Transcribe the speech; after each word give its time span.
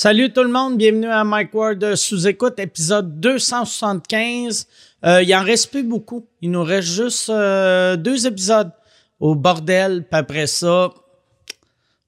Salut 0.00 0.32
tout 0.32 0.44
le 0.44 0.52
monde, 0.52 0.76
bienvenue 0.76 1.08
à 1.08 1.24
Mike 1.24 1.52
Ward 1.52 1.96
sous-écoute, 1.96 2.60
épisode 2.60 3.18
275. 3.18 4.68
Euh, 5.04 5.24
il 5.24 5.34
en 5.34 5.42
reste 5.42 5.72
plus 5.72 5.82
beaucoup. 5.82 6.24
Il 6.40 6.52
nous 6.52 6.62
reste 6.62 6.86
juste 6.86 7.28
euh, 7.30 7.96
deux 7.96 8.24
épisodes 8.24 8.70
au 9.18 9.34
bordel, 9.34 10.04
puis 10.08 10.20
après 10.20 10.46
ça, 10.46 10.90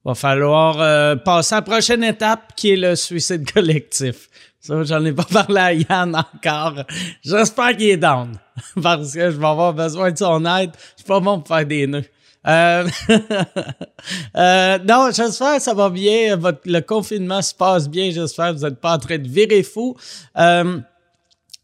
va 0.05 0.15
falloir 0.15 0.79
euh, 0.79 1.17
passer 1.17 1.55
à 1.55 1.57
la 1.57 1.63
prochaine 1.63 2.05
étape 2.05 2.53
qui 2.55 2.71
est 2.71 2.77
le 2.77 2.95
suicide 2.95 3.51
collectif. 3.51 4.29
Ça, 4.61 4.81
j'en 4.85 5.03
ai 5.03 5.11
pas 5.11 5.25
parlé 5.29 5.59
à 5.59 5.73
Yann 5.73 6.15
encore. 6.15 6.85
J'espère 7.25 7.75
qu'il 7.75 7.89
est 7.89 7.97
down. 7.97 8.39
Parce 8.81 9.13
que 9.13 9.31
je 9.31 9.35
vais 9.35 9.47
avoir 9.47 9.73
besoin 9.73 10.13
de 10.13 10.17
son 10.17 10.45
aide. 10.45 10.71
Je 10.95 11.01
suis 11.01 11.07
pas 11.09 11.19
bon 11.19 11.41
pour 11.41 11.53
faire 11.53 11.65
des 11.65 11.87
nœuds. 11.87 12.05
Euh, 12.47 12.87
euh, 14.35 14.79
non, 14.87 15.09
j'espère 15.13 15.57
que 15.57 15.61
ça 15.61 15.73
va 15.73 15.89
bien. 15.89 16.35
Votre, 16.35 16.61
le 16.65 16.79
confinement 16.81 17.41
se 17.41 17.53
passe 17.53 17.87
bien. 17.87 18.11
J'espère 18.11 18.51
que 18.51 18.57
vous 18.57 18.65
n'êtes 18.65 18.79
pas 18.79 18.95
en 18.95 18.99
train 18.99 19.17
de 19.17 19.27
virer 19.27 19.63
fou. 19.63 19.95
Euh, 20.37 20.79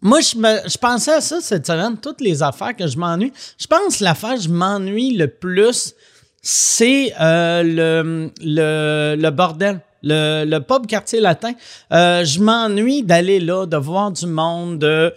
moi, 0.02 0.20
je, 0.21 0.38
me, 0.38 0.70
je 0.70 0.77
pensais 0.77 1.13
à 1.13 1.21
ça 1.21 1.41
cette 1.41 1.66
semaine, 1.66 1.98
toutes 1.98 2.21
les 2.21 2.44
affaires 2.44 2.76
que 2.76 2.85
je 2.85 2.98
m'ennuie. 2.98 3.34
Je 3.58 3.66
pense 3.66 3.98
que 3.98 4.04
l'affaire 4.04 4.35
que 4.35 4.41
je 4.41 4.49
m'ennuie 4.49 5.16
le 5.18 5.27
plus, 5.27 5.95
c'est 6.41 7.13
euh, 7.20 7.63
le, 7.63 8.32
le, 8.41 9.16
le 9.20 9.30
bordel. 9.32 9.82
Le, 10.04 10.46
le 10.46 10.59
pub 10.59 10.85
quartier 10.85 11.20
latin, 11.20 11.54
euh, 11.91 12.23
je 12.23 12.40
m'ennuie 12.40 13.02
d'aller 13.02 13.40
là, 13.40 13.66
de 13.66 13.77
voir 13.77 14.12
du 14.12 14.27
monde. 14.27 14.84
Euh, 14.84 15.09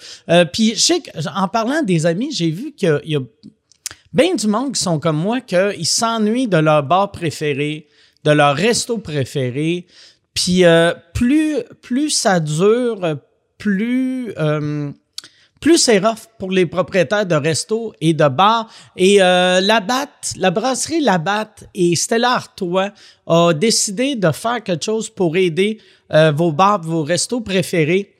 Puis, 0.46 0.74
je 0.74 0.80
sais 0.80 1.02
en 1.36 1.48
parlant 1.48 1.82
des 1.82 2.06
amis, 2.06 2.32
j'ai 2.32 2.50
vu 2.50 2.72
qu'il 2.72 2.98
y 3.04 3.14
a 3.14 3.20
bien 4.12 4.34
du 4.34 4.46
monde 4.46 4.72
qui 4.74 4.82
sont 4.82 4.98
comme 4.98 5.16
moi, 5.16 5.40
qu'ils 5.40 5.86
s'ennuient 5.86 6.48
de 6.48 6.56
leur 6.56 6.82
bar 6.82 7.12
préféré, 7.12 7.86
de 8.24 8.30
leur 8.30 8.56
resto 8.56 8.98
préféré. 8.98 9.86
Puis 10.34 10.64
euh, 10.64 10.94
plus, 11.14 11.58
plus 11.82 12.10
ça 12.10 12.40
dure, 12.40 13.16
plus, 13.58 14.32
euh, 14.38 14.90
plus 15.60 15.78
c'est 15.78 15.98
rough 15.98 16.26
pour 16.38 16.50
les 16.50 16.66
propriétaires 16.66 17.26
de 17.26 17.34
restos 17.34 17.92
et 18.00 18.14
de 18.14 18.26
bars. 18.28 18.68
Et 18.96 19.22
euh, 19.22 19.60
la 19.60 19.80
Batte, 19.80 20.32
la 20.36 20.50
brasserie 20.50 21.00
Labatte 21.00 21.64
et 21.74 21.94
Stella 21.94 22.32
Artois 22.32 22.90
a 23.26 23.52
décidé 23.52 24.16
de 24.16 24.32
faire 24.32 24.62
quelque 24.62 24.84
chose 24.84 25.10
pour 25.10 25.36
aider 25.36 25.78
euh, 26.12 26.32
vos 26.32 26.52
bars, 26.52 26.80
vos 26.80 27.04
restos 27.04 27.40
préférés. 27.40 28.14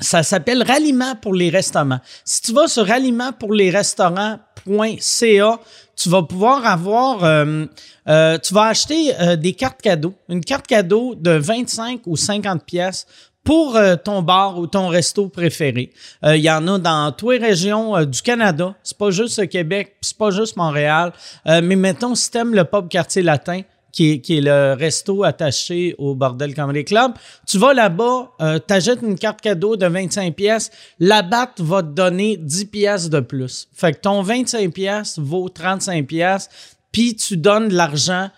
Ça 0.00 0.22
s'appelle 0.22 0.62
Ralliement 0.62 1.14
pour 1.16 1.34
les 1.34 1.50
restaurants. 1.50 2.00
Si 2.24 2.42
tu 2.42 2.52
vas 2.52 2.68
sur 2.68 2.86
ralliement 2.86 3.32
pour 3.32 3.52
les 3.52 3.70
restaurants.ca, 3.70 5.60
tu 5.96 6.08
vas 6.08 6.22
pouvoir 6.22 6.66
avoir, 6.66 7.24
euh, 7.24 7.66
euh, 8.08 8.38
tu 8.38 8.54
vas 8.54 8.64
acheter 8.64 9.14
euh, 9.20 9.36
des 9.36 9.52
cartes 9.52 9.80
cadeaux, 9.82 10.14
une 10.28 10.42
carte 10.42 10.66
cadeau 10.66 11.14
de 11.14 11.30
25 11.30 12.00
ou 12.06 12.16
50 12.16 12.64
pièces 12.64 13.06
pour 13.44 13.76
ton 14.04 14.22
bar 14.22 14.60
ou 14.60 14.68
ton 14.68 14.86
resto 14.86 15.28
préféré. 15.28 15.90
Il 16.22 16.36
y 16.36 16.48
en 16.48 16.68
a 16.68 16.78
dans 16.78 17.10
toutes 17.10 17.32
les 17.32 17.38
régions 17.38 18.04
du 18.04 18.22
Canada. 18.22 18.76
C'est 18.84 18.96
pas 18.96 19.10
juste 19.10 19.40
le 19.40 19.46
Québec, 19.46 19.96
c'est 20.00 20.16
pas 20.16 20.30
juste 20.30 20.54
Montréal. 20.54 21.12
mais 21.44 21.74
mettons, 21.74 22.14
si 22.14 22.30
t'aimes 22.30 22.54
le 22.54 22.62
pub 22.62 22.86
quartier 22.86 23.20
latin, 23.20 23.62
qui 23.92 24.12
est, 24.12 24.20
qui 24.20 24.38
est, 24.38 24.40
le 24.40 24.74
resto 24.74 25.22
attaché 25.22 25.94
au 25.98 26.14
Bordel 26.14 26.54
Comedy 26.54 26.84
Club. 26.84 27.12
Tu 27.46 27.58
vas 27.58 27.74
là-bas, 27.74 28.32
euh, 28.40 28.58
t'achètes 28.58 29.02
une 29.02 29.18
carte 29.18 29.40
cadeau 29.40 29.76
de 29.76 29.86
25 29.86 30.34
pièces. 30.34 30.70
La 30.98 31.22
batte 31.22 31.60
va 31.60 31.82
te 31.82 31.88
donner 31.88 32.36
10 32.38 32.64
pièces 32.66 33.10
de 33.10 33.20
plus. 33.20 33.68
Fait 33.74 33.92
que 33.92 34.00
ton 34.00 34.22
25 34.22 34.72
pièces 34.72 35.18
vaut 35.18 35.48
35 35.48 36.06
pièces, 36.06 36.48
puis 36.90 37.14
tu 37.14 37.36
donnes 37.36 37.72
l'argent 37.72 38.30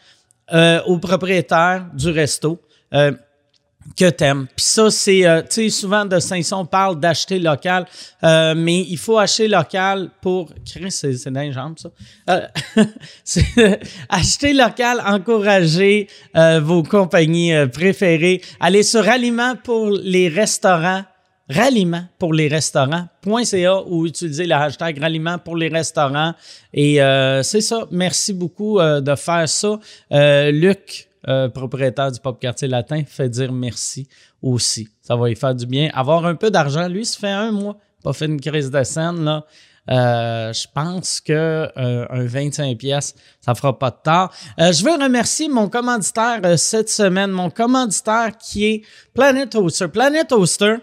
euh, 0.52 0.82
au 0.86 0.98
propriétaire 0.98 1.86
du 1.94 2.10
resto. 2.10 2.60
Euh, 2.92 3.12
que 3.96 4.10
t'aimes. 4.10 4.46
Puis 4.56 4.64
ça, 4.64 4.90
c'est, 4.90 5.26
euh, 5.26 5.42
tu 5.42 5.48
sais, 5.50 5.70
souvent 5.70 6.04
de 6.04 6.18
Saint-Son, 6.18 6.56
on 6.56 6.66
parle 6.66 6.98
d'acheter 6.98 7.38
local, 7.38 7.86
euh, 8.22 8.54
mais 8.56 8.80
il 8.80 8.98
faut 8.98 9.18
acheter 9.18 9.48
local 9.48 10.10
pour... 10.20 10.50
Chris, 10.64 10.90
c'est, 10.90 11.14
c'est 11.14 11.52
jambes, 11.52 11.78
ça. 11.78 11.90
Euh, 12.30 12.46
c'est, 13.24 13.80
acheter 14.08 14.52
local, 14.52 15.02
encourager 15.04 16.08
euh, 16.36 16.60
vos 16.60 16.82
compagnies 16.82 17.54
euh, 17.54 17.66
préférées. 17.66 18.40
Allez 18.60 18.82
sur 18.82 19.04
Ralliement 19.04 19.54
pour 19.62 19.90
les 19.90 20.28
restaurants, 20.28 21.02
Ralliement 21.48 22.04
pour 22.18 22.32
les 22.32 22.48
restaurants.ca 22.48 23.82
ou 23.86 24.06
utiliser 24.06 24.46
le 24.46 24.54
hashtag 24.54 24.98
Ralliement 24.98 25.38
pour 25.38 25.56
les 25.56 25.68
restaurants. 25.68 26.32
Et 26.72 27.02
euh, 27.02 27.42
c'est 27.42 27.60
ça. 27.60 27.86
Merci 27.90 28.32
beaucoup 28.32 28.80
de 28.80 29.14
faire 29.14 29.48
ça. 29.48 29.78
Luc, 30.50 31.08
euh, 31.28 31.48
propriétaire 31.48 32.12
du 32.12 32.20
Pop 32.20 32.40
Quartier 32.40 32.68
Latin, 32.68 33.02
fait 33.06 33.28
dire 33.28 33.52
merci 33.52 34.08
aussi. 34.42 34.88
Ça 35.00 35.16
va 35.16 35.28
lui 35.28 35.36
faire 35.36 35.54
du 35.54 35.66
bien. 35.66 35.90
Avoir 35.94 36.26
un 36.26 36.34
peu 36.34 36.50
d'argent, 36.50 36.88
lui, 36.88 37.04
ça 37.04 37.18
fait 37.18 37.28
un 37.28 37.50
mois, 37.50 37.76
pas 38.02 38.12
fait 38.12 38.26
une 38.26 38.40
crise 38.40 38.70
de 38.70 38.82
scène, 38.82 39.24
là. 39.24 39.44
Euh, 39.90 40.50
je 40.54 40.66
pense 40.74 41.20
que 41.20 41.32
euh, 41.76 42.06
un 42.08 42.24
25 42.24 42.78
pièces, 42.78 43.14
ça 43.42 43.54
fera 43.54 43.78
pas 43.78 43.90
de 43.90 43.96
tard. 44.02 44.32
je 44.56 44.82
veux 44.82 44.92
remercier 44.92 45.46
mon 45.46 45.68
commanditaire 45.68 46.40
cette 46.58 46.88
semaine, 46.88 47.30
mon 47.30 47.50
commanditaire 47.50 48.30
qui 48.38 48.64
est 48.64 48.82
Planet 49.12 49.54
Hoster. 49.54 49.88
Planet 49.88 50.32
Hoster, 50.32 50.76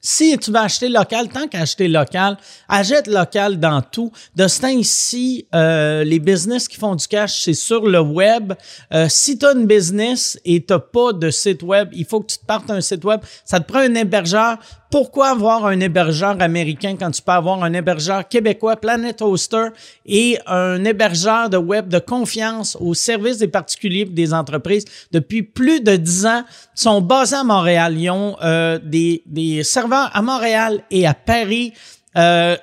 si 0.00 0.38
tu 0.38 0.50
veux 0.50 0.58
acheter 0.58 0.88
local, 0.88 1.28
tant 1.28 1.48
qu'acheter 1.48 1.88
local, 1.88 2.36
achète 2.68 3.08
local 3.08 3.58
dans 3.58 3.82
tout. 3.82 4.12
De 4.36 4.46
ici, 4.70 5.46
euh, 5.54 6.04
les 6.04 6.20
business 6.20 6.68
qui 6.68 6.76
font 6.76 6.94
du 6.94 7.06
cash, 7.06 7.42
c'est 7.42 7.54
sur 7.54 7.86
le 7.86 8.00
web. 8.00 8.52
Euh, 8.92 9.06
si 9.08 9.38
tu 9.38 9.46
as 9.46 9.52
une 9.52 9.66
business 9.66 10.38
et 10.44 10.64
tu 10.64 10.74
pas 10.92 11.12
de 11.12 11.30
site 11.30 11.62
web, 11.62 11.88
il 11.92 12.04
faut 12.04 12.20
que 12.20 12.32
tu 12.32 12.38
te 12.38 12.46
partes 12.46 12.70
un 12.70 12.80
site 12.80 13.04
web. 13.04 13.20
Ça 13.44 13.60
te 13.60 13.70
prend 13.70 13.80
un 13.80 13.94
hébergeur. 13.94 14.58
Pourquoi 14.90 15.28
avoir 15.28 15.66
un 15.66 15.80
hébergeur 15.80 16.40
américain 16.40 16.96
quand 16.98 17.10
tu 17.10 17.20
peux 17.20 17.32
avoir 17.32 17.62
un 17.62 17.74
hébergeur 17.74 18.26
québécois, 18.26 18.76
Planet 18.76 19.20
Hoster, 19.20 19.66
et 20.06 20.38
un 20.46 20.82
hébergeur 20.82 21.50
de 21.50 21.58
web 21.58 21.88
de 21.88 21.98
confiance 21.98 22.76
au 22.80 22.94
service 22.94 23.36
des 23.36 23.48
particuliers 23.48 24.00
et 24.00 24.04
des 24.06 24.32
entreprises? 24.32 24.86
Depuis 25.12 25.42
plus 25.42 25.80
de 25.82 25.96
dix 25.96 26.24
ans? 26.24 26.42
Ils 26.76 26.80
sont 26.80 27.02
basés 27.02 27.36
à 27.36 27.44
Montréal. 27.44 27.98
Ils 27.98 28.10
ont 28.10 28.36
euh, 28.42 28.78
des, 28.82 29.22
des 29.26 29.62
serveurs 29.62 30.10
à 30.14 30.22
Montréal 30.22 30.82
et 30.90 31.06
à 31.06 31.12
Paris. 31.12 31.74
Euh, 32.16 32.56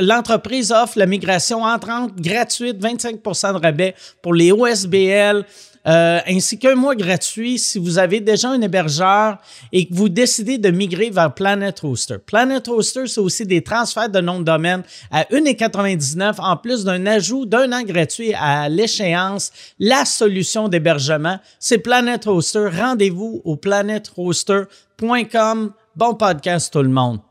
L'entreprise 0.00 0.70
offre 0.70 0.98
la 0.98 1.06
migration 1.06 1.62
entrante 1.62 2.14
gratuite, 2.16 2.78
25% 2.80 3.54
de 3.54 3.58
rabais 3.58 3.94
pour 4.22 4.34
les 4.34 4.52
OSBL, 4.52 5.44
euh, 5.88 6.20
ainsi 6.28 6.58
qu'un 6.58 6.74
mois 6.74 6.94
gratuit 6.94 7.58
si 7.58 7.78
vous 7.78 7.96
avez 7.98 8.20
déjà 8.20 8.50
un 8.50 8.60
hébergeur 8.60 9.38
et 9.72 9.86
que 9.86 9.94
vous 9.94 10.10
décidez 10.10 10.58
de 10.58 10.70
migrer 10.70 11.10
vers 11.10 11.34
Planet 11.34 11.82
Hoster. 11.82 12.18
Planet 12.24 12.68
Hoster, 12.68 13.06
c'est 13.06 13.20
aussi 13.20 13.46
des 13.46 13.62
transferts 13.62 14.10
de 14.10 14.20
nom 14.20 14.40
de 14.40 14.44
domaine 14.44 14.82
à 15.10 15.22
1,99 15.24 16.40
en 16.40 16.56
plus 16.56 16.84
d'un 16.84 17.06
ajout 17.06 17.46
d'un 17.46 17.72
an 17.72 17.82
gratuit 17.82 18.34
à 18.34 18.68
l'échéance. 18.68 19.50
La 19.78 20.04
solution 20.04 20.68
d'hébergement, 20.68 21.38
c'est 21.58 21.78
Planet 21.78 22.26
Hoster. 22.26 22.68
Rendez-vous 22.70 23.40
au 23.44 23.56
planethoster.com. 23.56 25.72
Bon 25.96 26.14
podcast 26.14 26.70
tout 26.72 26.82
le 26.82 26.90
monde. 26.90 27.27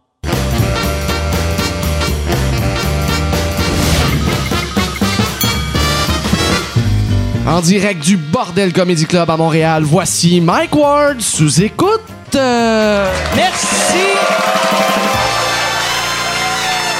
En 7.47 7.61
direct 7.61 8.03
du 8.03 8.17
Bordel 8.17 8.73
Comedy 8.73 9.05
Club 9.05 9.29
à 9.29 9.37
Montréal, 9.37 9.83
voici 9.83 10.41
Mike 10.41 10.75
Ward 10.75 11.21
sous 11.21 11.61
écoute. 11.61 12.01
Merci. 12.33 14.03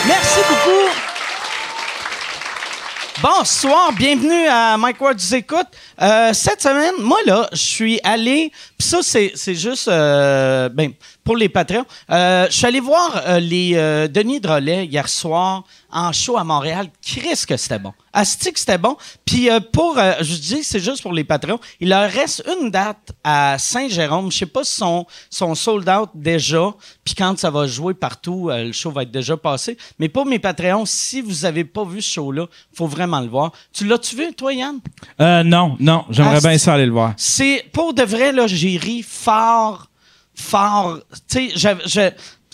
Merci 0.08 0.40
beaucoup. 0.48 0.88
Bonsoir, 3.22 3.92
bienvenue 3.92 4.48
à 4.48 4.78
Mike 4.78 5.02
Ward 5.02 5.20
sous 5.20 5.36
écoute. 5.36 5.68
Euh, 6.02 6.32
cette 6.32 6.62
semaine, 6.62 6.94
moi 7.02 7.18
là, 7.26 7.50
je 7.52 7.58
suis 7.58 8.00
allé, 8.06 8.54
puis 8.78 8.88
ça 8.88 9.00
c'est 9.02 9.34
c'est 9.36 9.56
juste 9.56 9.90
euh, 9.90 10.70
ben 10.70 10.94
pour 11.28 11.36
les 11.36 11.50
Patreons. 11.50 11.86
Euh, 12.10 12.48
je 12.50 12.56
suis 12.56 12.66
allé 12.66 12.80
voir 12.80 13.22
euh, 13.28 13.42
les 13.42 13.74
euh, 13.76 14.08
Denis 14.08 14.40
Drolet 14.40 14.86
hier 14.86 15.10
soir 15.10 15.66
en 15.92 16.14
show 16.14 16.38
à 16.38 16.46
Montréal. 16.46 16.88
Chris 17.06 17.44
que 17.46 17.58
c'était 17.58 17.80
bon. 17.80 17.92
Asti 18.14 18.54
que 18.54 18.60
c'était 18.62 18.78
bon. 18.78 18.96
Puis 19.26 19.50
pour, 19.74 19.98
je 19.98 20.36
dis 20.38 20.64
c'est 20.64 20.80
juste 20.80 21.02
pour 21.02 21.12
les 21.12 21.26
Patreons, 21.26 21.60
il 21.82 21.90
leur 21.90 22.10
reste 22.10 22.44
une 22.48 22.72
date 22.72 23.12
à 23.26 23.58
Saint-Jérôme. 23.60 24.32
Je 24.32 24.38
sais 24.38 24.46
pas 24.46 24.64
si 24.64 24.76
sont, 24.76 25.06
sont 25.30 25.54
sold 25.54 25.88
out 25.90 26.10
déjà. 26.16 26.74
Puis 27.04 27.14
quand 27.14 27.38
ça 27.38 27.50
va 27.50 27.68
jouer 27.68 27.94
partout, 27.94 28.50
le 28.50 28.72
show 28.72 28.92
va 28.92 29.04
être 29.04 29.12
déjà 29.12 29.36
passé. 29.36 29.78
Mais 30.00 30.08
pour 30.08 30.26
mes 30.26 30.40
Patreons, 30.40 30.86
si 30.86 31.22
vous 31.22 31.44
avez 31.44 31.66
pas 31.66 31.84
vu 31.84 32.02
ce 32.02 32.14
show-là, 32.14 32.48
faut 32.74 32.88
vraiment 32.88 33.20
le 33.20 33.28
voir. 33.28 33.52
Tu 33.74 33.86
l'as-tu 33.86 34.16
vu, 34.16 34.34
toi, 34.34 34.54
Yann? 34.54 34.80
Non, 35.20 35.76
non. 35.80 36.06
J'aimerais 36.10 36.40
bien 36.40 36.58
ça 36.58 36.74
aller 36.74 36.86
le 36.86 36.94
voir. 36.94 37.14
C'est 37.18 37.66
pour 37.74 37.94
de 37.94 38.04
vrai 38.04 38.32
là, 38.32 38.48
j'ai 38.48 38.78
ri 38.78 39.04
fort, 39.04 39.90
fort. 40.38 41.00
Tu 41.30 41.50
sais, 41.58 41.78
je, 41.86 42.10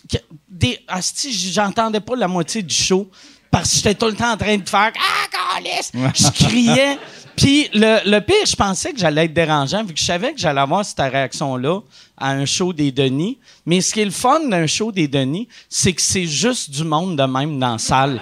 que- 0.09 0.23
des, 0.49 0.79
asti, 0.87 1.33
j'entendais 1.33 1.99
pas 1.99 2.15
la 2.15 2.27
moitié 2.27 2.63
du 2.63 2.73
show 2.73 3.09
parce 3.51 3.69
que 3.69 3.75
j'étais 3.77 3.95
tout 3.95 4.07
le 4.07 4.15
temps 4.15 4.31
en 4.31 4.37
train 4.37 4.57
de 4.57 4.67
faire 4.67 4.91
ah 4.97 5.53
calice! 5.55 5.91
Je 5.93 6.31
criais. 6.45 6.97
Puis 7.35 7.69
le, 7.73 8.09
le 8.09 8.19
pire, 8.19 8.45
je 8.45 8.55
pensais 8.55 8.93
que 8.93 8.99
j'allais 8.99 9.25
être 9.25 9.33
dérangeant, 9.33 9.83
vu 9.83 9.93
que 9.93 9.99
je 9.99 10.05
savais 10.05 10.33
que 10.33 10.39
j'allais 10.39 10.61
avoir 10.61 10.85
cette 10.85 10.99
réaction-là 10.99 11.79
à 12.17 12.31
un 12.31 12.45
show 12.45 12.73
des 12.73 12.91
Denis. 12.91 13.39
Mais 13.65 13.81
ce 13.81 13.93
qui 13.93 14.01
est 14.01 14.05
le 14.05 14.11
fun 14.11 14.47
d'un 14.47 14.67
show 14.67 14.91
des 14.91 15.07
Denis, 15.07 15.47
c'est 15.69 15.93
que 15.93 16.01
c'est 16.01 16.25
juste 16.25 16.69
du 16.71 16.83
monde 16.83 17.17
de 17.17 17.23
même 17.23 17.59
dans 17.59 17.73
la 17.73 17.77
salle. 17.77 18.21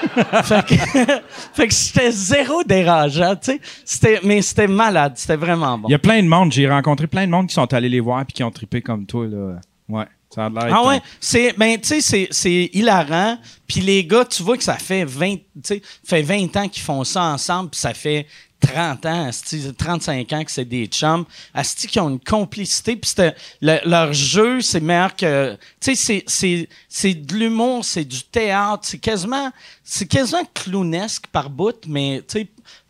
fait 0.44 0.66
que, 0.66 0.74
fait 1.54 1.68
que 1.68 1.74
c'était 1.74 2.10
zéro 2.10 2.62
dérangeant, 2.64 3.36
tu 3.36 3.60
sais. 3.84 4.20
Mais 4.22 4.42
c'était 4.42 4.68
malade, 4.68 5.14
c'était 5.16 5.36
vraiment 5.36 5.78
bon. 5.78 5.88
Il 5.88 5.92
y 5.92 5.94
a 5.94 5.98
plein 5.98 6.22
de 6.22 6.28
monde. 6.28 6.52
J'ai 6.52 6.68
rencontré 6.68 7.06
plein 7.06 7.26
de 7.26 7.30
monde 7.30 7.48
qui 7.48 7.54
sont 7.54 7.72
allés 7.72 7.88
les 7.88 8.00
voir 8.00 8.24
puis 8.24 8.34
qui 8.34 8.44
ont 8.44 8.50
trippé 8.50 8.82
comme 8.82 9.06
toi. 9.06 9.26
Là. 9.26 9.60
Ouais. 9.88 10.06
Ça 10.32 10.46
a 10.46 10.48
l'air 10.48 10.68
Ah 10.72 10.86
ouais, 10.86 11.00
c'est 11.18 11.54
ben 11.58 11.76
tu 11.80 11.88
sais 11.88 12.00
c'est 12.00 12.28
c'est 12.30 12.70
hilarant, 12.72 13.36
puis 13.66 13.80
les 13.80 14.04
gars, 14.04 14.24
tu 14.24 14.44
vois 14.44 14.56
que 14.56 14.62
ça 14.62 14.76
fait 14.76 15.04
20 15.04 15.34
tu 15.34 15.42
sais 15.64 15.82
fait 16.04 16.22
20 16.22 16.56
ans 16.56 16.68
qu'ils 16.68 16.84
font 16.84 17.02
ça 17.02 17.24
ensemble, 17.24 17.70
puis 17.70 17.80
ça 17.80 17.94
fait 17.94 18.26
30 18.60 19.06
ans, 19.06 19.26
asti, 19.28 19.72
35 19.76 20.32
ans 20.32 20.44
que 20.44 20.50
c'est 20.50 20.64
des 20.64 20.86
chums, 20.86 21.24
asti 21.54 21.86
qui 21.86 21.98
ont 21.98 22.10
une 22.10 22.20
complicité, 22.20 22.96
puis 22.96 23.10
le- 23.60 23.80
leur 23.88 24.12
jeu, 24.12 24.60
c'est 24.60 24.80
meilleur 24.80 25.16
que 25.16 25.56
tu 25.80 25.94
sais 25.96 26.24
c'est 26.88 27.14
de 27.14 27.34
l'humour, 27.34 27.84
c'est 27.84 28.04
du 28.04 28.22
théâtre, 28.22 28.80
c'est 28.84 28.98
quasiment 28.98 29.50
quasiment 30.08 30.42
clownesque 30.54 31.24
par 31.32 31.50
bout, 31.50 31.76
mais 31.86 32.22
tu 32.28 32.40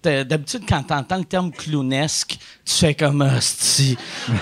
sais 0.02 0.24
d'habitude 0.24 0.62
quand 0.68 0.82
t'entends 0.82 1.18
le 1.18 1.24
terme 1.24 1.52
clownesque, 1.52 2.38
tu 2.64 2.74
fais 2.74 2.94
comme 2.94 3.22
asti. 3.22 3.96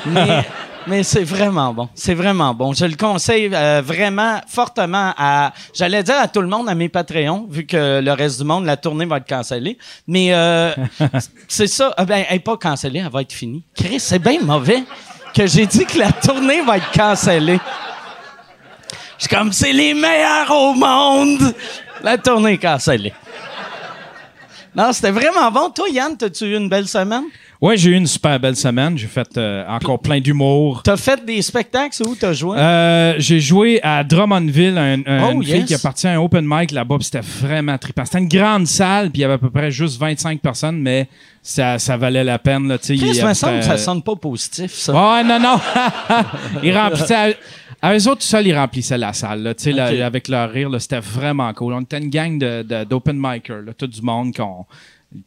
Mais 0.06 0.46
mais 0.88 1.02
c'est 1.02 1.24
vraiment 1.24 1.72
bon. 1.72 1.88
C'est 1.94 2.14
vraiment 2.14 2.54
bon. 2.54 2.72
Je 2.72 2.84
le 2.84 2.96
conseille 2.96 3.50
euh, 3.52 3.82
vraiment 3.84 4.40
fortement 4.46 5.12
à. 5.16 5.52
J'allais 5.74 6.02
dire 6.02 6.16
à 6.18 6.28
tout 6.28 6.40
le 6.40 6.48
monde, 6.48 6.68
à 6.68 6.74
mes 6.74 6.88
Patreons, 6.88 7.46
vu 7.48 7.66
que 7.66 8.00
le 8.00 8.12
reste 8.12 8.38
du 8.40 8.46
monde, 8.46 8.64
la 8.64 8.76
tournée 8.76 9.04
va 9.04 9.18
être 9.18 9.28
cancellée. 9.28 9.78
Mais 10.06 10.34
euh, 10.34 10.72
c'est 11.48 11.66
ça. 11.66 11.92
Ah 11.96 12.04
ben, 12.04 12.24
elle 12.28 12.36
n'est 12.36 12.40
pas 12.40 12.56
cancellée, 12.56 13.00
elle 13.04 13.12
va 13.12 13.22
être 13.22 13.32
finie. 13.32 13.62
Chris, 13.74 14.00
c'est 14.00 14.18
bien 14.18 14.40
mauvais 14.40 14.82
que 15.34 15.46
j'ai 15.46 15.66
dit 15.66 15.84
que 15.84 15.98
la 15.98 16.12
tournée 16.12 16.62
va 16.62 16.78
être 16.78 16.90
cancellée. 16.92 17.60
Je 19.18 19.26
suis 19.26 19.36
comme, 19.36 19.52
c'est 19.52 19.72
les 19.72 19.94
meilleurs 19.94 20.50
au 20.50 20.74
monde. 20.74 21.54
La 22.02 22.16
tournée 22.16 22.52
est 22.52 22.58
cancellée. 22.58 23.12
Non, 24.74 24.92
c'était 24.92 25.10
vraiment 25.10 25.50
bon. 25.50 25.70
Toi, 25.70 25.88
Yann, 25.90 26.16
t'as-tu 26.16 26.44
eu 26.44 26.56
une 26.56 26.68
belle 26.68 26.86
semaine? 26.86 27.24
Ouais, 27.60 27.76
j'ai 27.76 27.90
eu 27.90 27.94
une 27.94 28.06
super 28.06 28.38
belle 28.38 28.54
semaine. 28.54 28.96
J'ai 28.96 29.08
fait 29.08 29.36
euh, 29.36 29.64
encore 29.68 29.98
plein 30.00 30.20
d'humour. 30.20 30.80
T'as 30.84 30.96
fait 30.96 31.24
des 31.24 31.42
spectacles, 31.42 31.90
c'est 31.92 32.06
où 32.06 32.14
t'as 32.14 32.32
joué? 32.32 32.56
Euh, 32.56 33.14
j'ai 33.18 33.40
joué 33.40 33.80
à 33.82 34.04
Drummondville, 34.04 34.78
un, 34.78 35.00
un- 35.04 35.24
Oh, 35.28 35.32
une 35.32 35.42
fille 35.42 35.56
yes. 35.56 35.64
qui 35.66 35.74
a 35.74 35.78
parti 35.80 36.06
à 36.06 36.12
un 36.12 36.18
open 36.18 36.44
mic 36.46 36.70
là-bas, 36.70 36.98
c'était 37.00 37.20
vraiment 37.20 37.76
trippant. 37.76 38.04
C'était 38.04 38.18
une 38.18 38.28
grande 38.28 38.66
salle, 38.68 39.10
puis 39.10 39.20
il 39.20 39.22
y 39.22 39.24
avait 39.24 39.34
à 39.34 39.38
peu 39.38 39.50
près 39.50 39.72
juste 39.72 39.98
25 39.98 40.40
personnes, 40.40 40.80
mais 40.80 41.08
ça, 41.42 41.80
ça 41.80 41.96
valait 41.96 42.22
la 42.22 42.38
peine. 42.38 42.68
Là. 42.68 42.78
Chris, 42.78 42.94
Il 42.96 43.24
me 43.24 43.34
semble 43.34 43.58
que 43.58 43.64
ça 43.64 43.76
sonne 43.76 44.02
pas 44.02 44.14
positif, 44.14 44.72
ça. 44.74 44.92
Ouais, 44.92 45.24
non, 45.24 45.40
non. 45.40 45.56
ils 46.62 46.76
remplissaient. 46.76 47.36
À, 47.82 47.94
eux 47.96 48.08
autres, 48.08 48.20
tout 48.20 48.26
seuls, 48.26 48.46
ils 48.46 48.56
remplissaient 48.56 48.98
la 48.98 49.12
salle. 49.12 49.42
Là, 49.42 49.54
Tu 49.54 49.64
sais, 49.64 49.72
là, 49.72 49.86
avec 50.06 50.28
leur 50.28 50.50
rire, 50.50 50.70
c'était 50.78 51.00
vraiment 51.00 51.52
cool. 51.54 51.74
On 51.74 51.80
était 51.80 51.98
une 51.98 52.10
gang 52.10 52.38
de, 52.38 52.62
de- 52.62 52.84
d'open 52.84 53.16
micers, 53.18 53.62
là, 53.66 53.72
tout 53.76 53.86
du 53.88 54.00
monde 54.02 54.32
qu'on 54.34 54.64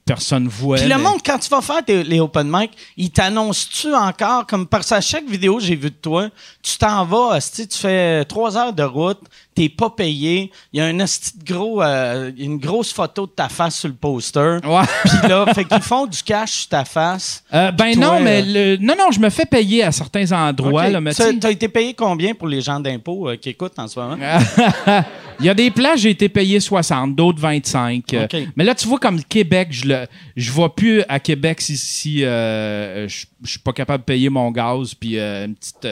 personne 0.06 0.48
voit. 0.48 0.78
Puis 0.78 0.88
le 0.88 0.96
mais- 0.96 1.02
monde, 1.02 1.20
quand 1.26 1.40
tu 1.40 1.50
vas 1.50 1.62
faire 1.62 1.84
tes- 1.84 2.04
les 2.04 2.20
open 2.20 2.48
mic, 2.52 2.72
ils 2.98 3.10
t'annoncent-tu 3.10 3.94
encore, 3.96 4.46
comme 4.46 4.68
parce 4.68 4.90
qu'à 4.90 5.02
chaque 5.02 5.28
vidéo 5.28 5.58
que 5.58 5.64
j'ai 5.64 5.76
vu 5.76 5.90
de 5.90 5.96
toi, 5.96 6.30
tu 6.62 6.78
t'en 6.78 7.04
vas, 7.06 7.40
tu 7.42 7.66
fais 7.72 8.24
trois 8.26 8.56
heures 8.58 8.74
de 8.74 8.84
route, 8.84 9.22
t'es 9.62 9.70
pas 9.70 9.92
payé, 9.92 10.52
il 10.74 10.80
y 10.80 10.82
a 10.82 10.88
un 10.88 11.06
gros, 11.46 11.84
euh, 11.84 12.32
une 12.36 12.58
grosse 12.58 12.92
photo 12.92 13.28
de 13.28 13.32
ta 13.32 13.48
face 13.48 13.82
sur 13.82 13.90
le 13.90 13.94
poster. 13.94 14.58
Ouais. 14.64 14.82
Puis 15.04 15.30
là, 15.30 15.46
fait 15.54 15.66
qu'ils 15.66 15.82
font 15.82 16.08
du 16.08 16.24
cash 16.24 16.52
sur 16.52 16.70
ta 16.70 16.84
face. 16.84 17.44
Euh, 17.54 17.72
ben 17.72 17.94
toi, 17.94 18.06
non, 18.06 18.20
mais 18.20 18.42
euh, 18.42 18.78
le, 18.78 18.78
non, 18.84 18.96
non, 18.98 19.12
je 19.12 19.20
me 19.20 19.30
fais 19.30 19.46
payer 19.46 19.84
à 19.84 19.92
certains 19.92 20.32
endroits. 20.32 20.86
Ok. 20.86 20.94
Là, 20.94 21.02
mais 21.02 21.14
T'as 21.14 21.52
été 21.52 21.68
payé 21.68 21.94
combien 21.94 22.34
pour 22.34 22.48
les 22.48 22.62
gens 22.62 22.80
d'impôts 22.80 23.30
euh, 23.30 23.36
qui 23.36 23.50
écoutent 23.50 23.78
en 23.78 23.88
ce 23.88 24.00
moment? 24.00 24.18
Il 25.40 25.46
y 25.46 25.50
a 25.50 25.54
des 25.54 25.70
places, 25.70 26.02
j'ai 26.02 26.12
été 26.12 26.28
payé 26.30 26.60
60, 26.60 27.16
d'autres 27.16 27.40
25. 27.40 28.14
Euh, 28.14 28.26
OK. 28.26 28.38
Mais 28.56 28.64
là, 28.64 28.74
tu 28.74 28.88
vois, 28.88 29.00
comme 29.00 29.18
le 29.18 29.24
Québec, 29.24 29.68
je 29.72 29.88
le, 29.88 30.08
je 30.36 30.52
vois 30.52 30.76
plus 30.76 31.04
à 31.08 31.20
Québec 31.20 31.62
si, 31.62 31.78
si 31.78 32.20
je 32.22 33.26
je 33.44 33.50
suis 33.50 33.60
pas 33.60 33.74
capable 33.74 34.04
de 34.04 34.06
payer 34.06 34.30
mon 34.30 34.52
gaz 34.52 34.94
puis 34.94 35.18
une, 35.18 35.56
petite, 35.56 35.88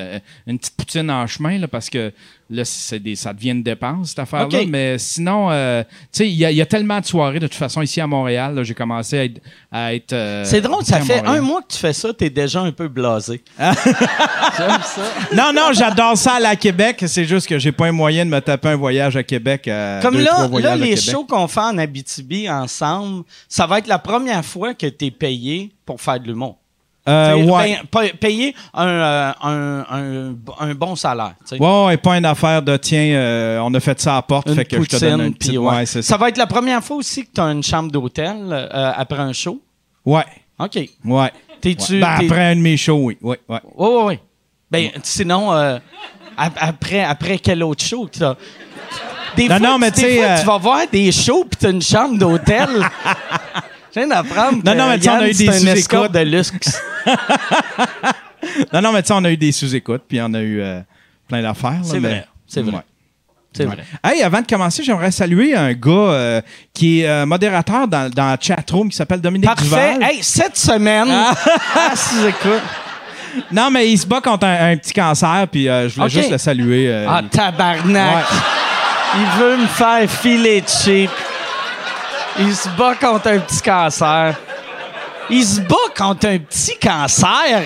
une 0.45 0.59
petite 0.59 0.75
poutine 0.75 1.09
en 1.09 1.25
chemin, 1.25 1.57
là, 1.57 1.67
parce 1.67 1.89
que 1.89 2.13
là, 2.49 2.65
c'est 2.65 2.99
des, 2.99 3.15
ça 3.15 3.31
devient 3.33 3.51
une 3.51 3.63
dépense, 3.63 4.09
cette 4.09 4.19
affaire-là. 4.19 4.59
Mais 4.67 4.97
sinon, 4.97 5.49
euh, 5.51 5.83
tu 5.83 5.89
sais, 6.11 6.27
il 6.29 6.35
y, 6.35 6.45
a- 6.45 6.51
il 6.51 6.57
y 6.57 6.61
a 6.61 6.65
tellement 6.65 6.99
de 6.99 7.05
soirées, 7.05 7.39
de 7.39 7.47
toute 7.47 7.55
façon, 7.57 7.81
ici 7.81 8.01
à 8.01 8.07
Montréal. 8.07 8.55
là, 8.55 8.63
J'ai 8.63 8.73
commencé 8.73 9.17
à 9.19 9.23
être. 9.25 9.41
à 9.71 9.93
être, 9.93 10.13
euh, 10.13 10.43
C'est 10.45 10.61
drôle, 10.61 10.83
ça 10.83 10.99
fait 11.01 11.17
Montréal. 11.21 11.37
un 11.37 11.41
mois 11.41 11.61
que 11.61 11.67
tu 11.73 11.77
fais 11.77 11.93
ça, 11.93 12.13
t'es 12.13 12.29
déjà 12.29 12.61
un 12.61 12.71
peu 12.71 12.87
blasé. 12.87 13.43
Non, 15.35 15.51
non, 15.53 15.69
j'adore 15.73 16.17
ça 16.17 16.33
à 16.33 16.39
la 16.39 16.55
Québec. 16.55 17.03
C'est 17.07 17.25
juste 17.25 17.47
que 17.47 17.57
j'ai 17.59 17.71
pas 17.71 17.87
un 17.87 17.91
moyen 17.91 18.25
de 18.25 18.29
me 18.29 18.39
taper 18.41 18.69
un 18.69 18.75
voyage 18.75 19.15
à 19.15 19.23
Québec. 19.23 19.67
euh, 19.67 20.01
Comme 20.01 20.15
deux, 20.15 20.23
là, 20.23 20.45
trois 20.47 20.61
là 20.61 20.75
les 20.75 20.95
shows 20.95 21.25
qu'on 21.25 21.47
fait 21.47 21.59
en 21.61 21.77
Abitibi 21.77 22.49
ensemble, 22.49 23.23
ça 23.47 23.65
va 23.67 23.79
être 23.79 23.87
la 23.87 23.99
première 23.99 24.43
fois 24.43 24.73
que 24.73 24.87
tu 24.87 25.05
es 25.05 25.11
payé 25.11 25.71
pour 25.85 26.01
faire 26.01 26.19
de 26.19 26.27
l'humour. 26.27 26.57
Euh, 27.09 27.35
ouais. 27.43 27.79
Payer 28.19 28.55
un, 28.73 28.87
euh, 28.87 29.31
un, 29.41 29.85
un, 29.89 30.35
un 30.59 30.73
bon 30.75 30.95
salaire. 30.95 31.33
t'sais. 31.45 31.59
Ouais, 31.59 31.85
ouais, 31.87 31.97
pas 31.97 32.17
une 32.17 32.25
affaire 32.25 32.61
de 32.61 32.77
tiens, 32.77 32.99
euh, 33.15 33.59
on 33.63 33.73
a 33.73 33.79
fait 33.79 33.99
ça 33.99 34.13
à 34.13 34.15
la 34.17 34.21
porte, 34.21 34.47
Une 34.49 34.55
fait 34.55 34.65
que 34.65 34.81
je 34.81 34.87
te 34.87 34.97
donne 34.97 35.09
poutine, 35.11 35.25
une 35.27 35.33
petite. 35.33 35.57
ouais. 35.57 35.85
Ça 35.85 36.01
ça. 36.01 36.17
va 36.17 36.29
être 36.29 36.37
la 36.37 36.47
première 36.47 36.83
fois 36.83 36.97
aussi 36.97 37.23
que 37.25 37.31
tu 37.33 37.41
as 37.41 37.45
une 37.45 37.63
chambre 37.63 37.91
d'hôtel 37.91 38.69
après 38.71 39.19
un 39.19 39.33
show? 39.33 39.59
Ouais, 40.05 40.23
OK. 40.59 40.77
ouais. 41.05 41.31
T'es-tu. 41.61 41.99
Ben, 41.99 42.07
après 42.25 42.51
un 42.51 42.55
de 42.55 42.61
mes 42.61 42.77
shows, 42.77 42.99
oui. 43.03 43.17
Ouais, 43.21 43.39
ouais. 43.77 44.19
Ben, 44.71 44.89
sinon, 45.03 45.51
ap- 45.51 45.79
après, 46.37 47.03
après 47.03 47.37
quel 47.39 47.63
autre 47.63 47.83
show 47.83 48.05
que 48.11 48.19
t'as? 48.19 48.35
Des 49.35 49.47
Non, 49.47 49.57
fois, 49.57 49.67
non, 49.67 49.77
mais 49.77 49.91
tu 49.91 50.05
vas 50.45 50.57
voir 50.57 50.81
des 50.91 51.11
shows 51.11 51.45
puis 51.49 51.57
t'as 51.59 51.71
une 51.71 51.81
chambre 51.81 52.17
d'hôtel. 52.17 52.67
Je 53.95 53.99
viens 53.99 54.07
d'apprendre 54.07 54.59
Non, 54.65 54.75
non, 54.75 54.87
mais 54.89 54.97
tu 54.97 55.03
sais, 55.05 55.09
on 55.09 55.13
a 55.15 55.27
eu 55.29 55.33
des 55.33 55.51
sous-écoutes. 55.51 56.11
de 56.11 56.19
luxe. 56.19 56.81
Non, 58.73 58.81
non, 58.81 58.91
mais 58.93 59.01
tu 59.01 59.07
sais, 59.09 59.13
on 59.13 59.23
a 59.25 59.31
eu 59.31 59.37
des 59.37 59.51
sous-écoutes, 59.51 60.03
puis 60.07 60.19
on 60.21 60.33
a 60.33 60.39
eu 60.39 60.61
euh, 60.61 60.79
plein 61.27 61.41
d'affaires. 61.41 61.79
C'est 61.83 61.99
mais- 61.99 62.07
vrai, 62.09 62.27
c'est 62.47 62.61
vrai. 62.61 62.71
Ouais. 62.77 62.81
C'est 63.51 63.65
vrai. 63.65 63.77
Hey, 64.03 64.21
avant 64.21 64.41
de 64.41 64.47
commencer, 64.47 64.83
j'aimerais 64.83 65.11
saluer 65.11 65.55
un 65.55 65.73
gars 65.73 65.89
euh, 65.91 66.41
qui 66.73 67.01
est 67.01 67.07
euh, 67.09 67.25
modérateur 67.25 67.87
dans, 67.87 68.09
dans 68.09 68.25
la 68.27 68.37
chatroom 68.39 68.89
qui 68.89 68.95
s'appelle 68.95 69.21
Dominique 69.21 69.47
Parfait. 69.49 69.63
Duval. 69.65 70.03
Hey, 70.03 70.19
cette 70.23 70.55
semaine, 70.55 71.07
ah, 71.11 71.33
si 71.95 72.15
j'écoute. 72.21 72.61
Non, 73.51 73.69
mais 73.71 73.89
il 73.91 73.97
se 73.97 74.05
bat 74.05 74.21
contre 74.21 74.45
un, 74.45 74.71
un 74.71 74.77
petit 74.77 74.93
cancer, 74.93 75.47
puis 75.51 75.67
euh, 75.67 75.89
je 75.89 75.95
voulais 75.95 76.09
juste 76.09 76.31
le 76.31 76.37
saluer. 76.37 76.87
euh, 76.89 77.07
Ah, 77.09 77.21
tabarnak. 77.29 78.15
Ouais. 78.15 78.37
Il 79.15 79.41
veut 79.41 79.57
me 79.57 79.67
faire 79.67 80.09
filer 80.09 80.61
de 80.61 80.67
cheap. 80.69 81.09
Il 82.39 82.55
se 82.55 82.69
bat 82.77 82.95
contre 82.95 83.27
un 83.27 83.39
petit 83.39 83.61
cancer. 83.61 84.35
Il 85.29 85.45
se 85.45 85.61
bat 85.61 85.75
contre 85.95 86.27
un 86.27 86.39
petit 86.39 86.77
cancer? 86.81 87.61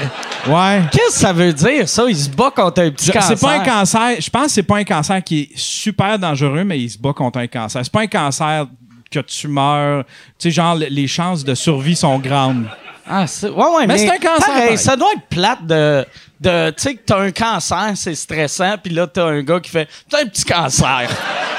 ouais. 0.48 0.82
Qu'est-ce 0.92 1.13
que 1.13 1.20
ça 1.22 1.32
veut 1.32 1.53
dire, 1.53 1.88
ça? 1.88 2.03
Il 2.10 2.18
se 2.18 2.30
bat 2.30 2.51
contre 2.53 2.82
un 2.82 2.89
petit 2.92 3.06
Je- 3.08 3.12
cancer. 3.13 3.38
C'est 3.38 3.46
pas 3.46 3.53
un 3.53 3.60
cancer. 3.60 4.15
Je 4.20 4.30
pense 4.30 4.46
que 4.48 4.51
c'est 4.51 4.63
pas 4.63 4.77
un 4.77 4.84
cancer 4.84 5.24
qui 5.24 5.42
est 5.44 5.50
super 5.58 6.20
dangereux, 6.20 6.63
mais 6.65 6.80
il 6.80 6.89
se 6.89 6.98
bat 6.98 7.13
contre 7.13 7.39
un 7.39 7.48
cancer. 7.48 7.82
C'est 7.84 7.92
pas 7.92 8.01
un 8.01 8.08
cancer 8.08 8.65
que 9.10 9.20
tu 9.20 9.48
meurs. 9.48 10.03
Tu 10.38 10.50
sais, 10.50 10.51
genre, 10.51 10.75
le- 10.75 10.88
les 10.88 11.08
chances 11.08 11.44
de 11.46 11.56
survie 11.56 11.96
sont 11.96 12.18
grandes. 12.20 12.65
Ah, 13.10 13.27
c'est... 13.27 13.50
Ouais, 13.50 13.65
ouais, 13.65 13.82
mais, 13.82 13.88
Mais 13.88 13.98
c'est 13.98 14.12
un 14.12 14.18
cancer, 14.18 14.48
pareil. 14.48 14.77
ça 14.77 14.96
doit 14.96 15.12
être 15.13 15.27
plate 15.30 15.65
de... 15.65 16.06
de 16.39 16.70
tu 16.72 16.84
sais, 16.84 16.96
que 16.96 17.01
t'as 17.06 17.20
un 17.20 17.32
cancer, 17.32 17.92
c'est 17.96 18.15
stressant, 18.15 18.75
puis 18.82 18.94
là, 18.94 19.08
t'as 19.08 19.25
un 19.25 19.42
gars 19.42 19.60
qui 19.60 19.70
fait 19.72 19.88
«T'as 20.10 20.22
un 20.22 20.25
petit 20.25 20.46
cancer! 20.46 21.10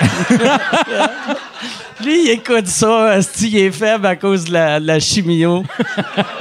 »Lui, 2.05 2.27
il 2.27 2.31
écoute 2.33 2.67
ça, 2.67 3.13
asti, 3.13 3.49
il 3.49 3.59
est 3.59 3.71
faible 3.71 4.05
à 4.07 4.15
cause 4.15 4.45
de 4.45 4.53
la, 4.53 4.79
de 4.79 4.87
la 4.87 5.01
chimio. 5.01 5.65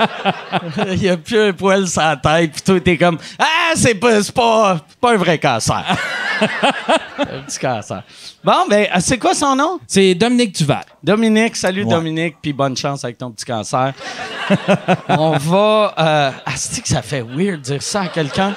il 0.92 1.10
a 1.10 1.16
plus 1.16 1.40
un 1.40 1.54
poil 1.54 1.88
sur 1.88 2.02
la 2.02 2.18
tête, 2.18 2.52
puis 2.52 2.62
toi, 2.62 2.80
t'es 2.82 2.98
comme 2.98 3.18
«Ah, 3.40 3.72
c'est 3.76 3.96
pas, 3.96 4.20
pas, 4.36 4.80
pas 5.00 5.14
un 5.14 5.18
vrai 5.18 5.38
cancer!» 5.38 5.84
Un 7.20 7.42
petit 7.46 7.60
cancer. 7.60 8.04
Bon, 8.44 8.66
ben, 8.70 8.88
c'est 9.00 9.18
quoi 9.18 9.34
son 9.34 9.56
nom? 9.56 9.80
C'est 9.88 10.14
Dominique 10.16 10.56
Duval. 10.56 10.84
Dominique, 11.02 11.56
salut 11.56 11.84
Ouais. 11.84 11.90
Dominique, 11.90 12.36
puis 12.42 12.52
bonne 12.52 12.76
chance 12.76 13.06
avec 13.06 13.18
ton 13.18 13.32
petit 13.32 13.46
cancer. 13.46 13.94
On 15.10 15.38
va. 15.38 15.94
Euh, 15.98 16.32
asti 16.46 16.82
que 16.82 16.90
ça 16.90 17.02
fait 17.02 17.22
weird 17.22 17.62
dire 17.62 17.82
ça 17.82 18.02
à 18.02 18.08
quelqu'un. 18.08 18.54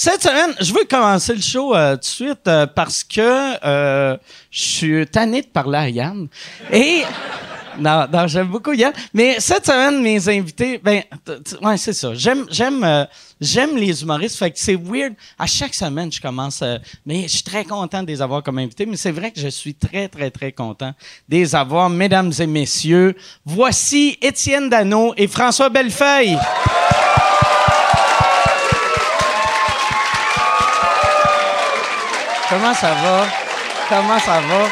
Cette 0.00 0.22
semaine, 0.22 0.54
je 0.60 0.72
veux 0.72 0.84
commencer 0.88 1.34
le 1.34 1.40
show 1.40 1.74
euh, 1.74 1.94
tout 1.94 1.98
de 1.98 2.04
suite 2.04 2.46
euh, 2.46 2.68
parce 2.68 3.02
que 3.02 3.66
euh, 3.66 4.16
je 4.48 4.62
suis 4.62 5.06
tanné 5.08 5.42
de 5.42 5.48
parler 5.48 5.76
à 5.76 5.88
Yann. 5.88 6.28
Et 6.72 7.02
non, 7.80 8.06
non, 8.12 8.28
j'aime 8.28 8.46
beaucoup 8.46 8.72
Yann. 8.74 8.92
Mais 9.12 9.40
cette 9.40 9.66
semaine, 9.66 10.00
mes 10.00 10.28
invités, 10.28 10.78
ben, 10.78 11.02
ouais, 11.62 11.76
c'est 11.76 11.94
ça. 11.94 12.14
J'aime, 12.14 12.46
j'aime, 12.48 12.84
euh, 12.84 13.06
j'aime 13.40 13.76
les 13.76 14.00
humoristes. 14.00 14.38
Fait 14.38 14.52
que 14.52 14.58
c'est 14.60 14.76
weird. 14.76 15.14
À 15.36 15.46
chaque 15.48 15.74
semaine, 15.74 16.12
je 16.12 16.20
commence. 16.20 16.60
Euh, 16.62 16.78
mais 17.04 17.22
je 17.22 17.34
suis 17.34 17.42
très 17.42 17.64
content 17.64 18.04
de 18.04 18.06
les 18.06 18.22
avoir 18.22 18.44
comme 18.44 18.58
invités. 18.58 18.86
Mais 18.86 18.96
c'est 18.96 19.10
vrai 19.10 19.32
que 19.32 19.40
je 19.40 19.48
suis 19.48 19.74
très, 19.74 20.06
très, 20.06 20.30
très 20.30 20.52
content 20.52 20.94
de 21.28 21.36
les 21.36 21.56
avoir, 21.56 21.90
mesdames 21.90 22.30
et 22.38 22.46
messieurs. 22.46 23.16
Voici 23.44 24.16
Étienne 24.22 24.68
Dano 24.68 25.12
et 25.16 25.26
François 25.26 25.70
Bellefeuille. 25.70 26.38
Comment 32.48 32.74
ça 32.74 32.94
va? 32.94 33.26
Comment 33.88 34.18
ça 34.18 34.40
va? 34.40 34.68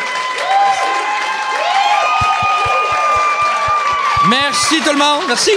Merci 4.28 4.76
tout 4.84 4.92
le 4.92 4.98
monde, 4.98 5.24
merci. 5.28 5.50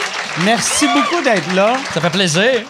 Merci 0.43 0.85
beaucoup 0.88 1.23
d'être 1.23 1.53
là. 1.55 1.77
Ça 1.93 2.01
fait 2.01 2.09
plaisir. 2.09 2.63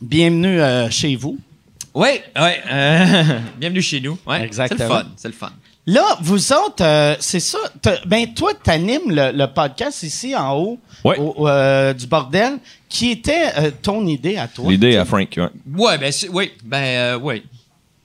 Bienvenue 0.00 0.60
euh, 0.60 0.90
chez 0.90 1.14
vous. 1.16 1.38
Oui, 1.94 2.08
oui. 2.36 2.50
euh, 2.70 3.38
bienvenue 3.58 3.82
chez 3.82 4.00
nous. 4.00 4.18
Ouais, 4.26 4.42
Exactement. 4.42 4.78
C'est 4.78 4.88
le 4.88 4.94
fun, 4.94 5.06
c'est 5.16 5.28
le 5.28 5.34
fun. 5.34 5.52
Là, 5.84 6.16
vous 6.20 6.52
autres, 6.52 6.84
euh, 6.84 7.16
c'est 7.18 7.40
ça. 7.40 7.58
Ben, 8.06 8.32
toi, 8.34 8.52
tu 8.62 8.70
animes 8.70 9.10
le, 9.10 9.32
le 9.32 9.46
podcast 9.46 10.02
ici 10.02 10.34
en 10.36 10.54
haut 10.56 10.78
Ouais. 11.04 11.18
au- 11.18 11.48
euh, 11.48 11.92
du 11.92 12.06
bordel, 12.06 12.58
qui 12.88 13.10
était 13.10 13.48
euh, 13.58 13.70
ton 13.82 14.06
idée 14.06 14.36
à 14.36 14.46
toi? 14.46 14.70
L'idée 14.70 14.96
à 14.96 15.04
Frank, 15.04 15.28
ouais. 15.36 15.48
Ouais, 15.76 15.98
ben 15.98 16.12
oui, 16.30 16.52
ben 16.62 16.76
euh, 16.84 17.18
oui. 17.20 17.42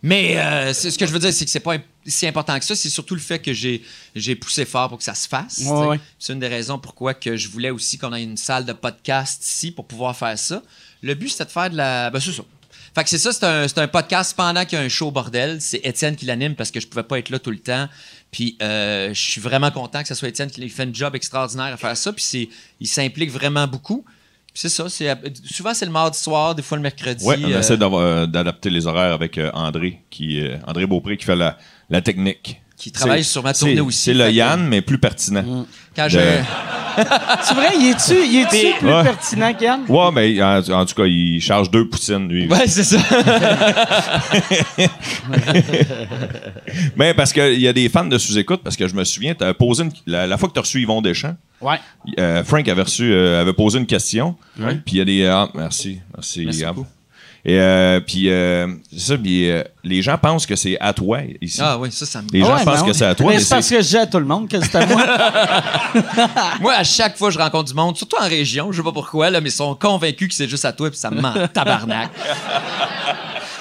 Mais 0.08 0.38
euh, 0.38 0.74
c'est- 0.74 0.92
ce 0.92 0.98
que 0.98 1.06
je 1.06 1.12
veux 1.12 1.20
dire, 1.20 1.34
c'est 1.34 1.44
que 1.46 1.52
c'est 1.52 1.60
pas 1.60 1.76
si 2.06 2.26
important 2.28 2.58
que 2.58 2.64
ça. 2.66 2.76
C'est 2.76 2.90
surtout 2.90 3.14
le 3.16 3.20
fait 3.22 3.40
que 3.40 3.52
j'ai 3.54 3.84
j'ai 4.16 4.36
poussé 4.36 4.64
fort 4.66 4.88
pour 4.90 4.98
que 5.00 5.04
ça 5.04 5.14
se 5.16 5.28
fasse. 5.28 5.60
Ouais, 5.66 5.88
ouais. 5.88 6.00
C'est 6.18 6.32
une 6.34 6.40
des 6.40 6.48
raisons 6.48 6.80
pourquoi 6.80 7.14
que 7.14 7.36
je 7.36 7.50
voulais 7.50 7.70
aussi 7.72 7.98
qu'on 7.98 8.14
ait 8.14 8.24
une 8.24 8.38
salle 8.38 8.64
de 8.66 8.74
podcast 8.74 9.46
ici 9.46 9.72
pour 9.72 9.86
pouvoir 9.86 10.16
faire 10.16 10.38
ça. 10.40 10.62
Le 11.02 11.14
but, 11.14 11.30
c'était 11.30 11.46
de 11.46 11.50
faire 11.52 11.70
de 11.70 11.76
la... 11.78 12.10
Ben 12.10 12.20
c'est 12.20 12.32
ça. 12.32 12.44
Fait 12.96 13.04
que 13.04 13.10
c'est 13.10 13.18
ça, 13.20 13.32
c'est 13.32 13.44
un, 13.44 13.68
c'est 13.68 13.78
un 13.80 13.88
podcast 13.88 14.34
pendant 14.36 14.66
qu'il 14.66 14.80
y 14.80 14.82
a 14.82 14.86
un 14.86 14.90
show 14.90 15.12
bordel. 15.12 15.62
C'est 15.62 15.82
Étienne 15.84 16.16
qui 16.16 16.26
l'anime 16.26 16.56
parce 16.56 16.72
que 16.72 16.80
je 16.80 16.88
pouvais 16.88 17.04
pas 17.04 17.20
être 17.20 17.30
là 17.30 17.38
tout 17.38 17.52
le 17.52 17.60
temps. 17.60 17.88
Puis 18.32 18.58
euh, 18.62 19.14
je 19.14 19.22
suis 19.22 19.42
vraiment 19.42 19.70
content 19.72 20.02
que 20.02 20.08
ce 20.08 20.16
soit 20.16 20.30
Étienne 20.30 20.50
qui 20.50 20.68
fait 20.70 20.84
un 20.84 20.94
job 20.94 21.16
extraordinaire 21.16 21.74
à 21.74 21.78
faire 21.78 21.96
ça. 21.98 22.12
Puis 22.14 22.24
c'est, 22.24 22.50
il 22.80 22.88
s'implique 22.88 23.30
vraiment 23.32 23.68
beaucoup. 23.68 24.04
C'est 24.58 24.70
ça. 24.70 24.90
C'est, 24.90 25.08
souvent, 25.46 25.72
c'est 25.76 25.86
le 25.86 25.92
mardi 25.92 26.18
soir, 26.18 26.56
des 26.56 26.64
fois 26.64 26.78
le 26.78 26.82
mercredi. 26.82 27.24
Ouais, 27.24 27.36
on 27.44 27.52
euh, 27.52 27.60
essaie 27.60 27.78
euh, 27.80 28.26
d'adapter 28.26 28.72
les 28.72 28.88
horaires 28.88 29.14
avec 29.14 29.38
euh, 29.38 29.52
André, 29.54 30.02
qui, 30.10 30.44
André 30.66 30.88
Beaupré, 30.88 31.16
qui 31.16 31.26
fait 31.26 31.36
la, 31.36 31.60
la 31.92 32.02
technique. 32.02 32.60
Qui 32.78 32.92
travaille 32.92 33.24
C'est- 33.24 33.32
sur 33.32 33.42
ma 33.44 33.54
tournée 33.56 33.76
c'est- 33.76 33.82
aussi, 33.82 34.00
C'est 34.04 34.14
le 34.14 34.26
que- 34.26 34.32
Yann, 34.32 34.68
mais 34.68 34.82
plus 34.82 35.00
pertinent. 35.00 35.66
Quand 35.96 36.08
je... 36.10 36.20
De- 36.20 36.24
C'est 37.44 37.54
vrai, 37.54 37.78
y 37.80 37.90
est-tu 37.90 38.16
plus 38.80 38.88
Ouais. 38.88 39.04
pertinent 39.04 39.54
qu'Yann? 39.54 39.82
Ouais, 39.88 40.12
mais 40.14 40.42
en, 40.42 40.58
en 40.82 40.86
tout 40.86 40.96
cas, 40.96 41.06
il 41.06 41.40
charge 41.42 41.70
deux 41.72 41.88
poutines, 41.88 42.28
lui. 42.28 42.48
Ouais, 42.48 42.68
c'est 42.68 42.84
ça. 42.84 42.98
Mais 46.96 47.14
parce 47.14 47.34
qu'il 47.34 47.60
y 47.60 47.68
a 47.68 47.74
des 47.74 47.90
fans 47.90 48.06
de 48.06 48.18
sous-écoute, 48.18 48.62
parce 48.64 48.76
que 48.76 48.88
je 48.88 48.96
me 48.96 49.04
souviens, 49.04 49.34
t'as 49.36 49.54
posé 49.54 49.84
une- 49.84 49.92
la, 50.06 50.28
la 50.28 50.38
fois 50.38 50.50
que 50.50 50.54
tu 50.54 50.60
as 50.60 50.64
reçu 50.64 50.82
Yvon 50.82 51.02
Deschamps, 51.02 51.36
Ouais. 51.62 51.80
euh, 52.20 52.44
Frank 52.44 52.68
avait 52.68 52.82
reçu, 52.84 53.12
euh, 53.12 53.42
avait 53.42 53.54
posé 53.54 53.80
une 53.80 53.86
question. 53.88 54.36
Puis 54.56 54.66
il 54.94 54.98
y 54.98 55.02
a 55.02 55.06
des. 55.06 55.26
ah, 55.26 55.50
merci, 55.54 56.00
merci, 56.16 56.46
Merci. 56.46 56.88
Et 57.50 57.58
euh, 57.62 58.02
puis, 58.02 58.30
euh, 58.30 58.68
c'est 58.92 59.00
ça, 59.14 59.18
puis, 59.18 59.50
euh, 59.50 59.64
les 59.86 60.02
gens 60.02 60.18
pensent 60.18 60.46
que 60.46 60.58
c'est 60.58 60.78
à 60.82 60.92
toi 60.92 61.20
ici. 61.42 61.62
Ah 61.64 61.78
oui, 61.80 61.90
ça, 61.94 62.06
ça 62.06 62.22
me... 62.22 62.28
Les 62.34 62.42
gens 62.42 62.54
Ouais, 62.58 62.66
pensent 62.66 62.84
que 62.84 62.92
c'est 62.92 63.06
à 63.06 63.16
toi, 63.16 63.28
Mais 63.28 63.36
mais 63.36 63.40
c'est 63.40 63.56
parce 63.56 63.70
que 63.70 63.82
je 63.82 63.88
dis 63.88 63.98
à 63.98 64.06
tout 64.06 64.20
le 64.20 64.26
monde 64.26 64.50
que 64.50 64.60
c'est 64.62 64.76
à 64.76 64.86
moi. 64.86 65.02
Moi, 66.60 66.74
à 66.74 66.84
chaque 66.84 67.18
fois 67.18 67.30
que 67.30 67.36
je 67.36 67.40
rencontre 67.40 67.70
du 67.70 67.74
monde, 67.74 67.96
surtout 67.96 68.18
en 68.22 68.28
région, 68.28 68.74
je 68.74 68.78
sais 68.78 68.84
pas 68.84 68.92
pourquoi, 68.92 69.30
là, 69.30 69.40
mais 69.40 69.48
ils 69.48 69.54
sont 69.54 69.76
convaincus 69.76 70.28
que 70.28 70.34
c'est 70.36 70.50
juste 70.50 70.66
à 70.66 70.74
toi, 70.74 70.90
puis 70.90 71.00
ça 71.00 71.10
me 71.10 71.22
ment. 71.22 71.34
Tabarnak. 71.54 72.10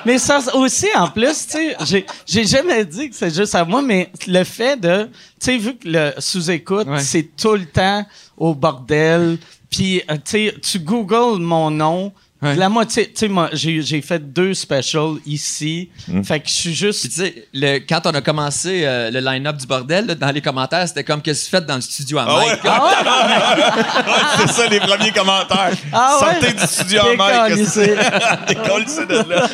Mais 0.04 0.18
ça 0.18 0.38
aussi, 0.54 0.86
en 0.94 1.08
plus, 1.08 1.46
tu 1.48 1.74
sais, 1.84 2.04
j'ai- 2.26 2.46
jamais 2.46 2.84
dit 2.84 3.10
que 3.10 3.16
c'est 3.16 3.34
juste 3.34 3.56
à 3.56 3.64
moi, 3.64 3.82
mais 3.82 4.08
le 4.28 4.44
fait 4.44 4.80
de, 4.80 5.04
tu 5.04 5.10
sais, 5.40 5.58
vu 5.58 5.74
que 5.76 5.88
le 5.88 6.12
sous-écoute, 6.18 6.86
Ouais. 6.86 7.00
c'est 7.00 7.28
tout 7.36 7.54
le 7.54 7.66
temps 7.66 8.06
au 8.36 8.54
bordel, 8.54 9.36
puis, 9.68 10.02
euh, 10.08 10.14
tu 10.14 10.20
sais, 10.24 10.54
tu 10.62 10.78
googles 10.78 11.40
mon 11.40 11.72
nom, 11.72 12.12
Ouais. 12.42 12.54
la 12.54 12.68
moitié, 12.68 13.06
tu 13.06 13.12
sais, 13.14 13.28
moi, 13.28 13.48
j'ai 13.52 14.02
fait 14.02 14.18
deux 14.18 14.52
specials 14.52 15.14
ici, 15.24 15.88
fait 16.22 16.40
que 16.40 16.48
je 16.48 16.52
suis 16.52 16.68
Puis 16.70 16.76
juste... 16.76 17.02
tu 17.04 17.32
sais, 17.54 17.86
quand 17.88 18.02
on 18.04 18.10
a 18.10 18.20
commencé 18.20 18.82
euh, 18.84 19.10
le 19.10 19.20
line-up 19.20 19.56
du 19.56 19.66
bordel, 19.66 20.06
là, 20.06 20.14
dans 20.14 20.30
les 20.30 20.42
commentaires, 20.42 20.86
c'était 20.86 21.02
comme 21.02 21.22
que 21.22 21.30
tu 21.30 21.50
fais 21.50 21.62
dans 21.62 21.76
le 21.76 21.80
studio 21.80 22.18
à 22.18 22.26
Mike. 22.26 22.60
c'est 24.38 24.50
ça, 24.50 24.66
les 24.66 24.80
premiers 24.80 25.12
commentaires. 25.12 25.72
Ah 25.92 26.18
ouais? 26.20 26.32
Sortez 26.32 26.52
du 26.52 26.66
studio 26.66 27.00
en 27.00 27.10
Décalissé. 27.12 27.96
Décollissez 28.48 29.06
de 29.06 29.14
là. 29.14 29.48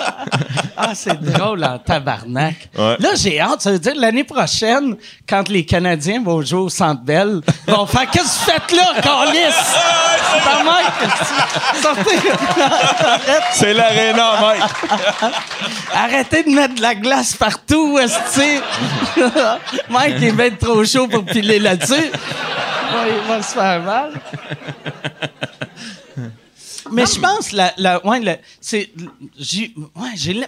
Ah, 0.76 0.94
c'est 0.94 1.20
drôle 1.20 1.62
en 1.62 1.78
tabarnak. 1.78 2.68
Ouais. 2.76 2.96
Là, 2.98 3.10
j'ai 3.14 3.38
hâte. 3.38 3.60
Ça 3.60 3.70
veut 3.70 3.78
dire 3.78 3.94
l'année 3.94 4.24
prochaine, 4.24 4.96
quand 5.28 5.48
les 5.48 5.64
Canadiens 5.64 6.20
vont 6.22 6.42
jouer 6.42 6.60
au 6.60 6.68
Centre 6.68 7.02
Bell, 7.02 7.42
ils 7.68 7.74
vont 7.74 7.86
faire 7.86 8.10
«Qu'est-ce 8.10 8.24
que 8.24 8.28
vous 8.28 8.52
faites 8.52 8.72
là, 8.72 9.00
Carlis?» 9.00 9.38
sortez. 11.82 12.16
C'est 13.52 13.75
l'aréna, 13.75 14.41
Mike. 14.41 14.62
Arrêtez 15.95 16.43
de 16.45 16.50
mettre 16.50 16.75
de 16.75 16.83
la 16.83 16.95
glace 16.95 17.35
partout, 17.35 17.99
esti. 17.99 18.61
Mike 19.91 20.23
est 20.23 20.33
bien 20.33 20.50
trop 20.50 20.85
chaud 20.85 21.09
pour 21.09 21.25
piler 21.25 21.59
là-dessus. 21.59 22.11
Il 23.07 23.29
va 23.29 23.43
se 23.43 23.55
faire 23.55 23.83
mal. 23.83 24.12
Mais 26.93 27.07
je 27.07 27.19
pense, 27.19 27.52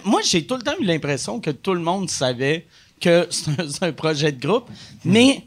moi, 0.05 0.19
j'ai 0.23 0.45
tout 0.45 0.55
le 0.55 0.61
temps 0.61 0.75
eu 0.79 0.85
l'impression 0.85 1.39
que 1.39 1.49
tout 1.49 1.73
le 1.73 1.79
monde 1.79 2.09
savait 2.09 2.67
que 3.01 3.27
c'est 3.31 3.83
un 3.83 3.91
projet 3.91 4.31
de 4.31 4.39
groupe, 4.39 4.69
mais 5.03 5.43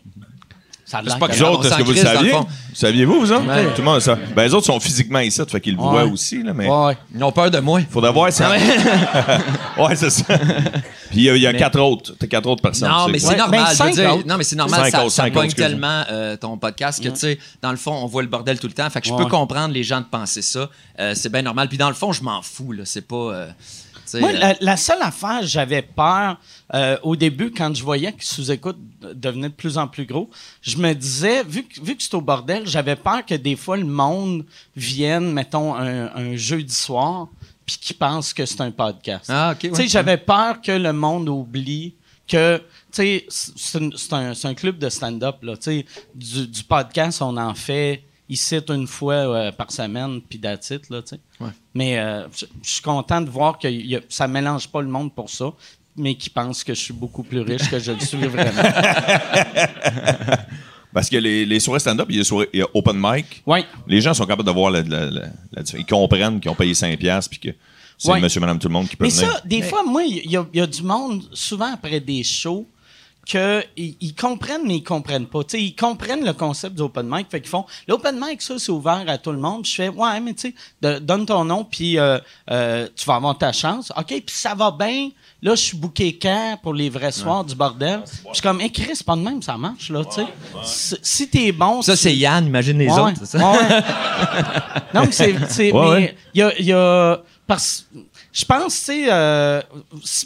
ça 0.88 0.98
a 0.98 1.02
l'air 1.02 1.18
pas 1.18 1.28
que- 1.28 1.36
Vous 1.36 1.42
autres, 1.44 1.66
est-ce 1.66 1.76
que 1.76 1.82
vous 1.82 1.92
le 1.92 1.96
saviez? 1.98 2.34
Saviez-vous, 2.74 3.20
vous 3.20 3.32
autres? 3.32 3.46
Ouais. 3.46 3.66
Tout 3.74 3.82
le 3.82 3.84
monde 3.84 4.00
ça. 4.00 4.16
Ben, 4.36 4.44
les 4.44 4.54
autres 4.54 4.66
sont 4.66 4.78
physiquement 4.80 5.18
ici, 5.20 5.40
fait 5.48 5.60
qu'ils 5.60 5.74
le 5.74 5.80
voient 5.80 6.04
aussi, 6.04 6.42
là, 6.42 6.52
mais. 6.54 6.68
Ouais. 6.68 6.96
Ils 7.14 7.22
ont 7.22 7.32
peur 7.32 7.50
de 7.50 7.58
moi. 7.58 7.80
Faudrait 7.90 8.12
voir 8.12 8.32
si. 8.32 8.42
ouais, 9.78 9.96
c'est 9.96 10.10
ça. 10.10 10.24
Puis 11.10 11.20
il 11.20 11.22
y 11.24 11.30
a, 11.30 11.36
il 11.36 11.42
y 11.42 11.46
a 11.46 11.52
quatre 11.54 11.80
autres. 11.80 12.14
T'as 12.18 12.26
quatre 12.26 12.46
autres 12.48 12.62
personnes. 12.62 12.88
Non, 12.90 13.08
mais 13.08 13.18
c'est 13.18 13.28
Ouais, 13.28 13.36
normal. 13.36 13.60
ben, 13.60 13.64
je 13.66 13.70
veux 13.70 13.76
cinq 13.76 13.94
dire, 13.94 14.14
autres. 14.14 14.26
non, 14.26 14.36
mais 14.36 14.44
c'est 14.44 14.56
normal. 14.56 14.80
Cinq 14.84 14.90
ça 14.90 15.00
autres, 15.04 15.12
ça 15.12 15.30
pogne 15.30 15.52
tellement 15.52 16.02
euh, 16.10 16.36
ton 16.36 16.56
podcast 16.58 17.02
que, 17.02 17.08
tu 17.08 17.16
sais, 17.16 17.38
dans 17.62 17.70
le 17.70 17.76
fond, 17.78 17.92
on 18.02 18.06
voit 18.06 18.22
le 18.22 18.28
bordel 18.28 18.58
tout 18.58 18.66
le 18.66 18.72
temps. 18.74 18.88
Fait 18.90 19.00
que 19.00 19.08
je 19.08 19.12
Ouais. 19.12 19.24
peux 19.24 19.28
comprendre 19.30 19.72
les 19.72 19.82
gens 19.82 20.00
de 20.00 20.06
penser 20.06 20.42
ça. 20.42 20.68
Euh, 21.00 21.12
c'est 21.14 21.30
bien 21.32 21.42
normal. 21.42 21.68
Puis 21.68 21.78
dans 21.78 21.88
le 21.88 21.94
fond, 21.94 22.12
je 22.12 22.22
m'en 22.22 22.42
fous. 22.42 22.72
là. 22.72 22.82
C'est 22.84 23.06
pas. 23.06 23.16
euh, 23.16 23.48
Moi, 24.14 24.30
euh, 24.30 24.38
la, 24.38 24.54
la 24.60 24.76
seule 24.76 25.02
affaire, 25.02 25.40
j'avais 25.42 25.82
peur 25.82 26.38
euh, 26.74 26.96
au 27.02 27.16
début, 27.16 27.50
quand 27.50 27.74
je 27.74 27.82
voyais 27.82 28.12
que 28.12 28.24
sous-écoute 28.24 28.78
devenait 29.14 29.48
de 29.48 29.54
plus 29.54 29.78
en 29.78 29.88
plus 29.88 30.06
gros, 30.06 30.30
je 30.62 30.76
me 30.78 30.92
disais, 30.92 31.42
vu 31.44 31.64
que, 31.64 31.80
vu 31.80 31.96
que 31.96 32.02
c'est 32.02 32.14
au 32.14 32.20
bordel, 32.20 32.66
j'avais 32.66 32.96
peur 32.96 33.24
que 33.24 33.34
des 33.34 33.56
fois 33.56 33.76
le 33.76 33.84
monde 33.84 34.44
vienne, 34.76 35.32
mettons, 35.32 35.74
un, 35.74 36.14
un 36.14 36.36
jeudi 36.36 36.74
soir, 36.74 37.28
puis 37.66 37.76
qu'il 37.76 37.96
pense 37.96 38.32
que 38.32 38.46
c'est 38.46 38.60
un 38.60 38.70
podcast. 38.70 39.26
Ah, 39.28 39.54
ouais. 39.62 39.88
j'avais 39.88 40.16
peur 40.16 40.60
que 40.62 40.72
le 40.72 40.92
monde 40.92 41.28
oublie 41.28 41.94
que, 42.26 42.62
c'est 42.90 43.26
un, 44.12 44.54
club 44.54 44.78
de 44.78 44.88
stand-up, 44.88 45.36
là. 45.42 45.56
Tu 45.56 45.62
sais, 45.62 45.86
du, 46.14 46.46
du 46.46 46.64
podcast, 46.64 47.22
on 47.22 47.36
en 47.36 47.54
fait 47.54 48.02
ici 48.28 48.56
une 48.68 48.86
fois 48.86 49.14
euh, 49.14 49.52
par 49.52 49.70
semaine, 49.70 50.20
puis 50.28 50.38
it, 50.70 50.90
là, 50.90 51.02
tu 51.02 51.08
sais. 51.08 51.20
Ouais. 51.40 51.50
Mais 51.74 51.98
euh, 51.98 52.26
je 52.62 52.70
suis 52.70 52.82
content 52.82 53.20
de 53.20 53.30
voir 53.30 53.58
que 53.58 53.68
y 53.68 53.96
a- 53.96 54.00
ça 54.08 54.28
mélange 54.28 54.68
pas 54.68 54.82
le 54.82 54.88
monde 54.88 55.14
pour 55.14 55.30
ça, 55.30 55.52
mais 55.96 56.14
qui 56.14 56.30
pense 56.30 56.62
que 56.64 56.74
je 56.74 56.80
suis 56.80 56.94
beaucoup 56.94 57.22
plus 57.22 57.40
riche 57.40 57.68
que 57.70 57.78
je 57.78 57.92
le 57.92 58.00
suis 58.00 58.18
vraiment. 58.18 58.62
Parce 60.92 61.10
que 61.10 61.16
les, 61.16 61.44
les 61.44 61.60
soirées 61.60 61.80
stand-up, 61.80 62.06
il 62.08 62.14
y 62.16 62.18
a, 62.18 62.20
les 62.20 62.24
soirées- 62.24 62.48
il 62.52 62.60
y 62.60 62.62
a 62.62 62.66
open 62.74 62.96
mic. 62.98 63.42
Oui. 63.46 63.60
Les 63.86 64.00
gens 64.00 64.14
sont 64.14 64.24
capables 64.24 64.46
de 64.48 64.52
voir 64.52 64.70
la, 64.70 64.82
la- 64.82 65.10
la- 65.10 65.20
la 65.52 65.62
différence. 65.62 65.84
Ils 65.86 65.86
comprennent 65.86 66.40
qu'ils 66.40 66.50
ont 66.50 66.54
payé 66.54 66.72
5$ 66.72 67.28
puis 67.28 67.38
que 67.38 67.48
c'est 67.98 68.10
Ouais. 68.10 68.20
monsieur, 68.20 68.40
madame, 68.40 68.58
tout 68.58 68.68
le 68.68 68.72
monde 68.72 68.88
qui 68.88 68.96
peut 68.96 69.04
Mais 69.04 69.10
venir. 69.10 69.30
ça, 69.30 69.42
des 69.44 69.60
fois, 69.62 69.82
moi, 69.84 70.02
il 70.04 70.30
y, 70.30 70.36
a- 70.36 70.46
il 70.52 70.58
y 70.58 70.62
a 70.62 70.66
du 70.66 70.82
monde, 70.82 71.22
souvent 71.32 71.72
après 71.72 72.00
des 72.00 72.22
shows, 72.24 72.66
que 73.30 73.62
ils, 73.76 73.96
ils 74.00 74.14
comprennent, 74.14 74.62
mais 74.66 74.76
ils 74.76 74.82
comprennent 74.82 75.26
pas. 75.26 75.44
Tu 75.44 75.50
sais, 75.58 75.62
ils 75.62 75.74
comprennent 75.76 76.24
le 76.24 76.32
concept 76.32 76.76
du 76.76 76.82
open 76.82 77.06
mic, 77.08 77.26
fait 77.30 77.40
qu'ils 77.40 77.50
font 77.50 77.66
l'open 77.86 78.18
mic, 78.18 78.40
ça, 78.40 78.54
c'est 78.58 78.72
ouvert 78.72 79.04
à 79.06 79.18
tout 79.18 79.32
le 79.32 79.38
monde. 79.38 79.62
Puis 79.62 79.72
je 79.72 79.76
fais, 79.76 79.88
ouais, 79.88 80.18
mais 80.20 80.34
tu 80.34 80.54
sais, 80.82 81.00
donne 81.00 81.26
ton 81.26 81.44
nom, 81.44 81.64
puis 81.64 81.98
euh, 81.98 82.18
euh, 82.50 82.88
tu 82.96 83.04
vas 83.04 83.16
avoir 83.16 83.36
ta 83.36 83.52
chance. 83.52 83.92
OK, 83.96 84.06
puis 84.06 84.22
ça 84.28 84.54
va 84.54 84.70
bien. 84.70 85.10
Là, 85.42 85.54
je 85.54 85.60
suis 85.62 85.78
quand 86.20 86.58
pour 86.62 86.74
les 86.74 86.88
vrais 86.90 87.12
soirs 87.12 87.44
du 87.44 87.54
bordel. 87.54 88.00
Je 88.28 88.34
suis 88.34 88.42
comme, 88.42 88.60
hé, 88.60 88.70
Chris, 88.70 88.90
c'est 88.96 89.06
pas 89.06 89.14
de 89.14 89.20
même, 89.20 89.40
ça 89.42 89.56
marche, 89.56 89.90
là, 89.90 90.02
tu 90.04 90.22
sais. 90.64 90.98
Si- 91.02 91.28
t'es 91.28 91.52
bon. 91.52 91.82
Ça, 91.82 91.94
c'est 91.96 92.16
Yann. 92.16 92.46
Imagine 92.46 92.78
les 92.78 92.86
Ouais, 92.88 92.98
autres. 93.00 93.12
c'est 93.20 93.38
ça? 93.38 93.38
non, 94.94 95.02
mais 95.04 95.12
c'est. 95.12 95.32
mais 95.32 95.72
ouais. 95.72 96.16
il 96.34 96.38
y 96.38 96.42
a. 96.42 96.52
il 96.58 96.64
y 96.66 96.72
a- 96.72 97.20
parce, 97.46 97.86
je 98.32 98.44
pense, 98.44 98.74
tu 98.78 98.84
sais, 98.84 99.06
euh, 99.10 99.62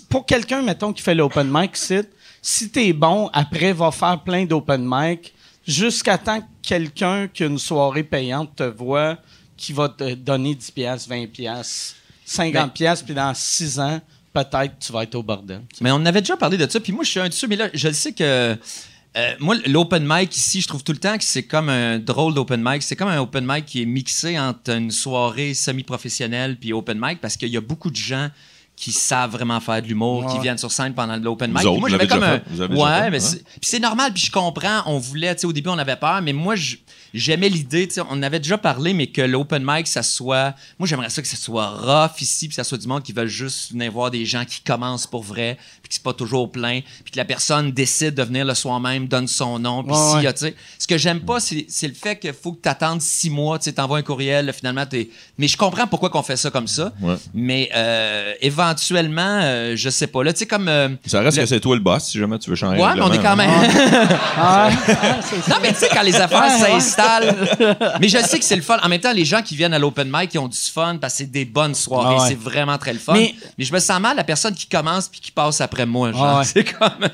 pour 0.09 0.27
quelqu'un, 0.27 0.61
mettons, 0.63 0.93
qui 0.93 1.03
fait 1.03 1.15
l'open 1.15 1.49
mic, 1.53 1.77
c'est, 1.77 2.11
si 2.43 2.71
t'es 2.71 2.93
bon, 2.93 3.31
après, 3.33 3.73
va 3.73 3.93
faire 3.93 4.21
plein 4.23 4.45
d'open 4.45 4.85
mic. 4.85 5.33
jusqu'à 5.67 6.19
temps 6.19 6.41
que 6.41 6.47
quelqu'un 6.61 7.29
qui 7.29 7.45
a 7.45 7.47
une 7.47 7.59
soirée 7.59 8.03
payante 8.03 8.57
te 8.57 8.65
voit, 8.65 9.17
qui 9.57 9.73
va 9.73 9.89
te 9.89 10.15
donner 10.15 10.57
10 10.57 10.71
pièces, 10.73 11.09
20 11.09 11.29
pièces, 11.31 11.95
50 12.25 12.75
pièces, 12.75 13.01
puis 13.03 13.15
dans 13.15 13.33
6 13.33 13.79
ans, 13.79 14.01
peut-être 14.33 14.77
tu 14.81 14.93
vas 14.93 15.05
être 15.05 15.15
au 15.15 15.23
bordel. 15.23 15.61
Mais 15.81 15.93
on 15.93 16.05
avait 16.05 16.21
déjà 16.21 16.37
parlé 16.37 16.57
de 16.57 16.69
ça, 16.69 16.81
puis 16.81 16.93
moi, 16.93 17.05
je 17.05 17.11
suis 17.11 17.21
un 17.21 17.29
de 17.29 17.33
ceux, 17.33 17.47
mais 17.47 17.55
là, 17.55 17.69
je 17.73 17.87
le 17.87 17.95
sais 17.95 18.13
que. 18.13 18.57
euh, 19.17 19.35
moi, 19.39 19.55
l'open 19.67 20.03
mic 20.05 20.37
ici, 20.37 20.61
je 20.61 20.67
trouve 20.67 20.83
tout 20.83 20.93
le 20.93 20.99
temps 20.99 21.17
que 21.17 21.25
c'est 21.25 21.45
comme 21.45 21.69
un 21.69 22.01
drôle 22.01 22.35
d'open 22.35 22.61
mic. 22.65 22.83
C'est 22.83 22.97
comme 22.97 23.09
un 23.09 23.21
open 23.21 23.45
mic 23.47 23.67
qui 23.67 23.83
est 23.83 23.87
mixé 23.87 24.37
entre 24.39 24.73
une 24.73 24.91
soirée 24.91 25.55
semi-professionnelle 25.55 26.57
puis 26.59 26.73
open 26.73 26.99
mic 27.01 27.21
parce 27.21 27.37
qu'il 27.37 27.51
y 27.51 27.57
a 27.57 27.61
beaucoup 27.61 27.91
de 27.91 27.97
gens 27.97 28.31
qui 28.83 28.91
savent 28.91 29.31
vraiment 29.31 29.61
faire 29.61 29.81
de 29.81 29.87
l'humour, 29.87 30.27
qui 30.27 30.41
viennent 30.41 30.59
sur 30.59 30.73
scène 30.73 30.93
pendant 30.93 31.15
l'open 31.17 31.53
mic. 31.53 31.65
autres, 31.65 31.79
moi, 31.79 31.89
j'avais 31.89 32.09
comme 32.09 32.25
un. 32.25 32.41
fait? 32.41 32.67
Ouais, 32.67 33.11
mais 33.11 33.19
hein? 33.19 33.21
c'est- 33.21 33.45
puis 33.45 33.61
c'est 33.63 33.79
normal, 33.79 34.13
puis 34.13 34.25
je 34.25 34.33
comprends. 34.33 34.83
On 34.87 34.99
voulait, 34.99 35.33
tu 35.37 35.43
sais, 35.43 35.47
au 35.47 35.53
début, 35.53 35.69
on 35.69 35.79
avait 35.79 35.95
peur, 35.95 36.21
mais 36.21 36.33
moi, 36.33 36.57
je- 36.57 36.79
j'aimais 37.15 37.49
l'idée, 37.49 37.87
tu 37.89 37.95
sais, 37.95 38.03
on 38.11 38.23
avait 38.23 38.39
déjà 38.41 38.59
parlé, 38.59 38.95
mais 38.95 39.07
que 39.09 39.23
l'open 39.23 39.63
mic, 39.67 39.87
ça 39.87 40.03
soit. 40.03 40.55
Moi, 40.79 40.87
j'aimerais 40.89 41.11
ça 41.11 41.23
que 41.23 41.29
ça 41.29 41.37
soit 41.37 41.69
rough 41.69 42.21
ici, 42.21 42.49
puis 42.49 42.55
ça 42.55 42.65
soit 42.65 42.79
du 42.79 42.87
monde 42.87 43.03
qui 43.03 43.13
veulent 43.13 43.27
juste 43.29 43.73
venir 43.73 43.93
voir 43.93 44.11
des 44.11 44.25
gens 44.27 44.45
qui 44.45 44.61
commencent 44.61 45.07
pour 45.07 45.23
vrai, 45.23 45.57
puis 45.83 45.89
que 45.89 45.95
c'est 45.95 46.03
pas 46.03 46.13
toujours 46.13 46.51
plein, 46.51 46.81
puis 47.05 47.13
que 47.13 47.17
la 47.19 47.25
personne 47.25 47.73
décide 47.73 48.15
de 48.15 48.23
venir 48.23 48.45
le 48.45 48.55
soir 48.55 48.81
même, 48.81 49.07
donne 49.09 49.29
son 49.29 49.59
nom, 49.59 49.83
puis 49.85 49.93
Ouais, 49.93 49.99
s'il 50.13 50.23
y 50.23 50.27
a, 50.27 50.31
ouais. 50.31 50.35
tu 50.35 50.41
sais. 50.47 50.55
Ce 50.79 50.87
que 50.87 50.99
j'aime 50.99 51.21
pas, 51.21 51.39
c'est 51.41 51.89
le 51.89 51.95
fait 51.95 52.19
qu'il 52.19 52.33
faut 52.33 52.53
que 52.53 52.63
tu 52.63 52.69
attendes 52.69 53.01
six 53.03 53.31
mois, 53.31 53.59
tu 53.59 53.65
sais, 53.65 53.73
t'envoies 53.73 53.99
un 53.99 54.03
courriel, 54.03 54.47
là, 54.47 54.53
finalement, 54.53 54.87
t'es. 54.87 55.09
Mais 55.39 55.49
je 55.49 55.57
comprends 55.57 55.87
pourquoi 55.87 56.11
qu'on 56.11 56.23
fait 56.23 56.37
ça 56.37 56.51
comme 56.51 56.67
ça. 56.69 56.93
Ouais. 57.01 57.15
Mais 57.35 57.71
euh, 57.75 58.33
éventuellement, 58.41 59.41
euh, 59.43 59.75
je 59.77 59.89
sais 59.91 60.07
pas. 60.07 60.23
Là, 60.25 60.33
tu 60.33 60.41
sais, 60.41 60.47
comme. 60.47 60.69
euh, 60.69 60.89
Ça 61.07 61.21
reste 61.21 61.37
le- 61.37 61.43
que 61.45 61.49
c'est 61.49 61.61
toi 61.61 61.75
le 61.77 61.83
boss 61.83 62.05
si 62.05 62.19
jamais 62.19 62.39
tu 62.39 62.51
veux 62.51 62.57
changer. 62.57 62.81
Ouais, 62.83 62.95
mais 62.95 63.03
on 63.03 63.13
est 63.13 63.19
quand 63.23 63.37
même. 63.37 63.51
non, 65.49 65.57
mais 65.63 65.73
tu 65.73 65.79
sais, 65.81 65.89
quand 65.93 66.03
les 66.03 66.15
affaires 66.17 66.51
s'installent. 66.51 67.02
mais 68.01 68.09
je 68.09 68.19
sais 68.19 68.39
que 68.39 68.45
c'est 68.45 68.57
le 68.57 68.63
fun. 68.63 68.79
En 68.83 68.89
même 68.89 69.01
temps, 69.01 69.13
les 69.13 69.25
gens 69.25 69.43
qui 69.43 69.57
viennent 69.57 69.75
à 69.75 69.79
l'open 69.79 70.11
mic, 70.13 70.33
ils 70.35 70.39
ont 70.39 70.49
du 70.49 70.57
fun 70.57 70.97
parce 71.01 71.15
que 71.15 71.19
c'est 71.19 71.31
des 71.31 71.45
bonnes 71.45 71.75
soirées. 71.75 72.17
Ah 72.19 72.23
ouais. 72.23 72.29
C'est 72.29 72.39
vraiment 72.39 72.79
très 72.79 72.93
le 72.93 72.99
fun. 72.99 73.13
Mais- 73.15 73.35
Mais, 73.59 73.65
je 73.65 73.73
me 73.73 73.79
sens 73.79 74.01
mal 74.01 74.17
la 74.17 74.25
personne 74.25 74.55
qui 74.55 74.67
commence 74.67 75.09
puis 75.09 75.21
qui 75.21 75.31
passe 75.31 75.61
après 75.61 75.87
moi. 75.87 76.13
Genre. 76.13 76.25
Ah 76.25 76.39
ouais. 76.39 76.45
C'est 76.53 76.65
comme. 76.65 77.09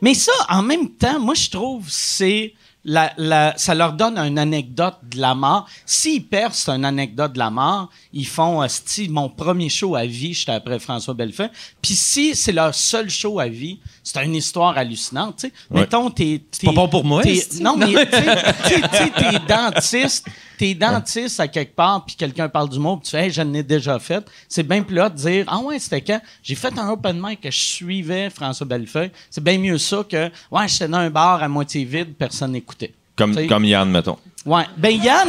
Mais 0.00 0.14
ça, 0.14 0.32
en 0.48 0.62
même 0.62 0.90
temps, 0.90 1.20
moi, 1.20 1.34
je 1.34 1.48
trouve 1.50 1.84
c'est 1.88 2.54
la, 2.84 3.12
la, 3.16 3.54
ça 3.56 3.74
leur 3.74 3.92
donne 3.92 4.18
une 4.18 4.38
anecdote 4.38 4.96
de 5.10 5.20
la 5.20 5.34
mort. 5.34 5.68
S'ils 5.86 6.24
percent 6.24 6.72
une 6.72 6.84
anecdote 6.84 7.32
de 7.32 7.38
la 7.38 7.50
mort, 7.50 7.90
ils 8.12 8.26
font, 8.26 8.66
sti 8.68 9.08
mon 9.08 9.28
premier 9.28 9.68
show 9.68 9.94
à 9.94 10.04
vie, 10.04 10.34
j'étais 10.34 10.52
après 10.52 10.78
François 10.78 11.14
Bellefeuille. 11.14 11.50
Puis 11.80 11.94
si 11.94 12.34
c'est 12.34 12.52
leur 12.52 12.74
seul 12.74 13.08
show 13.08 13.38
à 13.38 13.46
vie, 13.48 13.78
c'est 14.02 14.24
une 14.24 14.34
histoire 14.34 14.76
hallucinante. 14.76 15.44
Ouais. 15.44 15.80
Mettons, 15.80 16.10
t'es... 16.10 16.42
pas 16.64 16.72
bon 16.72 16.88
pour 16.88 17.04
moi. 17.04 17.22
Non, 17.60 17.76
mais 17.76 17.86
t'es 18.04 19.38
dentiste, 19.48 20.26
t'es 20.58 20.74
dentiste 20.74 21.38
à 21.38 21.48
quelque 21.48 21.74
part, 21.74 22.04
puis 22.04 22.16
quelqu'un 22.16 22.48
parle 22.48 22.68
du 22.68 22.78
mot, 22.78 22.96
puis 22.96 23.04
tu 23.04 23.10
fais, 23.10 23.26
hey, 23.26 23.30
je 23.30 23.42
l'ai 23.42 23.62
déjà 23.62 23.98
fait. 23.98 24.24
C'est 24.48 24.66
bien 24.66 24.82
plus 24.82 24.96
là 24.96 25.08
de 25.08 25.16
dire, 25.16 25.44
ah 25.46 25.58
ouais, 25.58 25.78
c'était 25.78 26.00
quand? 26.00 26.20
J'ai 26.42 26.56
fait 26.56 26.76
un 26.78 26.88
open 26.88 27.20
mic 27.22 27.40
que 27.40 27.50
je 27.50 27.60
suivais 27.60 28.28
François 28.30 28.66
Bellefeuille. 28.66 29.12
C'est 29.30 29.42
bien 29.42 29.58
mieux 29.58 29.78
ça 29.78 30.04
que, 30.08 30.30
ouais, 30.50 30.68
j'étais 30.68 30.88
dans 30.88 30.98
un 30.98 31.10
bar 31.10 31.42
à 31.42 31.48
moitié 31.48 31.84
vide, 31.84 32.14
personne 32.18 32.52
n'écoutait. 32.52 32.71
Comme, 33.22 33.46
comme 33.46 33.64
Yann, 33.64 33.88
mettons. 33.90 34.16
Ouais. 34.44 34.64
Ben, 34.76 34.90
Yann, 35.02 35.28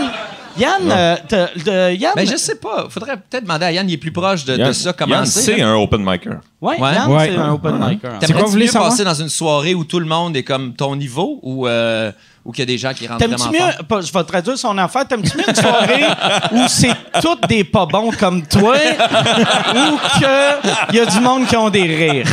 Yann, 0.57 0.81
euh, 0.89 1.15
de, 1.29 1.63
de- 1.63 1.95
Yann. 1.95 2.13
Ben, 2.15 2.27
je 2.27 2.35
sais 2.35 2.55
pas. 2.55 2.87
Faudrait 2.89 3.17
peut-être 3.17 3.43
demander 3.43 3.65
à 3.65 3.71
Yann, 3.71 3.87
il 3.89 3.93
est 3.93 3.97
plus 3.97 4.11
proche 4.11 4.45
de, 4.45 4.71
ça, 4.71 4.93
comment 4.93 5.15
Yann, 5.15 5.25
c'est. 5.25 5.61
un 5.61 5.75
open 5.75 6.01
micer. 6.03 6.29
Ouais, 6.61 6.79
Ouais. 6.79 6.93
Yann, 6.93 7.11
Ouais. 7.11 7.29
c'est 7.33 7.37
un 7.39 7.51
open 7.53 7.73
micer. 7.73 7.85
en 7.85 7.89
fait. 7.89 7.97
C'est 8.01 8.07
quoi, 8.09 8.19
T'aimerais-tu 8.19 8.45
vous 8.45 8.51
voulez 8.51 8.65
mieux 8.65 8.71
savoir? 8.71 8.91
passer 8.91 9.03
dans 9.03 9.13
une 9.13 9.29
soirée 9.29 9.73
où 9.75 9.83
tout 9.83 9.99
le 9.99 10.05
monde 10.05 10.35
est 10.37 10.43
comme 10.43 10.73
ton 10.73 10.95
niveau 10.95 11.39
ou, 11.43 11.67
euh, 11.67 12.11
ou 12.45 12.51
qu'il 12.51 12.61
y 12.61 12.63
a 12.63 12.65
des 12.65 12.77
gens 12.77 12.93
qui 12.93 13.07
rentrent 13.07 13.19
T'aimes-tu 13.19 13.37
vraiment 13.49 13.67
mieux, 13.79 13.83
pas- 13.85 14.01
je 14.01 14.11
vais 14.11 14.23
traduire 14.23 14.57
son 14.57 14.77
affaire, 14.77 15.07
t'aimes-tu 15.07 15.37
mieux 15.37 15.47
une 15.47 15.55
soirée 15.55 16.03
où 16.51 16.61
c'est 16.67 16.93
toutes 17.21 17.47
des 17.47 17.63
pas 17.63 17.85
bons 17.85 18.11
comme 18.11 18.45
toi 18.47 18.75
ou 19.75 20.17
qu'il 20.17 20.97
y 20.97 20.99
a 20.99 21.05
du 21.05 21.19
monde 21.21 21.45
qui 21.47 21.55
ont 21.55 21.69
des 21.69 21.83
rires? 21.83 22.27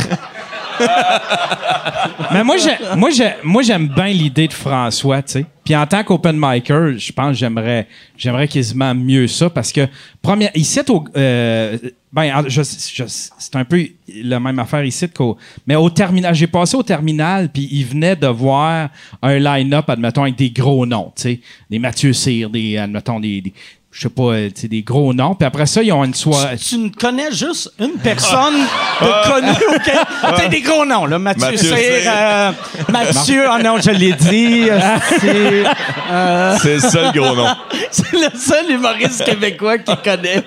Mais 2.33 2.43
moi, 2.43 2.57
j'ai- 2.57 2.95
moi, 2.97 3.09
moi, 3.43 3.61
j'aime 3.61 3.87
bien 3.87 4.07
l'idée 4.07 4.47
de 4.47 4.53
François, 4.53 5.21
tu 5.21 5.33
sais. 5.33 5.45
Puis 5.63 5.75
en 5.75 5.85
tant 5.85 6.03
qu'open 6.03 6.35
micer, 6.37 6.97
je 6.97 7.11
pense 7.11 7.29
que 7.31 7.33
j'aimerais, 7.35 7.87
j'aimerais 8.17 8.47
quasiment 8.47 8.95
mieux 8.95 9.27
ça 9.27 9.49
parce 9.49 9.71
que, 9.71 9.87
première, 10.21 10.49
ici, 10.55 10.79
au, 10.89 11.03
euh, 11.15 11.77
ben, 12.11 12.43
je, 12.47 12.61
je- 12.63 13.03
c'est 13.07 13.55
un 13.55 13.63
peu 13.65 13.85
la 14.23 14.39
même 14.39 14.57
affaire 14.59 14.83
ici 14.83 15.07
qu'au, 15.09 15.37
mais 15.67 15.75
au 15.75 15.89
terminal, 15.89 16.33
j'ai 16.33 16.47
passé 16.47 16.75
au 16.75 16.83
terminal 16.83 17.49
puis 17.49 17.67
il 17.71 17.85
venait 17.85 18.15
de 18.15 18.27
voir 18.27 18.89
un 19.21 19.37
line-up, 19.37 19.89
admettons, 19.89 20.23
avec 20.23 20.35
des 20.35 20.49
gros 20.49 20.85
noms, 20.85 21.11
tu 21.15 21.21
sais. 21.21 21.39
Des 21.69 21.79
Mathieu 21.79 22.11
Cyr, 22.13 22.49
des, 22.49 22.77
admettons, 22.77 23.19
des- 23.19 23.53
je 23.91 24.01
sais 24.03 24.09
pas, 24.09 24.23
euh, 24.23 24.49
tu 24.53 24.61
sais, 24.61 24.67
des 24.69 24.83
gros 24.83 25.13
noms. 25.13 25.35
Puis 25.35 25.45
après 25.45 25.65
ça, 25.65 25.83
ils 25.83 25.91
ont 25.91 26.03
une 26.05 26.13
soirée. 26.13 26.55
Tu 26.57 26.77
ne 26.77 26.89
connais 26.89 27.31
juste 27.31 27.71
une 27.79 27.91
personne 28.01 28.53
de 29.01 29.29
connue 29.29 29.75
auquel. 29.75 29.99
T'as 30.21 30.47
des 30.47 30.61
gros 30.61 30.85
noms, 30.85 31.05
là. 31.05 31.19
Mathieu, 31.19 31.41
Mathieu 31.51 31.75
Cyr, 31.75 31.77
euh, 32.07 32.51
Mathieu, 32.89 33.43
oh 33.53 33.57
non, 33.61 33.79
je 33.81 33.91
l'ai 33.91 34.13
dit. 34.13 34.67
euh, 34.69 34.79
c'est, 35.19 35.63
euh, 36.11 36.57
C'est 36.61 36.73
le 36.75 36.79
seul 36.79 37.11
gros 37.11 37.35
nom. 37.35 37.47
c'est 37.91 38.13
le 38.13 38.29
seul 38.39 38.71
humoriste 38.71 39.25
québécois 39.25 39.77
qui 39.79 39.95
connaît. 39.97 40.41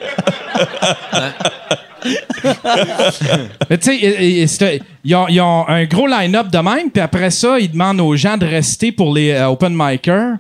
Mais 3.71 3.79
tu 3.79 3.99
sais, 3.99 4.47
c'est- 4.47 4.81
ils 5.05 5.15
ont, 5.15 5.27
ils 5.29 5.41
ont 5.41 5.69
un 5.69 5.85
gros 5.85 6.07
line-up 6.07 6.49
de 6.49 6.59
même, 6.59 6.91
puis 6.91 7.03
après 7.03 7.31
ça, 7.31 7.59
ils 7.59 7.71
demandent 7.71 8.01
aux 8.01 8.17
gens 8.17 8.37
de 8.37 8.47
rester 8.47 8.93
pour 8.93 9.15
les 9.15 9.31
euh, 9.33 9.49
open 9.49 9.75
micers. 9.77 10.35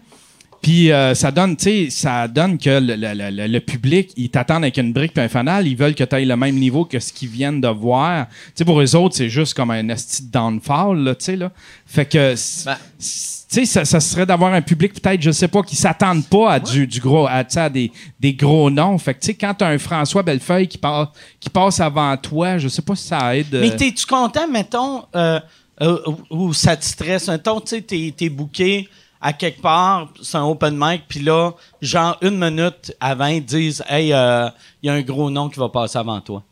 Puis 0.65 0.91
euh, 0.93 1.15
ça 1.15 1.31
donne, 1.31 1.57
tu 1.59 1.65
sais, 1.65 1.91
ça 1.91 2.27
donne 2.27 2.57
que 2.57 2.71
le, 2.71 2.97
le- 2.97 3.31
le- 3.31 3.47
le 3.47 3.61
public, 3.61 4.11
ils 4.17 4.31
t'attendent 4.31 4.63
avec 4.65 4.79
une 4.79 4.95
brique 4.95 5.13
puis 5.13 5.23
un 5.23 5.29
fanal, 5.29 5.67
ils 5.69 5.77
veulent 5.77 5.95
que 5.95 6.05
tu 6.05 6.15
ailles 6.17 6.25
le 6.25 6.37
même 6.39 6.55
niveau 6.55 6.87
que 6.87 6.99
ce 6.99 7.13
qu'ils 7.13 7.29
viennent 7.29 7.61
de 7.61 7.69
voir. 7.69 8.29
Tu 8.29 8.53
sais, 8.55 8.65
pour 8.65 8.81
eux 8.81 8.97
autres, 8.97 9.15
c'est 9.15 9.29
juste 9.29 9.53
comme 9.53 9.71
un 9.71 9.87
esti 9.91 10.23
de 10.25 10.31
downfall, 10.31 10.99
là, 11.01 11.15
tu 11.15 11.25
sais, 11.27 11.37
là. 11.37 11.53
Fait 11.85 12.07
que, 12.07 12.35
Ben. 12.65 12.77
tu 12.99 13.05
sais, 13.07 13.67
ça, 13.67 13.85
ça 13.85 14.01
serait 14.01 14.25
d'avoir 14.25 14.55
un 14.55 14.63
public 14.63 14.95
peut-être, 14.95 15.21
je 15.21 15.33
sais 15.33 15.49
pas, 15.49 15.63
qui 15.63 15.77
s'attendent 15.77 16.27
pas 16.27 16.53
à 16.55 16.61
du, 16.61 16.87
du 16.87 16.99
gros, 16.99 17.27
à, 17.27 17.45
à 17.57 17.69
des, 17.69 17.93
des 18.19 18.33
gros 18.33 18.71
noms. 18.71 18.97
Fait 18.97 19.13
que, 19.13 19.21
tu 19.21 19.27
sais, 19.27 19.35
quand 19.35 19.53
t'as 19.53 19.69
un 19.69 19.79
François 19.79 20.23
Bellefeuille 20.23 20.67
qui 20.67 20.79
passe, 20.79 21.09
qui 21.39 21.51
passe 21.51 21.79
avant 21.79 22.17
toi, 22.17 22.57
je 22.57 22.69
sais 22.69 22.81
pas 22.83 22.97
si 22.97 23.07
ça 23.09 23.37
aide. 23.37 23.55
euh, 23.55 23.61
Mais 23.61 23.77
t'es-tu 23.77 24.07
content, 24.07 24.49
mettons, 24.49 25.03
euh, 25.15 25.39
euh, 25.83 25.99
ou 26.31 26.55
ça 26.55 26.75
te 26.75 26.87
stresse? 26.87 27.29
Mettons, 27.29 27.61
tu 27.61 27.69
sais, 27.77 27.83
t'es, 27.83 28.15
t'es 28.17 28.31
booké 28.31 28.89
à 29.25 29.33
quelque 29.33 29.63
part, 29.63 30.13
c'est 30.23 30.37
un 30.37 30.45
open 30.45 30.77
mic, 30.79 31.05
puis 31.09 31.21
là, 31.21 31.53
genre 31.81 32.19
une 32.21 32.39
minute 32.39 32.95
avant, 33.01 33.27
ils 33.27 33.43
disent 33.45 33.83
«Hey, 33.89 34.09
il 34.09 34.11
y 34.11 34.13
a 34.13 34.53
un 34.93 35.01
gros 35.01 35.31
nom 35.31 35.49
qui 35.49 35.59
va 35.59 35.71
passer 35.71 35.97
avant 35.99 36.21
toi.» 36.21 36.43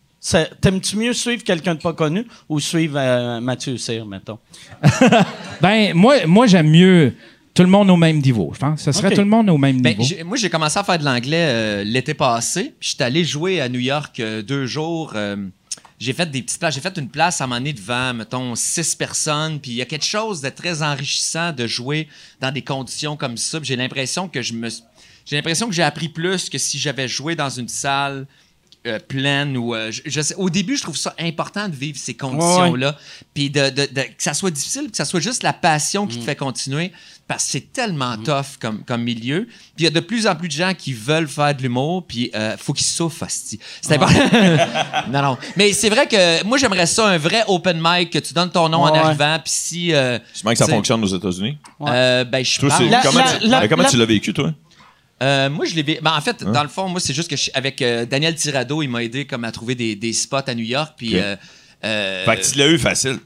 T'aimes-tu 0.61 0.97
mieux 0.97 1.13
suivre 1.13 1.45
quelqu'un 1.45 1.75
de 1.75 1.81
pas 1.81 1.93
connu 1.93 2.27
ou 2.49 2.61
suivre 2.61 2.95
euh, 2.97 3.41
Mathieu 3.41 3.77
Cyr, 3.77 4.07
mettons? 4.07 4.39
Ben, 5.61 5.93
moi, 5.95 6.27
moi 6.27 6.47
j'aime 6.47 6.71
mieux 6.71 7.13
tout 7.55 7.63
le 7.63 7.69
monde 7.69 7.91
au 7.91 7.97
même 7.97 8.21
niveau. 8.21 8.51
Je 8.55 8.59
pense. 8.59 8.81
Ce 8.81 8.93
serait 8.93 9.15
tout 9.15 9.21
le 9.21 9.27
monde 9.27 9.51
au 9.51 9.59
même 9.59 9.81
Ben, 9.83 9.97
niveau. 9.97 10.25
moi, 10.25 10.37
j'ai 10.39 10.49
commencé 10.49 10.79
à 10.79 10.85
faire 10.85 10.99
de 10.99 11.05
l'anglais 11.05 11.47
euh, 11.51 11.85
l'été 11.85 12.15
passé. 12.15 12.75
Puis 12.81 12.91
j'étais 12.91 13.05
allé 13.05 13.23
jouer 13.25 13.61
à 13.61 13.69
New 13.69 13.81
York 13.81 14.19
euh, 14.21 14.43
deux 14.43 14.65
jours. 14.67 15.13
J'ai 16.03 16.13
fait 16.13 16.31
des 16.31 16.43
petites 16.43 16.59
places. 16.59 16.75
J'ai 16.75 16.81
fait 16.81 16.97
une 16.99 17.09
place 17.09 17.41
à 17.41 17.45
un 17.45 17.47
moment 17.47 17.61
donné 17.61 17.73
devant, 17.73 18.13
mettons, 18.15 18.55
six 18.55 18.95
personnes. 18.95 19.61
Puis 19.61 19.71
il 19.73 19.77
y 19.77 19.83
a 19.83 19.87
quelque 19.87 20.05
chose 20.05 20.41
de 20.41 20.49
très 20.49 20.83
enrichissant 20.83 21.53
de 21.53 21.67
jouer 21.67 22.09
dans 22.41 22.51
des 22.53 22.63
conditions 22.63 23.17
comme 23.17 23.37
ça. 23.37 23.59
J'ai 23.63 23.77
l'impression 23.77 24.29
que 24.29 24.43
je 24.43 24.53
me... 24.55 24.69
J'ai 25.25 25.37
l'impression 25.37 25.69
que 25.69 25.75
j'ai 25.75 25.85
appris 25.85 26.09
plus 26.09 26.49
que 26.51 26.59
si 26.59 26.79
j'avais 26.79 27.07
joué 27.07 27.37
dans 27.37 27.49
une 27.51 27.69
salle 27.69 28.27
euh, 28.85 28.99
pleine 28.99 29.57
ou 29.57 29.73
euh, 29.77 29.93
je, 29.93 30.03
je 30.07 30.21
sais, 30.21 30.35
au 30.35 30.51
début 30.51 30.77
je 30.77 30.83
trouve 30.83 30.97
ça 30.97 31.15
important 31.21 31.69
de 31.69 31.77
vivre 31.77 31.97
ces 31.97 32.15
conditions 32.15 32.75
là 32.75 32.99
puis 33.33 33.49
de, 33.49 33.71
de- 33.71 33.87
de- 33.87 34.03
que 34.03 34.15
ça 34.19 34.35
soit 34.35 34.51
difficile 34.51 34.91
que 34.91 34.97
ça 34.97 35.05
soit 35.05 35.21
juste 35.21 35.45
la 35.45 35.53
passion 35.53 36.09
qui 36.09 36.19
te 36.19 36.25
fait 36.25 36.35
continuer 36.35 36.91
parce 37.29 37.45
que 37.45 37.51
c'est 37.53 37.73
tellement 37.73 38.17
tough 38.19 38.59
comme, 38.61 38.85
comme 38.85 39.03
milieu 39.03 39.47
puis 39.47 39.75
il 39.79 39.85
y 39.85 39.87
a 39.87 39.91
de 39.91 40.01
plus 40.01 40.27
en 40.27 40.35
plus 40.37 40.49
de 40.49 40.53
gens 40.53 40.75
qui 40.75 40.93
veulent 40.93 41.29
faire 41.29 41.55
de 41.55 41.63
l'humour 41.63 42.05
puis 42.07 42.31
euh, 42.35 42.57
faut 42.59 42.73
qu'ils 42.73 42.85
souffrent 42.87 43.25
c'est 43.29 43.59
important 43.95 44.21
non 45.11 45.23
non 45.23 45.39
mais 45.57 45.73
c'est 45.73 45.89
vrai 45.89 46.07
que 46.07 46.45
moi 46.45 46.59
j'aimerais 46.59 46.87
ça 46.87 47.07
un 47.09 47.19
vrai 47.19 47.43
open 47.47 47.81
mic 47.83 48.11
que 48.11 48.19
tu 48.19 48.35
donnes 48.35 48.51
ton 48.51 48.69
nom 48.69 48.83
en 48.83 48.93
arrivant 49.07 49.39
puis 49.43 49.53
si 49.55 49.95
euh, 49.95 50.19
que 50.19 50.59
ça 50.59 50.67
fonctionne 50.77 51.03
aux 51.05 51.07
États-Unis. 51.17 51.57
euh, 51.89 52.25
ben 52.25 52.45
je 52.45 52.61
pense 52.61 52.79
comment, 53.03 53.19
la- 53.25 53.39
tu, 53.39 53.47
la- 53.49 53.69
comment 53.69 53.83
la- 53.85 53.89
tu 53.91 53.97
l'as 53.97 54.07
vécu, 54.07 54.33
toi? 54.35 54.53
Euh, 55.23 55.49
moi, 55.49 55.65
je 55.67 55.77
l'ai. 55.77 55.85
Ben, 55.85 56.13
en 56.17 56.21
fait, 56.21 56.43
dans 56.43 56.65
le 56.65 56.69
fond, 56.69 56.89
moi, 56.89 56.99
c'est 56.99 57.15
juste 57.15 57.31
que 57.31 57.37
je- 57.37 57.51
avec 57.55 57.81
euh, 57.81 58.05
Daniel 58.05 58.35
Tirado, 58.35 58.83
il 58.83 58.89
m'a 58.89 59.05
aidé 59.05 59.25
comme 59.25 59.45
à 59.45 59.53
trouver 59.53 59.77
des, 59.77 59.95
des 59.95 60.13
spots 60.13 60.39
à 60.49 60.55
New 60.57 60.65
York. 60.65 60.95
Puis, 60.97 61.17
euh, 61.17 61.37
euh, 61.85 62.25
Fait 62.25 62.37
que 62.41 62.51
tu 62.51 62.59
l'as 62.59 62.67
eu 62.67 62.77
facile. 62.77 63.21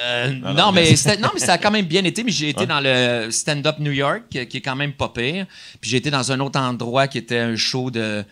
Euh, 0.00 0.32
non, 0.32 0.54
non, 0.54 0.72
mais 0.72 0.94
non, 1.20 1.30
ça 1.36 1.54
a 1.54 1.58
quand 1.58 1.70
même 1.70 1.86
bien 1.86 2.04
été. 2.04 2.22
Mais 2.22 2.30
j'ai 2.30 2.50
été 2.50 2.66
dans 2.66 2.80
le 2.80 3.30
stand-up 3.30 3.76
New 3.78 3.92
York, 3.92 4.22
qui 4.30 4.38
est 4.38 4.60
quand 4.60 4.76
même 4.76 4.92
pas 4.92 5.08
pire. 5.08 5.46
Puis 5.80 5.90
j'ai 5.90 5.96
été 5.96 6.10
dans 6.10 6.30
un 6.30 6.40
autre 6.40 6.58
endroit 6.60 7.08
qui 7.08 7.18
était 7.18 7.38
un 7.38 7.56
show 7.56 7.90
de 7.90 8.24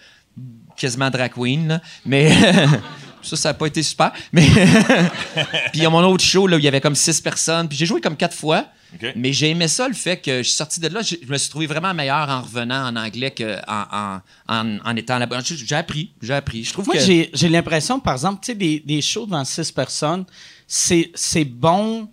quasiment 0.77 1.11
drag 1.11 1.33
queen. 1.33 1.69
là. 1.69 1.81
Mais 2.05 2.31
ça, 3.27 3.37
ça 3.37 3.49
n'a 3.51 3.55
pas 3.55 3.67
été 3.67 3.83
super. 3.83 4.12
Mais 4.33 4.47
puis 5.73 5.75
il 5.75 5.83
y 5.83 5.87
a 5.87 5.91
mon 5.91 6.05
autre 6.05 6.25
show 6.25 6.47
là, 6.47 6.57
où 6.57 6.59
il 6.59 6.65
y 6.65 6.69
avait 6.69 6.81
comme 6.81 6.95
six 6.95 7.21
personnes. 7.21 7.69
Puis 7.69 7.77
j'ai 7.77 7.87
joué 7.87 8.01
comme 8.01 8.17
quatre 8.17 8.37
fois. 8.37 8.67
Mais 9.15 9.33
j'ai 9.33 9.51
aimé 9.51 9.69
ça, 9.69 9.89
le 9.89 9.95
fait 9.95 10.17
que 10.17 10.39
je 10.39 10.43
suis 10.45 10.55
sorti 10.55 10.81
de 10.81 10.89
là, 10.89 11.03
je 11.03 11.17
je 11.21 11.31
me 11.31 11.37
suis 11.37 11.51
trouvé 11.51 11.67
vraiment 11.67 11.93
meilleur 11.93 12.31
en 12.31 12.41
revenant 12.41 12.87
en 12.87 12.97
anglais 12.97 13.33
qu'en 13.33 13.57
en, 13.69 14.21
en, 14.49 14.79
en 14.85 14.97
étant 14.97 15.19
là-bas. 15.19 15.41
J'ai 15.45 15.75
appris, 15.75 16.12
j'ai 16.23 16.35
appris. 16.35 16.65
Je 16.65 16.73
trouve 16.73 16.87
Moi, 16.87 16.95
que... 16.95 17.01
j'ai, 17.03 17.31
j'ai 17.35 17.49
l'impression, 17.49 18.01
par 18.01 18.15
exemple, 18.15 18.41
tu 18.43 18.53
sais, 18.53 18.55
des, 18.55 18.81
des 18.81 19.03
shows 19.03 19.27
devant 19.27 19.45
six 19.45 19.71
personnes, 19.73 20.25
c'est, 20.67 21.11
c'est 21.15 21.45
bon 21.45 22.09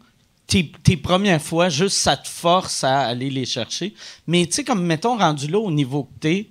tes, 0.48 0.72
tes 0.84 0.98
premières 0.98 1.42
fois, 1.42 1.70
juste 1.70 1.98
ça 1.98 2.18
te 2.18 2.28
force 2.28 2.84
à 2.84 3.02
aller 3.02 3.30
les 3.30 3.46
chercher. 3.46 3.94
Mais 4.28 4.46
tu 4.46 4.54
sais, 4.54 4.64
comme 4.64 4.86
mettons, 4.86 5.18
rendu 5.18 5.48
là 5.48 5.60
au 5.60 5.72
niveau 5.72 6.04
que 6.04 6.20
t'es, 6.20 6.50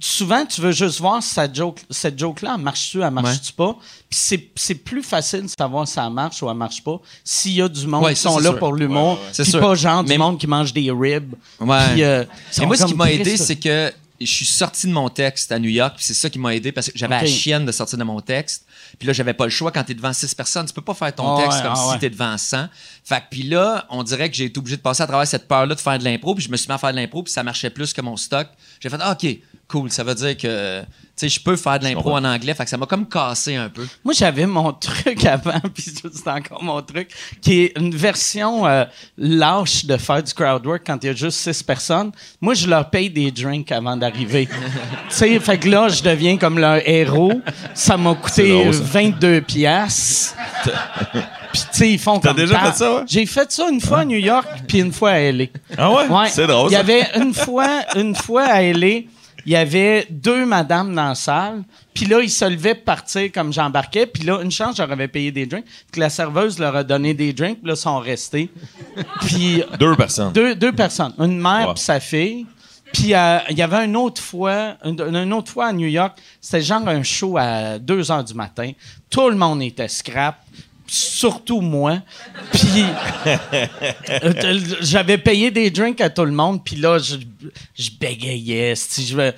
souvent, 0.00 0.44
tu 0.46 0.60
veux 0.60 0.72
juste 0.72 0.98
voir 1.00 1.22
si 1.22 1.34
cette 1.34 1.54
joke, 1.54 1.80
cette 1.90 2.18
joke-là, 2.18 2.56
marche-tu, 2.56 3.02
elle 3.02 3.10
marche-tu 3.10 3.52
pas? 3.52 3.76
Puis 4.08 4.18
c'est, 4.18 4.48
c'est 4.56 4.74
plus 4.74 5.02
facile 5.02 5.42
de 5.42 5.46
savoir 5.48 5.86
si 5.86 5.94
ça 5.94 6.08
marche 6.08 6.42
ou 6.42 6.48
elle 6.50 6.56
marche 6.56 6.82
pas 6.82 6.98
s'il 7.22 7.52
y 7.52 7.62
a 7.62 7.68
du 7.68 7.86
monde 7.86 8.04
Ouais, 8.04 8.14
qui 8.14 8.20
sont 8.20 8.38
là 8.38 8.50
sûr. 8.50 8.58
pour 8.58 8.72
l'humour. 8.72 9.18
Ouais, 9.38 9.44
Puis 9.44 9.52
pas 9.52 9.74
genre 9.74 10.02
du 10.02 10.08
Mais- 10.08 10.18
monde 10.18 10.38
qui 10.38 10.46
mange 10.46 10.72
des 10.72 10.90
ribs. 10.90 11.34
Puis, 11.58 12.02
euh, 12.02 12.24
Et 12.60 12.66
moi, 12.66 12.76
ce 12.76 12.86
qui 12.86 12.94
m'a 12.94 13.10
aidé, 13.12 13.36
c'est 13.36 13.56
que 13.56 13.92
je 14.20 14.26
suis 14.30 14.44
sorti 14.44 14.86
de 14.86 14.92
mon 14.92 15.08
texte 15.08 15.50
à 15.50 15.58
New 15.58 15.70
York, 15.70 15.94
c'est 15.98 16.12
ça 16.12 16.28
qui 16.28 16.38
m'a 16.38 16.54
aidé 16.54 16.72
parce 16.72 16.88
que 16.90 16.92
j'avais 16.98 17.20
la 17.22 17.26
chienne 17.26 17.64
de 17.64 17.72
sortir 17.72 17.98
de 17.98 18.04
mon 18.04 18.20
texte. 18.20 18.66
Puis 18.98 19.06
là, 19.06 19.14
j'avais 19.14 19.32
pas 19.32 19.44
le 19.44 19.50
choix 19.50 19.70
quand 19.72 19.82
t'es 19.84 19.94
devant 19.94 20.12
six 20.12 20.34
personnes. 20.34 20.66
Tu 20.66 20.74
peux 20.74 20.82
pas 20.82 20.92
faire 20.94 21.14
ton 21.14 21.36
Ah 21.36 21.42
texte 21.42 21.58
ouais, 21.58 21.62
comme 21.62 21.72
ah 21.74 21.82
si 21.86 21.92
ouais. 21.92 21.98
t'es 22.00 22.10
devant 22.10 22.36
100. 22.36 22.66
Fait 23.04 23.16
que 23.20 23.24
puis 23.30 23.44
là, 23.44 23.86
on 23.88 24.02
dirait 24.02 24.28
que 24.28 24.36
j'ai 24.36 24.44
été 24.46 24.58
obligé 24.58 24.76
de 24.76 24.82
passer 24.82 25.02
à 25.02 25.06
travers 25.06 25.26
cette 25.26 25.46
peur-là 25.48 25.74
de 25.74 25.80
faire 25.80 25.98
de 25.98 26.04
l'impro, 26.04 26.34
puis 26.34 26.44
je 26.44 26.50
me 26.50 26.56
suis 26.58 26.68
mis 26.68 26.74
à 26.74 26.78
faire 26.78 26.90
de 26.90 26.96
l'impro, 26.96 27.22
puis 27.22 27.32
ça 27.32 27.42
marchait 27.42 27.70
plus 27.70 27.92
que 27.94 28.00
mon 28.02 28.16
stock. 28.18 28.48
J'ai 28.80 28.90
fait, 28.90 28.98
ah, 29.00 29.12
OK, 29.12 29.26
cool. 29.70 29.90
Ça 29.90 30.02
veut 30.04 30.14
dire 30.14 30.36
que, 30.36 30.80
tu 30.80 30.86
sais, 31.16 31.28
je 31.28 31.40
peux 31.40 31.56
faire 31.56 31.78
de 31.78 31.84
l'impro 31.84 32.12
en 32.16 32.24
anglais. 32.24 32.54
Fait 32.54 32.64
que 32.64 32.70
ça 32.70 32.76
m'a 32.76 32.86
comme 32.86 33.06
cassé 33.08 33.56
un 33.56 33.68
peu. 33.68 33.86
Moi, 34.04 34.14
j'avais 34.14 34.46
mon 34.46 34.72
truc 34.80 35.24
avant, 35.24 35.60
puis 35.74 35.84
c'est 35.84 36.28
encore 36.28 36.62
mon 36.62 36.80
truc, 36.82 37.10
qui 37.40 37.62
est 37.62 37.78
une 37.78 37.94
version 37.94 38.66
euh, 38.66 38.84
lâche 39.16 39.84
de 39.84 39.96
faire 39.96 40.22
du 40.22 40.32
crowd 40.34 40.66
work 40.66 40.82
quand 40.86 40.98
il 41.02 41.06
y 41.06 41.10
a 41.10 41.14
juste 41.14 41.38
six 41.38 41.62
personnes. 41.62 42.10
Moi, 42.40 42.54
je 42.54 42.66
leur 42.68 42.88
paye 42.90 43.10
des 43.10 43.30
drinks 43.30 43.70
avant 43.72 43.96
d'arriver. 43.96 44.46
tu 45.08 45.14
sais, 45.14 45.38
fait 45.40 45.58
que 45.58 45.68
là, 45.68 45.88
je 45.88 46.02
deviens 46.02 46.36
comme 46.36 46.58
leur 46.58 46.86
héros. 46.88 47.40
Ça 47.74 47.96
m'a 47.96 48.14
coûté 48.14 48.50
drôle, 48.52 48.74
ça. 48.74 48.80
22 48.84 49.40
piastres. 49.42 50.34
Puis, 51.52 51.62
tu 51.72 51.78
sais, 51.78 51.90
ils 51.90 51.98
font 51.98 52.18
T'as 52.20 52.28
comme 52.28 52.36
déjà 52.38 52.54
ta- 52.54 52.72
fait 52.72 52.78
ça, 52.78 52.94
ouais? 52.94 53.02
J'ai 53.06 53.26
fait 53.26 53.50
ça 53.50 53.68
une 53.68 53.80
fois 53.80 54.00
à 54.00 54.04
New 54.04 54.18
York, 54.18 54.46
puis 54.68 54.78
une 54.80 54.92
fois 54.92 55.10
à 55.10 55.18
L.A. 55.18 55.46
Ah 55.76 55.90
ouais? 55.90 56.06
Ouais. 56.08 56.28
C'est 56.28 56.46
drôle, 56.46 56.70
Il 56.70 56.74
y 56.74 56.76
avait 56.76 57.08
une 57.16 57.34
fois, 57.34 57.82
une 57.96 58.14
fois 58.14 58.44
à 58.44 58.62
LA, 58.62 59.00
il 59.50 59.54
y 59.54 59.56
avait 59.56 60.06
deux 60.10 60.46
madames 60.46 60.94
dans 60.94 61.08
la 61.08 61.14
salle. 61.16 61.64
Puis 61.92 62.04
là, 62.06 62.20
ils 62.20 62.30
se 62.30 62.44
levaient 62.44 62.76
pour 62.76 62.84
partir 62.84 63.32
comme 63.32 63.52
j'embarquais. 63.52 64.06
Puis 64.06 64.22
là, 64.22 64.40
une 64.42 64.50
chance, 64.52 64.76
j'aurais 64.76 65.08
payé 65.08 65.32
des 65.32 65.44
drinks. 65.44 65.64
Puis 65.64 65.86
que 65.94 65.98
la 66.00 66.08
serveuse 66.08 66.56
leur 66.60 66.76
a 66.76 66.84
donné 66.84 67.14
des 67.14 67.32
drinks. 67.32 67.58
Puis 67.58 67.66
là, 67.66 67.74
ils 67.74 67.76
sont 67.76 67.98
restés. 67.98 68.48
Puis 69.22 69.62
Deux 69.80 69.96
personnes. 69.96 70.32
deux, 70.32 70.54
deux 70.54 70.70
personnes, 70.72 71.14
une 71.18 71.40
mère 71.40 71.66
Ouais. 71.68 71.74
puis 71.74 71.82
sa 71.82 71.98
fille. 71.98 72.46
Puis 72.92 73.12
euh, 73.12 73.38
il 73.50 73.58
y 73.58 73.62
avait 73.62 73.84
une 73.84 73.96
autre 73.96 74.22
fois, 74.22 74.76
une, 74.84 75.00
une 75.00 75.32
autre 75.32 75.50
fois 75.50 75.66
à 75.66 75.72
New 75.72 75.88
York, 75.88 76.16
c'était 76.40 76.62
genre 76.62 76.86
un 76.86 77.02
show 77.02 77.36
à 77.36 77.78
2 77.80 78.10
heures 78.12 78.24
du 78.24 78.34
matin. 78.34 78.70
Tout 79.10 79.28
le 79.30 79.36
monde 79.36 79.62
était 79.62 79.88
scrap, 79.88 80.36
surtout 80.90 81.60
moi. 81.60 82.00
Puis 82.52 82.84
euh, 83.26 84.58
j'avais 84.80 85.18
payé 85.18 85.50
des 85.50 85.70
drinks 85.70 86.00
à 86.00 86.10
tout 86.10 86.24
le 86.24 86.32
monde, 86.32 86.62
puis 86.64 86.76
là 86.76 86.98
je, 86.98 87.16
je 87.78 87.90
bégayais. 87.98 88.74
si 88.76 89.06
je 89.06 89.32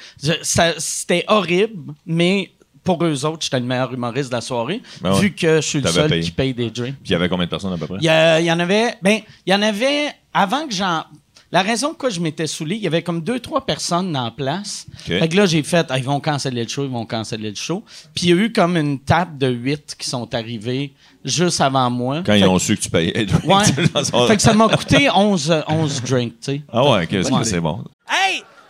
C'était 0.79 1.25
horrible, 1.29 1.95
mais 2.07 2.51
pour 2.85 3.05
eux 3.05 3.25
autres, 3.25 3.43
j'étais 3.45 3.61
le 3.61 3.67
meilleur 3.67 3.93
humoriste 3.93 4.31
de 4.31 4.35
la 4.35 4.41
soirée, 4.41 4.83
Ben 5.01 5.13
ouais. 5.13 5.21
vu 5.21 5.33
que 5.35 5.57
je 5.57 5.67
suis 5.67 5.81
le 5.81 5.89
seul 5.89 6.09
payé. 6.11 6.23
qui 6.23 6.31
paye 6.33 6.53
des 6.55 6.71
drinks. 6.71 6.95
Puis 6.97 7.11
il 7.11 7.13
y 7.13 7.15
avait 7.15 7.29
combien 7.29 7.45
de 7.45 7.51
personnes 7.51 7.73
à 7.73 7.79
peu 7.79 7.87
près? 7.87 7.97
Il 8.01 8.05
y, 8.05 8.09
a- 8.09 8.41
il 8.41 8.47
y 8.47 8.51
en 8.53 8.59
avait. 8.59 8.95
Ben, 9.03 9.21
il 9.47 9.53
y 9.53 9.55
en 9.55 9.63
avait. 9.63 10.07
Avant 10.35 10.67
que 10.67 10.75
j'en. 10.75 11.05
La 11.53 11.61
raison 11.63 11.89
pourquoi 11.89 12.09
je 12.09 12.19
m'étais 12.19 12.47
saoulé, 12.47 12.77
il 12.77 12.83
y 12.83 12.87
avait 12.87 13.03
comme 13.03 13.21
deux, 13.21 13.39
trois 13.39 13.67
personnes 13.67 14.11
dans 14.11 14.25
la 14.25 14.31
place. 14.31 14.87
OK. 14.91 15.19
Fait 15.19 15.29
que 15.29 15.37
là, 15.37 15.45
j'ai 15.45 15.63
fait, 15.63 15.87
Ah, 15.91 15.99
ils 15.99 16.05
vont 16.05 16.19
canceller 16.19 16.63
le 16.63 16.69
show, 16.69 16.85
ils 16.85 16.91
vont 16.91 17.05
canceller 17.05 17.51
le 17.51 17.57
show. 17.57 17.85
Puis 18.15 18.27
il 18.27 18.29
y 18.31 18.33
a 18.33 18.37
eu 18.43 18.53
comme 18.53 18.77
une 18.79 18.99
table 18.99 19.37
de 19.37 19.49
huit 19.49 19.95
qui 19.99 20.09
sont 20.09 20.35
arrivés 20.35 20.95
juste 21.25 21.61
avant 21.61 21.91
moi. 21.91 22.23
Quand 22.25 22.33
fait 22.33 22.41
ils 22.41 22.45
que- 22.45 22.49
ont 22.49 22.59
su 22.59 22.77
que 22.77 22.81
tu 22.83 22.89
payais. 22.91 23.27
Ouais. 23.45 23.65
fait 24.29 24.37
que 24.37 24.43
ça 24.43 24.55
m'a 24.55 24.69
coûté 24.69 25.11
11, 25.15 25.51
euh, 25.51 25.61
11 25.69 26.03
drinks, 26.03 26.41
tu 26.41 26.53
sais. 26.53 26.63
Ah 26.73 26.83
ouais, 26.91 27.05
ok, 27.05 27.31
Ouais. 27.33 27.45
c'est 27.45 27.61
bon. 27.61 27.85
Hey, 28.09 28.43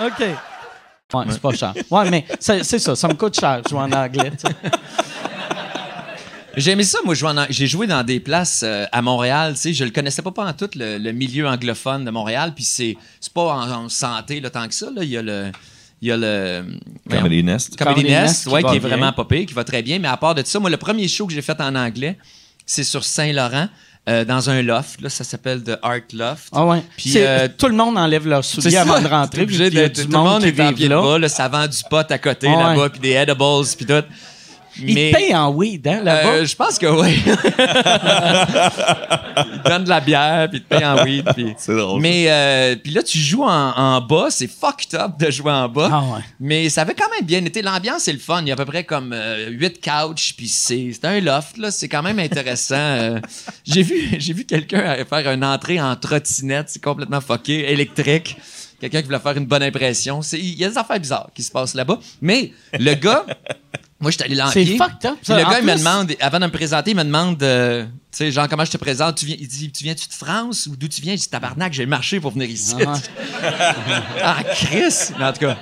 OK. 0.00 0.20
Ouais, 1.14 1.24
c'est 1.30 1.40
pas 1.40 1.52
cher. 1.54 1.74
Ouais, 1.90 2.10
mais 2.10 2.24
c'est 2.38 2.62
c'est 2.64 2.78
ça, 2.78 2.94
ça 2.94 3.08
me 3.08 3.14
coûte 3.14 3.38
cher 3.38 3.62
jouer 3.68 3.80
en 3.80 3.92
anglais. 3.92 4.30
tu 4.30 4.46
sais. 4.46 4.54
J'ai 6.56 6.72
aimé 6.72 6.82
ça, 6.82 6.98
moi, 7.04 7.14
jouer 7.14 7.30
en- 7.30 7.46
j'ai 7.50 7.66
joué 7.68 7.86
dans 7.86 8.02
des 8.02 8.18
places 8.18 8.62
euh, 8.64 8.84
à 8.90 9.00
Montréal, 9.00 9.52
tu 9.54 9.60
sais, 9.60 9.72
je 9.72 9.84
le 9.84 9.90
connaissais 9.90 10.22
pas, 10.22 10.32
pas 10.32 10.44
en 10.44 10.52
tout, 10.52 10.68
le, 10.74 10.98
le 10.98 11.12
milieu 11.12 11.46
anglophone 11.46 12.04
de 12.04 12.10
Montréal, 12.10 12.52
puis 12.54 12.64
c'est 12.64 12.96
c'est 13.20 13.32
pas 13.32 13.42
en, 13.54 13.70
en 13.84 13.88
santé 13.88 14.40
là, 14.40 14.50
tant 14.50 14.66
que 14.66 14.74
ça, 14.74 14.86
là, 14.94 15.04
il 15.04 15.10
y 15.10 15.16
a 15.16 15.22
le... 15.22 15.52
Il 16.00 16.06
y 16.08 16.12
a 16.12 16.16
le... 16.16 16.64
Comedy 17.10 17.42
Nest. 17.42 17.76
Comedy 17.76 18.02
Comedy 18.02 18.14
Nest, 18.14 18.22
Nest 18.28 18.42
qui 18.44 18.48
ouais, 18.54 18.62
qui 18.62 18.76
est 18.76 18.78
bien. 18.78 18.88
vraiment 18.88 19.12
pas 19.12 19.24
pire, 19.24 19.46
qui 19.46 19.52
va 19.54 19.64
très 19.64 19.82
bien. 19.82 19.98
Mais 19.98 20.06
à 20.06 20.16
part 20.16 20.32
de 20.32 20.44
ça, 20.44 20.60
moi, 20.60 20.70
le 20.70 20.76
premier 20.76 21.08
show 21.08 21.26
que 21.26 21.32
j'ai 21.32 21.42
fait 21.42 21.60
en 21.60 21.74
anglais, 21.74 22.16
c'est 22.64 22.84
sur 22.84 23.02
Saint-Laurent, 23.02 23.66
euh, 24.08 24.24
dans 24.24 24.50
un 24.50 24.62
loft. 24.62 25.00
Là, 25.00 25.08
ça 25.08 25.24
s'appelle 25.24 25.62
The 25.62 25.78
Art 25.82 26.00
Loft. 26.12 26.48
Ah 26.52 26.64
ouais. 26.66 26.82
Puis, 26.96 27.12
euh, 27.16 27.48
tout 27.56 27.68
le 27.68 27.74
monde 27.74 27.96
enlève 27.98 28.26
leurs 28.26 28.44
souliers 28.44 28.70
ça. 28.72 28.82
avant 28.82 29.00
de 29.00 29.06
rentrer. 29.08 29.46
puis 29.46 29.56
il 29.56 29.60
y 29.74 29.78
a 29.80 29.88
de- 29.88 29.94
du 29.94 30.06
tout 30.06 30.12
le 30.12 30.18
monde 30.18 30.44
est 30.44 30.60
en 30.60 30.72
pied 30.72 30.88
de 30.88 30.94
bas, 30.94 31.18
là, 31.18 31.28
ça 31.28 31.48
vend 31.48 31.66
du 31.66 31.78
pot 31.90 32.10
à 32.10 32.18
côté 32.18 32.46
Ouais. 32.48 32.56
là-bas, 32.56 32.88
puis 32.90 33.00
des 33.00 33.10
edibles, 33.12 33.64
puis 33.76 33.86
tout. 33.86 34.04
Ils 34.80 34.94
te 34.94 35.12
payent 35.16 35.34
en 35.34 35.50
weed, 35.50 35.86
hein, 35.88 36.00
là-bas? 36.02 36.28
Euh, 36.28 36.44
je 36.44 36.54
pense 36.56 36.78
que 36.78 36.86
oui. 36.86 37.20
Ils 39.54 39.62
donnent 39.64 39.84
de 39.84 39.88
la 39.88 40.00
bière, 40.00 40.48
puis 40.50 40.58
ils 40.58 40.62
te 40.62 40.68
payent 40.74 40.86
en 40.86 41.02
weed. 41.04 41.24
Puis... 41.34 41.54
C'est 41.58 41.76
drôle. 41.76 42.00
Mais 42.00 42.26
euh, 42.28 42.76
puis 42.76 42.92
là, 42.92 43.02
tu 43.02 43.18
joues 43.18 43.44
en, 43.44 43.48
en 43.76 44.00
bas. 44.00 44.26
C'est 44.30 44.48
fucked 44.48 44.94
up 44.98 45.12
de 45.18 45.30
jouer 45.30 45.52
en 45.52 45.68
bas. 45.68 45.88
Ah 45.92 46.00
ouais. 46.16 46.20
Mais 46.40 46.68
ça 46.68 46.82
avait 46.82 46.94
quand 46.94 47.08
même 47.16 47.24
bien 47.26 47.44
été. 47.44 47.62
L'ambiance, 47.62 48.02
c'est 48.02 48.12
le 48.12 48.18
fun. 48.18 48.40
Il 48.42 48.48
y 48.48 48.50
a 48.50 48.54
à 48.54 48.56
peu 48.56 48.64
près 48.64 48.84
comme 48.84 49.12
euh, 49.12 49.48
huit 49.50 49.80
couches, 49.82 50.34
puis 50.36 50.48
c'est 50.48 50.90
c'est 50.92 51.04
un 51.06 51.20
loft. 51.20 51.56
là. 51.58 51.70
C'est 51.70 51.88
quand 51.88 52.02
même 52.02 52.18
intéressant. 52.18 52.74
Euh, 52.76 53.20
j'ai 53.64 53.82
vu, 53.82 54.08
j'ai 54.18 54.32
vu 54.32 54.44
quelqu'un 54.44 54.96
faire 55.08 55.30
une 55.32 55.44
entrée 55.44 55.80
en 55.80 55.94
trottinette. 55.96 56.66
C'est 56.68 56.82
complètement 56.82 57.20
fucké, 57.20 57.72
électrique. 57.72 58.36
Quelqu'un 58.80 59.00
qui 59.00 59.06
voulait 59.06 59.18
faire 59.18 59.36
une 59.36 59.46
bonne 59.46 59.62
impression. 59.64 60.22
C'est- 60.22 60.38
Il 60.38 60.54
y 60.54 60.64
a 60.64 60.68
des 60.68 60.78
affaires 60.78 61.00
bizarres 61.00 61.30
qui 61.34 61.42
se 61.42 61.50
passent 61.50 61.74
là-bas. 61.74 61.98
Mais 62.20 62.52
le 62.78 62.94
gars... 62.94 63.24
Moi, 64.00 64.12
je 64.12 64.16
suis 64.16 64.24
allé 64.24 64.36
là 64.36 64.46
en 64.46 64.50
C'est 64.50 64.64
fucked 64.64 65.04
up, 65.10 65.16
ça. 65.22 65.36
le 65.36 65.44
En 65.44 65.50
gars, 65.50 65.58
il 65.58 65.66
me 65.66 65.76
demande, 65.76 66.12
avant 66.20 66.38
de 66.38 66.46
me 66.46 66.50
présenter, 66.52 66.92
il 66.92 66.96
me 66.96 67.02
demande, 67.02 67.42
euh, 67.42 67.84
tu 67.84 67.90
sais, 68.12 68.30
genre, 68.30 68.48
comment 68.48 68.64
je 68.64 68.70
te 68.70 68.76
présente? 68.76 69.16
Tu 69.16 69.26
viens, 69.26 69.36
il 69.38 69.48
dit, 69.48 69.72
tu 69.72 69.82
viens-tu 69.82 70.06
de 70.06 70.12
France? 70.12 70.66
Ou 70.66 70.76
d'où 70.76 70.86
tu 70.86 71.00
viens? 71.00 71.14
Je 71.14 71.20
dis, 71.22 71.28
tabarnak, 71.28 71.72
j'ai 71.72 71.84
marché 71.86 72.20
pour 72.20 72.30
venir 72.30 72.48
ici. 72.48 72.76
Ah 72.86 72.92
Ah, 74.22 74.36
Chris! 74.54 75.10
Mais 75.18 75.24
en 75.24 75.32
tout 75.32 75.40
cas. 75.40 75.56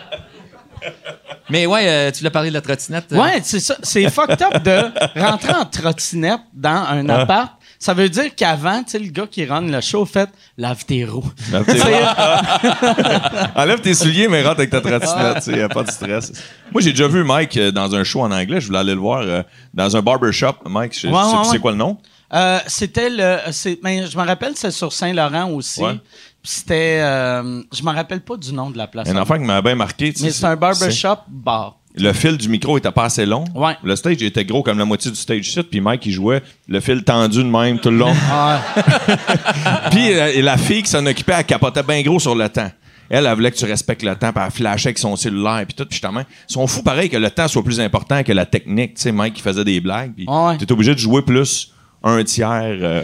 Mais 1.48 1.64
ouais, 1.66 1.88
euh, 1.88 2.10
tu 2.10 2.18
voulais 2.18 2.30
parler 2.30 2.48
de 2.50 2.54
la 2.54 2.60
trottinette? 2.60 3.12
euh? 3.12 3.16
Ouais, 3.16 3.40
c'est 3.42 3.60
ça. 3.60 3.76
C'est 3.82 4.08
fucked 4.10 4.42
up 4.42 4.62
de 4.62 5.20
rentrer 5.20 5.54
en 5.54 5.64
trottinette 5.64 6.40
dans 6.52 6.84
un 6.88 7.08
appart. 7.08 7.52
Ça 7.78 7.94
veut 7.94 8.08
dire 8.08 8.34
qu'avant, 8.34 8.82
tu 8.82 8.90
sais, 8.92 8.98
le 8.98 9.08
gars 9.10 9.26
qui 9.26 9.44
run 9.44 9.62
le 9.62 9.80
show 9.80 10.04
fait 10.06 10.28
lave 10.56 10.84
tes 10.84 11.04
roues. 11.04 11.30
Lave 11.52 11.64
tes- 11.66 11.80
Enlève 13.60 13.80
tes 13.80 13.94
souliers, 13.94 14.28
mais 14.28 14.42
rentre 14.42 14.58
avec 14.60 14.70
ta 14.70 14.80
trottinette. 14.80 15.46
Il 15.46 15.54
n'y 15.54 15.60
a 15.60 15.68
pas 15.68 15.82
de 15.82 15.90
stress. 15.90 16.32
Moi, 16.72 16.80
j'ai 16.80 16.90
déjà 16.90 17.08
vu 17.08 17.22
Mike 17.24 17.56
euh, 17.56 17.70
dans 17.70 17.94
un 17.94 18.04
show 18.04 18.22
en 18.22 18.30
anglais. 18.32 18.60
Je 18.60 18.66
voulais 18.66 18.78
aller 18.78 18.94
le 18.94 19.00
voir 19.00 19.20
euh, 19.22 19.42
dans 19.74 19.96
un 19.96 20.02
barbershop. 20.02 20.54
Mike, 20.68 20.98
je, 20.98 21.08
Ouais, 21.08 21.12
je 21.14 21.18
sais 21.18 21.26
ouais, 21.26 21.30
plus 21.32 21.38
ouais. 21.48 21.52
c'est 21.52 21.58
quoi 21.60 21.70
le 21.72 21.76
nom? 21.76 21.98
Euh, 22.34 22.58
c'était 22.66 23.08
le. 23.10 23.38
ben, 23.82 24.06
je 24.10 24.18
me 24.18 24.24
rappelle, 24.26 24.52
c'est 24.56 24.70
sur 24.72 24.92
Saint-Laurent 24.92 25.50
aussi. 25.50 25.82
C'était. 26.42 26.98
euh, 27.00 27.62
je 27.72 27.82
me 27.82 27.92
rappelle 27.92 28.20
pas 28.20 28.36
du 28.36 28.52
nom 28.52 28.70
de 28.70 28.78
la 28.78 28.86
place. 28.86 29.08
Un 29.08 29.16
enfant 29.16 29.36
qui 29.38 29.44
m'a 29.44 29.60
bien 29.62 29.74
marqué. 29.74 30.12
Mais 30.20 30.30
c'est 30.30 30.44
un 30.46 30.56
barbershop 30.56 31.18
bar. 31.28 31.78
Le 31.98 32.12
fil 32.12 32.36
du 32.36 32.48
micro 32.50 32.76
était 32.76 32.90
pas 32.90 33.04
assez 33.04 33.24
long. 33.24 33.44
Ouais. 33.54 33.74
Le 33.82 33.96
stage 33.96 34.22
était 34.22 34.44
gros 34.44 34.62
comme 34.62 34.78
la 34.78 34.84
moitié 34.84 35.10
du 35.10 35.16
stage 35.16 35.50
set, 35.52 35.70
puis 35.70 35.80
Mike 35.80 36.04
il 36.06 36.12
jouait 36.12 36.42
le 36.68 36.80
fil 36.80 37.02
tendu 37.02 37.38
de 37.38 37.48
même 37.48 37.78
tout 37.78 37.90
le 37.90 37.96
long. 37.98 38.12
Ah, 38.30 38.60
puis 39.90 40.12
euh, 40.12 40.42
la 40.42 40.56
fille 40.58 40.82
qui 40.82 40.90
s'en 40.90 41.04
occupait, 41.06 41.34
elle 41.38 41.44
capotait 41.44 41.82
bien 41.82 42.02
gros 42.02 42.18
sur 42.20 42.34
le 42.34 42.48
temps. 42.48 42.70
Elle, 43.08 43.24
elle 43.26 43.34
voulait 43.34 43.50
que 43.52 43.56
tu 43.56 43.64
respectes 43.64 44.02
le 44.02 44.16
temps, 44.16 44.32
puis 44.32 44.42
elle 44.44 44.50
flashait 44.50 44.88
avec 44.88 44.98
son 44.98 45.14
cellulaire, 45.16 45.64
puis 45.64 45.74
tout. 45.74 45.84
Puis 45.84 45.94
justement, 45.94 46.22
ils 46.48 46.52
sont 46.52 46.66
fous 46.66 46.82
pareil 46.82 47.08
que 47.08 47.16
le 47.16 47.30
temps 47.30 47.46
soit 47.48 47.62
plus 47.62 47.78
important 47.80 48.22
que 48.24 48.32
la 48.32 48.46
technique. 48.46 48.94
Tu 48.94 49.02
sais, 49.02 49.12
Mike, 49.12 49.34
qui 49.34 49.42
faisait 49.42 49.64
des 49.64 49.80
blagues, 49.80 50.12
puis 50.14 50.26
Ouais. 50.28 50.56
t'es 50.58 50.70
obligé 50.72 50.92
de 50.92 50.98
jouer 50.98 51.22
plus 51.22 51.72
un 52.02 52.22
tiers 52.24 52.62
euh, 52.62 53.02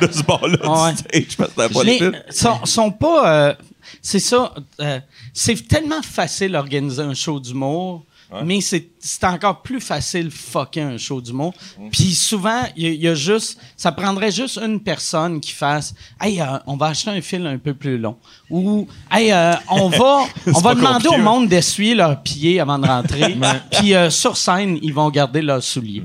de 0.00 0.08
ce 0.10 0.22
bar-là 0.22 0.56
Ouais. 0.84 0.92
du 0.92 0.98
stage 0.98 1.36
parce 1.36 1.50
que 1.50 1.56
t'avais 1.56 1.74
pas 1.74 1.82
le 1.84 2.02
euh, 2.16 2.20
sont, 2.30 2.64
sont 2.64 2.90
pas. 2.92 3.48
euh, 3.50 3.54
c'est 4.00 4.18
ça. 4.20 4.54
euh, 4.80 5.00
c'est 5.34 5.66
tellement 5.68 6.00
facile 6.02 6.52
d'organiser 6.52 7.02
un 7.02 7.14
show 7.14 7.38
d'humour. 7.40 8.04
Mais 8.44 8.60
c'est 8.60 8.88
c'est 9.00 9.24
encore 9.24 9.62
plus 9.62 9.80
facile 9.80 10.30
fucker 10.30 10.82
un 10.82 10.98
show 10.98 11.20
d'humour. 11.20 11.52
Puis 11.90 12.14
souvent, 12.14 12.62
il 12.76 12.82
y, 12.82 12.86
a- 12.86 12.90
il 12.90 13.00
y 13.02 13.08
a 13.08 13.14
juste, 13.14 13.58
ça 13.76 13.92
prendrait 13.92 14.30
juste 14.30 14.58
une 14.58 14.78
personne 14.80 15.40
qui 15.40 15.52
fasse, 15.52 15.94
hey, 16.20 16.40
euh, 16.40 16.58
on 16.66 16.76
va 16.76 16.86
acheter 16.86 17.10
un 17.10 17.20
fil 17.20 17.46
un 17.46 17.58
peu 17.58 17.74
plus 17.74 17.98
long, 17.98 18.16
ou 18.50 18.86
hey, 19.10 19.32
euh, 19.32 19.54
on 19.70 19.88
va, 19.88 20.24
on 20.46 20.60
va 20.60 20.74
demander 20.74 21.08
au 21.08 21.18
monde 21.18 21.48
d'essuyer 21.48 21.94
leurs 21.94 22.22
pieds 22.22 22.60
avant 22.60 22.78
de 22.78 22.86
rentrer. 22.86 23.36
Puis 23.72 23.94
euh, 23.94 24.10
sur 24.10 24.36
scène, 24.36 24.78
ils 24.82 24.94
vont 24.94 25.10
garder 25.10 25.42
leurs 25.42 25.62
souliers. 25.62 26.02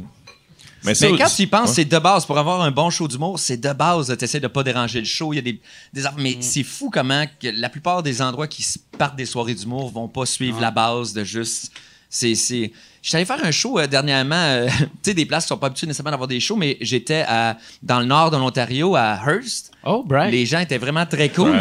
Mais, 0.83 0.93
ça, 0.93 1.09
Mais 1.09 1.17
quand 1.17 1.27
tu 1.35 1.41
y 1.41 1.47
penses, 1.47 1.69
ouais. 1.69 1.75
c'est 1.77 1.85
de 1.85 1.97
base. 1.97 2.27
Pour 2.27 2.37
avoir 2.37 2.61
un 2.61 2.69
bon 2.69 2.91
show 2.91 3.07
d'humour, 3.07 3.39
c'est 3.39 3.57
de 3.57 3.73
base. 3.73 4.15
Tu 4.19 4.23
essaies 4.23 4.39
de 4.39 4.47
pas 4.47 4.61
déranger 4.61 4.99
le 4.99 5.05
show. 5.07 5.33
Il 5.33 5.37
y 5.37 5.39
a 5.39 5.41
des, 5.41 5.59
des 5.91 6.03
aff- 6.05 6.13
Mm. 6.15 6.21
Mais 6.21 6.37
c'est 6.41 6.61
fou 6.61 6.91
comment 6.93 7.25
que 7.41 7.47
la 7.47 7.69
plupart 7.69 8.03
des 8.03 8.21
endroits 8.21 8.47
qui 8.47 8.63
partent 8.97 9.15
des 9.15 9.25
soirées 9.25 9.55
d'humour 9.55 9.91
vont 9.91 10.07
pas 10.07 10.27
suivre 10.27 10.61
la 10.61 10.69
base 10.69 11.11
de 11.13 11.23
juste. 11.23 11.71
C'est. 12.09 12.35
c'est... 12.35 12.71
Je 13.01 13.09
suis 13.09 13.17
allé 13.17 13.25
faire 13.25 13.43
un 13.43 13.51
show 13.51 13.77
euh, 13.77 13.85
dernièrement. 13.85 14.35
euh, 14.35 14.67
tu 14.79 14.85
sais, 15.03 15.13
des 15.13 15.25
places 15.25 15.43
qui 15.43 15.49
sont 15.49 15.57
pas 15.57 15.67
habituées 15.67 15.85
nécessairement 15.85 16.11
d'avoir 16.11 16.27
des 16.27 16.39
shows, 16.39 16.55
mais 16.55 16.77
j'étais 16.81 17.23
à, 17.27 17.57
dans 17.83 17.99
le 17.99 18.05
nord 18.05 18.31
de 18.31 18.37
l'Ontario, 18.37 18.95
à 18.95 19.19
Hearst. 19.25 19.71
Oh, 19.83 20.03
Brian. 20.03 20.31
Les 20.31 20.45
gens 20.45 20.59
étaient 20.59 20.79
vraiment 20.79 21.05
très 21.05 21.29
cool. 21.29 21.55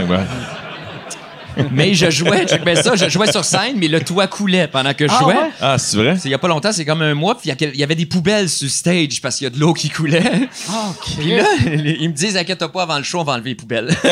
Mais 1.70 1.94
je 1.94 2.10
jouais, 2.10 2.46
bien 2.64 2.74
ça, 2.76 2.94
je 2.96 3.08
jouais 3.08 3.30
sur 3.30 3.44
scène, 3.44 3.76
mais 3.76 3.88
le 3.88 4.00
toit 4.00 4.26
coulait 4.26 4.66
pendant 4.68 4.92
que 4.94 5.06
je 5.06 5.12
Ah 5.14 5.18
jouais. 5.22 5.34
ouais? 5.34 5.50
Ah, 5.60 5.78
c'est 5.78 5.96
vrai? 5.96 6.16
C'est 6.18 6.28
il 6.28 6.32
y 6.32 6.34
a 6.34 6.38
pas 6.38 6.48
longtemps, 6.48 6.72
c'est 6.72 6.84
comme 6.84 7.02
un 7.02 7.14
mois, 7.14 7.36
puis 7.38 7.50
il 7.50 7.76
y 7.78 7.82
avait 7.82 7.94
des 7.94 8.06
poubelles 8.06 8.48
sur 8.48 8.68
stage 8.70 9.20
parce 9.20 9.36
qu'il 9.36 9.44
y 9.44 9.48
a 9.48 9.50
de 9.50 9.58
l'eau 9.58 9.72
qui 9.72 9.88
coulait. 9.90 10.48
Ah, 10.70 10.90
OK. 10.90 11.16
Puis 11.18 11.36
là, 11.36 11.44
ils 11.66 12.08
me 12.08 12.14
disent, 12.14 12.36
inquiète 12.36 12.66
pas, 12.66 12.82
avant 12.82 12.98
le 12.98 13.04
show, 13.04 13.20
on 13.20 13.24
va 13.24 13.32
enlever 13.34 13.50
les 13.50 13.54
poubelles. 13.56 13.90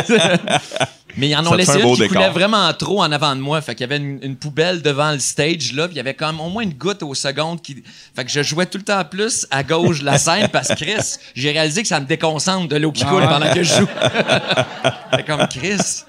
Mais 1.18 1.28
ils 1.28 1.36
en 1.36 1.46
ont 1.46 1.52
laissé 1.52 1.78
une 1.78 1.94
qui 1.94 2.00
décor. 2.00 2.16
coulait 2.16 2.30
vraiment 2.30 2.72
trop 2.72 3.02
en 3.02 3.12
avant 3.12 3.36
de 3.36 3.40
moi. 3.42 3.60
Fait 3.60 3.74
qu'il 3.74 3.82
y 3.82 3.84
avait 3.92 3.98
une, 4.02 4.18
une 4.22 4.34
poubelle 4.36 4.80
devant 4.80 5.12
le 5.12 5.18
stage, 5.18 5.74
là, 5.74 5.86
puis 5.86 5.94
il 5.94 5.98
y 5.98 6.00
avait 6.00 6.14
quand 6.14 6.28
même 6.32 6.40
au 6.40 6.48
moins 6.48 6.62
une 6.62 6.72
goutte 6.72 7.02
aux 7.02 7.14
secondes. 7.14 7.60
Qui... 7.60 7.82
Fait 8.16 8.24
que 8.24 8.30
je 8.30 8.42
jouais 8.42 8.64
tout 8.64 8.78
le 8.78 8.84
temps 8.84 9.04
plus 9.04 9.46
à 9.50 9.62
gauche 9.62 10.00
de 10.00 10.06
la 10.06 10.16
scène 10.16 10.48
parce 10.50 10.68
que 10.68 10.74
Chris, 10.74 11.16
j'ai 11.34 11.50
réalisé 11.52 11.82
que 11.82 11.88
ça 11.88 12.00
me 12.00 12.06
déconcentre 12.06 12.66
de 12.66 12.76
l'eau 12.76 12.92
qui 12.92 13.04
coule 13.04 13.24
pendant 13.28 13.52
que 13.52 13.62
je 13.62 13.74
joue. 13.74 13.86
Fait 15.14 15.22
comme 15.24 15.46
Chris. 15.48 16.04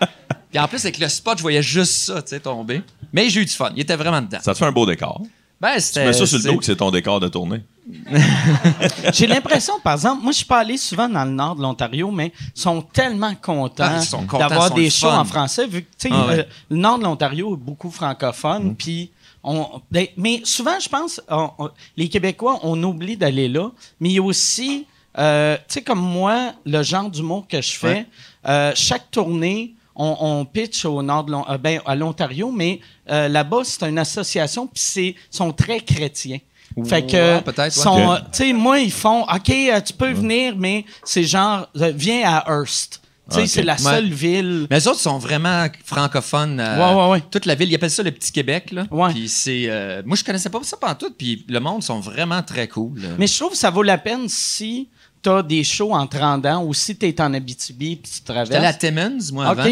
Puis 0.54 0.62
en 0.62 0.68
plus, 0.68 0.86
avec 0.86 1.00
le 1.00 1.10
spot, 1.10 1.38
je 1.38 1.42
voyais 1.42 1.64
juste 1.64 1.94
ça, 2.06 2.22
tu 2.22 2.30
sais, 2.30 2.40
tomber. 2.40 2.84
Mais 3.12 3.28
j'ai 3.30 3.42
eu 3.42 3.46
du 3.46 3.52
fun. 3.52 3.72
Il 3.76 3.82
était 3.82 3.96
vraiment 3.96 4.22
dedans. 4.22 4.38
Ça 4.42 4.54
te 4.54 4.58
fait 4.60 4.66
un 4.66 4.72
beau 4.72 4.86
décor. 4.86 5.22
Ben, 5.60 5.74
Tu 5.76 5.82
c'était. 5.82 6.06
mets 6.06 6.14
ça 6.14 6.26
sur 6.28 6.38
le 6.38 6.44
c'est- 6.44 6.50
dos 6.52 6.58
que 6.60 6.66
c'est 6.66 6.76
ton 6.76 6.92
décor 6.92 7.20
de 7.20 7.28
tournée. 7.28 7.64
J'ai 9.14 9.28
l'impression, 9.28 9.74
par 9.84 9.94
exemple, 9.94 10.22
moi, 10.24 10.32
je 10.32 10.38
suis 10.38 10.46
pas 10.46 10.60
allé 10.60 10.78
souvent 10.78 11.08
dans 11.10 11.26
le 11.26 11.32
nord 11.32 11.56
de 11.56 11.62
l'Ontario, 11.62 12.12
mais 12.12 12.32
ils 12.56 12.62
sont 12.62 12.82
tellement 12.82 13.34
contents, 13.36 13.84
Ah, 13.98 14.02
contents, 14.28 14.38
d'avoir 14.40 14.72
des 14.72 14.90
shows 14.90 15.10
fun. 15.10 15.20
en 15.20 15.26
français, 15.26 15.68
vu 15.68 15.84
que, 15.84 15.88
tu 15.98 16.10
sais, 16.10 16.10
Ah 16.12 16.28
ouais. 16.28 16.40
euh, 16.40 16.44
le 16.70 16.78
nord 16.78 16.98
de 17.00 17.04
l'Ontario 17.04 17.54
est 17.54 17.58
beaucoup 17.60 17.92
francophone, 17.92 18.76
puis 18.76 19.12
on, 19.44 19.82
ben, 19.92 20.08
mais 20.18 20.42
souvent, 20.44 20.80
je 20.80 20.90
pense, 20.90 21.22
on- 21.30 21.50
on- 21.60 21.70
les 21.98 22.10
Québécois, 22.10 22.60
on 22.64 22.82
oublie 22.84 23.18
d'aller 23.18 23.48
là, 23.48 23.70
mais 24.00 24.10
il 24.10 24.16
y 24.16 24.20
a 24.20 24.24
aussi, 24.24 24.86
euh, 25.18 25.56
tu 25.68 25.76
sais, 25.76 25.82
comme 25.82 26.00
moi, 26.02 26.54
le 26.66 26.84
genre 26.84 27.10
d'humour 27.10 27.46
que 27.48 27.62
je 27.62 27.72
fais, 27.72 27.88
Ouais. 27.88 28.08
euh, 28.48 28.72
chaque 28.76 29.12
tournée, 29.12 29.74
on, 29.96 30.18
on 30.20 30.46
pitch 30.46 30.86
au 30.86 31.02
nord 31.02 31.24
de 31.26 31.34
euh, 31.34 31.58
ben, 31.58 31.80
à 31.86 31.96
l'Ontario, 31.96 32.52
mais 32.52 32.80
euh, 33.10 33.28
là-bas, 33.28 33.62
c'est 33.64 33.84
une 33.88 34.00
association, 34.00 34.68
puis 34.68 34.82
c'est 34.82 35.16
sont 35.30 35.52
très 35.52 35.80
chrétiens. 35.80 36.40
Fait 36.86 37.06
que, 37.06 37.36
Ouais, 37.36 37.42
peut-être, 37.42 37.78
ouais. 37.78 38.50
euh, 38.50 38.54
moi, 38.54 38.80
ils 38.80 38.92
font, 38.92 39.22
OK, 39.24 39.50
euh, 39.52 39.80
tu 39.82 39.94
peux 39.94 40.12
venir, 40.12 40.56
mais 40.58 40.86
c'est 41.04 41.24
genre, 41.24 41.68
viens 41.76 42.24
à 42.28 42.46
Hearst. 42.52 43.00
C'est 43.30 43.64
la 43.64 43.74
Ouais. 43.74 43.80
seule 43.80 44.10
ville. 44.12 44.68
Mais 44.70 44.78
les 44.80 44.88
autres 44.88 45.00
sont 45.00 45.18
vraiment 45.18 45.66
francophones. 45.86 46.60
euh, 46.60 46.78
Ouais, 46.96 47.02
ouais, 47.04 47.10
ouais. 47.12 47.24
Toute 47.32 47.46
la 47.46 47.56
ville, 47.56 47.70
ils 47.72 47.76
appellent 47.76 47.90
ça 47.90 48.04
le 48.04 48.12
Petit 48.12 48.32
Québec. 48.32 48.72
Là. 48.72 48.86
Ouais. 48.92 49.12
Puis 49.12 49.30
c'est, 49.30 49.66
euh, 49.70 50.02
moi, 50.06 50.18
je 50.18 50.24
connaissais 50.24 50.50
pas 50.50 50.60
ça 50.64 50.76
pendant 50.78 50.94
tout. 50.96 51.10
Puis 51.18 51.46
le 51.48 51.60
monde 51.60 51.82
sont 51.84 52.00
vraiment 52.00 52.44
très 52.44 52.68
cool. 52.68 53.00
là. 53.00 53.08
Mais 53.18 53.28
je 53.28 53.38
trouve 53.38 53.52
que 53.52 53.58
ça 53.58 53.70
vaut 53.70 53.82
la 53.82 53.98
peine 53.98 54.28
si 54.28 54.90
tu 55.24 55.30
as 55.30 55.42
des 55.44 55.64
shows 55.64 55.94
en 55.94 56.06
te 56.08 56.18
rendant 56.18 56.64
ou 56.64 56.74
si 56.74 56.96
tu 56.96 57.08
es 57.08 57.22
en 57.22 57.34
Abitibi 57.34 57.96
puis 57.96 58.12
tu 58.12 58.18
J'étais 58.20 58.32
allé 58.34 58.66
à 58.68 58.74
traverses. 58.74 58.78
Timmins, 58.80 59.32
moi, 59.34 59.52
OK. 59.52 59.60
avant. 59.60 59.70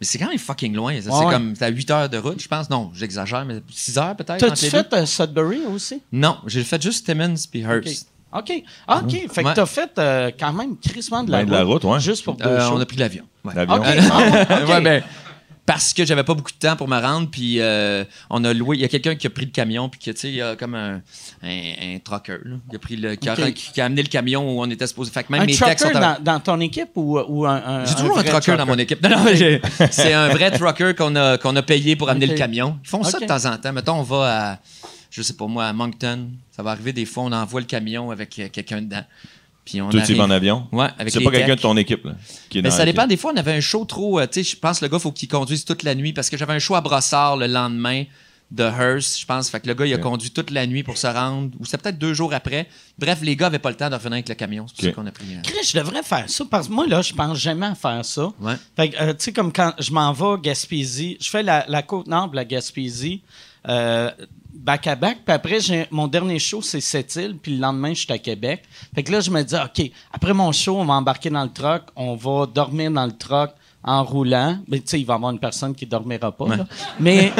Mais 0.00 0.06
c'est 0.06 0.18
quand 0.18 0.28
même 0.28 0.38
fucking 0.38 0.74
loin. 0.74 1.00
ça. 1.00 1.10
Ouais, 1.10 1.16
c'est 1.18 1.24
ouais. 1.26 1.32
comme, 1.32 1.52
t'as 1.54 1.68
8 1.68 1.90
heures 1.90 2.08
de 2.08 2.18
route, 2.18 2.40
je 2.40 2.46
pense. 2.48 2.70
Non, 2.70 2.90
j'exagère, 2.94 3.44
mais 3.44 3.60
6 3.68 3.98
heures 3.98 4.14
peut-être. 4.16 4.38
T'as-tu 4.38 4.66
fait 4.70 4.88
deux. 4.90 4.96
euh, 4.98 5.06
Sudbury 5.06 5.60
aussi? 5.66 6.00
Non, 6.12 6.38
j'ai 6.46 6.62
fait 6.64 6.80
juste 6.80 7.04
Timmins 7.04 7.34
puis 7.50 7.60
Hearst. 7.62 8.08
OK. 8.32 8.52
Ah, 8.86 9.00
OK. 9.02 9.10
Fait 9.32 9.42
que 9.42 9.48
Ouais. 9.48 9.54
t'as 9.54 9.66
fait 9.66 9.90
euh, 9.98 10.30
quand 10.38 10.52
même 10.52 10.76
crissement 10.76 11.24
de 11.24 11.30
la, 11.32 11.38
Ben, 11.38 11.46
de 11.46 11.50
la 11.52 11.64
route, 11.64 11.82
ouais. 11.84 11.98
Juste 11.98 12.24
pour 12.24 12.34
deux 12.34 12.44
Euh, 12.44 12.60
shows. 12.60 12.74
on 12.76 12.80
a 12.80 12.86
pris 12.86 12.98
l'avion. 12.98 13.24
Ouais. 13.44 13.54
L'avion. 13.56 13.76
OK. 13.76 13.86
Ah, 13.86 14.80
ben, 14.80 15.02
parce 15.68 15.92
que 15.92 16.06
j'avais 16.06 16.24
pas 16.24 16.32
beaucoup 16.32 16.50
de 16.50 16.56
temps 16.56 16.76
pour 16.76 16.88
me 16.88 16.98
rendre, 16.98 17.28
puis 17.30 17.60
euh, 17.60 18.02
on 18.30 18.42
a 18.42 18.54
loué. 18.54 18.78
Il 18.78 18.80
y 18.80 18.86
a 18.86 18.88
quelqu'un 18.88 19.16
qui 19.16 19.26
a 19.26 19.30
pris 19.30 19.44
le 19.44 19.50
camion, 19.50 19.90
puis 19.90 20.00
que, 20.00 20.10
tu 20.12 20.16
sais, 20.18 20.28
il 20.30 20.36
y 20.36 20.40
a 20.40 20.56
comme 20.56 20.74
un, 20.74 21.02
un, 21.42 21.72
un 21.94 21.98
trucker, 22.02 22.38
là. 22.42 22.56
Il 22.70 22.76
a 22.76 22.78
pris 22.78 22.96
le, 22.96 23.16
qui, 23.16 23.28
a, 23.28 23.36
qui 23.52 23.78
a 23.78 23.84
amené 23.84 24.02
le 24.02 24.08
camion 24.08 24.48
où 24.50 24.62
on 24.62 24.70
était 24.70 24.86
supposé. 24.86 25.10
Fait 25.10 25.24
que 25.24 25.30
même 25.30 25.42
un 25.42 25.44
mes 25.44 25.54
textes 25.54 25.84
sont 25.86 25.92
dans, 25.92 26.16
dans 26.22 26.40
ton 26.40 26.58
équipe 26.60 26.88
ou, 26.94 27.18
ou 27.18 27.44
un, 27.44 27.56
un- 27.56 27.84
J'ai 27.84 27.96
toujours 27.96 28.18
un, 28.18 28.22
trucker 28.22 28.56
dans 28.56 28.64
mon 28.64 28.78
équipe. 28.78 29.02
Non, 29.02 29.10
non, 29.10 29.26
c'est 29.90 30.14
un 30.14 30.28
vrai 30.30 30.50
trucker 30.52 30.94
qu'on 30.96 31.14
a, 31.16 31.36
qu'on 31.36 31.54
a 31.54 31.62
payé 31.62 31.96
pour 31.96 32.08
amener 32.08 32.28
le 32.28 32.34
camion. 32.34 32.78
Ils 32.82 32.88
font 32.88 33.02
ça 33.02 33.20
de 33.20 33.26
temps 33.26 33.44
en 33.44 33.58
temps. 33.58 33.72
Mettons, 33.74 33.96
on 33.96 34.02
va 34.04 34.52
à, 34.52 34.58
je 35.10 35.20
sais 35.20 35.34
pas 35.34 35.46
moi, 35.46 35.66
à 35.66 35.74
Moncton. 35.74 36.30
Ça 36.50 36.62
va 36.62 36.70
arriver 36.70 36.94
des 36.94 37.04
fois, 37.04 37.24
on 37.24 37.32
envoie 37.32 37.60
le 37.60 37.66
camion 37.66 38.10
avec 38.10 38.38
euh, 38.38 38.48
quelqu'un 38.50 38.80
dedans. 38.80 39.04
Puis 39.68 39.82
on 39.82 39.90
Toi, 39.90 40.00
tu 40.00 40.06
y 40.06 40.10
arrive- 40.12 40.16
vas 40.16 40.24
en 40.24 40.30
avion? 40.30 40.66
Ouais, 40.72 40.86
avec 40.98 41.12
C'est 41.12 41.20
pas 41.22 41.30
quelqu'un 41.30 41.56
de 41.56 41.60
ton 41.60 41.76
équipe, 41.76 42.04
là, 42.06 42.12
qui 42.48 42.58
est 42.58 42.62
Mais 42.62 42.70
dans 42.70 42.74
ça 42.76 42.86
dépend. 42.86 43.06
Des 43.06 43.18
fois, 43.18 43.32
on 43.34 43.36
avait 43.36 43.52
un 43.52 43.60
show 43.60 43.84
trop. 43.84 44.18
euh, 44.18 44.26
tu 44.26 44.42
sais, 44.42 44.50
je 44.52 44.56
pense 44.58 44.78
que 44.80 44.86
le 44.86 44.90
gars, 44.90 44.98
faut 44.98 45.12
qu'il 45.12 45.28
conduise 45.28 45.62
toute 45.66 45.82
la 45.82 45.94
nuit 45.94 46.14
parce 46.14 46.30
que 46.30 46.38
j'avais 46.38 46.54
un 46.54 46.58
show 46.58 46.74
à 46.74 46.80
Brossard 46.80 47.36
le 47.36 47.46
lendemain 47.48 48.04
de 48.50 48.64
Hearst, 48.64 49.20
je 49.20 49.26
pense. 49.26 49.50
Fait 49.50 49.60
que 49.60 49.66
le 49.66 49.74
gars, 49.74 49.84
il 49.84 49.92
a 49.92 49.98
conduit 49.98 50.30
toute 50.30 50.50
la 50.50 50.66
nuit 50.66 50.82
pour 50.82 50.96
se 50.96 51.06
rendre. 51.06 51.50
Ou 51.60 51.66
c'était 51.66 51.76
peut-être 51.82 51.98
deux 51.98 52.14
jours 52.14 52.32
après. 52.32 52.66
Bref, 52.98 53.18
les 53.20 53.36
gars 53.36 53.48
avaient 53.48 53.58
pas 53.58 53.68
le 53.68 53.76
temps 53.76 53.90
de 53.90 53.94
revenir 53.94 54.14
avec 54.14 54.28
le 54.30 54.34
camion. 54.36 54.64
C'est 54.68 54.74
pour 54.76 54.84
ça 54.86 54.92
qu'on 54.92 55.06
a 55.06 55.12
pris. 55.12 55.26
euh, 55.34 55.40
Chris, 55.44 55.68
je 55.70 55.78
devrais 55.78 56.02
faire 56.02 56.24
ça 56.30 56.44
parce 56.50 56.68
que 56.68 56.72
moi, 56.72 56.86
là, 56.86 57.02
je 57.02 57.12
pense 57.12 57.36
jamais 57.36 57.66
à 57.66 57.74
faire 57.74 58.02
ça. 58.06 58.32
Ouais. 58.40 58.54
Fait 58.74 58.88
que, 58.88 58.96
euh, 59.02 59.08
tu 59.12 59.16
sais, 59.24 59.32
comme 59.34 59.52
quand 59.52 59.74
je 59.78 59.92
m'en 59.92 60.10
vais 60.14 60.24
à 60.24 60.36
Gaspésie, 60.42 61.18
je 61.20 61.28
fais 61.28 61.42
la, 61.42 61.66
la 61.68 61.82
côte 61.82 62.06
nord 62.06 62.30
de 62.30 62.36
la 62.36 62.46
Gaspésie, 62.46 63.20
euh, 63.68 64.10
back 64.58 64.86
à 64.88 64.96
back, 64.96 65.18
puis 65.24 65.34
après, 65.34 65.60
j'ai, 65.60 65.86
mon 65.90 66.06
dernier 66.08 66.38
show, 66.38 66.60
c'est 66.62 66.80
Sept-Îles, 66.80 67.36
puis 67.40 67.54
le 67.54 67.60
lendemain, 67.62 67.90
je 67.94 68.00
suis 68.00 68.12
à 68.12 68.18
Québec. 68.18 68.62
Fait 68.94 69.02
que 69.02 69.12
là, 69.12 69.20
je 69.20 69.30
me 69.30 69.42
dis, 69.42 69.54
OK, 69.54 69.90
après 70.12 70.34
mon 70.34 70.50
show, 70.52 70.76
on 70.78 70.84
va 70.84 70.94
embarquer 70.94 71.30
dans 71.30 71.44
le 71.44 71.52
truck, 71.52 71.82
on 71.96 72.16
va 72.16 72.46
dormir 72.46 72.90
dans 72.90 73.06
le 73.06 73.12
truck 73.16 73.50
en 73.84 74.02
roulant. 74.04 74.58
Mais 74.66 74.78
tu 74.80 74.88
sais, 74.88 75.00
il 75.00 75.06
va 75.06 75.14
y 75.14 75.16
avoir 75.16 75.30
une 75.30 75.38
personne 75.38 75.74
qui 75.74 75.86
dormira 75.86 76.32
pas, 76.32 76.48
là. 76.56 76.66
Mais. 76.98 77.32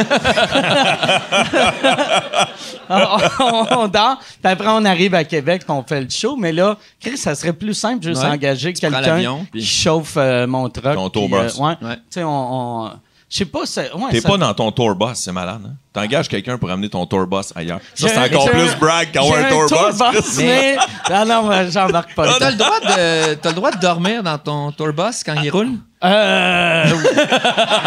on, 2.88 2.94
on- 3.40 3.66
on 3.80 3.88
dort, 3.88 4.18
puis 4.20 4.52
après, 4.52 4.68
on 4.68 4.84
arrive 4.84 5.14
à 5.14 5.24
Québec, 5.24 5.62
puis 5.64 5.70
on 5.72 5.82
fait 5.82 6.00
le 6.00 6.08
show. 6.10 6.36
Mais 6.36 6.52
là, 6.52 6.76
Chris, 7.00 7.16
ça 7.18 7.34
serait 7.34 7.52
plus 7.52 7.74
simple 7.74 8.04
juste 8.04 8.22
Ouais. 8.22 8.28
engager 8.30 8.72
prends 8.72 8.90
quelqu'un 8.90 9.40
qui 9.52 9.64
chauffe 9.64 10.14
euh, 10.16 10.46
mon 10.46 10.68
truck. 10.70 10.94
Ton 10.94 11.10
puis, 11.10 11.34
euh. 11.34 11.58
Ouais. 11.58 11.76
Tu 11.80 11.86
sais, 12.10 12.22
on. 12.24 12.84
on- 12.84 12.90
je 13.30 13.36
sais 13.38 13.44
pas, 13.44 13.60
c'est. 13.66 13.92
Ouais, 13.92 14.10
T'es 14.10 14.20
ça- 14.20 14.28
pas 14.28 14.38
dans 14.38 14.54
ton 14.54 14.70
tour 14.72 14.94
bus, 14.94 15.14
c'est 15.16 15.32
malade. 15.32 15.60
Hein? 15.66 15.72
T'engages 15.92 16.28
quelqu'un 16.28 16.56
pour 16.58 16.70
amener 16.70 16.88
ton 16.88 17.04
tour 17.06 17.26
bus 17.26 17.52
ailleurs. 17.54 17.80
Ça, 17.94 18.08
c'est 18.08 18.16
un- 18.16 18.24
encore 18.26 18.50
plus 18.50 18.74
brag 18.80 19.10
qu'avoir 19.12 19.38
un 19.38 19.48
tour 19.48 19.66
bus. 19.68 19.98
Chris. 20.12 20.34
mais. 20.38 20.76
Non, 21.10 21.24
non, 21.26 21.42
moi, 21.42 21.66
j'embarque 21.70 22.14
pas. 22.14 22.38
T'as 22.38 22.50
le, 22.50 22.56
droit 22.56 22.80
de, 22.80 23.34
t'as 23.34 23.48
le 23.50 23.54
droit 23.54 23.70
de 23.70 23.78
dormir 23.80 24.22
dans 24.22 24.38
ton 24.38 24.72
tour 24.72 24.92
bus 24.92 25.22
quand 25.24 25.34
il 25.42 25.50
roule? 25.50 25.72
Euh. 26.04 26.84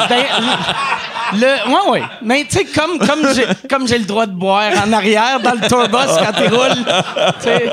ben, 0.09 0.25
le. 1.33 1.69
Ouais, 1.69 1.89
ouais. 1.91 2.03
Mais 2.21 2.43
tu 2.43 2.57
sais, 2.57 2.65
comme, 2.65 2.99
comme 2.99 3.33
j'ai 3.33 3.45
comme 3.69 3.87
j'ai 3.87 3.99
le 3.99 4.03
droit 4.03 4.25
de 4.25 4.33
boire 4.33 4.71
en 4.85 4.91
arrière 4.91 5.39
dans 5.39 5.53
le 5.53 5.65
tourbus 5.67 5.95
quand 6.19 6.33
tu 6.33 6.49
sais, 7.39 7.71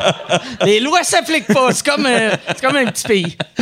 les 0.65 0.79
lois 0.79 1.03
s'appliquent 1.03 1.53
pas. 1.53 1.73
C'est 1.73 1.85
comme, 1.85 2.07
euh, 2.07 2.31
c'est 2.49 2.61
comme 2.65 2.77
un 2.77 2.87
petit 2.87 3.03
pays. 3.07 3.37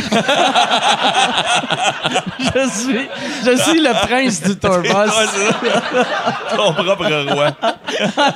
je, 2.37 2.69
suis, 2.69 3.09
je 3.43 3.57
suis 3.63 3.79
le 3.79 3.93
prince 4.05 4.43
du 4.43 4.55
tourbus. 4.55 4.89
Ton 6.55 6.73
propre 6.73 7.33
roi. 7.33 7.49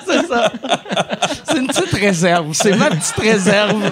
c'est 0.07 0.27
ça. 0.27 0.51
C'est 1.43 1.57
une 1.57 1.67
petite 1.67 1.93
réserve. 1.93 2.53
C'est 2.53 2.75
ma 2.75 2.89
petite 2.89 3.19
réserve. 3.19 3.91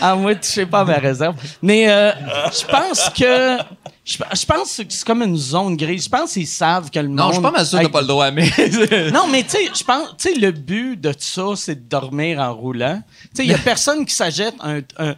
Ah, 0.00 0.14
moi, 0.14 0.34
tu 0.34 0.48
sais 0.48 0.66
pas 0.66 0.84
ma 0.84 0.94
réserve. 0.94 1.36
Mais 1.62 1.88
euh, 1.88 2.12
je 2.52 2.66
pense 2.66 3.08
que. 3.08 3.58
Je 4.04 4.18
je 4.18 4.44
pense 4.44 4.76
que 4.76 4.84
c'est 4.90 5.04
comme 5.04 5.22
une 5.22 5.36
zone 5.36 5.76
grise. 5.78 6.04
Je 6.04 6.08
pense 6.10 6.34
qu'ils 6.34 6.46
savent 6.46 6.90
que 6.90 6.98
le 6.98 7.08
monde. 7.08 7.16
Non, 7.16 7.28
je 7.28 7.32
suis 7.34 7.42
pas 7.42 7.50
mal 7.50 7.64
sûr 7.64 7.78
que 7.78 7.84
t'as 7.86 7.90
pas 7.90 8.02
le 8.02 8.06
droit, 8.06 8.30
mais. 8.30 8.50
Non, 9.12 9.26
mais 9.28 9.42
tu 9.44 9.50
sais, 9.50 9.70
je 9.74 9.82
pense, 9.82 10.08
tu 10.18 10.28
sais, 10.28 10.34
le 10.38 10.50
but 10.50 11.00
de 11.00 11.10
tout 11.12 11.18
ça, 11.20 11.44
c'est 11.56 11.74
de 11.76 11.88
dormir 11.88 12.38
en 12.38 12.52
roulant. 12.54 13.02
Tu 13.22 13.28
sais, 13.36 13.44
il 13.44 13.50
y 13.50 13.54
a 13.54 13.58
personne 13.58 14.04
qui 14.04 14.14
s'achète 14.14 14.54
un, 14.60 14.80
un, 14.98 15.14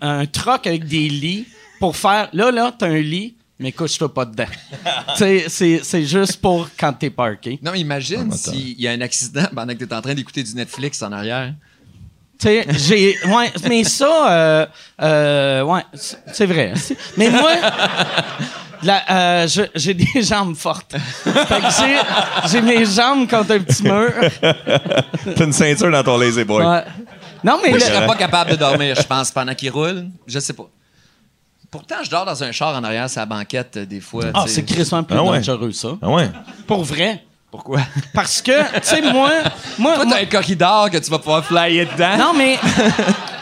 un 0.00 0.26
truck 0.26 0.66
avec 0.68 0.84
des 0.86 1.08
lits 1.08 1.46
pour 1.80 1.96
faire. 1.96 2.28
Là, 2.32 2.52
là, 2.52 2.72
t'as 2.78 2.86
un 2.86 3.00
lit, 3.00 3.34
mais 3.58 3.72
couche-toi 3.72 4.14
pas 4.14 4.24
dedans. 4.26 4.44
tu 5.16 5.18
sais, 5.18 5.44
c'est- 5.48 5.80
c'est 5.82 6.04
juste 6.04 6.36
pour 6.36 6.68
quand 6.78 6.92
t'es 6.92 7.10
parké. 7.10 7.58
non, 7.62 7.74
imagine 7.74 8.28
attends. 8.28 8.52
s'il 8.52 8.80
y 8.80 8.86
a 8.86 8.92
un 8.92 9.00
accident 9.00 9.46
pendant 9.52 9.74
que 9.74 9.84
t'es 9.84 9.94
en 9.94 10.00
train 10.02 10.14
d'écouter 10.14 10.44
du 10.44 10.54
Netflix 10.54 11.02
en 11.02 11.10
arrière. 11.10 11.52
Tu 12.40 12.46
sais, 12.48 12.66
j'ai. 12.70 13.16
Ouais, 13.28 13.52
mais 13.68 13.84
ça, 13.84 14.30
euh, 14.32 14.66
euh, 15.02 15.62
ouais, 15.62 15.82
c'est 16.32 16.46
vrai. 16.46 16.72
Mais 17.18 17.28
moi, 17.28 17.50
la- 18.82 19.02
euh, 19.10 19.46
je- 19.48 19.68
j'ai 19.74 19.92
des 19.94 20.22
jambes 20.22 20.56
fortes. 20.56 20.96
Fait 21.24 21.60
que 21.60 21.66
j'ai- 21.78 22.48
j'ai 22.50 22.62
mes 22.62 22.84
jambes 22.86 23.28
contre 23.28 23.52
un 23.52 23.58
petit 23.60 23.82
mur. 23.82 24.10
T'as 25.36 25.44
une 25.44 25.52
ceinture 25.52 25.90
dans 25.90 26.02
ton 26.02 26.16
lazy 26.16 26.44
boy. 26.44 26.64
Ouais. 26.64 26.84
Non, 27.44 27.58
mais. 27.62 27.70
Moi, 27.70 27.78
je 27.78 27.84
le- 27.86 27.90
serais 27.92 28.06
pas 28.06 28.16
capable 28.16 28.52
de 28.52 28.56
dormir, 28.56 28.94
je 28.96 29.02
pense, 29.06 29.30
pendant 29.30 29.54
qu'il 29.54 29.70
roule. 29.70 30.06
Je 30.26 30.38
sais 30.38 30.52
pas. 30.54 30.68
Pourtant, 31.70 31.96
je 32.02 32.10
dors 32.10 32.24
dans 32.24 32.42
un 32.42 32.50
char 32.52 32.74
en 32.74 32.82
arrière, 32.82 33.08
sa 33.08 33.26
banquette, 33.26 33.76
euh, 33.76 33.86
des 33.86 34.00
fois. 34.00 34.24
Ah, 34.34 34.44
c'est 34.48 34.64
crissement 34.64 35.02
plus 35.04 35.16
Ah 35.16 35.22
ouais. 35.22 35.38
dangereux, 35.38 35.72
ça. 35.72 35.90
Ah 36.02 36.08
ouais? 36.08 36.28
Pour 36.66 36.82
vrai. 36.84 37.22
Pourquoi? 37.50 37.80
Parce 38.14 38.40
que, 38.42 38.62
tu 38.78 38.80
sais, 38.82 39.00
moi. 39.02 39.30
moi, 39.78 39.94
Toi, 39.96 40.04
moi- 40.04 40.14
t'as 40.16 40.22
un 40.22 40.26
corridor 40.26 40.90
que 40.90 40.98
tu 40.98 41.10
vas 41.10 41.18
pouvoir 41.18 41.44
flyer 41.44 41.86
dedans. 41.86 42.16
non, 42.16 42.32
mais. 42.34 42.58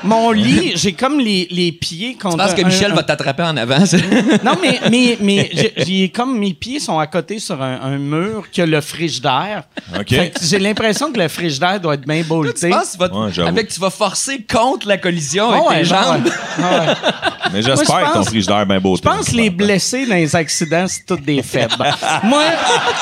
mon 0.04 0.30
lit, 0.30 0.72
j'ai 0.74 0.92
comme 0.92 1.18
les, 1.18 1.46
les 1.50 1.72
pieds 1.72 2.14
contre. 2.14 2.38
Je 2.38 2.42
pense 2.42 2.54
que 2.54 2.62
Michel 2.66 2.92
un- 2.92 2.94
va 2.94 3.02
t'attraper 3.02 3.42
en 3.42 3.56
avant. 3.56 3.78
Non, 4.44 4.52
mais, 4.62 4.80
mais, 4.90 5.18
mais 5.20 5.50
j'ai- 5.86 6.08
comme 6.10 6.38
mes 6.38 6.54
pieds 6.54 6.80
sont 6.80 6.98
à 6.98 7.06
côté 7.06 7.38
sur 7.38 7.60
un, 7.62 7.80
un 7.82 7.98
mur 7.98 8.44
que 8.54 8.62
le 8.62 8.80
frigidaire. 8.80 9.64
OK. 9.98 10.14
J'ai 10.42 10.58
l'impression 10.58 11.12
que 11.12 11.18
le 11.20 11.28
frigidaire 11.28 11.80
doit 11.80 11.94
être 11.94 12.06
bien 12.06 12.22
Tu 12.22 12.28
bolté. 12.28 12.70
penses 12.70 12.96
que 12.96 13.04
tu 13.04 13.10
vas, 13.10 13.26
Ouais, 13.26 13.48
avec, 13.48 13.68
tu 13.68 13.80
vas 13.80 13.90
forcer 13.90 14.44
contre 14.50 14.86
la 14.88 14.98
collision 14.98 15.48
Ah 15.50 15.54
avec 15.56 15.68
ouais, 15.68 15.78
tes 15.78 15.84
jambes? 15.84 16.24
ouais. 16.58 16.64
Ouais. 16.64 16.94
Mais 17.52 17.62
j'espère 17.62 17.98
je 18.00 18.02
que 18.04 18.06
ton 18.08 18.18
pense- 18.18 18.26
frigidaire 18.28 18.60
est 18.60 18.66
bien 18.66 18.80
beau. 18.80 18.96
Je 18.96 19.02
pense 19.02 19.30
que 19.30 19.36
les 19.36 19.50
blessés 19.50 20.04
dans 20.06 20.14
les 20.16 20.36
accidents, 20.36 20.84
c'est 20.86 21.04
tous 21.06 21.16
des 21.16 21.42
faibles. 21.42 21.74
Moi, 22.24 22.42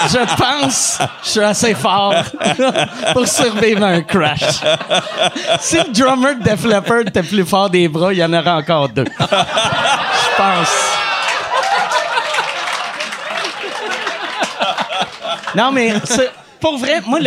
je 0.08 0.18
pense 0.40 0.98
que 0.98 1.04
je 1.24 1.30
suis 1.30 1.40
assez 1.40 1.74
fort 1.74 2.14
pour 3.12 3.26
survivre 3.26 3.82
à 3.84 3.88
un 3.88 4.02
crash. 4.02 4.60
Si 5.60 5.76
le 5.76 5.92
drummer 5.92 6.36
de 6.38 6.44
Def 6.44 6.64
Leppard 6.64 6.85
était 7.06 7.22
plus 7.22 7.44
fort 7.44 7.70
des 7.70 7.88
bras, 7.88 8.12
il 8.12 8.18
y 8.18 8.24
en 8.24 8.32
aurait 8.32 8.50
encore 8.50 8.88
deux. 8.88 9.04
Je 9.18 10.36
pense. 10.36 10.68
Non, 15.54 15.72
mais 15.72 15.94
pour 16.60 16.78
vrai, 16.78 17.00
moi, 17.06 17.18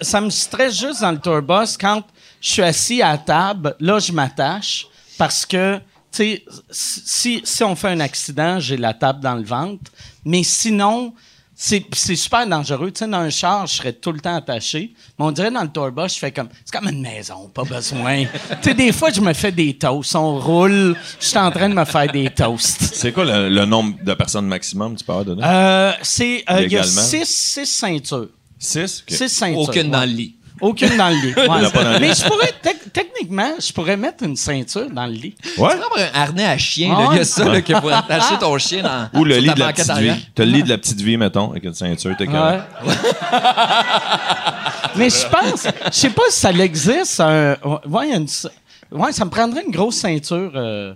ça 0.00 0.20
me 0.20 0.30
stresse 0.30 0.78
juste 0.78 1.00
dans 1.00 1.12
le 1.12 1.18
tour 1.18 1.40
bus 1.40 1.76
quand 1.78 2.02
je 2.40 2.50
suis 2.50 2.62
assis 2.62 3.02
à 3.02 3.16
table. 3.16 3.74
Là, 3.80 3.98
je 3.98 4.12
m'attache 4.12 4.86
parce 5.16 5.46
que, 5.46 5.76
tu 5.76 5.82
sais, 6.12 6.44
si, 6.70 7.40
si 7.44 7.64
on 7.64 7.74
fait 7.74 7.88
un 7.88 8.00
accident, 8.00 8.60
j'ai 8.60 8.76
la 8.76 8.92
table 8.92 9.20
dans 9.20 9.34
le 9.34 9.44
ventre. 9.44 9.90
Mais 10.24 10.42
sinon, 10.42 11.14
c'est 11.62 11.84
c'est 11.92 12.16
super 12.16 12.46
dangereux. 12.46 12.90
Tu 12.90 13.00
sais, 13.00 13.06
dans 13.06 13.18
un 13.18 13.28
char, 13.28 13.66
je 13.66 13.74
serais 13.74 13.92
tout 13.92 14.12
le 14.12 14.20
temps 14.20 14.34
attaché. 14.34 14.94
Mais 15.18 15.26
on 15.26 15.30
dirait 15.30 15.50
dans 15.50 15.62
le 15.62 15.68
tour 15.68 15.90
bus, 15.90 16.14
je 16.14 16.18
fais 16.18 16.32
comme, 16.32 16.48
c'est 16.64 16.74
comme 16.74 16.88
une 16.88 17.02
maison, 17.02 17.50
pas 17.52 17.64
besoin. 17.64 18.24
tu 18.62 18.70
sais, 18.70 18.74
des 18.74 18.92
fois, 18.92 19.10
je 19.10 19.20
me 19.20 19.34
fais 19.34 19.52
des 19.52 19.74
toasts. 19.74 20.16
On 20.16 20.38
roule, 20.38 20.96
je 21.20 21.26
suis 21.26 21.36
en 21.36 21.50
train 21.50 21.68
de 21.68 21.74
me 21.74 21.84
faire 21.84 22.10
des 22.10 22.30
toasts. 22.30 22.94
C'est 22.94 23.12
quoi 23.12 23.26
le, 23.26 23.50
le 23.50 23.66
nombre 23.66 23.94
de 24.02 24.14
personnes 24.14 24.46
maximum 24.46 24.96
tu 24.96 25.04
peux 25.04 25.12
avoir 25.12 25.26
dedans? 25.26 25.42
Euh, 25.44 25.92
c'est, 26.00 26.44
euh, 26.48 26.62
il 26.62 26.72
y 26.72 26.78
a 26.78 26.82
six, 26.82 27.26
six 27.26 27.66
ceintures. 27.66 28.28
Six? 28.58 29.04
Six 29.06 29.28
ceintures. 29.28 29.58
Aucune 29.58 29.82
ouais. 29.82 29.88
dans 29.90 30.00
le 30.00 30.12
lit. 30.12 30.36
Aucune 30.60 30.96
dans 30.96 31.08
le 31.08 31.14
lit. 31.14 31.34
Ouais. 31.36 31.48
en 31.48 31.64
a 31.64 31.70
pas 31.70 31.84
dans 31.84 31.90
le 31.92 31.98
lit. 31.98 32.08
Mais 32.08 32.14
je 32.14 32.24
pourrais, 32.24 32.52
tec- 32.62 32.92
techniquement, 32.92 33.50
je 33.58 33.72
pourrais 33.72 33.96
mettre 33.96 34.24
une 34.24 34.36
ceinture 34.36 34.88
dans 34.90 35.06
le 35.06 35.12
lit. 35.12 35.34
Ouais? 35.58 35.70
Tu 35.72 35.78
peux 35.78 35.84
avoir 35.84 35.98
un 36.14 36.20
harnais 36.20 36.46
à 36.46 36.58
chien, 36.58 36.88
là. 36.96 37.08
Il 37.12 37.18
y 37.18 37.20
a 37.20 37.24
ça, 37.24 37.44
là, 37.44 37.60
que 37.62 37.80
pour 37.80 37.92
attacher 37.92 38.38
ton 38.38 38.56
chien 38.58 38.82
dans 38.82 39.20
Ou 39.20 39.24
le 39.24 39.34
sur 39.34 39.42
lit 39.42 39.48
ta 39.48 39.54
de 39.54 39.60
la 39.60 39.66
banquette 39.66 39.76
petite 39.78 39.90
arrière. 39.90 40.14
vie. 40.14 40.28
T'as 40.34 40.44
le 40.44 40.50
lit 40.50 40.62
de 40.62 40.68
la 40.68 40.78
petite 40.78 41.00
vie, 41.00 41.16
mettons, 41.16 41.50
avec 41.50 41.64
une 41.64 41.74
ceinture, 41.74 42.14
t'es 42.16 42.26
Ouais. 42.28 42.32
correct. 42.34 42.64
Mais 44.96 45.08
je 45.10 45.26
pense, 45.28 45.66
je 45.86 45.90
sais 45.96 46.10
pas 46.10 46.22
si 46.30 46.40
ça 46.40 46.50
existe. 46.50 47.20
Un, 47.20 47.56
ouais, 47.86 48.08
il 48.08 48.10
y 48.10 48.14
a 48.14 48.16
une 48.16 48.28
ce- 48.28 48.48
ouais, 48.90 49.12
ça 49.12 49.24
me 49.24 49.30
prendrait 49.30 49.62
une 49.64 49.72
grosse 49.72 49.96
ceinture. 49.96 50.50
euh. 50.54 50.94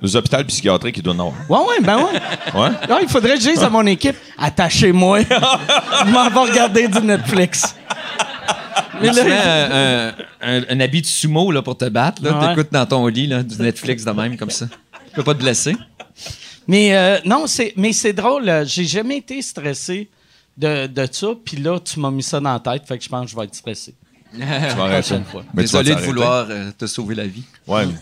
Les 0.00 0.16
hôpitaux 0.16 0.42
psychiatriques, 0.48 0.96
ils 0.96 1.02
doivent 1.02 1.20
en 1.20 1.32
avoir. 1.48 1.62
Ouais, 1.62 1.68
ouais, 1.68 1.80
ben 1.80 1.96
ouais. 1.98 2.60
Ouais? 2.60 2.68
Ouais, 2.90 2.98
il 3.02 3.08
faudrait 3.08 3.34
que 3.36 3.40
je 3.40 3.50
dise 3.50 3.62
à 3.62 3.70
mon 3.70 3.86
équipe, 3.86 4.16
attachez-moi. 4.36 5.20
Je 5.22 6.10
m'en 6.10 6.28
vais 6.28 6.50
regarder 6.50 6.88
du 6.88 7.00
Netflix. 7.00 7.76
Mais 9.00 9.10
Tu 9.10 9.22
mets 9.22 9.28
là, 9.28 9.66
un, 9.66 10.08
un- 10.08 10.14
un- 10.42 10.64
un 10.68 10.80
habit 10.80 11.00
de 11.02 11.06
sumo 11.06 11.50
là, 11.50 11.62
pour 11.62 11.76
te 11.78 11.84
battre. 11.88 12.22
Là. 12.22 12.38
Ouais. 12.38 12.48
T'écoutes 12.54 12.72
dans 12.72 12.86
ton 12.86 13.06
lit 13.06 13.26
là, 13.26 13.42
du 13.42 13.56
Netflix 13.60 14.04
de 14.04 14.10
même, 14.10 14.36
comme 14.36 14.50
ça. 14.50 14.66
Tu 14.66 15.14
peux 15.14 15.22
pas 15.24 15.34
te 15.34 15.40
blesser. 15.42 15.76
mais 16.68 16.94
euh, 16.96 17.18
non, 17.24 17.46
c'est, 17.46 17.72
mais 17.76 17.92
c'est 17.92 18.12
drôle. 18.12 18.48
euh, 18.48 18.64
J'ai 18.66 18.84
jamais 18.84 19.18
été 19.18 19.40
stressé 19.42 20.08
de, 20.56 20.86
de 20.86 21.08
ça. 21.10 21.28
Puis 21.44 21.56
là, 21.56 21.78
tu 21.80 21.98
m'as 22.00 22.10
mis 22.10 22.22
ça 22.22 22.40
dans 22.40 22.52
la 22.52 22.60
tête. 22.60 22.82
Fait 22.86 22.98
que 22.98 23.04
je 23.04 23.08
pense 23.08 23.24
que 23.26 23.30
je 23.32 23.36
vais 23.36 23.44
être 23.44 23.54
stressé. 23.54 23.94
Tu 24.34 24.38
vas 24.40 24.54
arrêter. 24.84 25.08
Prochaine 25.08 25.24
fois. 25.24 25.44
Mais 25.54 25.64
tu 25.64 25.72
vas 25.72 25.82
Désolé 25.82 26.00
de 26.00 26.06
vouloir 26.06 26.46
euh, 26.48 26.70
te 26.76 26.86
sauver 26.86 27.14
la 27.14 27.26
vie. 27.26 27.44
Ouais. 27.66 27.84
Mais 27.86 27.92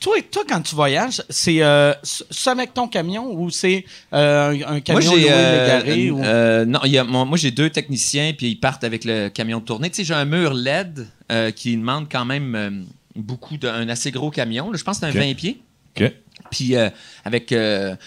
toi, 0.00 0.14
toi, 0.30 0.42
quand 0.48 0.60
tu 0.62 0.74
voyages, 0.74 1.22
c'est 1.30 1.62
euh, 1.62 1.92
c'est 2.02 2.50
avec 2.50 2.74
ton 2.74 2.88
camion 2.88 3.30
ou 3.32 3.50
c'est 3.50 3.84
euh, 4.12 4.56
un, 4.66 4.76
un 4.76 4.80
camion 4.80 5.10
loué 5.12 5.26
euh, 5.30 6.10
ou... 6.10 6.22
euh, 6.22 6.64
non, 6.64 6.80
y 6.84 6.98
a, 6.98 7.04
moi 7.04 7.36
j'ai 7.36 7.50
deux 7.50 7.70
techniciens 7.70 8.32
puis 8.36 8.48
ils 8.50 8.56
partent 8.60 8.84
avec 8.84 9.04
le 9.04 9.28
camion 9.28 9.58
de 9.60 9.64
tournée. 9.64 9.90
Tu 9.90 9.96
sais, 9.96 10.04
j'ai 10.04 10.14
un 10.14 10.24
mur 10.24 10.54
LED 10.54 11.06
euh, 11.30 11.50
qui 11.50 11.76
demande 11.76 12.06
quand 12.10 12.24
même 12.24 12.54
euh, 12.54 12.70
beaucoup 13.16 13.56
d'un 13.56 13.88
assez 13.88 14.10
gros 14.10 14.30
camion. 14.30 14.70
là. 14.70 14.76
Je 14.78 14.84
pense 14.84 14.98
que 14.98 15.06
c'est 15.06 15.12
un 15.18 15.20
Ok. 15.20 15.26
20 15.28 15.34
pieds. 15.34 15.60
OK. 15.96 16.12
Puis 16.50 16.76
euh, 16.76 16.88
avec 17.24 17.54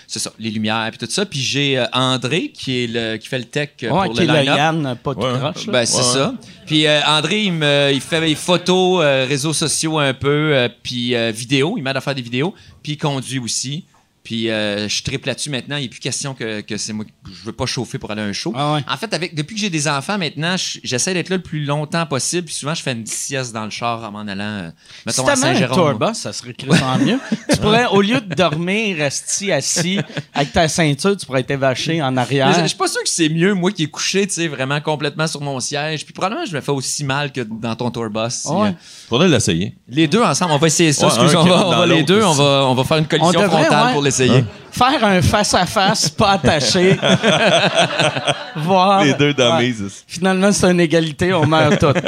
ça, 0.08 0.32
les 0.40 0.50
lumières 0.52 0.90
puis 0.92 0.98
tout 1.06 1.12
ça. 1.12 1.26
Puis 1.26 1.40
j'ai 1.40 1.78
euh, 1.78 1.86
André 1.94 2.52
qui 2.54 2.84
est 2.84 2.88
le 2.88 3.18
qui 3.18 3.28
fait 3.28 3.40
le 3.40 3.46
tech 3.46 3.70
euh, 3.84 3.90
ouais, 3.92 4.06
pour 4.08 4.16
qui 4.16 4.22
le 4.22 4.30
est 4.30 4.34
le 4.34 4.40
line-up. 4.40 4.58
Yann, 4.58 4.96
pas 5.04 5.14
tout 5.16 5.22
Ouais. 5.22 5.38
croche. 5.40 5.66
là. 5.68 5.74
Ben, 5.74 5.86
c'est 5.86 5.98
Ouais. 5.98 6.04
ça. 6.04 6.34
Puis 6.66 6.88
euh, 6.88 7.00
André, 7.08 7.44
il, 7.44 7.54
me, 7.54 7.92
il 7.94 8.02
fait 8.02 8.22
des 8.22 8.36
photos, 8.36 9.02
euh, 9.04 9.26
réseaux 9.28 9.54
sociaux 9.54 10.00
un 10.00 10.14
peu, 10.14 10.30
euh, 10.56 10.70
puis 10.84 11.16
euh, 11.16 11.32
vidéos. 11.32 11.76
Il 11.78 11.84
m'aide 11.84 11.98
à 11.98 12.02
faire 12.02 12.16
des 12.16 12.22
vidéos. 12.22 12.54
Puis 12.82 12.94
il 12.94 12.98
conduit 12.98 13.40
aussi. 13.40 13.84
Puis 14.24 14.50
euh, 14.52 14.88
je 14.88 15.02
triple 15.02 15.28
là-dessus 15.28 15.50
maintenant. 15.50 15.78
Il 15.78 15.84
n'est 15.84 15.90
plus 15.90 16.00
question 16.00 16.36
que, 16.36 16.62
que 16.62 16.78
c'est 16.78 16.94
moi. 16.94 17.06
Je 17.26 17.44
veux 17.46 17.54
pas 17.54 17.66
chauffer 17.66 17.98
pour 17.98 18.12
aller 18.12 18.22
à 18.22 18.26
un 18.26 18.34
show. 18.34 18.54
Ah 18.56 18.74
ouais. 18.74 18.82
En 18.88 18.96
fait, 18.96 19.12
avec, 19.16 19.34
depuis 19.34 19.56
que 19.56 19.62
j'ai 19.62 19.72
des 19.72 19.88
enfants 19.88 20.18
maintenant, 20.20 20.56
je- 20.58 20.78
j'essaie 20.84 21.14
d'être 21.16 21.30
là 21.30 21.38
le 21.38 21.42
plus 21.42 21.66
longtemps 21.66 22.06
possible. 22.06 22.46
Puis 22.46 22.54
souvent, 22.54 22.76
je 22.76 22.84
fais 22.84 22.92
une 22.92 23.06
sieste 23.08 23.52
dans 23.52 23.64
le 23.66 23.72
char 23.72 24.04
en 24.04 24.12
m'en 24.12 24.20
allant, 24.20 24.44
euh, 24.44 24.70
Si 24.70 25.02
mettons, 25.08 25.24
à 25.24 25.26
t'avais 25.34 25.48
un 25.48 25.54
Saint-Jérôme. 25.54 25.98
tourbus, 25.98 26.16
ça 26.20 26.34
serait 26.34 26.54
crissement 26.54 26.98
mieux. 27.00 27.20
Tu 27.52 27.58
pourrais, 27.58 27.86
au 27.88 28.02
lieu 28.02 28.22
de 28.22 28.34
dormir, 28.36 28.98
rester 28.98 29.52
assis 29.54 30.00
avec 30.34 30.52
ta 30.54 30.68
ceinture, 30.68 31.18
tu 31.18 31.26
pourrais 31.26 31.42
être 31.42 31.52
évaché 31.52 32.02
en 32.02 32.12
Mais 32.12 32.22
arrière. 32.22 32.54
Je 32.54 32.62
je 32.62 32.68
suis 32.68 32.78
pas 32.78 32.88
sûr 32.88 33.02
que 33.04 33.10
c'est 33.10 33.30
mieux, 33.30 33.54
moi, 33.56 33.72
qui 33.72 33.84
est 33.84 33.88
couché, 33.88 34.26
tu 34.28 34.34
sais, 34.34 34.48
vraiment 34.48 34.80
complètement 34.82 35.28
sur 35.28 35.42
mon 35.42 35.60
siège. 35.60 36.06
Puis 36.06 36.14
probablement, 36.14 36.46
je 36.46 36.56
me 36.56 36.62
fais 36.62 36.72
aussi 36.72 37.04
mal 37.04 37.32
que 37.32 37.42
dans 37.42 37.76
ton 37.76 37.90
tourbus. 37.92 38.20
Si, 38.30 38.48
Ouais. 38.50 38.70
euh, 38.70 38.72
Faudrait 39.10 39.28
l'essayer. 39.28 39.76
Les 39.88 40.08
deux 40.08 40.22
ensemble, 40.22 40.52
on 40.54 40.58
va 40.58 40.68
essayer 40.68 40.94
ça. 40.94 41.08
Ouais, 41.08 41.36
on 41.36 41.44
va, 41.44 41.68
on 41.68 41.70
va 41.72 41.86
les 41.88 42.04
deux, 42.04 42.24
on 42.24 42.34
va, 42.34 42.66
on 42.68 42.74
va 42.76 42.84
faire 42.84 42.98
une 42.98 43.08
collision 43.08 43.30
On 43.30 43.42
devrait, 43.42 43.62
frontale 43.64 43.88
ouais. 43.88 43.94
L'essayer. 44.12 44.44
Faire 44.72 45.04
un 45.04 45.22
face-à-face 45.22 46.10
pas 46.10 46.32
attaché. 46.32 46.98
Voir. 48.56 49.04
Les 49.04 49.14
deux 49.14 49.34
Ouais. 49.38 49.68
mise. 49.68 50.04
Finalement, 50.08 50.52
c'est 50.52 50.70
une 50.72 50.80
égalité, 50.80 51.34
on 51.34 51.46
meurt 51.48 51.80
tous. 51.80 51.94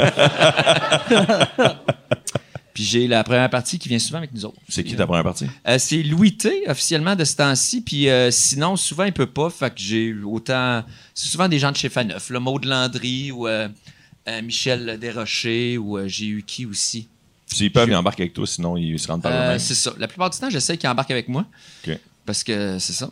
Puis 2.74 2.82
j'ai 2.82 3.06
la 3.06 3.22
première 3.22 3.48
partie 3.50 3.78
qui 3.78 3.88
vient 3.88 4.00
souvent 4.00 4.18
avec 4.18 4.32
nous 4.34 4.44
autres. 4.44 4.56
C'est 4.68 4.82
qui 4.82 4.96
ta 4.96 5.06
première 5.06 5.22
partie? 5.22 5.46
Euh, 5.68 5.78
c'est 5.78 6.02
Louis 6.02 6.36
T, 6.36 6.64
officiellement, 6.68 7.14
de 7.14 7.24
ce 7.24 7.36
temps-ci. 7.36 7.82
Puis 7.82 8.08
euh, 8.08 8.32
sinon, 8.32 8.74
souvent, 8.74 9.04
il 9.04 9.12
peut 9.12 9.26
pas. 9.26 9.48
Fait 9.48 9.70
que 9.70 9.76
j'ai 9.80 10.12
autant. 10.24 10.82
C'est 11.14 11.28
souvent 11.28 11.46
des 11.46 11.60
gens 11.60 11.70
de 11.70 11.76
chez 11.76 11.88
Faneuf. 11.88 12.30
Le 12.30 12.40
Maud 12.40 12.64
Landry 12.64 13.30
ou 13.30 13.46
euh, 13.46 13.68
euh, 14.28 14.42
Michel 14.42 14.98
Desrochers 15.00 15.78
ou 15.78 15.98
euh, 15.98 16.08
j'ai 16.08 16.26
eu 16.26 16.42
qui 16.44 16.66
aussi? 16.66 17.06
S'ils 17.46 17.70
peuvent, 17.72 17.88
ils 17.88 17.94
embarquent 17.96 18.20
avec 18.20 18.32
toi, 18.34 18.46
sinon 18.46 18.76
ils 18.76 18.98
se 18.98 19.06
rendent 19.08 19.22
par 19.22 19.32
Euh, 19.32 19.44
eux-mêmes. 19.46 19.58
c'est 19.58 19.74
ça. 19.74 19.92
La 19.98 20.08
plupart 20.08 20.30
du 20.30 20.38
temps, 20.38 20.50
j'essaie 20.50 20.76
qu'ils 20.76 20.88
embarquent 20.88 21.10
avec 21.12 21.28
moi. 21.28 21.44
OK. 21.86 21.96
Parce 22.26 22.42
que 22.42 22.78
c'est 22.78 22.92
ça. 22.94 23.08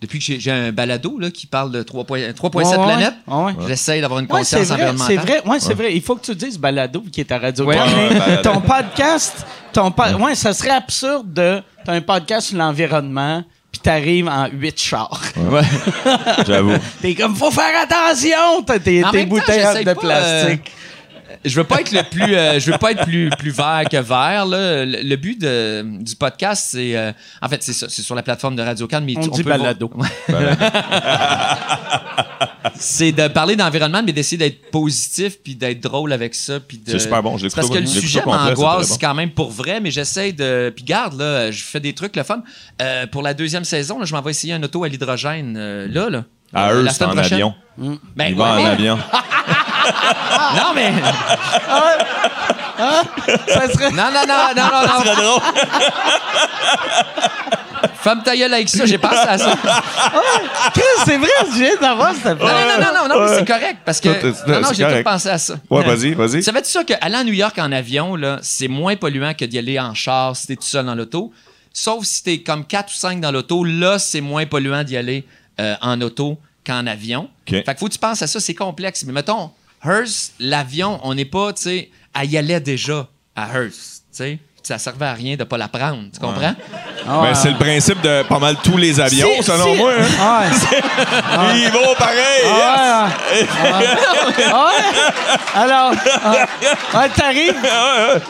Depuis 0.00 0.18
que 0.18 0.24
j'ai 0.24 0.38
j'ai 0.38 0.50
un 0.52 0.70
balado 0.70 1.18
là, 1.18 1.30
qui 1.30 1.46
parle 1.46 1.72
de 1.72 1.82
3.7 1.82 2.32
3.7 2.34 2.54
Ouais, 2.56 2.64
ouais, 2.66 2.84
planètes, 2.84 3.14
ouais, 3.26 3.42
ouais. 3.44 3.52
j'essaie 3.66 4.00
d'avoir 4.00 4.20
une 4.20 4.26
Ouais, 4.30 4.44
c'est 4.44 4.56
conscience 4.58 4.68
vrai, 4.68 4.76
c'est 4.76 4.92
environnementale. 4.92 5.26
vrai. 5.42 5.50
Ouais, 5.50 5.60
c'est 5.60 5.74
vrai. 5.74 5.96
Il 5.96 6.02
faut 6.02 6.14
que 6.16 6.24
tu 6.24 6.34
dises 6.36 6.58
balado 6.58 7.02
qui 7.10 7.20
est 7.20 7.32
à 7.32 7.38
radio 7.38 7.64
Ouais. 7.64 7.78
Ouais, 7.80 8.42
ton 8.42 8.60
podcast, 8.60 9.44
ton 9.72 9.90
po- 9.90 10.02
ouais, 10.20 10.34
ça 10.34 10.52
serait 10.52 10.70
absurde 10.70 11.32
de 11.32 11.60
t'as 11.84 11.92
un 11.94 12.00
podcast 12.00 12.48
sur 12.48 12.58
l'environnement 12.58 13.42
puis 13.72 13.80
t'arrives 13.80 14.28
en 14.28 14.46
huit 14.52 14.78
chars. 14.80 15.20
J'avoue. 16.46 16.76
T'es 17.00 17.14
comme 17.14 17.34
faut 17.34 17.50
faire 17.50 17.82
attention, 17.82 18.62
t'as 18.66 18.78
tes, 18.78 19.02
tes 19.12 19.22
temps, 19.22 19.26
bouteilles 19.26 19.84
de 19.84 19.92
pas, 19.92 20.00
plastique. 20.00 20.72
Je 21.44 21.54
veux 21.56 21.64
pas 21.64 21.80
être 21.80 21.92
le 21.92 22.02
plus 22.02 22.34
euh, 22.34 22.58
je 22.60 22.70
veux 22.72 22.78
pas 22.78 22.92
être 22.92 23.04
plus 23.04 23.30
plus 23.38 23.50
vert 23.50 23.82
que 23.90 23.96
vert 23.96 24.46
là. 24.46 24.84
Le, 24.84 25.02
le 25.02 25.16
but 25.16 25.40
de- 25.40 26.02
du 26.02 26.16
podcast 26.16 26.68
c'est 26.72 26.96
euh, 26.96 27.12
en 27.42 27.48
fait 27.48 27.62
c'est 27.62 27.72
ça 27.72 27.86
c'est 27.88 28.02
sur 28.02 28.14
la 28.14 28.22
plateforme 28.22 28.56
de 28.56 28.62
Radio 28.62 28.86
Cannes 28.86 29.04
mais 29.04 29.14
On 29.16 29.22
tu- 29.22 29.30
dit 29.30 29.42
peut 29.44 29.50
le 29.52 29.58
balado. 29.58 29.90
c'est 32.74 33.12
de 33.12 33.28
parler 33.28 33.56
d'environnement 33.56 34.02
mais 34.04 34.12
d'essayer 34.12 34.36
d'être 34.36 34.70
positif 34.70 35.38
puis 35.42 35.54
d'être 35.54 35.80
drôle 35.80 36.12
avec 36.12 36.34
ça 36.34 36.60
puis 36.60 36.78
de 36.78 36.90
C'est 36.90 36.98
super 36.98 37.22
bon, 37.22 37.36
je 37.38 37.48
C'est 37.48 37.56
parce 37.56 37.70
que 37.70 37.78
le 37.78 37.86
sujet 37.86 38.20
c'est 38.22 38.26
m'angoisse 38.26 38.90
bon. 38.90 38.96
quand 39.00 39.14
même 39.14 39.30
pour 39.30 39.50
vrai 39.50 39.80
mais 39.80 39.90
j'essaie 39.90 40.32
de 40.32 40.72
puis 40.74 40.84
garde 40.84 41.18
là 41.20 41.50
je 41.50 41.62
fais 41.62 41.80
des 41.80 41.94
trucs 41.94 42.16
le 42.16 42.22
fun 42.22 42.42
Euh, 42.82 43.06
pour 43.06 43.22
la 43.22 43.34
deuxième 43.34 43.64
saison 43.64 43.98
là, 43.98 44.04
je 44.04 44.14
m'en 44.14 44.20
vais 44.22 44.30
essayer 44.30 44.52
un 44.52 44.62
auto 44.62 44.84
à 44.84 44.88
l'hydrogène 44.88 45.54
euh, 45.56 45.86
là 45.88 46.10
là 46.10 46.24
À 46.54 46.72
eux, 46.74 46.86
c'est 46.90 47.04
en 47.04 47.10
prochaine. 47.10 47.32
avion. 47.34 47.54
Ben, 48.16 48.26
Ils 48.28 48.34
vont 48.34 48.44
ouais, 48.44 48.62
en 48.62 48.66
avion. 48.66 48.98
non 50.56 50.74
mais 50.74 50.92
Ça 53.46 53.68
serait... 53.72 53.90
Non, 53.90 54.04
non, 54.12 54.24
non, 54.26 54.54
non, 54.56 54.62
non, 54.70 54.82
non. 54.82 55.02
C'est 55.04 55.14
drôle. 55.16 55.40
Femme 57.94 58.22
ta 58.22 58.36
gueule 58.36 58.54
avec 58.54 58.68
ça, 58.68 58.86
j'ai 58.86 58.98
pensé 58.98 59.16
à 59.16 59.38
ça. 59.38 59.54
C'est 61.04 61.16
vrai, 61.18 61.28
je 61.52 61.58
viens 61.58 61.76
d'avoir 61.80 62.14
cette 62.14 62.38
Non, 62.38 62.46
non, 62.46 62.54
non, 62.54 62.78
non, 62.78 62.92
non, 62.94 63.08
non, 63.08 63.20
mais 63.24 63.30
Ouais. 63.30 63.38
c'est 63.38 63.46
correct 63.46 63.78
parce 63.84 64.00
que. 64.00 64.08
Non, 64.60 64.68
j'ai 64.72 64.84
tout 64.84 65.02
pensé 65.04 65.28
à 65.28 65.38
ça. 65.38 65.54
Ouais, 65.70 65.84
vas-y, 65.84 66.14
vas-y. 66.14 66.42
Ça 66.42 66.52
fait 66.52 66.64
ça 66.66 66.84
qu'aller 66.84 67.14
à 67.16 67.24
New 67.24 67.32
York 67.32 67.58
en 67.58 67.70
avion, 67.72 68.16
là, 68.16 68.38
c'est 68.42 68.68
moins 68.68 68.96
polluant 68.96 69.34
que 69.34 69.44
d'y 69.44 69.58
aller 69.58 69.78
en 69.80 69.94
char 69.94 70.36
si 70.36 70.46
t'es 70.46 70.56
tout 70.56 70.62
seul 70.62 70.86
dans 70.86 70.94
l'auto? 70.94 71.32
Sauf 71.72 72.04
si 72.04 72.22
t'es 72.22 72.38
comme 72.42 72.64
4 72.64 72.88
ou 72.88 72.96
5 72.96 73.20
dans 73.20 73.30
l'auto, 73.30 73.62
là, 73.64 73.98
c'est 73.98 74.20
moins 74.20 74.46
polluant 74.46 74.82
d'y 74.84 74.96
aller 74.96 75.24
euh, 75.60 75.74
en 75.80 76.00
auto 76.00 76.38
qu'en 76.66 76.86
avion. 76.86 77.28
Fait 77.48 77.62
que 77.62 77.78
faut 77.78 77.86
que 77.86 77.92
tu 77.92 77.98
penses 77.98 78.22
à 78.22 78.26
ça, 78.26 78.40
c'est 78.40 78.54
complexe. 78.54 79.04
Mais 79.06 79.12
mettons, 79.12 79.50
Hearst, 79.84 80.34
l'avion, 80.40 81.00
on 81.04 81.14
n'est 81.14 81.24
pas, 81.24 81.52
tu 81.52 81.62
sais, 81.62 81.90
elle 82.20 82.30
y 82.30 82.36
allait 82.38 82.60
déjà 82.60 83.06
à 83.36 83.46
Hearst, 83.46 84.02
tu 84.10 84.16
sais. 84.18 84.38
Ça 84.60 84.76
servait 84.76 85.06
à 85.06 85.14
rien 85.14 85.34
de 85.34 85.44
pas 85.44 85.56
la 85.56 85.68
prendre, 85.68 86.02
tu 86.12 86.20
comprends? 86.20 86.52
Ben, 87.06 87.34
c'est 87.34 87.52
le 87.52 87.56
principe 87.56 88.02
de 88.02 88.22
pas 88.24 88.38
mal 88.38 88.54
tous 88.62 88.76
les 88.76 89.00
avions, 89.00 89.30
Si- 89.38 89.44
selon 89.44 89.72
si- 89.72 89.78
moi. 89.80 89.92
hein. 89.98 90.04
Ah 90.20 90.40
ouais. 90.42 91.58
Ils 91.62 91.70
vont 91.70 91.94
pareil. 91.94 92.44
Ah 92.50 93.08
ouais. 93.32 93.46
Ah 94.52 94.66
ouais. 94.66 95.62
Alors, 95.62 95.92
ah, 96.22 96.98
ouais, 96.98 97.08
t'arrives, 97.16 97.54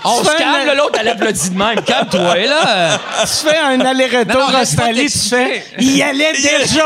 On 0.04 0.22
se 0.22 0.36
calme, 0.36 0.68
un- 0.68 0.74
l'autre, 0.74 0.96
elle 1.00 1.06
lève 1.06 1.20
le 1.24 1.32
dit 1.32 1.50
de 1.50 1.56
même. 1.58 1.80
Calme-toi, 1.82 2.36
là. 2.46 2.98
tu 3.22 3.48
fais 3.48 3.56
un 3.58 3.80
aller-retour 3.80 4.50
Australie, 4.60 5.10
tu 5.10 5.18
fais 5.18 5.64
«Il 5.80 5.96
y 5.96 6.02
allait 6.04 6.34
déjà! 6.34 6.84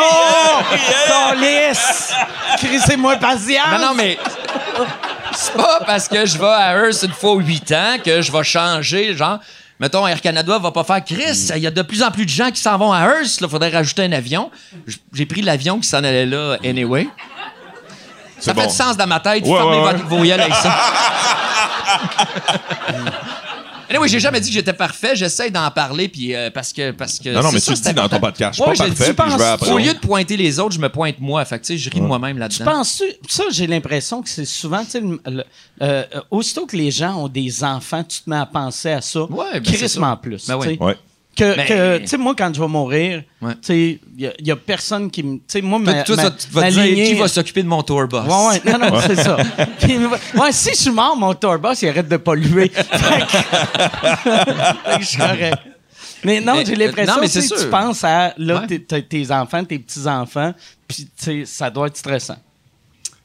Ton 1.09 1.39
lisse! 1.39 2.13
Crissez-moi 2.57 3.17
patience! 3.17 3.67
Non, 3.73 3.89
non, 3.89 3.95
mais 3.95 4.17
c'est 5.35 5.55
pas 5.55 5.80
parce 5.87 6.09
que 6.09 6.26
je 6.26 6.39
vais 6.39 6.47
à 6.47 6.76
Hearst 6.76 7.05
une 7.05 7.12
fois 7.12 7.37
8 7.37 7.72
ans 7.72 7.97
que 8.05 8.22
je 8.22 8.33
vais 8.33 8.45
changer, 8.45 9.16
genre. 9.16 9.39
Mettons, 9.80 10.07
Air 10.07 10.20
Canada 10.20 10.59
va 10.59 10.70
pas 10.70 10.85
faire 10.85 11.05
Chris, 11.05 11.49
il 11.57 11.62
y 11.62 11.66
a 11.66 11.70
de 11.70 11.83
plus 11.83 12.03
en 12.05 12.11
plus 12.11 12.24
de 12.24 12.30
gens 12.30 12.51
qui 12.51 12.61
s'en 12.61 12.78
vont 12.78 12.93
à 12.93 13.01
Hearst, 13.01 13.41
il 13.41 13.49
faudrait 13.49 13.70
rajouter 13.70 14.05
un 14.05 14.12
avion. 14.12 14.51
J'ai 15.12 15.26
pris 15.26 15.43
l'avion 15.43 15.80
qui 15.80 15.89
s'en 15.89 15.99
allait 15.99 16.26
là, 16.26 16.57
anyway. 16.64 17.09
Ça 18.39 18.55
fait 18.55 18.61
bon. 18.61 18.68
du 18.68 18.74
sens 18.74 18.97
dans 18.97 19.07
ma 19.07 19.20
tête. 19.20 19.45
Ouais, 19.45 19.57
Fermez 19.57 19.78
ouais, 19.78 19.93
votre 19.93 20.07
vos 20.07 20.22
yeux 20.22 20.35
avec 20.35 20.55
ça. 20.55 20.72
anyway, 23.93 24.09
j'ai 24.09 24.20
jamais 24.20 24.40
dit 24.40 24.49
que 24.49 24.55
j'étais 24.55 24.72
parfait. 24.72 25.14
J'essaie 25.14 25.51
d'en 25.51 25.70
parler, 25.70 26.09
puis 26.09 26.34
euh, 26.34 26.51
parce 26.51 26.72
que. 26.72 26.90
Parce 26.90 27.18
que 27.18 27.28
Non, 27.30 27.43
non, 27.43 27.53
mais 27.53 27.61
ça, 27.61 27.74
tu 27.74 27.80
dis 27.82 27.95
dans 27.95 28.09
ton 28.09 28.18
podcast. 28.20 28.55
Je 28.59 28.62
suis 28.62 28.62
Ouais, 28.62 28.68
pas 28.76 28.84
je 28.84 28.90
le 28.90 28.95
parfait, 28.97 29.12
dis, 29.12 29.16
puis 29.16 29.24
je 29.24 29.30
vais 29.32 29.38
penses- 29.38 29.43
apprendre. 29.53 29.72
Au 29.74 29.78
lieu 29.78 29.95
de 29.95 29.99
pointer 29.99 30.36
les 30.36 30.59
autres, 30.61 30.74
je 30.74 30.80
me 30.80 30.88
pointe 30.88 31.16
moi. 31.20 31.45
Fait 31.45 31.59
que, 31.59 31.64
tu 31.64 31.74
sais, 31.74 31.78
je 31.78 31.90
ris 31.90 32.01
de 32.01 32.05
moi-même 32.07 32.36
Tu 32.36 32.40
là-dedans. 32.40 32.64
penses 32.64 33.03
ça, 33.28 33.45
j'ai 33.51 33.66
l'impression 33.66 34.22
que 34.22 34.28
c'est 34.28 34.45
souvent, 34.45 34.84
tu 34.84 34.90
sais, 34.90 35.01
le- 35.01 35.20
le- 35.26 35.45
euh, 35.82 36.05
euh, 36.14 36.20
aussitôt 36.30 36.66
que 36.66 36.76
les 36.76 36.90
gens 36.90 37.16
ont 37.24 37.28
des 37.28 37.62
enfants, 37.64 38.03
tu 38.05 38.20
te 38.22 38.30
mets 38.30 38.36
à 38.36 38.47
penser 38.47 38.90
à 38.90 39.01
ça. 39.01 39.22
Ouais, 39.24 39.53
ben, 39.55 39.62
crissement 39.62 40.16
plus. 40.16 40.47
Ben 40.47 40.57
oui. 40.57 40.76
Ouais. 40.80 40.97
Que, 41.35 41.57
Mais- 41.57 41.64
que, 41.66 41.99
tu 41.99 42.07
sais, 42.09 42.18
moi, 42.18 42.35
quand 42.37 42.53
je 42.55 42.61
vais 42.61 42.68
mourir, 42.68 43.22
Ouais. 43.41 43.53
tu 43.55 43.59
sais, 43.62 44.01
il 44.18 44.33
y, 44.47 44.51
a 44.51 44.57
personne 44.57 45.11
qui 45.11 45.22
me. 45.22 45.37
Tu 45.37 45.43
sais, 45.49 45.62
moi, 45.62 45.80
Toi, 45.83 45.95
ma, 45.95 46.03
toi, 46.03 46.16
ma- 46.16 46.30
tu 46.30 46.47
vas 46.51 46.61
ma 46.61 46.68
te 46.68 46.72
dire 46.74 46.83
lignée- 46.85 47.07
qui 47.09 47.14
va 47.14 47.26
s'occuper 47.28 47.62
de 47.62 47.68
mon 47.68 47.83
tour 47.83 48.07
boss. 48.07 48.26
Ouais, 48.26 48.61
ouais, 48.64 48.72
non, 48.78 48.91
non, 48.91 49.01
c'est 49.01 49.16
ça. 49.16 49.39
Puis, 49.80 49.97
ouais, 49.97 50.53
si 50.53 50.70
je 50.70 50.76
suis 50.76 50.91
mort, 50.91 51.16
mon 51.16 51.33
tour 51.33 51.59
boss, 51.59 51.80
il 51.80 51.89
arrête 51.89 52.07
de 52.09 52.18
polluer. 52.18 52.68
Que- 53.72 54.97
que 54.97 55.01
je 55.01 55.07
suis 55.07 55.18
correct. 55.18 55.59
Mais 56.24 56.41
non, 56.41 56.62
j'ai 56.64 56.76
l'impression 56.76 57.14
non, 57.14 57.20
mais 57.22 57.28
tu 57.28 57.68
penses 57.70 58.05
à 58.05 58.33
là, 58.39 58.61
Ouais. 58.61 58.66
t'es- 58.66 58.78
t'as 58.80 59.01
tes 59.01 59.30
enfants, 59.33 59.64
tes 59.64 59.78
petits-enfants, 59.78 60.55
puis 60.87 61.09
tu 61.16 61.24
sais, 61.24 61.43
ça 61.47 61.70
doit 61.70 61.89
être 61.89 61.97
stressant. 61.97 62.37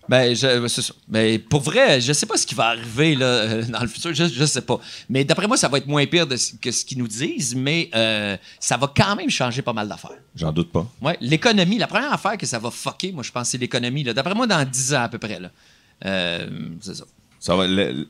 Ben, 0.09 0.33
je. 0.35 0.91
Ben, 1.07 1.39
pour 1.39 1.61
vrai, 1.61 1.99
je 1.99 2.13
sais 2.13 2.25
pas 2.25 2.37
ce 2.37 2.47
qui 2.47 2.55
va 2.55 2.67
arriver 2.67 3.15
là, 3.15 3.25
euh, 3.25 3.63
dans 3.63 3.81
le 3.81 3.87
futur, 3.87 4.13
je, 4.13 4.25
je 4.25 4.45
sais 4.45 4.61
pas. 4.61 4.79
Mais 5.09 5.25
d'après 5.25 5.47
moi, 5.47 5.57
ça 5.57 5.67
va 5.67 5.77
être 5.79 5.87
moins 5.87 6.05
pire 6.05 6.25
de 6.27 6.37
que 6.61 6.71
ce 6.71 6.85
qu'ils 6.85 6.97
nous 6.99 7.07
disent, 7.07 7.55
mais 7.55 7.89
euh, 7.93 8.37
ça 8.59 8.77
va 8.77 8.91
quand 8.95 9.15
même 9.15 9.29
changer 9.29 9.61
pas 9.61 9.73
mal 9.73 9.87
d'affaires. 9.89 10.17
J'en 10.35 10.51
doute 10.51 10.71
pas. 10.71 10.85
Ouais, 11.01 11.17
l'économie, 11.19 11.77
la 11.77 11.87
première 11.87 12.13
affaire 12.13 12.37
que 12.37 12.45
ça 12.45 12.57
va 12.59 12.71
fucker, 12.71 13.11
moi, 13.11 13.23
je 13.23 13.31
pense, 13.31 13.49
c'est 13.49 13.57
l'économie. 13.57 14.03
D'après 14.03 14.33
moi, 14.33 14.47
dans 14.47 14.63
10 14.63 14.93
ans 14.93 15.01
à 15.03 15.09
peu 15.09 15.17
près. 15.17 15.39
Là. 15.39 15.51
Euh, 16.05 16.47
c'est 16.81 16.95
ça. 16.95 17.03
Ça 17.39 17.55
va, 17.55 17.67
le- 17.67 18.07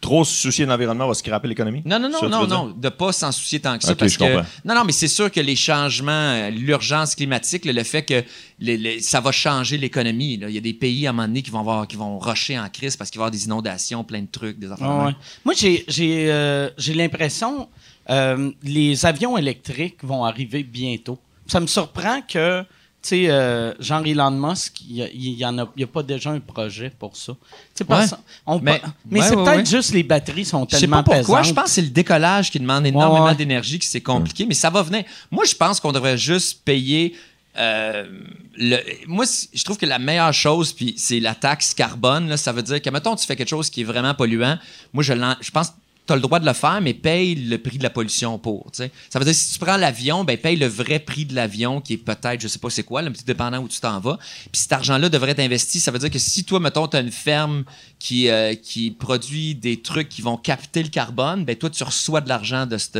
trop 0.00 0.24
se 0.24 0.32
soucier 0.32 0.64
de 0.64 0.70
l'environnement 0.70 1.08
va 1.08 1.14
scraper 1.14 1.48
l'économie? 1.48 1.82
Non, 1.84 1.98
non, 1.98 2.08
non, 2.08 2.20
Ça, 2.20 2.28
non, 2.28 2.46
non, 2.46 2.66
de 2.76 2.88
pas 2.88 3.12
s'en 3.12 3.32
soucier 3.32 3.58
tant 3.60 3.76
que 3.78 3.84
ça. 3.84 3.94
Parce 3.96 4.12
je 4.12 4.18
que, 4.18 4.36
non, 4.64 4.74
non, 4.74 4.84
mais 4.84 4.92
c'est 4.92 5.08
sûr 5.08 5.30
que 5.30 5.40
les 5.40 5.56
changements, 5.56 6.10
euh, 6.12 6.50
l'urgence 6.50 7.14
climatique, 7.14 7.64
le, 7.64 7.72
le 7.72 7.82
fait 7.82 8.02
que 8.02 8.22
les- 8.60 8.76
les- 8.76 9.00
ça 9.00 9.20
va 9.20 9.32
changer 9.32 9.76
l'économie. 9.76 10.34
Il 10.34 10.50
y 10.50 10.58
a 10.58 10.60
des 10.60 10.72
pays 10.74 11.06
à 11.06 11.10
un 11.10 11.12
moment 11.12 11.26
donné 11.28 11.42
qui 11.42 11.50
vont 11.50 11.60
avoir, 11.60 11.86
qui 11.88 11.96
vont 11.96 12.18
rusher 12.18 12.58
en 12.58 12.68
crise 12.68 12.96
parce 12.96 13.10
qu'il 13.10 13.18
va 13.18 13.22
y 13.22 13.26
avoir 13.26 13.30
des 13.32 13.44
inondations, 13.46 14.04
plein 14.04 14.22
de 14.22 14.28
trucs, 14.30 14.58
des 14.58 14.70
affaires. 14.70 14.88
ouais. 15.06 15.12
Moi, 15.44 15.54
j'ai 15.56 15.84
j'ai 15.88 16.30
euh, 16.30 16.70
j'ai 16.78 16.94
l'impression 16.94 17.68
euh, 18.10 18.50
les 18.62 19.04
avions 19.04 19.36
électriques 19.36 20.02
vont 20.02 20.24
arriver 20.24 20.62
bientôt. 20.62 21.18
Ça 21.46 21.60
me 21.60 21.66
surprend 21.66 22.20
que, 22.22 22.62
tu 23.08 23.24
sais, 23.24 23.30
euh, 23.30 23.72
genre 23.80 24.02
Elon 24.06 24.30
Musk, 24.30 24.80
il 24.88 24.96
y, 24.96 25.44
a- 25.44 25.86
pas 25.86 26.02
déjà 26.02 26.30
un 26.30 26.40
projet 26.40 26.90
pour 26.98 27.16
ça. 27.16 27.32
Tu 27.34 27.38
sais, 27.74 27.84
parce- 27.84 28.12
Ouais. 28.12 28.18
on 28.46 28.58
Mais- 28.60 28.80
mais 29.10 29.20
ouais, 29.20 29.26
c'est 29.28 29.36
ouais, 29.36 29.44
peut-être 29.44 29.56
ouais. 29.58 29.64
juste 29.66 29.92
les 29.92 30.02
batteries 30.02 30.44
sont 30.44 30.66
Je 30.68 30.74
sais 30.76 30.80
tellement 30.80 31.02
pas 31.02 31.16
pourquoi. 31.16 31.38
pesantes. 31.40 31.48
Je 31.50 31.54
pense 31.54 31.64
que 31.64 31.70
c'est 31.70 31.82
le 31.82 31.88
décollage 31.88 32.50
qui 32.50 32.60
demande 32.60 32.86
énormément 32.86 33.24
Ouais, 33.24 33.30
ouais. 33.30 33.36
d'énergie, 33.36 33.78
que 33.78 33.84
c'est 33.84 34.00
compliqué, 34.00 34.44
mais 34.46 34.54
ça 34.54 34.70
va 34.70 34.82
venir. 34.82 35.04
Moi, 35.30 35.44
je 35.46 35.54
pense 35.54 35.80
qu'on 35.80 35.92
devrait 35.92 36.18
juste 36.18 36.60
payer. 36.64 37.14
euh, 37.60 38.04
le, 38.56 38.76
moi, 39.08 39.24
je 39.52 39.64
trouve 39.64 39.76
que 39.78 39.86
la 39.86 39.98
meilleure 39.98 40.32
chose, 40.32 40.72
puis 40.72 40.94
c'est 40.96 41.18
la 41.18 41.34
taxe 41.34 41.74
carbone. 41.74 42.28
Là, 42.28 42.36
ça 42.36 42.52
veut 42.52 42.62
dire 42.62 42.80
que, 42.80 42.88
mettons, 42.90 43.16
tu 43.16 43.26
fais 43.26 43.34
quelque 43.34 43.48
chose 43.48 43.68
qui 43.68 43.80
est 43.80 43.84
vraiment 43.84 44.14
polluant. 44.14 44.58
Moi, 44.92 45.02
je, 45.02 45.12
l'en- 45.12 45.34
je 45.40 45.50
pense 45.50 45.72
tu 46.08 46.12
as 46.14 46.16
le 46.16 46.22
droit 46.22 46.40
de 46.40 46.46
le 46.46 46.52
faire, 46.54 46.80
mais 46.80 46.94
paye 46.94 47.34
le 47.34 47.58
prix 47.58 47.76
de 47.76 47.82
la 47.82 47.90
pollution 47.90 48.38
pour. 48.38 48.64
tu 48.72 48.78
sais. 48.78 48.90
Ça 49.10 49.18
veut 49.18 49.26
dire 49.26 49.34
si 49.34 49.52
tu 49.52 49.58
prends 49.58 49.76
l'avion, 49.76 50.24
ben 50.24 50.38
paye 50.38 50.56
le 50.56 50.66
vrai 50.66 50.98
prix 50.98 51.26
de 51.26 51.34
l'avion, 51.34 51.80
qui 51.80 51.94
est 51.94 51.98
peut-être, 51.98 52.40
je 52.40 52.48
sais 52.48 52.58
pas 52.58 52.70
c'est 52.70 52.82
quoi, 52.82 53.02
le 53.02 53.12
petit 53.12 53.24
dépendant 53.24 53.58
où 53.58 53.68
tu 53.68 53.78
t'en 53.78 54.00
vas. 54.00 54.18
Puis 54.50 54.62
cet 54.62 54.72
argent-là 54.72 55.10
devrait 55.10 55.32
être 55.32 55.40
investi. 55.40 55.80
Ça 55.80 55.90
veut 55.90 55.98
dire 55.98 56.10
que 56.10 56.18
si 56.18 56.44
toi, 56.44 56.60
mettons, 56.60 56.88
tu 56.88 56.96
as 56.96 57.00
une 57.00 57.12
ferme 57.12 57.64
qui, 57.98 58.28
euh, 58.28 58.54
qui 58.54 58.90
produit 58.90 59.54
des 59.54 59.82
trucs 59.82 60.08
qui 60.08 60.22
vont 60.22 60.38
capter 60.38 60.82
le 60.82 60.88
carbone, 60.88 61.44
ben 61.44 61.54
toi, 61.54 61.68
tu 61.68 61.84
reçois 61.84 62.22
de 62.22 62.28
l'argent 62.28 62.64
de 62.64 62.78
cette, 62.78 62.98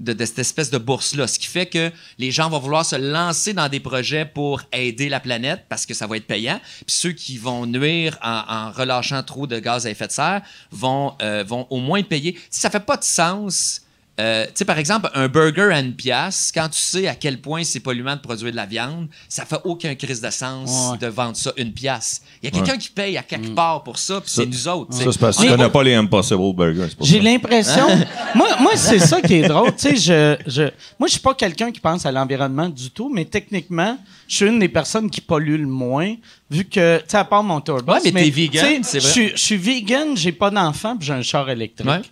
de, 0.00 0.24
cette 0.24 0.38
espèce 0.38 0.70
de 0.70 0.78
bourse-là. 0.78 1.26
Ce 1.26 1.38
qui 1.38 1.46
fait 1.46 1.66
que 1.66 1.92
les 2.18 2.30
gens 2.30 2.48
vont 2.48 2.58
vouloir 2.58 2.84
se 2.84 2.96
lancer 2.96 3.52
dans 3.52 3.68
des 3.68 3.80
projets 3.80 4.24
pour 4.24 4.62
aider 4.72 5.08
la 5.08 5.20
planète 5.20 5.66
parce 5.68 5.86
que 5.86 5.94
ça 5.94 6.06
va 6.06 6.16
être 6.16 6.26
payant. 6.26 6.60
Puis 6.86 6.96
ceux 6.96 7.12
qui 7.12 7.38
vont 7.38 7.66
nuire 7.66 8.18
en, 8.22 8.70
relâchant 8.72 9.22
trop 9.22 9.46
de 9.46 9.58
gaz 9.58 9.86
à 9.86 9.90
effet 9.90 10.06
de 10.06 10.12
serre 10.12 10.42
vont, 10.70 11.14
euh, 11.22 11.44
au 11.48 11.78
moins 11.78 12.02
payer. 12.02 12.38
Si 12.50 12.60
ça 12.60 12.70
fait 12.70 12.80
pas 12.80 12.96
de 12.96 13.04
sens. 13.04 13.82
Euh, 14.20 14.44
tu 14.46 14.52
sais, 14.56 14.64
par 14.64 14.78
exemple, 14.78 15.08
un 15.14 15.28
burger 15.28 15.70
à 15.72 15.80
une 15.80 15.94
pièce, 15.94 16.52
quand 16.54 16.68
tu 16.68 16.78
sais 16.78 17.08
à 17.08 17.14
quel 17.14 17.40
point 17.40 17.64
c'est 17.64 17.80
polluant 17.80 18.14
de 18.16 18.20
produire 18.20 18.50
de 18.50 18.56
la 18.56 18.66
viande, 18.66 19.08
ça 19.28 19.44
fait 19.46 19.58
aucun 19.64 19.94
crise 19.94 20.20
de 20.20 20.30
sens 20.30 20.90
Ouais. 20.92 20.98
de 20.98 21.06
vendre 21.06 21.36
ça 21.36 21.52
une 21.56 21.72
pièce. 21.72 22.20
Il 22.42 22.46
y 22.46 22.48
a 22.48 22.50
quelqu'un 22.50 22.76
qui 22.78 22.90
paye 22.90 23.16
à 23.16 23.22
quelque 23.22 23.48
part 23.54 23.82
pour 23.82 23.98
ça, 23.98 24.20
puis 24.20 24.30
c'est 24.30 24.46
nous 24.46 24.68
autres. 24.68 24.92
Ça, 24.94 25.04
c'est 25.10 25.18
parce 25.18 25.36
que 25.36 25.42
tu 25.42 25.48
Mais- 25.48 25.56
connais 25.56 25.70
pas 25.70 25.82
les 25.82 25.94
Impossible 25.94 26.52
Burgers. 26.54 26.88
J'ai 27.00 27.20
l'impression. 27.20 27.86
moi, 28.34 28.48
moi 28.60 28.72
c'est 28.76 28.98
ça 28.98 29.20
qui 29.22 29.34
est 29.34 29.48
drôle. 29.48 29.74
Tu 29.76 29.96
sais, 29.96 29.96
je, 29.96 30.50
je, 30.50 30.62
moi, 30.98 31.06
je 31.06 31.12
suis 31.12 31.20
pas 31.20 31.34
quelqu'un 31.34 31.70
qui 31.72 31.80
pense 31.80 32.04
à 32.04 32.12
l'environnement 32.12 32.68
du 32.68 32.90
tout, 32.90 33.10
mais 33.12 33.24
techniquement, 33.24 33.96
je 34.28 34.36
suis 34.36 34.46
une 34.46 34.58
des 34.58 34.68
personnes 34.68 35.08
qui 35.10 35.20
pollue 35.20 35.56
le 35.60 35.66
moins, 35.66 36.14
vu 36.50 36.64
que, 36.64 36.98
tu 36.98 37.04
sais, 37.08 37.16
à 37.16 37.24
part 37.24 37.42
mon 37.42 37.60
tourbus. 37.60 37.90
Ouais, 37.92 38.00
mais 38.12 38.24
t'es 38.24 38.30
vegan, 38.30 38.82
c'est 38.84 38.98
vrai. 38.98 39.08
Je 39.08 39.12
suis- 39.12 39.30
je 39.30 39.36
suis 39.40 39.56
vegan, 39.56 40.16
j'ai 40.16 40.32
pas 40.32 40.50
d'enfant, 40.50 40.96
puis 40.96 41.06
j'ai 41.06 41.14
un 41.14 41.22
char 41.22 41.48
électrique. 41.50 41.88
Ouais. 41.88 42.00
Tu 42.02 42.08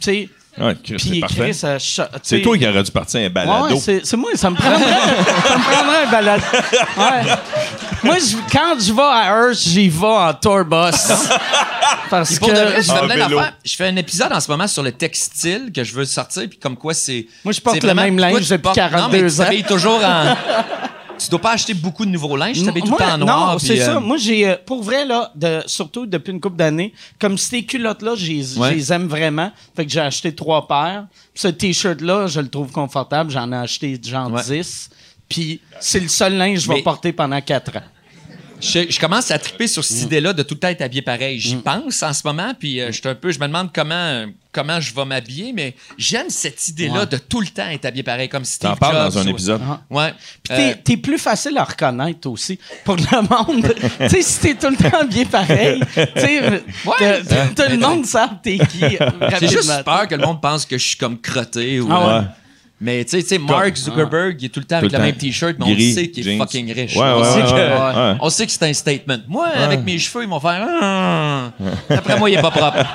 sais, 0.00 0.28
Ouais, 0.60 0.76
Chris, 0.84 0.96
c'est 0.98 1.08
puis. 1.10 1.20
Chris, 1.22 1.54
toi 2.42 2.58
qui 2.58 2.66
aurais 2.68 2.82
dû 2.82 2.90
partir 2.90 3.20
un 3.20 3.30
balado. 3.30 3.74
ouais, 3.74 3.80
c'est 3.80 4.04
c'est 4.04 4.16
moi, 4.16 4.30
ça 4.34 4.50
me 4.50 4.56
prendrait, 4.56 4.78
ça 5.48 5.56
me 5.58 5.62
prendrait 5.72 6.04
un 6.06 6.10
balade. 6.10 6.40
Ouais. 6.96 7.32
Moi, 8.02 8.16
je- 8.18 8.36
quand 8.52 8.74
je 8.78 8.92
vais 8.92 9.02
à 9.02 9.26
Hearst, 9.48 9.68
j'y 9.68 9.88
vais 9.88 10.06
en. 10.06 10.32
Parce 12.10 12.38
pour 12.38 12.48
de 12.48 12.54
vrai, 12.54 12.74
que 12.76 12.82
je, 12.82 12.92
l'affaire. 13.18 13.52
je 13.64 13.76
fais 13.76 13.86
un 13.86 13.96
épisode 13.96 14.32
en 14.32 14.40
ce 14.40 14.50
moment 14.50 14.66
sur 14.66 14.82
le 14.82 14.92
textile 14.92 15.70
que 15.74 15.84
je 15.84 15.94
veux 15.94 16.04
sortir, 16.04 16.42
puis 16.48 16.58
comme 16.58 16.76
quoi 16.76 16.92
c'est. 16.94 17.26
Moi, 17.44 17.52
je 17.52 17.60
porte 17.60 17.82
le 17.82 17.94
même 17.94 18.18
linge 18.18 18.48
depuis 18.48 18.62
portes- 18.62 18.74
42 18.76 19.18
non, 19.28 19.34
mais 19.38 19.62
ans. 19.64 19.66
toujours 19.68 20.04
en. 20.04 20.34
tu 21.24 21.30
dois 21.30 21.40
pas 21.40 21.52
acheter 21.52 21.74
beaucoup 21.74 22.04
de 22.04 22.10
nouveaux 22.10 22.36
linges, 22.36 22.58
tu 22.58 22.64
t'habilles 22.64 22.82
tout 22.82 22.92
le 22.92 22.96
temps 22.96 23.14
en 23.14 23.18
noir. 23.18 23.52
Non, 23.52 23.58
c'est 23.58 23.80
euh, 23.80 23.86
ça. 23.86 24.00
Moi, 24.00 24.16
j'ai, 24.16 24.48
euh, 24.48 24.56
pour 24.64 24.82
vrai, 24.82 25.04
là, 25.04 25.30
de, 25.34 25.62
surtout 25.66 26.06
depuis 26.06 26.32
une 26.32 26.40
couple 26.40 26.56
d'années, 26.56 26.92
comme 27.18 27.36
ces 27.38 27.64
culottes-là, 27.64 28.14
je 28.16 28.26
les 28.26 28.58
Ouais. 28.58 28.92
aime 28.92 29.06
vraiment. 29.06 29.52
Fait 29.76 29.84
que 29.84 29.92
j'ai 29.92 30.00
acheté 30.00 30.34
trois 30.34 30.66
paires. 30.66 31.06
Puis 31.34 31.42
ce 31.42 31.48
T-shirt-là, 31.48 32.26
je 32.26 32.40
le 32.40 32.48
trouve 32.48 32.70
confortable. 32.72 33.30
J'en 33.30 33.50
ai 33.52 33.56
acheté 33.56 34.00
genre 34.02 34.30
Ouais. 34.32 34.42
10. 34.42 34.90
Puis 35.28 35.60
c'est 35.78 36.00
le 36.00 36.08
seul 36.08 36.34
linge 36.34 36.56
que 36.56 36.60
je 36.64 36.68
vais 36.72 36.82
porter 36.82 37.12
pendant 37.12 37.40
quatre 37.40 37.76
ans. 37.76 37.82
Je, 38.60 38.90
je 38.90 39.00
commence 39.00 39.30
à 39.30 39.38
triper 39.38 39.66
sur 39.66 39.84
cette 39.84 40.02
idée-là 40.02 40.32
de 40.32 40.42
tout 40.42 40.54
le 40.54 40.60
temps 40.60 40.68
être 40.68 40.82
habillé 40.82 41.02
pareil. 41.02 41.38
J'y 41.40 41.56
pense 41.56 42.02
en 42.02 42.12
ce 42.12 42.22
moment, 42.24 42.52
puis 42.58 42.80
euh, 42.80 42.88
je 42.92 43.00
suis 43.00 43.08
un 43.08 43.14
peu, 43.14 43.30
je 43.32 43.38
me 43.38 43.46
demande 43.46 43.70
comment, 43.72 43.94
euh, 43.94 44.26
comment 44.52 44.80
je 44.80 44.94
vais 44.94 45.04
m'habiller, 45.04 45.52
mais 45.52 45.74
j'aime 45.98 46.28
cette 46.30 46.68
idée-là 46.68 47.00
Ouais. 47.00 47.06
de 47.06 47.16
tout 47.16 47.40
le 47.40 47.46
temps 47.48 47.68
être 47.68 47.84
habillé 47.84 48.02
pareil, 48.02 48.28
comme 48.28 48.44
Steve 48.44 48.70
T'en 48.70 48.76
parles 48.76 48.96
dans 49.12 49.18
un 49.18 49.26
ou- 49.26 49.30
épisode. 49.30 49.60
Ouais. 49.90 50.12
Puis 50.42 50.56
t'es, 50.56 50.70
Euh, 50.70 50.74
t'es 50.84 50.96
plus 50.96 51.18
facile 51.18 51.56
à 51.58 51.64
reconnaître 51.64 52.28
aussi 52.28 52.58
pour 52.84 52.96
le 52.96 53.22
monde. 53.28 53.74
tu 54.00 54.08
sais, 54.08 54.22
si 54.22 54.40
t'es 54.40 54.54
tout 54.54 54.70
le 54.70 54.76
temps 54.90 55.04
bien 55.06 55.24
pareil, 55.24 55.80
tu 55.94 56.00
sais, 56.20 56.40
que- 56.98 57.54
tout 57.54 57.70
le 57.70 57.76
monde 57.78 58.04
sait 58.06 58.18
t'es 58.42 58.58
qui. 58.58 58.80
J'ai 59.40 59.48
juste 59.48 59.84
peur 59.84 60.06
que 60.08 60.14
le 60.14 60.24
monde 60.26 60.40
pense 60.40 60.64
que 60.66 60.76
je 60.78 60.84
suis 60.86 60.96
comme 60.96 61.20
crotté. 61.20 61.80
Ou, 61.80 61.88
Ah 61.90 62.18
ouais. 62.20 62.24
Mais 62.80 63.04
tu 63.04 63.20
sais- 63.20 63.38
Mark 63.38 63.76
Zuckerberg, 63.76 64.36
il 64.40 64.46
est 64.46 64.48
tout 64.48 64.60
le 64.60 64.64
temps 64.66 64.76
avec 64.76 64.90
le 64.90 64.98
même 64.98 65.14
t-shirt, 65.14 65.56
mais 65.58 65.66
on 65.66 65.94
sait 65.94 66.10
qu'il 66.10 66.26
est 66.26 66.38
fucking 66.38 66.72
riche. 66.72 66.96
Ouais, 66.96 67.02
on, 67.14 67.20
ouais, 67.20 67.24
sait 67.24 67.42
ouais, 67.42 67.50
que, 67.50 67.54
ouais, 67.54 68.10
ouais. 68.12 68.16
on 68.20 68.30
sait 68.30 68.46
que 68.46 68.52
c'est 68.52 68.62
un 68.64 68.72
statement. 68.72 69.18
Moi, 69.28 69.48
avec 69.48 69.84
mes 69.84 69.98
cheveux, 69.98 70.24
ils 70.24 70.28
vont 70.30 70.40
faire. 70.40 70.66
Ah. 70.80 71.50
Après 71.90 72.18
moi, 72.18 72.30
il 72.30 72.38
est 72.38 72.42
pas 72.42 72.50
propre. 72.50 72.78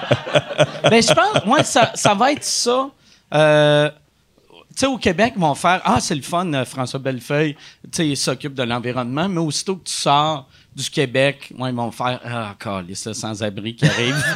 Ben, 0.90 1.02
je 1.02 1.14
pense, 1.14 1.46
moi, 1.46 1.64
ça, 1.64 1.92
ça 1.96 2.14
va 2.14 2.32
être 2.32 2.44
ça. 2.44 2.90
Euh, 3.34 3.90
tu 3.90 4.56
sais, 4.76 4.86
au 4.86 4.98
Québec, 4.98 5.34
ils 5.36 5.42
vont 5.42 5.56
faire 5.56 5.82
Ah, 5.84 5.98
c'est 6.00 6.16
le 6.16 6.22
fun, 6.22 6.52
euh, 6.54 6.64
François 6.64 7.00
Bellefeuille, 7.00 7.56
tu 7.84 7.90
sais, 7.92 8.08
il 8.08 8.16
s'occupe 8.18 8.54
de 8.54 8.64
l'environnement, 8.64 9.28
mais 9.28 9.40
aussitôt 9.42 9.76
que 9.78 9.84
tu 9.86 9.94
sors 9.94 10.48
du 10.76 10.90
Québec, 10.90 11.54
ouais, 11.58 11.70
ils 11.70 11.76
vont 11.76 11.90
faire 11.92 12.20
Ah, 12.30 12.50
encore 12.52 12.82
les 12.82 12.96
sans-abri 12.96 13.76
qui 13.76 13.86
arrivent. 13.86 14.26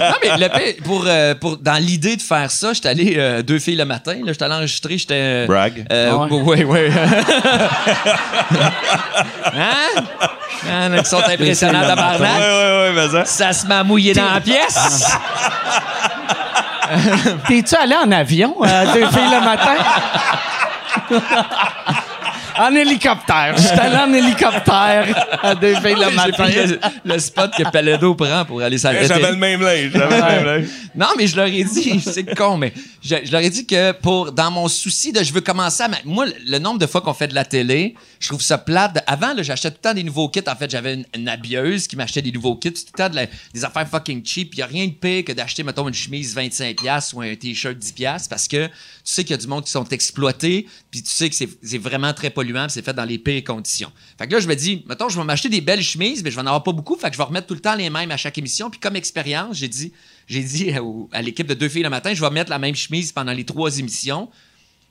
Non, 0.00 0.14
mais 0.22 0.36
le 0.38 0.48
pire, 0.48 0.74
pour, 0.84 1.04
euh, 1.06 1.34
pour, 1.34 1.58
dans 1.58 1.74
l'idée 1.82 2.16
de 2.16 2.22
faire 2.22 2.50
ça, 2.50 2.72
j'étais 2.72 2.88
allé 2.88 3.14
euh, 3.18 3.42
deux 3.42 3.58
filles 3.58 3.76
le 3.76 3.84
matin. 3.84 4.14
là, 4.24 4.32
J'étais 4.32 4.44
allé 4.44 4.54
enregistrer. 4.54 4.96
J'étais. 4.98 5.14
euh, 5.14 5.46
Brag. 5.46 5.86
Euh, 5.92 6.10
Ah 6.12 6.16
ouais. 6.26 6.42
ouais, 6.42 6.64
ouais. 6.64 6.90
hein? 9.54 10.02
Hein, 10.70 10.90
ils 10.96 11.06
sont 11.06 11.18
impressionnants, 11.18 11.82
tabarnak. 11.86 12.38
ouais, 12.40 12.46
ouais, 12.46 12.92
mais 12.94 13.08
ça. 13.08 13.24
Ça 13.24 13.52
se 13.52 13.66
m'a 13.66 13.82
mouillé 13.84 14.14
dans 14.14 14.32
la 14.32 14.40
pièce. 14.40 15.06
T'es-tu 17.46 17.74
allé 17.76 17.94
en 17.94 18.10
avion, 18.10 18.56
euh, 18.64 18.84
deux 18.94 19.06
filles 19.06 19.30
le 19.30 19.40
matin? 19.44 19.76
en 22.68 22.74
hélicoptère. 22.74 23.54
Je 23.56 23.62
suis 23.62 23.70
allé 23.78 23.96
en 23.96 24.12
hélicoptère 24.12 25.38
à 25.42 25.54
deux 25.54 25.74
filles 25.76 25.94
le 25.94 26.10
J'ai 26.10 26.14
matin. 26.16 26.44
pris 26.44 26.54
le, 26.66 26.78
le 27.04 27.18
spot 27.18 27.50
que 27.56 27.62
Paledo 27.70 28.14
prend 28.14 28.44
pour 28.44 28.60
aller 28.62 28.78
s'arrêter. 28.78 29.06
J'avais 29.08 29.30
le 29.30 29.36
même 29.36 29.60
linge. 29.62 29.90
J'avais 29.94 30.16
le 30.16 30.22
même 30.22 30.44
linge. 30.44 30.64
Non, 30.94 31.06
mais 31.16 31.26
je 31.26 31.36
leur 31.36 31.46
ai 31.46 31.64
dit, 31.64 32.00
c'est 32.00 32.34
con, 32.36 32.56
mais 32.56 32.72
je, 33.02 33.30
leur 33.30 33.40
ai 33.40 33.50
dit 33.50 33.66
que 33.66 33.92
pour 33.92 34.32
dans 34.32 34.50
mon 34.50 34.68
souci 34.68 35.12
de 35.12 35.22
je 35.22 35.32
veux 35.32 35.40
commencer 35.40 35.82
à. 35.82 35.90
Moi, 36.04 36.26
le- 36.46 36.58
nombre 36.58 36.78
de 36.78 36.86
fois 36.86 37.00
qu'on 37.00 37.14
fait 37.14 37.28
de 37.28 37.34
la 37.34 37.44
télé, 37.44 37.94
je 38.18 38.28
trouve 38.28 38.42
ça 38.42 38.58
plate. 38.58 39.02
Avant, 39.06 39.34
j'achetais 39.38 39.70
tout 39.70 39.78
le 39.78 39.88
temps 39.88 39.94
des 39.94 40.02
nouveaux 40.02 40.28
kits. 40.28 40.40
En 40.46 40.56
fait, 40.56 40.70
j'avais 40.70 40.94
une, 40.94 41.06
une 41.14 41.28
habilleuse 41.28 41.86
qui 41.86 41.96
m'achetait 41.96 42.22
des 42.22 42.32
nouveaux 42.32 42.56
kits. 42.56 42.72
Tout 42.72 42.84
le 42.98 43.08
temps 43.08 43.26
des 43.54 43.64
affaires 43.64 43.88
fucking 43.88 44.24
cheap. 44.24 44.54
Il 44.54 44.56
n'y 44.58 44.62
a 44.62 44.66
rien 44.66 44.86
de 44.86 44.92
pire 44.92 45.24
que 45.24 45.32
d'acheter, 45.32 45.62
mettons, 45.62 45.88
une 45.88 45.94
chemise 45.94 46.36
25$ 46.36 47.14
ou 47.14 47.22
un 47.22 47.34
t-shirt 47.34 47.76
10$ 47.78 48.28
parce 48.28 48.46
que 48.48 48.66
tu 48.66 48.72
sais 49.04 49.24
qu'il 49.24 49.30
y 49.32 49.34
a 49.34 49.38
du 49.38 49.46
monde 49.46 49.64
qui 49.64 49.70
sont 49.70 49.88
exploités, 49.88 50.66
puis 50.90 51.02
tu 51.02 51.10
sais 51.10 51.30
que 51.30 51.36
c'est 51.36 51.78
vraiment 51.78 52.12
très 52.12 52.30
polluant, 52.30 52.68
c'est 52.68 52.84
fait 52.84 52.92
dans 52.92 53.04
les 53.04 53.18
pires 53.18 53.44
conditions. 53.44 53.90
Fait 54.18 54.26
que 54.26 54.32
là, 54.34 54.40
je 54.40 54.48
me 54.48 54.54
dis, 54.54 54.84
mettons, 54.86 55.08
je 55.08 55.18
vais 55.18 55.24
m'acheter 55.24 55.48
des 55.48 55.60
belles 55.60 55.82
chemises, 55.82 56.22
mais 56.22 56.30
je 56.30 56.36
vais 56.36 56.42
en 56.42 56.46
avoir 56.46 56.62
pas 56.62 56.72
beaucoup. 56.72 56.96
Fait 56.96 57.08
que 57.08 57.14
je 57.14 57.18
vais 57.18 57.24
remettre 57.24 57.46
tout 57.46 57.54
le 57.54 57.60
temps 57.60 57.74
les 57.74 57.88
mêmes 57.88 58.10
à 58.10 58.16
chaque 58.16 58.36
émission. 58.38 58.68
Puis 58.70 58.78
comme 58.78 58.96
expérience, 58.96 59.56
j'ai 59.56 59.68
dit, 59.68 59.92
j'ai 60.30 60.44
dit 60.44 60.72
à 61.12 61.22
l'équipe 61.22 61.46
de 61.46 61.54
deux 61.54 61.68
filles 61.68 61.82
le 61.82 61.90
matin, 61.90 62.14
je 62.14 62.20
vais 62.20 62.30
mettre 62.30 62.50
la 62.50 62.60
même 62.60 62.76
chemise 62.76 63.10
pendant 63.10 63.32
les 63.32 63.44
trois 63.44 63.78
émissions 63.78 64.30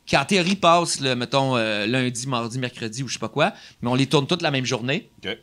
qui 0.06 0.18
en 0.18 0.26
théorie 0.26 0.56
passent, 0.56 1.00
le, 1.00 1.16
mettons, 1.16 1.56
euh, 1.56 1.86
lundi, 1.86 2.28
mardi, 2.28 2.60
mercredi 2.60 3.04
ou 3.04 3.08
je 3.08 3.14
sais 3.14 3.20
pas 3.20 3.30
quoi, 3.30 3.54
mais 3.82 3.90
on 3.90 3.96
les 3.96 4.08
tourne 4.08 4.28
toutes 4.28 4.42
la 4.42 4.52
même 4.52 4.66
journée. 4.66 5.10
OK. 5.24 5.38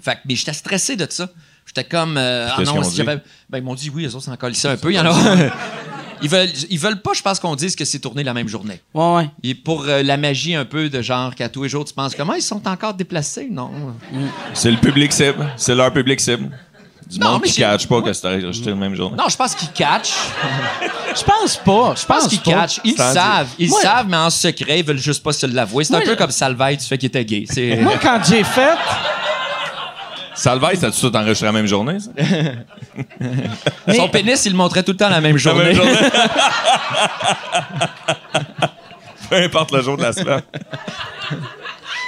Fait 0.00 0.14
que, 0.14 0.20
mais 0.26 0.34
j'étais 0.34 0.52
stressé 0.52 0.96
de 0.96 1.06
ça. 1.10 1.28
J'étais 1.66 1.84
comme, 1.84 2.16
euh, 2.16 2.48
ah 2.50 2.62
non, 2.62 2.82
si 2.82 2.96
j'avais. 2.96 3.16
Ben, 3.50 3.58
ils 3.58 3.64
m'ont 3.64 3.74
dit 3.74 3.90
oui, 3.90 4.06
eux 4.06 4.14
autres 4.14 4.24
s'en 4.24 4.36
colissaient 4.36 4.68
un 4.68 4.76
peu. 4.76 4.92
Il 4.92 4.96
y 4.96 5.00
en 5.00 5.06
a. 5.06 5.50
ils, 6.22 6.28
veulent, 6.28 6.48
ils 6.70 6.78
veulent 6.78 7.02
pas, 7.02 7.12
je 7.12 7.22
pense, 7.22 7.38
qu'on 7.38 7.56
dise 7.56 7.76
que 7.76 7.84
c'est 7.84 7.98
tourné 7.98 8.22
la 8.22 8.34
même 8.34 8.48
journée. 8.48 8.80
Ouais, 8.94 9.14
ouais. 9.16 9.30
Et 9.42 9.54
pour 9.54 9.84
euh, 9.84 10.02
la 10.02 10.16
magie 10.16 10.54
un 10.54 10.64
peu 10.64 10.88
de 10.88 11.02
genre 11.02 11.34
qu'à 11.34 11.48
tous 11.48 11.64
les 11.64 11.68
jours, 11.68 11.84
tu 11.84 11.92
penses 11.92 12.14
comment 12.14 12.34
ils 12.34 12.42
sont 12.42 12.66
encore 12.68 12.94
déplacés? 12.94 13.48
Non. 13.50 13.94
C'est 14.54 14.70
le 14.70 14.78
public 14.78 15.12
cible. 15.12 15.52
C'est 15.56 15.74
leur 15.74 15.92
public 15.92 16.20
cible. 16.20 16.50
Du 17.10 17.18
Non, 17.18 17.32
monde 17.32 17.42
mais 17.44 17.48
qui 17.50 17.60
catch 17.60 17.86
pas 17.86 18.00
que 18.02 18.12
c'est 18.12 18.26
enregistré 18.26 18.70
le 18.70 18.76
même 18.76 18.94
journée. 18.94 19.16
Non, 19.16 19.24
je 19.28 19.36
pense 19.36 19.54
qu'ils 19.54 19.70
catchent. 19.72 20.14
Je 21.16 21.22
pense 21.22 21.56
pas. 21.58 21.94
Je 21.96 22.04
pense 22.06 22.26
qu'ils 22.26 22.40
pas. 22.40 22.50
catchent. 22.52 22.80
Ils 22.82 22.96
savent. 22.96 23.48
Ils 23.58 23.70
savent, 23.70 24.06
mais 24.08 24.16
en 24.16 24.30
secret, 24.30 24.80
ils 24.80 24.84
veulent 24.84 24.98
juste 24.98 25.22
pas 25.22 25.32
se 25.32 25.46
l'avouer. 25.46 25.84
C'est 25.84 25.94
un 25.94 26.00
peu 26.00 26.16
comme 26.16 26.30
Salvaille, 26.32 26.76
tu 26.76 26.86
fais 26.86 26.98
qu'il 26.98 27.06
était 27.06 27.24
gay. 27.24 27.44
Moi, 27.80 27.94
quand 28.02 28.20
j'ai 28.28 28.42
fait. 28.42 28.76
Salvaille, 30.34 30.76
t'as-tu 30.76 31.00
tout 31.00 31.14
enregistré 31.16 31.46
la 31.46 31.52
même 31.52 31.66
journée, 31.66 31.98
ça? 32.00 32.10
Son 33.94 34.08
pénis, 34.08 34.44
il 34.46 34.50
le 34.52 34.56
montrait 34.58 34.82
tout 34.82 34.90
le 34.90 34.96
temps 34.96 35.08
la 35.08 35.20
même 35.20 35.36
La 35.36 35.38
journée. 35.38 35.64
même 35.66 35.74
journée. 35.76 35.92
Peu 39.30 39.36
importe 39.36 39.70
le 39.70 39.82
jour 39.82 39.96
de 39.96 40.02
la 40.02 40.12
semaine. 40.12 40.42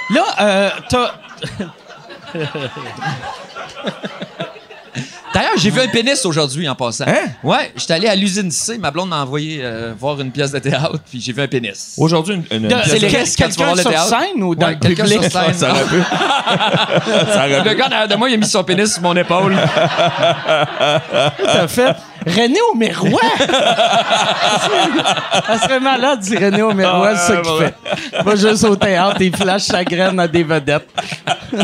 Là, 0.09 0.23
euh, 0.41 0.69
t'as. 0.89 1.11
J'ai 5.57 5.71
vu 5.71 5.81
un 5.81 5.87
pénis 5.87 6.23
aujourd'hui 6.25 6.69
en 6.69 6.75
passant. 6.75 7.05
Hein? 7.07 7.29
Ouais, 7.43 7.71
j'étais 7.75 7.93
allé 7.93 8.07
à 8.07 8.15
l'usine 8.15 8.51
C. 8.51 8.77
Ma 8.77 8.91
blonde 8.91 9.09
m'a 9.09 9.23
envoyé 9.23 9.59
euh, 9.63 9.93
voir 9.97 10.19
une 10.21 10.31
pièce 10.31 10.51
de 10.51 10.59
théâtre, 10.59 10.99
puis 11.09 11.19
j'ai 11.19 11.33
vu 11.33 11.41
un 11.41 11.47
pénis. 11.47 11.95
Aujourd'hui, 11.97 12.35
une, 12.35 12.45
une, 12.65 12.69
c'est 12.85 12.97
pièce 12.99 13.35
de- 13.35 13.43
vas 13.43 13.47
voir 13.65 13.67
quelqu'un 13.73 13.75
le 13.75 13.81
sur 13.81 13.89
théâtre? 13.91 14.07
scène 14.09 14.43
ou 14.43 14.55
dans 14.55 14.67
Ouais, 14.67 14.73
le 14.73 14.79
public? 14.95 15.23
sur 15.23 15.31
scène. 15.31 15.53
Ça 15.53 15.71
aurait 15.71 15.83
pu. 15.85 16.01
Ça 17.33 17.45
aurait 17.45 17.63
Le 17.63 17.73
gars 17.73 17.89
derrière 17.89 18.07
de 18.07 18.15
moi, 18.15 18.29
il 18.29 18.35
a 18.35 18.37
mis 18.37 18.45
son 18.47 18.63
pénis 18.63 18.91
sur 18.93 19.01
mon 19.01 19.15
épaule. 19.15 19.55
T'as 21.43 21.67
fait 21.67 21.95
René 22.25 22.59
au 22.71 22.75
miroir? 22.75 23.21
Ça 25.47 25.59
serait 25.61 25.79
malade 25.79 26.19
si 26.23 26.35
René 26.35 26.61
au 26.61 26.73
miroir, 26.73 27.15
c'est 27.17 27.35
ça 27.35 27.41
qu'il 27.41 27.57
fait. 27.57 27.73
Va 28.23 28.35
juste 28.35 28.63
au 28.65 28.75
théâtre, 28.75 29.17
il 29.21 29.35
flash 29.35 29.63
sa 29.63 29.83
graine 29.83 30.19
à 30.19 30.27
des 30.27 30.43
vedettes. 30.43 30.87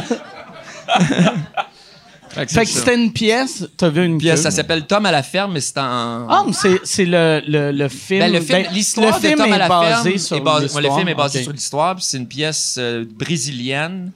Fait 2.33 2.45
que 2.45 2.51
Fait 2.51 2.59
c'est 2.59 2.65
que 2.65 2.79
c'était 2.79 2.95
une 2.95 3.13
pièce, 3.13 3.67
t'as 3.77 3.89
vu 3.89 4.03
une 4.05 4.17
Pièce, 4.17 4.37
queue. 4.37 4.43
ça 4.43 4.51
s'appelle 4.51 4.85
Tom 4.87 5.05
à 5.05 5.11
la 5.11 5.23
ferme, 5.23 5.53
mais 5.53 5.61
c'est 5.61 5.77
en. 5.77 6.27
Ah, 6.29 6.43
mais 6.47 6.53
c'est, 6.53 6.79
c'est 6.83 7.05
le, 7.05 7.41
le, 7.47 7.71
le 7.71 7.87
film. 7.89 8.19
Ben, 8.21 8.33
le 8.33 8.41
film, 8.41 8.63
ben, 8.63 8.71
l'histoire 8.73 9.15
le 9.19 9.27
film 9.27 9.33
de 9.39 9.43
Tom 9.43 9.51
est 9.51 9.55
à 9.55 9.57
la 9.59 9.67
basé 9.69 10.03
ferme 10.09 10.17
sur 10.17 10.37
est 10.37 10.39
basé- 10.41 10.55
ouais, 10.55 10.61
l'histoire. 10.63 10.83
le 10.83 10.89
film 10.97 11.07
est 11.09 11.15
basé 11.15 11.43
sur 11.43 11.51
l'histoire, 11.51 11.95
puis 11.95 12.03
c'est 12.03 12.17
une 12.17 12.27
pièce 12.27 12.75
euh, 12.79 13.05
brésilienne. 13.07 14.11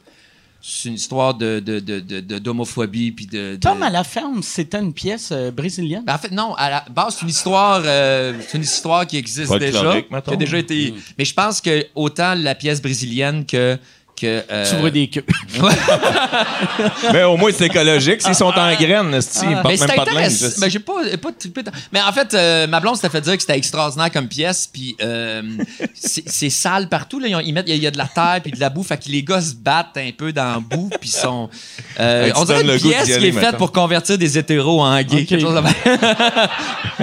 C'est 0.70 0.90
une 0.90 0.96
histoire 0.96 1.34
de, 1.34 1.60
de, 1.62 1.80
de, 1.80 2.00
de- 2.02 2.20
de- 2.20 2.40
d'homophobie 2.40 3.12
puis 3.14 3.26
de, 3.26 3.52
de- 3.54 3.56
Tom 3.56 3.82
à 3.84 3.90
la 3.90 4.04
ferme, 4.04 4.42
c'était 4.44 4.80
une 4.80 4.92
pièce 4.92 5.30
euh, 5.32 5.50
brésilienne? 5.50 6.04
Ben, 6.06 6.16
en 6.16 6.18
fait, 6.18 6.32
non. 6.32 6.56
À 6.56 6.70
la 6.70 6.86
base, 6.90 7.16
c'est 7.16 7.22
une 7.22 7.30
histoire, 7.30 7.82
euh, 7.86 8.34
c'est 8.46 8.58
une 8.58 8.64
histoire 8.64 9.08
qui 9.08 9.16
existe 9.18 9.56
déjà, 9.60 10.02
qui 10.02 10.34
a 10.34 10.36
déjà 10.36 10.58
été. 10.58 10.94
Mais 11.18 11.24
je 11.24 11.34
pense 11.34 11.62
que 11.62 11.86
autant 11.96 12.34
la 12.36 12.56
pièce 12.56 12.82
brésilienne 12.82 13.46
que 13.46 13.78
que. 14.20 14.44
euh, 14.52 14.66
Tu 14.70 14.76
vois 14.78 14.90
des 14.92 15.08
queues. 15.10 15.24
Mais 17.14 17.24
au 17.24 17.38
moins, 17.38 17.52
c'est 17.56 17.66
écologique. 17.68 18.22
S'ils 18.22 18.36
sont 18.36 18.46
en 18.46 18.74
graines, 18.76 19.14
esti, 19.14 19.40
ils 19.44 19.50
Mais 19.56 19.62
portent 19.62 19.76
c'est 19.78 19.88
même 19.88 19.96
pas 19.98 20.06
de 20.06 20.10
linge. 20.16 20.18
intéressant. 20.34 20.60
Ben, 20.62 20.70
j'ai 20.70 20.80
pas, 20.80 20.94
pas 21.22 21.32
trippé 21.32 21.64
tant. 21.64 21.72
Mais 21.92 22.02
en 22.02 22.12
fait, 22.12 22.34
euh, 22.34 22.68
ma 22.68 22.80
blonde 22.80 22.96
s'était 22.96 23.10
fait 23.10 23.22
dire 23.22 23.36
que 23.36 23.42
c'était 23.42 23.58
extraordinaire 23.58 24.12
comme 24.12 24.28
pièce, 24.28 24.68
puis 24.72 24.96
euh, 25.02 25.42
c'est 25.94 26.28
c'est 26.28 26.50
sale 26.50 26.90
partout. 26.90 27.20
Là. 27.20 27.28
Ils, 27.28 27.36
ont- 27.36 27.40
ils 27.40 27.54
mettent, 27.54 27.68
il 27.68 27.72
y, 27.72 27.74
a- 27.74 27.78
il 27.78 27.84
y 27.84 27.88
a 27.88 27.92
de 27.92 27.98
la 27.98 28.08
terre 28.08 28.40
puis 28.42 28.52
de 28.52 28.60
la 28.60 28.70
boue, 28.70 28.84
fait 28.84 28.98
que 28.98 29.10
les 29.10 29.24
gars 29.24 29.42
se 29.42 29.54
battent 29.56 29.98
un 29.98 30.10
peu 30.16 30.32
dans 30.34 30.54
la 30.54 30.60
boue, 30.60 30.90
puis 31.00 31.10
sont. 31.10 31.50
euh, 32.00 32.28
tu 32.32 32.34
on 32.36 32.44
dirait 32.46 32.58
donnes 32.60 32.68
une 32.68 32.74
le 32.74 32.80
goût 32.80 32.90
pièce 32.90 33.04
d'y 33.06 33.12
qui 33.12 33.18
aller 33.18 33.28
est 33.30 33.32
faite 33.32 33.58
pour 33.58 33.72
convertir 33.72 34.18
des 34.18 34.38
hétéros 34.38 34.82
en 34.82 35.02
gays. 35.02 35.22
Ok. 35.22 35.26
quelque 35.28 35.42
chose 35.42 35.56
de 35.56 35.62
même. 35.62 35.74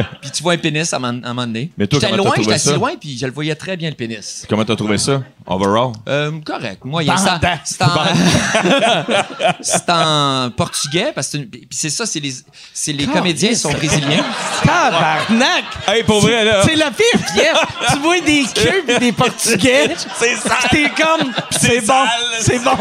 puis 0.20 0.30
tu 0.30 0.42
vois 0.42 0.54
un 0.54 0.58
pénis 0.58 0.92
à 0.92 0.96
un 0.96 1.00
moment 1.00 1.20
à 1.24 1.30
un 1.30 1.34
moment 1.34 1.46
donné. 1.46 1.70
Mais 1.78 1.86
toi, 1.86 1.98
J'étais 2.00 2.10
comment 2.12 2.22
t'as 2.24 2.28
loin, 2.28 2.34
trouvé 2.42 2.56
j'étais 2.56 2.70
ça? 2.70 2.74
loin, 2.76 2.92
puis 3.00 3.18
je 3.18 3.26
le 3.26 3.32
voyais 3.32 3.54
très 3.54 3.76
bien 3.76 3.88
le 3.90 3.96
pénis. 3.96 4.44
Comment 4.48 4.64
t'as 4.64 4.76
trouvé 4.76 4.98
ça, 4.98 5.22
overall? 5.46 5.92
Euh, 6.08 6.32
correct. 6.44 6.80
Moi, 6.84 7.02
il 7.02 7.06
y 7.06 7.10
a 7.10 7.14
Pendant. 7.14 7.38
c'est 7.64 7.82
en, 7.82 7.88
c'est 9.60 9.90
en 9.90 10.50
portugais 10.56 11.12
parce 11.14 11.28
que 11.28 11.38
c'est 11.70 11.90
ça, 11.90 12.06
c'est 12.06 12.20
les, 12.20 12.32
c'est 12.72 12.92
les 12.92 13.06
comédiens 13.06 13.54
sont 13.54 13.70
brésiliens. 13.72 14.24
Tabarnak! 14.64 15.64
Hey, 15.86 16.02
pour 16.04 16.20
vrai, 16.20 16.44
là. 16.44 16.62
C'est 16.64 16.76
la 16.76 16.90
pire 16.90 17.20
pièce. 17.34 17.58
tu 17.92 17.98
vois 17.98 18.20
des 18.20 18.44
queues 18.54 18.82
pis 18.86 18.98
des 18.98 19.12
portugais. 19.12 19.94
C'est 20.16 20.36
ça! 20.36 20.56
T'es 20.70 20.90
comme, 20.90 21.32
c'est 21.50 21.80
bon, 21.80 21.86
sale. 21.86 22.08
c'est 22.40 22.58
bon. 22.64 22.76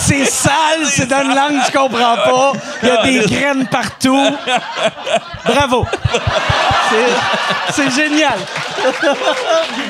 C'est 0.00 0.24
sale, 0.26 0.86
c'est 0.86 1.06
dans 1.06 1.22
une 1.22 1.34
langue 1.34 1.60
que 1.60 1.66
je 1.66 1.72
comprends 1.72 2.16
pas. 2.16 2.52
Il 2.82 2.88
y 2.88 2.90
a 2.92 3.02
des 3.02 3.18
graines 3.26 3.66
partout. 3.66 4.36
Bravo. 5.44 5.86
C'est- 6.90 7.72
C'est 7.72 7.90
génial. 7.90 8.38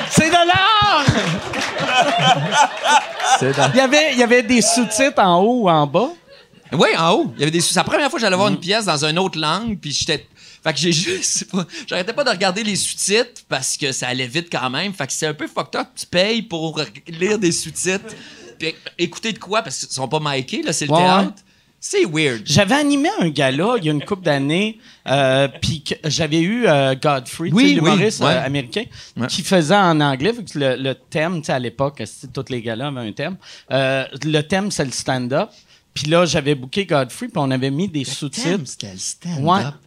C'est 0.09 0.29
de 0.29 0.33
l'art. 0.33 1.05
Il 3.41 3.77
y 3.77 3.79
avait, 3.81 4.13
il 4.13 4.19
y 4.19 4.23
avait 4.23 4.41
des 4.43 4.61
sous-titres 4.61 5.19
en 5.21 5.41
haut 5.41 5.63
ou 5.63 5.69
en 5.69 5.85
bas? 5.85 6.09
Oui, 6.73 6.89
en 6.97 7.11
haut. 7.13 7.33
Il 7.35 7.39
y 7.39 7.43
avait 7.43 7.51
des. 7.51 7.61
C'est 7.61 7.75
la 7.75 7.83
première 7.83 8.09
fois 8.09 8.17
que 8.17 8.21
j'allais 8.21 8.35
voir 8.35 8.47
une 8.49 8.59
pièce 8.59 8.85
dans 8.85 9.05
une 9.05 9.19
autre 9.19 9.39
langue, 9.39 9.77
puis 9.79 9.91
j'étais. 9.91 10.25
Fait 10.63 10.73
que 10.73 10.79
j'ai 10.79 10.91
juste. 10.93 11.49
pas- 11.51 11.65
J'arrêtais 11.85 12.13
pas 12.13 12.23
de 12.23 12.29
regarder 12.31 12.63
les 12.63 12.75
sous-titres 12.75 13.41
parce 13.47 13.77
que 13.77 13.91
ça 13.91 14.07
allait 14.07 14.27
vite 14.27 14.47
quand 14.51 14.69
même. 14.69 14.93
Fait 14.93 15.05
que 15.07 15.13
c'est 15.13 15.27
un 15.27 15.33
peu 15.33 15.47
fucked 15.47 15.79
up. 15.79 15.87
Tu 15.95 16.05
payes 16.07 16.41
pour 16.41 16.79
lire 17.07 17.37
des 17.37 17.51
sous-titres 17.51 18.15
puis 18.57 18.73
écouter 18.97 19.33
de 19.33 19.39
quoi, 19.39 19.61
parce 19.61 19.77
qu'ils 19.77 19.89
sont 19.93 20.07
pas 20.07 20.19
micés, 20.19 20.63
là, 20.63 20.73
c'est 20.73 20.87
le 20.87 20.91
Ouais, 20.93 20.97
théâtre. 20.97 21.33
C'est 21.89 22.03
weird. 22.03 22.41
J'avais 22.43 22.75
animé 22.75 23.07
un 23.19 23.29
gala 23.29 23.75
il 23.77 23.85
y 23.85 23.89
a 23.89 23.93
une 23.93 24.03
couple 24.03 24.23
d'années, 24.23 24.77
euh, 25.07 25.47
puis 25.61 25.81
j'avais 26.03 26.41
eu 26.41 26.65
euh, 26.67 26.95
Godfrey, 26.95 27.49
Oui, 27.53 27.75
l'humoriste 27.75 28.19
oui, 28.19 28.25
ouais. 28.25 28.33
euh, 28.33 28.43
américain, 28.45 28.83
Ouais. 29.15 29.27
qui 29.27 29.41
faisait 29.41 29.73
en 29.73 30.01
anglais, 30.01 30.33
vu 30.33 30.43
que 30.43 30.59
le, 30.59 30.75
le 30.75 30.95
thème, 30.95 31.37
tu 31.39 31.45
sais, 31.45 31.53
à 31.53 31.59
l'époque, 31.59 32.03
tous 32.33 32.45
les 32.49 32.61
galas 32.61 32.87
avaient 32.87 33.07
un 33.07 33.11
thème. 33.13 33.37
Euh, 33.71 34.03
le 34.25 34.41
thème, 34.41 34.69
c'est 34.69 34.83
le 34.83 34.91
stand-up. 34.91 35.49
Puis 35.93 36.09
là, 36.09 36.25
j'avais 36.25 36.55
booké 36.55 36.85
Godfrey, 36.85 37.27
puis 37.27 37.37
on 37.37 37.49
avait 37.51 37.71
mis 37.71 37.87
des 37.87 38.03
sous-titres. 38.03 38.59
C'était 38.65 38.91
le 38.91 38.99
stand-up. 38.99 39.39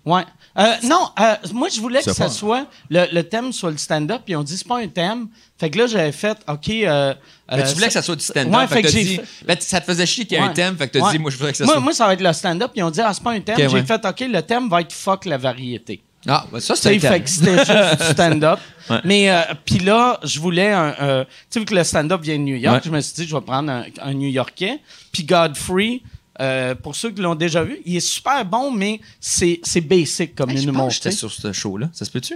Ouais, 0.07 0.13
ouais. 0.15 0.23
Euh, 0.59 0.65
non, 0.85 1.09
euh, 1.21 1.35
moi, 1.53 1.69
je 1.73 1.81
voulais 1.81 2.03
que 2.03 2.13
ça 2.13 2.25
pas- 2.25 2.31
soit 2.31 2.67
le, 2.91 3.07
le 3.13 3.23
thème 3.23 3.53
soit 3.53 3.71
le 3.71 3.79
stand-up, 3.79 4.23
puis 4.25 4.35
on 4.35 4.43
dit 4.43 4.57
c'est 4.59 4.67
pas 4.67 4.79
un 4.81 4.89
thème. 4.89 5.29
Fait 5.59 5.71
que 5.71 5.79
là, 5.79 5.87
j'avais 5.87 6.11
fait, 6.13 6.37
OK. 6.49 6.69
Euh, 6.71 7.15
Mais 7.53 7.63
tu 7.69 7.75
voulais 7.75 7.87
que 7.87 7.93
ça 7.93 8.03
soit 8.03 8.17
du 8.17 8.25
stand-up. 8.25 8.53
Ouais, 8.53 8.67
fait 8.67 8.75
fait 8.77 8.83
que 8.83 8.87
que 8.89 8.93
t'as 8.93 8.99
j'ai 8.99 9.05
dit, 9.05 9.17
fait- 9.17 9.45
ben, 9.47 9.57
ça 9.61 9.81
te 9.81 9.87
faisait 9.87 10.07
chier 10.07 10.25
qu'il 10.25 10.37
y 10.39 10.41
ait 10.41 10.45
un 10.45 10.49
thème, 10.53 10.77
fait 10.77 10.89
que 10.89 10.99
t'as 10.99 11.05
Ouais. 11.05 11.13
dit, 11.13 11.19
moi, 11.19 11.31
je 11.31 11.37
voudrais 11.37 11.53
que 11.53 11.59
ça 11.59 11.65
moi, 11.65 11.75
soit. 11.75 11.83
moi, 11.83 11.93
ça 11.93 12.07
va 12.07 12.15
être 12.15 12.21
le 12.23 12.33
stand-up, 12.33 12.71
puis 12.73 12.83
on 12.83 12.91
dit, 12.91 13.01
ah, 13.01 13.13
c'est 13.15 13.23
pas 13.23 13.31
un 13.33 13.41
thème. 13.41 13.57
J'ai 13.57 13.83
fait, 13.85 14.05
OK, 14.05 14.21
le 14.29 14.41
thème 14.43 14.69
va 14.69 14.81
être 14.81 14.93
fuck 14.93 15.25
la 15.25 15.39
variété. 15.39 16.03
Ah, 16.27 16.45
ben, 16.53 16.61
ça, 16.61 16.75
Tu 16.75 16.81
c'est 16.83 16.99
fait 16.99 17.21
que 17.23 17.31
c'était 17.31 17.57
juste 17.59 17.71
du 17.99 18.05
stand-up. 18.13 18.59
Mais, 19.05 19.31
euh, 19.31 19.41
puis 19.65 19.79
là, 19.79 20.19
je 20.25 20.39
voulais 20.41 20.71
un. 20.73 20.93
tu 20.93 21.27
sais, 21.49 21.61
vu 21.61 21.65
que 21.65 21.75
le 21.75 21.85
stand-up 21.85 22.21
vient 22.23 22.37
de 22.37 22.43
New 22.43 22.57
York, 22.57 22.83
je 22.85 22.91
me 22.91 23.01
suis 23.01 23.15
dit, 23.15 23.27
je 23.29 23.35
vais 23.35 23.41
prendre 23.41 23.71
un, 23.71 23.85
un 24.03 24.13
New 24.15 24.29
Yorkais. 24.29 24.81
Puis 25.13 25.25
Godfrey, 25.25 26.01
euh, 26.41 26.75
pour 26.75 26.97
ceux 26.97 27.11
qui 27.11 27.21
l'ont 27.21 27.35
déjà 27.35 27.63
vu, 27.63 27.81
il 27.85 27.97
est 27.97 28.01
super 28.01 28.45
bon, 28.45 28.71
mais 28.71 29.01
c'est 29.21 29.61
c'est 29.63 29.81
basic 29.83 30.35
comme 30.35 30.51
Hey, 30.51 30.67
pense 30.67 30.89
que 30.89 30.95
j'étais 31.05 31.17
sur 31.17 31.31
ce 31.31 31.53
show-là. 31.53 31.89
Ça 31.93 32.05
se 32.05 32.11
peut-tu? 32.11 32.35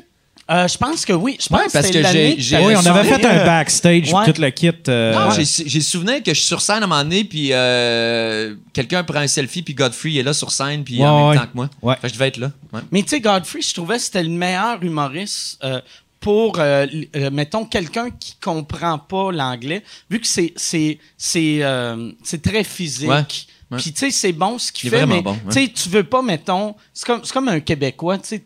Euh, 0.50 0.68
je 0.68 0.76
pense 0.76 1.07
que 1.07 1.14
oui. 1.14 1.38
Je 1.40 1.48
pense 1.48 1.59
Ouais, 1.59 1.66
parce 1.72 1.86
que 1.86 1.92
j'ai- 2.02 2.34
que 2.36 2.40
j'ai- 2.42 2.57
t'avais 2.57 2.66
Oui, 2.66 2.74
on 2.76 2.84
avait 2.84 3.09
fait 3.09 3.24
un 3.24 3.38
euh, 3.38 3.44
backstage, 3.46 4.12
ouais. 4.12 4.30
tout 4.30 4.38
le 4.42 4.50
kit. 4.50 4.70
euh, 4.88 5.14
Non, 5.14 5.30
ouais. 5.30 5.42
j'ai 5.42 5.64
j'ai 5.66 5.80
souvenir 5.80 6.22
que 6.22 6.34
je 6.34 6.38
suis 6.38 6.46
sur 6.46 6.61
scène 6.61 6.82
à 6.82 6.84
un 6.84 6.86
moment 6.86 7.02
donné, 7.02 7.24
puis 7.24 7.48
euh, 7.52 8.55
quelqu'un 8.74 9.02
prend 9.05 9.20
un 9.20 9.26
selfie, 9.26 9.62
puis 9.62 9.72
Godfrey 9.72 10.16
est 10.16 10.22
là 10.22 10.34
sur 10.34 10.50
scène, 10.50 10.84
puis 10.84 11.02
en 11.02 11.28
Ouais, 11.30 11.34
même 11.34 11.40
temps 11.44 11.50
que 11.50 11.57
moi. 11.57 11.70
Ouais. 11.80 11.94
Fait 11.96 12.02
que 12.02 12.09
je 12.09 12.12
devais 12.14 12.28
être 12.28 12.36
là. 12.36 12.50
Ouais. 12.74 12.80
Mais 12.90 13.02
tu 13.02 13.09
sais, 13.09 13.20
Godfrey, 13.20 13.62
je 13.62 13.72
trouvais 13.72 13.96
que 13.96 14.02
c'était 14.02 14.22
le 14.22 14.28
meilleur 14.28 14.82
humoriste 14.82 15.59
euh, 15.64 15.80
pour, 16.20 16.59
euh, 16.59 16.86
euh, 17.16 17.30
mettons, 17.30 17.64
quelqu'un 17.64 18.11
qui 18.11 18.34
comprend 18.40 18.98
pas 18.98 19.32
l'anglais, 19.32 19.82
vu 20.11 20.20
que 20.20 20.26
c'est 20.26 20.52
c'est 20.57 20.98
c'est 21.16 21.59
euh, 21.62 22.12
c'est 22.22 22.42
très 22.42 22.64
physique. 22.64 23.09
Ouais, 23.09 23.24
ouais. 23.74 23.78
Puis 23.78 23.92
tu 23.92 24.00
sais, 24.00 24.10
c'est 24.10 24.32
bon 24.32 24.58
ce 24.58 24.72
qu'il 24.72 24.90
fait, 24.90 24.96
vraiment 24.96 25.16
mais 25.16 25.22
bon, 25.22 25.38
tu 25.50 25.88
veux 25.88 26.04
pas, 26.04 26.22
mettons, 26.22 26.74
c'est 26.92 27.06
comme, 27.32 27.48
un 27.48 27.60
Québécois, 27.60 28.18
tu 28.18 28.28
sais. 28.28 28.44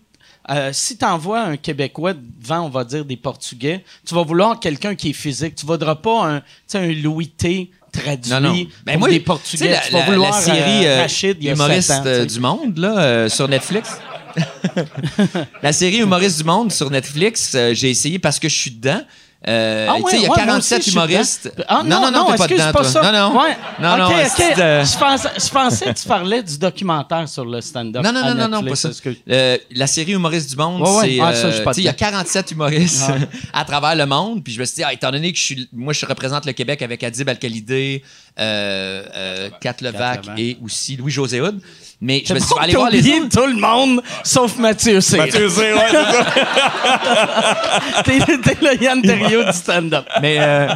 euh, 0.50 0.70
si 0.72 0.96
tu 0.96 1.04
envoies 1.04 1.40
un 1.40 1.56
Québécois 1.56 2.14
devant, 2.14 2.60
on 2.60 2.70
va 2.70 2.84
dire, 2.84 3.04
des 3.04 3.16
Portugais, 3.16 3.84
tu 4.06 4.14
vas 4.14 4.22
vouloir 4.22 4.60
quelqu'un 4.60 4.94
qui 4.94 5.10
est 5.10 5.14
physique. 5.14 5.54
Tu 5.54 5.66
ne 5.66 5.70
voudras 5.70 5.96
pas 5.96 6.36
un, 6.36 6.42
un 6.74 6.92
Louis 6.92 7.28
T 7.28 7.70
traduit 7.92 8.30
Non, 8.30 8.40
non. 8.40 8.66
Ben 8.84 8.98
moi, 8.98 9.08
des 9.08 9.18
tu 9.18 9.24
Portugais. 9.24 9.70
la, 9.70 9.80
tu 9.80 9.92
vas 9.92 10.04
vouloir 10.04 10.32
la 10.32 10.40
série 10.40 10.86
euh, 10.86 10.98
euh, 10.98 11.02
Rachid, 11.02 11.36
il 11.40 11.46
y 11.46 11.50
a 11.50 11.54
Humoriste 11.54 11.90
ans, 11.90 12.24
du 12.24 12.40
monde, 12.40 12.78
là, 12.78 12.98
euh, 12.98 13.28
sur 13.28 13.48
Netflix. 13.48 13.98
la 15.62 15.72
série 15.72 15.98
Humoriste 15.98 16.38
du 16.38 16.44
monde 16.44 16.70
sur 16.72 16.90
Netflix, 16.90 17.56
j'ai 17.72 17.90
essayé 17.90 18.18
parce 18.18 18.38
que 18.38 18.48
je 18.48 18.54
suis 18.54 18.70
dedans. 18.70 19.02
Euh, 19.46 19.86
Ah 19.88 19.94
ouais, 20.00 20.00
il 20.14 20.14
y 20.14 20.18
a 20.18 20.20
ouais, 20.22 20.26
moi 20.26 20.36
47 20.36 20.78
aussi, 20.78 20.84
je 20.86 20.90
suis 20.90 20.98
humoristes. 20.98 21.52
Ah 21.68 21.82
non, 21.84 22.10
non, 22.10 22.24
t'es 22.32 22.36
pas 22.36 22.46
dedans, 22.48 22.64
pas 22.72 22.80
toi. 22.80 22.84
ça. 22.84 23.02
Non, 23.02 23.12
non. 23.30 23.40
Ouais. 23.40 23.56
Non, 23.80 23.96
non, 23.96 24.08
de- 24.08 24.14
Je, 24.14 24.98
pensais, 24.98 25.28
je 25.38 25.48
pensais 25.48 25.84
que 25.94 25.98
tu 26.00 26.08
parlais 26.08 26.42
du 26.42 26.58
documentaire 26.58 27.28
sur 27.28 27.44
le 27.44 27.60
stand-up. 27.60 28.02
Non, 28.02 28.12
non, 28.12 28.24
non, 28.24 28.34
non, 28.34 28.48
non, 28.48 28.68
pas 28.68 28.74
ça. 28.74 28.88
Euh, 29.30 29.56
la 29.70 29.86
série 29.86 30.12
Humoriste 30.12 30.50
du 30.50 30.56
monde, 30.56 30.84
c'est. 31.00 31.20
Ah, 31.20 31.28
euh, 31.30 31.62
il 31.76 31.84
y 31.84 31.88
a 31.88 31.92
dedans. 31.92 31.98
47 32.06 32.50
humoristes 32.50 33.08
Ouais. 33.08 33.28
à 33.52 33.64
travers 33.64 33.94
le 33.94 34.06
monde. 34.06 34.42
Puis 34.42 34.52
je 34.54 34.58
me 34.60 34.64
suis 34.64 34.74
dit, 34.76 34.82
ah, 34.84 34.92
étant 34.92 35.12
donné 35.12 35.30
que 35.32 35.38
je 35.38 35.44
suis, 35.44 35.68
moi, 35.72 35.92
je 35.92 36.04
représente 36.04 36.44
le 36.44 36.52
Québec 36.52 36.82
avec 36.82 37.04
Adib 37.04 37.28
Al-Khalidé, 37.28 38.02
euh, 38.02 38.06
euh, 38.06 38.27
Kat 38.38 39.76
Levac 39.80 40.26
et 40.36 40.56
aussi 40.62 40.96
Louis-José 40.96 41.40
Hood. 41.40 41.60
Mais 42.00 42.22
je 42.24 42.32
me 42.32 42.38
suis 42.38 42.48
que 42.48 42.54
voir 42.76 42.90
les 42.90 43.00
autres. 43.12 43.28
tout 43.40 43.46
le 43.46 43.56
monde, 43.60 44.02
sauf 44.22 44.56
Mathieu 44.58 45.00
Cyr. 45.00 45.18
Mathieu 45.18 45.48
Cyr, 45.48 45.76
ouais, 45.76 45.86
c'est 45.90 46.12
ça. 46.12 48.02
T'es 48.04 48.18
le 48.62 48.82
Yann 48.82 49.02
Terriot 49.02 49.44
du 49.44 49.52
stand-up. 49.52 50.06
Mais. 50.22 50.36
euh, 50.38 50.68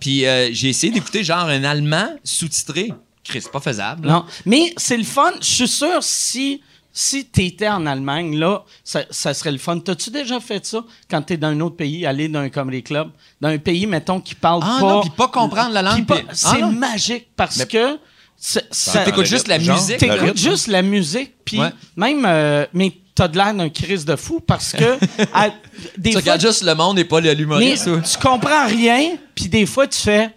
puis 0.00 0.24
euh, 0.26 0.48
j'ai 0.52 0.70
essayé 0.70 0.92
d'écouter 0.92 1.22
genre 1.22 1.46
un 1.46 1.64
Allemand 1.64 2.08
sous-titré. 2.24 2.92
Chris, 3.22 3.42
c'est 3.42 3.52
pas 3.52 3.60
faisable. 3.60 4.08
Non, 4.08 4.24
mais 4.46 4.72
c'est 4.78 4.96
le 4.96 5.04
fun. 5.04 5.32
Je 5.40 5.46
suis 5.46 5.68
sûr 5.68 6.02
si 6.02 6.62
si 6.92 7.24
t'étais 7.26 7.68
en 7.68 7.86
Allemagne 7.86 8.36
là, 8.36 8.62
ça, 8.84 9.02
ça 9.10 9.32
serait 9.34 9.52
le 9.52 9.58
fun. 9.58 9.78
T'as-tu 9.78 10.10
déjà 10.10 10.40
fait 10.40 10.64
ça 10.66 10.82
quand 11.10 11.22
t'es 11.22 11.36
dans 11.36 11.48
un 11.48 11.60
autre 11.60 11.76
pays, 11.76 12.04
aller 12.06 12.28
dans 12.28 12.40
un 12.40 12.48
comedy 12.50 12.82
club, 12.82 13.10
dans 13.40 13.48
un 13.48 13.58
pays 13.58 13.86
mettons 13.86 14.20
qui 14.20 14.34
parle 14.34 14.60
Ah 14.64 14.78
pas, 14.80 14.86
non, 14.86 15.00
puis 15.02 15.10
pas 15.10 15.28
comprendre 15.28 15.72
la 15.72 15.82
langue. 15.82 16.04
Ah 16.10 16.14
c'est 16.32 16.60
non. 16.60 16.72
magique 16.72 17.28
parce 17.36 17.58
Mais- 17.58 17.66
que 17.66 17.98
ça, 18.36 18.60
T'écoutes 19.04 19.26
juste 19.26 19.48
la 19.48 19.58
musique. 19.58 19.98
T'écoutes 19.98 20.38
juste 20.38 20.66
la 20.66 20.82
musique, 20.82 21.34
puis 21.44 21.60
Ouais. 21.60 21.70
même, 21.96 22.24
euh, 22.26 22.66
mais 22.72 22.92
t'as 23.14 23.28
de 23.28 23.36
l'air 23.36 23.52
d'un 23.54 23.68
crise 23.68 24.04
de 24.06 24.16
fou 24.16 24.40
parce 24.40 24.72
que 24.72 24.96
à- 25.34 25.50
des 25.98 26.10
Tu 26.10 26.12
fois, 26.12 26.20
regardes 26.22 26.40
juste 26.40 26.62
le 26.62 26.74
monde 26.74 26.98
et 26.98 27.04
pas 27.04 27.20
l'humoriste. 27.20 27.86
ou- 27.86 28.00
tu 28.00 28.18
comprends 28.18 28.66
rien, 28.66 29.16
puis 29.34 29.48
des 29.48 29.66
fois 29.66 29.86
tu 29.86 29.98
fais, 30.00 30.30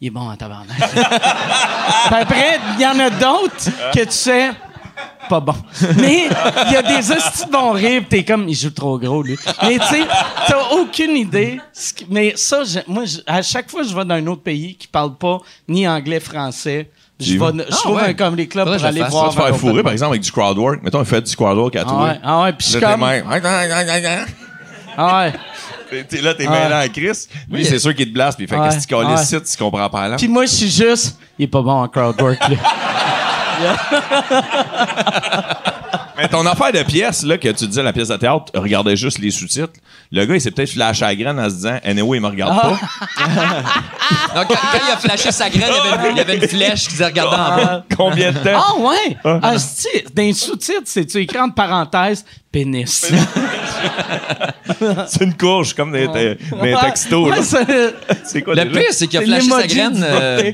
il 0.00 0.08
est 0.08 0.10
bon 0.10 0.28
en 0.28 0.36
tabarnak. 0.36 0.76
puis 0.90 2.14
après, 2.16 2.60
il 2.76 2.82
y 2.82 2.86
en 2.86 2.98
a 2.98 3.10
d'autres 3.10 3.70
que 3.94 4.04
tu 4.04 4.10
sais, 4.10 4.50
pas 5.28 5.40
bon. 5.40 5.54
Mais 5.98 6.28
il 6.66 6.72
y 6.72 6.76
a 6.76 6.82
des 6.82 7.12
hosties 7.12 7.46
de 7.46 7.50
bons 7.52 7.72
rires, 7.72 8.02
pis 8.02 8.08
t'es 8.08 8.24
comme, 8.24 8.48
il 8.48 8.54
joue 8.54 8.70
trop 8.70 8.98
gros, 8.98 9.22
lui. 9.22 9.36
Mais 9.62 9.78
tu 9.78 9.86
sais, 9.86 10.02
t'as 10.46 10.62
aucune 10.72 11.16
idée. 11.16 11.60
Mais 12.08 12.32
ça, 12.36 12.64
je- 12.64 12.80
moi, 12.90 13.04
je- 13.04 13.18
à 13.26 13.42
chaque 13.42 13.70
fois 13.70 13.82
que 13.82 13.88
je 13.88 13.94
vais 13.94 14.04
dans 14.04 14.14
un 14.14 14.26
autre 14.26 14.42
pays 14.42 14.74
qui 14.76 14.86
parle 14.88 15.14
pas 15.16 15.38
ni 15.68 15.86
anglais, 15.86 16.20
français, 16.20 16.90
je, 17.20 17.32
vais, 17.36 17.64
je 17.68 17.76
trouve 17.76 17.96
ouais. 17.96 18.02
un 18.08 18.14
comedy 18.14 18.46
club 18.48 18.64
Faudrait 18.66 18.78
pour 18.78 18.86
aller 18.86 19.00
fasse. 19.00 19.10
voir. 19.10 19.30
Tu 19.30 19.36
vas 19.36 19.42
te 19.44 19.48
faire 19.50 19.56
fourrer, 19.60 19.82
par 19.82 19.92
exemple, 19.92 20.10
avec 20.12 20.22
du 20.22 20.30
crowd 20.32 20.56
work. 20.58 20.82
Mettons, 20.82 21.00
il 21.00 21.06
fait 21.06 21.20
du 21.22 21.34
crowd 21.36 21.58
work 21.58 21.74
à 21.76 21.80
Ah 21.80 21.84
toi. 21.84 22.04
ouais, 22.04 22.20
ah 22.22 22.42
ouais, 22.42 22.52
puis 22.52 22.66
je 22.70 22.78
Là, 22.78 22.92
comme... 22.92 23.02
Ah 24.96 25.18
ouais. 25.24 25.32
T'es- 25.90 26.04
t'es 26.04 26.20
là, 26.20 26.34
t'es 26.34 26.44
Ah. 26.46 26.50
mêlant 26.50 26.78
à 26.80 26.88
Chris. 26.88 27.26
Lui, 27.50 27.62
Oui. 27.62 27.64
c'est 27.64 27.78
sûr 27.78 27.94
qu'il 27.94 28.08
te 28.08 28.12
blast, 28.12 28.36
puis 28.36 28.44
il 28.44 28.48
fait 28.48 28.56
Ouais. 28.58 28.68
qu'est-ce 28.68 28.86
qu'il 28.86 28.94
Ouais. 28.96 29.40
tu 29.40 29.56
comprends 29.58 29.88
pas 29.88 30.06
langue. 30.08 30.18
Puis 30.18 30.28
moi, 30.28 30.44
je 30.44 30.50
suis 30.50 30.70
juste... 30.70 31.18
Il 31.38 31.44
est 31.44 31.48
pas 31.48 31.62
bon 31.62 31.70
en 31.82 31.88
crowd 31.88 32.20
work, 32.20 32.46
lui. 32.48 32.58
Mais 36.16 36.26
ton 36.28 36.44
affaire 36.46 36.72
de 36.72 36.82
pièce, 36.82 37.22
là, 37.22 37.38
que 37.38 37.48
tu 37.48 37.66
disais, 37.68 37.82
la 37.82 37.92
pièce 37.92 38.08
de 38.08 38.16
théâtre, 38.16 38.50
regardait 38.56 38.96
juste 38.96 39.20
les 39.20 39.30
sous-titres. 39.30 39.74
Le 40.10 40.24
gars, 40.24 40.34
il 40.34 40.40
s'est 40.40 40.50
peut-être 40.50 40.72
flashé 40.72 41.04
à 41.04 41.08
la 41.08 41.14
graine 41.16 41.38
en 41.38 41.48
se 41.48 41.54
disant, 41.54 41.78
anyway, 41.84 42.18
il 42.18 42.20
me 42.20 42.26
regarde 42.26 42.58
Ah. 42.60 42.70
pas. 42.70 42.78
Donc, 44.34 44.48
quand, 44.48 44.54
quand 44.72 44.78
il 44.84 44.90
a 44.92 44.96
flashé 44.96 45.30
sa 45.30 45.48
graine, 45.48 45.70
il 45.84 45.90
y 45.90 45.92
avait 45.92 46.10
une, 46.10 46.16
il 46.16 46.18
y 46.18 46.20
avait 46.20 46.36
une 46.36 46.48
flèche 46.48 46.82
qui 46.84 46.88
disait 46.90 47.04
regardant 47.06 47.36
en 47.36 47.56
bas. 47.56 47.84
Combien 47.96 48.32
de 48.32 48.38
temps? 48.38 48.60
Ah 48.66 48.74
ouais! 48.80 49.16
Ah, 49.24 49.52
dans 50.14 50.22
les 50.22 50.32
sous-titres, 50.32 50.82
c'est-tu 50.86 51.18
écrit 51.18 51.38
entre 51.38 51.54
parenthèses 51.54 52.24
pénis. 52.50 53.12
C'est 55.08 55.24
une 55.24 55.34
courge, 55.34 55.74
comme 55.74 55.92
des, 55.92 56.06
des, 56.08 56.34
des 56.34 56.54
Ouais, 56.56 56.74
textos, 56.80 57.30
ouais, 57.30 57.42
c'est- 58.24 58.42
quoi 58.42 58.54
Le 58.54 58.64
déjà? 58.64 58.80
pire, 58.80 58.88
c'est 58.92 59.06
qu'il 59.06 59.18
a 59.18 59.22
flashé 59.22 59.48
sa 59.50 59.66
graine. 59.66 59.94
du 59.94 60.02
euh, 60.02 60.52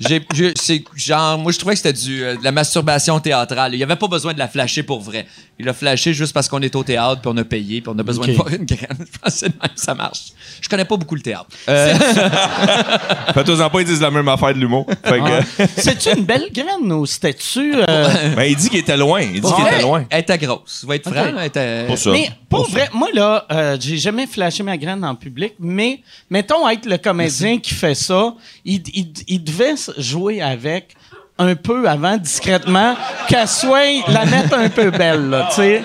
j'ai- 0.00 0.26
j'ai- 0.34 0.52
c'est 0.56 0.82
genre, 0.96 1.38
moi, 1.38 1.52
je 1.52 1.58
trouvais 1.58 1.74
que 1.74 1.78
c'était 1.80 1.92
du, 1.92 2.24
euh, 2.24 2.36
de 2.36 2.44
la 2.44 2.52
masturbation 2.52 3.18
théâtrale. 3.20 3.74
Il 3.74 3.78
n'y 3.78 3.82
avait 3.82 3.96
pas 3.96 4.08
besoin 4.08 4.32
de 4.32 4.38
la 4.38 4.48
flasher 4.48 4.82
pour 4.82 5.00
vrai. 5.00 5.26
Il 5.58 5.68
a 5.68 5.72
flashé 5.72 6.12
juste 6.12 6.34
parce 6.34 6.48
qu'on 6.48 6.60
est 6.60 6.74
au 6.76 6.82
théâtre, 6.84 7.22
puis 7.22 7.30
on 7.32 7.36
a 7.38 7.44
payé, 7.44 7.80
puis 7.80 7.90
on 7.94 7.98
a 7.98 8.02
besoin 8.02 8.26
de 8.26 8.32
voir 8.32 8.48
une 8.48 8.66
graine. 8.66 8.88
Je 9.12 9.18
pense 9.18 9.40
que 9.40 9.46
même 9.46 9.70
ça 9.74 9.94
marche. 9.94 10.24
Je 10.60 10.68
connais 10.68 10.84
pas 10.84 10.96
beaucoup 10.98 11.14
le 11.14 11.22
théâtre. 11.22 11.46
Euh, 11.68 11.94
Fais-toi-en 13.34 13.70
pas, 13.70 13.80
ils 13.80 13.86
disent 13.86 14.00
la 14.00 14.10
même 14.10 14.28
affaire 14.28 14.54
de 14.54 14.58
l'humour. 14.58 14.86
Que, 15.02 15.64
C'est-tu 15.76 16.10
une 16.16 16.24
belle 16.24 16.48
graine 16.52 16.90
ou 16.92 17.06
c'était-tu. 17.06 17.74
euh, 17.76 18.34
ben, 18.34 18.42
il 18.44 18.56
dit 18.56 18.68
qu'il 18.68 18.78
était 18.80 18.96
loin. 18.96 19.20
Il 19.22 19.40
dit 19.40 19.52
qu'il 19.52 19.66
était 19.66 19.82
loin. 19.82 20.04
Elle 20.10 20.20
était 20.20 20.38
grosse. 20.38 20.84
Va 20.86 20.96
être 20.96 21.10
franc, 21.10 21.20
Ok. 21.26 21.32
là, 21.34 21.40
elle 21.40 21.46
était- 21.46 21.86
Pour 21.86 21.98
ça. 21.98 22.10
Mais 22.10 22.28
pour 22.48 22.58
Pour 22.64 22.66
ça. 22.66 22.72
vrai, 22.72 22.88
moi 22.94 23.08
là, 23.14 23.46
euh, 23.50 23.76
j'ai 23.80 23.96
jamais 23.98 24.26
flashé 24.26 24.62
ma 24.62 24.76
graine 24.76 25.04
en 25.04 25.14
public, 25.14 25.54
mais 25.58 26.00
mettons 26.30 26.68
être 26.68 26.86
le 26.86 26.98
comédien 26.98 27.58
qui 27.58 27.74
fait 27.74 27.94
ça, 27.94 28.34
il, 28.64 28.82
il- 28.94 29.12
il 29.26 29.42
devait 29.44 29.74
jouer 29.98 30.40
avec 30.42 30.94
un 31.38 31.54
peu 31.54 31.88
avant, 31.88 32.16
discrètement, 32.16 32.96
qu'elle 33.28 33.46
soit 33.48 34.02
la 34.08 34.24
mettre 34.24 34.54
un 34.56 34.68
peu 34.68 34.90
belle, 34.90 35.28
là, 35.30 35.48
tu 35.50 35.56
sais. 35.56 35.82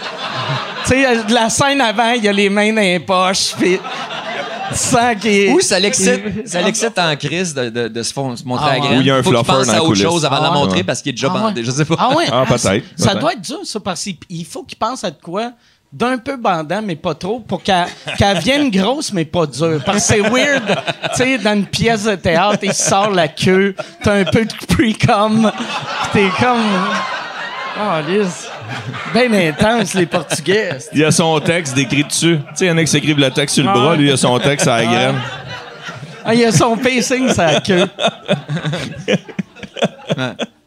Tu 0.85 0.89
sais, 0.89 1.05
euh, 1.05 1.23
de 1.23 1.33
la 1.33 1.49
scène 1.49 1.81
avant, 1.81 2.11
il 2.11 2.23
y 2.23 2.27
a 2.27 2.31
les 2.31 2.49
mains 2.49 2.71
dans 2.73 2.81
les 2.81 2.99
poches, 2.99 3.53
puis 3.57 3.77
tu 4.71 4.77
sens 4.77 5.15
qu'il 5.19 5.49
Ou 5.51 5.59
ça 5.59 5.77
l'excite, 5.79 6.21
il- 6.43 6.47
ça 6.47 6.61
l'excite 6.61 6.97
en 6.97 7.15
crise 7.17 7.53
de, 7.53 7.69
de, 7.69 7.87
de 7.89 8.03
se, 8.03 8.13
montrer 8.45 8.65
Ah 8.67 8.71
à 8.71 8.73
la 8.75 8.79
ouais. 8.79 8.87
graine. 8.87 8.97
Ou 8.99 9.01
il 9.01 9.07
y 9.07 9.11
a 9.11 9.15
un 9.15 9.23
Faut 9.23 9.29
qu'il 9.31 9.39
fluffer 9.39 9.51
pense 9.57 9.67
dans 9.67 9.73
à 9.73 9.77
autre 9.77 9.85
coulisse. 9.87 10.03
chose 10.03 10.25
avant 10.25 10.37
de 10.37 10.41
la 10.43 10.47
Ah 10.47 10.51
ouais. 10.53 10.57
montrer 10.59 10.83
parce 10.83 11.01
qu'il 11.01 11.09
est 11.09 11.13
déjà 11.13 11.27
Ah 11.29 11.33
ouais. 11.35 11.41
bandé. 11.41 11.63
Je 11.65 11.71
sais 11.71 11.85
pas. 11.85 11.95
Ah 11.99 12.15
ouais? 12.15 12.25
Ah, 12.31 12.43
peut-être, 12.47 12.59
ça- 12.61 12.71
peut-être. 12.71 13.19
doit 13.19 13.33
être 13.33 13.41
dur, 13.41 13.59
ça, 13.65 13.79
parce 13.81 14.01
qu'il 14.01 14.15
il 14.29 14.45
faut 14.45 14.63
qu'il 14.63 14.77
pense 14.77 15.03
à 15.03 15.11
de 15.11 15.17
quoi 15.21 15.51
d'un 15.91 16.17
peu 16.17 16.37
bandant, 16.37 16.81
mais 16.81 16.95
pas 16.95 17.15
trop, 17.15 17.39
pour 17.39 17.61
qu'elle 17.63 17.87
vienne 18.41 18.69
grosse, 18.71 19.11
mais 19.11 19.25
pas 19.25 19.45
dure. 19.45 19.81
Parce 19.85 19.97
que 19.97 20.03
c'est 20.03 20.21
weird, 20.21 20.63
tu 21.11 21.15
sais, 21.15 21.37
dans 21.37 21.53
une 21.53 21.65
pièce 21.65 22.05
de 22.05 22.15
théâtre, 22.15 22.59
il 22.63 22.73
sort 22.73 23.09
la 23.09 23.27
queue, 23.27 23.75
t'as 24.03 24.13
un 24.13 24.23
peu 24.23 24.45
de 24.45 24.53
pre-com, 24.67 25.51
pis 26.13 26.19
t'es 26.19 26.29
comme... 26.43 26.63
Oh, 27.79 28.09
lisse. 28.09 28.47
Ben 29.13 29.33
intense, 29.33 29.93
les 29.95 30.05
Portugais. 30.05 30.77
Il 30.93 30.99
y 30.99 31.05
a 31.05 31.11
son 31.11 31.39
texte 31.39 31.73
décrit 31.73 32.03
dessus. 32.03 32.37
Tu 32.37 32.55
sais, 32.55 32.65
il 32.65 32.67
y 32.67 32.71
en 32.71 32.77
a 32.77 32.81
qui 32.81 32.91
s'écrivent 32.91 33.19
le 33.19 33.31
texte 33.31 33.55
sur 33.55 33.63
le 33.63 33.69
Ah 33.69 33.73
bras, 33.73 33.95
lui, 33.95 34.07
il 34.07 34.11
a 34.11 34.17
son 34.17 34.37
texte 34.39 34.67
à 34.67 34.77
la 34.77 34.85
graine. 34.85 35.15
Ah, 36.23 36.35
il 36.35 36.45
a 36.45 36.51
son 36.51 36.77
pacing, 36.77 37.29
sa 37.29 37.59
queue. 37.61 37.87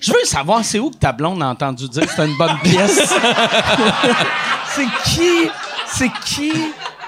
Je 0.00 0.12
veux 0.12 0.24
savoir, 0.24 0.64
c'est 0.64 0.78
où 0.78 0.90
que 0.90 0.96
ta 0.96 1.12
blonde 1.12 1.42
a 1.42 1.46
entendu 1.46 1.88
dire 1.88 2.02
que 2.04 2.10
c'était 2.10 2.26
une 2.26 2.36
bonne 2.36 2.58
pièce? 2.62 2.98
c'est 4.74 4.86
qui? 5.04 5.50
C'est 5.94 6.10
qui 6.24 6.52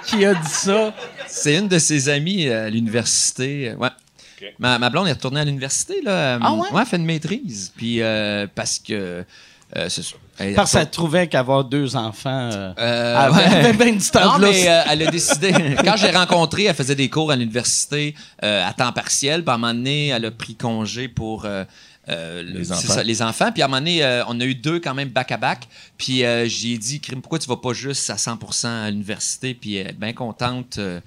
qui 0.06 0.24
a 0.24 0.34
dit 0.34 0.48
ça? 0.50 0.92
C'est 1.26 1.56
une 1.56 1.68
de 1.68 1.78
ses 1.78 2.08
amies 2.08 2.48
à 2.50 2.68
l'université. 2.68 3.74
Ouais. 3.78 3.88
Ma, 4.58 4.78
ma 4.78 4.90
blonde 4.90 5.08
est 5.08 5.12
retournée 5.12 5.40
à 5.40 5.44
l'université, 5.44 6.02
là. 6.02 6.38
Ah 6.42 6.52
ouais? 6.52 6.68
elle 6.78 6.86
fait 6.86 6.96
une 6.98 7.06
maîtrise. 7.06 7.72
Puis 7.76 8.02
euh, 8.02 8.46
parce 8.54 8.78
que. 8.78 9.24
euh, 9.76 9.88
c'est. 9.88 10.02
Elle- 10.36 10.54
Parce 10.56 10.72
qu'elle 10.72 10.90
trouvait 10.90 11.28
qu'avoir 11.28 11.62
deux 11.64 11.94
enfants 11.94 12.50
euh, 12.52 12.72
Euh, 12.76 13.16
avait, 13.16 13.36
ouais. 13.36 13.44
avait 13.68 13.72
bien 13.72 13.92
du 13.92 14.10
temps 14.10 14.32
Non, 14.32 14.38
de 14.40 14.50
mais 14.50 14.68
euh, 14.68 14.82
elle 14.90 15.02
a 15.06 15.10
décidé. 15.10 15.52
Quand 15.84 15.96
j'ai 15.96 16.10
rencontré, 16.10 16.64
elle 16.64 16.74
faisait 16.74 16.96
des 16.96 17.08
cours 17.08 17.30
à 17.30 17.36
l'université 17.36 18.16
euh, 18.42 18.68
à 18.68 18.72
temps 18.72 18.90
partiel. 18.92 19.44
Puis 19.44 19.50
à 19.52 19.54
un 19.54 19.58
moment 19.58 19.72
donné, 19.72 20.08
elle 20.08 20.24
a 20.24 20.30
pris 20.32 20.56
congé 20.56 21.06
pour. 21.08 21.46
Euh, 22.08 22.42
le- 22.42 22.58
Les 22.58 22.72
enfants. 22.72 22.92
ça, 22.94 23.02
les 23.02 23.22
enfants. 23.22 23.50
Puis 23.52 23.62
à 23.62 23.66
un 23.66 23.68
moment 23.68 23.80
donné, 23.80 24.04
euh, 24.04 24.24
on 24.28 24.38
a 24.40 24.44
eu 24.44 24.54
deux 24.54 24.78
quand 24.80 24.94
même 24.94 25.08
back-à-back. 25.08 25.68
Puis 25.98 26.24
euh, 26.24 26.46
j'ai 26.46 26.76
dit, 26.78 27.00
Crime, 27.00 27.20
pourquoi 27.22 27.38
tu 27.38 27.48
vas 27.48 27.56
pas 27.56 27.72
juste 27.72 28.08
à 28.10 28.16
100% 28.16 28.66
à 28.68 28.90
l'université? 28.90 29.54
Puis 29.54 29.76
elle 29.76 29.88
est 29.88 29.92
bien 29.92 30.12
contente 30.12 30.78
euh, 30.78 31.00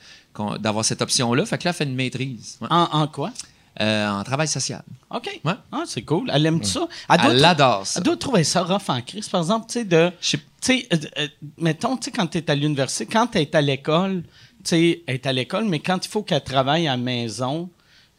d'avoir 0.59 0.83
cette 0.85 1.01
option-là. 1.01 1.45
Fait 1.45 1.57
que 1.57 1.65
là, 1.65 1.69
elle 1.71 1.75
fait 1.75 1.83
une 1.83 1.95
maîtrise 1.95 2.57
Ouais. 2.61 2.67
En, 2.71 2.83
en 2.91 3.07
quoi? 3.07 3.31
Euh, 3.79 4.09
en 4.09 4.23
travail 4.23 4.47
social. 4.47 4.81
OK. 5.11 5.39
Ouais. 5.45 5.53
Ah, 5.71 5.83
c'est 5.85 6.01
cool. 6.01 6.31
Elle 6.33 6.47
aime 6.47 6.63
ça. 6.63 6.87
Elle 7.09 7.17
doit, 7.21 7.31
Elle 7.31 7.45
adore 7.45 7.85
ça. 7.85 7.99
elle 7.99 8.03
doit 8.03 8.17
trouver 8.17 8.43
ça 8.43 8.63
rough 8.63 8.89
en 8.89 9.01
crise, 9.01 9.29
par 9.29 9.41
exemple, 9.41 9.67
tu 9.69 9.73
sais, 9.73 9.85
de... 9.85 10.11
Je 10.19 10.27
sais- 10.29 10.37
Tu 10.59 10.87
sais, 10.89 11.31
mettons, 11.59 11.95
tu 11.95 12.05
sais, 12.05 12.11
quand 12.11 12.25
tu 12.25 12.39
es 12.39 12.49
à 12.49 12.55
l'université, 12.55 13.05
quand 13.05 13.27
tu 13.27 13.37
es 13.37 13.55
à 13.55 13.61
l'école, 13.61 14.23
tu 14.63 14.69
sais, 14.69 15.03
elle 15.05 15.13
est 15.15 15.27
à 15.27 15.31
l'école, 15.31 15.65
mais 15.65 15.79
quand 15.79 16.03
il 16.03 16.09
faut 16.09 16.23
qu'elle 16.23 16.43
travaille 16.43 16.87
à 16.87 16.91
la 16.91 16.97
maison, 16.97 17.69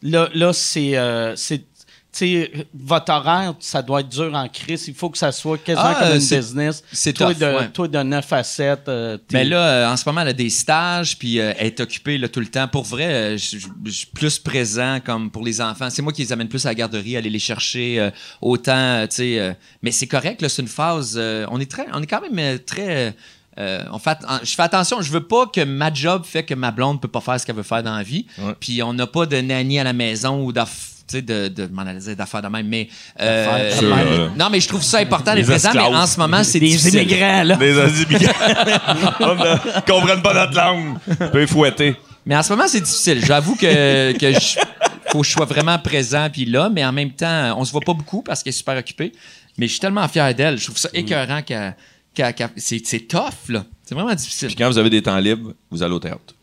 là, 0.03 0.29
là 0.33 0.53
c'est... 0.53 0.95
sais, 2.19 2.53
votre 2.75 3.13
horaire, 3.13 3.55
ça 3.61 3.83
doit 3.83 4.01
être 4.01 4.09
dur 4.09 4.33
en 4.35 4.49
crise. 4.49 4.87
Il 4.89 4.95
faut 4.95 5.11
que 5.11 5.19
ça 5.19 5.33
soit 5.33 5.59
quasiment 5.59 5.93
Ah, 5.97 6.01
comme 6.05 6.15
une 6.15 6.21
c'est- 6.21 6.37
business. 6.39 6.83
c'est 6.93 7.13
toi, 7.13 7.33
tough, 7.35 7.39
de, 7.41 7.47
ouais. 7.47 7.69
toi, 7.71 7.89
de 7.89 7.99
9 8.03 8.33
à 8.33 8.43
7. 8.43 8.89
euh, 8.89 9.19
Mais 9.33 9.45
là, 9.45 9.61
euh, 9.69 9.93
en 9.93 9.97
ce 9.97 10.09
moment, 10.09 10.21
elle 10.23 10.29
a 10.29 10.33
des 10.33 10.51
stages, 10.51 11.19
puis 11.19 11.41
euh, 11.41 11.53
elle 11.59 11.67
est 11.69 11.81
occupée 11.81 12.19
là, 12.19 12.29
tout 12.29 12.41
le 12.41 12.47
temps. 12.49 12.69
Pour 12.69 12.85
vrai, 12.85 13.07
euh, 13.07 13.37
je 13.39 13.59
suis 13.91 14.07
plus 14.07 14.39
présent 14.39 14.99
comme 15.05 15.31
pour 15.31 15.45
les 15.45 15.61
enfants. 15.61 15.89
C'est 15.91 16.03
moi 16.03 16.13
qui 16.13 16.23
les 16.23 16.33
amène 16.33 16.49
plus 16.49 16.65
à 16.67 16.71
la 16.71 16.75
garderie, 16.75 17.17
aller 17.17 17.31
les 17.31 17.39
chercher 17.39 17.99
euh, 18.01 18.11
autant, 18.41 18.73
euh, 18.77 19.07
tu 19.07 19.17
sais. 19.17 19.39
euh, 19.39 19.53
mais 19.83 19.91
c'est 19.91 20.07
correct, 20.07 20.43
là, 20.43 20.49
c'est 20.49 20.63
une 20.63 20.69
phase. 20.69 21.15
euh, 21.17 21.47
on 21.51 21.61
est 21.61 21.71
très, 21.71 21.87
on 21.93 22.03
est 22.03 22.07
quand 22.07 22.21
même 22.21 22.59
très. 22.61 23.15
euh, 23.59 23.83
on 23.93 23.99
fait, 23.99 24.19
je 24.45 24.55
fais 24.55 24.63
attention, 24.63 25.01
je 25.03 25.11
veux 25.11 25.27
pas 25.27 25.47
que 25.47 25.63
ma 25.65 25.93
job 25.93 26.25
fait 26.25 26.45
que 26.45 26.55
ma 26.55 26.71
blonde 26.71 27.01
peut 27.01 27.09
pas 27.09 27.21
faire 27.21 27.41
ce 27.41 27.45
qu'elle 27.47 27.57
veut 27.57 27.63
faire 27.65 27.83
dans 27.83 27.97
la 27.97 28.03
vie. 28.05 28.27
Ouais. 28.39 28.55
Puis 28.61 28.83
on 28.85 28.93
n'a 28.93 29.07
pas 29.09 29.27
de 29.27 29.37
nanny 29.41 29.81
à 29.81 29.85
la 29.85 29.93
maison 29.93 30.45
ou 30.45 30.53
d'aff- 30.53 30.95
tu 30.98 30.98
sais, 31.17 31.23
de, 31.23 31.49
de, 31.49 31.67
m'en 31.67 31.85
d'affaires 32.17 32.43
de 32.43 32.49
même, 32.49 32.67
mais 32.69 32.89
euh, 33.21 33.71
euh, 33.83 34.29
non, 34.37 34.49
mais 34.51 34.61
je 34.61 34.69
trouve 34.69 34.83
ça 34.83 34.99
important 34.99 35.33
Les 35.35 35.43
d'être 35.43 35.51
présent. 35.51 35.71
Mais 35.75 35.81
esclaves. 35.81 36.03
en 36.03 36.07
ce 36.07 36.19
moment, 36.21 36.45
c'est 36.45 36.61
des 36.61 36.69
difficile. 36.69 36.95
immigrants, 37.03 37.43
là. 37.45 37.57
Les 37.61 38.03
immigrants. 38.03 38.33
On 39.21 39.35
ne 39.35 39.81
comprennent 39.87 40.23
pas 40.23 40.35
notre 40.35 40.55
langue. 40.57 40.99
Peut 41.33 41.47
fouetter. 41.47 41.97
Mais 42.27 42.37
en 42.37 42.43
ce 42.43 42.53
moment, 42.53 42.69
c'est 42.69 42.81
difficile. 42.81 43.25
J'avoue 43.25 43.57
que, 43.57 44.13
que 44.19 44.33
je- 44.33 44.59
faut 45.11 45.21
que 45.23 45.27
je 45.27 45.33
sois 45.33 45.47
vraiment 45.47 45.79
présent 45.79 46.29
puis 46.31 46.45
là, 46.45 46.69
mais 46.71 46.85
en 46.85 46.93
même 46.93 47.13
temps, 47.13 47.55
on 47.59 47.65
se 47.65 47.73
voit 47.73 47.81
pas 47.81 47.95
beaucoup 47.95 48.23
parce 48.23 48.43
qu'elle 48.43 48.53
est 48.53 48.57
super 48.57 48.77
occupée. 48.77 49.13
Mais 49.57 49.67
je 49.67 49.73
suis 49.73 49.81
tellement 49.81 50.07
fier 50.09 50.35
d'elle. 50.35 50.59
Je 50.59 50.65
trouve 50.65 50.77
ça 50.79 50.91
écœurant 50.93 51.43
qu'elle. 51.43 51.75
qu'elle- 52.15 52.35
qu'elle- 52.35 52.51
c'est, 52.57 52.81
c'est 52.85 53.01
tough, 53.09 53.49
là. 53.49 53.65
C'est 53.85 53.95
vraiment 53.95 54.15
difficile. 54.15 54.49
Puis 54.49 54.57
quand 54.57 54.69
vous 54.69 54.77
avez 54.79 54.91
des 54.91 55.01
temps 55.03 55.19
libres, 55.19 55.53
vous 55.71 55.83
allez 55.83 55.95
au 55.95 55.99
théâtre. 55.99 56.35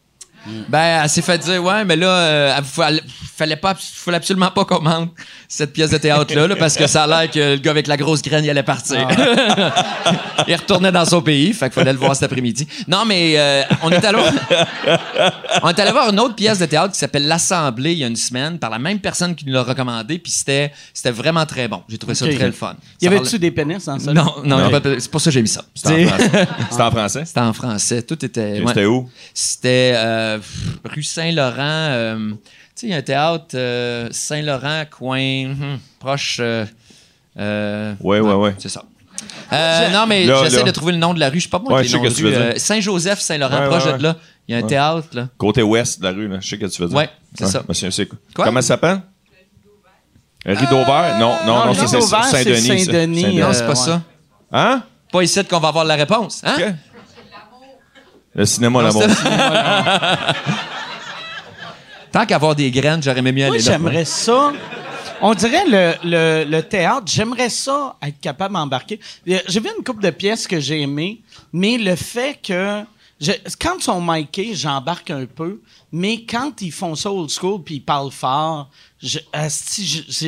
Ben, 0.69 1.01
elle 1.03 1.09
s'est 1.09 1.21
fait 1.21 1.37
dire, 1.39 1.63
ouais, 1.63 1.83
mais 1.85 1.95
là, 1.95 2.07
euh, 2.07 2.53
elle- 2.57 2.63
fallait, 2.63 3.01
fallait, 3.35 3.55
pas, 3.55 3.75
fallait 3.75 4.17
absolument 4.17 4.51
pas 4.51 4.63
qu'on 4.65 4.81
monte 4.81 5.11
cette 5.47 5.73
pièce 5.73 5.89
de 5.91 5.97
théâtre-là, 5.97 6.47
là, 6.47 6.55
parce 6.55 6.75
que 6.75 6.87
ça 6.87 7.03
a 7.03 7.07
l'air 7.07 7.31
que 7.31 7.53
le 7.53 7.57
gars 7.57 7.71
avec 7.71 7.87
la 7.87 7.97
grosse 7.97 8.21
graine, 8.21 8.43
il 8.43 8.49
allait 8.49 8.63
partir. 8.63 9.07
il 10.47 10.55
retournait 10.55 10.91
dans 10.91 11.05
son 11.05 11.21
pays, 11.21 11.53
fait 11.53 11.65
qu'il 11.65 11.73
fallait 11.73 11.93
le 11.93 11.99
voir 11.99 12.13
cet 12.15 12.23
après-midi. 12.23 12.67
Non, 12.87 13.05
mais 13.05 13.33
euh, 13.37 13.63
on 13.83 13.89
est 13.91 14.03
allé 14.03 14.17
voir... 14.17 14.31
on 15.63 15.69
est 15.69 15.79
allé 15.79 15.91
voir 15.91 16.09
une 16.09 16.19
autre 16.19 16.35
pièce 16.35 16.59
de 16.59 16.65
théâtre 16.65 16.93
qui 16.93 16.99
s'appelle 16.99 17.27
L'Assemblée 17.27 17.93
il 17.93 17.99
y 17.99 18.03
a 18.03 18.07
une 18.07 18.15
semaine, 18.15 18.59
par 18.59 18.69
la 18.69 18.79
même 18.79 18.99
personne 18.99 19.35
qui 19.35 19.45
nous 19.45 19.53
l'a 19.53 19.63
recommandé, 19.63 20.19
puis 20.19 20.31
c'était, 20.31 20.71
c'était 20.93 21.11
vraiment 21.11 21.45
très 21.45 21.67
bon. 21.67 21.81
J'ai 21.89 21.97
trouvé 21.97 22.15
ça 22.15 22.25
très 22.27 22.45
le 22.45 22.51
fun. 22.51 22.75
Y 23.01 23.07
avait-tu 23.07 23.23
parlait- 23.23 23.39
des 23.39 23.51
pénis 23.51 23.85
dans 23.85 23.99
ça? 23.99 24.13
Non, 24.13 24.35
non, 24.43 24.57
Non. 24.59 24.69
pas- 24.69 24.99
c'est 24.99 25.09
pour 25.11 25.21
ça 25.21 25.25
que 25.29 25.33
j'ai 25.33 25.41
mis 25.41 25.47
ça. 25.47 25.63
C'était 25.73 26.05
en 26.05 26.07
français. 26.07 26.47
C'était 26.69 26.81
en 26.81 26.91
français. 26.91 27.25
C'était 27.25 27.39
en 27.41 27.53
français. 27.53 28.01
Tout 28.03 28.25
était... 28.25 28.59
ouais. 28.61 28.63
C'était 28.67 28.85
où? 28.85 29.09
C'était 29.33 29.93
euh, 29.95 30.34
pff, 30.38 30.93
rue 30.93 31.03
Saint-Laurent. 31.03 31.55
euh, 31.59 32.29
tu 32.31 32.36
sais, 32.75 32.88
il 32.88 32.89
y 32.89 32.93
a 32.93 32.97
un 32.97 33.01
théâtre 33.01 33.45
euh, 33.55 34.07
Saint-Laurent, 34.11 34.83
coin 34.91 35.45
hum, 35.45 35.79
proche. 35.99 36.38
euh, 36.39 36.65
euh, 37.39 37.93
Ouais, 38.01 38.19
ouais, 38.19 38.33
ouais. 38.33 38.55
C'est 38.57 38.69
ça. 38.69 38.83
Euh, 39.53 39.89
non, 39.91 40.05
mais 40.07 40.25
Là, 40.25 40.41
j'essaie 40.43 40.57
là. 40.57 40.63
de 40.63 40.71
trouver 40.71 40.91
le 40.91 40.97
nom 40.97 41.13
de 41.13 41.19
la 41.19 41.29
rue. 41.29 41.39
Je 41.39 41.43
sais 41.43 41.49
pas 41.49 41.59
moi 41.59 41.73
Ouais, 41.75 41.81
les 41.83 41.88
je 41.88 41.91
sais 41.93 41.97
noms 41.97 42.03
de 42.03 42.07
qu'est-ce 42.09 42.21
que 42.21 42.27
tu 42.27 42.27
rue. 42.27 42.33
veux 42.33 42.45
dire. 42.47 42.55
Euh, 42.55 42.59
Saint-Joseph, 42.59 43.19
Saint-Laurent, 43.19 43.59
Ouais, 43.61 43.67
proche 43.67 43.86
ouais, 43.86 43.97
de 43.97 44.03
là. 44.03 44.15
Il 44.47 44.55
y 44.55 44.55
a 44.55 44.63
un 44.63 44.67
théâtre, 44.67 45.07
là. 45.13 45.27
Côté 45.38 45.61
ouest 45.63 45.99
de 45.99 46.03
la 46.05 46.11
rue, 46.11 46.27
là. 46.27 46.38
Je 46.41 46.47
sais 46.47 46.55
ce 46.57 46.61
que 46.61 46.65
tu 46.67 46.81
veux 46.81 46.88
dire. 46.89 46.97
Ouais, 46.97 47.09
c'est 47.38 47.47
ça. 47.47 47.63
Monsieur, 47.67 47.89
c'est 47.91 48.05
quoi? 48.07 48.17
Quoi? 48.36 48.45
Comment 48.45 48.61
ça 48.61 48.67
s'appelle? 48.69 49.01
Rideau 50.45 50.83
vert? 50.86 51.17
Non, 51.19 51.33
non, 51.45 51.55
non, 51.59 51.65
non, 51.67 51.73
ça, 51.73 51.88
c'est 51.88 51.95
Rideau 51.97 52.07
vert, 52.07 52.23
c'est 52.25 52.43
Saint-Denis. 52.43 52.79
ça. 52.86 52.91
Saint-Denis. 52.91 53.36
Non, 53.39 53.47
Euh, 53.47 53.53
c'est 53.53 53.61
pas 53.63 53.69
ouais. 53.69 53.75
ça. 53.75 54.01
Hein? 54.51 54.83
Pas 55.11 55.23
ici 55.23 55.43
qu'on 55.45 55.59
va 55.59 55.69
avoir 55.69 55.86
la 55.86 55.95
réponse. 55.95 56.41
Hein? 56.43 56.55
Ok. 56.57 56.73
Le 58.36 58.45
cinéma, 58.45 58.79
Non, 58.79 58.86
l'amour. 58.88 59.03
c'était- 59.03 59.29
Tant 62.11 62.25
qu'avoir 62.25 62.55
des 62.55 62.71
graines, 62.71 63.01
j'aurais 63.03 63.19
aimé 63.19 63.31
mieux 63.31 63.45
Moi, 63.45 63.55
aller 63.55 63.63
là. 63.63 63.71
j'aimerais 63.71 64.05
ça. 64.05 64.53
On 65.21 65.33
dirait 65.33 65.65
le, 65.67 65.93
le, 66.03 66.43
le 66.49 66.61
théâtre, 66.63 67.03
j'aimerais 67.07 67.49
ça 67.49 67.95
être 68.01 68.19
capable 68.19 68.53
d'embarquer. 68.53 68.99
Euh, 69.29 69.39
J'ai 69.47 69.59
vu 69.59 69.69
une 69.77 69.83
couple 69.83 70.03
de 70.03 70.09
pièces 70.11 70.47
que 70.47 70.59
j'ai 70.59 70.81
aimées, 70.81 71.21
mais 71.53 71.77
le 71.77 71.95
fait 71.95 72.39
que. 72.41 72.83
je- 73.19 73.31
quand 73.59 73.75
ils 73.79 73.83
sont 73.83 74.01
micés, 74.01 74.53
j'embarque 74.55 75.09
un 75.11 75.25
peu, 75.25 75.61
mais 75.91 76.23
quand 76.25 76.61
ils 76.61 76.71
font 76.71 76.95
ça 76.95 77.11
old 77.11 77.29
school 77.29 77.63
puis 77.63 77.75
ils 77.75 77.81
parlent 77.83 78.11
fort, 78.11 78.69
j'ai 79.01 79.21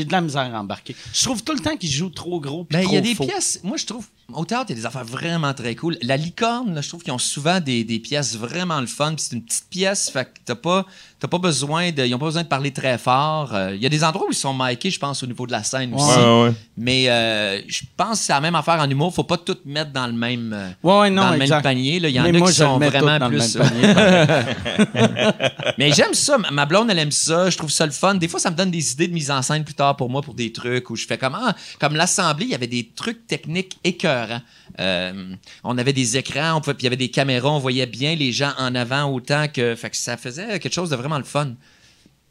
de 0.06 0.12
la 0.12 0.22
misère 0.22 0.50
à 0.54 0.60
embarquer. 0.60 0.96
Je 1.14 1.24
trouve 1.24 1.44
tout 1.44 1.54
le 1.54 1.60
temps 1.60 1.76
qu'ils 1.78 1.92
jouent 1.92 2.10
trop 2.10 2.40
gros 2.40 2.64
puis 2.64 2.78
Ben, 2.78 2.84
trop 2.84 2.92
il 2.94 2.96
y 2.96 2.98
a 2.98 3.02
des 3.02 3.16
faux. 3.16 3.26
pièces, 3.26 3.60
moi 3.64 3.76
je 3.78 3.86
trouve, 3.86 4.06
au 4.34 4.46
théâtre, 4.46 4.66
il 4.70 4.76
y 4.76 4.80
a 4.80 4.82
des 4.82 4.86
affaires 4.86 5.06
vraiment 5.06 5.54
très 5.54 5.76
cool. 5.76 5.98
La 6.02 6.18
licorne, 6.18 6.74
là, 6.74 6.82
je 6.82 6.90
trouve 6.90 7.02
qu'ils 7.02 7.14
ont 7.14 7.18
souvent 7.18 7.60
des, 7.62 7.86
pièces 8.00 8.36
vraiment 8.36 8.82
le 8.82 8.88
fun. 8.88 9.16
C'est 9.18 9.36
une 9.36 9.44
petite 9.44 9.70
pièce, 9.70 10.10
fait 10.10 10.26
que 10.26 10.40
t'as 10.44 10.56
pas, 10.56 10.86
t'as 11.20 11.28
pas 11.28 11.38
besoin 11.40 11.92
de, 11.92 12.06
ils 12.06 12.14
ont 12.14 12.20
pas 12.20 12.26
besoin 12.26 12.44
de 12.44 12.48
parler 12.48 12.72
très 12.72 12.98
fort. 12.98 13.54
Euh, 13.54 13.74
Il 13.76 13.82
y 13.82 13.86
a 13.86 13.90
des 13.90 14.04
endroits 14.04 14.28
où 14.28 14.32
ils 14.32 14.36
sont 14.36 14.54
micés, 14.54 14.92
je 14.92 15.00
pense, 15.00 15.24
au 15.24 15.28
niveau 15.28 15.46
de 15.48 15.52
la 15.52 15.64
scène 15.64 15.94
aussi. 15.94 16.06
Ouais, 16.06 16.16
ouais, 16.26 16.44
ouais. 16.44 16.54
Mais 16.78 17.10
euh, 17.10 17.62
je 17.68 17.82
pense 17.96 18.20
que 18.20 18.26
c'est 18.26 18.34
la 18.34 18.42
même 18.42 18.56
affaire 18.56 18.80
en 18.80 18.90
humour. 18.90 19.14
Faut 19.14 19.24
pas 19.24 19.38
tout 19.38 19.58
mettre 19.66 19.92
dans 19.92 20.08
le 20.08 20.14
même, 20.14 20.54
euh, 20.54 20.70
Ouais, 20.84 21.00
ouais, 21.02 21.10
non, 21.10 21.24
dans 21.24 21.32
le 21.32 21.38
même 21.40 21.62
panier. 21.62 22.00
là. 22.00 22.10
Il 22.10 22.16
y 22.16 22.20
en 22.20 22.24
Mais 22.32 22.42
a 22.42 22.46
qui 22.46 22.54
sont 22.54 22.78
vraiment 22.80 23.28
plus. 23.30 23.58
Mais 25.78 25.92
j'aime 25.92 26.14
ça. 26.14 26.38
Ma- 26.52 26.66
blonde, 26.66 26.90
elle 26.90 27.00
aime 27.00 27.12
ça. 27.12 27.50
Je 27.50 27.58
trouve 27.58 27.72
ça 27.72 27.86
le 27.86 27.92
fun. 27.92 28.16
Des 28.16 28.28
fois, 28.28 28.40
ça 28.40 28.52
me 28.52 28.56
donne 28.56 28.72
des 28.72 28.92
idées 28.92 29.08
de 29.08 29.14
mise 29.14 29.32
en 29.32 29.42
scène 29.42 29.64
plus 29.64 29.74
tard 29.74 29.96
pour 29.96 30.10
moi, 30.10 30.22
pour 30.22 30.34
des 30.34 30.52
trucs 30.52 30.90
où 30.90 30.96
je 30.96 31.06
fais 31.06 31.18
comme, 31.18 31.36
ah, 31.36 31.56
comme 31.80 31.96
l'Assemblée, 31.96 32.46
il 32.46 32.52
y 32.52 32.56
avait 32.56 32.68
des 32.68 32.90
trucs 32.96 33.28
techniques 33.28 33.78
écœurants. 33.84 34.42
Euh, 34.80 35.34
on 35.64 35.78
avait 35.78 35.94
des 35.94 36.18
écrans, 36.18 36.58
on 36.58 36.62
pouvait- 36.62 36.74
puis 36.76 36.84
il 36.84 36.86
y 36.86 36.88
avait 36.88 36.96
des 36.98 37.10
caméras, 37.10 37.50
on 37.52 37.60
voyait 37.60 37.86
bien 37.88 38.16
les 38.16 38.32
gens 38.32 38.52
en 38.60 38.76
avant 38.76 39.06
autant 39.12 39.48
que. 39.52 39.76
Fait 39.76 39.90
que 39.90 39.98
ça 39.98 40.18
faisait 40.18 40.60
quelque 40.60 40.74
chose 40.74 40.90
de 40.90 40.96
vraiment 40.96 41.07
le 41.18 41.24
fun. 41.24 41.52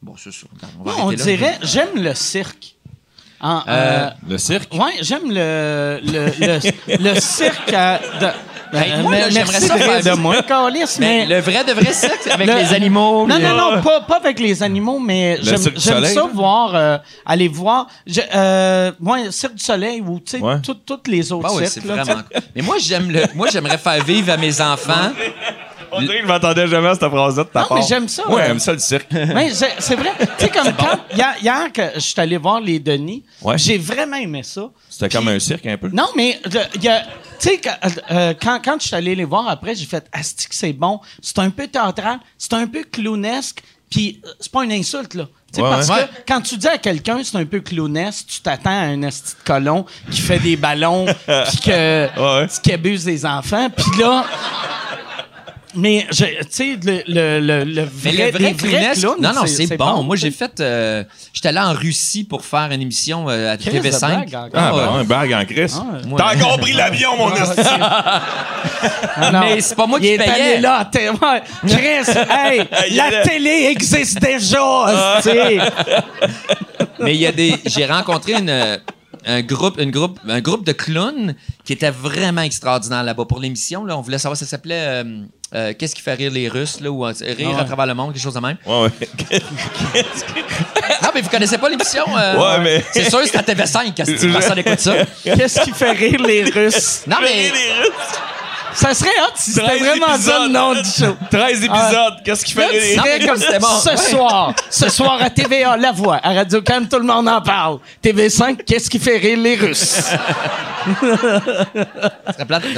Bon, 0.03 0.15
c'est 0.23 0.33
ça. 0.33 0.47
On, 0.79 0.85
va 0.85 0.93
Moi, 0.93 0.95
on 1.05 1.07
arrêter 1.09 1.19
là. 1.19 1.37
dirait, 1.37 1.59
j'aime 1.63 1.95
le 2.03 2.15
cirque. 2.15 2.75
En- 3.41 3.59
Euh, 3.59 3.63
euh, 3.69 4.11
Le 4.29 4.39
cirque? 4.39 4.73
Ouais, 4.75 4.95
j'aime 5.03 5.29
le, 5.31 6.01
le, 6.03 6.33
le, 6.41 7.13
le 7.15 7.21
cirque 7.21 7.73
à- 7.73 7.99
de. 8.21 8.29
Moi, 9.03 9.13
là, 9.19 9.27
merci 9.33 9.67
ça 9.69 9.77
de 9.99 10.03
ça. 10.03 10.17
moi, 10.17 10.43
Carlis, 10.43 10.81
Mais 10.99 11.25
mais. 11.25 11.27
le 11.27 11.41
vrai 11.41 11.63
de 11.65 11.73
vrai 11.73 11.93
sexe 11.93 12.27
avec 12.29 12.47
Le- 12.49 12.55
les 12.55 12.73
animaux. 12.75 13.27
Non, 13.27 13.39
non, 13.39 13.45
euh, 13.47 13.77
non, 13.77 13.83
pas, 13.83 14.01
pas 14.01 14.17
avec 14.17 14.41
les 14.41 14.61
animaux, 14.63 14.99
mais 14.99 15.39
j'aime 15.41 15.57
ça 15.79 16.01
là? 16.01 16.09
voir, 16.33 16.75
euh, 16.75 16.99
aller 17.25 17.47
voir. 17.49 17.87
Je, 18.07 18.21
euh, 18.35 18.91
Cirque 19.31 19.55
du 19.55 19.63
Soleil 19.65 20.01
ou, 20.01 20.19
tu 20.19 20.33
sais, 20.33 20.41
Ouais. 20.41 20.61
tout- 20.63 20.75
toutes 20.75 21.07
les 21.09 21.31
autres 21.31 21.47
Ah 21.49 21.55
ouais, 21.55 21.67
c'est 21.67 21.81
cirques. 21.81 21.87
là, 21.87 22.03
vraiment 22.03 22.23
cool. 22.23 22.41
Mais 22.57 22.63
moi, 22.63 22.77
j'aime 22.81 23.11
le. 23.11 23.23
Moi, 23.35 23.49
j'aimerais 23.53 23.79
faire 23.79 24.03
vivre 24.05 24.33
à 24.33 24.37
mes 24.37 24.61
enfants. 24.61 25.13
On 25.93 26.01
dirait 26.01 26.17
que 26.19 26.23
je 26.23 26.29
m'attendais 26.29 26.67
jamais 26.69 26.89
à 26.89 26.95
cette 26.95 27.09
phrase-là 27.09 27.45
de 27.45 27.49
ta 27.49 27.61
Non, 27.63 27.67
part. 27.69 27.79
mais 27.79 27.85
j'aime 27.89 28.09
ça, 28.09 28.29
Ouais, 28.29 28.35
ouais. 28.37 28.45
j'aime 28.47 28.59
ça 28.59 28.73
le 28.73 28.79
cirque. 28.79 29.07
Mais 29.13 29.51
c'est 29.53 29.73
c'est 29.79 29.95
vrai. 29.97 30.13
Tu 30.39 30.45
sais, 30.45 30.51
comme 30.51 30.73
quand. 30.75 30.99
Hier, 31.15 31.35
hier 31.43 31.73
que 31.73 31.83
je 31.95 32.01
suis 32.01 32.21
allé 32.21 32.37
voir 32.37 32.61
les 32.61 32.79
Denis, 32.79 33.25
Ouais. 33.43 33.59
j'ai 33.59 33.79
vraiment 33.79 34.17
aimé 34.17 34.43
ça. 34.43 34.69
C'était 34.89 35.09
comme 35.09 35.29
un 35.29 35.39
cirque 35.39 35.67
un 35.67 35.77
peu. 35.77 35.89
Non, 35.93 36.09
mais 36.17 36.41
le- 36.45 36.61
il 36.77 36.85
y 36.85 36.89
a- 36.89 37.03
tu 37.39 37.49
sais, 37.51 37.59
quand, 37.59 37.77
euh, 38.11 38.35
quand, 38.41 38.61
quand 38.65 38.77
je 38.81 38.87
suis 38.87 38.97
allé 38.97 39.15
les 39.15 39.25
voir 39.25 39.49
après, 39.49 39.75
j'ai 39.75 39.85
fait 39.87 40.07
Asti 40.13 40.49
que 40.49 40.55
c'est 40.55 40.73
bon. 40.73 41.01
C'est 41.23 41.39
un 41.39 41.51
peu 41.51 41.67
théâtral, 41.67 42.19
c'est 42.39 42.55
un 42.55 42.67
peu 42.67 42.83
clownesque, 42.91 43.63
puis 43.91 44.21
euh, 44.25 44.31
c'est 44.41 44.51
pas 44.51 44.65
une 44.65 44.73
insulte, 44.73 45.15
là. 45.15 45.25
Tu 45.53 45.57
sais, 45.57 45.63
Ouais, 45.63 45.71
parce 45.71 45.89
ouais. 45.89 45.97
que 46.07 46.23
quand 46.33 46.41
tu 46.41 46.57
dis 46.57 46.67
à 46.67 46.77
quelqu'un 46.79 47.21
c'est 47.23 47.37
un 47.37 47.45
peu 47.45 47.61
clownesque, 47.61 48.27
tu 48.27 48.41
t'attends 48.41 48.71
à 48.71 48.85
un 48.87 49.03
asti 49.05 49.35
de 49.39 49.45
colon 49.47 49.85
qui 50.11 50.21
fait 50.21 50.39
des 50.41 50.57
ballons, 50.57 51.07
puis 51.27 51.59
que, 51.65 52.41
Ouais. 52.43 52.47
qui 52.63 52.73
abuse 52.73 53.05
des 53.05 53.25
enfants. 53.25 53.69
Puis 53.71 54.01
là, 54.01 54.25
Mais, 55.77 56.07
je- 56.11 56.25
tu 56.25 56.47
sais, 56.51 56.77
le, 56.83 57.03
le, 57.07 57.41
le, 57.41 57.65
le 57.65 57.89
Mais 58.05 58.11
vrai, 58.13 58.33
le 58.33 58.39
vrai 58.39 58.93
clowns, 58.99 59.17
non, 59.21 59.33
non, 59.35 59.47
c'est 59.47 59.77
bon. 59.77 60.03
Moi, 60.03 60.17
j'ai 60.17 60.31
fait. 60.31 60.59
euh, 60.61 61.05
J'étais 61.33 61.49
allé 61.49 61.59
en 61.61 61.73
Russie 61.75 62.25
pour 62.25 62.45
faire 62.45 62.71
une 62.73 62.81
émission 62.81 63.29
euh, 63.29 63.53
à 63.53 63.57
Chris 63.59 63.71
de 63.79 63.81
TV5. 63.81 64.07
blague 64.31 64.35
encore. 64.35 64.51
Ah, 64.55 64.75
ouais. 64.75 64.83
ben, 64.85 64.93
un 65.01 65.05
bague 65.05 65.33
en 65.35 65.45
Chris. 65.45 65.73
Moi- 66.07 66.19
T'as 66.19 66.35
encore 66.37 66.59
pris 66.61 66.73
l'avion, 66.73 67.17
mon 67.19 67.35
esti. 67.35 67.63
sais. 67.63 67.63
Non, 69.33 69.41
Mais 69.41 69.61
c'est 69.61 69.75
pas 69.75 69.87
moi 69.87 69.99
il 70.01 70.03
qui 70.03 70.09
est 70.15 70.19
payais. 70.19 70.31
allé 70.31 70.61
là, 70.61 70.89
ouais. 70.95 71.43
Chris, 71.67 72.19
hey, 72.31 72.69
la 72.97 73.23
télé 73.23 73.69
existe 73.71 74.21
déjà, 74.21 75.17
tu 75.17 75.23
sais. 75.31 75.59
Mais 76.99 77.15
il 77.15 77.21
y 77.21 77.27
a 77.27 77.33
des. 77.33 77.55
J'ai 77.67 77.87
rencontré 77.87 78.33
une, 78.35 78.51
euh, 78.51 78.77
un 79.29 79.43
groupe, 79.43 79.79
une 79.81 79.91
groupe, 79.91 80.19
un 80.29 80.41
groupe 80.41 80.65
de 80.65 80.73
clowns 80.73 81.35
qui 81.65 81.73
était 81.73 81.91
vraiment 81.91 82.43
extraordinaire 82.43 83.03
là-bas 83.03 83.25
pour 83.25 83.41
l'émission. 83.41 83.85
Là, 83.85 83.99
on 83.99 84.01
voulait 84.01 84.19
savoir, 84.19 84.37
ça 84.37 84.47
s'appelait 84.47 84.75
euh, 85.03 85.05
euh, 85.55 85.73
Qu'est-ce 85.79 85.95
qui 85.97 86.01
fait 86.03 86.15
rire 86.15 86.31
les 86.31 86.49
Russes 86.49 86.81
là, 86.81 86.91
ou 86.91 87.05
euh, 87.05 87.13
rire 87.21 87.49
Ah 87.53 87.55
ouais. 87.57 87.61
à 87.61 87.65
travers 87.65 87.87
le 87.87 87.95
monde, 87.95 88.13
quelque 88.13 88.23
chose 88.23 88.35
de 88.35 88.41
même. 88.41 88.57
Ouais, 88.65 88.83
ouais. 88.83 89.41
Non, 91.03 91.09
mais 91.15 91.21
vous 91.21 91.29
connaissez 91.29 91.59
pas 91.59 91.69
l'émission. 91.69 92.05
euh, 92.17 92.37
Ouais, 92.37 92.63
mais- 92.63 92.85
C'est 92.93 93.09
sûr, 93.11 93.21
c'est 93.25 93.37
à 93.37 93.43
TV5 93.43 93.93
quand 93.97 94.05
tu 94.05 94.29
personne 94.33 94.59
écoute 94.59 94.81
ça. 94.81 94.95
Qu'est-ce 95.23 95.61
qui 95.61 95.73
fait 95.73 95.93
rire 95.93 96.21
les 96.23 96.45
Russes? 96.45 97.03
Non, 97.07 97.17
mais. 97.23 97.53
Ça 98.77 98.93
serait 98.95 99.09
hot 99.23 99.33
si 99.37 99.53
c'était 99.53 99.67
13 99.67 99.79
vraiment 99.81 100.17
ça 100.19 100.39
le 100.41 100.49
nom 100.49 100.75
du 100.75 100.85
show. 100.89 101.17
13 101.31 101.65
épisodes. 101.65 102.15
Qu'est-ce 102.25 102.45
qui 102.45 102.53
fait 102.53 102.61
Là, 102.61 102.69
tu 102.73 102.79
rire? 102.79 102.97
Non, 102.99 103.03
serais 103.05 103.19
mais 103.19 103.27
comme 103.27 103.37
c'était 103.39 103.59
bon. 103.59 103.67
ce 103.83 103.89
Ouais. 103.91 103.97
soir, 103.97 104.53
ce 104.71 104.89
soir 104.91 105.19
à 105.23 105.31
TVA, 105.31 105.77
La 105.79 105.93
Voix, 105.93 106.21
à 106.23 106.33
Radio 106.35 106.61
Cannes, 106.63 106.87
tout 106.89 106.99
le 106.99 107.05
monde 107.07 107.27
en 107.29 107.41
parle. 107.41 107.79
TV5, 108.05 108.59
qu'est-ce 108.65 108.91
qui 108.91 108.99
fait 108.99 109.17
rire 109.17 109.39
les 109.39 109.57
Russes? 109.57 110.03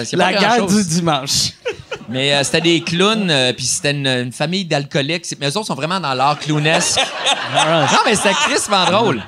Qu'il 0.08 0.18
La 0.18 0.32
guerre 0.32 0.66
du 0.66 0.84
dimanche. 0.84 1.50
Mais 2.08 2.32
euh, 2.32 2.42
c'était 2.42 2.60
des 2.62 2.80
clowns, 2.82 3.30
euh, 3.30 3.52
puis 3.52 3.66
c'était 3.66 3.90
une, 3.90 4.06
une 4.06 4.32
famille 4.32 4.64
d'alcooliques. 4.64 5.26
Mais 5.40 5.48
eux 5.50 5.56
autres 5.58 5.66
sont 5.66 5.74
vraiment 5.74 6.00
dans 6.00 6.14
l'art 6.14 6.38
clownesque. 6.38 7.00
non, 7.54 7.98
mais 8.06 8.14
c'était 8.14 8.32
crissement 8.34 8.84
drôle. 8.86 9.22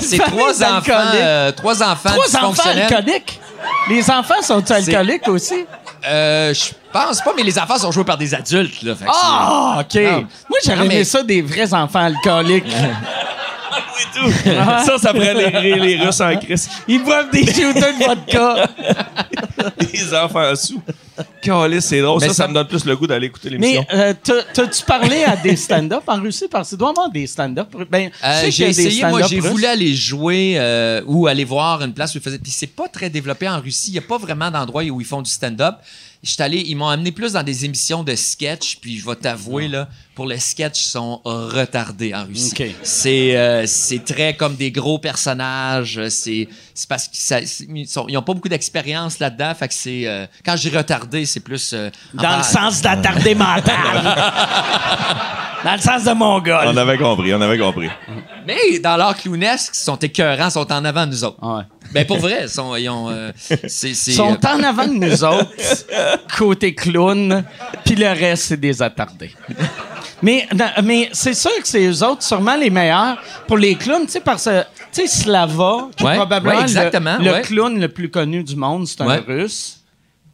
C'est 0.00 0.16
Famille 0.16 0.36
trois 0.38 0.64
enfants, 0.64 0.92
euh, 1.14 1.52
trois 1.52 1.82
enfants 1.82 2.10
Trois 2.10 2.36
enfants 2.36 2.48
dysfonctionnels. 2.52 2.92
alcooliques? 2.94 3.40
Les 3.88 4.10
enfants 4.10 4.40
sont 4.42 4.70
alcooliques 4.70 5.28
aussi? 5.28 5.64
Euh, 6.08 6.52
je 6.54 6.70
pense 6.92 7.20
pas, 7.20 7.32
mais 7.36 7.42
les 7.42 7.58
enfants 7.58 7.78
sont 7.78 7.90
joués 7.92 8.04
par 8.04 8.16
des 8.18 8.34
adultes. 8.34 8.82
Là, 8.82 8.94
Ah, 9.08 9.78
OK. 9.80 9.94
Non. 10.02 10.10
Moi, 10.48 10.58
j'aurais 10.64 10.78
mais- 10.86 10.94
aimé 10.96 11.04
ça 11.04 11.22
des 11.22 11.42
vrais 11.42 11.72
enfants 11.74 12.00
alcooliques. 12.04 12.64
Ça, 14.84 14.98
ça 14.98 15.12
pourrait 15.12 15.34
les 15.34 15.74
les 15.76 15.96
Russes 16.04 16.20
en 16.20 16.36
Chris. 16.36 16.66
Ils 16.88 17.02
boivent 17.02 17.30
des 17.30 17.46
shooters 17.46 17.72
de 17.98 18.04
vodka. 18.04 18.66
Les 19.92 20.14
enfants 20.14 20.54
sous. 20.56 20.80
Calice, 21.42 21.84
c'est 21.86 22.00
drôle. 22.00 22.20
Ça, 22.20 22.28
ça, 22.28 22.34
ça- 22.34 22.48
me 22.48 22.54
donne 22.54 22.66
plus 22.68 22.84
le 22.84 22.96
goût 22.96 23.06
d'aller 23.06 23.26
écouter 23.26 23.50
l'émission. 23.50 23.84
Mais 23.92 23.98
euh, 23.98 24.14
t'as- 24.22 24.42
t'as-tu 24.54 24.82
parlé 24.84 25.24
à 25.24 25.36
des 25.36 25.56
stand-up 25.56 26.02
en 26.06 26.20
Russie? 26.20 26.46
Parce 26.50 26.70
qu'il 26.70 26.78
doit 26.78 26.88
y 26.88 26.90
avoir 26.92 27.10
des 27.10 27.26
stand-up. 27.26 27.68
Ben, 27.90 28.10
Euh, 28.24 28.50
j'ai 28.50 28.68
essayé, 28.68 29.04
moi, 29.06 29.22
j'ai 29.22 29.40
voulu 29.40 29.64
aller 29.66 29.94
jouer 29.94 30.54
euh, 30.56 31.02
ou 31.06 31.26
aller 31.26 31.44
voir 31.44 31.82
une 31.82 31.92
place 31.92 32.14
où 32.14 32.18
ils 32.18 32.22
faisaient. 32.22 32.38
Puis 32.38 32.52
c'est 32.52 32.66
pas 32.66 32.88
très 32.88 33.10
développé 33.10 33.48
en 33.48 33.60
Russie. 33.60 33.90
Il 33.90 33.94
y 33.94 33.98
a 33.98 34.02
pas 34.02 34.18
vraiment 34.18 34.50
d'endroit 34.50 34.82
où 34.84 35.00
ils 35.00 35.06
font 35.06 35.22
du 35.22 35.30
stand-up. 35.30 35.76
J'étais 36.22 36.44
allé, 36.44 36.64
ils 36.66 36.76
m'ont 36.76 36.88
amené 36.88 37.10
plus 37.10 37.32
dans 37.32 37.42
des 37.42 37.64
émissions 37.64 38.04
de 38.04 38.14
sketch. 38.14 38.78
Puis 38.80 38.98
je 38.98 39.04
vais 39.06 39.16
t'avouer 39.16 39.66
là, 39.68 39.88
pour 40.14 40.26
les 40.26 40.38
sketchs, 40.38 40.80
ils 40.82 40.90
sont 40.90 41.20
retardés 41.24 42.14
en 42.14 42.24
Russie. 42.24 42.74
C'est 42.82 43.36
euh, 43.36 43.64
c'est 43.66 44.04
très 44.04 44.34
comme 44.34 44.56
des 44.56 44.70
gros 44.70 44.98
personnages. 44.98 46.00
C'est 46.08 46.48
c'est 46.74 46.88
parce 46.88 47.08
qu'ils 47.08 47.76
ils 48.08 48.16
ont 48.18 48.22
pas 48.22 48.34
beaucoup 48.34 48.48
d'expérience 48.48 49.18
là-dedans. 49.18 49.54
Fait 49.54 49.68
que 49.68 49.74
c'est 49.74 50.06
euh, 50.06 50.26
quand 50.44 50.56
j'ai 50.56 50.70
retardé, 50.76 51.24
c'est 51.24 51.40
plus 51.40 51.72
euh, 51.72 51.90
Dans 52.14 52.36
le 52.38 52.42
sens 52.42 52.82
d'attardé 52.82 53.34
mental. 53.34 53.72
Dans 55.64 55.74
le 55.74 55.80
sens 55.80 56.04
de 56.04 56.12
mongol. 56.12 56.64
On 56.66 56.76
avait 56.76 56.98
compris, 56.98 57.32
on 57.34 57.40
avait 57.40 57.58
compris. 57.58 57.88
Mais 58.46 58.80
dans 58.80 58.96
l'art 58.96 59.16
clownesque, 59.16 59.72
ils 59.76 59.78
sont 59.78 59.96
écœurants, 59.96 60.48
ils 60.48 60.50
sont 60.50 60.72
en 60.72 60.84
avant 60.84 61.06
de 61.06 61.12
nous 61.12 61.24
autres. 61.24 61.38
Ouais. 61.40 61.62
Ben 61.92 62.04
pour 62.04 62.18
vrai, 62.18 62.40
ils, 62.42 62.48
sont, 62.48 62.74
ils 62.74 62.88
ont. 62.88 63.10
euh, 63.10 63.30
sont 63.68 64.32
euh, 64.32 64.48
en 64.48 64.62
avant 64.62 64.86
de 64.86 64.94
nous 64.94 65.24
autres, 65.24 65.50
côté 66.36 66.74
clown, 66.74 67.44
puis 67.84 67.94
le 67.94 68.08
reste, 68.08 68.44
c'est 68.44 68.60
des 68.60 68.82
attardés. 68.82 69.32
Mais, 70.22 70.46
mais 70.84 71.08
c'est 71.12 71.34
sûr 71.34 71.50
que 71.60 71.66
c'est 71.68 71.86
eux 71.86 72.02
autres, 72.04 72.22
sûrement 72.22 72.56
les 72.56 72.70
meilleurs 72.70 73.18
pour 73.46 73.58
les 73.58 73.74
clowns, 73.74 74.06
tu 74.06 74.12
sais, 74.12 74.20
parce 74.20 74.44
que, 74.44 74.62
tu 74.92 75.06
sais, 75.06 75.06
Slava, 75.06 75.88
qui 75.96 76.04
Ouais, 76.04 76.12
est 76.12 76.16
probablement 76.16 76.60
ouais, 76.60 76.66
le, 76.66 77.24
le 77.24 77.32
ouais. 77.32 77.40
clown 77.42 77.80
le 77.80 77.88
plus 77.88 78.10
connu 78.10 78.42
du 78.44 78.56
monde, 78.56 78.86
c'est 78.86 79.00
un 79.00 79.20
russe. 79.26 79.78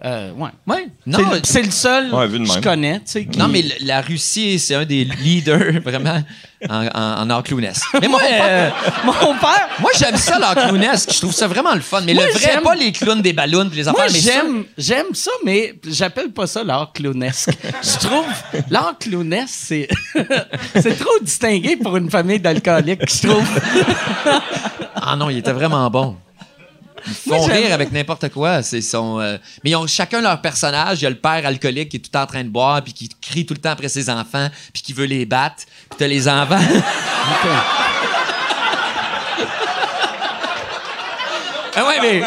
Euh, 0.04 0.30
ouais. 0.34 0.50
ouais, 0.68 0.86
non, 1.06 1.18
C'est 1.18 1.34
le- 1.34 1.40
C'est 1.42 1.62
le 1.62 1.70
seul 1.72 2.14
Ouais, 2.14 2.28
que 2.28 2.44
je 2.44 2.60
connais, 2.60 2.98
tu 3.00 3.04
sais. 3.06 3.24
qui- 3.26 3.36
non, 3.36 3.48
mais 3.48 3.64
la 3.80 4.00
Russie, 4.00 4.60
c'est 4.60 4.76
un 4.76 4.84
des 4.84 5.02
leaders 5.04 5.80
vraiment 5.84 6.22
en, 6.70 6.86
en, 6.86 7.22
en 7.22 7.30
art 7.30 7.42
clownesque. 7.42 7.82
Mais 8.00 8.06
moi, 8.06 8.20
euh, 8.32 8.70
Mon 9.04 9.12
père, 9.38 9.68
moi 9.80 9.90
j'aime 9.98 10.16
ça 10.16 10.38
l'art 10.38 10.54
clownesque. 10.54 11.10
Je 11.12 11.18
trouve 11.18 11.32
ça 11.32 11.48
vraiment 11.48 11.74
le 11.74 11.80
fun. 11.80 12.00
Mais 12.06 12.14
Moi, 12.14 12.26
le 12.26 12.32
vrai, 12.32 12.40
j'aime- 12.52 12.62
pas 12.62 12.74
les 12.76 12.92
clowns 12.92 13.22
des 13.22 13.32
ballons 13.32 13.68
les 13.72 13.88
enfants. 13.88 13.98
Moi, 13.98 14.06
mais 14.12 14.20
j'aime, 14.20 14.64
j'aime 14.76 15.14
ça, 15.14 15.32
mais 15.44 15.74
j'appelle 15.84 16.30
pas 16.30 16.46
ça 16.46 16.62
l'art 16.62 16.92
clownesque. 16.92 17.50
Je 17.82 18.06
trouve 18.06 18.24
l'art 18.70 18.94
clownesque, 19.00 19.48
c'est, 19.50 19.88
c'est 20.80 20.96
trop 20.96 21.18
distingué 21.22 21.76
pour 21.76 21.96
une 21.96 22.08
famille 22.10 22.38
d'alcooliques, 22.38 23.00
je 23.22 23.28
trouve. 23.28 23.44
ça- 24.24 24.42
Ah 24.94 25.16
non, 25.16 25.28
il 25.30 25.38
était 25.38 25.52
vraiment 25.52 25.88
bon. 25.90 26.16
Ils 27.08 27.14
font 27.14 27.44
rire 27.44 27.72
avec 27.72 27.92
n'importe 27.92 28.28
quoi. 28.28 28.62
C'est 28.62 28.80
son, 28.80 29.20
euh, 29.20 29.36
Mais 29.64 29.70
ils 29.70 29.76
ont 29.76 29.86
chacun 29.86 30.20
leur 30.20 30.40
personnage. 30.40 31.00
Il 31.00 31.04
y 31.04 31.06
a 31.06 31.10
le 31.10 31.16
père 31.16 31.44
alcoolique 31.44 31.88
qui 31.90 31.96
est 31.96 32.00
tout 32.00 32.10
le 32.12 32.18
temps 32.18 32.22
en 32.22 32.26
train 32.26 32.44
de 32.44 32.48
boire, 32.48 32.82
puis 32.82 32.92
qui 32.92 33.08
crie 33.20 33.46
tout 33.46 33.54
le 33.54 33.60
temps 33.60 33.70
après 33.70 33.88
ses 33.88 34.10
enfants, 34.10 34.48
puis 34.72 34.82
qui 34.82 34.92
veut 34.92 35.06
les 35.06 35.26
battre. 35.26 35.64
Puis 35.90 35.98
t'as 35.98 36.06
les 36.06 36.28
enfants. 36.28 36.58
Ah 41.80 41.86
ouais, 41.86 42.00
mais, 42.02 42.22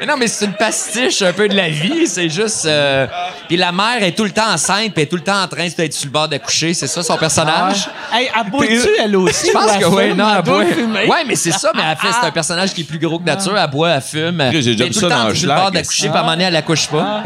mais 0.00 0.06
non, 0.06 0.16
mais 0.16 0.26
c'est 0.26 0.44
une 0.46 0.54
pastiche 0.54 1.22
un 1.22 1.32
peu 1.32 1.48
de 1.48 1.54
la 1.54 1.68
vie. 1.68 2.06
C'est 2.06 2.28
juste. 2.28 2.66
euh, 2.66 3.06
Puis 3.48 3.56
la 3.56 3.72
mère 3.72 4.02
est 4.02 4.12
tout 4.12 4.24
le 4.24 4.30
temps 4.30 4.48
enceinte, 4.52 4.92
puis 4.92 4.92
elle 4.96 5.02
est 5.02 5.06
tout 5.06 5.16
le 5.16 5.22
temps 5.22 5.42
en 5.42 5.48
train 5.48 5.68
d'être 5.68 5.92
sur 5.94 6.06
le 6.06 6.12
bord 6.12 6.28
d'accoucher. 6.28 6.74
C'est 6.74 6.86
ça 6.86 7.02
son 7.02 7.16
personnage? 7.16 7.88
Hey, 8.12 8.28
elle 8.34 8.50
boit-tu, 8.50 8.88
elle 9.02 9.16
aussi? 9.16 9.46
Je 9.48 9.52
pense 9.52 9.72
que 9.76 9.84
oui, 9.86 10.14
non, 10.14 10.26
elle 10.36 10.42
boit. 10.42 10.58
Ouais, 10.58 11.24
mais 11.26 11.36
c'est 11.36 11.52
ça, 11.52 11.70
mais 11.74 11.82
elle 11.90 11.96
fait, 11.96 12.12
c'est 12.20 12.26
un 12.26 12.30
personnage 12.32 12.72
qui 12.74 12.82
est 12.82 12.84
plus 12.84 12.98
gros 12.98 13.18
que 13.18 13.24
nature. 13.24 13.56
Elle 13.56 13.70
boit, 13.70 13.90
elle 13.90 14.00
fume. 14.02 14.42
J'ai 14.52 14.62
déjà 14.62 14.70
Elle 14.72 14.80
est 14.82 14.84
vu 14.86 14.90
tout 14.94 15.00
ça 15.00 15.06
le 15.06 15.12
temps 15.12 15.24
dans 15.28 15.34
sur 15.34 15.48
le 15.48 15.54
bord 15.54 15.70
d'accoucher, 15.70 16.08
puis 16.08 16.16
à 16.16 16.20
un 16.20 16.22
moment 16.22 16.32
donné, 16.32 16.44
elle 16.44 16.56
accouche 16.56 16.86
pas. 16.88 17.22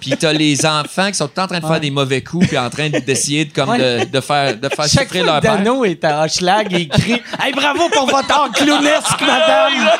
Puis 0.00 0.12
t'as 0.16 0.32
les 0.32 0.64
enfants 0.64 1.08
qui 1.08 1.14
sont 1.14 1.24
tout 1.26 1.32
le 1.32 1.34
temps 1.34 1.42
en 1.42 1.46
train 1.48 1.58
de 1.60 1.66
faire 1.66 1.80
des 1.80 1.90
mauvais 1.90 2.22
coups, 2.22 2.46
puis 2.46 2.56
en 2.56 2.70
train 2.70 2.88
d'essayer 2.90 3.44
de, 3.46 3.52
comme 3.52 3.70
Ouais. 3.70 4.04
de, 4.06 4.10
de 4.10 4.20
faire, 4.20 4.56
de 4.56 4.68
faire 4.68 4.86
Chaque 4.88 5.08
souffrir 5.08 5.24
fois 5.24 5.32
leur 5.32 5.40
que 5.40 5.46
père. 5.46 5.56
Dano 5.58 5.84
est 5.84 6.02
à 6.04 6.22
Hochelag, 6.24 6.68
il 6.70 6.88
crie 6.88 7.20
«Hey, 7.42 7.52
bravo 7.52 7.88
pour 7.92 8.06
votre 8.06 8.30
art 8.32 8.50
clownesque, 8.54 9.20
madame! 9.20 9.90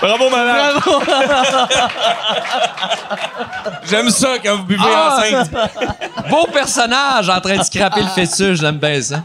Bravo, 0.00 0.30
madame! 0.30 0.78
Bravo! 0.78 1.02
J'aime 3.88 4.10
ça 4.10 4.38
quand 4.42 4.56
vous 4.58 4.64
buvez 4.64 4.82
Ah! 4.84 5.18
enceinte. 5.20 5.50
Beau 6.30 6.46
personnage 6.52 7.28
en 7.28 7.40
train 7.40 7.56
de 7.58 7.62
scraper 7.62 8.02
le 8.02 8.08
fœtus, 8.08 8.60
j'aime 8.60 8.78
bien 8.78 9.00
ça. 9.00 9.22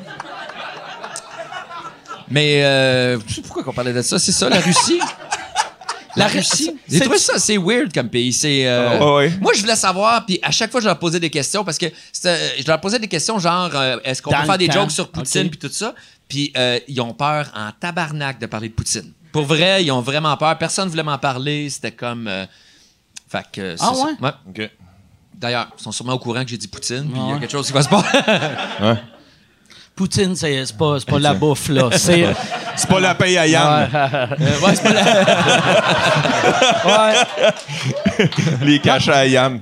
Mais 2.30 2.64
euh, 2.64 3.20
je 3.28 3.36
sais 3.36 3.42
pourquoi 3.42 3.64
qu'on 3.64 3.74
parlait 3.74 3.94
de 3.94 4.02
ça? 4.02 4.18
C'est 4.18 4.32
ça, 4.32 4.50
la 4.50 4.60
Russie? 4.60 5.00
La 6.16 6.28
Russie? 6.28 6.72
J'ai 6.90 6.98
c'est- 6.98 7.04
trouvé 7.04 7.18
ça 7.18 7.34
assez 7.36 7.58
weird 7.58 7.94
comme 7.94 8.10
pays. 8.10 8.34
C'est. 8.34 8.68
euh, 8.68 8.98
Ah, 9.02 9.14
ouais. 9.16 9.34
Moi, 9.42 9.54
je 9.56 9.62
voulais 9.62 9.76
savoir, 9.76 10.26
puis 10.26 10.40
à 10.42 10.52
chaque 10.52 10.72
fois, 10.72 10.82
je 10.82 10.86
leur 10.86 11.00
posais 11.00 11.20
des 11.20 11.30
questions 11.30 11.64
parce 11.64 11.78
que 11.78 11.88
c'était- 12.12 12.62
je 12.62 12.68
leur 12.68 12.80
posais 12.80 13.00
des 13.00 13.08
questions 13.08 13.40
genre 13.40 13.70
euh, 13.74 13.98
est-ce 14.04 14.22
qu'on 14.22 14.32
Dans 14.32 14.42
peut 14.42 14.46
faire 14.46 14.58
des 14.58 14.72
jokes 14.72 14.92
sur 14.92 15.10
Poutine 15.10 15.46
Ok. 15.48 15.52
puis 15.52 15.60
tout 15.60 15.74
ça? 15.74 15.94
Puis 16.28 16.54
euh, 16.58 16.80
ils 16.88 17.00
ont 17.02 17.14
peur 17.14 17.48
en 17.56 17.72
tabarnak 17.78 18.40
de 18.40 18.46
parler 18.46 18.70
de 18.70 18.74
Poutine. 18.74 19.12
Pour 19.32 19.44
vrai, 19.46 19.84
ils 19.84 19.92
ont 19.92 20.02
vraiment 20.02 20.36
peur. 20.38 20.58
Personne 20.58 20.90
voulait 20.90 21.04
m'en 21.04 21.18
parler. 21.18 21.70
C'était 21.70 21.92
comme. 21.92 22.28
euh, 22.28 22.46
fait 23.30 23.46
que. 23.52 23.76
c'est 23.78 23.84
Ah 23.88 23.94
ça. 23.94 24.06
ouais? 24.22 24.32
OK. 24.50 24.70
D'ailleurs, 25.36 25.68
ils 25.78 25.82
sont 25.84 25.92
sûrement 25.92 26.14
au 26.14 26.20
courant 26.20 26.44
que 26.44 26.50
j'ai 26.50 26.58
dit 26.58 26.68
Poutine, 26.68 27.10
puis 27.10 27.14
il 27.14 27.18
y 27.18 27.20
Ah 27.20 27.24
a 27.30 27.34
ouais? 27.34 27.40
quelque 27.40 27.52
chose 27.52 27.66
qui 27.68 27.74
va 27.74 27.82
se 27.82 27.90
passer. 27.90 28.18
Poutine, 29.96 30.36
c'est 30.36 30.66
c'est 30.66 30.78
pas, 30.78 31.00
c'est 31.00 31.10
pas 31.10 31.20
la 31.20 31.34
bouffe, 31.34 31.70
là. 31.70 31.90
C'est... 31.98 32.26
C'est 32.76 32.88
pas 32.90 33.00
la 33.02 33.14
paye 33.14 33.38
à 33.38 33.46
Yann. 33.46 33.90
ouais, 33.92 34.76
c'est 34.76 34.84
pas 34.84 34.94
la- 34.94 35.04
Ouais. 36.88 38.34
Les 38.64 38.80
cachets 38.80 39.12
à 39.12 39.26
Yann. 39.28 39.62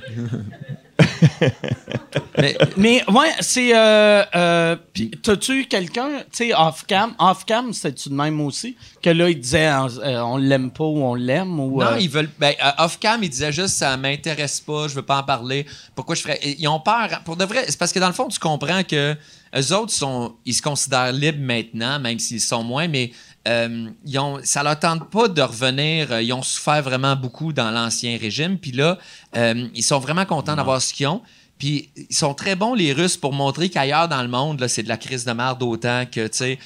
Mais, 2.37 2.57
Mais 2.77 3.03
ouais, 3.09 3.31
c'est. 3.41 3.75
Euh, 3.75 4.23
euh, 4.35 4.75
puis 4.93 5.11
t'as-tu 5.11 5.61
eu 5.61 5.65
quelqu'un, 5.65 6.19
tu 6.31 6.47
sais, 6.47 6.53
off-cam, 6.53 7.13
off-cam, 7.19 7.73
c'était-tu 7.73 8.09
de 8.09 8.13
même 8.13 8.39
aussi? 8.41 8.75
Que 9.01 9.09
là, 9.09 9.29
il 9.29 9.39
disait 9.39 9.67
euh, 9.67 10.23
on 10.23 10.37
l'aime 10.37 10.71
pas 10.71 10.85
ou 10.85 11.01
on 11.03 11.15
l'aime 11.15 11.59
ou. 11.59 11.79
non, 11.79 11.87
euh, 11.87 11.99
ils 11.99 12.09
veulent. 12.09 12.29
Ben, 12.39 12.53
euh, 12.63 12.83
off-cam, 12.83 13.21
ils 13.23 13.29
disaient 13.29 13.51
juste 13.51 13.75
ça 13.75 13.95
m'intéresse 13.97 14.59
pas, 14.61 14.87
je 14.87 14.95
veux 14.95 15.01
pas 15.01 15.19
en 15.19 15.23
parler. 15.23 15.65
Pourquoi 15.95 16.15
je 16.15 16.21
ferais. 16.21 16.39
Ils 16.43 16.67
ont 16.67 16.79
peur. 16.79 17.21
Pour 17.25 17.35
de 17.35 17.45
vrai, 17.45 17.65
c'est 17.67 17.77
parce 17.77 17.91
que 17.91 17.99
dans 17.99 18.07
le 18.07 18.13
fond, 18.13 18.27
tu 18.27 18.39
comprends 18.39 18.83
que 18.83 19.15
eux 19.55 19.73
autres 19.73 19.93
sont. 19.93 20.35
Ils 20.45 20.53
se 20.53 20.61
considèrent 20.61 21.11
libres 21.11 21.41
maintenant, 21.41 21.99
même 21.99 22.19
s'ils 22.19 22.41
sont 22.41 22.63
moins, 22.63 22.87
mais. 22.87 23.11
Euh, 23.49 23.89
ils 24.05 24.19
ont, 24.19 24.39
ça 24.43 24.61
leur 24.63 24.79
tente 24.79 25.09
pas 25.09 25.27
de 25.27 25.41
revenir. 25.41 26.11
euh, 26.11 26.21
Ils 26.21 26.33
ont 26.33 26.43
souffert 26.43 26.81
vraiment 26.83 27.15
beaucoup 27.15 27.51
dans 27.51 27.71
l'ancien 27.71 28.17
régime. 28.19 28.57
Puis 28.57 28.71
là, 28.71 28.97
euh, 29.35 29.67
ils 29.73 29.83
sont 29.83 29.99
vraiment 29.99 30.25
contents 30.25 30.55
d'avoir 30.55 30.81
ce 30.81 30.93
qu'ils 30.93 31.07
ont. 31.07 31.21
Puis 31.57 31.89
ils 32.09 32.15
sont 32.15 32.33
très 32.33 32.55
bons, 32.55 32.73
les 32.73 32.93
Russes, 32.93 33.17
pour 33.17 33.33
montrer 33.33 33.67
qu'ailleurs 33.67 34.07
dans 34.07 34.21
le 34.21 34.29
monde, 34.29 34.65
c'est 34.69 34.81
de 34.83 34.87
la 34.87 34.95
crise 34.95 35.25
de 35.25 35.33
merde 35.33 35.61
autant 35.61 36.05
que, 36.09 36.27
tu 36.27 36.37
sais. 36.37 36.57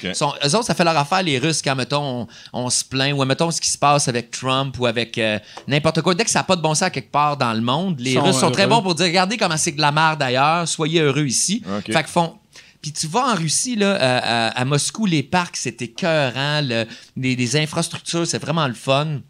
Eux 0.46 0.56
autres, 0.56 0.66
ça 0.66 0.76
fait 0.76 0.84
leur 0.84 0.96
affaire, 0.96 1.24
les 1.24 1.40
Russes, 1.40 1.64
quand, 1.64 1.76
mettons, 1.76 2.28
on, 2.54 2.66
on 2.66 2.70
se 2.70 2.84
plaint, 2.86 3.12
ou 3.18 3.26
mettons, 3.26 3.50
ce 3.50 3.60
qui 3.60 3.70
se 3.72 3.78
passe 3.80 4.08
avec 4.08 4.30
Trump 4.30 4.78
ou 4.80 4.86
avec 4.86 5.18
euh, 5.18 5.40
n'importe 5.68 6.04
quoi. 6.04 6.14
Dès 6.14 6.24
que 6.26 6.30
ça 6.30 6.40
n'a 6.40 6.44
pas 6.44 6.56
de 6.56 6.62
bon 6.62 6.76
sens 6.76 6.92
quelque 6.92 7.12
part 7.12 7.38
dans 7.38 7.54
le 7.54 7.62
monde, 7.62 8.00
les 8.00 8.14
Sont 8.14 8.22
Russes 8.22 8.40
sont 8.40 8.52
très 8.52 8.68
bons 8.68 8.84
pour 8.84 8.94
dire, 8.94 9.08
regardez 9.08 9.36
comment 9.36 9.58
c'est 9.58 9.72
de 9.72 9.82
la 9.82 9.92
merde 9.92 10.22
ailleurs, 10.22 10.68
soyez 10.68 11.02
heureux 11.02 11.26
ici. 11.26 11.64
Fait 11.92 12.04
que 12.04 12.10
font... 12.10 12.36
Puis 12.84 12.92
tu 12.92 13.08
vas 13.08 13.32
en 13.32 13.36
Russie, 13.36 13.76
là, 13.78 13.96
à, 13.96 14.18
à- 14.50 14.62
à 14.62 14.66
Moscou, 14.66 15.06
les 15.08 15.24
parcs, 15.24 15.56
c'était 15.56 15.86
écœurant, 15.86 16.60
le- 16.62 16.86
les, 17.18 17.36
les 17.36 17.56
infrastructures, 17.56 18.28
c'est 18.28 18.38
vraiment 18.40 18.68
le 18.68 18.74
fun. 18.76 19.22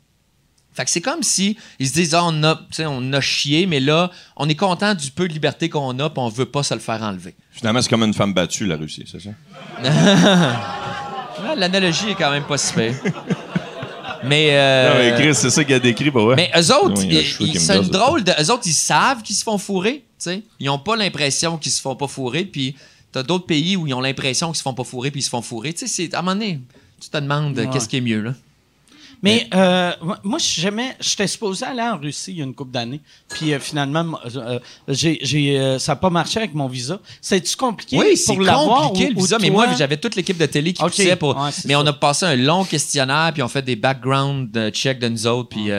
Fait 0.76 0.86
que 0.86 0.90
c'est 0.90 1.02
comme 1.02 1.22
si 1.22 1.56
ils 1.78 1.88
se 1.88 1.94
disent, 1.94 2.16
ah, 2.16 2.24
on, 2.26 2.44
a, 2.44 2.60
on 2.80 3.14
a 3.14 3.22
chié, 3.22 3.68
mais 3.68 3.80
là, 3.80 4.10
on 4.38 4.50
est 4.50 4.56
content 4.56 4.96
du 4.96 5.12
peu 5.12 5.28
de 5.28 5.34
liberté 5.34 5.70
qu'on 5.70 5.98
a, 6.00 6.10
puis 6.10 6.20
on 6.20 6.30
veut 6.30 6.48
pas 6.48 6.64
se 6.64 6.74
le 6.74 6.80
faire 6.80 7.04
enlever. 7.04 7.36
Finalement, 7.52 7.80
c'est 7.84 7.90
comme 7.90 8.02
une 8.04 8.14
femme 8.16 8.34
battue, 8.34 8.66
la 8.66 8.76
Russie, 8.76 9.06
c'est 9.10 9.22
ça? 9.22 9.30
L'analogie 11.56 12.10
est 12.10 12.16
quand 12.16 12.32
même 12.32 12.46
pas 12.46 12.58
si 12.58 12.74
pire. 12.74 12.96
Mais, 14.24 14.50
euh, 14.52 14.90
Non, 14.90 14.98
mais 15.00 15.22
Chris, 15.22 15.36
c'est 15.36 15.50
ça 15.50 15.64
qu'il 15.64 15.74
a 15.76 15.80
décrit, 15.80 16.10
pour 16.10 16.26
vrai. 16.26 16.36
mais 16.38 16.50
eux 16.56 16.74
autres, 16.74 17.02
Oui, 17.02 17.08
il 17.40 17.48
ils- 17.50 17.60
c'est 17.60 17.76
une 17.78 17.90
drôle 17.90 18.24
de. 18.24 18.32
Eux 18.42 18.52
autres, 18.52 18.64
ils 18.66 18.74
savent 18.74 19.22
qu'ils 19.22 19.36
se 19.36 19.44
font 19.44 19.58
fourrer. 19.58 20.06
tu 20.18 20.30
sais. 20.32 20.42
Ils 20.60 20.70
ont 20.70 20.80
pas 20.80 20.96
l'impression 20.96 21.58
qu'ils 21.58 21.72
se 21.74 21.82
font 21.82 21.96
pas 21.96 22.08
fourrer. 22.08 22.46
Puis 22.46 22.76
t'as 23.14 23.24
d'autres 23.24 23.46
pays 23.46 23.78
où 23.78 23.88
ils 23.88 23.94
ont 23.94 24.02
l'impression 24.02 24.48
qu'ils 24.50 24.58
se 24.58 24.62
font 24.64 24.74
pas 24.74 24.84
fourrer 24.84 25.12
puis 25.12 25.22
ils 25.22 25.24
se 25.24 25.30
font 25.30 25.42
fourrer. 25.42 25.72
Tu 25.74 25.88
sais, 25.88 25.88
c'est- 25.88 26.14
à 26.14 26.20
un 26.20 26.22
moment 26.24 26.36
donné, 26.36 26.60
tu 27.00 27.10
te 27.10 27.18
demandes 27.18 27.58
Ouais. 27.58 27.70
qu'est-ce 27.72 27.88
qui 27.88 27.98
est 27.98 28.02
mieux, 28.02 28.22
là. 28.22 28.34
Mais 29.24 29.48
euh, 29.56 29.92
moi- 30.24 30.38
je 30.38 30.44
suis 30.44 30.62
jamais. 30.62 30.96
J'étais 31.00 31.26
supposé 31.28 31.66
aller 31.66 31.82
en 31.82 31.98
Russie 31.98 32.32
il 32.34 32.38
y 32.38 32.42
a 32.42 32.44
une 32.44 32.54
couple 32.54 32.72
d'années. 32.72 33.00
Puis 33.30 33.54
euh, 33.54 33.60
finalement, 33.60 34.20
euh, 34.36 34.60
j'ai, 34.88 35.18
j'ai, 35.22 35.80
ça 35.80 35.94
n'a 35.94 35.96
pas 35.96 36.10
marché 36.10 36.40
avec 36.40 36.54
mon 36.54 36.68
visa. 36.68 37.00
C'est-tu 37.22 37.56
compliqué 37.56 37.98
Oui, 37.98 38.18
c'est 38.18 38.34
pour 38.34 38.42
l'avoir? 38.44 38.90
compliqué 38.90 39.08
ou- 39.08 39.14
le 39.14 39.18
ou 39.18 39.22
visa, 39.22 39.38
mais 39.40 39.48
toi- 39.48 39.66
moi 39.68 39.76
j'avais 39.78 39.98
toute 39.98 40.16
l'équipe 40.16 40.38
de 40.38 40.46
télé 40.46 40.74
qui 40.74 40.84
Ok. 40.84 40.90
poussait 40.90 41.16
pour. 41.16 41.38
Ouais, 41.38 41.50
mais 41.66 41.76
on 41.76 41.86
a 41.88 41.94
passé 41.94 42.26
un 42.26 42.36
long 42.36 42.66
questionnaire 42.66 43.32
puis 43.34 43.42
on 43.42 43.48
fait 43.48 43.62
des 43.62 43.76
background 43.78 44.70
checks 44.72 45.00
de 45.00 45.08
nous 45.10 45.26
autres 45.26 45.50
puis 45.50 45.70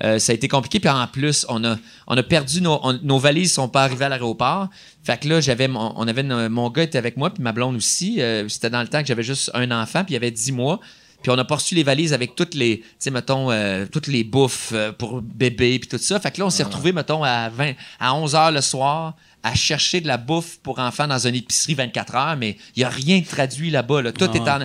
ça 0.00 0.32
a 0.32 0.34
été 0.34 0.48
compliqué 0.48 0.80
puis 0.80 0.90
en 0.90 1.06
plus 1.06 1.46
on 1.48 1.64
a 1.64 1.76
on 2.08 2.16
a 2.16 2.22
perdu 2.22 2.60
nos 2.60 2.80
on- 2.82 2.98
nos 3.02 3.18
valises 3.18 3.52
sont 3.54 3.68
pas 3.68 3.84
arrivées 3.84 4.06
à 4.06 4.08
l'aéroport. 4.08 4.68
Fait 5.04 5.18
que 5.20 5.28
là 5.28 5.40
j'avais 5.40 5.68
mon, 5.68 5.92
on 5.96 6.06
avait 6.08 6.22
mon 6.24 6.68
gars 6.70 6.82
était 6.82 6.98
avec 6.98 7.16
moi 7.16 7.30
puis 7.30 7.42
ma 7.42 7.52
blonde 7.52 7.76
aussi. 7.76 8.20
Euh, 8.20 8.48
C'était 8.48 8.70
dans 8.70 8.82
le 8.82 8.88
temps 8.88 9.00
que 9.02 9.06
j'avais 9.06 9.22
juste 9.22 9.50
un 9.54 9.70
enfant 9.70 10.02
puis 10.04 10.12
il 10.12 10.14
y 10.14 10.16
avait 10.16 10.30
10 10.32 10.52
mois. 10.52 10.80
Puis 11.22 11.30
on 11.32 11.38
a 11.38 11.44
pas 11.44 11.56
reçu 11.56 11.74
les 11.74 11.82
valises 11.82 12.12
avec 12.12 12.36
toutes 12.36 12.54
les, 12.54 12.78
tu 12.80 12.86
sais, 13.00 13.10
mettons, 13.10 13.50
euh, 13.50 13.86
toutes 13.90 14.06
les 14.06 14.22
bouffes 14.22 14.70
euh, 14.72 14.92
pour 14.92 15.20
bébé 15.20 15.78
puis 15.80 15.88
tout 15.88 15.98
ça. 15.98 16.20
Fait 16.20 16.30
que 16.30 16.38
là, 16.40 16.46
on 16.46 16.50
s'est 16.50 16.62
retrouvés, 16.62 16.92
mettons, 16.92 17.24
à, 17.24 17.48
20, 17.48 17.72
à 17.98 18.14
11 18.14 18.34
heures 18.36 18.52
le 18.52 18.60
soir 18.60 19.14
à 19.42 19.54
chercher 19.54 20.00
de 20.00 20.06
la 20.06 20.16
bouffe 20.16 20.58
pour 20.58 20.78
enfants 20.78 21.06
dans 21.08 21.26
une 21.26 21.34
épicerie 21.34 21.74
24 21.74 22.14
heures, 22.14 22.36
mais 22.36 22.56
il 22.76 22.82
y 22.82 22.84
a 22.84 22.88
rien 22.88 23.18
de 23.20 23.26
traduit 23.26 23.70
là-bas. 23.70 24.02
Là. 24.02 24.12
Tout 24.12 24.24
est 24.30 24.40
en... 24.48 24.60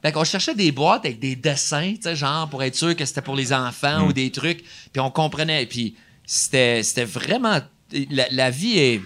Fait 0.00 0.10
qu'on 0.10 0.24
cherchait 0.24 0.54
des 0.56 0.72
boîtes 0.72 1.04
avec 1.04 1.20
des 1.20 1.36
dessins, 1.36 1.92
tu 1.94 2.02
sais, 2.02 2.16
genre, 2.16 2.48
pour 2.48 2.62
être 2.64 2.74
sûr 2.74 2.96
que 2.96 3.04
c'était 3.04 3.22
pour 3.22 3.36
les 3.36 3.52
enfants 3.52 4.04
ou 4.06 4.12
des 4.12 4.30
trucs. 4.32 4.64
Puis 4.92 5.00
on 5.00 5.10
comprenait. 5.10 5.66
Puis 5.66 5.94
c'était, 6.26 6.82
c'était 6.82 7.04
vraiment... 7.04 7.60
La, 8.10 8.26
la 8.30 8.50
vie 8.50 8.78
est... 8.78 9.00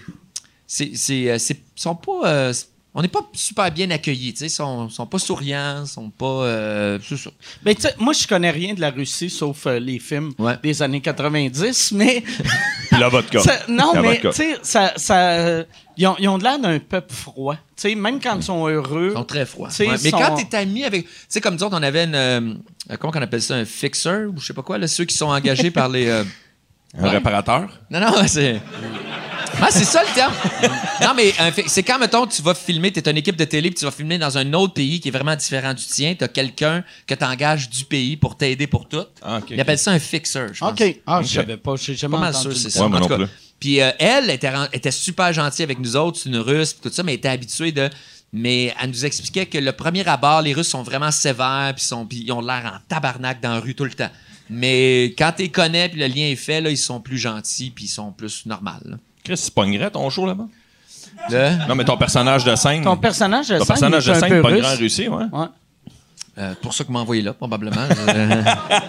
C'est, 0.65 0.91
c'est, 0.95 1.29
euh, 1.29 1.37
c'est- 1.37 1.61
sont 1.75 1.95
pas... 1.95 2.21
euh, 2.25 2.53
on 2.99 3.01
n'est 3.03 3.07
pas 3.07 3.19
super 3.31 3.71
bien 3.71 3.91
accueillis, 3.91 4.33
tu 4.33 4.39
sais. 4.39 4.45
Ils 4.47 4.49
sont, 4.49 4.89
sont 4.89 5.05
pas 5.05 5.19
souriants, 5.19 5.85
sont 5.85 6.09
pas... 6.09 6.25
euh, 6.25 6.97
c'est 7.07 7.15
ça. 7.15 7.29
Ben, 7.61 7.75
tu 7.75 7.83
sais, 7.83 7.93
moi, 7.99 8.11
je 8.11 8.25
connais 8.25 8.49
rien 8.49 8.73
de 8.73 8.81
la 8.81 8.89
Russie 8.89 9.29
sauf 9.29 9.67
euh, 9.67 9.77
les 9.79 9.99
films 9.99 10.33
Ouais. 10.39 10.55
des 10.63 10.81
années 10.81 10.99
90, 10.99 11.91
mais. 11.91 12.23
Puis 12.89 12.99
la 12.99 13.07
vodka. 13.09 13.39
Ça- 13.39 13.59
non, 13.69 13.91
La 13.93 14.01
mais 14.01 14.19
tu 14.19 14.31
sais, 14.31 14.57
ça, 14.63 14.93
ça, 14.95 15.63
ils, 15.95 16.07
ont, 16.07 16.15
ils 16.17 16.27
ont 16.27 16.39
de 16.39 16.43
l'air 16.43 16.57
d'un 16.57 16.79
peuple 16.79 17.13
froid. 17.13 17.53
Tu 17.75 17.89
sais, 17.89 17.93
même 17.95 18.19
quand 18.19 18.35
ils 18.37 18.43
sont 18.43 18.67
heureux. 18.67 19.09
Ils 19.11 19.17
sont 19.17 19.23
très 19.25 19.45
froids. 19.45 19.69
Tu 19.69 19.83
Ouais. 19.83 19.95
Mais 20.03 20.09
sont- 20.09 20.17
quand 20.17 20.35
t'es 20.35 20.57
ami 20.57 20.83
avec. 20.83 21.05
Tu 21.05 21.11
sais, 21.29 21.39
comme 21.41 21.53
autres, 21.55 21.69
on 21.73 21.83
avait 21.83 22.05
une. 22.05 22.15
euh, 22.15 22.53
comment 22.99 23.13
qu'on 23.13 23.21
appelle 23.21 23.43
ça 23.43 23.53
Un 23.53 23.65
fixer 23.65 24.25
ou 24.25 24.39
je 24.39 24.47
sais 24.47 24.53
pas 24.53 24.63
quoi, 24.63 24.79
là, 24.79 24.87
ceux 24.87 25.05
qui 25.05 25.15
sont 25.15 25.27
engagés 25.27 25.69
par 25.69 25.87
les. 25.89 26.07
euh, 26.07 26.23
Un 26.97 27.09
réparateur? 27.09 27.69
Non, 27.91 27.99
non, 27.99 28.13
c'est. 28.25 28.59
Ah, 29.59 29.69
c'est 29.71 29.85
ça 29.85 30.03
le 30.03 30.13
terme. 30.13 30.33
non, 31.01 31.13
mais 31.15 31.31
fi- 31.51 31.63
c'est 31.67 31.81
quand, 31.83 31.97
mettons, 31.97 32.27
tu 32.27 32.41
vas 32.43 32.53
filmer, 32.53 32.91
tu 32.91 32.99
es 32.99 33.09
une 33.09 33.17
équipe 33.17 33.35
de 33.35 33.43
télé, 33.43 33.69
puis 33.71 33.79
tu 33.79 33.85
vas 33.85 33.91
filmer 33.91 34.17
dans 34.19 34.37
un 34.37 34.53
autre 34.53 34.73
pays 34.73 34.99
qui 34.99 35.07
est 35.07 35.11
vraiment 35.11 35.35
différent 35.35 35.73
du 35.73 35.83
tien. 35.83 36.13
Tu 36.15 36.23
as 36.23 36.27
quelqu'un 36.27 36.83
que 37.07 37.15
tu 37.15 37.25
engages 37.25 37.69
du 37.69 37.83
pays 37.85 38.17
pour 38.17 38.37
t'aider 38.37 38.67
pour 38.67 38.87
tout. 38.87 39.03
Ah, 39.21 39.37
ok, 39.39 39.49
Ils 39.51 39.59
appellent 39.59 39.79
ça 39.79 39.91
un 39.91 39.99
fixer, 39.99 40.47
je 40.53 40.59
pense. 40.59 40.71
OK. 40.79 40.99
Ah, 41.07 41.19
Ok. 41.19 41.25
je 41.25 41.33
savais 41.33 41.57
pas. 41.57 41.75
J'ai 41.75 41.95
jamais 41.95 42.13
Pas 42.15 42.19
mal 42.21 42.35
entendu. 42.35 42.55
sûr, 42.55 42.61
c'est 42.61 42.69
ça. 42.69 42.81
Ouais, 42.81 42.85
En 42.85 42.91
tout 42.97 42.99
non 42.99 43.07
cas. 43.07 43.15
plus. 43.17 43.27
Puis 43.59 43.81
euh, 43.81 43.89
elle 43.97 44.29
était, 44.29 44.51
était 44.73 44.91
super 44.91 45.33
gentille 45.33 45.63
avec 45.63 45.79
nous 45.79 45.95
autres, 45.95 46.19
c'est 46.21 46.29
une 46.29 46.37
russe, 46.37 46.73
puis 46.73 46.89
tout 46.89 46.95
ça, 46.95 47.01
mais 47.01 47.13
elle 47.13 47.17
était 47.17 47.29
habituée 47.29 47.71
de. 47.71 47.89
Mais 48.33 48.75
elle 48.79 48.89
nous 48.89 49.05
expliquait 49.05 49.45
que 49.47 49.57
le 49.57 49.71
premier 49.71 50.05
abord, 50.07 50.41
les 50.43 50.53
Russes 50.53 50.67
sont 50.67 50.83
vraiment 50.83 51.09
sévères, 51.11 51.73
puis 51.75 52.23
ils 52.25 52.31
ont 52.31 52.41
l'air 52.41 52.71
en 52.75 52.77
tabarnak 52.89 53.41
dans 53.41 53.53
la 53.53 53.59
rue 53.61 53.73
tout 53.73 53.85
le 53.85 53.93
temps. 53.93 54.09
Mais 54.49 55.15
quand 55.17 55.31
tu 55.35 55.43
les 55.43 55.49
connais, 55.49 55.89
puis 55.89 55.99
le 55.99 56.07
lien 56.07 56.25
est 56.27 56.35
fait, 56.35 56.59
là, 56.61 56.69
ils 56.69 56.77
sont 56.77 56.99
plus 56.99 57.17
gentils, 57.17 57.71
puis 57.71 57.85
ils 57.85 57.89
sont 57.89 58.11
plus 58.11 58.45
normaux. 58.45 58.69
Chris, 59.27 59.41
tu 59.45 59.51
pognerais 59.51 59.91
ton 59.91 60.09
show 60.09 60.25
là-bas? 60.25 60.45
Le- 61.29 61.67
Non, 61.67 61.75
mais 61.75 61.83
ton 61.83 61.97
personnage 61.97 62.43
de 62.45 62.55
scène. 62.55 62.83
Ton 62.83 62.95
personnage 62.97 63.49
de 63.49 63.57
ton 63.57 63.65
scène, 63.65 63.67
personnage 63.75 64.05
il 64.05 64.09
est 64.09 64.13
de 64.13 64.17
un 64.17 64.19
scène 64.21 64.29
peu 64.29 64.41
pognerait 64.41 64.65
en 64.67 64.69
russe. 64.71 64.79
Russie, 64.79 65.07
ouais. 65.09 65.23
Ouais. 65.31 65.45
euh, 66.37 66.53
pour 66.61 66.73
ça 66.73 66.83
que 66.83 66.91
m'a 66.91 66.99
envoyé 66.99 67.21
là, 67.21 67.33
probablement. 67.33 67.81
Euh, 68.07 68.43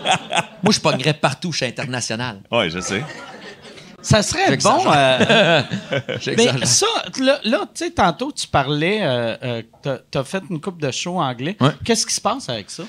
Moi, 0.63 0.73
je 0.73 0.81
pognerais 0.81 1.15
partout, 1.15 1.51
je 1.53 1.59
suis 1.59 1.67
international. 1.67 2.41
Ouais, 2.53 2.69
je 2.71 2.79
sais. 2.81 3.03
Ça 4.01 4.23
serait 4.23 4.57
bon. 4.59 4.85
euh, 4.95 5.63
ça, 6.65 6.87
là, 7.21 7.41
là, 7.45 7.61
tu 7.75 7.85
sais, 7.85 7.91
tantôt, 7.91 8.31
tu 8.31 8.47
parlais, 8.47 9.01
euh, 9.03 9.37
euh, 9.43 9.63
t'as- 9.83 9.99
t'as 10.11 10.25
fait 10.25 10.43
une 10.51 10.61
coupe 10.61 10.81
de 10.81 10.91
show 10.93 11.19
anglais. 11.19 11.57
Ouais. 11.61 11.71
Qu'est-ce 11.85 12.07
qui 12.07 12.15
se 12.15 12.21
passe 12.21 12.49
avec 12.49 12.71
ça? 12.71 12.85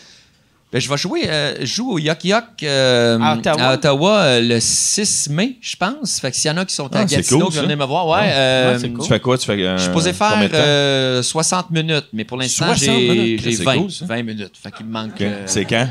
Ben, 0.72 0.80
je 0.80 0.88
vais 0.88 0.98
jouer, 0.98 1.22
euh, 1.28 1.56
je 1.62 1.66
joue 1.66 1.94
au 1.94 1.98
Yok 1.98 2.24
Yok 2.26 2.44
euh, 2.62 3.18
À 3.20 3.74
Ottawa? 3.74 4.20
euh, 4.20 4.40
le 4.42 4.60
6 4.60 5.30
mai, 5.32 5.58
je 5.62 5.76
pense. 5.76 6.20
Fait 6.20 6.30
que 6.30 6.38
s'il 6.38 6.48
y 6.50 6.54
en 6.54 6.58
a 6.58 6.66
qui 6.66 6.76
sont 6.76 6.86
à 6.94 7.00
Ah, 7.00 7.08
c'est 7.08 7.16
Gatineau 7.16 7.46
cool, 7.46 7.54
qui 7.56 7.60
venir 7.62 7.76
me 7.78 7.86
voir, 7.86 8.08
ouais. 8.08 8.30
euh, 8.32 8.74
Ouais, 8.74 8.80
c'est 8.80 8.90
cool. 8.92 9.02
Tu 9.04 9.10
fais 9.10 9.20
quoi? 9.20 9.38
Tu 9.40 9.46
fais. 9.48 9.54
euh, 9.64 9.78
Je 9.78 9.84
suis 9.84 9.92
posé 9.92 10.14
faire 10.14 10.30
combien 10.34 10.46
de 10.48 10.52
temps? 10.52 10.58
euh, 10.60 11.24
60 11.24 11.72
minutes, 11.72 12.06
mais 12.14 12.24
pour 12.24 12.38
l'instant, 12.38 12.66
60 12.68 12.86
j'ai 12.86 13.10
minutes? 13.10 13.42
j'ai 13.44 13.52
C'est 13.54 13.64
20, 13.64 13.78
cool, 13.80 13.92
ça. 13.92 14.06
20 14.06 14.22
minutes. 14.24 14.54
Fait 14.62 14.72
qu'il 14.72 14.86
me 14.86 14.92
manque 14.92 15.12
Ok. 15.16 15.22
euh, 15.22 15.44
C'est 15.48 15.66
quand? 15.66 15.88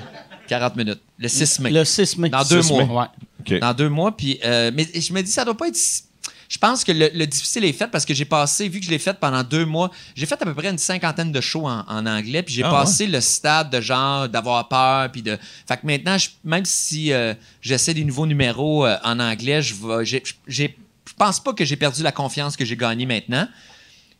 40 0.46 0.76
minutes. 0.76 1.00
Le 1.18 1.26
6 1.28 1.58
mai. 1.58 1.70
Le 1.70 1.84
6 1.84 2.16
mai. 2.16 2.28
Dans 2.28 2.44
deux 2.44 2.62
6 2.62 2.72
mois. 2.72 2.84
mai. 2.84 3.10
Ouais. 3.50 3.58
Dans 3.60 3.74
deux 3.74 3.88
mois. 3.88 4.16
Puis, 4.16 4.38
euh, 4.44 4.70
mais 4.72 4.86
je 4.94 5.12
me 5.12 5.20
dis, 5.22 5.30
ça 5.32 5.44
doit 5.44 5.56
pas 5.56 5.66
être. 5.66 5.76
Je 6.48 6.56
pense 6.58 6.82
que 6.82 6.92
le, 6.92 7.10
le 7.14 7.26
difficile 7.26 7.64
est 7.64 7.72
fait 7.74 7.88
parce 7.88 8.04
que 8.06 8.14
j'ai 8.14 8.24
passé, 8.24 8.68
vu 8.68 8.80
que 8.80 8.86
je 8.86 8.90
l'ai 8.90 8.98
fait 8.98 9.12
pendant 9.20 9.42
deux 9.42 9.66
mois, 9.66 9.90
j'ai 10.16 10.24
fait 10.24 10.40
à 10.40 10.44
peu 10.46 10.54
près 10.54 10.70
une 10.70 10.78
cinquantaine 10.78 11.30
de 11.30 11.40
shows 11.42 11.66
en, 11.66 11.84
en 11.86 12.06
anglais, 12.06 12.42
puis 12.42 12.54
j'ai 12.54 12.62
Ah, 12.64 12.70
passé 12.70 13.06
le 13.06 13.20
stade 13.20 13.70
de 13.70 13.80
genre 13.82 14.28
d'avoir 14.28 14.66
peur, 14.68 15.12
puis 15.12 15.20
de. 15.22 15.36
Fait 15.66 15.76
que 15.76 15.86
maintenant, 15.86 16.16
je- 16.16 16.30
même 16.44 16.64
si 16.64 17.12
euh, 17.12 17.34
j'essaie 17.60 17.92
des 17.92 18.04
nouveaux 18.04 18.26
numéros 18.26 18.86
euh, 18.86 18.96
en 19.04 19.20
anglais, 19.20 19.60
je 19.60 19.74
vais. 19.74 20.04
j'ai- 20.06 20.22
j'ai- 20.46 20.76
Je 21.06 21.12
pense 21.14 21.40
pas 21.40 21.52
que 21.52 21.64
j'ai 21.64 21.76
perdu 21.76 22.02
la 22.02 22.12
confiance 22.12 22.56
que 22.56 22.64
j'ai 22.64 22.76
gagnée 22.76 23.06
maintenant. 23.06 23.48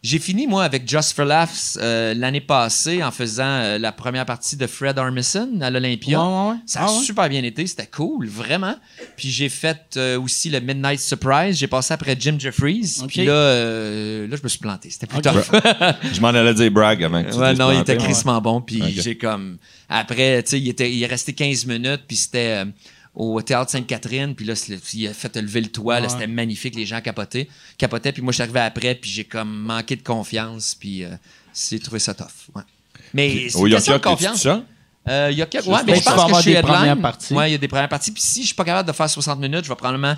J'ai 0.00 0.20
fini, 0.20 0.46
moi, 0.46 0.62
avec 0.62 0.88
Just 0.88 1.12
for 1.14 1.24
Laughs 1.24 1.76
euh, 1.82 2.14
l'année 2.14 2.40
passée 2.40 3.02
en 3.02 3.10
faisant 3.10 3.42
euh, 3.44 3.78
la 3.78 3.90
première 3.90 4.24
partie 4.24 4.56
de 4.56 4.64
Fred 4.68 4.96
Armisen 4.96 5.60
à 5.60 5.70
l'Olympia. 5.70 6.20
Ouais, 6.20 6.24
ouais, 6.24 6.50
ouais. 6.50 6.56
Ça 6.66 6.82
a 6.82 6.84
Ah 6.86 6.92
ouais? 6.92 7.02
super 7.04 7.28
bien 7.28 7.42
été, 7.42 7.66
c'était 7.66 7.88
cool, 7.88 8.28
vraiment. 8.28 8.76
Puis 9.16 9.28
j'ai 9.28 9.48
fait 9.48 9.80
euh, 9.96 10.20
aussi 10.20 10.50
le 10.50 10.60
Midnight 10.60 11.00
Surprise. 11.00 11.56
J'ai 11.58 11.66
passé 11.66 11.94
après 11.94 12.16
Jim 12.18 12.36
Jeffries. 12.38 12.98
Puis 13.08 13.24
là, 13.24 13.32
euh, 13.32 14.28
là, 14.28 14.36
je 14.36 14.42
me 14.44 14.48
suis 14.48 14.60
planté. 14.60 14.88
C'était 14.88 15.08
plus 15.08 15.18
Ok. 15.18 15.24
tough. 15.24 15.50
Je 16.12 16.20
m'en 16.20 16.28
allais 16.28 16.54
dire 16.54 16.70
brag 16.70 17.02
avant 17.02 17.24
que 17.24 17.30
tu 17.32 17.36
Ouais, 17.36 17.54
non, 17.54 17.72
il 17.72 17.80
était 17.80 17.96
crissement 17.96 18.40
bon. 18.40 18.60
Puis 18.60 18.80
j'ai 19.00 19.18
comme. 19.18 19.58
Après, 19.88 20.42
tu 20.44 20.50
sais, 20.50 20.60
il, 20.60 20.68
était- 20.68 20.92
il 20.92 21.02
est 21.02 21.06
resté 21.06 21.32
15 21.32 21.66
minutes. 21.66 22.02
Puis 22.06 22.16
c'était 22.18 22.58
euh, 22.58 22.64
au 23.18 23.42
théâtre 23.42 23.70
Sainte-Catherine. 23.72 24.34
Puis 24.34 24.46
là, 24.46 24.54
il 24.94 25.06
a 25.08 25.12
fait 25.12 25.36
lever 25.36 25.60
le 25.60 25.68
toit. 25.68 25.96
là, 26.00 26.06
Ouais. 26.06 26.08
C'était 26.08 26.26
magnifique. 26.26 26.74
Les 26.76 26.86
gens 26.86 27.00
capotaient. 27.00 27.48
capotaient. 27.76 28.12
Puis 28.12 28.22
moi, 28.22 28.30
je 28.32 28.36
suis 28.36 28.42
arrivé 28.44 28.60
après. 28.60 28.94
Puis 28.94 29.10
j'ai 29.10 29.24
comme 29.24 29.50
manqué 29.60 29.96
de 29.96 30.02
confiance. 30.02 30.74
Puis 30.78 31.04
euh, 31.04 31.08
j'ai 31.68 31.78
trouvé 31.80 31.98
ça 31.98 32.14
tough. 32.14 32.26
Ouais. 32.54 32.62
Mais 33.12 33.48
c'est 33.50 33.58
une 33.58 33.70
question 33.70 33.94
de 33.94 33.98
confiance. 33.98 34.46
Euh, 35.08 35.28
il 35.32 35.38
y 35.38 35.42
a 35.42 35.46
quelques- 35.46 35.66
ouais, 35.66 35.80
mais 35.86 35.96
je 35.96 36.02
pense 36.04 36.30
que 36.30 36.36
je 36.36 36.40
suis 36.42 36.52
des 36.52 36.60
premières 36.60 36.82
headline. 36.84 37.00
parties. 37.02 37.32
Ouais, 37.34 37.48
il 37.48 37.52
y 37.52 37.54
a 37.54 37.58
des 37.58 37.68
premières 37.68 37.88
parties. 37.88 38.10
Puis 38.12 38.22
si 38.22 38.42
je 38.42 38.46
suis 38.46 38.54
pas 38.54 38.64
capable 38.64 38.86
de 38.88 38.92
faire 38.92 39.08
60 39.08 39.40
minutes, 39.40 39.64
je 39.64 39.68
vais 39.70 39.74
probablement 39.74 40.14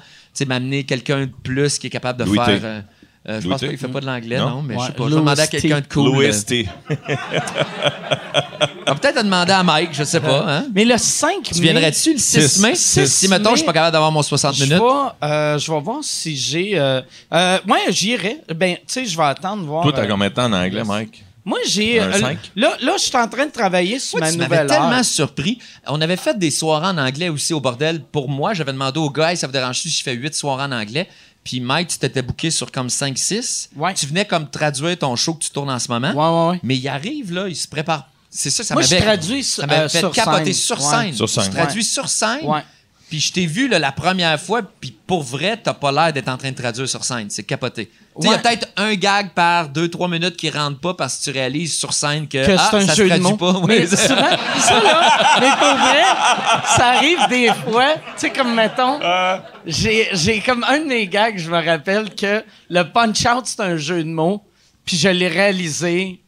m'amener 0.46 0.84
quelqu'un 0.84 1.26
de 1.26 1.30
plus 1.44 1.78
qui 1.78 1.86
est 1.86 1.90
capable 1.90 2.18
de 2.18 2.24
Louis 2.24 2.38
faire. 2.44 2.84
Euh, 3.28 3.32
euh, 3.32 3.40
je 3.40 3.48
pense 3.48 3.60
pas 3.60 3.68
qu'il 3.68 3.78
fait 3.78 3.88
pas 3.88 4.00
de 4.00 4.06
l'anglais, 4.06 4.38
Non? 4.38 4.50
non, 4.50 4.62
mais 4.62 4.74
Ouais, 4.76 4.80
je 4.82 4.86
sais 4.86 4.92
pas. 4.92 5.04
Je 5.04 5.08
vais 5.10 5.16
demander 5.20 5.40
à 5.42 5.46
quelqu'un 5.46 5.80
de 5.80 5.86
cool. 5.86 6.04
Louis 6.06 6.26
euh, 6.26 6.42
T. 6.46 6.68
on 6.90 6.94
va 8.92 8.98
peut-être 8.98 9.16
te 9.16 9.22
demander 9.22 9.52
à 9.52 9.62
Mike, 9.62 9.90
je 9.92 10.04
sais 10.04 10.20
pas. 10.20 10.44
Hein? 10.48 10.66
Mais 10.74 10.84
le 10.84 10.96
5 10.96 11.42
Tu 11.52 11.60
viendrais-tu 11.60 12.12
le 12.14 12.18
6 12.18 12.48
Six. 12.48 12.60
mai? 12.60 12.74
Six 12.74 13.06
Si, 13.12 13.28
mettons, 13.28 13.50
je 13.50 13.56
suis 13.56 13.66
pas 13.66 13.72
capable 13.72 13.92
d'avoir 13.92 14.12
mon 14.12 14.22
60 14.22 14.54
Je 14.54 14.64
minutes. 14.64 14.78
vais, 14.78 15.26
euh, 15.28 15.58
je 15.58 15.70
vais 15.72 15.80
voir 15.80 15.98
si 16.02 16.36
j'ai. 16.36 16.78
Euh, 16.78 17.00
euh, 17.32 17.58
ouais, 17.68 17.80
j'irai. 17.90 18.38
Ben, 18.54 18.76
tu 18.76 18.82
sais, 18.86 19.04
je 19.04 19.16
vais 19.16 19.24
attendre 19.24 19.64
voir. 19.64 19.82
Toi, 19.82 19.92
t'as 19.94 20.02
euh, 20.04 20.08
combien 20.08 20.28
de 20.28 20.34
temps 20.34 20.44
en 20.46 20.52
anglais, 20.52 20.84
Mike? 20.84 21.24
Moi, 21.44 21.58
j'ai. 21.66 22.00
Un 22.00 22.10
euh, 22.10 22.20
cinq? 22.20 22.38
là, 22.54 22.76
là, 22.82 22.92
je 22.98 23.02
suis 23.02 23.16
en 23.16 23.26
train 23.28 23.46
de 23.46 23.50
travailler 23.50 23.98
sur 23.98 24.16
Ouais, 24.16 24.20
ma 24.22 24.30
tu 24.32 24.38
m'avais 24.38 24.48
nouvelle 24.62 24.66
tellement 24.68 24.92
heure. 24.98 25.04
surpris. 25.04 25.58
On 25.86 26.00
avait 26.00 26.16
fait 26.16 26.38
des 26.38 26.50
soirées 26.50 26.88
en 26.88 26.98
anglais 26.98 27.28
aussi 27.30 27.54
au 27.54 27.60
bordel. 27.60 28.00
Pour 28.02 28.28
moi, 28.28 28.52
j'avais 28.54 28.72
demandé 28.72 28.98
au 29.00 29.10
gars, 29.10 29.34
ça 29.36 29.46
vous 29.46 29.52
dérange 29.52 29.80
si 29.80 29.88
je 29.90 30.02
fais 30.02 30.12
huit 30.14 30.34
soirées 30.34 30.64
en 30.64 30.72
anglais? 30.72 31.08
Puis 31.50 31.58
Mike, 31.58 31.88
tu 31.88 31.98
t'étais 31.98 32.22
booké 32.22 32.48
sur 32.52 32.70
comme 32.70 32.86
5-6. 32.86 33.70
Ouais. 33.74 33.92
Tu 33.94 34.06
venais 34.06 34.24
comme 34.24 34.48
traduire 34.48 34.96
ton 34.96 35.16
show 35.16 35.34
que 35.34 35.42
tu 35.42 35.50
tournes 35.50 35.68
en 35.70 35.80
ce 35.80 35.88
moment. 35.90 36.12
Ouais, 36.12 36.44
ouais, 36.46 36.50
ouais. 36.52 36.60
Mais 36.62 36.76
il 36.76 36.86
arrive, 36.86 37.32
là, 37.32 37.48
il 37.48 37.56
se 37.56 37.66
prépare. 37.66 38.08
C'est 38.30 38.50
ça, 38.50 38.62
ça 38.62 38.74
Moi, 38.74 38.84
je 38.84 38.90
m'avait 38.90 39.02
traduis 39.04 39.42
ça 39.42 39.54
sur- 39.54 39.66
m'avait 39.66 39.80
euh, 39.80 39.88
fait 39.88 39.98
sur 39.98 40.12
capoter 40.12 40.52
scène. 40.52 40.54
sur 40.54 40.76
Ouais. 40.78 40.90
scène. 41.06 41.14
Sur 41.16 41.28
scène. 41.28 41.44
Tu 41.46 41.50
traduis 41.50 41.82
sur 41.84 42.08
scène. 42.08 42.44
Ouais. 42.44 42.60
Puis 43.08 43.18
je 43.18 43.32
t'ai 43.32 43.46
vu 43.46 43.66
là, 43.66 43.80
la 43.80 43.90
première 43.90 44.40
fois, 44.40 44.62
puis 44.62 44.96
pour 45.08 45.24
vrai, 45.24 45.56
t'as 45.60 45.74
pas 45.74 45.90
l'air 45.90 46.12
d'être 46.12 46.28
en 46.28 46.36
train 46.38 46.52
de 46.52 46.56
traduire 46.56 46.88
sur 46.88 47.02
scène. 47.02 47.26
C'est 47.30 47.42
capoté. 47.42 47.90
Il 48.22 48.30
y 48.30 48.34
a 48.34 48.38
peut-être 48.38 48.68
un 48.76 48.94
gag 48.94 49.30
par 49.30 49.68
2-3 49.68 50.10
minutes 50.10 50.36
qui 50.36 50.50
rentre 50.50 50.78
pas 50.78 50.94
parce 50.94 51.18
que 51.18 51.24
tu 51.24 51.30
réalises 51.30 51.78
sur 51.78 51.92
scène 51.92 52.28
que, 52.28 52.44
que 52.46 52.56
ah, 52.58 52.68
c'est 52.70 52.76
un 52.76 52.86
ça 52.86 52.94
se 52.94 52.96
jeu 52.96 53.04
de 53.04 53.08
traduit 53.08 53.30
mots. 53.30 53.36
pas. 53.36 53.60
Mais 53.66 53.86
souvent, 53.86 54.36
ça 54.58 54.80
là, 54.80 55.38
mais 55.40 55.50
pour 55.50 55.76
vrai, 55.76 56.02
ça 56.76 56.86
arrive 56.96 57.18
des 57.28 57.50
fois, 57.64 57.94
tu 57.94 58.00
sais, 58.16 58.30
comme 58.30 58.54
mettons, 58.54 58.98
j'ai, 59.66 60.08
j'ai 60.12 60.40
comme 60.40 60.64
un 60.64 60.78
de 60.80 60.84
mes 60.84 61.06
gags, 61.06 61.38
je 61.38 61.50
me 61.50 61.64
rappelle 61.64 62.14
que 62.14 62.42
le 62.68 62.82
punch-out, 62.84 63.44
c'est 63.46 63.60
un 63.60 63.76
jeu 63.76 64.02
de 64.02 64.08
mots, 64.08 64.42
puis 64.84 64.96
je 64.96 65.08
l'ai 65.08 65.28
réalisé 65.28 66.20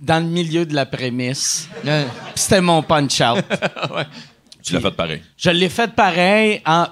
dans 0.00 0.22
le 0.24 0.28
milieu 0.30 0.64
de 0.64 0.74
la 0.74 0.86
prémisse. 0.86 1.68
Puis 1.82 1.90
c'était 2.34 2.60
mon 2.60 2.82
punch-out. 2.82 3.44
Tu 4.62 4.74
l'as 4.74 4.80
fait 4.80 4.90
pareil. 4.90 5.22
Je 5.36 5.50
l'ai 5.50 5.68
fait 5.68 5.90
pareil, 5.92 6.60
en, 6.66 6.86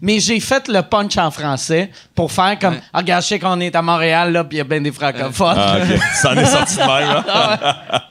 mais 0.00 0.20
j'ai 0.20 0.40
fait 0.40 0.68
le 0.68 0.82
punch 0.82 1.16
en 1.18 1.30
français 1.30 1.90
pour 2.14 2.30
faire 2.32 2.58
comme, 2.58 2.74
Ouais. 2.74 2.80
Ah, 2.92 2.98
regarde, 2.98 3.22
je 3.22 3.28
sais 3.28 3.38
qu'on 3.38 3.58
est 3.60 3.74
à 3.74 3.82
Montréal, 3.82 4.32
là, 4.32 4.44
puis 4.44 4.56
il 4.56 4.58
y 4.58 4.60
a 4.60 4.64
bien 4.64 4.80
des 4.80 4.92
francophones. 4.92 5.56
Ah. 5.58 5.78
Ça 6.14 6.32
en 6.32 6.36
est 6.36 6.44
sorti 6.44 6.76
de 6.76 6.80
même. 6.80 7.24
Hein? 7.28 7.56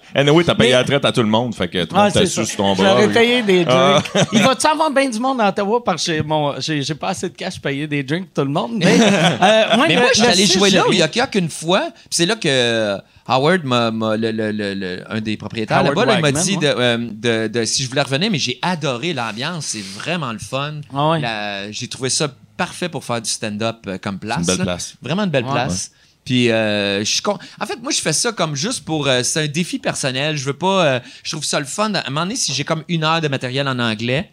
anyway, 0.16 0.44
t'as 0.44 0.56
payé 0.56 0.72
Mais- 0.72 0.78
la 0.78 0.84
traite 0.84 1.06
à 1.06 1.12
tout 1.12 1.22
le 1.22 1.28
monde. 1.30 1.54
Fait 1.56 1.68
que 1.68 1.84
tout 1.84 1.94
le 1.96 2.00
Ah, 2.02 2.04
monde 2.06 2.14
t'a 2.14 2.20
c'est 2.22 2.26
su 2.28 2.46
sur 2.46 2.58
ton 2.58 2.74
bras. 2.76 2.96
oui. 3.00 3.14
payé 3.14 3.42
des 3.44 3.66
Ah. 3.68 4.00
drinks. 4.14 4.28
Il 4.34 4.42
va-tu 4.44 4.68
avoir 4.68 4.90
bien 4.92 5.10
du 5.10 5.20
monde 5.20 5.40
à 5.42 5.50
Ottawa? 5.50 5.84
Parce 5.84 6.06
que 6.06 6.14
j'ai, 6.14 6.22
mon, 6.24 6.56
j'ai, 6.60 6.96
pas 6.96 7.10
assez 7.10 7.30
de 7.30 7.36
cash 7.36 7.54
pour 7.56 7.64
payer 7.70 7.88
des 7.88 8.04
drinks 8.04 8.26
pour 8.34 8.44
tout 8.44 8.48
le 8.48 8.54
monde? 8.54 8.72
Mais, 8.76 8.86
euh, 9.00 9.78
ouais, 9.78 9.88
Mais 9.88 9.96
le- 9.96 10.02
moi, 10.02 10.10
je 10.14 10.20
suis 10.22 10.28
allé 10.32 10.46
jouer 10.46 10.70
là 10.72 10.88
au 10.88 10.92
Yuck 10.92 11.36
une 11.36 11.50
fois. 11.50 11.90
Puis 11.92 12.04
c'est 12.12 12.26
là 12.26 12.36
que 12.36 12.98
Howard, 13.28 13.64
m'a, 13.64 13.90
m'a- 13.92 14.18
le, 14.18 14.32
le- 14.32 14.52
le- 14.52 14.74
le- 14.76 15.04
un 15.12 15.20
des 15.22 15.36
propriétaires 15.38 15.80
Howard 15.80 15.96
là-bas, 15.98 16.06
là, 16.06 16.20
il 16.20 16.22
m'a 16.22 16.32
dit 16.32 16.58
ouais. 16.58 16.58
de, 16.58 16.68
euh, 16.68 16.98
de- 17.12 17.48
de- 17.48 17.66
si 17.66 17.84
je 17.84 17.90
voulais 17.90 18.04
revenir, 18.04 18.30
mais 18.30 18.38
j'ai 18.38 18.60
adoré 18.62 19.14
l'ambiance. 19.14 19.66
C'est 19.68 19.82
vraiment 19.82 20.32
le 20.32 20.40
fun. 20.40 20.82
Ah 20.94 21.10
ouais. 21.12 21.22
La- 21.22 21.72
j'ai 21.72 21.88
trouvé 21.88 22.10
ça 22.10 22.34
parfait 22.58 22.88
pour 22.90 23.04
faire 23.04 23.22
du 23.22 23.30
stand-up 23.30 23.78
euh, 23.88 23.98
comme 23.98 24.20
place. 24.20 24.40
une 24.40 24.46
belle 24.46 24.62
place. 24.66 24.96
Vraiment 25.02 25.24
une 25.24 25.32
belle 25.32 25.46
Ouais. 25.46 25.52
place. 25.52 25.92
Puis, 26.24 26.50
euh, 26.52 27.00
je 27.00 27.12
suis 27.12 27.22
con- 27.22 27.38
en 27.60 27.66
fait, 27.66 27.80
moi, 27.82 27.92
je 27.92 28.02
fais 28.02 28.14
ça 28.14 28.32
comme 28.32 28.56
juste 28.56 28.84
pour. 28.86 29.08
euh, 29.08 29.22
c'est 29.24 29.44
un 29.44 29.48
défi 29.48 29.78
personnel. 29.80 30.38
Je 30.38 30.46
veux 30.46 30.54
pas. 30.58 30.86
euh, 30.86 31.00
je 31.24 31.32
trouve 31.32 31.44
ça 31.46 31.60
le 31.60 31.66
fun. 31.66 31.94
À 31.94 32.00
un 32.08 32.10
moment 32.10 32.22
donné, 32.22 32.36
si 32.36 32.54
j'ai 32.54 32.64
comme 32.64 32.84
une 32.88 33.04
heure 33.04 33.22
de 33.22 33.28
matériel 33.28 33.68
en 33.68 33.78
anglais, 33.80 34.32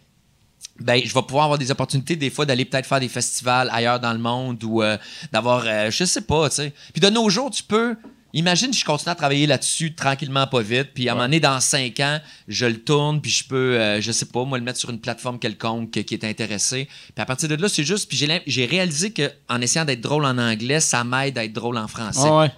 ben, 0.81 1.01
je 1.05 1.13
vais 1.13 1.23
pouvoir 1.23 1.45
avoir 1.45 1.59
des 1.59 1.71
opportunités 1.71 2.17
des 2.17 2.31
fois 2.31 2.47
d'aller 2.47 2.65
peut-être 2.65 2.87
faire 2.87 3.01
des 3.01 3.09
festivals 3.09 3.69
ailleurs 3.73 4.01
dans 4.01 4.13
le 4.13 4.19
monde 4.19 4.63
ou 4.65 4.83
euh, 4.83 4.97
d'avoir, 5.33 5.65
euh, 5.67 5.91
je 5.91 6.05
sais 6.05 6.23
pas, 6.23 6.49
tu 6.49 6.57
sais. 6.57 6.73
Puis 6.93 7.01
de 7.01 7.11
nos 7.11 7.29
jours, 7.29 7.51
tu 7.51 7.63
peux, 7.63 7.95
imagine, 8.35 8.73
je 8.73 8.85
continue 8.85 9.11
à 9.11 9.15
travailler 9.15 9.47
là-dessus 9.47 9.95
tranquillement, 9.95 10.47
pas 10.47 10.63
vite, 10.63 10.91
puis 10.95 11.09
à 11.09 11.13
un 11.13 11.15
moment 11.15 11.27
donné, 11.27 11.41
dans 11.41 11.61
cinq 11.61 12.01
ans, 12.01 12.19
je 12.49 12.67
le 12.67 12.79
tourne, 12.83 13.21
puis 13.21 13.31
je 13.31 13.45
peux, 13.45 13.79
euh, 13.79 14.01
je 14.01 14.11
sais 14.13 14.27
pas, 14.27 14.45
moi, 14.45 14.59
le 14.59 14.65
mettre 14.65 14.79
sur 14.79 14.91
une 14.91 15.01
plateforme 15.01 15.39
quelconque 15.39 15.91
qui 15.91 16.15
est 16.15 16.25
intéressée. 16.25 16.89
Puis 17.15 17.23
à 17.23 17.27
partir 17.27 17.49
de 17.49 17.55
là, 17.57 17.69
c'est 17.69 17.85
juste, 17.85 18.09
puis 18.09 18.17
j'ai 18.47 18.67
réalisé 18.67 19.11
que 19.13 19.31
en 19.49 19.61
essayant 19.61 19.85
d'être 19.85 20.01
drôle 20.01 20.25
en 20.25 20.39
anglais, 20.39 20.81
ça 20.81 21.05
m'aide 21.05 21.37
à 21.39 21.45
être 21.45 21.53
drôle 21.53 21.77
en 21.77 21.89
français 21.89 22.29
ouais. 22.31 22.51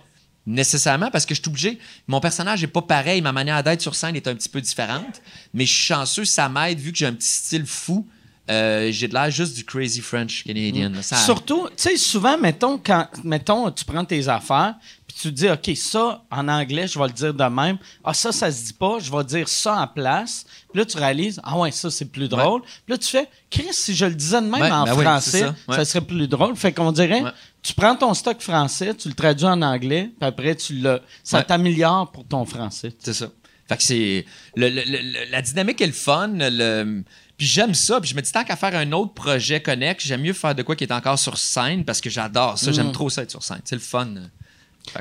nécessairement 0.47 1.11
parce 1.11 1.27
que 1.27 1.35
je 1.35 1.41
suis 1.41 1.49
obligé. 1.49 1.79
Mon 2.07 2.20
personnage 2.20 2.62
est 2.62 2.68
pas 2.68 2.83
pareil, 2.83 3.20
ma 3.22 3.33
manière 3.33 3.62
d'être 3.62 3.81
sur 3.81 3.95
scène 3.95 4.14
est 4.16 4.29
un 4.29 4.35
petit 4.35 4.49
peu 4.49 4.61
différente, 4.61 5.20
mais 5.53 5.64
je 5.66 5.72
suis 5.72 5.85
chanceux, 5.87 6.25
ça 6.25 6.49
m'aide 6.49 6.79
vu 6.79 6.93
que 6.93 6.99
j'ai 6.99 7.07
un 7.07 7.14
petit 7.14 7.29
style 7.29 7.66
fou. 7.66 8.07
euh, 8.51 8.91
j'ai 8.93 9.09
de 9.09 9.14
l'air 9.14 9.31
juste 9.31 9.57
du 9.57 9.64
crazy 9.64 10.03
French 10.03 10.45
Canadian. 10.45 10.91
là. 10.91 11.01
Ça- 11.01 11.16
Surtout, 11.16 11.66
tu 11.68 11.83
sais, 11.83 11.97
souvent, 11.97 12.37
mettons, 12.37 12.77
quand, 12.77 13.09
mettons, 13.25 13.70
tu 13.70 13.87
prends 13.87 14.05
tes 14.05 14.29
affaires, 14.29 14.75
puis 15.14 15.22
tu 15.22 15.28
te 15.32 15.34
dis, 15.34 15.48
OK, 15.48 15.76
ça, 15.76 16.24
en 16.30 16.48
anglais, 16.48 16.88
je 16.88 16.98
vais 16.98 17.06
le 17.06 17.12
dire 17.12 17.32
de 17.34 17.44
même. 17.44 17.78
Ah, 18.02 18.12
ça, 18.14 18.32
ça 18.32 18.50
se 18.50 18.64
dit 18.66 18.72
pas, 18.72 18.98
je 19.00 19.10
vais 19.10 19.22
dire 19.24 19.48
ça 19.48 19.76
en 19.82 19.86
place. 19.86 20.44
Puis 20.72 20.80
là, 20.80 20.84
tu 20.84 20.96
réalises, 20.98 21.40
ah 21.44 21.56
ouais, 21.58 21.70
ça, 21.70 21.90
c'est 21.90 22.06
plus 22.06 22.28
drôle. 22.28 22.62
Puis 22.62 22.72
là, 22.88 22.98
tu 22.98 23.08
fais, 23.08 23.28
Chris, 23.50 23.68
si 23.72 23.94
je 23.94 24.06
le 24.06 24.14
disais 24.14 24.40
de 24.40 24.46
même 24.46 24.60
Ouais, 24.60 24.70
en 24.70 24.84
ben 24.84 24.94
français, 25.00 25.46
ça, 25.68 25.84
serait 25.84 26.00
plus 26.00 26.26
drôle. 26.26 26.56
Fait 26.56 26.72
qu'on 26.72 26.90
dirait, 26.92 27.22
tu 27.62 27.74
prends 27.74 27.94
ton 27.94 28.12
stock 28.14 28.40
français, 28.40 28.94
tu 28.94 29.08
le 29.08 29.14
traduis 29.14 29.46
en 29.46 29.62
anglais, 29.62 30.10
puis 30.18 30.28
après, 30.28 30.54
tu 30.56 30.74
le, 30.74 31.00
ça 31.22 31.42
t'améliore 31.42 32.10
pour 32.10 32.26
ton 32.26 32.44
français. 32.44 32.92
C'est 32.98 33.14
ça. 33.14 33.26
Fait 33.68 33.76
que 33.78 33.82
c'est. 33.82 34.26
le- 34.56 34.68
le- 34.68 34.82
le- 34.84 35.30
la 35.30 35.40
dynamique 35.40 35.80
est 35.80 35.86
le 35.86 35.92
fun. 35.92 36.28
Le, 36.34 37.02
puis 37.38 37.46
j'aime 37.46 37.72
ça. 37.72 37.98
Puis 38.00 38.10
je 38.10 38.14
me 38.16 38.20
dis, 38.20 38.30
tant 38.30 38.44
qu'à 38.44 38.56
faire 38.56 38.74
un 38.76 38.92
autre 38.92 39.14
projet 39.14 39.60
Connect, 39.62 40.02
j'aime 40.04 40.20
mieux 40.20 40.34
faire 40.34 40.54
de 40.54 40.62
quoi 40.62 40.76
qui 40.76 40.84
est 40.84 40.92
encore 40.92 41.18
sur 41.18 41.38
scène 41.38 41.84
parce 41.84 42.00
que 42.02 42.10
j'adore 42.10 42.58
ça. 42.58 42.70
Mm. 42.70 42.74
J'aime 42.74 42.92
trop 42.92 43.08
ça 43.08 43.22
être 43.22 43.30
sur 43.30 43.42
scène. 43.42 43.60
C'est 43.64 43.74
le 43.76 43.80
fun. 43.80 44.08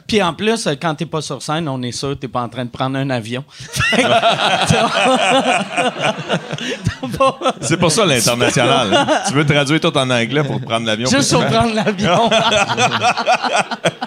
Puis 0.07 0.21
en 0.23 0.33
plus, 0.33 0.67
quand 0.81 0.95
t'es 0.95 1.05
pas 1.05 1.21
sur 1.21 1.41
scène, 1.41 1.67
on 1.67 1.81
est 1.81 1.91
sûr 1.91 2.09
que 2.11 2.13
t'es 2.15 2.27
pas 2.27 2.41
en 2.41 2.49
train 2.49 2.65
de 2.65 2.69
prendre 2.69 2.97
un 2.97 3.09
avion. 3.09 3.43
C'est 7.61 7.77
pour 7.77 7.91
ça 7.91 8.05
l'international. 8.05 8.93
hein. 8.93 9.07
tu 9.27 9.33
veux 9.33 9.45
traduire 9.45 9.79
tout 9.79 9.95
en 9.97 10.09
anglais 10.09 10.43
pour 10.43 10.59
prendre 10.61 10.85
l'avion. 10.85 11.09
Juste 11.09 11.33
pour 11.33 11.45
prendre 11.45 11.73
l'avion. 11.73 12.29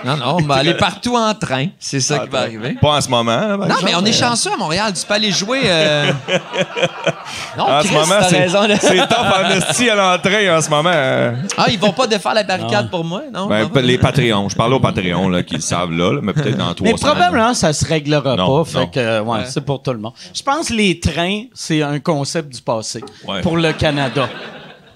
Non, 0.05 0.17
non, 0.17 0.37
on 0.41 0.47
va 0.47 0.57
aller 0.57 0.75
partout 0.75 1.17
en 1.17 1.35
train. 1.35 1.67
C'est 1.79 2.01
ça 2.01 2.21
qui 2.21 2.29
va 2.29 2.41
arriver. 2.41 2.77
Pas 2.81 2.97
en 2.97 3.01
ce 3.01 3.09
moment. 3.09 3.37
là, 3.37 3.59
par 3.59 3.69
Non, 3.69 3.75
mais 3.85 3.95
on 3.95 4.05
est 4.05 4.13
chanceux 4.13 4.51
à 4.53 4.57
Montréal. 4.57 4.93
Tu 4.99 5.05
peux 5.07 5.15
aller 5.15 5.31
jouer. 5.33 5.63
euh, 5.65 6.13
Non, 7.59 7.65
En 7.65 7.79
Chris, 7.81 7.89
ce 7.89 7.93
moment, 7.95 8.15
t'as 8.21 8.29
c'est 8.29 8.39
raison. 8.39 8.63
là. 8.67 8.77
c'est 8.79 8.97
top 9.09 9.19
en 9.19 9.51
esti 9.51 9.91
à 9.91 9.95
l'entrée 9.95 10.51
en 10.51 10.61
ce 10.61 10.71
moment. 10.71 10.91
euh. 10.93 11.33
Ah, 11.57 11.67
ils 11.69 11.79
vont 11.79 11.93
pas 11.93 12.07
défaire 12.07 12.35
la 12.35 12.43
barricade 12.45 12.89
pour 12.91 13.05
moi, 13.05 13.23
non? 13.33 13.47
Ben, 13.47 13.63
Non? 13.65 13.81
les 13.83 13.99
Patreons. 13.99 14.49
Je 14.49 14.57
parle 14.57 14.75
aux 14.75 14.81
Patreons 14.81 15.29
là, 15.29 15.43
qui 15.43 15.61
savent 15.67 15.93
là, 15.93 16.13
là, 16.13 16.21
mais 16.23 16.33
peut-être 16.33 16.57
dans 16.57 16.73
trois 16.75 16.89
Mais 16.91 16.95
probablement, 16.95 17.55
ça 17.55 17.73
se 17.73 17.85
réglera 17.85 18.37
Non, 18.37 18.65
pas. 18.65 18.71
Fait 18.71 18.79
non. 18.79 18.87
que, 18.89 19.01
euh, 19.01 19.23
ouais, 19.23 19.39
Ouais. 19.39 19.45
c'est 19.49 19.65
pour 19.65 19.83
tout 19.83 19.93
le 19.93 19.99
monde. 19.99 20.13
Je 20.35 20.43
pense 20.43 20.69
que 20.69 20.75
les 20.75 20.99
trains, 21.01 21.45
c'est 21.55 21.83
un 21.83 21.99
concept 22.01 22.55
du 22.55 22.61
passé. 22.63 23.03
Ouais. 23.27 23.41
Pour 23.43 23.57
le 23.57 23.73
Canada. 23.73 24.29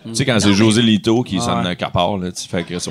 Tu 0.07 0.15
sais, 0.15 0.25
quand 0.25 0.39
c'est 0.41 0.55
José 0.55 0.81
Lito 0.83 1.23
qui 1.23 1.39
s'en 1.41 1.65
accapare, 1.65 2.17
là, 2.17 2.33
tu 2.33 2.49
fais 2.49 2.63
que 2.65 2.79
ça. 2.79 2.91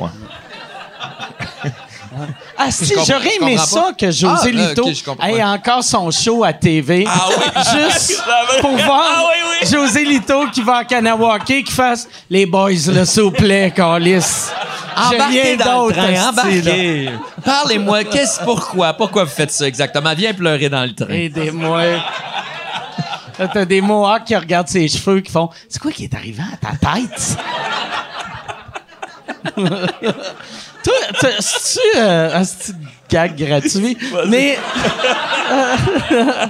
Ah, 2.57 2.71
si, 2.71 2.93
j'aurais 3.07 3.35
aimé 3.41 3.57
ça 3.57 3.81
pas. 3.81 3.93
que 3.93 4.11
José 4.11 4.51
Ah, 4.51 4.51
là, 4.51 4.69
Lito 4.69 4.89
ait 5.23 5.43
encore 5.43 5.83
son 5.83 6.09
show 6.11 6.43
à 6.43 6.51
TV. 6.53 7.05
Ah 7.07 7.29
Juste 7.73 8.21
pour 8.61 8.75
voir 8.77 9.29
José 9.71 10.03
Lito 10.03 10.47
qui 10.51 10.61
va 10.61 10.77
à 10.77 10.83
Kanawake 10.83 11.45
qui 11.63 11.71
fasse 11.71 12.07
les 12.29 12.45
boys, 12.45 12.71
là, 12.93 13.05
s'il 13.05 13.23
vous 13.23 13.31
plaît, 13.31 13.71
Calis. 13.75 14.49
Embarquez 14.95 15.41
rien 15.41 15.55
dans 15.57 15.65
le 15.65 15.93
d'autre, 15.93 15.95
train, 15.97 16.07
esti, 16.09 16.21
là. 16.21 16.29
embarquez. 16.29 17.09
Parlez-moi, 17.45 18.03
qu'est-ce, 18.05 18.39
pourquoi? 18.43 18.93
Pourquoi 18.93 19.23
vous 19.23 19.29
faites 19.31 19.51
ça 19.51 19.67
exactement? 19.67 20.13
Viens 20.15 20.33
pleurer 20.33 20.69
dans 20.69 20.83
le 20.83 20.93
train. 20.93 21.13
Aidez-moi. 21.13 21.83
Là, 23.37 23.47
t'as 23.47 23.65
des 23.65 23.79
Mohawks 23.81 24.25
qui 24.25 24.35
regardent 24.35 24.67
ses 24.67 24.87
cheveux 24.89 25.21
qui 25.21 25.31
font 25.31 25.49
C'est 25.69 25.79
quoi 25.81 25.91
qui 25.91 26.03
est 26.03 26.13
arrivé 26.13 26.43
à 26.43 26.57
ta 26.57 26.71
tête? 26.75 27.37
Toi, 30.83 30.93
t'as- 31.19 31.39
c'est-tu 31.41 31.97
euh, 31.97 32.35
un 32.37 32.43
petit 32.45 32.73
gag 33.09 33.35
gratuit? 33.35 33.97
Mais. 34.27 34.57
euh, 35.51 35.75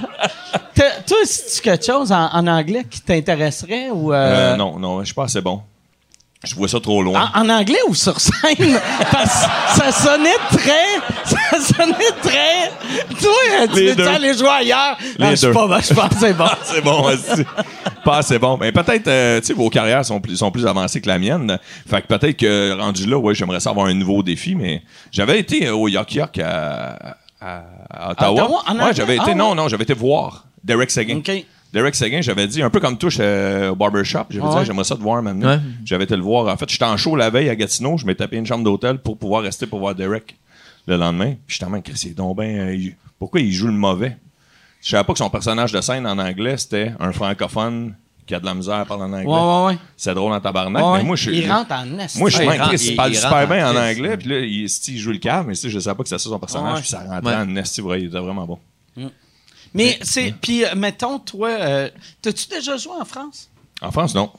toi, 1.06 1.16
c'est-tu 1.24 1.60
quelque 1.62 1.84
chose 1.84 2.12
en, 2.12 2.28
en 2.32 2.46
anglais 2.46 2.84
qui 2.88 3.00
t'intéresserait 3.00 3.90
ou. 3.90 4.12
euh, 4.12 4.52
Euh, 4.52 4.56
non, 4.56 4.78
non, 4.78 5.00
je 5.00 5.06
suis 5.06 5.14
pas 5.14 5.24
assez 5.24 5.40
bon. 5.40 5.62
Je 6.42 6.54
vois 6.54 6.68
ça 6.68 6.80
trop 6.80 7.02
loin. 7.02 7.30
En, 7.34 7.42
en 7.46 7.48
anglais 7.50 7.78
ou 7.88 7.94
sur 7.94 8.18
scène? 8.18 8.32
Parce 9.12 9.44
que 9.44 9.80
ça 9.82 9.92
sonnait 9.92 10.36
très. 10.50 10.98
Ça 11.24 11.60
sonnait 11.60 11.94
très. 12.22 12.70
Toi, 13.20 13.66
tu 13.74 13.94
deux. 13.94 14.06
aller 14.06 14.32
jouer 14.36 14.48
ailleurs? 14.48 14.96
Les 15.18 15.24
Non, 15.24 15.30
je 15.32 15.36
suis 15.36 15.52
pas 15.52 15.66
bon, 15.66 15.78
je 15.80 15.92
pense 15.94 16.08
que 16.08 16.14
c'est 16.18 16.32
bon. 16.32 16.46
c'est 16.64 16.80
bon 16.80 17.02
aussi. 17.04 17.44
Pas 18.04 18.16
assez 18.18 18.38
bon. 18.38 18.56
Mais 18.58 18.72
peut-être, 18.72 19.06
euh, 19.08 19.40
tu 19.40 19.48
sais, 19.48 19.52
vos 19.52 19.68
carrières 19.68 20.02
sont 20.02 20.18
plus, 20.18 20.34
sont 20.36 20.50
plus 20.50 20.66
avancées 20.66 21.02
que 21.02 21.08
la 21.08 21.18
mienne. 21.18 21.58
Fait 21.86 22.00
que 22.00 22.06
peut-être 22.06 22.38
que 22.38 22.72
rendu 22.80 23.04
là, 23.06 23.18
ouais, 23.18 23.34
j'aimerais 23.34 23.60
ça 23.60 23.70
avoir 23.70 23.86
un 23.88 23.94
nouveau 23.94 24.22
défi, 24.22 24.54
mais 24.54 24.82
j'avais 25.12 25.38
été 25.40 25.66
euh, 25.66 25.74
au 25.74 25.88
Yuck 25.88 26.14
Yuck 26.14 26.38
à, 26.38 27.16
à- 27.38 27.62
à 27.90 28.10
Ottawa. 28.12 28.44
Ottawa, 28.44 28.62
en 28.66 28.78
ouais, 28.78 28.94
j'avais 28.94 29.16
été, 29.16 29.32
Ah, 29.32 29.34
non, 29.34 29.50
ouais. 29.50 29.56
non, 29.56 29.68
j'avais 29.68 29.84
été 29.84 29.92
voir 29.94 30.44
Derek 30.64 30.90
Seguin. 30.90 31.20
Derek 31.72 31.94
Seguin, 31.94 32.20
j'avais 32.20 32.46
dit, 32.48 32.62
un 32.62 32.70
peu 32.70 32.80
comme 32.80 32.98
toi 32.98 33.10
j'étais 33.10 33.68
au 33.68 33.76
barbershop, 33.76 34.24
j'avais 34.30 34.44
Ah 34.44 34.48
dit, 34.48 34.54
ouais? 34.56 34.60
Ah, 34.60 34.64
j'aimerais 34.64 34.84
ça 34.84 34.96
te 34.96 35.00
voir 35.02 35.22
maintenant. 35.22 35.48
Ouais. 35.48 35.60
J'avais 35.84 36.04
été 36.04 36.16
le 36.16 36.22
voir. 36.22 36.52
En 36.52 36.56
fait, 36.56 36.68
j'étais 36.68 36.84
en 36.84 36.96
show 36.96 37.14
la 37.16 37.30
veille 37.30 37.48
à 37.48 37.54
Gatineau, 37.56 37.96
je 37.96 38.04
m'étais 38.06 38.24
tapé 38.24 38.36
une 38.38 38.46
chambre 38.46 38.64
d'hôtel 38.64 38.98
pour 38.98 39.16
pouvoir 39.18 39.42
rester 39.42 39.66
pour 39.66 39.78
voir 39.78 39.94
Derek 39.94 40.36
le 40.86 40.96
lendemain. 40.96 41.34
Puis 41.46 41.54
j'étais 41.56 41.66
en 41.66 41.70
mode, 41.70 41.82
Chris, 41.84 42.00
il 42.04 42.10
est 42.10 42.14
donc 42.14 42.36
ben, 42.36 42.58
euh, 42.58 42.74
il- 42.74 42.96
pourquoi 43.18 43.40
il 43.40 43.52
joue 43.52 43.66
le 43.66 43.72
mauvais? 43.72 44.16
Je 44.82 44.90
savais 44.90 45.04
pas 45.04 45.12
que 45.12 45.18
son 45.18 45.30
personnage 45.30 45.72
de 45.72 45.80
scène 45.80 46.06
en 46.06 46.18
anglais, 46.18 46.56
c'était 46.56 46.92
un 46.98 47.12
francophone 47.12 47.94
qui 48.26 48.34
a 48.34 48.40
de 48.40 48.46
la 48.46 48.54
misère 48.54 48.76
à 48.76 48.84
parler 48.84 49.02
en 49.04 49.12
anglais. 49.12 49.26
Ouais, 49.26 49.32
ouais, 49.40 49.66
ouais. 49.74 49.78
C'est 49.96 50.14
drôle 50.14 50.32
en 50.32 50.40
tabarnak. 50.40 50.82
Ouais, 50.84 50.98
Mais 50.98 51.04
moi, 51.04 51.16
je 51.16 51.22
suis. 51.30 51.38
il 51.38 51.50
rentre 51.50 51.72
en 51.72 51.98
esti. 51.98 52.18
Moi, 52.18 52.30
je 52.30 52.36
suis 52.36 52.46
Ouais, 52.46 52.56
il 52.56 52.60
rentre- 52.62 52.74
il 52.74 52.90
il- 52.90 52.96
parle 52.96 53.10
il 53.10 53.16
super 53.16 53.30
rentre 53.32 53.48
bien 53.52 53.70
en 53.70 53.76
anglais. 53.76 54.16
Puis 54.16 54.28
là, 54.28 54.38
il, 54.40 54.68
si, 54.68 54.94
il 54.94 54.98
joue 54.98 55.10
le 55.12 55.18
cave, 55.18 55.46
mais 55.48 55.54
si, 55.54 55.68
je 55.68 55.78
savais 55.78 55.96
pas 55.96 56.02
que 56.04 56.08
c'était 56.08 56.22
ça 56.22 56.30
son 56.30 56.38
personnage. 56.38 56.74
Ouais. 56.74 56.80
Puis 56.80 56.88
ça 56.88 57.00
rentrait 57.00 57.34
Ouais. 57.36 57.36
en 57.36 57.82
vrai, 57.84 58.00
il 58.00 58.06
était 58.06 58.18
vraiment 58.18 58.46
bon. 58.46 58.58
Mais 59.74 59.98
c'est. 60.02 60.34
Puis, 60.40 60.64
euh, 60.64 60.74
mettons, 60.76 61.18
toi, 61.18 61.48
euh, 61.50 61.88
t'as-tu 62.22 62.48
déjà 62.48 62.76
joué 62.76 62.92
en 63.00 63.04
France? 63.04 63.48
En 63.80 63.90
France, 63.92 64.14
non. 64.14 64.30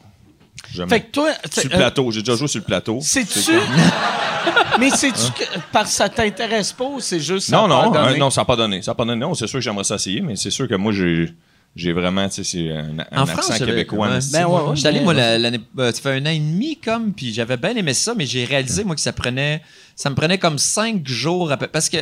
Jamais. 0.73 0.89
Fait 0.89 1.01
que 1.01 1.11
toi. 1.11 1.31
sur 1.51 1.63
le 1.69 1.73
euh, 1.73 1.77
plateau. 1.77 2.11
J'ai 2.11 2.21
déjà 2.21 2.35
joué 2.35 2.47
sur 2.47 2.59
le 2.59 2.65
plateau. 2.65 2.99
C'est-tu. 3.01 3.51
Mais 4.79 4.89
c'est-tu 4.89 5.31
que. 5.37 5.43
Parce 5.71 5.89
que 5.89 5.95
ça 5.95 6.09
t'intéresse 6.09 6.71
pas 6.73 6.85
ou 6.85 6.99
c'est 6.99 7.19
juste. 7.19 7.49
ça 7.49 7.55
Non, 7.57 7.67
non, 7.67 7.91
pas 7.91 8.01
euh, 8.03 8.05
donné? 8.07 8.19
non, 8.19 8.29
ça 8.29 8.41
n'a 8.41 8.45
pas 8.45 8.55
donné. 8.55 8.81
Ça 8.81 8.91
n'a 8.91 8.95
pas 8.95 9.05
donné. 9.05 9.19
Non, 9.19 9.33
c'est 9.33 9.47
sûr 9.47 9.57
que 9.59 9.63
j'aimerais 9.63 9.83
ça 9.83 9.95
essayer, 9.95 10.21
mais 10.21 10.35
c'est 10.35 10.49
sûr 10.51 10.67
que 10.67 10.75
moi, 10.75 10.91
j'ai, 10.91 11.33
j'ai 11.75 11.93
vraiment, 11.93 12.27
tu 12.27 12.35
sais, 12.35 12.43
c'est 12.43 12.71
un, 12.71 12.99
un 13.11 13.21
En 13.21 13.27
accent 13.27 13.41
France, 13.41 13.57
québécois. 13.59 14.09
Ben 14.31 14.45
ouais, 14.45 14.61
ouais. 14.61 14.75
J'étais 14.75 14.87
allé, 14.89 14.99
moi, 15.01 15.13
la- 15.13 15.37
l'année. 15.37 15.61
euh, 15.79 15.91
ça 15.91 16.01
fait 16.01 16.11
un 16.11 16.25
an 16.25 16.29
et 16.29 16.39
demi, 16.39 16.77
comme, 16.77 17.13
puis 17.13 17.33
j'avais 17.33 17.57
bien 17.57 17.75
aimé 17.75 17.93
ça, 17.93 18.13
mais 18.15 18.25
j'ai 18.25 18.45
réalisé, 18.45 18.83
moi, 18.83 18.95
que 18.95 19.01
ça 19.01 19.13
prenait. 19.13 19.61
Ça 19.95 20.09
me 20.09 20.15
prenait 20.15 20.37
comme 20.37 20.57
cinq 20.57 21.07
jours 21.07 21.51
à 21.51 21.57
peu. 21.57 21.67
Parce 21.67 21.89
que. 21.89 21.97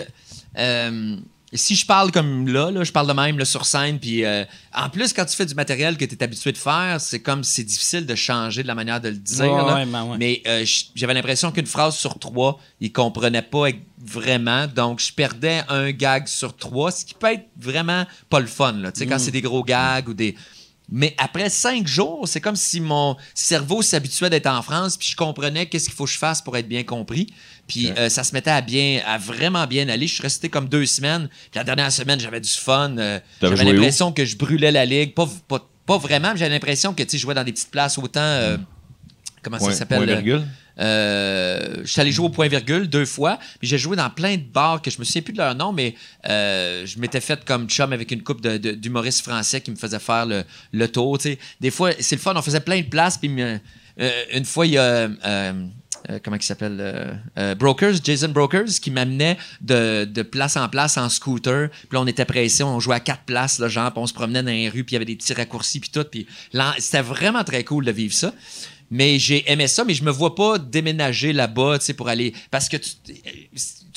euh, 0.57 1.15
si 1.53 1.75
je 1.75 1.85
parle 1.85 2.11
comme 2.11 2.47
là, 2.47 2.69
là, 2.69 2.83
je 2.83 2.91
parle 2.91 3.07
de 3.07 3.13
même 3.13 3.39
là, 3.39 3.45
sur 3.45 3.65
scène, 3.65 3.99
puis 3.99 4.23
euh, 4.23 4.45
en 4.73 4.89
plus, 4.89 5.13
quand 5.13 5.25
tu 5.25 5.35
fais 5.35 5.45
du 5.45 5.55
matériel 5.55 5.97
que 5.97 6.05
tu 6.05 6.13
es 6.15 6.23
habitué 6.23 6.51
de 6.51 6.57
faire, 6.57 6.97
c'est 7.01 7.21
comme 7.21 7.43
c'est 7.43 7.63
difficile 7.63 8.05
de 8.05 8.13
changer 8.15 8.61
de 8.61 8.67
la 8.67 8.75
manière 8.75 9.01
de 9.01 9.09
le 9.09 9.15
dire. 9.15 9.45
Ouais, 9.51 9.57
là. 9.65 9.75
ouais, 9.75 9.85
ben 9.85 10.03
ouais. 10.05 10.17
Mais 10.19 10.41
euh, 10.47 10.63
j'avais 10.95 11.13
l'impression 11.15 11.51
qu'une 11.51 11.65
phrase 11.65 11.95
sur 11.95 12.19
trois, 12.19 12.59
ils 12.79 12.91
comprenaient 12.91 13.41
pas 13.41 13.69
vraiment. 13.99 14.67
Donc, 14.67 14.99
je 14.99 15.11
perdais 15.11 15.63
un 15.69 15.91
gag 15.91 16.27
sur 16.27 16.55
trois, 16.55 16.91
ce 16.91 17.03
qui 17.05 17.13
peut 17.15 17.33
être 17.33 17.45
vraiment 17.57 18.05
pas 18.29 18.39
le 18.39 18.47
fun. 18.47 18.73
Là. 18.73 18.91
Tu 18.91 18.99
sais, 18.99 19.05
Quand 19.07 19.15
Mm. 19.15 19.19
c'est 19.19 19.31
des 19.31 19.41
gros 19.41 19.63
gags 19.63 20.07
ou 20.07 20.13
des. 20.13 20.35
Mais 20.91 21.13
après 21.19 21.49
cinq 21.51 21.85
jours, 21.87 22.27
c'est 22.27 22.41
comme 22.41 22.55
si 22.55 22.81
mon 22.81 23.15
cerveau 23.35 23.83
s'habituait 23.83 24.31
d'être 24.31 24.47
en 24.47 24.61
France, 24.63 24.97
puis 24.97 25.07
je 25.11 25.15
comprenais 25.15 25.67
qu'est-ce 25.67 25.85
qu'il 25.85 25.93
faut 25.93 26.05
que 26.05 26.11
je 26.11 26.17
fasse 26.17 26.41
pour 26.41 26.57
être 26.57 26.67
bien 26.67 26.83
compris. 26.83 27.27
Puis 27.69 27.91
euh, 27.97 28.09
ça 28.09 28.25
se 28.25 28.33
mettait 28.33 28.49
à 28.49 28.59
bien, 28.61 29.01
à 29.05 29.17
vraiment 29.17 29.65
bien 29.67 29.87
aller. 29.87 30.07
Je 30.07 30.15
suis 30.15 30.23
resté 30.23 30.49
comme 30.49 30.67
deux 30.67 30.85
semaines. 30.85 31.29
Puis 31.51 31.57
la 31.57 31.63
dernière 31.63 31.91
semaine, 31.91 32.19
j'avais 32.19 32.41
du 32.41 32.49
fun. 32.49 32.97
Euh, 32.97 33.19
j'avais 33.41 33.63
l'impression 33.63 34.11
que 34.11 34.25
je 34.25 34.35
brûlais 34.35 34.71
la 34.71 34.85
ligue. 34.85 35.13
Pas, 35.13 35.29
pas, 35.47 35.69
pas 35.85 35.97
vraiment, 35.97 36.31
mais 36.33 36.37
j'avais 36.37 36.51
l'impression 36.51 36.93
que 36.93 37.03
je 37.09 37.17
jouais 37.17 37.35
dans 37.35 37.43
des 37.45 37.53
petites 37.53 37.71
places 37.71 37.97
autant. 37.97 38.19
euh, 38.19 38.57
comment 39.41 39.59
ça 39.59 39.71
s'appelle? 39.71 39.99
point 39.99 40.07
euh, 40.07 40.19
virgule? 40.21 40.47
je 41.85 41.91
suis 41.91 41.99
allé 42.01 42.11
jouer 42.11 42.27
au 42.27 42.29
point 42.29 42.47
virgule 42.47 42.87
deux 42.87 43.05
fois. 43.05 43.37
Puis 43.59 43.67
j'ai 43.67 43.77
joué 43.77 43.95
dans 43.97 44.09
plein 44.09 44.35
de 44.35 44.43
bars 44.43 44.81
que 44.81 44.89
je 44.89 44.97
me 44.99 45.03
souviens 45.03 45.21
plus 45.21 45.33
de 45.33 45.37
leur 45.37 45.53
nom, 45.55 45.71
mais 45.73 45.93
euh, 46.27 46.85
je 46.85 46.99
m'étais 46.99 47.21
fait 47.21 47.43
comme 47.45 47.67
chum 47.69 47.91
avec 47.93 48.11
une 48.11 48.23
coupe 48.23 48.41
d'humoristes 48.45 49.21
français 49.21 49.61
qui 49.61 49.71
me 49.71 49.75
faisaient 49.75 49.99
faire 49.99 50.25
le, 50.25 50.43
le 50.71 50.87
tour. 50.87 51.17
Des 51.59 51.71
fois, 51.71 51.91
c'est 51.99 52.15
le 52.15 52.21
fun, 52.21 52.33
on 52.35 52.41
faisait 52.41 52.61
plein 52.61 52.79
de 52.81 52.87
places. 52.87 53.17
Puis 53.17 53.29
euh, 53.41 53.57
une 54.33 54.45
fois, 54.45 54.65
il 54.65 54.73
y 54.73 54.77
a. 54.77 55.09
euh, 56.09 56.19
comment 56.23 56.37
il 56.37 56.43
s'appelle 56.43 56.77
euh, 56.79 57.13
euh, 57.37 57.55
Brokers, 57.55 57.95
Jason 58.03 58.29
Brokers, 58.29 58.79
qui 58.81 58.91
m'amenait 58.91 59.37
de, 59.61 60.21
place 60.21 60.57
en 60.57 60.67
place 60.69 60.97
en 60.97 61.09
scooter. 61.09 61.69
Puis 61.69 61.89
là, 61.93 62.01
on 62.01 62.07
était 62.07 62.25
pressés, 62.25 62.63
on 62.63 62.79
jouait 62.79 62.95
à 62.95 62.99
quatre 62.99 63.23
places, 63.23 63.59
là, 63.59 63.67
genre, 63.67 63.91
on 63.95 64.07
se 64.07 64.13
promenait 64.13 64.43
dans 64.43 64.51
les 64.51 64.69
rues, 64.69 64.83
puis 64.83 64.93
il 64.93 64.95
y 64.95 64.97
avait 64.97 65.05
des 65.05 65.15
petits 65.15 65.33
raccourcis, 65.33 65.79
puis 65.79 65.89
tout. 65.89 66.05
Puis 66.09 66.27
c'était 66.77 67.01
vraiment 67.01 67.43
très 67.43 67.63
cool 67.63 67.85
de 67.85 67.91
vivre 67.91 68.13
ça. 68.13 68.33
Mais 68.91 69.19
j'ai 69.19 69.49
aimé 69.51 69.67
ça, 69.67 69.85
mais 69.85 69.93
je 69.93 70.03
me 70.03 70.09
vois 70.09 70.33
pas 70.33 70.57
déménager 70.57 71.31
là-bas, 71.31 71.77
tu 71.77 71.85
sais, 71.85 71.93
pour 71.93 72.09
aller. 72.09 72.33
Parce 72.49 72.67
que 72.67 72.77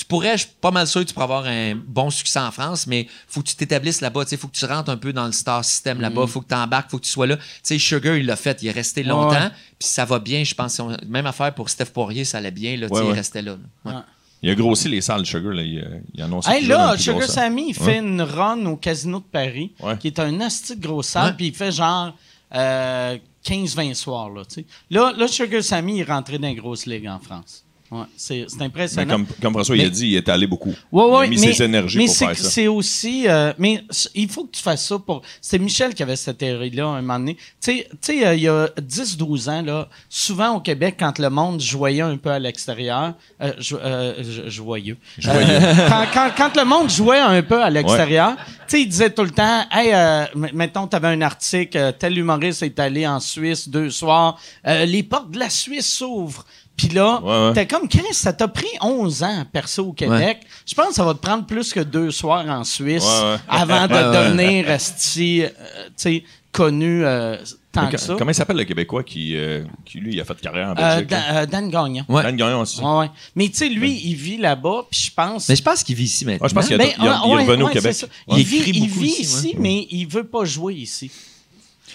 tu 0.02 0.08
pourrais, 0.08 0.32
je 0.36 0.42
suis 0.44 0.52
pas 0.60 0.70
mal 0.70 0.86
sûr 0.86 1.00
que 1.02 1.06
tu 1.06 1.14
pourrais 1.14 1.24
avoir 1.24 1.44
un 1.46 1.74
bon 1.76 2.10
succès 2.10 2.40
en 2.40 2.50
France, 2.50 2.86
mais 2.86 3.06
faut 3.28 3.40
que 3.42 3.48
tu 3.48 3.54
t'établisses 3.56 4.00
là-bas, 4.00 4.24
tu 4.24 4.30
sais, 4.30 4.36
faut 4.36 4.48
que 4.48 4.56
tu 4.56 4.64
rentres 4.64 4.90
un 4.90 4.96
peu 4.96 5.12
dans 5.12 5.26
le 5.26 5.32
star 5.32 5.64
system 5.64 6.00
là-bas, 6.00 6.26
faut 6.26 6.40
que 6.40 6.48
tu 6.48 6.54
embarques, 6.54 6.90
faut 6.90 6.98
que 6.98 7.04
tu 7.04 7.10
sois 7.10 7.26
là. 7.26 7.36
Tu 7.36 7.42
sais, 7.62 7.78
Sugar, 7.78 8.16
il 8.16 8.26
l'a 8.26 8.36
fait, 8.36 8.60
il 8.62 8.68
est 8.68 8.72
resté 8.72 9.02
longtemps, 9.02 9.30
Ouais. 9.30 9.50
puis 9.78 9.88
ça 9.88 10.04
va 10.04 10.18
bien, 10.18 10.42
je 10.44 10.54
pense. 10.54 10.80
Même 11.06 11.26
affaire 11.26 11.54
pour 11.54 11.68
Steph 11.70 11.86
Poirier, 11.86 12.24
ça 12.24 12.38
allait 12.38 12.50
bien, 12.50 12.76
là, 12.76 12.88
Ouais, 12.88 13.06
il 13.06 13.12
restait 13.12 13.42
là. 13.42 13.56
là. 13.84 13.90
Ouais. 13.92 14.00
Il 14.42 14.50
a 14.50 14.54
grossi 14.56 14.88
les 14.88 15.00
salles 15.00 15.24
Sugar. 15.24 15.52
Là. 15.52 15.62
Il, 15.62 16.02
il 16.14 16.20
annonce 16.22 16.48
Hey, 16.48 16.66
là, 16.66 16.96
Sugar. 16.98 17.28
Sammy, 17.28 17.66
il 17.68 17.74
fait 17.74 17.98
une 17.98 18.22
run 18.22 18.66
au 18.66 18.76
Casino 18.76 19.20
de 19.20 19.24
Paris, 19.24 19.72
Ouais. 19.80 19.96
qui 19.98 20.08
est 20.08 20.18
un 20.18 20.40
asti 20.40 20.74
de 20.74 20.82
grosse 20.84 21.06
salle, 21.08 21.36
puis 21.36 21.46
il 21.48 21.54
fait 21.54 21.70
genre 21.70 22.16
euh, 22.54 23.16
15-20 23.44 23.94
soirs. 23.94 24.30
Là, 24.30 24.44
tu 24.44 24.54
sais. 24.56 24.64
là, 24.90 25.12
là, 25.16 25.28
Sugar 25.28 25.62
Sammy 25.62 26.00
est 26.00 26.04
rentré 26.04 26.38
dans 26.38 26.48
les 26.48 26.54
grosses 26.56 26.86
ligues 26.86 27.06
en 27.08 27.20
France. 27.20 27.64
Ouais, 27.92 28.04
c'est 28.16 28.46
c'est 28.48 28.56
Mais 28.58 28.64
impressionnant. 28.64 29.12
comme, 29.12 29.26
comme 29.42 29.52
François 29.52 29.76
il 29.76 29.84
a 29.84 29.90
dit, 29.90 30.08
il 30.08 30.16
est 30.16 30.26
allé 30.30 30.46
beaucoup. 30.46 30.74
Ouais, 30.90 31.04
ouais, 31.04 31.26
il 31.26 31.26
a 31.26 31.28
mis 31.28 31.40
mais, 31.46 31.52
ses 31.52 31.62
énergies 31.64 31.98
mais 31.98 32.06
pour 32.06 32.14
c'est, 32.14 32.24
faire 32.24 32.36
ça. 32.38 32.48
c'est 32.50 32.66
aussi. 32.66 33.28
euh, 33.28 33.52
mais 33.58 33.82
il 34.14 34.30
faut 34.30 34.44
que 34.44 34.52
tu 34.56 34.62
fasses 34.62 34.86
ça 34.86 34.98
pour. 34.98 35.20
C'était 35.42 35.62
Michel 35.62 35.92
qui 35.92 36.02
avait 36.02 36.16
cette 36.16 36.38
théorie-là 36.38 36.86
un 36.86 37.02
moment 37.02 37.18
donné. 37.18 37.36
Tu 37.60 37.84
sais- 38.00 38.26
euh, 38.26 38.34
il 38.34 38.40
y 38.44 38.48
a 38.48 38.68
10-12 38.80 39.48
ans, 39.50 39.60
là, 39.60 39.88
souvent 40.08 40.56
au 40.56 40.60
Québec, 40.60 40.96
quand 40.98 41.18
le 41.18 41.28
monde 41.28 41.60
joyait 41.60 42.00
un 42.00 42.16
peu 42.16 42.30
à 42.30 42.38
l'extérieur, 42.38 43.12
euh, 43.42 43.52
jo- 43.58 43.78
euh, 43.82 44.14
jo- 44.22 44.48
joyeux. 44.48 44.96
Euh, 45.26 45.74
quand, 45.88 46.06
quand, 46.14 46.30
quand 46.34 46.56
le 46.56 46.64
monde 46.64 46.88
jouait 46.88 47.18
un 47.18 47.42
peu 47.42 47.62
à 47.62 47.68
l'extérieur, 47.68 48.36
tu 48.36 48.44
sais, 48.68 48.80
il 48.82 48.88
disait 48.88 49.10
tout 49.10 49.24
le 49.24 49.30
temps 49.32 49.64
Hey, 49.70 49.90
euh, 49.92 50.24
mettons, 50.54 50.86
tu 50.86 50.96
avais 50.96 51.08
un 51.08 51.20
article, 51.20 51.92
tel 51.98 52.16
humoriste 52.16 52.62
est 52.62 52.78
allé 52.78 53.06
en 53.06 53.20
Suisse 53.20 53.68
deux 53.68 53.90
soirs, 53.90 54.38
euh, 54.66 54.86
les 54.86 55.02
portes 55.02 55.30
de 55.30 55.38
la 55.38 55.50
Suisse 55.50 55.92
s'ouvrent. 55.92 56.46
Puis 56.76 56.88
là, 56.88 57.20
Ouais, 57.22 57.48
ouais. 57.48 57.52
t'es 57.54 57.66
comme, 57.66 57.88
Chris, 57.88 58.02
ça 58.12 58.32
t'a 58.32 58.48
pris 58.48 58.66
11 58.80 59.22
ans, 59.22 59.44
perso, 59.52 59.88
au 59.88 59.92
Québec. 59.92 60.40
Je 60.66 60.74
pense 60.74 60.88
que 60.88 60.94
ça 60.94 61.04
va 61.04 61.14
te 61.14 61.18
prendre 61.20 61.44
plus 61.46 61.72
que 61.72 61.80
deux 61.80 62.10
soirs 62.10 62.44
en 62.48 62.64
Suisse 62.64 63.04
Ouais, 63.04 63.32
ouais. 63.32 63.36
avant 63.48 63.86
de 63.86 63.92
Ouais, 63.92 64.02
ouais. 64.04 64.24
devenir 64.30 64.70
esti, 64.70 65.42
euh, 65.42 65.48
tu 65.48 65.92
sais, 65.96 66.24
connu 66.50 67.04
euh, 67.04 67.36
tant 67.72 67.88
que 67.88 67.96
ça. 67.98 68.14
Comment 68.18 68.30
il 68.30 68.34
s'appelle 68.34 68.56
le 68.56 68.64
Québécois 68.64 69.02
qui, 69.04 69.36
euh, 69.36 69.64
qui 69.84 69.98
lui, 69.98 70.14
il 70.14 70.20
a 70.20 70.24
fait 70.24 70.38
carrière 70.40 70.68
en 70.68 70.72
Euh, 70.72 70.74
Belgique? 70.74 71.06
Dan, 71.08 71.22
euh, 71.30 71.46
Dan 71.46 71.70
Gagnon. 71.70 72.04
Ouais. 72.08 72.22
Dan 72.22 72.36
Gagnon 72.36 72.60
aussi. 72.60 72.80
Ouais, 72.80 72.98
ouais. 72.98 73.10
Mais 73.36 73.48
tu 73.48 73.56
sais, 73.56 73.68
lui, 73.68 74.00
il 74.04 74.14
vit 74.14 74.36
là-bas, 74.38 74.82
puis 74.90 75.00
je 75.06 75.10
pense... 75.14 75.48
Mais 75.48 75.56
je 75.56 75.62
pense 75.62 75.82
qu'il 75.82 75.94
vit 75.94 76.04
ici 76.04 76.24
maintenant. 76.24 76.44
Ah, 76.44 76.48
je 76.48 76.54
pense 76.54 76.66
qu'il 76.66 76.76
Ben, 76.78 76.88
est 76.88 76.98
ouais, 77.00 77.44
revenu 77.44 77.62
au 77.64 77.68
Québec. 77.68 77.96
Il, 78.28 78.38
Il 78.38 78.44
vit, 78.44 78.62
il 78.66 79.04
ici, 79.04 79.48
ouais. 79.48 79.54
mais 79.58 79.86
il 79.90 80.06
veut 80.06 80.24
pas 80.24 80.44
jouer 80.44 80.74
ici. 80.74 81.10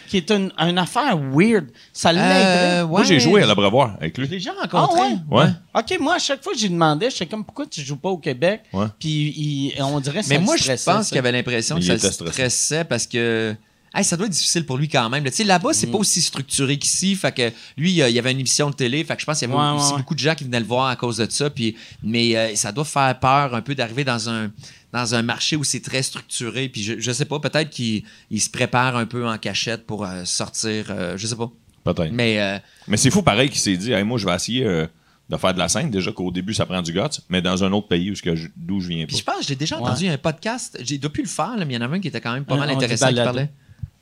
Qui 0.07 0.17
est 0.17 0.31
une, 0.31 0.51
une 0.57 0.77
affaire 0.77 1.17
weird. 1.17 1.65
Ça 1.93 2.11
l'aiderait. 2.13 2.81
Euh, 2.81 2.87
Moi, 2.87 3.03
j'ai 3.03 3.19
joué 3.19 3.43
à 3.43 3.45
l'Abreuvoir 3.45 3.95
avec 3.99 4.17
lui. 4.17 4.27
déjà 4.27 4.51
Ah 4.61 4.67
rencontré. 4.67 5.01
ouais? 5.01 5.39
Ouais. 5.43 5.49
OK, 5.75 5.99
moi, 5.99 6.15
à 6.15 6.19
chaque 6.19 6.43
fois 6.43 6.53
que 6.53 6.59
j'y 6.59 6.69
demandais, 6.69 7.09
j'étais 7.09 7.25
comme, 7.25 7.43
pourquoi 7.45 7.65
tu 7.65 7.81
joues 7.81 7.97
pas 7.97 8.09
au 8.09 8.17
Québec? 8.17 8.61
Ouais. 8.73 8.85
Puis 8.99 9.09
il- 9.37 9.73
on 9.81 9.99
dirait 9.99 10.19
que 10.21 10.25
ça 10.25 10.33
Mais 10.33 10.39
le 10.39 10.45
moi, 10.45 10.55
je 10.57 10.63
stressait, 10.63 10.91
pense 10.91 11.03
ça. 11.05 11.09
qu'il 11.09 11.17
avait 11.19 11.31
l'impression 11.31 11.75
que 11.75 11.81
Il 11.81 11.87
ça 11.87 11.93
était 11.95 12.07
le 12.07 12.13
stressé. 12.13 12.31
stressait 12.33 12.83
parce 12.85 13.05
que. 13.05 13.55
Hey, 13.95 14.03
ça 14.03 14.15
doit 14.17 14.27
être 14.27 14.33
difficile 14.33 14.65
pour 14.65 14.77
lui 14.77 14.89
quand 14.89 15.09
même. 15.09 15.23
là. 15.23 15.31
Tu 15.31 15.37
sais, 15.37 15.43
là-bas, 15.43 15.69
Mm. 15.69 15.73
c'est 15.73 15.87
pas 15.87 15.97
aussi 15.97 16.21
structuré 16.21 16.77
qu'ici. 16.77 17.15
Fait 17.15 17.31
que 17.31 17.51
lui, 17.77 17.91
il 17.91 17.95
y 17.95 18.03
a- 18.03 18.09
il 18.09 18.15
y 18.15 18.19
avait 18.19 18.31
une 18.31 18.39
émission 18.39 18.69
de 18.69 18.75
télé. 18.75 19.03
Fait 19.03 19.15
que 19.15 19.21
je 19.21 19.25
pense 19.25 19.39
qu'il 19.39 19.49
y 19.49 19.51
avait 19.51 19.59
Ouais, 19.59 19.69
aussi 19.75 19.85
ouais, 19.87 19.91
ouais. 19.93 19.97
beaucoup 19.99 20.13
de 20.13 20.19
gens 20.19 20.35
qui 20.35 20.43
venaient 20.43 20.59
le 20.59 20.65
voir 20.65 20.87
à 20.89 20.95
cause 20.95 21.17
de 21.17 21.27
ça. 21.31 21.49
Puis, 21.49 21.75
mais 22.03 22.35
euh, 22.35 22.55
ça 22.55 22.71
doit 22.71 22.85
faire 22.85 23.17
peur 23.19 23.55
un 23.55 23.61
peu 23.61 23.73
d'arriver 23.75 24.03
dans 24.03 24.29
un, 24.29 24.51
dans 24.93 25.15
un 25.15 25.21
marché 25.21 25.55
où 25.55 25.63
c'est 25.63 25.81
très 25.81 26.01
structuré. 26.03 26.69
Puis 26.69 26.83
je, 26.83 26.99
je 26.99 27.11
sais 27.11 27.25
pas, 27.25 27.39
peut-être 27.39 27.69
qu'il 27.69 28.03
il 28.31 28.41
se 28.41 28.49
prépare 28.49 28.95
un 28.95 29.05
peu 29.05 29.27
en 29.27 29.37
cachette 29.37 29.85
pour 29.85 30.05
euh, 30.05 30.23
sortir. 30.25 30.85
euh, 30.89 31.17
je 31.17 31.27
sais 31.27 31.35
pas. 31.35 31.51
Peut-être. 31.83 32.11
Mais, 32.11 32.61
Mais 32.87 32.93
euh, 32.93 32.97
c'est 32.97 33.11
fou 33.11 33.21
pareil 33.21 33.49
qu'il 33.49 33.59
s'est 33.59 33.77
dit, 33.77 33.91
Hey, 33.91 34.03
moi, 34.03 34.17
je 34.17 34.25
vais 34.25 34.35
essayer 34.35 34.65
euh, 34.65 34.87
de 35.29 35.37
faire 35.37 35.53
de 35.53 35.59
la 35.59 35.67
scène. 35.69 35.89
Déjà 35.91 36.11
qu'au 36.11 36.31
début, 36.31 36.53
ça 36.53 36.65
prend 36.65 36.81
du 36.81 36.91
guts, 36.93 37.01
mais 37.29 37.41
dans 37.41 37.63
un 37.63 37.71
autre 37.73 37.87
pays 37.87 38.11
où 38.11 38.15
je- 38.15 38.47
d'où 38.55 38.79
je 38.79 38.87
viens 38.89 39.03
pas. 39.05 39.07
Puis 39.07 39.17
je 39.17 39.23
pense 39.23 39.39
que 39.39 39.45
j'ai 39.47 39.55
déjà 39.55 39.77
Ouais. 39.77 39.83
entendu 39.83 40.07
un 40.07 40.17
podcast. 40.17 40.77
J'ai 40.81 40.99
plus 40.99 41.23
le 41.23 41.29
faire, 41.29 41.55
là, 41.57 41.65
mais 41.65 41.73
il 41.73 41.75
y 41.75 41.79
en 41.79 41.85
avait 41.85 41.97
un 41.97 42.01
qui 42.01 42.07
était 42.09 42.21
quand 42.21 42.33
même 42.33 42.45
pas 42.45 42.55
Un- 42.55 42.59
mal 42.59 42.69
on 42.71 42.75
intéressant 42.77 43.09
qui 43.09 43.15
parlait. 43.15 43.49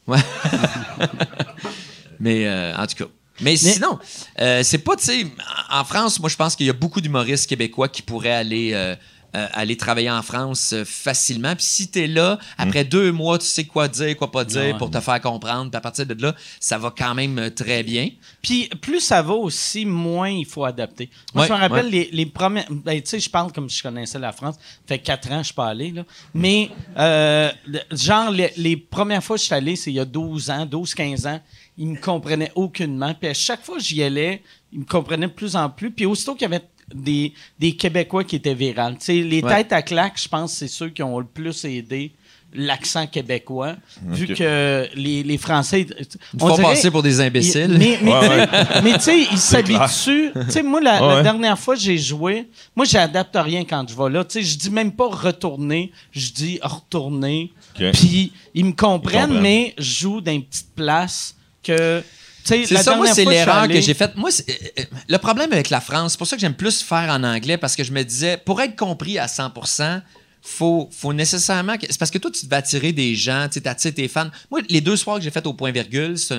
Ouais. 0.07 0.19
mais 2.19 2.47
euh, 2.47 2.75
en 2.75 2.85
tout 2.87 2.95
cas. 3.03 3.09
Mais, 3.41 3.57
sinon, 3.57 3.99
euh, 4.39 4.63
c'est 4.63 4.77
pas, 4.77 4.95
tu 4.95 5.03
sais, 5.03 5.27
en 5.69 5.81
en 5.81 5.83
France, 5.83 6.21
moi, 6.21 6.29
je 6.29 6.37
pense 6.37 6.55
qu'il 6.55 6.67
y 6.67 6.69
a 6.69 6.73
beaucoup 6.73 7.01
d'humoristes 7.01 7.49
québécois 7.49 7.89
qui 7.89 8.01
pourraient 8.01 8.31
aller. 8.31 8.71
Euh, 9.35 9.47
aller 9.53 9.75
travailler 9.77 10.09
en 10.09 10.21
France 10.21 10.71
euh, 10.73 10.83
facilement. 10.85 11.55
Puis 11.55 11.65
si 11.65 11.87
t'es 11.89 12.07
là, 12.07 12.39
après 12.57 12.83
deux 12.85 13.11
mois, 13.11 13.37
tu 13.37 13.45
sais 13.45 13.65
quoi 13.65 13.87
dire, 13.87 14.15
quoi 14.17 14.31
pas 14.31 14.45
dire 14.45 14.61
Ouais. 14.61 14.77
pour 14.77 14.89
te 14.89 14.99
faire 14.99 15.19
comprendre. 15.21 15.69
Puis 15.69 15.77
à 15.77 15.81
partir 15.81 16.05
de 16.05 16.13
là, 16.21 16.33
ça 16.59 16.77
va 16.77 16.93
quand 16.97 17.13
même 17.13 17.37
euh, 17.37 17.49
très 17.49 17.83
bien. 17.83 18.09
Puis 18.41 18.69
plus 18.81 19.01
ça 19.01 19.21
va 19.21 19.33
aussi, 19.33 19.85
moins 19.85 20.29
il 20.29 20.45
faut 20.45 20.63
adapter. 20.65 21.09
Moi, 21.33 21.43
Ouais, 21.43 21.47
je 21.49 21.53
me 21.53 21.59
rappelle 21.59 21.89
les, 21.89 22.09
les 22.11 22.25
premiers. 22.25 22.65
Ben, 22.69 23.01
tu 23.01 23.09
sais, 23.09 23.19
je 23.19 23.29
parle 23.29 23.51
comme 23.51 23.69
si 23.69 23.77
je 23.79 23.83
connaissais 23.83 24.19
la 24.19 24.31
France. 24.31 24.55
fait 24.87 24.99
quatre 24.99 25.27
ans 25.31 25.37
que 25.37 25.41
je 25.41 25.45
suis 25.47 25.53
pas 25.53 25.67
allé, 25.67 25.91
là. 25.91 26.03
Mais, 26.33 26.69
euh, 26.97 27.51
le- 27.67 27.79
genre, 27.91 28.31
les, 28.31 28.51
les 28.57 28.77
premières 28.77 29.23
fois 29.23 29.35
que 29.35 29.41
je 29.41 29.45
suis 29.47 29.55
allé, 29.55 29.75
c'est 29.75 29.91
il 29.91 29.95
y 29.95 29.99
a 29.99 30.05
12 30.05 30.49
ans, 30.49 30.65
12-15 30.65 31.27
ans. 31.27 31.41
Ils 31.77 31.87
me 31.87 31.97
comprenaient 31.97 32.51
aucunement. 32.55 33.13
Puis 33.13 33.27
à 33.29 33.33
chaque 33.33 33.63
fois 33.65 33.77
que 33.77 33.83
j'y 33.83 34.01
allais, 34.01 34.41
ils 34.71 34.79
me 34.79 34.85
comprenaient 34.85 35.27
de 35.27 35.31
plus 35.33 35.55
en 35.57 35.69
plus. 35.69 35.91
Puis 35.91 36.05
aussitôt 36.05 36.33
qu'il 36.33 36.43
y 36.43 36.45
avait 36.45 36.63
des, 36.93 37.33
des 37.59 37.73
Québécois 37.75 38.23
qui 38.23 38.35
étaient 38.35 38.53
virales. 38.53 38.97
Tu 38.99 39.05
sais, 39.05 39.13
les 39.21 39.41
Ouais. 39.41 39.55
têtes 39.63 39.73
à 39.73 39.81
claque, 39.81 40.19
je 40.21 40.27
pense 40.27 40.51
que 40.53 40.57
c'est 40.59 40.67
ceux 40.67 40.89
qui 40.89 41.01
ont 41.03 41.19
le 41.19 41.25
plus 41.25 41.65
aidé 41.65 42.11
l'accent 42.57 43.05
québécois, 43.05 43.75
vu 44.07 44.27
que 44.27 44.87
les, 44.95 45.23
les 45.23 45.37
Français... 45.37 45.85
Ils 46.33 46.39
font 46.39 46.55
passer 46.55 46.89
pour 46.89 47.03
des 47.03 47.19
imbéciles. 47.19 47.69
il- 47.73 47.77
Mais, 47.77 47.99
mais, 48.01 48.11
Ouais, 48.13 48.93
tu 48.93 48.99
sais- 49.01 49.23
ils 49.29 49.37
s'habituent. 49.37 50.31
Tu 50.33 50.51
sais, 50.51 50.63
moi, 50.63 50.79
la, 50.79 51.01
Ouais, 51.01 51.07
la 51.09 51.15
ouais. 51.17 51.23
dernière 51.23 51.59
fois 51.59 51.75
que 51.75 51.81
j'ai 51.81 51.97
joué, 51.97 52.47
moi, 52.73 52.85
j'adapte 52.85 53.35
rien 53.35 53.65
quand 53.65 53.85
je 53.89 53.93
vais 53.93 54.09
là. 54.09 54.23
Tu 54.23 54.39
sais, 54.39 54.41
je 54.43 54.57
dis 54.57 54.69
même 54.69 54.93
pas 54.93 55.09
retourner, 55.09 55.91
je 56.13 56.31
dis 56.31 56.59
retourner. 56.63 57.51
Puis, 57.91 58.31
ils 58.53 58.63
me 58.63 58.71
comprennent, 58.71 59.23
comprennent. 59.23 59.41
mais 59.41 59.73
je 59.77 59.83
joue 59.99 60.21
dans 60.21 60.31
une 60.31 60.43
petite 60.43 60.73
place 60.75 61.35
que. 61.61 62.01
C'est 62.67 62.75
ça, 62.83 62.91
moi, 62.97 63.07
c'est 63.15 63.25
l'erreur 63.31 63.55
que 63.67 63.73
j'ai 63.81 63.93
faite. 63.93 64.15
Moi, 64.15 64.29
euh, 64.29 64.53
euh, 64.79 64.83
le 65.09 65.17
problème 65.17 65.51
avec 65.51 65.69
la 65.69 65.81
France, 65.81 66.11
c'est 66.13 66.17
pour 66.17 66.27
ça 66.27 66.35
que 66.35 66.41
j'aime 66.41 66.53
plus 66.53 66.81
faire 66.83 67.09
en 67.09 67.23
anglais, 67.23 67.57
parce 67.57 67.75
que 67.75 67.83
je 67.83 67.91
me 67.91 68.03
disais, 68.03 68.37
pour 68.37 68.61
être 68.61 68.75
compris 68.75 69.17
à 69.17 69.27
100% 69.27 70.01
faut, 70.47 70.87
faut 70.91 71.11
nécessairement. 71.11 71.75
que- 71.77 71.87
C'est 71.89 71.97
parce 71.97 72.11
que 72.11 72.19
toi, 72.19 72.29
tu 72.29 72.45
devais 72.45 72.57
attirer 72.57 72.91
des 72.93 73.15
gens, 73.15 73.47
tu 73.51 73.59
t'attires 73.61 73.93
tes 73.95 74.07
fans. 74.07 74.29
Moi, 74.51 74.61
les 74.69 74.79
deux 74.79 74.95
soirs 74.95 75.17
que 75.17 75.23
j'ai 75.23 75.31
fait 75.31 75.45
au 75.47 75.53
point 75.53 75.71
virgule, 75.71 76.15
c'est 76.19 76.35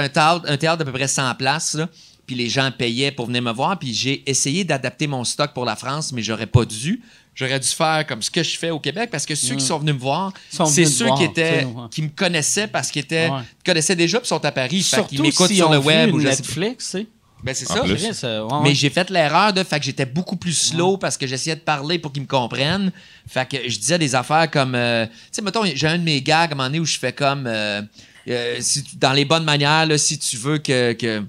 un, 0.00 0.08
théâtre, 0.08 0.44
un 0.46 0.56
théâtre 0.56 0.78
d'à 0.78 0.84
peu 0.84 0.92
près 0.92 1.08
100 1.08 1.34
places, 1.34 1.74
là, 1.74 1.88
puis 2.24 2.36
les 2.36 2.48
gens 2.48 2.70
payaient 2.70 3.10
pour 3.10 3.26
venir 3.26 3.42
me 3.42 3.50
voir, 3.52 3.76
puis 3.78 3.92
j'ai 3.92 4.22
essayé 4.30 4.62
d'adapter 4.62 5.08
mon 5.08 5.24
stock 5.24 5.54
pour 5.54 5.64
la 5.64 5.74
France, 5.74 6.12
mais 6.12 6.22
j'aurais 6.22 6.46
pas 6.46 6.64
dû. 6.64 7.02
J'aurais 7.38 7.60
dû 7.60 7.68
faire 7.68 8.04
comme 8.04 8.20
ce 8.20 8.32
que 8.32 8.42
je 8.42 8.58
fais 8.58 8.70
au 8.70 8.80
Québec 8.80 9.10
parce 9.12 9.24
que 9.24 9.36
ceux 9.36 9.54
qui 9.54 9.64
sont 9.64 9.78
venus 9.78 9.94
me 9.94 10.00
voir, 10.00 10.32
c'est 10.66 10.84
ceux 10.86 11.04
voir, 11.06 11.18
qui 11.18 11.24
étaient 11.24 11.64
ouais. 11.64 11.82
qui 11.88 12.02
me 12.02 12.08
connaissaient 12.08 12.66
parce 12.66 12.90
qu'ils 12.90 13.02
étaient 13.02 13.28
Ouais. 13.30 13.42
connaissaient 13.64 13.94
déjà 13.94 14.18
puis 14.18 14.26
sont 14.26 14.44
à 14.44 14.50
Paris, 14.50 14.68
fait 14.82 14.96
qu'ils 15.06 15.18
Surtout 15.18 15.22
m'écoutent 15.22 15.46
si 15.48 15.56
sur 15.56 15.70
le 15.70 15.78
web 15.78 16.12
ou 16.14 16.18
je 16.18 16.24
sais 16.24 16.30
pas. 16.30 16.36
Netflix, 16.42 16.84
tu 16.84 16.98
sais. 16.98 17.06
Ben 17.44 17.54
c'est 17.54 17.66
ça. 17.66 17.84
euh, 18.26 18.42
ouais, 18.42 18.58
Mais 18.64 18.74
j'ai 18.74 18.90
fait 18.90 19.08
l'erreur 19.10 19.52
de 19.52 19.62
fait 19.62 19.78
que 19.78 19.84
j'étais 19.84 20.04
beaucoup 20.06 20.34
plus 20.34 20.54
slow 20.54 20.96
parce 20.96 21.16
que 21.16 21.24
j'essayais 21.28 21.54
de 21.54 21.60
parler 21.60 22.00
pour 22.00 22.12
qu'ils 22.12 22.22
me 22.22 22.26
comprennent. 22.26 22.90
Fait 23.28 23.48
que 23.48 23.68
je 23.68 23.78
disais 23.78 23.96
des 24.00 24.16
affaires 24.16 24.50
comme 24.50 24.74
euh, 24.74 25.06
tu 25.06 25.12
sais 25.30 25.42
mettons 25.42 25.62
j'ai 25.64 25.86
un 25.86 25.98
de 25.98 26.02
mes 26.02 26.20
gags 26.20 26.50
à 26.50 26.54
un 26.54 26.56
moment 26.56 26.64
donné 26.64 26.80
où 26.80 26.84
je 26.84 26.98
fais 26.98 27.12
comme 27.12 27.44
euh, 27.46 27.80
euh, 28.28 28.56
si 28.58 28.82
tu- 28.82 28.96
dans 28.96 29.12
les 29.12 29.24
bonnes 29.24 29.44
manières 29.44 29.86
là, 29.86 29.96
si 29.96 30.18
tu 30.18 30.36
veux 30.36 30.58
que, 30.58 30.92
que 30.94 31.22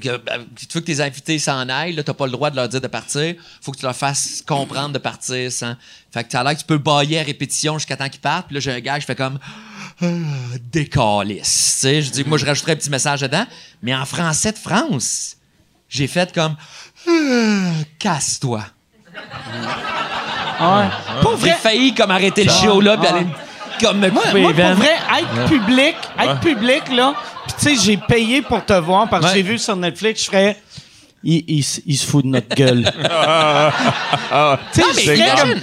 que, 0.00 0.16
ben, 0.16 0.44
tu 0.56 0.66
veux 0.72 0.80
que 0.80 0.86
tes 0.86 1.00
invités 1.00 1.38
s'en 1.38 1.68
aillent, 1.68 1.94
là, 1.94 2.02
t'as 2.02 2.14
pas 2.14 2.26
le 2.26 2.32
droit 2.32 2.50
de 2.50 2.56
leur 2.56 2.68
dire 2.68 2.80
de 2.80 2.86
partir. 2.86 3.34
Faut 3.60 3.72
que 3.72 3.78
tu 3.78 3.84
leur 3.84 3.96
fasses 3.96 4.42
comprendre 4.46 4.90
de 4.90 4.98
partir 4.98 5.50
sans. 5.50 5.74
Fait 6.12 6.24
que 6.24 6.30
t'as 6.30 6.42
l'air 6.42 6.54
que 6.54 6.60
tu 6.60 6.66
peux 6.66 6.78
bailler 6.78 7.20
à 7.20 7.22
répétition 7.22 7.78
jusqu'à 7.78 7.96
temps 7.96 8.08
qu'ils 8.08 8.20
partent. 8.20 8.46
Puis 8.46 8.54
là, 8.54 8.60
j'ai 8.60 8.72
un 8.72 8.80
gars, 8.80 8.98
je 8.98 9.06
fais 9.06 9.14
comme 9.14 9.38
ah, 10.02 10.06
décalisse. 10.72 11.74
Tu 11.74 11.80
sais, 11.80 12.02
je 12.02 12.10
dis, 12.10 12.24
moi, 12.24 12.38
je 12.38 12.46
rajouterais 12.46 12.72
un 12.72 12.76
petit 12.76 12.90
message 12.90 13.20
dedans. 13.20 13.46
Mais 13.82 13.94
en 13.94 14.04
français 14.04 14.52
de 14.52 14.58
France, 14.58 15.36
j'ai 15.88 16.06
fait 16.06 16.32
comme 16.32 16.56
Ah, 17.08 17.70
casse-toi. 17.98 18.64
Ouais. 20.60 20.88
Pour 21.22 21.32
J'ai 21.32 21.50
vrai, 21.50 21.58
failli 21.60 21.94
comme 21.94 22.10
arrêter 22.10 22.44
le 22.44 22.50
show 22.50 22.80
là, 22.80 22.96
puis 22.96 23.06
aller 23.06 23.26
comme 23.80 23.98
me 23.98 24.10
couper 24.10 24.40
moi, 24.40 24.52
veines. 24.52 24.76
pour 24.76 24.84
vrai, 24.84 24.96
être 25.18 25.48
public, 25.48 25.96
être 26.18 26.40
public, 26.40 26.82
là, 26.92 27.14
pis 27.58 27.64
tu 27.66 27.76
sais, 27.76 27.82
j'ai 27.84 27.96
payé 27.96 28.42
pour 28.42 28.64
te 28.64 28.72
voir 28.74 29.08
parce 29.08 29.24
que 29.26 29.30
Ouais. 29.30 29.36
j'ai 29.36 29.42
vu 29.42 29.58
sur 29.58 29.76
Netflix, 29.76 30.20
je 30.22 30.26
ferais. 30.26 30.56
Il, 31.26 31.42
il 31.48 31.60
s- 31.60 31.80
il 31.86 31.96
se 31.96 32.06
fout 32.06 32.22
de 32.22 32.28
notre 32.28 32.54
gueule. 32.54 32.84
tu 34.74 34.82
sais, 34.82 35.16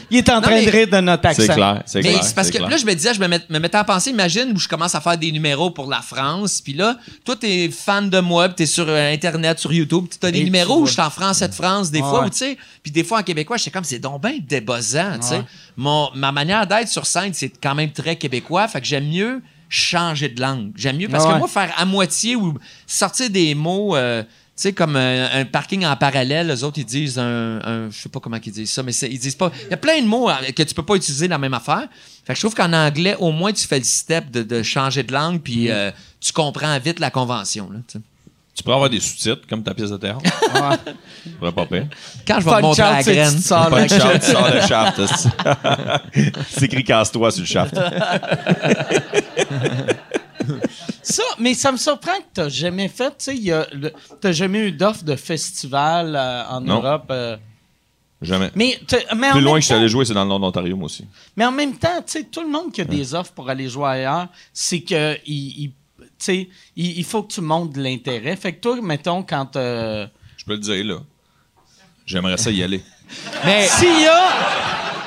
il 0.10 0.18
est 0.18 0.30
en 0.30 0.36
Non, 0.36 0.42
train 0.42 0.52
mais- 0.56 0.66
de 0.66 0.72
rire 0.72 0.88
de 0.88 0.98
notre 1.02 1.28
accent. 1.28 1.44
C'est 1.46 1.54
clair, 1.54 1.84
c'est 1.86 2.02
Mais 2.02 2.10
clair. 2.14 2.24
c'est 2.24 2.34
parce 2.36 2.50
que 2.50 2.58
clair. 2.58 2.68
là, 2.70 2.78
je 2.78 2.86
me 2.86 2.94
disais, 2.96 3.14
je 3.14 3.20
me, 3.20 3.28
met- 3.28 3.46
me 3.48 3.60
mettais 3.60 3.78
à 3.78 3.84
penser, 3.84 4.10
imagine 4.10 4.52
où 4.56 4.58
je 4.60 4.68
commence 4.68 4.96
à 4.96 5.02
faire 5.02 5.18
des 5.20 5.32
numéros 5.32 5.70
pour 5.70 5.88
la 5.88 6.02
France, 6.02 6.62
puis 6.62 6.74
là, 6.74 6.98
toi, 7.24 7.36
t'es 7.36 7.70
fan 7.70 8.10
de 8.10 8.20
moi, 8.20 8.48
puis 8.50 8.56
t'es 8.56 8.66
sur 8.66 8.86
euh, 8.88 9.14
Internet, 9.14 9.60
sur 9.60 9.72
YouTube, 9.72 10.06
tu 10.20 10.26
as 10.26 10.32
des 10.32 10.40
Et 10.40 10.44
numéros 10.44 10.80
où 10.82 10.88
je 10.88 10.94
suis 10.94 11.02
en 11.02 11.10
français 11.12 11.48
de 11.48 11.54
France, 11.54 11.92
des 11.92 12.02
Ouais. 12.02 12.10
fois, 12.10 12.30
tu 12.32 12.38
sais, 12.38 12.58
puis 12.82 12.92
des 12.92 13.04
fois 13.04 13.20
en 13.20 13.24
québécois, 13.24 13.58
j'étais 13.58 13.70
comme, 13.72 13.84
c'est 13.84 14.00
donc 14.00 14.22
bien 14.22 14.38
débossant, 14.42 15.20
tu 15.22 15.28
sais. 15.28 15.42
Mon- 15.78 16.10
Ma 16.16 16.32
manière 16.32 16.66
d'être 16.66 16.88
sur 16.90 17.06
scène, 17.06 17.34
c'est 17.34 17.52
quand 17.62 17.76
même 17.76 17.92
très 17.92 18.16
québécois, 18.16 18.68
fait 18.68 18.82
que 18.82 18.88
j'aime 18.88 19.08
mieux 19.08 19.42
changer 19.72 20.30
de 20.30 20.40
langue. 20.42 20.72
J'aime 20.76 20.98
mieux, 20.98 21.08
parce 21.08 21.26
Ouais. 21.26 21.34
que 21.34 21.38
moi, 21.40 21.48
faire 21.48 21.74
à 21.78 21.86
moitié 21.86 22.36
ou 22.36 22.56
sortir 22.86 23.30
des 23.32 23.56
mots... 23.56 23.96
euh, 23.96 24.22
tu 24.54 24.64
sais, 24.68 24.74
comme 24.74 24.98
un, 24.98 25.30
un 25.40 25.46
parking 25.46 25.86
en 25.86 25.96
parallèle, 25.96 26.48
les 26.48 26.64
autres, 26.64 26.78
ils 26.78 26.86
disent 26.86 27.18
un, 27.18 27.60
un- 27.64 27.90
je 27.90 28.00
sais 28.02 28.10
pas 28.10 28.20
comment 28.20 28.38
ils 28.46 28.52
disent 28.52 28.70
ça, 28.70 28.84
mais 28.84 28.92
ils 28.94 29.18
disent 29.18 29.34
pas. 29.36 29.50
Il 29.68 29.72
y 29.72 29.74
a 29.74 29.78
plein 29.78 30.00
de 30.02 30.06
mots 30.06 30.30
euh, 30.30 30.34
que 30.56 30.62
tu 30.62 30.76
peux 30.76 30.84
pas 30.84 30.96
utiliser 30.96 31.28
la 31.30 31.38
même 31.40 31.54
affaire. 31.56 31.88
Fait 32.26 32.34
que 32.34 32.36
je 32.36 32.42
trouve 32.42 32.54
qu'en 32.54 32.72
anglais, 32.74 33.16
au 33.18 33.32
moins, 33.32 33.54
tu 33.54 33.66
fais 33.66 33.80
le 33.80 33.86
step 33.86 34.30
de, 34.30 34.44
de 34.44 34.62
changer 34.62 35.02
de 35.04 35.14
langue, 35.14 35.40
puis 35.42 35.68
Mm. 35.70 35.72
euh, 35.72 35.92
tu 36.20 36.34
comprends 36.34 36.78
vite 36.80 37.00
la 37.00 37.10
convention. 37.10 37.72
Là. 37.72 37.80
Tu 38.54 38.64
pourrais 38.64 38.76
avoir 38.76 38.90
des 38.90 39.00
sous-titres 39.00 39.48
comme 39.50 39.64
ta 39.64 39.74
pièce 39.74 39.90
de 39.92 39.98
théâtre. 39.98 40.20
Ouais. 41.42 41.52
Pas 41.52 41.66
pire. 41.66 41.88
Quand 42.28 42.40
je 42.40 42.46
vais 42.46 42.52
la 42.62 43.02
graine. 43.02 43.32
que 43.32 43.38
tu 43.38 43.42
sors 43.42 43.70
le 43.70 43.84
de 43.84 43.88
shaft, 43.90 44.26
tu 44.26 44.32
sors 44.32 44.54
le 44.54 44.62
shaft. 44.62 45.02
C'est 46.50 46.66
écrit 46.66 46.84
casse-toi 46.84 47.32
sur 47.32 47.42
le 47.42 47.48
shaft. 47.48 47.76
Ça, 51.04 51.24
mais 51.40 51.54
ça 51.54 51.72
me 51.72 51.78
surprend 51.78 52.12
que 52.18 52.26
t'as 52.34 52.50
jamais 52.50 52.88
fait, 52.88 53.10
tu 53.18 53.36
sais, 53.46 53.66
t'as 54.20 54.32
jamais 54.32 54.60
eu 54.68 54.72
d'offre 54.72 55.04
de 55.04 55.16
festival 55.16 56.16
euh, 56.16 56.44
en 56.48 56.62
Non. 56.62 56.76
Europe. 56.82 57.06
euh. 57.12 57.38
Jamais. 58.22 58.52
mais, 58.56 58.80
Plus 59.32 59.42
loin 59.42 59.56
que 59.56 59.62
je 59.62 59.66
suis 59.66 59.74
allé 59.74 59.90
jouer, 59.90 60.06
c'est 60.06 60.14
dans 60.14 60.24
le 60.24 60.30
nord 60.30 60.40
d'Ontario, 60.40 60.76
moi 60.78 60.86
aussi. 60.86 61.06
Mais 61.36 61.44
en 61.46 61.52
même 61.52 61.76
temps, 61.76 62.02
tu 62.06 62.20
sais, 62.20 62.24
tout 62.24 62.42
le 62.42 62.50
monde 62.50 62.72
qui 62.72 62.82
a 62.82 62.86
des 62.86 63.16
offres 63.16 63.32
pour 63.32 63.50
aller 63.50 63.68
jouer 63.68 63.88
ailleurs, 63.90 64.28
c'est 64.54 64.82
que 64.82 65.18
il, 65.26 65.72
il- 66.28 66.48
il, 66.76 67.04
faut 67.04 67.24
que 67.24 67.34
tu 67.34 67.42
montres 67.42 67.74
de 67.74 67.82
l'intérêt. 67.82 68.36
Fait 68.36 68.54
que 68.54 68.60
toi, 68.62 68.82
mettons, 68.82 69.24
quand 69.24 69.56
euh, 69.56 70.08
Je 70.38 70.46
peux 70.46 70.54
le 70.54 70.60
dire, 70.60 70.86
là. 70.86 70.98
J'aimerais 72.06 72.38
ça 72.38 72.52
y 72.52 72.62
aller. 72.64 72.82
Mais 73.46 73.68
s'il 73.68 74.02
y 74.02 74.06
a, 74.08 74.22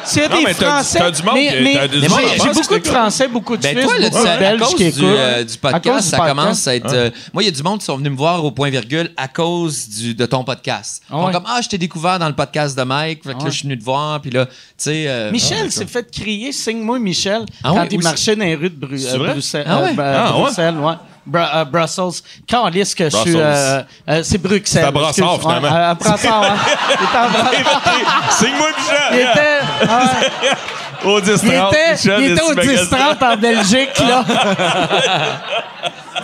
s'il 0.05 0.23
y 0.23 0.25
a 0.25 0.29
Non, 0.29 0.37
des 0.39 0.45
mais 0.45 0.55
t'as- 0.55 0.67
Français, 0.71 0.99
t'as 0.99 1.11
du 1.11 1.23
monde 1.23 1.35
mais, 1.35 1.49
qui- 1.49 1.63
mais- 1.63 1.73
j'ai 2.03 2.49
beaucoup 2.49 2.75
qui 2.75 2.81
de 2.81 2.87
Français, 2.89 3.29
beaucoup 3.29 3.57
de 3.57 3.63
Ben 3.63 3.77
Suisses, 3.79 4.11
beaucoup 4.11 4.27
à 4.27 4.57
cause 4.59 4.75
qui 4.75 4.91
du, 4.93 5.05
euh, 5.05 5.45
du 5.45 5.53
À 5.63 5.73
cause 5.73 5.73
podcast, 5.73 6.05
du 6.05 6.09
ça 6.11 6.17
podcast. 6.19 6.29
commence 6.39 6.69
à 6.69 6.77
être. 6.77 6.93
euh, 6.93 7.11
moi, 7.33 7.43
il 7.43 7.47
y 7.47 7.49
a 7.49 7.53
du 7.53 7.63
monde 7.63 7.79
qui 7.79 7.85
sont 7.87 7.97
venus 7.97 8.13
me 8.13 8.17
voir 8.17 8.45
au 8.45 8.51
point 8.51 8.69
virgule 8.71 9.11
à 9.17 9.29
cause 9.29 9.89
du, 9.89 10.15
de 10.15 10.27
ton 10.27 10.45
podcast. 10.45 11.03
Ouais. 11.11 11.33
comme 11.33 11.45
Ah, 11.47 11.61
je 11.63 11.69
t'ai 11.69 11.79
découvert 11.79 12.19
dans 12.19 12.29
le 12.29 12.35
podcast 12.35 12.77
de 12.77 12.83
Mike. 12.83 13.23
Fait 13.25 13.33
que 13.33 13.39
là, 13.39 13.45
Ouais. 13.45 13.51
je 13.51 13.57
suis 13.57 13.63
venu 13.69 13.79
te 13.79 13.85
voir. 13.85 14.21
Puis 14.21 14.31
là, 14.31 14.47
tu 14.47 14.53
sais. 14.77 15.05
euh, 15.09 15.31
Michel 15.31 15.71
s'est 15.73 15.87
fait 15.87 16.11
crier 16.11 16.53
Signe-moi 16.53 16.99
Michel 16.99 17.47
Ah 17.63 17.71
quand 17.75 17.81
oui, 17.83 17.89
il 17.93 18.03
marchait 18.03 18.37
dans 18.37 18.45
les 18.45 18.55
rues 18.57 18.71
de 18.71 18.77
Bru- 18.77 18.99
C'est 18.99 19.15
euh, 19.15 19.19
vrai? 19.19 19.31
Bruxelles. 19.33 19.65
Ah 19.67 19.81
ouais? 19.83 20.95
Bru- 21.27 21.41
Ah 21.43 21.59
ouais? 21.59 21.65
Bruxelles, 21.71 22.05
ouais. 22.05 22.11
Bru- 22.13 22.21
euh, 22.21 22.21
Brussels. 22.21 22.23
Calisse 22.47 22.95
que 22.95 23.05
je 23.05 23.17
suis. 23.17 23.33
Brussels. 23.33 23.41
euh, 23.43 23.83
euh, 24.09 24.23
c'est 24.23 24.39
Bruxelles. 24.39 24.83
C'est 24.83 24.89
à 24.89 24.91
Brassard, 24.91 25.35
excuse. 25.35 25.47
Ouais, 25.47 25.55
finalement. 25.57 25.77
à- 25.77 25.89
à 25.91 25.95
Brassard, 25.95 26.41
ouais. 26.43 26.49
Il 26.89 27.05
était 27.05 27.17
à 27.17 27.29
Brassard. 27.29 28.33
Signe-moi, 28.33 28.69
Il 28.71 29.17
Michel! 29.17 29.31
était, 29.31 29.87
ouais, 29.87 31.13
Au 31.13 31.21
10 31.21 31.41
il 31.43 31.49
était, 31.49 31.95
il 32.19 32.33
était 32.33 32.43
au 32.43 32.55
10-30 32.55 33.23
en 33.23 33.37
Belgique, 33.37 33.99
là. 34.01 34.25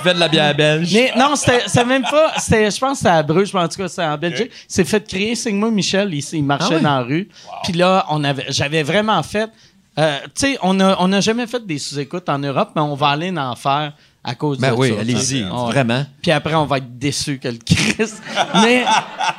fait 0.02 0.14
de 0.14 0.20
la 0.20 0.28
bière 0.28 0.54
belge. 0.54 0.90
Mais 0.94 1.12
non, 1.16 1.36
c'était 1.36 1.62
c'était 1.66 1.84
même 1.84 2.02
pas. 2.02 2.32
c'était- 2.38 2.70
Je 2.70 2.78
pense 2.78 2.92
que 2.92 2.98
c'était 2.98 3.10
à 3.10 3.22
Bruges, 3.22 3.52
mais 3.52 3.60
en 3.60 3.68
tout 3.68 3.76
cas, 3.76 3.88
c'était 3.88 4.04
en 4.04 4.16
Belgique. 4.16 4.50
Il 4.52 4.72
s'est 4.74 4.84
fait 4.84 5.06
crier 5.06 5.34
Signe-moi 5.34 5.70
Michel. 5.70 6.12
Il, 6.14 6.24
il 6.32 6.44
marchait 6.44 6.66
Ah 6.70 6.74
ouais? 6.76 6.80
dans 6.80 6.96
la 6.98 7.02
rue. 7.02 7.28
Puis 7.64 7.72
là, 7.74 8.06
on 8.10 8.24
avait, 8.24 8.46
j'avais 8.48 8.82
vraiment 8.82 9.22
fait. 9.22 9.50
euh, 9.98 10.18
tu 10.34 10.52
sais, 10.52 10.58
on 10.62 10.74
n'a 10.74 10.96
on 11.00 11.12
a 11.12 11.20
jamais 11.20 11.46
fait 11.46 11.64
des 11.66 11.78
sous-écoutes 11.78 12.28
en 12.28 12.38
Europe, 12.38 12.70
mais 12.74 12.80
on 12.82 12.94
va 12.94 13.08
aller 13.08 13.36
en 13.36 13.56
faire 13.56 13.92
à 14.22 14.34
cause 14.34 14.58
Ben 14.58 14.72
de 14.72 14.76
oui, 14.76 14.90
ça. 14.94 15.00
allez-y, 15.00 15.42
Ouais. 15.44 15.48
vraiment. 15.72 16.04
Puis 16.20 16.30
après, 16.30 16.54
on 16.54 16.66
va 16.66 16.76
être 16.78 16.98
déçus 16.98 17.38
que 17.38 17.48
le 17.48 17.56
Christ. 17.56 18.22
mais 18.62 18.84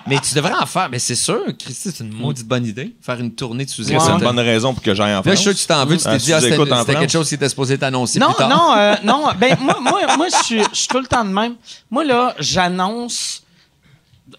Mais 0.08 0.18
tu 0.20 0.34
devrais 0.34 0.54
en 0.56 0.66
faire. 0.66 0.90
Mais 0.90 0.98
c'est 0.98 1.14
sûr, 1.16 1.40
Christy, 1.60 1.92
c'est 1.96 2.04
une 2.04 2.12
maudite 2.14 2.48
bonne 2.48 2.66
idée. 2.66 2.96
Faire 3.02 3.20
une 3.20 3.32
tournée 3.34 3.66
de 3.66 3.70
sous 3.70 3.84
C'est 3.84 3.94
une 3.96 4.18
bonne 4.20 4.40
raison 4.40 4.74
pour 4.74 4.82
que 4.82 4.96
j'aille 4.96 5.14
en 5.14 5.18
Là, 5.18 5.22
France. 5.22 5.34
je 5.36 5.40
suis 5.40 5.44
sûr 5.44 5.54
que 5.54 5.60
tu 5.60 5.68
t'en 5.68 5.86
veux. 5.86 5.98
Tu 5.98 6.04
t'es 6.04 6.18
dit, 6.18 6.34
ah, 6.34 6.42
c'était 6.42 6.96
quelque 6.96 7.12
chose 7.12 7.30
qui 7.30 7.36
était 7.36 7.50
supposé 7.50 7.78
t'annoncer 7.78 8.18
non, 8.18 8.28
plus 8.30 8.38
tard. 8.38 8.50
non, 8.50 8.74
euh, 8.76 8.96
non. 9.04 9.28
Ben 9.40 9.56
moi, 9.62 9.78
moi, 9.80 10.18
moi, 10.18 10.28
je 10.30 10.46
suis, 10.46 10.60
je 10.72 10.78
suis 10.80 10.88
tout 10.88 11.00
le 11.00 11.06
temps 11.08 11.26
de 11.26 11.30
même. 11.32 11.56
Moi 11.92 12.04
là, 12.04 12.34
j'annonce. 12.40 13.44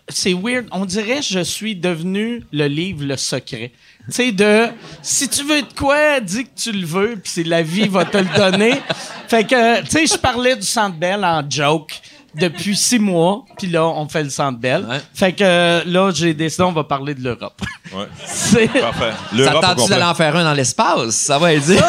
C'est 0.08 0.32
weird. 0.32 0.66
On 0.72 0.84
dirait 0.86 1.16
que 1.18 1.24
je 1.24 1.40
suis 1.40 1.76
devenu 1.76 2.44
le 2.52 2.66
livre 2.66 3.04
Le 3.04 3.16
Secret. 3.16 3.72
Tu 4.08 4.12
sais, 4.14 4.32
de 4.32 4.68
si 5.00 5.28
tu 5.28 5.44
veux 5.44 5.62
de 5.62 5.72
quoi, 5.78 6.18
dis 6.20 6.44
que 6.44 6.50
tu 6.56 6.72
le 6.72 6.84
veux, 6.86 7.10
puis 7.22 7.30
c'est 7.32 7.44
la 7.44 7.62
vie 7.62 7.86
va 7.86 8.04
te 8.04 8.16
le 8.18 8.36
donner. 8.36 8.80
Fait 9.28 9.44
que, 9.44 9.80
tu 9.82 9.90
sais, 9.90 10.06
je 10.06 10.16
parlais 10.18 10.56
du 10.56 10.66
Centre 10.66 10.96
Bell 10.96 11.24
en 11.24 11.42
joke 11.48 11.92
depuis 12.34 12.74
six 12.76 12.98
mois, 12.98 13.44
puis 13.58 13.68
là, 13.68 13.84
on 13.86 14.08
fait 14.08 14.24
le 14.24 14.30
Centre 14.30 14.58
Bell. 14.58 14.84
Ouais. 14.88 15.00
Fait 15.14 15.32
que 15.32 15.82
là, 15.86 16.10
j'ai 16.12 16.34
décidé, 16.34 16.62
on 16.64 16.72
va 16.72 16.82
parler 16.82 17.14
de 17.14 17.22
l'Europe. 17.22 17.60
Ouais. 17.94 18.06
C'est- 18.26 18.66
Parfait. 18.80 19.12
L'Europe 19.34 19.64
complet. 19.76 19.86
d'aller 19.88 20.02
en 20.04 20.14
faire 20.14 20.34
un 20.36 20.44
dans 20.44 20.54
l'espace? 20.54 21.10
Ça 21.14 21.38
va 21.38 21.52
être 21.52 21.64
dire. 21.64 21.84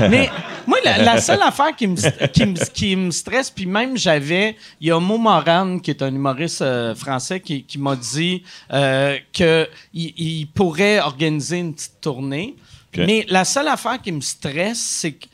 Mais 0.08 0.30
moi, 0.66 0.78
la, 0.84 0.98
la 0.98 1.20
seule 1.20 1.42
affaire 1.42 1.74
qui 1.76 1.86
me, 1.86 1.96
qui 2.28 2.46
me, 2.46 2.64
qui 2.72 2.96
me 2.96 3.10
stresse, 3.10 3.50
puis 3.50 3.66
même 3.66 3.96
j'avais, 3.96 4.56
il 4.80 4.88
y 4.88 4.90
a 4.90 4.98
Mo 5.00 5.18
Moran, 5.18 5.78
qui 5.78 5.90
est 5.90 6.02
un 6.02 6.08
humoriste 6.14 6.62
euh, 6.62 6.94
français, 6.94 7.40
qui, 7.40 7.62
qui 7.64 7.78
m'a 7.78 7.96
dit 7.96 8.42
euh, 8.72 9.16
qu'il 9.32 9.68
il 9.94 10.46
pourrait 10.54 11.00
organiser 11.00 11.58
une 11.58 11.74
petite 11.74 12.00
tournée. 12.00 12.56
Mais 12.96 13.26
la 13.28 13.44
seule 13.44 13.68
affaire 13.68 14.00
qui 14.00 14.10
me 14.10 14.22
stresse, 14.22 14.78
c'est 14.80 15.12
que 15.12 15.26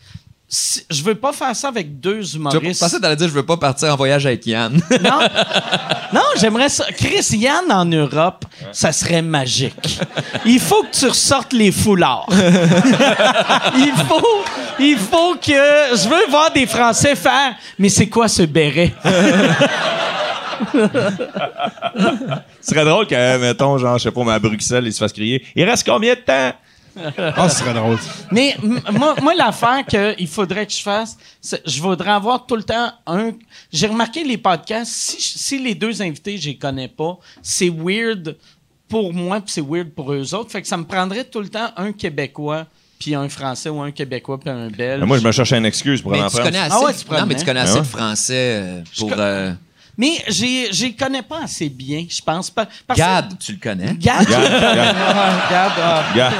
si- 0.48 0.82
je 0.90 1.00
veux 1.04 1.14
pas 1.14 1.32
faire 1.32 1.54
ça 1.54 1.68
avec 1.68 2.00
deux 2.00 2.22
Tu 2.24 2.36
humoristes. 2.36 2.80
pensais 2.80 2.96
que 2.96 3.02
t'allais 3.02 3.14
dire, 3.14 3.28
je 3.28 3.32
veux 3.32 3.46
pas 3.46 3.56
partir 3.56 3.92
en 3.92 3.96
voyage 3.96 4.26
avec 4.26 4.44
Yann. 4.46 4.82
Non, 5.00 5.20
non 6.12 6.20
j'aimerais 6.40 6.68
ça. 6.68 6.86
Chris 6.90 7.24
Yann 7.36 7.70
en 7.70 7.84
Europe, 7.84 8.44
ça 8.72 8.90
serait 8.90 9.22
magique. 9.22 10.00
Il 10.44 10.58
faut 10.58 10.82
que 10.82 10.90
tu 10.98 11.06
ressortes 11.06 11.52
les 11.52 11.70
foulards. 11.70 12.26
il 13.76 13.92
faut, 14.08 14.44
il 14.78 14.96
faut 14.98 15.34
que 15.34 15.50
je 15.50 16.08
veux 16.08 16.30
voir 16.30 16.52
des 16.52 16.66
Français 16.66 17.14
faire. 17.14 17.54
Mais 17.78 17.88
c'est 17.88 18.08
quoi 18.08 18.28
ce 18.28 18.42
béret? 18.42 18.92
Ce 22.60 22.70
serait 22.74 22.84
drôle 22.84 23.06
que, 23.06 23.38
mettons, 23.38 23.78
genre, 23.78 23.98
je 23.98 24.04
sais 24.04 24.10
pas, 24.10 24.24
mais 24.24 24.32
à 24.32 24.38
Bruxelles, 24.38 24.84
il 24.86 24.92
se 24.92 24.98
fasse 24.98 25.12
crier 25.12 25.44
Il 25.54 25.64
reste 25.64 25.86
combien 25.86 26.14
de 26.14 26.20
temps 26.20 26.52
Ah, 27.18 27.48
ce 27.48 27.58
serait 27.60 27.74
drôle. 27.74 27.98
Mais 28.30 28.54
moi, 28.92 29.14
moi 29.22 29.34
l'affaire 29.34 29.84
qu'il 29.86 30.28
faudrait 30.28 30.66
que 30.66 30.72
je 30.72 30.82
fasse, 30.82 31.16
c'est- 31.40 31.62
je 31.66 31.80
voudrais 31.80 32.10
avoir 32.12 32.46
tout 32.46 32.54
le 32.56 32.62
temps 32.62 32.92
un. 33.06 33.30
J'ai 33.72 33.86
remarqué 33.86 34.22
les 34.24 34.36
podcasts, 34.36 34.92
si, 34.92 35.16
si 35.20 35.58
les 35.58 35.74
deux 35.74 36.00
invités, 36.02 36.36
je 36.38 36.50
les 36.50 36.56
connais 36.58 36.88
pas, 36.88 37.18
c'est 37.42 37.70
weird 37.70 38.36
pour 38.88 39.12
moi, 39.14 39.40
puis 39.40 39.50
c'est 39.52 39.64
weird 39.66 39.88
pour 39.90 40.12
eux 40.12 40.34
autres. 40.34 40.50
Fait 40.52 40.60
que 40.60 40.68
ça 40.68 40.76
me 40.76 40.84
prendrait 40.84 41.24
tout 41.24 41.40
le 41.40 41.48
temps 41.48 41.70
un 41.78 41.92
Québécois, 41.92 42.66
puis 43.02 43.14
un 43.16 43.28
Français, 43.28 43.68
ou 43.68 43.82
un 43.82 43.90
Québécois, 43.90 44.38
puis 44.38 44.48
un 44.50 44.68
Belge. 44.68 45.00
Ben, 45.00 45.06
moi, 45.06 45.18
je 45.18 45.24
me 45.26 45.32
cherchais 45.32 45.58
une 45.58 45.66
excuse 45.66 46.00
pour 46.02 46.12
Mais 46.12 46.20
en 46.22 46.26
tu 46.28 46.32
prendre. 46.36 46.44
connais 46.44 46.58
assez, 46.60 46.70
Ah 46.78 46.84
ouais, 46.84 46.92
de- 46.92 46.98
tu 46.98 47.04
non, 47.10 47.26
mais 47.26 47.34
tu 47.34 47.44
connais 47.44 47.60
Ben 47.60 47.66
assez 47.68 47.74
ouais. 47.74 47.80
de 47.80 47.86
français 47.86 48.32
euh, 48.36 48.82
pour. 48.98 49.08
co- 49.10 49.18
euh, 49.18 49.52
Mais 49.98 50.12
j'ai, 50.28 50.68
j'ai 50.72 50.92
connais 50.94 51.22
pas 51.22 51.40
assez 51.44 51.68
bien, 51.68 52.06
je 52.08 52.20
pense 52.22 52.48
pas. 52.50 52.66
Parce 52.86 52.98
Gad, 52.98 53.34
tu 53.38 53.52
le 53.52 53.58
connais? 53.60 53.92
Gad. 53.94 54.26
Gad, 54.26 54.28
Gad, 54.28 54.96
Ah, 54.98 55.48
Gad, 55.50 55.72
ah. 55.82 56.02
Gad. 56.14 56.32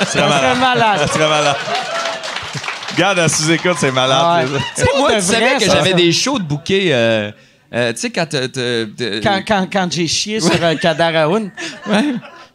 Ça 0.00 0.06
serait 0.06 0.54
malade. 0.54 1.00
C'est 1.02 1.18
très 1.18 1.28
malade. 1.28 1.56
Gad, 2.96 3.18
à 3.18 3.28
sous-écoute, 3.28 3.76
c'est 3.78 3.90
malade. 3.92 4.48
Ouais. 4.50 4.60
Tu 4.76 4.82
sais, 4.82 4.88
moi, 4.98 5.12
tu 5.14 5.20
savais 5.22 5.54
vrai, 5.56 5.64
que 5.64 5.70
j'avais 5.70 5.94
des 5.94 6.12
shows 6.12 6.38
de 6.38 6.44
bouquets. 6.44 6.88
euh, 6.92 7.30
euh, 7.74 7.92
tu 7.92 8.00
sais, 8.00 8.10
quand. 8.10 8.26
t'as- 8.28 8.48
Quand, 9.22 9.42
quand, 9.46 9.66
quand 9.72 9.88
j'ai 9.92 10.06
chié 10.06 10.40
sur 10.40 10.62
un 10.62 10.76
Kadaraoun. 10.76 11.50
Ouais. 11.88 12.04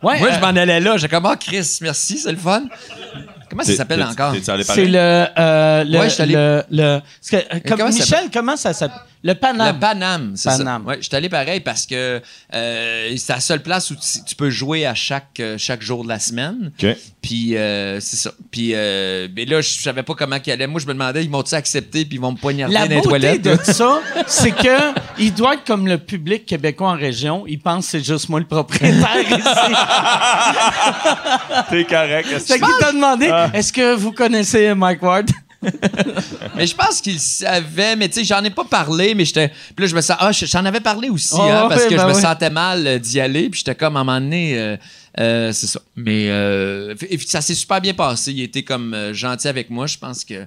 Ouais, 0.03 0.19
Moi, 0.19 0.29
euh, 0.29 0.33
je 0.35 0.39
m'en 0.39 0.47
allais 0.47 0.79
là. 0.79 0.97
J'ai 0.97 1.07
comme, 1.07 1.25
ah, 1.25 1.35
Chris, 1.39 1.79
merci, 1.81 2.17
c'est 2.17 2.31
le 2.31 2.37
fun. 2.37 2.63
Comment 3.49 3.63
ça 3.63 3.75
s'appelle 3.75 4.03
encore? 4.03 4.33
C'est 4.63 4.85
le, 4.85 4.97
euh, 4.97 5.83
le, 5.85 5.99
Ouais, 5.99 6.09
je 6.09 6.13
suis 6.13 6.23
allé- 6.23 6.33
le, 6.35 6.63
le- 6.69 6.99
parce 6.99 7.29
que, 7.31 7.35
euh, 7.55 7.59
comme 7.67 7.77
comment 7.77 7.91
ça 7.91 7.99
Michel, 7.99 8.29
comment 8.31 8.57
ça 8.57 8.73
s'appelle? 8.73 8.97
Le 9.23 9.33
Paname. 9.33 9.73
Le 9.75 9.79
Paname, 9.79 10.31
c'est 10.35 10.49
ça. 10.51 10.79
Ouais, 10.85 10.97
je 11.01 11.07
suis 11.07 11.15
allé 11.15 11.27
pareil 11.27 11.59
parce 11.59 11.85
que 11.85 12.21
euh, 12.53 13.13
c'est 13.17 13.33
la 13.33 13.39
seule 13.39 13.61
place 13.63 13.89
où 13.91 13.95
tu, 13.95 14.23
tu 14.25 14.35
peux 14.35 14.49
jouer 14.49 14.85
à 14.85 14.93
chaque, 14.93 15.39
euh, 15.39 15.57
chaque 15.57 15.81
jour 15.81 16.03
de 16.03 16.09
la 16.09 16.19
semaine. 16.19 16.71
OK. 16.81 16.95
Puis 17.21 17.57
euh, 17.57 17.99
c'est 17.99 18.15
ça. 18.15 18.31
Puis 18.51 18.71
euh, 18.73 19.27
mais 19.35 19.45
là, 19.45 19.59
je 19.61 19.69
savais 19.69 20.03
pas 20.03 20.13
comment 20.13 20.39
qu'il 20.39 20.53
allait. 20.53 20.67
Moi, 20.67 20.79
je 20.79 20.85
me 20.85 20.93
demandais, 20.93 21.23
ils 21.23 21.29
m'ont-tu 21.29 21.55
accepté 21.55 22.05
puis 22.05 22.17
ils 22.17 22.21
vont 22.21 22.31
me 22.31 22.37
poignarder 22.37 22.73
La 22.75 22.81
dans 22.81 22.89
les 22.89 22.95
beauté 22.97 23.09
toilettes. 23.09 23.41
de 23.41 23.57
ça, 23.63 23.99
c'est 24.27 24.51
que 24.51 24.93
il 25.19 25.33
doit 25.33 25.55
être 25.55 25.65
comme 25.65 25.87
le 25.87 25.97
public 25.97 26.45
québécois 26.45 26.89
en 26.89 26.95
région. 26.97 27.43
Il 27.47 27.59
pense 27.59 27.85
que 27.85 27.91
c'est 27.91 28.05
juste 28.05 28.29
moi 28.29 28.39
le 28.39 28.45
propriétaire 28.45 29.19
ici. 29.21 29.73
T'es 31.69 31.83
correct. 31.85 32.27
que- 32.29 32.53
qu'il 32.53 32.77
t'a 32.79 32.91
demandé, 32.91 33.29
Ah. 33.31 33.49
est-ce 33.53 33.73
que 33.73 33.95
vous 33.95 34.11
connaissez 34.11 34.73
Mike 34.73 35.01
Ward? 35.01 35.29
Mais 36.55 36.67
je 36.67 36.75
pense 36.75 37.01
qu'ils 37.01 37.19
savaient, 37.19 37.95
mais 37.95 38.07
tu 38.09 38.15
sais, 38.19 38.23
j'en 38.23 38.43
ai 38.43 38.49
pas 38.49 38.63
parlé, 38.65 39.15
mais 39.15 39.25
j'étais. 39.25 39.49
Puis 39.49 39.85
là, 39.85 39.87
je 39.87 39.95
me 39.95 40.01
sens. 40.01 40.17
Ah, 40.19 40.31
j'en 40.31 40.65
avais 40.65 40.79
parlé 40.79 41.09
aussi, 41.09 41.33
Oh, 41.33 41.41
hein, 41.41 41.67
parce 41.69 41.85
que 41.85 41.95
ben 41.95 42.01
je 42.09 42.15
me 42.15 42.21
sentais 42.21 42.49
mal 42.49 42.85
euh, 42.85 42.99
d'y 42.99 43.19
aller, 43.19 43.49
puis 43.49 43.59
j'étais 43.59 43.75
comme 43.75 43.97
à 43.97 44.01
un 44.01 44.03
moment 44.03 44.19
donné. 44.19 44.57
euh, 44.57 44.77
euh, 45.19 45.51
c'est 45.51 45.67
ça. 45.67 45.79
Mais 45.95 46.29
euh, 46.29 46.93
ça 47.25 47.41
s'est 47.41 47.55
super 47.55 47.81
bien 47.81 47.93
passé. 47.93 48.31
Il 48.31 48.41
était 48.43 48.63
comme 48.63 48.95
gentil 49.13 49.47
avec 49.47 49.69
moi. 49.69 49.87
Je 49.87 49.97
pense 49.97 50.23
que. 50.23 50.45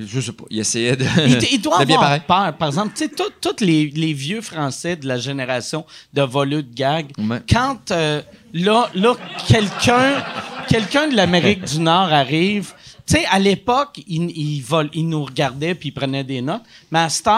Je 0.00 0.20
sais 0.20 0.32
pas. 0.32 0.44
Il 0.50 0.60
essayait 0.60 0.94
de. 0.96 1.04
Il, 1.26 1.38
il 1.54 1.60
doit 1.60 1.80
de 1.80 1.84
bien 1.84 1.96
avoir 1.96 2.10
paraître. 2.10 2.26
peur. 2.26 2.56
Par 2.56 2.68
exemple, 2.68 2.92
tu 2.96 3.04
sais, 3.04 3.10
tous 3.40 3.64
les, 3.64 3.90
les 3.94 4.12
vieux 4.12 4.40
Français 4.40 4.94
de 4.96 5.06
la 5.08 5.18
génération 5.18 5.84
de 6.14 6.22
voleux 6.22 6.62
de 6.62 6.72
gag, 6.74 7.06
Ouais. 7.18 7.40
quand 7.52 7.90
euh, 7.90 8.22
là, 8.52 8.88
là 8.94 9.14
quelqu'un 9.48 10.22
quelqu'un 10.68 11.08
de 11.08 11.16
l'Amérique 11.16 11.64
du 11.64 11.80
Nord 11.80 12.12
arrive, 12.12 12.74
sais, 13.16 13.24
à 13.30 13.38
l'époque, 13.38 14.00
ils 14.06 14.30
il, 14.30 14.60
vol- 14.62 14.90
il 14.92 15.08
nous 15.08 15.24
regardait 15.24 15.74
puis 15.74 15.88
ils 15.90 15.92
prenaient 15.92 16.24
des 16.24 16.40
notes. 16.42 16.62
Mais 16.90 17.00
à 17.00 17.08
cette 17.08 17.28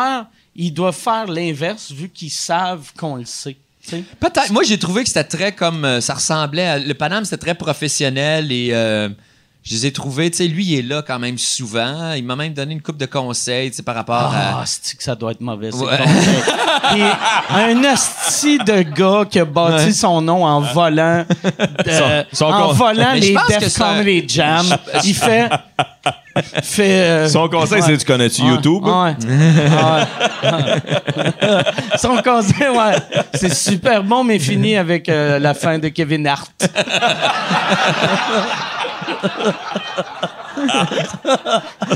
ils 0.57 0.73
doivent 0.73 0.97
faire 0.97 1.27
l'inverse 1.27 1.93
vu 1.93 2.09
qu'ils 2.09 2.31
savent 2.31 2.93
qu'on 2.99 3.17
le 3.17 3.25
sait. 3.25 3.57
tu. 3.89 4.03
Peut-être. 4.19 4.51
Moi, 4.53 4.63
j'ai 4.65 4.79
trouvé 4.79 5.03
que 5.03 5.09
c'était 5.09 5.25
très 5.25 5.53
comme. 5.53 5.85
euh, 5.85 6.01
ça 6.01 6.15
ressemblait. 6.15 6.81
Le 6.81 6.95
Paname, 6.95 7.25
c'était 7.25 7.37
très 7.39 7.55
professionnel 7.55 8.51
et. 8.53 8.71
euh, 8.73 9.09
je 9.71 9.77
les 9.77 9.87
ai 9.87 9.93
trouvés, 9.93 10.31
tu 10.33 10.39
sais, 10.39 10.49
lui, 10.49 10.65
il 10.67 10.79
est 10.81 10.83
là 10.83 11.01
quand 11.07 11.21
même 11.21 11.39
souvent. 11.39 12.13
Il 12.17 12.25
m'a 12.25 12.35
même 12.35 12.53
donné 12.53 12.73
une 12.73 12.83
coupe 12.83 12.97
de 12.97 13.07
conseils, 13.07 13.71
tu 13.71 13.77
sais, 13.77 13.83
par 13.85 13.95
rapport 13.95 14.33
Ah, 14.35 14.63
à. 14.63 14.67
c'est 14.67 14.97
que 14.97 15.03
ça 15.05 15.15
doit 15.15 15.31
être 15.31 15.41
mauvais. 15.41 15.71
c'est 15.71 15.79
Ouais. 15.85 15.97
Puis, 16.91 17.03
un 17.55 17.93
hostie 17.93 18.59
de 18.59 18.83
gars 18.83 19.25
qui 19.31 19.39
a 19.39 19.45
bâti 19.45 19.85
Ouais. 19.87 19.93
son 19.93 20.21
nom 20.23 20.45
en 20.45 20.61
volant, 20.61 21.25
euh, 21.87 22.23
Son- 22.33 22.37
son 22.37 22.45
en 22.47 22.67
con- 22.69 22.73
volant 22.73 23.11
Mais 23.13 23.21
les 23.21 23.37
Def 23.49 23.79
Comedy 23.79 24.25
Jam. 24.29 24.67
Il 25.05 25.15
fait, 25.15 25.49
fait. 26.63 27.03
euh, 27.03 27.29
Son 27.29 27.49
conseil, 27.49 27.81
ouais. 27.81 27.87
c'est 27.87 27.97
tu 27.99 28.05
connais-tu 28.05 28.43
Ouais, 28.43 28.49
YouTube? 28.49 28.85
ouais. 28.85 29.15
Ouais. 30.43 31.63
Son 31.97 32.17
conseil, 32.23 32.69
ouais. 32.71 32.97
C'est 33.35 33.55
super 33.55 34.03
bon, 34.03 34.25
mais 34.25 34.39
fini 34.41 34.77
avec 34.77 35.09
euh, 35.09 35.39
la 35.39 35.55
fin 35.55 35.79
de 35.79 35.89
Kevin 35.89 36.27
Hart. 36.27 36.51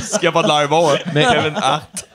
Ce 0.01 0.19
qui 0.19 0.27
a 0.27 0.33
pas 0.33 0.43
de 0.43 0.49
l'air 0.49 0.69
bon, 0.69 0.91
hein? 0.91 0.99
Kevin 1.13 1.55
Hart. 1.57 2.07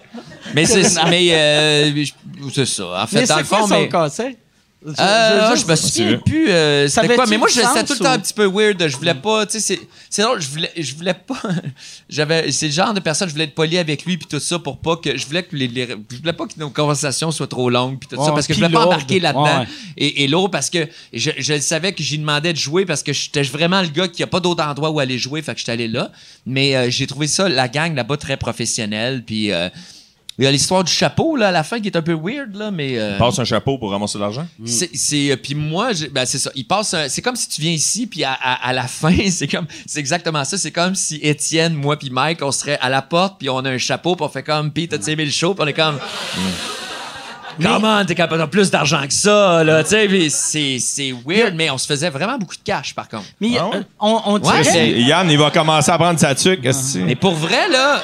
Mais 0.54 0.66
c'est 0.66 0.84
mais 1.10 1.30
euh, 1.32 2.06
c'est 2.54 2.66
ça. 2.66 3.04
En 3.04 3.08
fait, 3.08 3.20
Mais 3.22 3.26
dans 3.26 3.36
c'est 3.36 3.40
le 3.42 3.46
fond, 3.46 3.58
quoi 3.58 3.68
son 3.68 3.74
mais 3.80 3.90
conseil? 3.90 4.38
Je- 4.86 4.94
Euh, 4.98 5.56
je- 5.58 5.66
me 5.66 5.76
souviens 5.76 6.18
plus. 6.26 6.50
euh, 6.50 6.88
c'était 6.88 7.14
quoi? 7.16 7.26
Mais 7.28 7.38
moi, 7.38 7.50
je 7.50 7.56
c'était 7.56 7.84
tout 7.84 7.94
le 7.94 8.00
temps 8.00 8.06
ou- 8.12 8.14
un 8.14 8.20
petit 8.20 8.34
peu 8.34 8.46
weird. 8.48 8.88
Je 8.88 8.96
voulais 8.96 9.14
pas, 9.14 9.46
tu 9.46 9.54
sais, 9.54 9.60
c'est- 9.60 9.82
c'est 10.10 10.22
drôle. 10.22 10.40
Je 10.42 10.48
voulais, 10.48 10.72
je 10.78 10.96
voulais 10.96 11.14
pas. 11.14 11.42
J'avais, 12.10 12.50
c'est 12.54 12.68
le 12.68 12.72
genre 12.72 12.94
de 12.94 13.02
personne. 13.02 13.28
Je 13.28 13.34
voulais 13.34 13.44
être 13.44 13.56
poli 13.56 13.78
avec 13.78 14.06
lui 14.06 14.18
puis 14.18 14.26
tout 14.28 14.40
ça 14.40 14.58
pour 14.58 14.78
pas 14.78 14.96
que 14.96 15.18
je 15.18 15.26
voulais 15.26 15.44
que 15.44 15.54
les, 15.56 15.68
les- 15.68 15.88
je 16.12 16.18
voulais 16.20 16.32
pas 16.32 16.46
que 16.48 16.54
nos 16.58 16.70
conversations 16.70 17.30
soient 17.32 17.48
trop 17.48 17.70
longues 17.70 18.00
puis 18.00 18.08
tout 18.08 18.24
ça 18.24 18.32
parce 18.32 18.48
que 18.48 18.54
je 18.54 18.60
voulais 18.60 18.72
pas 18.74 18.86
embarquer 18.86 19.20
là-dedans 19.20 19.60
Ouais. 19.62 19.68
et, 19.98 20.24
et 20.24 20.28
lourd 20.30 20.50
parce 20.50 20.70
que 20.70 20.88
je, 21.12 21.32
je 21.38 21.60
savais 21.60 21.92
que 21.92 22.02
j'y 22.02 22.18
demandais 22.18 22.54
de 22.54 22.58
jouer 22.58 22.86
parce 22.86 23.04
que 23.04 23.12
j'étais 23.12 23.44
vraiment 23.44 23.82
le 23.82 23.90
gars 23.90 24.08
qui 24.08 24.24
a 24.24 24.28
pas 24.28 24.40
d'autre 24.40 24.64
endroit 24.64 24.92
où 24.92 25.00
aller 25.02 25.18
jouer, 25.18 25.42
fait 25.42 25.54
que 25.54 25.60
j'étais 25.60 25.74
allé 25.74 25.90
là. 25.90 26.10
Mais 26.46 26.78
euh, 26.78 26.90
j'ai 26.90 27.06
trouvé 27.06 27.28
ça 27.28 27.50
la 27.50 27.68
gang 27.68 27.94
là-bas 27.96 28.16
très 28.16 28.38
professionnelle 28.38 29.24
puis. 29.26 29.52
Il 30.40 30.46
y 30.46 30.48
a 30.48 30.52
l'histoire 30.52 30.84
du 30.84 30.92
chapeau 30.92 31.36
là, 31.36 31.50
à 31.50 31.52
la 31.52 31.64
fin 31.64 31.80
qui 31.80 31.88
est 31.88 31.96
un 31.98 32.02
peu 32.02 32.14
weird 32.14 32.56
là, 32.56 32.72
mais 32.72 32.98
euh, 32.98 33.18
Passe 33.18 33.38
un 33.40 33.44
chapeau 33.46 33.78
pour 33.78 33.92
ramasser 33.92 34.18
de 34.18 34.24
l'argent? 34.24 34.48
c'est 34.66 34.90
c'est, 34.96 35.32
euh, 35.32 35.36
puis 35.36 35.54
moi 35.54 35.92
ben 36.12 36.26
c'est 36.26 36.38
ça. 36.40 36.50
Il 36.56 36.66
passe 36.66 36.94
un- 36.94 37.10
c'est 37.10 37.22
comme 37.22 37.36
si 37.36 37.48
tu 37.50 37.62
viens 37.62 37.72
ici 37.72 38.08
puis 38.08 38.24
à, 38.24 38.32
à- 38.34 38.68
à 38.70 38.74
la 38.74 38.88
fin 38.88 39.16
c'est 39.30 39.48
comme 39.48 39.68
c'est 39.86 40.00
exactement 40.00 40.44
ça. 40.46 40.58
C'est 40.58 40.72
comme 40.72 40.96
si 40.96 41.20
Étienne 41.22 41.74
moi 41.74 41.98
puis 42.00 42.10
Mike 42.10 42.40
on 42.42 42.52
serait 42.52 42.78
à 42.80 42.90
la 42.90 43.02
porte 43.02 43.38
puis 43.40 43.50
on 43.50 43.60
a 43.60 43.70
un 43.70 43.78
chapeau 43.78 44.16
puis 44.16 44.26
on 44.26 44.30
fait 44.30 44.44
comme 44.44 44.72
Pete 44.72 44.90
t'as 45.00 45.12
aimé 45.12 45.26
le 45.26 45.32
show? 45.32 45.54
Puis 45.54 45.64
on 45.64 45.68
est 45.68 45.74
comme 45.74 46.00
Comment 47.62 48.06
t'es 48.06 48.16
capable 48.16 48.42
de 48.42 48.48
plus 48.48 48.72
d'argent 48.72 49.06
que 49.08 49.14
ça 49.14 49.64
là 49.64 49.84
tu 49.84 49.90
sais 49.90 50.30
c'est 50.30 50.78
c'est 50.80 51.14
weird 51.26 51.56
mais 51.56 51.70
on 51.70 51.78
se 51.78 51.86
faisait 51.88 52.10
vraiment 52.10 52.38
beaucoup 52.38 52.56
de 52.56 52.62
cash 52.64 52.94
par 52.96 53.08
contre 53.10 53.26
Mais 53.42 53.52
Ah 53.60 53.68
ouais? 53.68 53.78
euh, 53.78 53.84
on, 54.00 54.22
on 54.26 54.40
Ouais, 54.40 54.92
Yann, 55.02 55.30
il 55.30 55.38
va 55.38 55.52
commencer 55.52 55.92
à 55.92 55.98
prendre 55.98 56.20
sa 56.20 56.34
tuque. 56.36 56.62
que 56.62 56.98
mais 57.00 57.16
pour 57.16 57.34
vrai 57.36 57.68
là 57.70 58.02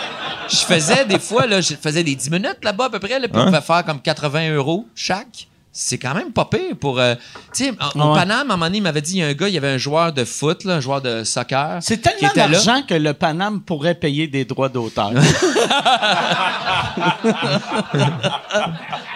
je 0.50 0.58
faisais 0.58 1.06
des 1.06 1.20
fois 1.20 1.46
là 1.48 1.62
je 1.62 1.74
faisais 1.76 2.04
des 2.04 2.16
10 2.16 2.30
minutes 2.32 2.58
là-bas 2.64 2.86
à 2.86 2.90
peu 2.90 3.00
près 3.00 3.20
là, 3.20 3.28
puis 3.28 3.38
on 3.38 3.42
Hein? 3.42 3.46
pouvait 3.46 3.62
faire 3.62 3.86
comme 3.86 4.02
80 4.02 4.54
euros 4.56 4.86
chaque 4.96 5.48
c'est 5.78 5.98
quand 5.98 6.14
même 6.14 6.32
pas 6.32 6.46
pire 6.46 6.74
pour. 6.80 7.00
euh, 7.02 7.16
tu 7.54 7.66
sais, 7.66 7.72
au 7.96 8.00
Ouais. 8.00 8.16
Paname, 8.20 8.50
à 8.50 8.54
un 8.54 8.56
moment 8.56 8.68
donné, 8.68 8.78
il 8.78 8.82
m'avait 8.82 9.02
dit 9.02 9.16
il 9.16 9.20
y 9.20 9.24
a 9.24 9.28
un 9.28 9.34
gars, 9.34 9.50
il 9.50 9.56
y 9.56 9.58
avait 9.58 9.74
un 9.74 9.78
joueur 9.78 10.14
de 10.14 10.24
foot, 10.24 10.64
là, 10.64 10.76
un 10.76 10.80
joueur 10.80 11.02
de 11.02 11.26
soccer. 11.26 11.80
C'est 11.82 11.98
qui 11.98 12.04
tellement 12.04 12.30
était 12.30 12.40
là. 12.40 12.48
d'argent 12.48 12.82
que 12.88 12.94
le 12.94 13.14
Paname 13.14 13.60
pourrait 13.60 13.96
payer 13.96 14.28
des 14.28 14.46
droits 14.46 14.70
d'auteur. 14.70 15.12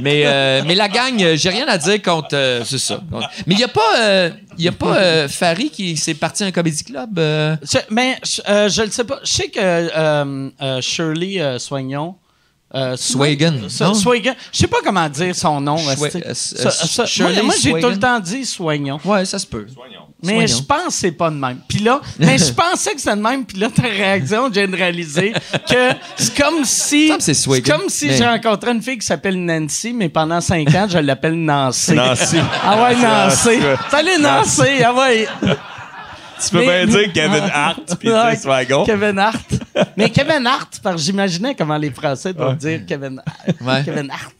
Mais, 0.00 0.22
euh, 0.26 0.62
mais 0.66 0.74
la 0.74 0.88
gang, 0.88 1.20
euh, 1.22 1.36
j'ai 1.36 1.50
rien 1.50 1.66
à 1.68 1.78
dire 1.78 2.00
contre. 2.02 2.34
euh, 2.34 2.62
c'est 2.64 2.78
ça. 2.78 3.00
Mais 3.46 3.54
il 3.54 3.58
n'y 3.58 3.64
a 3.64 3.68
pas, 3.68 4.30
il 4.58 4.68
a 4.68 4.72
pas 4.72 5.28
Farid 5.28 5.70
qui 5.70 5.96
s'est 5.96 6.14
parti 6.14 6.44
à 6.44 6.46
un 6.46 6.50
comédie 6.52 6.84
club. 6.84 7.18
mais 7.90 8.18
je- 8.24 8.42
le 8.82 8.90
sais 8.90 9.04
pas. 9.04 9.20
Je 9.24 9.30
sais 9.32 9.48
que 9.48 10.80
Shirley 10.80 11.58
Soignon. 11.58 12.16
Euh, 12.74 12.96
Swagan, 12.96 13.54
Swa- 13.68 13.84
non? 13.88 13.94
Swagan. 13.94 14.32
Je 14.52 14.58
sais 14.58 14.66
pas 14.66 14.78
comment 14.84 15.08
dire 15.08 15.34
son 15.34 15.60
nom. 15.60 15.76
Shwe- 15.76 16.22
euh, 16.26 16.34
Ça- 16.34 16.68
euh, 16.68 16.70
ça- 16.70 17.22
moi, 17.22 17.42
moi, 17.42 17.54
j'ai 17.60 17.72
tout 17.80 17.88
le 17.88 17.98
temps 17.98 18.18
dit 18.20 18.44
Soignon. 18.44 18.98
Ouais, 19.04 19.24
ça 19.24 19.38
se 19.38 19.46
peut. 19.46 19.66
Mais 20.24 20.46
Soignon. 20.46 20.46
je 20.46 20.62
pense 20.62 20.86
que 20.86 20.92
c'est 20.92 21.12
pas 21.12 21.30
de 21.30 21.34
même. 21.36 21.58
Puis 21.68 21.80
là, 21.80 22.00
mais 22.18 22.38
je 22.38 22.52
pensais 22.52 22.94
que 22.94 23.00
c'était 23.00 23.16
de 23.16 23.20
même. 23.22 23.44
Puis 23.44 23.58
là, 23.58 23.68
ta 23.70 23.82
réaction, 23.82 24.48
réaliser 24.74 25.32
que 25.68 25.90
c'est 26.16 26.34
comme 26.40 26.64
si. 26.64 27.12
c'est 27.18 27.62
comme 27.62 27.88
si 27.88 28.06
mais- 28.06 28.16
j'ai 28.16 28.24
rencontré 28.26 28.70
une 28.70 28.80
fille 28.82 28.98
qui 28.98 29.06
s'appelle 29.06 29.42
Nancy, 29.44 29.92
mais 29.92 30.08
pendant 30.08 30.40
cinq 30.40 30.72
ans, 30.74 30.86
je 30.88 30.98
l'appelle 30.98 31.34
Nancy. 31.44 31.92
Nancy. 31.94 32.38
Ah 32.64 32.82
ouais, 32.84 32.96
Nancy. 33.02 33.48
Ouais. 33.48 33.76
Salut 33.90 34.20
Nancy. 34.20 34.82
Ah 34.84 34.94
ouais. 34.94 35.26
Tu 36.44 36.50
peux 36.50 36.58
Mais- 36.66 36.86
bien 36.86 36.98
dire 36.98 37.12
Kevin 37.14 37.50
Hart 37.52 37.96
puis 37.98 38.10
Ouais, 38.12 38.36
Swagon. 38.36 38.84
Kevin 38.84 39.18
Hart. 39.18 39.50
Mais 39.96 40.10
Kevin 40.10 40.46
Hart, 40.46 40.80
parce 40.82 40.96
que 40.96 41.02
j'imaginais 41.02 41.54
comment 41.54 41.76
les 41.78 41.90
Français 41.90 42.32
doivent 42.32 42.56
dire 42.56 42.80
Kevin, 42.86 43.22
Ouais. 43.60 43.82
Kevin 43.84 44.10
Hart. 44.10 44.34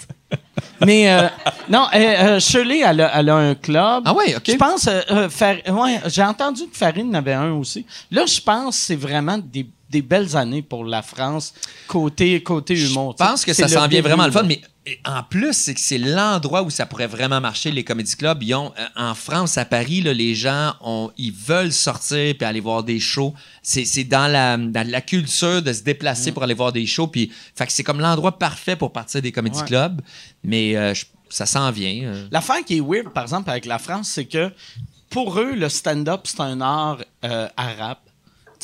Mais 0.85 1.11
euh, 1.13 1.29
non, 1.69 1.87
euh, 1.95 1.99
euh, 1.99 2.41
Shirley, 2.41 2.81
elle 2.85 3.01
a, 3.03 3.19
elle 3.19 3.29
a 3.29 3.37
un 3.37 3.55
club. 3.55 4.03
Ah 4.05 4.13
ouais, 4.15 4.35
ok. 4.35 4.43
Je 4.49 4.57
pense, 4.57 4.87
euh, 4.89 5.01
euh, 5.13 5.29
Far- 5.29 5.55
ouais, 5.69 6.01
j'ai 6.07 6.23
entendu 6.25 6.63
que 6.67 6.77
Farine 6.77 7.11
en 7.11 7.19
avait 7.19 7.35
un 7.35 7.53
aussi. 7.53 7.87
Là, 8.11 8.27
je 8.27 8.41
pense 8.41 8.77
que 8.79 8.85
c'est 8.87 8.97
vraiment 8.97 9.39
des, 9.39 9.67
des 9.89 10.03
belles 10.03 10.37
années 10.37 10.63
pour 10.63 10.85
la 10.85 11.03
France 11.03 11.55
côté, 11.87 12.43
côté 12.43 12.75
humour. 12.75 13.15
Je 13.19 13.25
pense 13.25 13.45
que 13.45 13.53
ça 13.53 13.69
s'en 13.69 13.87
vient 13.87 14.03
vraiment 14.03 14.27
le 14.27 14.33
fun, 14.33 14.43
mais 14.43 14.61
et 14.85 14.99
en 15.07 15.23
plus, 15.23 15.53
c'est 15.53 15.75
que 15.75 15.81
c'est 15.81 15.99
l'endroit 15.99 16.63
où 16.63 16.71
ça 16.71 16.87
pourrait 16.87 17.07
vraiment 17.07 17.41
marcher, 17.41 17.71
les 17.71 17.85
comédie 17.85 18.17
clubs. 18.17 18.43
Ils 18.43 18.55
ont, 18.55 18.73
euh, 18.79 18.87
en 18.97 19.15
France, 19.15 19.57
à 19.57 19.65
Paris, 19.65 20.01
là, 20.01 20.13
les 20.13 20.35
gens, 20.35 20.75
ont, 20.81 21.13
ils 21.17 21.33
veulent 21.33 21.73
sortir 21.73 22.35
puis 22.37 22.45
aller 22.45 22.59
voir 22.61 22.83
des 22.83 22.99
shows. 22.99 23.33
C'est, 23.63 24.05
dans, 24.05 24.27
la, 24.31 24.57
dans 24.57 24.89
la 24.89 25.01
culture 25.01 25.63
de 25.63 25.73
se 25.73 25.83
déplacer 25.83 26.33
pour 26.33 26.43
aller 26.43 26.55
voir 26.55 26.73
des 26.73 26.87
shows. 26.87 27.07
Puis, 27.07 27.31
fait 27.55 27.67
que 27.67 27.73
c'est 27.73 27.85
comme 27.85 28.01
l'endroit 28.01 28.39
parfait 28.39 28.75
pour 28.75 28.93
partir 28.93 29.23
des 29.23 29.31
comédie 29.31 29.61
Ouais. 29.61 29.67
clubs. 29.67 30.01
Mais 30.43 30.77
euh, 30.77 30.95
je- 30.95 31.05
ça 31.29 31.47
s'en 31.47 31.71
vient. 31.71 32.03
euh. 32.09 32.27
L'affaire 32.33 32.65
qui 32.67 32.79
est 32.79 32.81
weird, 32.81 33.11
par 33.13 33.23
exemple, 33.23 33.49
avec 33.51 33.67
la 33.67 33.79
France, 33.79 34.09
c'est 34.13 34.25
que 34.27 34.51
pour 35.11 35.39
eux, 35.39 35.55
le 35.55 35.69
stand-up, 35.69 36.23
c'est 36.25 36.41
un 36.41 36.61
art 36.61 36.99
euh, 37.25 37.49
arabe. 37.57 37.99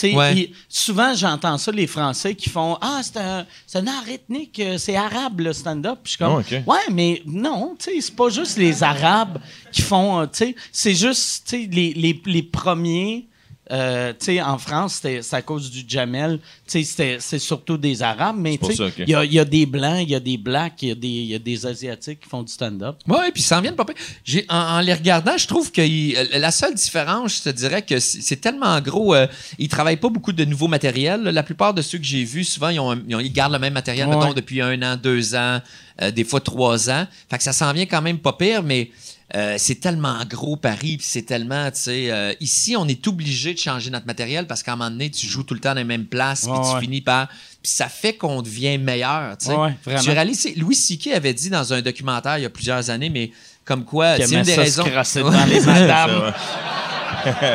Ouais. 0.02 0.50
souvent, 0.68 1.14
j'entends 1.14 1.58
ça, 1.58 1.70
les 1.72 1.86
Français 1.86 2.34
qui 2.34 2.48
font 2.48 2.78
Ah, 2.80 3.00
c'est 3.02 3.16
un, 3.18 3.46
c'est 3.66 3.78
un 3.78 3.86
art 3.86 4.08
ethnique, 4.08 4.58
euh, 4.60 4.78
c'est 4.78 4.96
arabe 4.96 5.40
le 5.40 5.52
stand-up. 5.52 5.98
Puis 6.02 6.12
Je 6.12 6.16
suis 6.16 6.18
comme 6.18 6.34
Oh, 6.34 6.40
ok. 6.40 6.62
Ouais, 6.66 6.92
mais 6.92 7.22
non, 7.26 7.74
c'est 7.78 8.14
pas 8.14 8.28
juste 8.28 8.56
les 8.58 8.82
Arabes 8.82 9.38
qui 9.72 9.82
font. 9.82 10.20
euh, 10.20 10.26
c'est 10.72 10.94
juste 10.94 11.50
les 11.52 12.42
premiers. 12.42 13.26
Euh, 13.70 14.12
tu 14.18 14.26
sais, 14.26 14.42
en 14.42 14.58
France, 14.58 14.94
c'était 14.94 15.22
c'est 15.22 15.36
à 15.36 15.42
cause 15.42 15.70
du 15.70 15.84
Jamel. 15.86 16.38
Tu 16.66 16.72
sais, 16.72 16.84
c'était- 16.84 17.16
c'est 17.20 17.38
surtout 17.38 17.76
des 17.76 18.02
Arabes, 18.02 18.36
mais 18.38 18.54
il 18.98 19.08
y, 19.08 19.14
a, 19.14 19.24
il 19.24 19.32
y 19.32 19.38
a 19.38 19.44
des 19.44 19.66
Blancs, 19.66 19.98
il 20.02 20.10
y 20.10 20.14
a 20.14 20.20
des 20.20 20.36
Blacks, 20.38 20.82
il 20.82 20.88
y, 20.88 20.92
a 20.92 20.94
des- 20.94 21.08
il 21.08 21.26
y 21.26 21.34
a 21.34 21.38
des 21.38 21.66
Asiatiques 21.66 22.20
qui 22.20 22.28
font 22.28 22.42
du 22.42 22.52
stand-up. 22.52 22.96
Oui, 23.06 23.16
puis 23.32 23.42
ça 23.42 23.58
en 23.58 23.60
vient 23.60 23.70
de 23.72 23.76
pas 23.76 23.84
pire. 23.84 23.96
J'ai, 24.24 24.44
en, 24.48 24.56
en 24.56 24.80
les 24.80 24.94
regardant, 24.94 25.36
je 25.36 25.46
trouve 25.46 25.70
que 25.72 25.82
il- 25.82 26.14
la 26.32 26.50
seule 26.50 26.74
différence, 26.74 27.36
je 27.38 27.42
te 27.42 27.48
dirais 27.50 27.82
que 27.82 27.98
c'est, 27.98 28.20
c'est 28.22 28.36
tellement 28.36 28.80
gros. 28.80 29.14
euh, 29.14 29.26
ils 29.58 29.68
travaillent 29.68 29.96
pas 29.96 30.08
beaucoup 30.08 30.32
de 30.32 30.44
nouveaux 30.44 30.68
matériels. 30.68 31.22
La 31.22 31.42
plupart 31.42 31.74
de 31.74 31.82
ceux 31.82 31.98
que 31.98 32.04
j'ai 32.04 32.24
vus, 32.24 32.44
souvent, 32.44 32.68
ils, 32.70 32.80
ont, 32.80 32.90
un- 32.92 33.02
ils, 33.08 33.14
ont- 33.16 33.20
ils 33.20 33.32
gardent 33.32 33.52
le 33.52 33.58
même 33.58 33.74
matériel, 33.74 34.08
Ouais. 34.08 34.16
mettons, 34.16 34.32
depuis 34.32 34.60
un 34.62 34.80
an, 34.82 34.96
deux 34.96 35.34
ans, 35.34 35.60
euh, 36.02 36.10
des 36.10 36.24
fois 36.24 36.40
trois 36.40 36.88
ans. 36.90 37.06
Fait 37.30 37.36
que 37.38 37.42
ça 37.44 37.52
s'en 37.52 37.72
vient 37.72 37.86
quand 37.86 38.02
même 38.02 38.18
pas 38.18 38.32
pire, 38.32 38.62
mais 38.62 38.90
euh, 39.34 39.56
c'est 39.58 39.74
tellement 39.74 40.16
gros 40.24 40.56
Paris, 40.56 40.96
puis 40.96 41.06
c'est 41.06 41.22
tellement, 41.22 41.70
tu 41.70 41.80
sais, 41.80 42.10
euh, 42.10 42.32
ici, 42.40 42.76
on 42.76 42.88
est 42.88 43.06
obligé 43.06 43.52
de 43.52 43.58
changer 43.58 43.90
notre 43.90 44.06
matériel 44.06 44.46
parce 44.46 44.62
qu'à 44.62 44.72
un 44.72 44.76
moment 44.76 44.90
donné, 44.90 45.10
tu 45.10 45.26
joues 45.26 45.42
tout 45.42 45.52
le 45.52 45.60
temps 45.60 45.70
dans 45.70 45.74
les 45.76 45.84
mêmes 45.84 46.06
places, 46.06 46.42
puis 46.42 46.50
Ouais, 46.52 46.62
tu 46.62 46.74
ouais. 46.74 46.80
finis 46.80 47.00
par... 47.02 47.28
Puis 47.62 47.72
ça 47.72 47.88
fait 47.88 48.14
qu'on 48.14 48.40
devient 48.40 48.78
meilleur, 48.78 49.36
tu 49.36 49.46
sais. 49.46 49.54
Ouais, 49.54 49.76
vraiment. 49.84 50.02
Tu 50.02 50.10
réalises, 50.10 50.48
Louis 50.56 50.74
C.K. 50.74 51.08
avait 51.08 51.34
dit 51.34 51.50
dans 51.50 51.72
un 51.74 51.82
documentaire 51.82 52.38
il 52.38 52.42
y 52.42 52.46
a 52.46 52.50
plusieurs 52.50 52.88
années, 52.88 53.10
mais 53.10 53.30
comme 53.66 53.84
quoi, 53.84 54.16
c'est 54.16 54.34
une 54.34 54.42
des 54.42 54.54
raisons... 54.54 54.84
se 54.84 55.18
les 55.50 55.60
madames. 55.60 56.32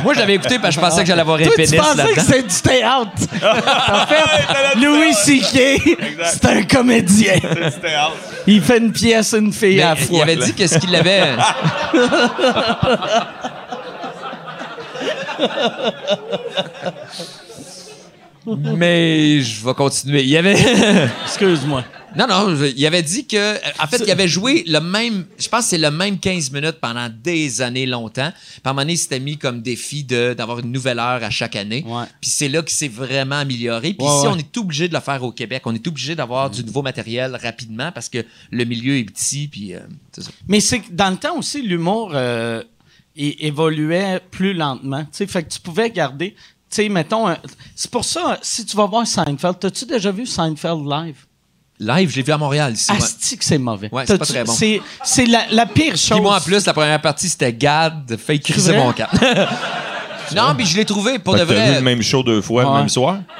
Moi, 0.04 0.14
j'avais 0.14 0.36
écouté 0.36 0.60
parce 0.60 0.76
que 0.76 0.82
je 0.82 0.86
pensais 0.88 1.02
que 1.02 1.08
j'allais 1.08 1.22
avoir 1.22 1.40
un 1.40 1.44
Toi, 1.44 1.54
pénis 1.56 1.72
tu 1.72 1.78
pensais 1.78 1.94
que 1.94 1.98
là-dedans. 1.98 2.24
c'était 2.26 2.44
du 2.44 2.62
théâtre. 2.62 3.12
en 3.94 4.08
fait, 4.08 4.80
Louis 4.80 5.14
C.K., 5.14 5.98
c'est 6.26 6.46
un 6.46 6.64
comédien. 6.64 7.34
Il 8.48 8.62
fait 8.62 8.78
une 8.78 8.92
pièce, 8.92 9.34
une 9.34 9.52
fille 9.54 9.82
à 9.82 9.90
la 9.90 9.96
Mais 9.96 10.02
il 10.02 10.08
fois. 10.08 10.22
avait 10.24 10.36
dit 10.38 10.54
qu'est-ce 10.54 10.78
qu'il 10.80 10.96
avait... 10.96 11.24
Mais 18.46 19.42
je 19.42 19.66
vais 19.66 19.74
continuer. 19.74 20.22
Il 20.24 20.30
y 20.30 20.38
avait... 20.38 20.56
Excuse-moi. 21.26 21.84
Non, 22.18 22.28
non, 22.28 22.56
il 22.76 22.86
avait 22.86 23.02
dit 23.04 23.26
que. 23.28 23.56
En 23.82 23.88
fait, 23.88 24.02
il 24.06 24.12
avait 24.12 24.28
joué 24.28 24.64
le 24.68 24.80
même. 24.80 25.26
Je 25.40 25.48
pense 25.50 25.62
que 25.62 25.70
c'est 25.72 25.78
le 25.78 25.92
même 25.92 26.20
15 26.20 26.52
minutes 26.52 26.80
pendant 26.82 27.10
des 27.10 27.62
années 27.62 27.86
longtemps. 27.86 28.32
Puis 28.32 28.62
à 28.64 28.70
un 28.70 28.74
moment 28.74 28.82
donné, 28.84 28.94
il 28.94 28.98
s'était 28.98 29.20
mis 29.20 29.38
comme 29.38 29.62
défi 29.62 30.04
d'avoir 30.04 30.60
une 30.60 30.72
nouvelle 30.72 31.00
heure 31.00 31.24
à 31.24 31.30
chaque 31.30 31.56
année. 31.56 31.84
Ouais. 31.88 32.06
Puis 32.22 32.30
c'est 32.30 32.50
là 32.50 32.62
qu'il 32.62 32.76
s'est 32.76 32.88
vraiment 32.88 33.38
amélioré. 33.38 33.94
Puis 33.94 34.06
Ouais, 34.08 34.16
ici, 34.18 34.28
ouais. 34.28 34.34
on 34.34 34.38
est 34.38 34.58
obligé 34.58 34.88
de 34.88 34.94
le 34.94 35.00
faire 35.00 35.24
au 35.24 35.32
Québec. 35.32 35.64
On 35.66 35.74
est 35.74 35.88
obligé 35.88 36.16
d'avoir 36.16 36.50
du 36.50 36.64
nouveau 36.64 36.82
matériel 36.82 37.36
rapidement 37.42 37.92
parce 37.92 38.10
que 38.10 38.26
le 38.52 38.64
milieu 38.66 38.98
est 38.98 39.04
petit. 39.06 39.48
Puis 39.48 39.74
euh, 39.74 39.80
c'est 40.14 40.24
ça. 40.24 40.32
Mais 40.48 40.60
c'est 40.60 40.80
que 40.80 40.92
dans 40.92 41.10
le 41.10 41.18
temps 41.18 41.38
aussi, 41.38 41.62
l'humour 41.62 42.12
euh, 42.14 42.62
évoluait 43.16 44.20
plus 44.32 44.54
lentement. 44.54 45.06
Fait 45.12 45.44
que 45.44 45.50
tu 45.54 45.60
pouvais 45.60 45.90
garder. 45.90 46.36
Tu 46.70 46.78
sais, 46.78 46.90
mettons. 46.90 47.28
un- 47.28 47.38
C'est 47.76 47.92
pour 47.92 48.04
ça, 48.06 48.40
si 48.42 48.66
tu 48.66 48.76
vas 48.76 48.86
voir 48.88 49.06
Seinfeld, 49.06 49.60
t'as-tu 49.60 49.86
déjà 49.86 50.12
vu 50.12 50.26
Seinfeld 50.26 50.86
live? 50.88 51.18
Live, 51.80 52.12
je 52.12 52.16
l'ai 52.18 52.22
vu 52.24 52.32
à 52.32 52.38
Montréal 52.38 52.74
ici. 52.74 52.92
Asti 52.92 53.38
que 53.38 53.44
c'est 53.44 53.58
mauvais? 53.58 53.90
Ouais, 53.92 54.04
c'est 54.06 54.18
pas 54.18 54.26
très 54.26 54.44
bon. 54.44 54.54
C'est, 54.54 54.82
c'est 55.04 55.26
la, 55.26 55.42
la 55.52 55.66
pire 55.66 55.98
chose. 55.98 56.12
Puis 56.12 56.22
moi, 56.22 56.38
en 56.38 56.42
plus, 56.42 56.66
la 56.66 56.74
première 56.74 57.02
partie, 57.02 57.28
c'était 57.28 57.52
Gad, 57.54 58.16
fait 58.18 58.40
criser 58.40 58.72
vrai? 58.74 58.80
mon 58.84 58.94
cap. 58.94 59.12
non, 60.36 60.54
puis 60.56 60.66
je 60.66 60.78
l'ai 60.78 60.86
trouvé 60.86 61.20
pour 61.20 61.34
Fait 61.36 61.42
de 61.42 61.46
que 61.46 61.50
t'as 61.54 61.56
vu 61.60 61.68
vrai. 61.70 61.76
le 61.80 61.82
même 61.82 62.02
show 62.02 62.24
deux 62.24 62.42
fois 62.42 62.64
Ouais. 62.64 62.72
le 62.72 62.78
même 62.80 62.90
soir? 62.90 63.18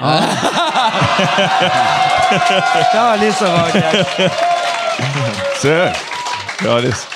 Allez, 2.94 3.30
ça 3.32 3.44
va. 3.44 3.66
C'est 5.58 5.92
Calisse. 6.58 7.06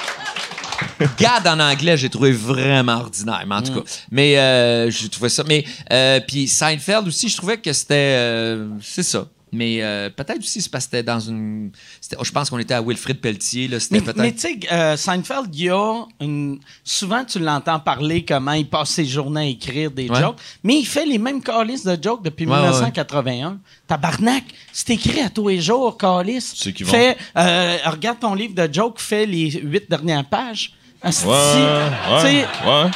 Gad 1.19 1.47
en 1.47 1.59
anglais, 1.61 1.97
j'ai 1.97 2.09
trouvé 2.09 2.33
vraiment 2.33 2.99
ordinaire, 3.01 3.45
mais 3.47 3.55
en 3.57 3.63
tout 3.63 3.73
cas. 3.75 3.81
Mais 4.11 4.39
euh, 4.39 4.91
j'ai 4.91 5.09
trouvé 5.09 5.29
ça. 5.29 5.43
Mais 5.47 5.65
euh, 5.93 6.21
puis 6.27 6.47
Seinfeld 6.49 7.07
aussi, 7.07 7.29
je 7.29 7.37
trouvais 7.37 7.57
que 7.59 7.73
c'était, 7.73 7.95
euh, 8.17 8.69
c'est 8.83 9.03
ça. 9.03 9.25
Mais 9.53 9.83
euh, 9.83 10.11
peut-être 10.11 10.39
aussi 10.39 10.61
c'est 10.61 10.71
parce 10.71 10.85
que 10.85 10.91
c'était 10.91 11.03
dans 11.03 11.21
une, 11.21 11.71
c'était- 12.01 12.17
oh, 12.19 12.25
je 12.25 12.33
pense 12.33 12.51
qu'on 12.51 12.59
était 12.59 12.75
à 12.75 12.83
Wilfrid 12.83 13.21
Pelletier 13.21 13.69
là. 13.69 13.81
C'était 13.81 13.97
Mais, 13.97 14.01
peut-être. 14.03 14.17
mais 14.19 14.33
tu 14.33 14.41
sais, 14.41 14.59
euh, 14.73 14.97
Seinfeld, 14.97 15.49
il 15.55 15.65
y 15.65 15.71
a 15.71 16.05
une. 16.21 16.59
Souvent, 16.85 17.25
tu 17.25 17.39
l'entends 17.39 17.81
parler 17.81 18.25
comment 18.25 18.53
il 18.53 18.69
passe 18.69 18.91
ses 18.91 19.05
journées 19.05 19.41
à 19.41 19.45
écrire 19.45 19.91
des 19.91 20.09
Ouais. 20.09 20.21
jokes, 20.21 20.39
mais 20.63 20.77
il 20.81 20.87
fait 20.87 21.07
les 21.07 21.19
mêmes 21.19 21.43
calices 21.43 21.85
de 21.85 21.97
jokes 22.03 22.23
depuis 22.25 22.47
Ouais, 22.47 22.53
ouais, 22.53 22.61
1981. 22.63 23.59
Tabarnak, 23.87 24.45
c'est 24.73 24.91
écrit 24.95 25.21
à 25.21 25.31
tous 25.31 25.49
les 25.49 25.61
jours, 25.61 25.97
calice. 25.97 26.53
Qu'ils 26.53 26.85
vont- 26.85 26.93
Fais, 26.93 27.17
euh, 27.37 27.77
regarde 27.87 28.19
ton 28.21 28.35
livre 28.35 28.55
de 28.55 28.73
jokes, 28.73 29.01
fais 29.01 29.25
les 29.27 29.51
huit 29.51 29.89
dernières 29.89 30.25
pages. 30.25 30.73
Asti, 31.01 31.23
tu 31.23 31.29
ouais, 31.29 32.45
ouais. 32.67 32.91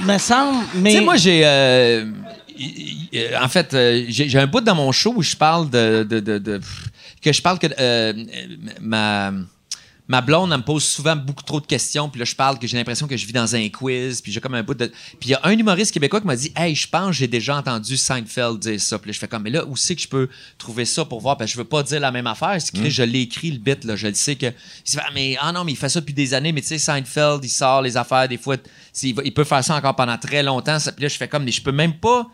me 0.00 0.18
semble, 0.18 0.64
mais. 0.74 0.90
Tu 0.92 0.96
sais, 0.98 1.04
moi, 1.04 1.16
j'ai. 1.16 1.44
En 3.40 3.48
fait, 3.48 3.74
euh, 3.74 4.04
j'ai 4.08 4.38
un 4.38 4.46
bout 4.46 4.60
dans 4.60 4.74
mon 4.74 4.92
show 4.92 5.12
où 5.16 5.22
je 5.22 5.36
parle 5.36 5.70
de. 5.70 6.02
de- 6.08 6.20
de- 6.20 6.38
de- 6.38 6.58
pff, 6.58 6.88
que 7.22 7.32
je 7.32 7.42
parle 7.42 7.58
que. 7.58 7.66
euh, 7.78 8.12
ma. 8.80 9.32
Ma 10.08 10.20
blonde, 10.20 10.50
elle 10.52 10.58
me 10.58 10.64
pose 10.64 10.82
souvent 10.84 11.14
beaucoup 11.14 11.44
trop 11.44 11.60
de 11.60 11.64
questions, 11.64 12.08
puis 12.10 12.18
là, 12.18 12.24
je 12.24 12.34
parle 12.34 12.58
que 12.58 12.66
j'ai 12.66 12.76
l'impression 12.76 13.06
que 13.06 13.16
je 13.16 13.24
vis 13.24 13.32
dans 13.32 13.54
un 13.54 13.68
quiz, 13.68 14.20
puis 14.20 14.32
j'ai 14.32 14.40
comme 14.40 14.52
un 14.54 14.62
bout 14.62 14.74
de... 14.74 14.86
Puis 14.88 15.28
il 15.28 15.30
y 15.30 15.34
a 15.34 15.40
un 15.44 15.52
humoriste 15.52 15.92
québécois 15.94 16.20
qui 16.20 16.26
m'a 16.26 16.34
dit 16.34 16.52
«Hey, 16.56 16.74
je 16.74 16.88
pense 16.88 17.06
que 17.06 17.12
j'ai 17.12 17.28
déjà 17.28 17.56
entendu 17.56 17.96
Seinfeld 17.96 18.58
dire 18.58 18.80
ça.» 18.80 18.98
Puis 18.98 19.08
là, 19.10 19.12
je 19.14 19.18
fais 19.20 19.28
comme 19.28 19.42
«Mais 19.44 19.50
là, 19.50 19.64
où 19.64 19.76
c'est 19.76 19.94
que 19.94 20.02
je 20.02 20.08
peux 20.08 20.28
trouver 20.58 20.84
ça 20.86 21.04
pour 21.04 21.20
voir?» 21.20 21.36
Parce 21.38 21.50
que 21.50 21.54
je 21.54 21.58
veux 21.58 21.68
pas 21.68 21.84
dire 21.84 22.00
la 22.00 22.10
même 22.10 22.26
affaire. 22.26 22.56
C'est 22.60 22.72
que 22.76 22.90
je 22.90 23.02
l'ai 23.04 23.20
écrit, 23.20 23.52
le 23.52 23.58
bit, 23.58 23.84
là. 23.84 23.94
Je 23.94 24.08
le 24.08 24.14
sais 24.14 24.34
que... 24.34 24.46
Il 24.46 24.98
Ah, 24.98 25.08
mais, 25.14 25.36
ah 25.40 25.52
non, 25.52 25.64
mais 25.64 25.72
il 25.72 25.78
fait 25.78 25.88
ça 25.88 26.00
depuis 26.00 26.12
des 26.14 26.34
années, 26.34 26.52
mais 26.52 26.62
tu 26.62 26.66
sais, 26.66 26.78
Seinfeld, 26.78 27.42
il 27.44 27.48
sort 27.48 27.80
les 27.80 27.96
affaires, 27.96 28.28
des 28.28 28.38
fois, 28.38 28.56
il, 29.04 29.14
va- 29.14 29.22
il 29.24 29.32
peut 29.32 29.44
faire 29.44 29.62
ça 29.64 29.76
encore 29.76 29.94
pendant 29.94 30.18
très 30.18 30.42
longtemps. 30.42 30.78
Puis 30.94 31.04
là, 31.04 31.08
je 31.08 31.16
fais 31.16 31.28
comme 31.28 31.44
«Mais 31.46 31.52
je 31.52 31.62
peux 31.62 31.72
même 31.72 31.94
pas...» 31.94 32.26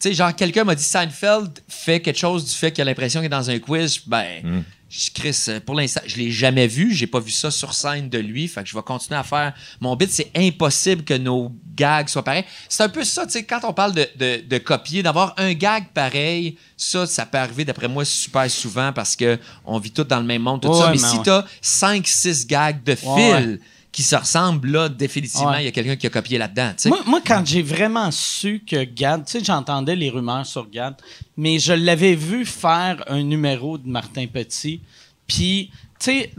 sais, 0.00 0.14
genre, 0.14 0.34
quelqu'un 0.34 0.64
m'a 0.64 0.74
dit 0.74 0.82
Seinfeld 0.82 1.60
fait 1.68 2.00
quelque 2.00 2.18
chose 2.18 2.44
du 2.44 2.52
fait 2.52 2.72
qu'il 2.72 2.82
a 2.82 2.84
l'impression 2.84 3.20
qu'il 3.20 3.26
est 3.26 3.28
dans 3.30 3.50
un 3.50 3.58
quiz. 3.58 4.00
Ben, 4.06 4.64
je 4.90 5.10
Chris, 5.12 5.36
euh, 5.48 5.60
pour 5.60 5.74
l'instant, 5.74 6.00
je 6.06 6.16
l'ai 6.16 6.30
jamais 6.30 6.66
vu. 6.66 6.94
J'ai 6.94 7.06
pas 7.06 7.20
vu 7.20 7.30
ça 7.30 7.50
sur 7.50 7.74
scène 7.74 8.08
de 8.08 8.18
lui. 8.18 8.48
Fait 8.48 8.62
que 8.62 8.68
je 8.70 8.74
vais 8.74 8.82
continuer 8.82 9.18
à 9.18 9.22
faire 9.22 9.52
mon 9.80 9.94
bit. 9.96 10.10
C'est 10.10 10.30
impossible 10.34 11.04
que 11.04 11.12
nos 11.14 11.52
gags 11.76 12.08
soient 12.08 12.24
pareils. 12.24 12.44
C'est 12.70 12.84
un 12.84 12.88
peu 12.88 13.04
ça, 13.04 13.26
tu 13.26 13.32
sais, 13.32 13.44
quand 13.44 13.60
on 13.64 13.74
parle 13.74 13.92
de, 13.92 14.08
de, 14.16 14.40
de 14.48 14.58
copier, 14.58 15.02
d'avoir 15.02 15.34
un 15.36 15.52
gag 15.52 15.88
pareil, 15.92 16.56
ça, 16.76 17.06
ça 17.06 17.26
peut 17.26 17.36
arriver, 17.38 17.66
d'après 17.66 17.86
moi, 17.88 18.04
super 18.06 18.50
souvent 18.50 18.92
parce 18.94 19.14
que 19.14 19.38
on 19.66 19.78
vit 19.78 19.90
tous 19.90 20.04
dans 20.04 20.20
le 20.20 20.26
même 20.26 20.42
monde, 20.42 20.62
tout 20.62 20.68
Ouais, 20.68 20.78
ça. 20.78 20.86
Mais, 20.86 20.92
mais 20.92 20.98
si 20.98 21.16
ouais. 21.18 21.22
t'as 21.22 21.44
5-6 21.62 22.46
gags 22.46 22.82
de 22.82 22.94
fil 22.94 23.08
Ouais. 23.10 23.58
Qui 23.90 24.02
se 24.02 24.14
ressemblent, 24.16 24.70
là, 24.70 24.88
définitivement, 24.88 25.52
il 25.54 25.56
Ouais. 25.56 25.64
y 25.64 25.68
a 25.68 25.72
quelqu'un 25.72 25.96
qui 25.96 26.06
a 26.06 26.10
copié 26.10 26.38
là-dedans. 26.38 26.72
Moi, 26.86 26.98
moi, 27.06 27.20
quand 27.26 27.42
j'ai 27.44 27.62
vraiment 27.62 28.10
su 28.10 28.62
que 28.64 28.84
Gad, 28.84 29.24
tu 29.24 29.32
sais, 29.38 29.44
j'entendais 29.44 29.96
les 29.96 30.10
rumeurs 30.10 30.44
sur 30.46 30.68
Gad, 30.70 30.94
mais 31.36 31.58
je 31.58 31.72
l'avais 31.72 32.14
vu 32.14 32.44
faire 32.44 33.02
un 33.08 33.22
numéro 33.22 33.78
de 33.78 33.88
Martin 33.88 34.26
Petit, 34.26 34.80
puis, 35.26 35.70
tu 35.98 36.10
sais, 36.12 36.32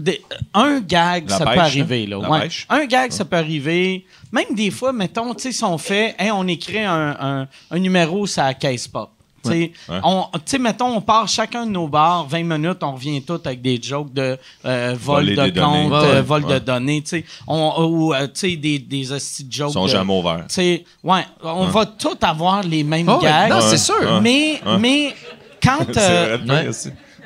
un 0.54 0.80
gag, 0.80 1.30
La 1.30 1.38
ça 1.38 1.46
pêche, 1.46 1.54
peut 1.56 1.60
hein? 1.60 1.64
arriver, 1.64 2.06
là. 2.06 2.20
Ouais. 2.20 2.48
Un 2.70 2.86
gag, 2.86 3.12
ça 3.12 3.26
peut 3.26 3.36
arriver. 3.38 4.06
Même 4.32 4.56
des 4.56 4.72
fois, 4.72 4.94
mettons, 4.94 5.34
tu 5.34 5.44
sais, 5.44 5.52
si 5.52 5.64
on 5.64 5.78
fait, 5.78 6.16
Hey, 6.18 6.32
on 6.32 6.48
écrit 6.48 6.80
un, 6.80 7.18
un- 7.20 7.48
un 7.72 7.80
numéro, 7.80 8.26
ça 8.28 8.54
caisse 8.54 8.88
pop. 8.88 9.12
Tu 9.44 9.50
sais, 9.50 9.72
Ouais. 9.90 10.00
on- 10.04 10.26
tu 10.34 10.40
sais, 10.46 10.58
mettons, 10.60 10.88
on 10.96 11.02
part 11.02 11.28
chacun 11.28 11.66
de 11.66 11.72
nos 11.72 11.88
bars, 11.88 12.26
20 12.28 12.44
minutes, 12.44 12.80
on 12.84 12.94
revient 12.94 13.22
tous 13.22 13.40
avec 13.46 13.62
des 13.62 13.82
jokes 13.82 14.14
de 14.14 14.38
euh, 14.66 14.96
vol 15.00 15.24
Voler 15.36 15.52
de 15.52 15.60
compte, 15.60 15.92
Ouais, 15.92 15.98
euh, 15.98 16.14
ouais. 16.16 16.22
vol 16.22 16.42
de 16.44 16.48
Ouais. 16.48 16.60
données, 16.60 17.02
tu 17.02 17.10
sais, 17.10 17.26
on- 17.48 17.84
ou, 17.86 18.14
euh, 18.14 18.26
tu 18.28 18.32
sais, 18.52 18.56
des, 18.56 18.80
des 18.80 19.12
hosties 19.12 19.44
de 19.46 19.52
jokes. 19.54 19.70
Ils 19.70 19.74
sont 19.74 19.86
de- 19.86 19.90
jamais 19.92 20.14
ouverts. 20.14 20.46
tu 20.48 20.56
sais, 20.56 20.86
ouais, 21.04 21.26
on 21.44 21.66
va 21.68 21.86
tous 21.86 22.18
avoir 22.22 22.62
les 22.64 22.84
mêmes 22.84 23.08
Oh, 23.10 23.18
ouais, 23.18 23.24
gags. 23.24 23.50
non, 23.50 23.62
c'est 23.62 23.72
Ouais. 23.72 23.78
sûr. 23.78 23.96
Ouais. 24.02 24.22
Mais, 24.22 24.62
mais 24.80 25.16
quand. 25.64 25.80
C'est 25.94 26.00
euh, 26.00 26.38
ouais. 26.48 26.70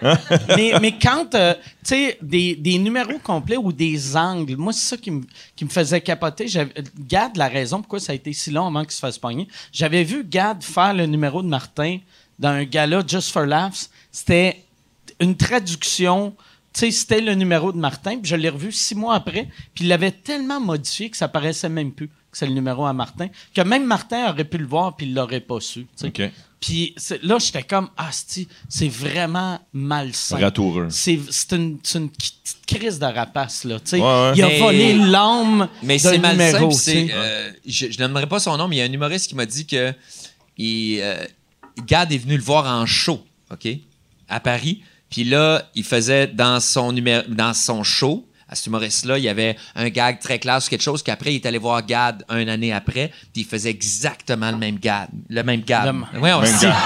mais, 0.82 0.98
quand, 1.02 1.34
euh, 1.36 1.54
tu 1.84 1.96
sais, 1.96 2.18
des, 2.22 2.78
numéros 2.78 3.20
complets 3.20 3.58
ou 3.58 3.72
des 3.72 4.16
angles, 4.16 4.56
moi, 4.58 4.74
c'est 4.74 4.96
ça 4.96 4.98
qui 4.98 5.12
me, 5.12 5.24
faisait 5.70 6.02
capoter. 6.02 6.48
Gad, 7.08 7.38
la 7.38 7.48
raison 7.48 7.80
pourquoi 7.80 8.00
ça 8.00 8.12
a 8.12 8.16
été 8.16 8.34
si 8.34 8.52
long 8.52 8.68
avant 8.68 8.84
qu'il 8.84 8.92
se 8.92 9.00
fasse 9.00 9.18
pogner, 9.18 9.48
j'avais 9.72 10.04
vu 10.04 10.24
Gad 10.24 10.64
faire 10.64 10.94
le 10.94 11.06
numéro 11.06 11.42
de 11.42 11.48
Martin 11.48 12.00
dans 12.40 12.50
un 12.50 12.64
gala 12.64 13.04
Just 13.06 13.32
for 13.32 13.46
Laughs. 13.46 13.90
C'était 14.12 14.64
une 15.20 15.38
traduction 15.38 16.34
c'était 16.76 17.22
le 17.22 17.36
numéro 17.36 17.72
de 17.72 17.78
Martin, 17.78 18.18
puis 18.18 18.30
je 18.30 18.36
l'ai 18.36 18.50
revu 18.50 18.72
six 18.72 18.96
mois 18.96 19.16
après, 19.16 19.48
puis 19.74 19.86
il 19.86 19.88
l'avait 19.88 20.12
tellement 20.12 20.60
modifié 20.60 21.10
que 21.10 21.18
ça 21.18 21.28
paraissait 21.28 21.70
même 21.70 21.92
plus 21.92 22.08
que 22.08 22.38
c'est 22.38 22.48
le 22.48 22.54
numéro 22.54 22.86
à 22.86 22.94
Martin, 22.94 23.28
que 23.54 23.62
même 23.62 23.86
Martin 23.86 24.30
aurait 24.30 24.44
pu 24.44 24.58
le 24.58 24.66
voir, 24.66 24.96
puis 24.96 25.06
il 25.06 25.14
l'aurait 25.14 25.40
pas 25.40 25.60
su. 25.60 25.86
Puis 26.66 26.96
là, 27.24 27.40
j'étais 27.40 27.64
comme, 27.64 27.90
ah, 27.98 28.10
c'est 28.70 28.88
vraiment 28.88 29.60
malsain. 29.74 30.38
Ratoureux. 30.38 30.88
C'est 30.90 31.20
c'est 31.30 31.52
une, 31.58 31.78
c'est 31.84 31.98
une 32.00 32.10
petite 32.10 32.36
crise 32.66 33.00
de 33.00 33.06
rapace, 33.06 33.66
là. 33.66 33.82
tu 33.82 33.90
sais. 33.90 33.98
Ouais, 33.98 34.04
ouais. 34.04 34.32
Il 34.38 34.44
a 34.44 34.48
Mais- 34.48 34.60
volé 34.60 34.94
l'âme 34.94 35.68
Mais 35.82 36.00
c'est 36.00 36.18
malsain. 36.20 37.08
euh, 37.12 37.52
je 37.66 37.92
je 37.92 38.00
n'aimerais 38.00 38.28
pas 38.28 38.40
son 38.40 38.56
nom, 38.56 38.70
mais 38.70 38.78
il 38.78 38.80
y 38.80 38.82
a 38.82 38.86
un 38.86 38.94
humoriste 38.94 39.28
qui 39.28 39.36
m'a 39.36 39.46
dit 39.46 39.66
que 39.66 39.94
il, 40.58 41.02
euh, 41.02 41.26
Gad 41.86 42.14
est 42.14 42.18
venu 42.18 42.38
le 42.38 42.44
voir 42.44 42.66
en 42.66 42.86
show, 42.86 43.22
OK, 43.52 43.68
à 44.30 44.40
Paris. 44.40 44.84
Puis 45.10 45.26
là, 45.26 45.70
il 45.76 45.84
faisait 45.84 46.28
dans 46.28 46.62
son, 46.62 46.94
numéro, 46.94 47.24
dans 47.28 47.54
son 47.54 47.84
show, 47.84 48.26
à 48.54 48.56
cet 48.56 48.68
humoriste-là, 48.68 49.18
il 49.18 49.24
y 49.24 49.30
avait 49.30 49.56
un 49.76 49.90
gag 49.90 50.20
très 50.20 50.38
classe, 50.38 50.70
quelque 50.70 50.84
chose 50.84 51.02
qu'après, 51.02 51.32
il 51.34 51.36
est 51.38 51.46
allé 51.48 51.58
voir 51.58 51.84
Gad 51.84 52.24
un 52.30 52.48
année 52.48 52.72
après, 52.72 53.12
puis 53.34 53.42
il 53.42 53.46
faisait 53.46 53.72
exactement 53.72 54.52
le 54.52 54.58
même 54.58 54.78
Gad. 54.78 55.10
Le 55.28 55.42
même 55.44 55.62
Gad. 55.62 55.94
Le- 56.14 56.20
Ouais, 56.20 56.32
on 56.34 56.42
Même 56.42 56.54
sait. 56.56 56.68
gars. 56.68 56.78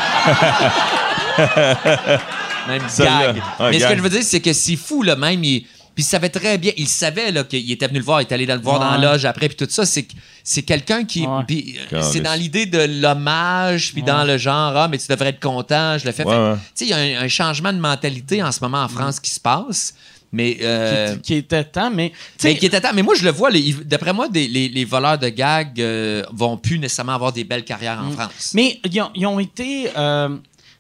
Même 2.68 2.82
gag. 2.98 3.42
Mais 3.60 3.74
ce 3.74 3.80
gag. 3.80 3.92
que 3.92 3.98
je 3.98 4.02
veux 4.02 4.10
dire, 4.10 4.24
c'est 4.24 4.40
que 4.42 4.52
c'est 4.54 4.76
fou, 4.76 5.02
là, 5.04 5.16
même. 5.16 5.42
Il, 5.44 5.62
puis 5.96 6.04
il 6.04 6.08
savait 6.08 6.30
très 6.30 6.58
bien, 6.58 6.72
il 6.78 6.88
savait 6.88 7.32
là, 7.32 7.44
qu'il 7.44 7.72
était 7.72 7.88
venu 7.88 8.00
le 8.00 8.06
voir, 8.06 8.22
il 8.22 8.28
est 8.28 8.32
allé 8.34 8.46
le 8.46 8.58
voir 8.60 8.80
dans 8.80 8.92
la 8.92 8.98
loge 9.14 9.26
après, 9.26 9.48
puis 9.48 9.56
tout 9.58 9.68
ça. 9.70 9.86
C'est, 9.86 10.06
c'est 10.44 10.62
quelqu'un 10.64 11.04
qui. 11.06 11.26
Ouais. 11.26 11.44
puis, 11.48 11.78
euh, 11.94 12.02
c'est 12.02 12.20
dans 12.20 12.34
l'idée 12.38 12.66
de 12.66 13.02
l'hommage, 13.02 13.94
puis 13.94 14.04
dans 14.04 14.24
le 14.26 14.38
genre, 14.38 14.76
ah, 14.76 14.88
mais 14.90 14.98
tu 14.98 15.08
devrais 15.08 15.30
être 15.30 15.40
content, 15.40 15.98
je 15.98 16.06
le 16.06 16.12
fais. 16.12 16.24
Tu 16.24 16.30
sais, 16.76 16.86
il 16.86 16.90
y 16.90 16.94
a 16.94 16.98
un, 17.20 17.24
un 17.24 17.28
changement 17.28 17.72
de 17.74 17.80
mentalité 17.80 18.44
en 18.44 18.52
ce 18.52 18.60
moment 18.62 18.84
en 18.84 18.88
France 18.90 19.20
qui 19.20 19.32
se 19.32 19.40
passe. 19.40 19.94
Mais. 20.32 20.58
euh, 20.62 21.16
qui, 21.16 21.22
qui 21.22 21.34
était 21.36 21.64
temps, 21.64 21.90
mais, 21.90 22.12
qui 22.38 22.48
était 22.66 22.82
temps. 22.82 22.92
Mais 22.94 23.02
moi, 23.04 23.16
je 23.16 23.24
le 23.24 23.32
vois, 23.32 23.50
d'après 23.86 24.14
moi, 24.14 24.28
des- 24.28 24.48
les, 24.48 24.68
les 24.70 24.86
voleurs 24.86 25.18
de 25.18 25.30
gags 25.30 25.80
euh, 25.80 26.24
vont 26.34 26.58
plus 26.58 26.80
nécessairement 26.80 27.14
avoir 27.14 27.32
des 27.32 27.44
belles 27.44 27.64
carrières 27.64 28.02
en 28.04 28.12
France. 28.12 28.54
Mm. 28.54 28.56
mais 28.56 28.80
ils 28.92 29.02
ont, 29.02 29.10
ils 29.16 29.26
ont 29.26 29.40
été, 29.40 29.90
euh, 29.98 30.30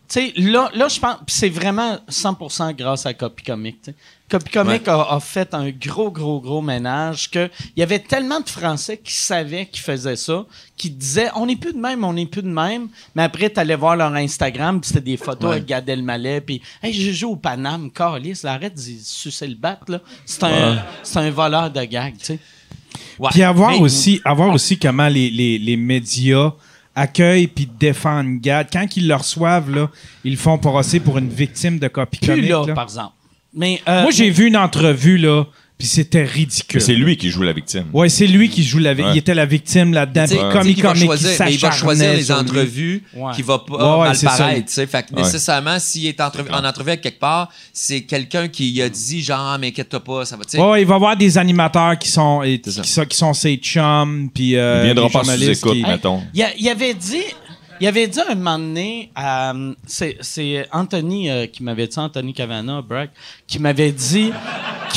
tu 0.09 0.19
sais, 0.19 0.33
là, 0.37 0.69
là 0.73 0.87
je 0.87 0.99
pense, 0.99 1.17
c'est 1.27 1.49
vraiment 1.49 1.97
100% 2.09 2.75
grâce 2.75 3.05
à 3.05 3.13
Copy 3.13 3.43
Comic. 3.43 3.77
Tu 4.29 4.35
sais. 4.35 4.39
Copy 4.39 4.51
Comic 4.51 4.87
a, 4.87 5.01
a 5.13 5.19
fait 5.19 5.53
un 5.53 5.69
gros, 5.69 6.11
gros, 6.11 6.41
gros 6.41 6.61
ménage 6.61 7.31
que 7.31 7.49
il 7.75 7.79
y 7.79 7.83
avait 7.83 7.99
tellement 7.99 8.39
de 8.41 8.49
Français 8.49 8.97
qui 8.97 9.13
savaient 9.13 9.65
qu'ils 9.65 9.81
faisaient 9.83 10.15
ça, 10.17 10.45
qui 10.75 10.89
disaient 10.89 11.29
on 11.35 11.45
n'est 11.45 11.55
plus 11.55 11.73
de 11.73 11.77
même, 11.79 12.03
on 12.03 12.13
n'est 12.13 12.25
plus 12.25 12.41
de 12.43 12.47
même. 12.49 12.87
Mais 13.15 13.23
après, 13.23 13.49
tu 13.49 13.59
allais 13.59 13.75
voir 13.75 13.95
leur 13.95 14.13
Instagram, 14.13 14.81
puis 14.81 14.89
c'était 14.89 15.01
des 15.01 15.17
photos 15.17 15.49
Ouais. 15.49 15.55
avec 15.57 15.65
Gad 15.65 15.87
Elmaleh, 15.87 16.41
puis 16.41 16.61
hey, 16.83 16.93
je 16.93 17.11
joue 17.11 17.31
au 17.31 17.35
Paname, 17.37 17.89
Carlis, 17.91 18.41
arrête 18.43 18.75
de 18.75 18.81
sucer 19.03 19.47
le 19.47 19.55
bat, 19.55 19.79
là. 19.87 19.99
C'est 20.25 20.43
un, 20.43 20.77
c'est 21.03 21.19
un 21.19 21.31
voleur 21.31 21.71
de 21.71 21.83
gag, 21.85 22.17
tu 22.17 22.25
sais. 22.25 22.39
Ouais. 23.19 23.29
Puis 23.31 23.43
avoir 23.43 23.71
Mais- 23.71 23.79
aussi, 23.79 24.19
avoir 24.25 24.53
aussi 24.53 24.77
comment 24.77 25.07
les, 25.07 25.29
les, 25.29 25.57
les 25.57 25.77
médias 25.77 26.51
accueillent 26.95 27.47
puis 27.47 27.67
défendent 27.79 28.39
Gad. 28.41 28.67
Quand 28.73 28.85
ils 28.97 29.07
le 29.07 29.15
reçoivent, 29.15 29.69
là, 29.69 29.89
ils 30.23 30.31
le 30.31 30.37
font 30.37 30.57
passer 30.57 30.99
pour 30.99 31.17
une 31.19 31.29
victime 31.29 31.77
de 31.79 31.87
copie 31.87 32.19
Plus 32.19 32.41
là. 32.41 32.63
par 32.73 32.85
exemple. 32.85 33.13
Mais, 33.57 33.81
euh, 33.87 34.03
Moi, 34.03 34.11
j'ai 34.11 34.29
vu 34.29 34.47
une 34.47 34.55
entrevue, 34.57 35.17
là, 35.17 35.43
puis 35.77 35.87
c'était 35.87 36.23
ridicule. 36.23 36.79
C'est 36.81 36.95
lui 36.95 37.17
qui 37.17 37.29
joue 37.29 37.43
la 37.43 37.53
victime. 37.53 37.85
Ouais, 37.93 38.09
c'est 38.09 38.25
lui 38.25 38.49
qui 38.49 38.63
joue 38.63 38.79
la 38.79 38.93
vi- 38.95 39.03
Ouais. 39.03 39.09
Il 39.13 39.17
était 39.17 39.35
la 39.35 39.45
victime 39.45 39.93
là-dedans. 39.93 40.25
Va 40.25 40.95
choisir, 40.95 41.35
mais 41.39 41.53
il 41.53 41.59
va 41.59 41.71
choisir 41.71 42.13
les 42.13 42.31
entrevues 42.31 43.03
Ouais. 43.15 43.31
qui 43.35 43.41
va 43.43 43.59
pas 43.59 43.75
Ouais, 43.75 44.01
ouais, 44.01 44.07
mal 44.07 44.15
c'est 44.15 44.25
ça. 44.27 44.37
paraître. 44.37 44.71
Fait 44.71 44.87
que 44.87 45.13
Ouais. 45.15 45.21
nécessairement, 45.23 45.77
s'il 45.79 46.05
est 46.07 46.19
en 46.21 46.27
entrevue 46.65 46.89
avec 46.89 47.01
quelque 47.01 47.19
part, 47.19 47.49
c'est 47.73 48.01
quelqu'un 48.01 48.47
qui 48.47 48.81
a 48.81 48.89
dit 48.89 49.21
genre, 49.21 49.57
mais 49.59 49.67
inquiète-toi 49.67 50.03
pas, 50.03 50.25
ça 50.25 50.35
va. 50.37 50.45
tu 50.45 50.51
sais. 50.57 50.59
Ouais, 50.61 50.81
il 50.81 50.87
va 50.87 50.93
y 50.93 50.95
avoir 50.95 51.15
des 51.17 51.37
animateurs 51.37 51.97
qui 51.99 52.09
sont, 52.09 52.41
et- 52.43 52.59
qui, 52.59 52.71
sont, 52.71 53.05
qui 53.05 53.17
sont 53.17 53.33
ses 53.33 53.55
chums, 53.57 54.29
puis 54.33 54.55
euh, 54.55 54.81
Il 54.81 54.85
viendra 54.93 55.09
pas 55.09 55.23
sous 55.23 55.43
écoute, 55.49 55.73
qui- 55.73 55.83
mettons. 55.83 56.21
Il, 56.33 56.41
a- 56.43 56.55
il 56.57 56.69
avait 56.69 56.93
dit. 56.95 57.21
Il 57.79 57.87
avait 57.87 58.07
dit 58.07 58.19
un 58.19 58.35
moment 58.35 58.57
donné, 58.59 59.11
à, 59.15 59.53
c'est, 59.85 60.67
Anthony 60.71 61.29
euh, 61.29 61.45
qui 61.47 61.63
m'avait 61.63 61.87
dit, 61.87 61.99
Anthony 61.99 62.33
Cavana, 62.33 62.81
Brack, 62.81 63.11
qui 63.45 63.59
m'avait 63.59 63.91
dit 63.91 64.31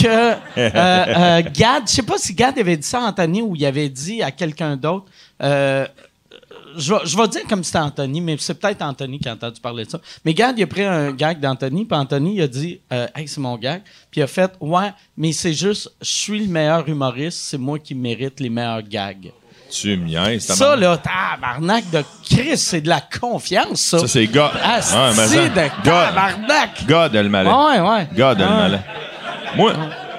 que 0.01 0.07
euh, 0.07 0.35
euh, 0.59 1.43
Gad, 1.53 1.83
je 1.87 1.93
sais 1.93 2.03
pas 2.03 2.17
si 2.19 2.35
Gad 2.35 2.59
avait 2.59 2.77
dit 2.77 2.87
ça 2.87 3.01
à 3.05 3.09
Anthony 3.09 3.43
ou 3.43 3.55
il 3.57 3.65
avait 3.67 3.89
dit 3.89 4.23
à 4.23 4.31
quelqu'un 4.31 4.77
d'autre. 4.77 5.07
euh, 5.43 5.87
je, 6.77 7.17
vais- 7.17 7.29
dire 7.29 7.43
comme 7.49 7.65
c'était 7.65 7.79
Anthony, 7.79 8.21
mais 8.21 8.37
c'est 8.39 8.55
peut-être 8.55 8.81
Anthony 8.83 9.19
qui 9.19 9.29
a 9.29 9.33
entendu 9.33 9.61
parler 9.61 9.85
de 9.85 9.91
ça. 9.91 10.01
Mais 10.25 10.33
Gad, 10.35 10.57
il 10.57 10.63
a 10.63 10.67
pris 10.69 10.85
un 10.85 11.11
gag 11.11 11.41
d'Anthony, 11.41 11.85
puis 11.85 11.99
Anthony 11.99 12.37
il 12.37 12.43
a 12.43 12.47
dit 12.47 12.81
euh, 12.93 13.09
Hey, 13.15 13.27
c'est 13.27 13.41
mon 13.41 13.57
gag. 13.57 13.83
Puis 14.11 14.21
il 14.21 14.23
a 14.23 14.29
fait 14.29 14.53
Ouais, 14.61 14.93
mais 15.17 15.33
c'est 15.33 15.53
juste, 15.53 15.91
je 16.01 16.07
suis 16.09 16.39
le 16.39 16.47
meilleur 16.47 16.89
humoriste, 16.89 17.39
c'est 17.41 17.59
moi 17.59 17.81
qui 17.81 17.97
mérite 17.97 18.39
les 18.39 18.51
meilleurs 18.51 18.83
gags. 18.83 19.33
Tu 19.71 19.97
me 19.97 20.07
niaises. 20.07 20.47
Ça, 20.47 20.55
tabarnak. 20.57 20.81
là, 20.81 20.97
tabarnak 20.99 21.91
de 21.91 22.05
Chris, 22.29 22.57
c'est 22.59 22.81
de 22.81 22.89
la 22.89 23.01
confiance, 23.01 23.81
ça. 23.81 23.99
Ça, 24.01 24.09
c'est 24.09 24.27
God. 24.27 24.51
Ah, 24.63 24.81
mais 25.17 25.27
c'est 25.27 25.37
ça- 25.37 25.49
de 25.49 25.61
God. 25.61 25.85
tabarnak. 25.85 26.71
God 26.87 27.15
le 27.15 27.29
malais. 27.29 27.51
Ouais, 27.51 27.81
ouais. 27.81 28.09
God 28.17 28.39
le 28.39 28.45
Ah. 28.45 28.57
malais. 28.57 28.81
Moi, 29.57 29.73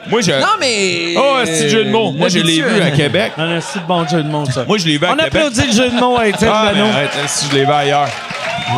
moi, 0.10 0.22
je. 0.22 0.32
Non, 0.32 0.48
mais. 0.60 1.14
Oh, 1.18 1.38
petit 1.46 1.70
jeu 1.70 1.86
de 1.86 1.90
mots. 1.92 2.12
Moi, 2.12 2.30
je 2.30 2.40
l'ai 2.40 2.62
vu 2.62 2.82
à 2.82 2.92
Québec. 2.92 3.34
Ah, 3.38 3.60
c'est 3.62 3.80
de 3.80 3.86
bon 3.86 4.08
jeu 4.08 4.24
de 4.24 4.30
mots, 4.30 4.46
ça. 4.46 4.66
Moi, 4.66 4.78
je 4.78 4.86
l'ai 4.88 4.98
vu 4.98 5.06
à 5.06 5.12
On 5.12 5.16
Québec. 5.16 5.36
applaudit 5.36 5.68
le 5.68 5.74
jeu 5.74 5.90
de 5.90 6.00
mots 6.00 6.18
à 6.18 6.28
Étienne 6.28 6.52
Ah, 6.54 6.72
mais 6.74 6.80
Dano. 6.80 6.90
arrête, 6.92 7.12
si 7.28 7.48
je 7.50 7.56
l'ai 7.56 7.66
vu 7.66 7.72
ailleurs. 7.72 8.10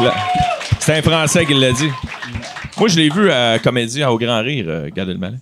Là. 0.04 0.14
C'est 0.80 0.98
un 0.98 1.02
Français 1.02 1.46
qui 1.46 1.54
l'a 1.54 1.72
dit. 1.72 1.90
Moi, 2.78 2.90
je 2.90 2.96
l'ai 2.98 3.10
vu 3.10 3.32
à 3.32 3.58
Comédie 3.60 4.04
au 4.04 4.18
Grand 4.18 4.42
Rire, 4.42 4.66
euh, 4.68 4.90
Gad 4.94 5.08
Elmaleh. 5.08 5.38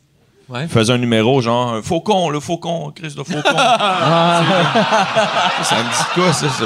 Ouais. 0.52 0.64
Il 0.64 0.70
faisait 0.70 0.92
un 0.94 0.98
numéro 0.98 1.40
genre 1.42 1.74
un 1.76 1.82
faucon, 1.82 2.30
le 2.30 2.40
faucon, 2.42 2.92
Chris 2.94 3.14
de 3.16 3.24
faucon. 3.24 3.42
Ah. 3.56 4.44
ça 5.64 5.76
me 5.78 5.84
dit 5.84 6.06
quoi, 6.14 6.34
ça? 6.34 6.48
C'est 6.50 6.66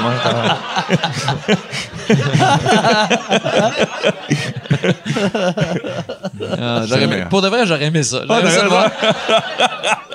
Ah, 6.58 6.84
aimé- 7.00 7.24
pour 7.30 7.42
de 7.42 7.48
vrai, 7.48 7.66
j'aurais 7.66 7.86
aimé 7.86 8.02
ça. 8.02 8.22
J'aurais 8.26 8.40
aimé 8.40 8.50
ça 8.50 8.62
le 8.62 8.68
voir. 8.68 8.90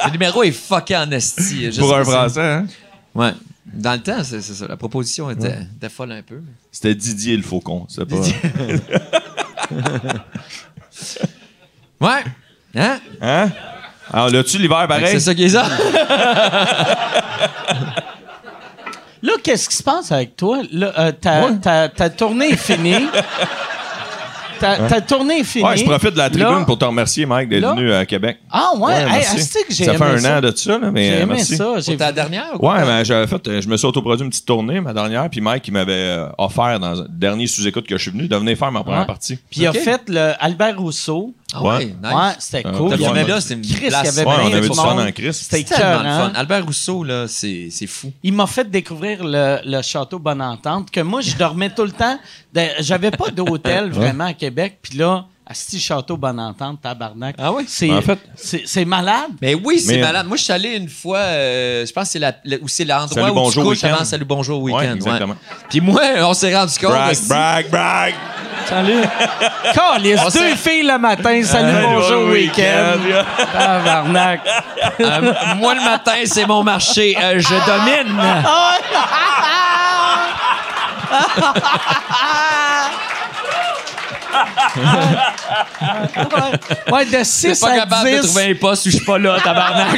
Le 0.06 0.12
numéro 0.12 0.44
est 0.44 0.52
fucké 0.52 0.96
en 0.98 1.10
esti. 1.12 1.70
Pour 1.78 1.96
un 1.96 2.04
Français, 2.04 2.42
hein? 2.42 2.66
Ouais. 3.16 3.32
Dans 3.74 3.94
le 3.94 4.00
temps, 4.00 4.24
c'est 4.24 4.42
c'est 4.42 4.54
ça. 4.54 4.68
La 4.68 4.76
proposition 4.76 5.30
était, 5.30 5.56
était 5.78 5.90
folle 5.90 6.12
un 6.12 6.22
peu. 6.22 6.42
C'était 6.72 6.96
Didier 6.96 7.38
le 7.38 7.44
faucon. 7.44 7.86
C'est 7.90 8.06
pas. 8.06 8.16
Ouais. 12.02 12.24
Hein? 12.76 13.00
Hein? 13.22 13.50
Alors, 14.14 14.30
l'as-tu 14.30 14.58
l'hiver 14.58 14.88
pareil? 14.88 15.08
C'est 15.08 15.20
ça 15.20 15.34
qui 15.36 15.44
est 15.46 15.50
ça. 15.50 15.66
Là, 19.24 19.34
qu'est-ce 19.44 19.70
qui 19.70 19.76
se 19.76 19.84
passe 19.84 20.12
avec 20.12 20.36
toi? 20.36 20.62
Là, 20.72 20.92
euh, 20.98 21.12
ta, 21.12 21.52
ta, 21.62 21.90
ta 21.90 22.10
tournée 22.10 22.50
est 22.50 22.56
finie. 22.58 22.96
ta, 24.60 24.78
ta 24.88 25.00
tournée 25.02 25.42
est 25.42 25.44
finie. 25.44 25.64
Ouais, 25.64 25.78
je 25.78 25.86
profite 25.86 26.14
de 26.14 26.18
la 26.18 26.30
tribune 26.32 26.50
Là- 26.50 26.66
pour 26.66 26.80
te 26.80 26.86
remercier, 26.86 27.28
Mike, 27.28 27.50
d'être 27.50 27.62
Là- 27.62 27.76
venu 27.76 27.94
à 27.94 28.04
Québec. 28.08 28.40
Ah, 28.50 28.72
ouais. 28.78 28.96
hey, 28.96 29.24
asti 29.24 29.60
que 29.68 29.74
j'ai 29.76 29.86
ça 29.86 29.94
fait 29.94 29.98
aimé 30.04 30.16
un 30.16 30.20
ça? 30.20 30.38
an 30.38 30.42
de 30.42 30.52
ça, 30.56 30.78
là, 30.80 30.90
mais 30.92 31.04
J'ai 31.06 31.14
euh, 31.14 31.22
aimé 31.22 31.34
merci. 31.36 31.56
ça. 31.56 31.74
J'ai 31.76 31.82
C'est 31.84 31.98
ta 31.98 32.12
dernière 32.12 32.48
ou 32.56 32.58
quoi? 32.58 32.74
Ouais, 32.74 32.86
mais 32.86 33.06
j'avais 33.06 33.28
fait, 33.28 33.48
euh, 33.48 33.62
je 33.62 33.68
me 33.68 33.78
suis 33.78 33.86
autoproduit 33.86 34.24
une 34.24 34.32
petite 34.32 34.48
tournée, 34.48 34.82
ma 34.82 34.92
dernière, 34.94 35.30
puis 35.30 35.40
Mike, 35.40 35.68
il 35.68 35.74
m'avait 35.74 35.94
euh, 35.94 36.26
offert 36.40 36.80
dans 36.80 36.94
le 36.96 37.06
dernier 37.08 37.46
sous-écoute 37.46 37.86
que 37.86 37.98
je 37.98 38.02
suis 38.02 38.12
venu 38.12 38.28
de 38.28 38.36
venir 38.36 38.58
faire 38.58 38.72
ma 38.72 38.82
première 38.82 39.02
Ouais. 39.02 39.06
partie. 39.06 39.36
Puis 39.52 39.62
il 39.62 39.68
a 39.68 39.74
fait 39.74 40.02
le 40.10 40.32
Albert 40.40 40.80
Rousseau. 40.80 41.32
Ah 41.54 41.62
ouais, 41.64 41.70
Ouais. 41.70 41.86
nice. 41.86 42.14
Ouais, 42.14 42.32
c'était 42.40 42.68
Euh, 42.68 42.72
cool. 42.78 42.90
t'as 42.92 42.96
Il 42.96 43.02
y 43.02 43.06
avait- 43.06 43.24
là, 43.28 43.42
c'est 43.42 43.54
une 43.56 43.62
Chris, 43.62 43.74
il 43.88 43.92
y 43.92 43.94
avait 43.94 44.08
Ouais, 44.20 44.24
bien 44.24 44.44
on 44.44 44.54
avait 44.54 44.70
du 44.70 44.76
fun 44.76 45.08
en 45.08 45.12
Christ. 45.12 45.48
C'était 45.50 45.64
tellement 45.76 46.04
fun. 46.04 46.32
Albert 46.36 46.66
Rousseau, 46.66 47.04
là, 47.04 47.26
c'est 47.28 47.68
c'est 47.72 47.88
fou. 47.88 48.12
Il 48.24 48.34
m'a 48.34 48.48
fait 48.48 48.70
découvrir 48.70 49.20
le, 49.24 49.60
le 49.66 49.82
château 49.82 50.18
Bonne 50.20 50.42
Entente, 50.42 50.92
que 50.92 51.02
moi, 51.02 51.22
je 51.22 51.36
dormais 51.36 51.70
tout 51.70 51.84
le 51.84 51.92
temps. 51.92 52.18
de- 52.54 52.62
J'avais 52.80 53.12
pas 53.12 53.30
d'hôtel 53.32 53.90
vraiment 53.92 54.26
à 54.26 54.34
Québec. 54.34 54.80
Puis 54.82 54.98
là, 54.98 55.26
à 55.52 55.54
ce 55.54 55.78
château 55.78 56.16
Bonne 56.16 56.40
Entente, 56.40 56.80
tabarnak. 56.82 57.36
Ah 57.38 57.52
oui? 57.52 57.66
C'est, 57.68 57.92
En 57.92 58.02
fait- 58.02 58.20
c'est, 58.36 58.64
c'est 58.66 58.86
malade. 58.86 59.32
Mais 59.42 59.54
oui, 59.54 59.80
c'est 59.80 59.96
Mais- 59.98 60.02
malade. 60.02 60.26
Moi, 60.26 60.38
je 60.38 60.44
suis 60.44 60.54
allé 60.54 60.78
une 60.78 60.88
fois, 60.88 61.18
euh, 61.18 61.86
je 61.86 61.92
pense 61.92 62.06
que 62.06 62.12
c'est 62.14 62.20
la, 62.20 62.32
le- 62.46 62.60
où 62.62 62.70
c'est 62.70 62.86
l'endroit 62.86 63.10
Salut, 63.24 63.32
où 63.32 63.36
bonjour, 63.36 63.64
tu 63.64 63.70
couches 63.70 63.84
week-end. 63.84 63.96
avant 63.96 64.06
Salut 64.06 64.24
Bonjour 64.26 64.62
Ouais, 64.64 64.72
Week-end. 64.74 64.96
exactement. 64.96 65.36
Puis 65.70 65.82
moi, 65.82 66.02
on 66.22 66.34
s'est 66.34 66.56
rendu 66.56 66.72
compte. 66.80 66.92
Brag, 66.92 67.12
aussi- 67.12 67.28
brag, 67.28 67.70
brag! 67.70 68.14
Salut. 68.66 69.02
Calice, 69.74 70.20
On 70.22 70.26
deux 70.26 70.30
s'est- 70.32 70.56
filles 70.56 70.84
le 70.88 70.98
matin. 70.98 71.44
Salut, 71.44 71.86
bonjour, 71.86 72.30
week-end. 72.30 73.00
Tabarnak. 73.52 74.40
Euh, 75.02 75.34
moi, 75.58 75.76
le 75.76 75.84
matin, 75.84 76.14
c'est 76.26 76.46
mon 76.46 76.64
marché. 76.64 77.18
Euh, 77.22 77.40
je 77.40 77.50
domine. 77.50 78.22
Ouais, 86.92 87.06
de 87.06 87.18
Je 87.20 87.24
6 87.24 87.56
suis 87.56 87.60
pas 87.66 87.72
à 87.72 87.76
capable 87.78 88.10
de 88.12 88.16
10. 88.18 88.22
trouver 88.28 88.52
un 88.52 88.56
poste 88.56 88.86
où 88.86 88.90
je 88.90 88.96
suis 88.98 89.06
pas 89.06 89.18
là, 89.18 89.38
tabarnak. 89.44 89.98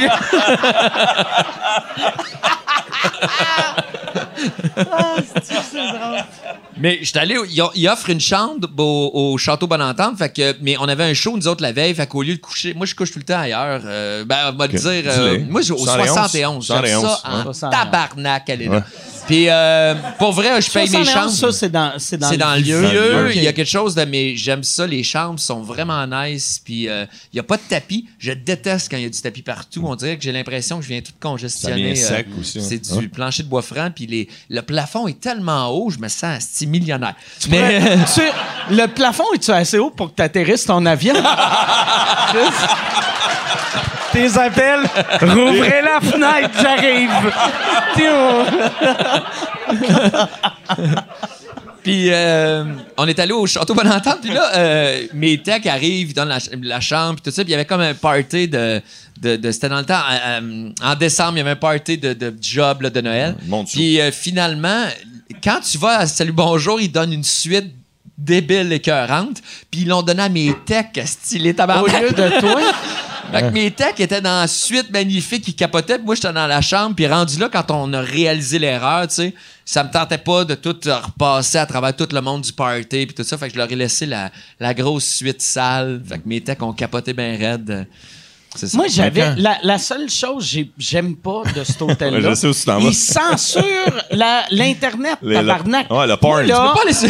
Mais 6.76 6.98
j'étais 7.02 7.20
allé, 7.20 7.36
au- 7.38 7.44
il, 7.74 7.88
offre 7.88 8.10
une 8.10 8.20
chambre 8.20 8.68
au, 8.78 9.10
au 9.32 9.38
Château 9.38 9.66
Bonentente, 9.66 10.18
fait 10.18 10.30
que, 10.32 10.56
mais 10.60 10.76
on 10.80 10.88
avait 10.88 11.04
un 11.04 11.14
show, 11.14 11.36
nous 11.36 11.46
autres, 11.46 11.62
la 11.62 11.72
veille, 11.72 11.94
fait 11.94 12.06
qu'au 12.06 12.22
lieu 12.22 12.34
de 12.34 12.40
coucher, 12.40 12.74
moi, 12.74 12.84
je 12.86 12.94
couche 12.94 13.12
tout 13.12 13.18
le 13.20 13.24
temps 13.24 13.38
ailleurs. 13.38 13.80
euh, 13.84 14.24
ben, 14.24 14.52
on 14.52 14.56
va 14.56 14.66
te 14.68 14.76
dire, 14.76 15.04
euh, 15.06 15.38
moi, 15.48 15.60
au 15.60 15.64
71. 15.86 16.64
71. 16.64 16.66
J'aime 16.66 17.00
ça 17.00 17.20
71, 17.22 17.64
en 17.64 17.66
ouais. 17.68 17.72
tabarnak, 17.76 18.42
elle 18.48 18.62
est 18.62 18.66
là. 18.66 18.76
Ouais. 18.78 18.82
Puis, 19.26 19.46
euh, 19.48 19.94
pour 20.18 20.32
vrai, 20.32 20.60
je 20.60 20.70
paye 20.70 20.82
mes 20.90 21.04
71, 21.04 21.12
chambres. 21.14 21.30
Ça, 21.30 21.52
c'est 21.52 21.68
dans, 21.70 21.92
c'est 21.98 22.18
dans, 22.18 22.28
C'est 22.28 22.36
dans 22.36 22.54
le 22.54 22.60
vieux. 22.60 23.30
Il 23.34 23.42
y 23.42 23.48
a 23.48 23.52
quelque 23.52 23.68
chose 23.70 23.94
de. 23.94 24.04
Mais 24.04 24.36
j'aime 24.36 24.62
ça. 24.62 24.86
Les 24.86 25.02
chambres 25.02 25.40
sont 25.40 25.62
vraiment 25.62 26.06
nice. 26.06 26.60
Puis 26.64 26.88
euh, 26.88 27.06
il 27.32 27.36
n'y 27.36 27.40
a 27.40 27.42
pas 27.42 27.56
de 27.56 27.62
tapis. 27.68 28.06
Je 28.18 28.32
déteste 28.32 28.90
quand 28.90 28.96
il 28.98 29.04
y 29.04 29.06
a 29.06 29.10
du 29.10 29.20
tapis 29.20 29.42
partout. 29.42 29.82
On 29.84 29.94
dirait 29.94 30.16
que 30.16 30.22
j'ai 30.22 30.32
l'impression 30.32 30.76
que 30.76 30.82
je 30.82 30.88
viens 30.88 31.00
tout 31.00 31.12
congestionner. 31.18 31.94
Ça 31.96 32.08
vient 32.08 32.16
sec 32.18 32.26
aussi, 32.38 32.60
C'est 32.62 32.92
hein. 32.92 32.98
du 32.98 33.08
plancher 33.08 33.42
de 33.42 33.48
bois 33.48 33.62
franc. 33.62 33.90
Puis 33.94 34.06
les, 34.06 34.28
le 34.50 34.60
plafond 34.62 35.08
est 35.08 35.20
tellement 35.20 35.68
haut, 35.68 35.90
je 35.90 35.98
me 35.98 36.08
sens 36.08 36.36
asti 36.36 36.66
millionnaire. 36.66 37.14
Mais 37.48 37.80
Mais. 37.80 37.96
tu- 38.14 38.74
le 38.74 38.86
plafond 38.86 39.24
est-tu 39.34 39.50
assez 39.50 39.78
haut 39.78 39.90
pour 39.90 40.10
que 40.10 40.16
tu 40.16 40.22
atterrisses 40.22 40.64
ton 40.66 40.84
avion? 40.86 41.14
Tes 44.14 44.38
appels, 44.38 44.80
rouvrez 45.20 45.82
la 45.82 46.00
fenêtre, 46.00 46.50
j'arrive. 46.62 47.10
Puis 51.82 52.06
euh, 52.10 52.64
on 52.96 53.06
est 53.06 53.18
allé 53.18 53.32
au 53.32 53.46
château 53.46 53.74
Bonentente, 53.74 54.20
puis 54.22 54.30
là, 54.32 54.52
euh, 54.56 55.02
mes 55.12 55.36
techs 55.42 55.66
arrivent, 55.66 56.10
ils 56.10 56.14
donnent 56.14 56.28
la, 56.28 56.40
ch- 56.40 56.56
la 56.62 56.80
chambre, 56.80 57.16
puis 57.16 57.30
tout 57.30 57.34
ça, 57.34 57.42
puis 57.42 57.50
il 57.50 57.52
y 57.52 57.54
avait 57.56 57.66
comme 57.66 57.82
un 57.82 57.92
party 57.92 58.48
de... 58.48 58.80
de, 59.20 59.36
de- 59.36 59.50
C'était 59.52 59.68
dans 59.68 59.80
le 59.80 59.84
temps, 59.84 60.00
euh, 60.10 60.40
euh, 60.40 60.70
en 60.82 60.94
décembre, 60.94 61.32
il 61.34 61.38
y 61.38 61.40
avait 61.42 61.50
un 61.50 61.56
party 61.56 61.98
de, 61.98 62.14
de 62.14 62.34
job 62.40 62.80
là, 62.82 62.88
de 62.90 63.00
Noël. 63.02 63.34
Puis 63.70 64.00
euh, 64.00 64.10
finalement, 64.12 64.84
quand 65.42 65.60
tu 65.60 65.76
vas 65.76 65.98
à 65.98 66.06
Salut 66.06 66.32
Bonjour, 66.32 66.80
ils 66.80 66.90
donnent 66.90 67.12
une 67.12 67.24
suite 67.24 67.70
débile 68.16 68.72
écœurante, 68.72 69.42
puis 69.70 69.80
ils 69.82 69.88
l'ont 69.88 70.02
donné 70.02 70.22
à 70.22 70.28
mes 70.30 70.54
techs, 70.64 71.00
stylé 71.04 71.50
Au 71.50 71.54
tabarnak. 71.54 72.00
lieu 72.00 72.10
de 72.12 72.40
toi, 72.40 72.60
Fait 73.32 73.42
que 73.42 73.50
mes 73.50 73.70
techs 73.70 74.00
étaient 74.00 74.20
dans 74.20 74.40
la 74.40 74.46
suite 74.46 74.90
magnifique, 74.90 75.48
ils 75.48 75.54
capotaient, 75.54 75.96
puis 75.96 76.06
moi 76.06 76.14
j'étais 76.14 76.32
dans 76.32 76.46
la 76.46 76.60
chambre, 76.60 76.94
puis 76.94 77.06
rendu 77.06 77.38
là, 77.38 77.48
quand 77.52 77.70
on 77.70 77.92
a 77.92 78.00
réalisé 78.00 78.58
l'erreur, 78.58 79.08
tu 79.08 79.14
sais, 79.14 79.34
ça 79.64 79.82
me 79.82 79.90
tentait 79.90 80.18
pas 80.18 80.44
de 80.44 80.54
tout 80.54 80.76
repasser 80.84 81.58
à 81.58 81.66
travers 81.66 81.96
tout 81.96 82.08
le 82.12 82.20
monde 82.20 82.42
du 82.42 82.52
party, 82.52 83.06
puis 83.06 83.14
tout 83.14 83.24
ça, 83.24 83.36
fait 83.36 83.48
que 83.48 83.54
je 83.54 83.58
leur 83.58 83.70
ai 83.70 83.76
laissé 83.76 84.06
la, 84.06 84.30
la 84.60 84.74
grosse 84.74 85.04
suite 85.04 85.42
sale, 85.42 86.02
fait 86.06 86.18
que 86.18 86.28
mes 86.28 86.40
techs 86.40 86.62
ont 86.62 86.72
capoté 86.72 87.12
bien 87.12 87.36
raide. 87.36 87.86
Ça. 88.54 88.66
moi, 88.74 88.86
j'avais. 88.88 89.34
La, 89.36 89.56
la 89.62 89.78
seule 89.78 90.08
chose 90.08 90.44
que 90.44 90.50
j'ai- 90.50 90.70
j'aime 90.78 91.16
pas 91.16 91.42
de 91.54 91.64
cet 91.64 91.80
hôtel-là. 91.82 92.30
Je 92.30 92.34
sais 92.34 92.46
où 92.46 92.54
tu 92.54 92.64
t'en 92.64 92.78
vas. 92.78 92.88
Ils 92.88 92.94
censurent 92.94 93.62
la- 94.10 94.44
l'Internet, 94.50 95.18
Le- 95.22 95.34
tabarnak. 95.34 95.86
le- 95.90 95.96
ouais, 95.96 96.06
le 96.06 96.16
porn. 96.16 96.46
Là, 96.46 96.72
Pas 96.74 96.80
les- 96.86 97.08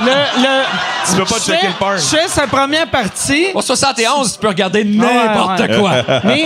le, 0.00 0.42
le, 0.42 0.64
Tu 1.10 1.16
peux 1.16 1.24
pas 1.24 1.34
je 1.38 1.44
checker 1.44 1.58
fais- 1.58 1.66
le 1.68 1.72
porn. 1.74 1.96
Je 1.98 2.02
fais 2.16 2.28
sa 2.28 2.46
première 2.46 2.90
partie. 2.90 3.46
Au 3.54 3.60
71, 3.60 4.32
tu 4.34 4.38
peux 4.38 4.48
regarder 4.48 4.84
n'importe 4.84 5.60
Ouais, 5.60 5.68
ouais. 5.68 5.78
quoi. 5.78 6.20
Mais 6.24 6.44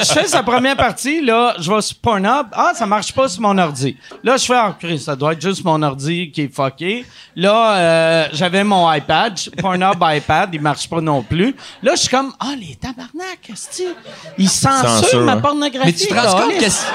je 0.00 0.04
fais 0.12 0.26
sa 0.26 0.42
première 0.42 0.76
partie, 0.76 1.24
là, 1.24 1.54
je 1.58 1.70
vais 1.72 1.80
sur 1.82 1.96
Pornhub. 1.98 2.46
Ah, 2.52 2.72
ça 2.74 2.86
marche 2.86 3.12
pas 3.12 3.28
sur 3.28 3.42
mon 3.42 3.56
ordi. 3.58 3.96
Là, 4.24 4.36
je 4.36 4.44
fais, 4.44 4.54
ah, 4.56 4.74
Chris, 4.78 4.98
ça 4.98 5.14
doit 5.16 5.32
être 5.32 5.42
juste 5.42 5.64
mon 5.64 5.80
ordi 5.82 6.30
qui 6.30 6.42
est 6.42 6.54
fucké. 6.54 7.04
Là, 7.36 7.76
euh, 7.76 8.28
j'avais 8.32 8.64
mon 8.64 8.92
iPad, 8.92 9.38
Pornhub 9.60 9.96
iPad, 10.02 10.50
il 10.52 10.60
marche 10.60 10.88
pas 10.88 11.00
non 11.00 11.22
plus. 11.22 11.54
Là, 11.82 11.92
je 11.94 12.00
suis 12.00 12.08
comme, 12.08 12.32
ah, 12.40 12.52
les 12.58 12.76
tabarnak, 12.76 13.10
esti, 13.52 13.84
ils 14.38 14.48
censurent 14.48 14.88
Censure, 14.88 15.20
ma 15.20 15.32
hein. 15.32 15.36
pornographie. 15.40 15.86
Mais 15.86 15.92
tu 15.92 16.06
te 16.06 16.14
rends 16.14 16.40
compte 16.42 16.58
qu'est-ce- 16.58 16.86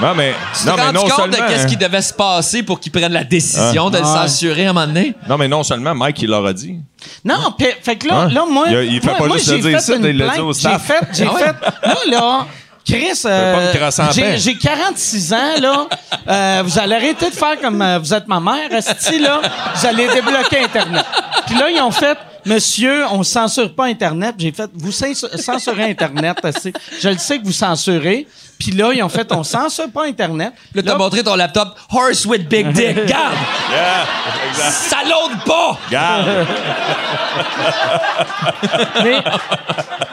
Non, 0.00 0.14
mais, 0.14 0.32
tu 0.56 0.62
te 0.64 0.68
non, 0.68 0.74
mais 0.76 0.92
non 0.92 1.00
compte 1.02 1.10
seulement. 1.12 1.26
de 1.36 1.52
qu'est-ce 1.52 1.66
qui 1.66 1.74
hein. 1.74 1.78
devait 1.80 2.02
se 2.02 2.12
passer 2.12 2.62
pour 2.62 2.78
qu'ils 2.78 2.92
prennent 2.92 3.12
la 3.12 3.24
décision 3.24 3.90
de 3.90 3.98
le 3.98 4.04
censurer 4.04 4.66
à 4.66 4.70
un 4.70 4.72
moment 4.72 4.86
donné? 4.86 5.14
Non, 5.28 5.36
mais 5.36 5.48
non 5.48 5.62
seulement 5.64 5.94
Mike, 5.94 6.22
il 6.22 6.30
l'aura 6.30 6.52
dit. 6.52 6.76
Non, 7.24 7.52
pe- 7.58 7.64
fait 7.82 7.96
que 7.96 8.06
là, 8.08 8.14
Hein? 8.22 8.28
là 8.28 8.44
moi, 8.48 8.66
Il 8.68 8.76
a- 8.76 8.82
il 8.84 9.00
fait 9.00 9.06
moi, 9.08 9.18
pas 9.18 9.26
moi, 9.26 9.36
juste 9.36 9.48
le 9.50 9.56
j'ai 9.56 9.62
dire 9.62 9.96
une 9.96 10.04
il 10.04 10.16
l'a 10.18 10.28
dit 10.34 10.40
au 10.40 10.52
J'ai 10.52 10.60
staff. 10.60 10.82
fait, 10.86 11.00
j'ai 11.12 11.26
Ah 11.28 11.34
ouais? 11.34 11.40
fait, 11.40 11.86
moi 11.86 11.96
là, 12.10 12.46
Chris, 12.86 13.20
euh, 13.26 13.72
j'ai, 14.14 14.22
paix. 14.22 14.38
j'ai 14.38 14.56
46 14.56 15.32
ans 15.34 15.36
là. 15.60 15.86
Euh, 16.26 16.62
vous 16.64 16.78
allez 16.78 16.94
arrêter 16.94 17.28
de 17.28 17.34
faire 17.34 17.60
comme 17.60 17.82
euh, 17.82 17.98
vous 17.98 18.14
êtes 18.14 18.26
ma 18.26 18.40
mère, 18.40 18.72
esti 18.72 19.18
là. 19.18 19.40
Vous 19.74 19.86
allez 19.86 20.06
débloquer 20.08 20.60
Internet. 20.64 21.04
Puis 21.48 21.58
là 21.58 21.70
ils 21.70 21.80
ont 21.80 21.90
fait. 21.90 22.16
Monsieur, 22.46 23.04
on 23.10 23.22
censure 23.24 23.74
pas 23.74 23.86
Internet. 23.86 24.36
J'ai 24.38 24.52
fait, 24.52 24.70
vous 24.72 24.90
cens- 24.92 25.36
censurez 25.36 25.90
Internet. 25.90 26.38
Je 27.00 27.08
le 27.08 27.18
sais 27.18 27.38
que 27.38 27.44
vous 27.44 27.52
censurez. 27.52 28.26
Puis 28.58 28.72
là, 28.72 28.92
ils 28.92 29.02
ont 29.02 29.08
fait, 29.08 29.30
on 29.32 29.44
censure 29.44 29.90
pas 29.90 30.06
Internet. 30.06 30.52
Là, 30.74 30.82
t'as 30.82 30.96
montré 30.96 31.22
ton 31.22 31.36
laptop 31.36 31.78
Horse 31.90 32.24
with 32.26 32.48
Big 32.48 32.68
Dick. 32.72 32.96
Garde! 33.06 33.34
Yeah, 33.70 34.04
exact. 34.50 34.70
Ça 34.72 34.96
l'aude 35.04 35.38
pas! 35.44 35.78
Garde. 35.90 36.26
Mais 39.04 39.18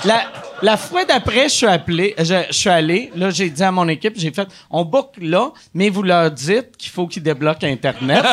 la, 0.06 0.22
la 0.62 0.78
fois 0.78 1.06
d'après, 1.06 1.44
je 1.44 1.54
suis 1.54 1.68
appelé, 1.68 2.16
je, 2.18 2.24
je 2.50 2.54
suis 2.54 2.70
allé, 2.70 3.12
là, 3.16 3.30
j'ai 3.30 3.50
dit 3.50 3.64
à 3.64 3.72
mon 3.72 3.88
équipe, 3.88 4.14
j'ai 4.16 4.32
fait, 4.32 4.48
on 4.70 4.86
book 4.86 5.14
là, 5.20 5.50
mais 5.74 5.90
vous 5.90 6.04
leur 6.04 6.32
dites 6.32 6.78
qu'il 6.78 6.92
faut 6.92 7.08
qu'ils 7.08 7.24
débloquent 7.24 7.66
Internet. 7.68 8.24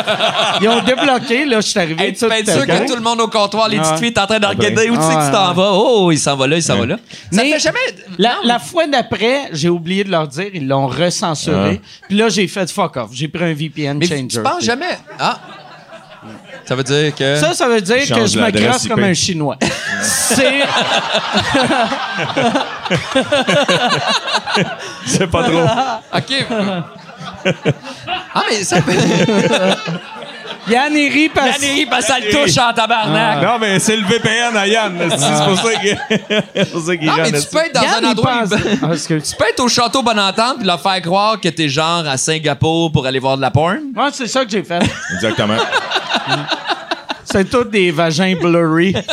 Ils 0.60 0.68
ont 0.68 0.82
débloqué, 0.82 1.44
là, 1.46 1.60
je 1.60 1.68
suis 1.68 1.80
arrivé. 1.80 2.04
Hey, 2.04 2.12
tu 2.12 2.20
tout 2.20 2.28
peux 2.28 2.34
être 2.34 2.50
sûr 2.50 2.66
que 2.66 2.86
tout 2.86 2.94
le 2.94 3.00
monde 3.00 3.20
au 3.20 3.28
comptoir, 3.28 3.68
les 3.68 3.78
petites 3.78 3.98
filles, 3.98 4.08
est 4.08 4.18
en 4.18 4.26
train 4.26 4.38
de 4.38 4.46
regarder 4.46 4.90
où 4.90 4.96
tu 4.96 5.02
sais 5.02 5.14
que 5.14 5.26
tu 5.26 5.32
t'en 5.32 5.52
vas? 5.52 5.70
Oh, 5.72 6.10
il 6.12 6.18
s'en 6.18 6.36
va 6.36 6.46
là, 6.46 6.56
il 6.56 6.62
s'en 6.62 6.78
va 6.78 6.86
là. 6.86 6.96
Ça 7.30 7.42
Mais 7.42 7.52
fait 7.52 7.60
jamais. 7.60 7.78
La, 8.18 8.36
la 8.44 8.58
fois 8.58 8.86
d'après, 8.86 9.48
j'ai 9.52 9.68
oublié 9.68 10.01
de 10.04 10.10
leur 10.10 10.28
dire, 10.28 10.50
ils 10.52 10.66
l'ont 10.66 10.86
recensuré. 10.86 11.80
Puis 12.08 12.16
là, 12.16 12.28
j'ai 12.28 12.48
fait 12.48 12.70
fuck 12.70 12.96
off. 12.96 13.10
J'ai 13.12 13.28
pris 13.28 13.44
un 13.44 13.54
VPN 13.54 13.98
Mais 13.98 14.06
changer. 14.06 14.26
tu 14.28 14.42
penses 14.42 14.64
jamais. 14.64 14.98
Ah! 15.18 15.38
Ça 16.64 16.76
veut 16.76 16.84
dire 16.84 17.14
que. 17.14 17.36
Ça, 17.36 17.54
ça 17.54 17.68
veut 17.68 17.80
dire 17.80 18.06
que 18.08 18.26
je 18.26 18.38
me 18.38 18.88
comme 18.88 19.02
un 19.02 19.14
Chinois. 19.14 19.56
C'est. 20.02 20.62
C'est 25.06 25.26
pas 25.26 25.42
trop. 25.42 25.60
OK. 26.18 26.46
ah, 28.34 28.42
mais 28.48 28.62
ça 28.62 28.80
fait. 28.80 28.98
Yann 30.68 30.92
il 30.94 31.12
rit 31.12 31.28
parce 31.28 31.60
L'année, 31.60 31.86
parce 31.90 32.06
que 32.06 32.12
ça 32.12 32.18
le 32.20 32.30
touche 32.30 32.56
en 32.58 32.72
tabarnak. 32.72 33.42
Non, 33.42 33.58
mais 33.60 33.78
c'est 33.80 33.96
le 33.96 34.04
VPN 34.06 34.56
à 34.56 34.66
Yann. 34.66 34.96
C'est 35.10 35.44
pour 35.44 35.56
ça 35.56 35.70
pour 36.72 36.82
ça 36.82 36.96
qu'il 36.96 37.06
Non, 37.06 37.12
mais 37.18 37.32
tu 37.32 37.46
peux 37.50 37.58
être 37.58 37.74
dans 37.74 37.82
Yann, 37.82 37.94
un 37.96 38.00
il 38.00 38.06
endroit. 38.06 38.32
pense- 38.42 38.58
Ah, 38.82 38.92
excuse. 38.92 39.30
Tu 39.30 39.36
peux 39.36 39.44
être 39.50 39.60
au 39.60 39.68
château 39.68 40.02
Bonentente 40.02 40.58
puis 40.58 40.66
leur 40.66 40.80
faire 40.80 41.02
croire 41.02 41.40
que 41.40 41.48
t'es 41.48 41.68
genre 41.68 42.06
à 42.06 42.16
Singapour 42.16 42.92
pour 42.92 43.06
aller 43.06 43.18
voir 43.18 43.36
de 43.36 43.42
la 43.42 43.50
porn. 43.50 43.78
Ouais, 43.96 44.08
c'est 44.12 44.28
ça 44.28 44.44
que 44.44 44.50
j'ai 44.50 44.62
fait. 44.62 44.80
Exactement. 45.14 45.56
C'est 47.24 47.48
tous 47.50 47.64
des 47.64 47.90
vagins 47.90 48.34
blurry. 48.40 48.94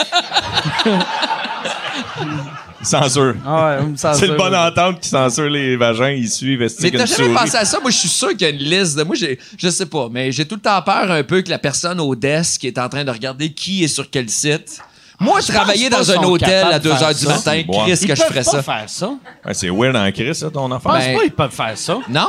Censure. 2.81 3.35
Ah 3.45 3.77
ouais, 3.81 3.85
me 3.87 3.95
C'est 3.97 4.27
le 4.27 4.35
bon 4.35 4.53
entente 4.55 5.01
qui 5.01 5.09
censure 5.09 5.49
les 5.49 5.75
vagins, 5.75 6.11
ils 6.11 6.29
suivent. 6.29 6.61
est-ce 6.61 6.81
Mais 6.81 6.91
t'as 6.91 7.05
jamais 7.05 7.29
souris? 7.29 7.33
pensé 7.33 7.57
à 7.57 7.65
ça? 7.65 7.79
Moi, 7.81 7.91
je 7.91 7.97
suis 7.97 8.07
sûr 8.09 8.29
qu'il 8.29 8.41
y 8.41 8.45
a 8.45 8.49
une 8.49 8.57
liste 8.57 8.97
de. 8.97 9.03
Moi, 9.03 9.15
j'ai, 9.15 9.37
je 9.57 9.69
sais 9.69 9.85
pas, 9.85 10.07
mais 10.11 10.31
j'ai 10.31 10.45
tout 10.45 10.55
le 10.55 10.61
temps 10.61 10.81
peur 10.81 11.11
un 11.11 11.23
peu 11.23 11.41
que 11.41 11.49
la 11.49 11.59
personne 11.59 11.99
au 11.99 12.15
desk 12.15 12.61
qui 12.61 12.67
est 12.67 12.77
en 12.77 12.87
train 12.87 13.03
de 13.03 13.11
regarder 13.11 13.51
qui 13.51 13.83
est 13.83 13.87
sur 13.89 14.09
quel 14.09 14.29
site. 14.29 14.79
Moi, 15.19 15.41
je 15.41 15.47
travaillais 15.51 15.89
pense 15.89 16.07
dans 16.07 16.19
un 16.21 16.23
hôtel 16.23 16.67
à 16.71 16.79
de 16.79 16.83
2 16.85 16.95
faire 16.95 17.09
h 17.09 17.19
du 17.19 17.25
ça. 17.25 17.35
matin. 17.35 17.63
Ouais. 17.67 17.93
Chris, 17.93 18.07
que 18.07 18.15
je 18.15 18.21
peuvent 18.21 18.27
ferais 18.29 18.43
pas 18.43 18.51
ça. 18.51 18.63
faire 18.63 18.83
ça. 18.87 19.07
Ouais, 19.45 19.53
c'est 19.53 19.69
weird 19.69 19.95
en 19.97 20.33
ça, 20.33 20.49
ton 20.49 20.69
Je 20.69 20.73
affaire. 20.75 20.91
pense 20.93 21.03
Ben- 21.03 21.15
pas 21.17 21.21
qu'ils 21.23 21.31
peuvent 21.31 21.51
faire 21.51 21.77
ça. 21.77 21.97
Non? 22.09 22.27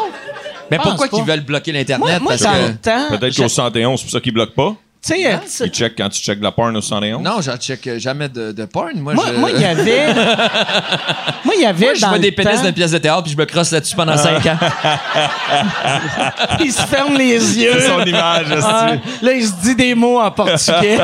Mais 0.69 0.77
Pense 0.79 0.87
pourquoi 0.87 1.09
qu'ils 1.09 1.25
veulent 1.25 1.45
bloquer 1.45 1.71
l'Internet? 1.71 2.21
moi. 2.21 2.33
Peut-être 2.37 3.33
je- 3.33 3.43
qu'au 3.43 3.49
71, 3.49 3.99
c'est 4.01 4.05
pour 4.07 4.13
ça 4.13 4.21
qu'ils 4.21 4.33
bloquent 4.35 4.55
pas. 4.57 4.77
Tu 5.03 5.15
sais, 5.15 5.33
euh, 5.33 5.39
tu 5.65 5.69
checkent 5.71 5.97
quand 5.97 6.11
tu 6.11 6.21
checkes 6.21 6.41
de 6.41 6.45
la 6.45 6.53
porn 6.53 6.77
au 6.77 6.81
71. 6.83 7.23
Non, 7.23 7.41
j'en 7.41 7.57
check 7.57 7.89
jamais 7.99 8.29
de, 8.29 8.53
de 8.53 8.65
porn. 8.67 8.93
Moi, 9.01 9.15
moi, 9.15 9.25
je. 9.29 9.33
moi, 9.39 9.51
il 9.51 9.59
y 9.61 9.65
avait... 9.65 10.13
moi, 11.45 11.55
il 11.57 11.63
y 11.63 11.65
avait 11.65 11.87
Moi, 11.87 11.95
je 11.95 12.05
vois 12.07 12.19
des 12.19 12.33
pénis 12.33 12.57
temps- 12.57 12.63
d'une 12.65 12.75
pièce 12.75 12.91
de 12.91 12.99
théâtre 12.99 13.23
puis 13.23 13.33
je 13.33 13.37
me 13.39 13.47
crosse 13.47 13.71
là-dessus 13.71 13.97
pendant 13.97 14.19
5 14.19 14.45
ans. 14.45 14.59
Il 16.61 16.71
se 16.71 16.83
ferme 16.83 17.17
les 17.17 17.59
yeux. 17.59 17.73
C'est 17.79 17.89
son 17.89 18.03
image, 18.05 18.51
esti. 18.51 19.25
Là, 19.25 19.33
il 19.33 19.47
se 19.47 19.53
dit 19.63 19.75
des 19.75 19.95
mots 19.95 20.21
en 20.21 20.31
portugais. 20.31 20.99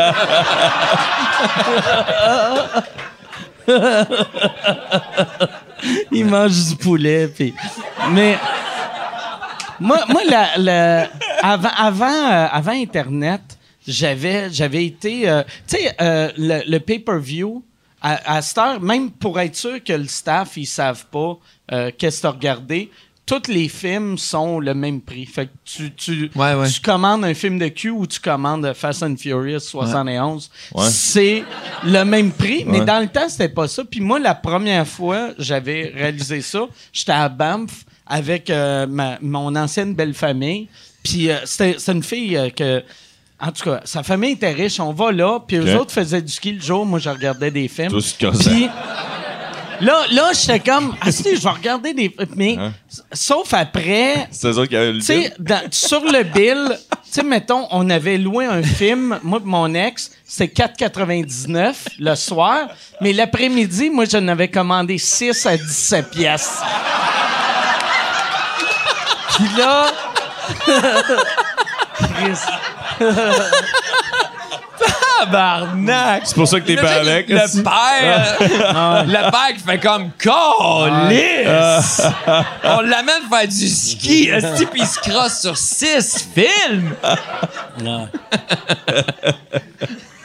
il 6.13 6.25
mange 6.27 6.53
du 6.69 6.77
poulet, 6.77 7.29
puis... 7.29 7.55
Mais... 8.11 8.37
Moi, 9.79 9.99
moi 10.09 10.23
la, 10.29 10.47
la- 10.57 11.09
avant, 11.43 11.69
avant, 11.77 12.31
euh, 12.31 12.47
avant 12.51 12.73
Internet, 12.73 13.43
j'avais, 13.87 14.51
j'avais 14.51 14.85
été... 14.87 15.29
euh, 15.29 15.43
tu 15.67 15.77
sais, 15.77 15.95
euh, 16.01 16.31
le, 16.37 16.63
le 16.71 16.79
pay-per-view, 16.81 17.63
à, 18.03 18.37
à 18.37 18.43
cette 18.43 18.59
heure, 18.59 18.81
même 18.81 19.11
pour 19.11 19.39
être 19.41 19.57
sûr 19.57 19.83
que 19.83 19.93
le 19.93 20.07
staff, 20.07 20.57
ils 20.57 20.67
savent 20.67 21.07
pas 21.07 21.39
euh, 21.73 21.91
qu'est-ce 21.97 22.23
que 22.23 22.27
regardé, 22.29 22.91
tous 23.25 23.49
les 23.49 23.69
films 23.69 24.19
sont 24.19 24.61
le 24.61 24.73
même 24.73 25.01
prix. 25.01 25.27
Fait 25.27 25.47
que 25.47 25.51
tu, 25.65 25.93
tu, 25.95 26.31
Ouais, 26.37 26.55
ouais. 26.55 26.69
tu 26.71 26.81
commandes 26.81 27.25
un 27.25 27.35
film 27.35 27.59
de 27.59 27.67
cul 27.69 27.91
ou 27.91 28.07
tu 28.07 28.21
commandes 28.21 28.73
Fast 28.75 29.03
and 29.03 29.17
Furious 29.17 29.59
71, 29.61 30.49
Ouais. 30.75 30.85
c'est 30.91 31.43
le 31.85 32.05
même 32.05 32.31
prix. 32.31 32.65
Mais 32.67 32.85
dans 32.85 33.01
le 33.01 33.09
temps, 33.09 33.29
c'était 33.29 33.49
pas 33.49 33.67
ça. 33.67 33.83
Puis 33.85 34.01
moi, 34.01 34.21
la 34.21 34.35
première 34.37 34.87
fois, 34.87 35.31
j'avais 35.39 35.93
réalisé 35.93 36.41
ça. 36.41 36.69
J'étais 36.93 37.11
à 37.13 37.29
Banff 37.29 37.85
avec 38.07 38.49
euh, 38.51 38.87
ma- 38.87 39.19
mon 39.21 39.57
ancienne 39.57 39.95
belle 39.95 40.15
famille. 40.15 40.69
Puis 41.03 41.29
euh, 41.29 41.39
c'était 41.47 41.77
c'était 41.79 41.93
une 41.93 42.03
fille 42.05 42.37
euh, 42.37 42.51
que. 42.51 42.85
En 43.41 43.53
tout 43.53 43.65
cas, 43.65 43.81
sa 43.85 44.03
famille 44.03 44.33
était 44.33 44.53
riche. 44.53 44.81
On 44.81 44.93
va 44.93 45.13
là, 45.13 45.41
puis 45.47 45.59
eux 45.59 45.75
Ok. 45.75 45.81
autres 45.83 45.93
faisaient 45.93 46.23
du 46.23 46.33
ski 46.33 46.53
le 46.53 46.61
jour. 46.63 46.87
Moi, 46.87 46.99
je 46.99 47.11
regardais 47.11 47.51
des 47.51 47.69
films. 47.69 47.91
Te 47.91 48.19
cassais. 48.19 48.49
Puis 48.51 48.71
là, 49.81 50.05
là 50.11 50.31
j'étais 50.33 50.61
comme, 50.61 50.95
ah, 51.03 51.13
si, 51.13 51.37
je 51.37 51.43
vais 51.43 51.51
regarder 51.51 51.93
des. 51.93 52.17
Mais, 52.35 52.57
Hein? 52.59 52.73
sauf 53.13 53.53
après, 53.53 54.27
C'est 54.31 54.49
eux 54.49 54.59
autres 54.59 54.71
qui 54.71 54.77
avaient 54.77 54.93
le 54.93 55.01
tu 55.01 55.05
sais, 55.07 55.35
dans- 55.39 55.69
sur 55.71 56.01
le 56.01 56.23
bill, 56.23 56.79
tu 56.79 56.97
sais, 57.11 57.23
mettons, 57.23 57.69
on 57.71 57.91
avait 57.91 58.17
loué 58.17 58.47
un 58.47 58.63
film, 58.63 59.19
moi 59.23 59.39
et 59.43 59.47
mon 59.47 59.75
ex, 59.75 60.13
c'était 60.25 60.63
4,99 60.65 61.75
le 61.99 62.15
soir, 62.15 62.69
mais 63.03 63.13
l'après-midi, 63.13 63.91
moi, 63.91 64.07
j'en 64.11 64.27
avais 64.29 64.49
commandé 64.49 64.97
6 64.97 65.45
à 65.45 65.59
17 65.59 66.11
pièces. 66.11 66.59
Puis 69.37 69.47
là... 69.59 69.87
Chris. 71.99 72.39
Tabarnak! 75.19 76.23
C'est 76.25 76.35
pour 76.35 76.47
ça 76.47 76.61
que 76.61 76.67
t'es 76.67 76.77
pas 76.77 76.97
avec. 76.97 77.29
Le 77.29 77.63
père, 77.63 78.37
le 79.07 79.31
père 79.31 79.55
qui 79.57 79.63
fait 79.63 79.79
comme 79.81 80.11
Calice! 80.19 82.03
On 82.65 82.81
l'amène 82.81 83.23
faire 83.31 83.49
du 83.49 83.69
ski, 83.69 84.29
esti, 84.29 84.67
puis 84.67 84.83
il 84.83 84.87
se 84.87 84.99
crosse 85.01 85.41
sur 85.41 85.57
six 85.57 86.29
films! 86.35 86.95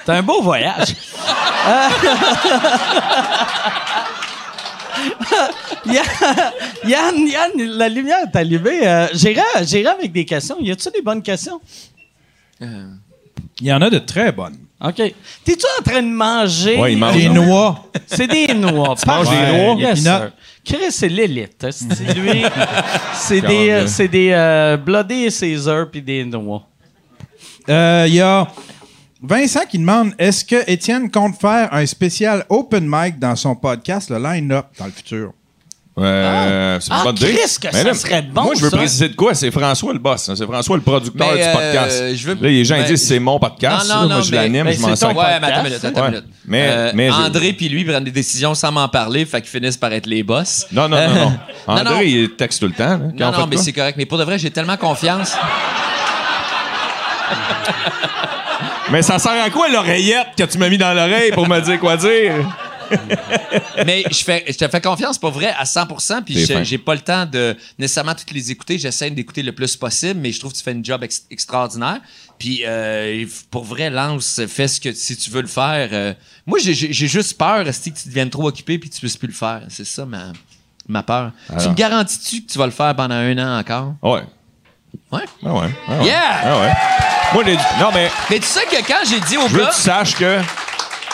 C'est 0.05 0.11
un 0.13 0.21
beau 0.23 0.41
voyage. 0.41 0.95
Yann, 6.85 7.27
Yann, 7.27 7.51
la 7.55 7.89
lumière 7.89 8.17
est 8.31 8.35
allumée. 8.37 8.87
Euh, 8.87 9.07
J'irai 9.13 9.41
j'irai 9.63 9.87
avec 9.91 10.11
des 10.11 10.25
questions. 10.25 10.57
Y 10.59 10.71
a-tu 10.71 10.89
des 10.91 11.01
bonnes 11.01 11.21
questions? 11.23 11.59
Il 12.61 13.67
y 13.67 13.73
en 13.73 13.81
a 13.81 13.89
de 13.89 13.99
très 13.99 14.31
bonnes. 14.31 14.57
OK. 14.83 14.95
T'es-tu 14.95 15.65
en 15.79 15.83
train 15.83 16.01
de 16.01 16.07
manger? 16.09 16.77
Ouais, 16.79 16.93
il 16.93 16.97
mange. 16.99 17.15
Des 17.15 17.29
noix. 17.29 17.85
C'est 18.07 18.27
des 18.27 18.47
noix. 18.55 18.95
Tu 18.95 19.07
manges 19.07 19.29
des 19.29 19.35
noix? 19.35 19.75
Yes. 19.79 20.07
Chris, 20.65 20.91
c'est 20.91 21.09
l'élite. 21.09 21.63
hein, 21.63 21.69
c'est 21.71 22.13
lui. 22.15 22.43
C'est 23.13 23.41
des, 23.41 23.69
euh, 23.69 23.87
c'est 23.87 24.07
des 24.07 24.31
euh, 24.31 24.77
Bloody 24.77 25.29
Caesar 25.31 25.89
puis 25.91 26.01
des 26.01 26.23
noix. 26.25 26.63
Euh, 27.69 28.05
Il 28.07 28.15
y 28.15 28.21
a 28.21 28.47
Vincent 29.21 29.61
qui 29.69 29.77
demande 29.77 30.13
est-ce 30.17 30.43
que 30.43 30.69
Étienne 30.69 31.11
compte 31.11 31.39
faire 31.39 31.71
un 31.73 31.85
spécial 31.85 32.43
open 32.49 32.85
mic 32.87 33.19
dans 33.19 33.35
son 33.35 33.55
podcast, 33.55 34.09
le 34.09 34.17
line-up, 34.17 34.65
dans 34.79 34.85
le 34.85 34.91
futur? 34.91 35.31
Euh, 35.99 36.79
c'est 36.79 36.89
Ah, 36.93 37.01
bonne 37.03 37.17
idée. 37.17 37.33
Chris, 37.33 37.57
que 37.61 37.67
Mais 37.73 37.83
ça 37.83 37.93
serait 37.93 38.21
bon, 38.21 38.43
Moi, 38.43 38.53
je 38.55 38.61
veux 38.61 38.69
ça. 38.69 38.77
préciser 38.77 39.09
de 39.09 39.15
quoi? 39.15 39.33
C'est 39.33 39.51
François 39.51 39.91
le 39.91 39.99
boss. 39.99 40.29
hein. 40.29 40.35
C'est 40.37 40.45
François 40.45 40.77
le 40.77 40.81
producteur 40.81 41.27
Mais, 41.33 41.45
du 41.45 41.51
podcast. 41.51 41.99
euh, 42.01 42.13
je 42.15 42.27
veux- 42.27 42.33
Là, 42.35 42.39
les 42.49 42.63
gens 42.63 42.77
ben, 42.77 42.85
disent 42.85 43.05
c'est 43.05 43.19
mon 43.19 43.37
podcast. 43.39 43.89
Non, 43.89 43.95
non, 43.95 44.01
là. 44.01 44.07
Moi, 44.07 44.15
non, 44.15 44.21
je 44.21 44.31
mais- 44.31 44.37
l'anime, 44.37 44.63
mais 44.63 44.73
je 44.73 44.79
m'en 44.79 44.87
c'est 44.89 44.95
sers. 44.95 45.09
Ouais, 45.09 45.15
mais 45.15 45.23
attends 45.33 45.39
podcast. 45.47 45.63
minute, 45.65 45.85
attends 45.85 45.97
une 45.99 46.03
Ouais. 46.05 46.09
minute. 46.11 46.25
Mais- 46.45 46.69
Euh, 46.71 46.91
mais 46.95 47.11
André 47.11 47.53
puis 47.53 47.67
lui 47.67 47.83
prennent 47.83 48.03
des 48.05 48.11
décisions 48.11 48.55
sans 48.55 48.71
m'en 48.71 48.87
parler, 48.87 49.25
fait 49.25 49.41
qu'ils 49.41 49.49
finissent 49.49 49.75
par 49.77 49.91
être 49.91 50.05
les 50.07 50.23
boss. 50.23 50.65
Non, 50.71 50.87
non, 50.87 50.95
non, 50.97 51.13
non. 51.13 51.33
non. 51.67 51.73
André, 51.81 52.07
il 52.07 52.29
texte 52.35 52.61
tout 52.61 52.67
le 52.67 52.73
temps. 52.73 52.85
là, 52.97 52.97
Non, 53.31 53.37
non, 53.37 53.47
mais 53.47 53.57
c'est 53.57 53.73
correct. 53.73 53.95
Mais 53.97 54.05
pour 54.05 54.17
de 54.17 54.23
vrai, 54.23 54.39
j'ai 54.39 54.49
tellement 54.49 54.77
confiance. 54.77 55.33
Mais 58.91 59.01
ça 59.01 59.19
sert 59.19 59.31
à 59.43 59.49
quoi 59.49 59.69
l'oreillette 59.69 60.27
que 60.37 60.43
tu 60.43 60.57
m'as 60.57 60.67
mis 60.69 60.77
dans 60.77 60.93
l'oreille 60.93 61.31
pour 61.31 61.47
me 61.47 61.59
dire 61.61 61.79
quoi 61.79 61.95
dire? 61.97 62.33
Mais 63.85 64.03
je, 64.11 64.23
fais, 64.23 64.43
je 64.47 64.53
te 64.57 64.67
fais 64.67 64.81
confiance 64.81 65.17
pour 65.17 65.31
vrai 65.31 65.53
à 65.57 65.63
100% 65.63 66.23
puis 66.23 66.35
j'ai 66.63 66.77
pas 66.77 66.93
le 66.95 67.01
temps 67.01 67.25
de 67.25 67.55
nécessairement 67.79 68.15
toutes 68.15 68.31
les 68.31 68.51
écouter. 68.51 68.77
J'essaie 68.77 69.09
d'écouter 69.11 69.43
le 69.43 69.51
plus 69.53 69.75
possible, 69.75 70.19
mais 70.19 70.31
je 70.31 70.39
trouve 70.39 70.51
que 70.51 70.57
tu 70.57 70.63
fais 70.63 70.71
une 70.71 70.83
job 70.85 71.03
ex- 71.03 71.23
extraordinaire. 71.29 71.99
Puis 72.39 72.63
euh, 72.65 73.25
pour 73.51 73.63
vrai, 73.63 73.89
lance, 73.89 74.41
fais 74.47 74.67
ce 74.67 74.79
que 74.81 74.91
si 74.93 75.15
tu 75.15 75.29
veux 75.29 75.41
le 75.41 75.47
faire. 75.47 75.89
euh, 75.91 76.13
moi, 76.45 76.57
j'ai- 76.61 76.73
juste 76.91 77.37
peur 77.37 77.67
esti, 77.67 77.91
que 77.93 77.99
tu 77.99 78.07
deviennes 78.09 78.29
trop 78.29 78.47
occupé 78.47 78.79
puis 78.79 78.89
que 78.89 78.95
tu 78.95 79.01
puisses 79.01 79.17
plus 79.17 79.27
le 79.27 79.33
faire. 79.33 79.61
C'est 79.69 79.85
ça 79.85 80.05
ma, 80.05 80.33
ma 80.87 81.03
peur. 81.03 81.31
Tu 81.59 81.69
me 81.69 81.73
garantis-tu 81.75 82.41
que 82.43 82.51
tu 82.51 82.57
vas 82.57 82.65
le 82.65 82.71
faire 82.71 82.95
pendant 82.95 83.15
un 83.15 83.37
an 83.37 83.59
encore? 83.59 83.93
Ouais. 84.01 84.23
Ouais. 85.11 85.21
Ah 85.45 85.53
ouais. 85.53 85.69
Ah 85.87 85.97
ouais. 85.99 86.05
Yeah! 86.05 86.41
Ah 86.43 86.59
ouais. 86.61 86.71
Moi, 87.33 87.43
les- 87.45 87.55
non, 87.79 87.91
mais 87.93 88.09
Mais 88.29 88.39
tu 88.39 88.45
sais 88.45 88.65
que 88.65 88.85
quand 88.87 88.99
j'ai 89.09 89.19
dit 89.21 89.37
au 89.37 89.47
je 89.47 89.53
veux 89.53 89.61
gars, 89.63 89.69
que 89.69 89.75
tu 89.75 89.81
saches 89.81 90.15
que. 90.15 90.41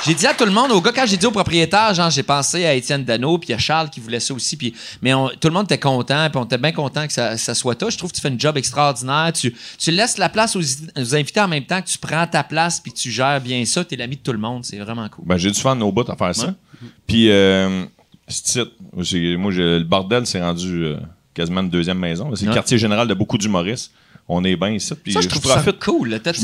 J'ai 0.05 0.13
dit 0.13 0.25
à 0.27 0.33
tout 0.33 0.45
le 0.45 0.51
monde, 0.51 0.71
au 0.71 0.81
gars, 0.81 0.91
quand 0.93 1.05
j'ai 1.05 1.17
dit 1.17 1.25
au 1.25 1.31
propriétaire, 1.31 1.93
genre, 1.93 2.09
j'ai 2.09 2.23
pensé 2.23 2.65
à 2.65 2.73
Étienne 2.73 3.03
Dano, 3.03 3.37
puis 3.37 3.53
à 3.53 3.57
Charles 3.57 3.89
qui 3.89 3.99
voulait 3.99 4.19
ça 4.19 4.33
aussi, 4.33 4.55
puis, 4.55 4.73
mais 5.01 5.13
on- 5.13 5.29
tout 5.29 5.47
le 5.47 5.53
monde 5.53 5.65
était 5.65 5.77
content, 5.79 6.29
puis 6.29 6.39
on 6.39 6.45
était 6.45 6.57
bien 6.57 6.71
content 6.71 7.05
que 7.07 7.13
ça, 7.13 7.37
ça 7.37 7.53
soit 7.53 7.75
toi. 7.75 7.89
Je 7.89 7.97
trouve 7.97 8.11
que 8.11 8.15
tu 8.15 8.21
fais 8.21 8.29
une 8.29 8.39
job 8.39 8.55
extraordinaire. 8.57 9.31
Tu, 9.33 9.53
tu 9.77 9.91
laisses 9.91 10.17
la 10.17 10.29
place 10.29 10.55
aux, 10.55 10.61
aux 10.61 11.15
invités 11.15 11.41
en 11.41 11.47
même 11.47 11.65
temps 11.65 11.81
que 11.81 11.87
tu 11.87 11.97
prends 11.97 12.25
ta 12.27 12.43
place, 12.43 12.79
puis 12.79 12.93
tu 12.93 13.11
gères 13.11 13.41
bien 13.41 13.65
ça. 13.65 13.83
T'es 13.83 13.95
l'ami 13.95 14.15
de 14.17 14.21
tout 14.21 14.31
le 14.33 14.39
monde. 14.39 14.63
C'est 14.65 14.77
vraiment 14.79 15.07
cool. 15.09 15.25
Ben, 15.25 15.37
j'ai 15.37 15.51
du 15.51 15.59
fun 15.59 15.75
de 15.75 15.81
nos 15.81 15.91
bouts 15.91 16.09
à 16.09 16.15
faire 16.15 16.35
ça. 16.35 16.53
Puis, 17.05 17.29
euh, 17.29 17.85
moi, 19.37 19.51
le 19.51 19.83
bordel, 19.83 20.25
c'est 20.25 20.41
rendu 20.41 20.83
euh, 20.85 20.97
quasiment 21.33 21.61
une 21.61 21.69
deuxième 21.69 21.99
maison. 21.99 22.33
C'est 22.35 22.45
le 22.45 22.53
quartier 22.53 22.77
général 22.77 23.07
de 23.07 23.13
beaucoup 23.13 23.37
d'humoristes. 23.37 23.91
On 24.29 24.43
est 24.43 24.57
bien 24.57 24.71
ici. 24.71 24.93
Puis 25.01 25.13
ça, 25.13 25.21
je 25.21 25.29
trouve 25.29 25.41
ça 25.45 25.63
cool. 25.79 26.09
Je 26.11 26.43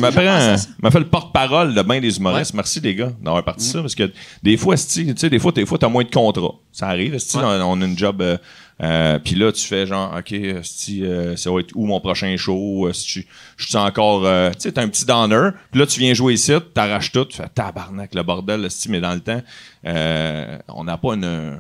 m'a 0.82 0.90
fait 0.92 1.00
le 1.00 1.08
porte-parole 1.10 1.74
de 1.74 1.82
bien 1.82 2.00
des 2.00 2.16
humoristes. 2.18 2.52
Ouais. 2.54 2.58
Merci 2.58 2.80
les 2.80 2.96
gars 2.96 3.12
d'avoir 3.22 3.44
parti 3.44 3.66
ça 3.66 3.82
parce 3.82 3.94
que 3.96 4.10
des 4.42 4.56
fois, 4.56 4.78
tu 4.78 5.14
sais, 5.18 5.30
des 5.30 5.40
fois, 5.40 5.52
des 5.52 5.66
fois, 5.66 5.78
t'as 5.78 5.90
moins 5.90 6.04
de 6.06 6.10
contrats. 6.10 6.56
Ça 6.72 6.88
arrive, 6.88 7.14
Ouais. 7.14 7.20
on, 7.36 7.72
on 7.72 7.82
a 7.82 7.86
une 7.86 7.98
job. 7.98 8.22
euh, 8.22 8.38
euh, 8.82 9.20
puis 9.20 9.36
là, 9.36 9.52
tu 9.52 9.62
fais 9.68 9.86
genre, 9.86 10.16
ok, 10.18 10.32
esti, 10.32 11.04
euh, 11.04 11.36
ça 11.36 11.52
va 11.52 11.60
être 11.60 11.72
où 11.76 11.86
mon 11.86 12.00
prochain 12.00 12.36
show? 12.38 12.88
Esti, 12.90 13.26
Je 13.58 13.68
suis 13.68 13.78
encore, 13.78 14.26
euh, 14.26 14.50
tu 14.52 14.62
sais, 14.62 14.72
t'as 14.72 14.82
un 14.82 14.88
petit 14.88 15.06
downer. 15.06 15.50
Puis 15.72 15.80
là, 15.82 15.86
tu 15.86 16.00
viens 16.00 16.14
jouer 16.14 16.34
ici, 16.36 16.54
t'arraches 16.74 17.12
tout, 17.12 17.26
tu 17.26 17.38
fais 17.38 17.48
tabarnak 17.54 18.16
le 18.16 18.24
bordel, 18.24 18.64
esti, 18.66 18.90
mais 18.90 19.00
dans 19.02 19.14
le 19.14 19.20
temps, 19.20 19.42
euh, 19.86 20.58
on 20.70 20.86
n'a 20.86 20.98
pas 20.98 21.16
une. 21.16 21.60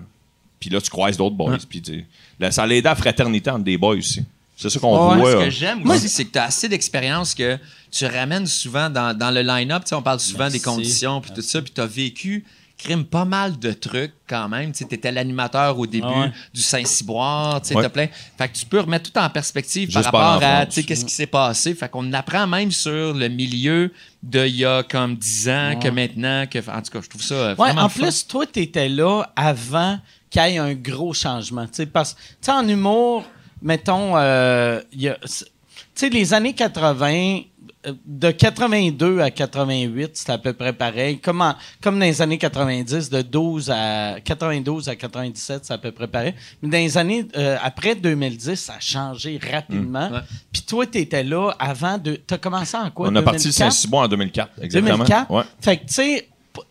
Puis 0.59 0.69
là, 0.69 0.79
tu 0.79 0.89
croises 0.89 1.17
d'autres 1.17 1.35
boys. 1.35 1.57
Puis 1.69 1.81
tu 1.81 1.93
sais, 1.93 2.05
là, 2.39 2.49
ça 2.49 2.65
l'aide 2.65 2.87
à 2.87 2.91
la 2.91 2.95
fraternité 2.95 3.49
entre 3.49 3.65
des 3.65 3.77
boys 3.77 3.95
aussi. 3.97 4.23
C'est 4.69 4.75
ça 4.75 4.79
qu'on 4.79 5.11
Ouais, 5.11 5.17
voit. 5.19 5.31
Ce 5.31 5.45
que 5.45 5.49
j'aime 5.49 5.89
aussi, 5.89 6.09
c'est 6.09 6.25
que 6.25 6.31
tu 6.31 6.39
as 6.39 6.45
assez 6.45 6.69
d'expérience 6.69 7.33
que 7.35 7.57
tu 7.91 8.05
ramènes 8.05 8.47
souvent 8.47 8.89
dans, 8.89 9.17
dans 9.17 9.31
le 9.31 9.41
line-up. 9.41 9.83
Tu 9.85 9.89
sais, 9.89 9.95
On 9.95 10.01
parle 10.01 10.19
souvent 10.19 10.49
des 10.49 10.59
conditions 10.59 11.21
puis 11.21 11.31
tout 11.33 11.41
ça, 11.41 11.61
puis 11.61 11.71
tu 11.73 11.81
as 11.81 11.85
vécu 11.85 12.45
crime 12.77 13.05
pas 13.05 13.23
mal 13.23 13.57
de 13.59 13.71
trucs 13.71 14.13
quand 14.27 14.49
même. 14.49 14.73
Tu 14.73 14.83
étais 14.83 15.11
l'animateur 15.11 15.77
au 15.77 15.85
début 15.87 16.07
ouais. 16.07 16.31
du 16.53 16.61
Saint-Cyboire. 16.61 17.61
Tu 17.61 17.75
Ouais. 17.75 17.87
plein. 17.89 18.07
Fait 18.37 18.49
que 18.49 18.57
tu 18.57 18.65
peux 18.65 18.79
remettre 18.79 19.11
tout 19.11 19.17
en 19.19 19.29
perspective 19.29 19.89
Juste 19.89 20.11
par 20.11 20.21
rapport 20.21 20.43
à 20.43 20.61
France. 20.61 20.73
tu 20.73 20.81
sais, 20.81 20.83
qu'est-ce 20.83 21.05
qui 21.05 21.13
s'est 21.13 21.27
passé. 21.27 21.73
Fait 21.75 21.89
qu'on 21.89 22.11
apprend 22.13 22.45
même 22.47 22.71
sur 22.71 23.13
le 23.13 23.27
milieu 23.29 23.91
de 24.21 24.45
il 24.45 24.55
y 24.57 24.65
a 24.65 24.83
comme 24.83 25.15
10 25.15 25.49
ans 25.49 25.79
que 25.81 25.87
maintenant. 25.87 26.45
Que, 26.47 26.59
en 26.59 26.81
tout 26.81 26.91
cas, 26.91 26.99
je 27.01 27.09
trouve 27.09 27.23
ça 27.23 27.35
euh, 27.35 27.49
Ouais, 27.51 27.67
vraiment 27.67 27.83
en 27.83 27.89
fun. 27.89 28.01
plus, 28.01 28.27
toi, 28.27 28.45
tu 28.51 28.59
étais 28.61 28.89
là 28.89 29.31
avant 29.35 29.99
qu'il 30.29 30.41
y 30.41 30.55
ait 30.55 30.57
un 30.57 30.73
gros 30.73 31.13
changement. 31.13 31.65
Tu 31.67 31.73
sais, 31.73 31.85
parce 31.85 32.15
tu 32.15 32.21
sais, 32.41 32.51
en 32.51 32.67
humour, 32.67 33.23
mettons, 33.63 34.17
euh, 34.17 34.79
c'est- 35.25 35.45
tu 35.45 35.51
sais, 35.95 36.09
les 36.09 36.33
années 36.33 36.53
80, 36.53 37.41
euh, 37.85 37.93
de 38.05 38.31
82 38.31 39.19
à 39.19 39.29
88, 39.31 40.11
c'était 40.17 40.31
à 40.31 40.37
peu 40.37 40.53
près 40.53 40.73
pareil. 40.73 41.19
Comme, 41.19 41.41
en- 41.41 41.55
comme 41.81 41.99
dans 41.99 42.05
les 42.05 42.21
années 42.21 42.37
90, 42.37 43.09
de 43.09 43.21
12 43.21 43.69
à 43.69 44.15
92 44.23 44.89
à 44.89 44.95
97, 44.95 45.65
c'est 45.65 45.73
à 45.73 45.77
peu 45.77 45.91
près 45.91 46.07
pareil. 46.07 46.33
Mais 46.61 46.69
dans 46.69 46.77
les 46.77 46.97
années 46.97 47.25
euh, 47.37 47.57
après 47.61 47.95
2010, 47.95 48.55
ça 48.59 48.73
a 48.75 48.79
changé 48.79 49.39
rapidement. 49.51 50.09
Ouais. 50.11 50.19
Puis 50.51 50.61
toi, 50.63 50.85
tu 50.87 50.97
étais 50.99 51.23
là 51.23 51.51
avant 51.59 51.97
de. 51.97 52.15
Tu 52.27 52.33
as 52.33 52.37
commencé 52.37 52.75
en 52.77 52.89
quoi? 52.89 53.09
On 53.09 53.15
a 53.15 53.21
parti 53.21 53.43
2004? 53.43 53.47
le 53.47 53.71
Saint-Cyboire 53.71 54.03
en 54.03 54.07
2004. 54.07 54.51
Exactement. 54.61 54.97
2004. 54.97 55.31
Ouais. 55.31 55.43
Fait 55.61 55.77
que, 55.77 55.85
tu 55.85 55.93
sais, 55.93 56.29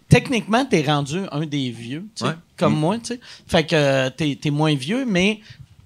techniquement, 0.09 0.65
t'es 0.65 0.83
rendu 0.83 1.21
un 1.31 1.47
des 1.47 1.71
vieux, 1.71 2.05
tu 2.17 2.25
Ouais. 2.25 2.33
comme 2.57 2.75
moi, 2.77 2.99
tu 2.99 3.07
sais. 3.15 3.21
Fait 3.47 3.65
que 3.65 3.75
euh, 3.77 4.11
t'es 4.11 4.39
es 4.45 4.51
moins 4.51 4.75
vieux, 4.75 5.05
mais 5.07 5.41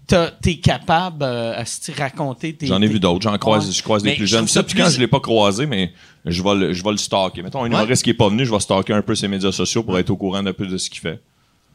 t'es 0.07 0.57
capable 0.59 1.23
euh, 1.23 1.59
à 1.59 1.65
se 1.65 1.91
raconter 1.93 2.55
tes. 2.55 2.66
J'en 2.66 2.81
ai 2.83 2.87
vu 2.87 3.01
d'autres. 3.01 3.23
J'en 3.23 3.37
croise, 3.39 3.66
Ouais. 3.66 3.73
je 3.73 3.83
croise 3.83 4.03
des 4.03 4.11
Mais 4.11 4.16
plus 4.16 4.27
je 4.27 4.37
jeunes. 4.37 4.47
ça 4.49 4.62
puis 4.62 4.77
quand 4.77 4.89
je 4.89 4.99
l'ai 5.01 5.07
pas 5.09 5.20
croisé, 5.20 5.66
mais 5.66 5.93
je 6.24 6.43
vais 6.43 6.55
le, 6.55 6.73
je 6.73 6.83
vais 6.85 6.91
le 6.93 6.97
stalker. 6.97 7.43
Mettons, 7.43 7.62
un 7.62 7.66
humoriste 7.66 8.03
qui 8.05 8.11
est 8.11 8.15
pas 8.15 8.28
venu, 8.28 8.45
je 8.47 8.53
vais 8.53 8.61
stalker 8.61 8.93
un 8.93 9.03
peu 9.03 9.15
ses 9.15 9.28
médias 9.28 9.53
sociaux 9.53 9.83
pour 9.83 9.99
être 9.99 10.11
au 10.11 10.16
courant 10.16 10.43
d'un 10.43 10.53
peu 10.53 10.66
de 10.66 10.77
ce 10.77 10.89
qu'il 10.91 11.01
fait. 11.01 11.20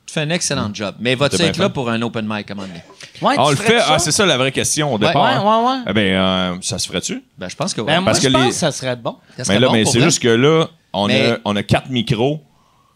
Tu 0.06 0.14
fais 0.16 0.22
un 0.22 0.30
excellent 0.30 0.70
job. 0.74 0.96
Mais 1.00 1.16
vas-tu 1.16 1.42
être 1.42 1.58
là 1.58 1.70
pour 1.70 1.90
un 1.90 2.02
open 2.02 2.26
mic 2.28 2.50
à 2.50 2.54
un 2.54 2.56
moment 2.56 2.68
donné? 2.68 2.82
Ouais, 3.22 3.36
Ah, 3.38 3.46
on 3.46 3.50
le 3.52 3.56
fait? 3.56 3.78
Ah, 3.88 4.00
c'est 4.00 4.12
ça 4.12 4.26
la 4.26 4.38
vraie 4.38 4.52
question 4.52 4.94
au 4.94 4.98
départ. 4.98 5.16
Ouais, 5.24 5.30
hein. 5.32 5.64
ouais, 5.64 5.72
ouais. 5.72 5.80
Eh 5.90 5.94
ben, 5.94 6.14
euh, 6.16 6.56
ça 6.62 6.80
se 6.80 6.88
ferait-tu? 6.88 7.24
Ben, 7.38 7.48
je 7.50 7.56
pense 7.56 7.74
que 7.74 7.82
oui. 7.82 7.88
Ben, 7.88 8.02
moi, 8.02 8.12
Parce 8.12 8.22
je 8.24 8.28
que 8.28 8.34
pense 8.34 8.44
les- 8.44 8.50
que 8.50 8.56
ça 8.56 8.72
serait 8.72 8.96
bon. 8.96 9.16
Ça 9.38 9.44
serait 9.46 9.54
Mais 9.56 9.60
là, 9.62 9.68
bon 9.68 9.74
mais 9.74 9.86
c'est 9.86 10.02
juste 10.02 10.22
que 10.22 10.28
là, 10.28 10.68
on, 10.94 11.08
Mais- 11.08 11.32
a, 11.32 11.38
on 11.46 11.56
a 11.56 11.64
quatre 11.64 11.90
micros. 11.90 12.42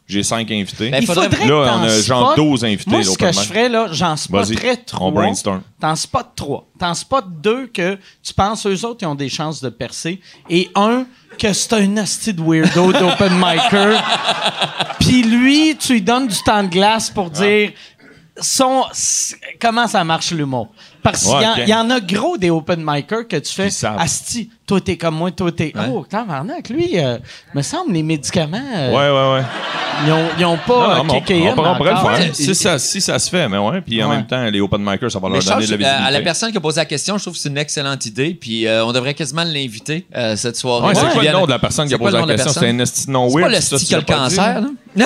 J'ai 0.07 0.22
cinq 0.22 0.52
invités. 0.52 0.91
Ben, 0.91 0.99
Il 1.02 1.07
faudrait- 1.07 1.30
faudrait 1.32 1.48
Là, 1.48 1.77
on 1.80 1.84
a 1.84 1.99
genre 2.02 2.34
spots- 2.34 2.36
12 2.36 2.64
invités, 2.64 2.91
Moi, 2.91 3.03
ce 3.03 3.18
que 3.18 3.32
je 3.32 3.40
ferais, 3.40 3.69
là, 3.69 3.88
j'en 3.91 4.15
spotterais 4.15 4.77
trois. 4.77 5.07
on 5.07 5.11
brainstorm. 5.11 5.61
T'en 5.80 5.95
spots 5.95 6.19
trois. 6.36 6.68
T'en 6.80 6.94
spots 6.94 7.22
deux 7.41 7.65
que 7.68 7.98
tu 8.22 8.34
penses, 8.36 8.68
eux 8.68 8.86
autres, 8.86 8.99
ils 9.02 9.07
ont 9.07 9.15
des 9.15 9.30
chances 9.30 9.61
de 9.61 9.69
percer. 9.69 10.19
Et 10.49 10.69
un, 10.76 11.06
que 11.40 11.52
c'est 11.53 11.73
un 11.73 11.98
asti 11.98 12.34
de 12.34 12.41
weirdo 12.41 12.91
d'open 12.94 13.34
micer. 13.36 13.98
Puis 14.99 15.23
lui, 15.23 15.76
tu 15.77 15.94
lui 15.94 16.02
donnes 16.02 16.27
du 16.27 16.38
temps 16.44 16.64
de 16.64 16.69
glace 16.69 17.10
pour 17.10 17.30
dire 17.30 17.72
sont, 18.40 18.84
comment 19.62 19.88
ça 19.88 20.03
marche 20.03 20.32
l'humour? 20.32 20.70
Parce 21.02 21.22
qu'il 21.24 21.34
Ouais, 21.36 21.68
y 21.68 21.74
en- 21.74 21.88
y, 21.88 21.91
a 21.94 21.99
gros 21.99 22.36
des 22.38 22.49
open 22.49 22.84
micers 22.84 23.28
que 23.30 23.38
tu 23.38 23.53
fais. 23.53 23.68
Ils 23.68 23.72
savent. 23.72 23.98
Asti, 23.99 24.49
toi 24.66 24.82
t'es 24.82 24.98
comme 24.98 25.16
moi, 25.16 25.30
toi 25.32 25.52
t'es. 25.52 25.72
Oh, 25.90 26.03
tabarnak, 26.10 26.68
lui, 26.70 26.94
euh, 26.99 27.18
me 27.53 27.62
semble 27.62 27.94
les 27.94 28.02
médicaments, 28.02 28.57
euh, 28.76 28.90
Ouais, 28.90 28.95
ouais, 29.12 29.36
ouais. 29.40 29.45
ils, 30.07 30.12
ont, 30.12 30.26
ils 30.40 30.45
ont 30.45 30.57
pas 30.57 30.74
Non, 30.74 30.90
euh, 30.90 30.95
non, 30.95 31.03
on- 31.16 31.20
kické 31.22 31.48
on, 31.49 31.53
pourrait- 31.53 31.70
on 31.70 31.76
pourrait 31.76 31.91
le 31.91 31.98
faire. 31.98 32.06
Ouais. 32.28 32.30
Si 32.34 32.56
ça, 32.56 32.80
si 32.80 32.99
ça 33.02 33.20
se 33.20 33.30
fait, 33.30 33.48
mais 33.48 33.60
ouais. 33.60 33.82
Puis 33.82 34.02
en 34.03 34.10
même 34.10 34.26
temps, 34.26 34.44
les 34.45 34.60
open 34.60 34.82
micers, 34.84 35.12
ça 35.12 35.20
va 35.20 35.30
Mais 35.30 35.36
leur 35.40 35.44
donner 35.60 35.68
de 35.68 35.76
la 35.76 35.88
euh, 35.88 35.91
à 35.91 35.91
la 35.91 35.99
visibilité. 35.99 36.24
personne 36.24 36.52
qui 36.52 36.57
a 36.57 36.62
posé 36.62 36.82
la 36.82 36.86
question, 36.86 37.18
je 37.20 37.24
trouve 37.24 37.36
que 37.36 37.40
c'est 37.40 37.49
une 37.49 37.57
excellente 37.60 38.03
idée. 38.07 38.34
Puis 38.34 38.66
euh, 38.66 38.84
on 38.84 38.91
devrait 38.91 39.14
quasiment 39.14 39.44
l'inviter 39.44 40.07
euh, 40.16 40.36
cette 40.36 40.56
soirée. 40.57 40.88
Ouais, 40.88 40.95
c'est 40.95 41.07
quoi 41.14 41.24
le 41.24 41.32
nom 41.32 41.45
de 41.45 41.52
la 41.52 41.60
personne 41.60 41.88
qui 41.88 41.94
a 41.94 41.99
posé 41.99 42.18
la 42.18 42.26
question? 42.26 42.52
C'est 42.52 42.68
un 42.70 42.80
esti 42.80 43.06
de 43.06 43.12
nom 43.12 43.30
C'est 43.30 43.36
pas 43.41 43.48
weird. 43.49 43.64
le 43.72 43.78
qui 43.78 43.94
a 43.94 43.98
le 43.99 44.03
cancer, 44.03 44.62
non? 44.64 44.76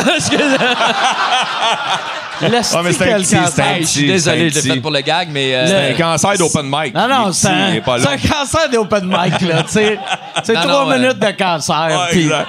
Non, 2.41 2.48
Ouais, 2.49 2.84
mais 2.84 2.94
c'est 2.94 3.14
un 3.14 3.18
le 3.18 3.24
petit- 3.24 3.36
cancer- 3.36 3.49
c'est 3.53 3.61
un 3.61 3.66
Hey, 3.66 3.82
je 3.82 3.88
suis 3.88 3.99
petit- 4.02 4.07
désolé, 4.11 4.20
c'est 4.22 4.30
un 4.30 4.34
je 4.34 4.44
l'ai 4.44 4.52
petit. 4.61 4.70
fait 4.72 4.80
pour 4.82 4.91
le 4.91 5.02
gag, 5.02 5.30
mais. 5.32 5.56
euh, 5.56 5.68
C'est 5.68 5.91
un 5.94 5.98
cancer 5.98 6.38
d'open 6.38 6.66
mic. 6.66 6.94
Non, 6.95 7.02
Il 7.06 7.10
non, 7.10 7.32
c'est 7.34 7.48
un, 7.48 7.70
il 7.70 7.76
est 7.78 7.82
pas 7.82 7.99
c'est 7.99 8.06
long. 8.06 8.11
un 8.11 8.18
cancer 8.18 8.70
des 8.70 8.78
open 8.78 9.06
mic, 9.06 9.41
là. 9.41 9.64
tu 9.64 9.70
sais. 9.70 9.99
C'est 10.44 10.53
Non, 10.53 10.61
trois 10.61 10.86
non, 10.86 10.91
euh, 10.91 10.98
minutes 10.99 11.20
de 11.20 11.32
cancer. 11.32 11.88
Ouais, 11.90 11.98
puis- 12.11 12.24
exact. 12.24 12.48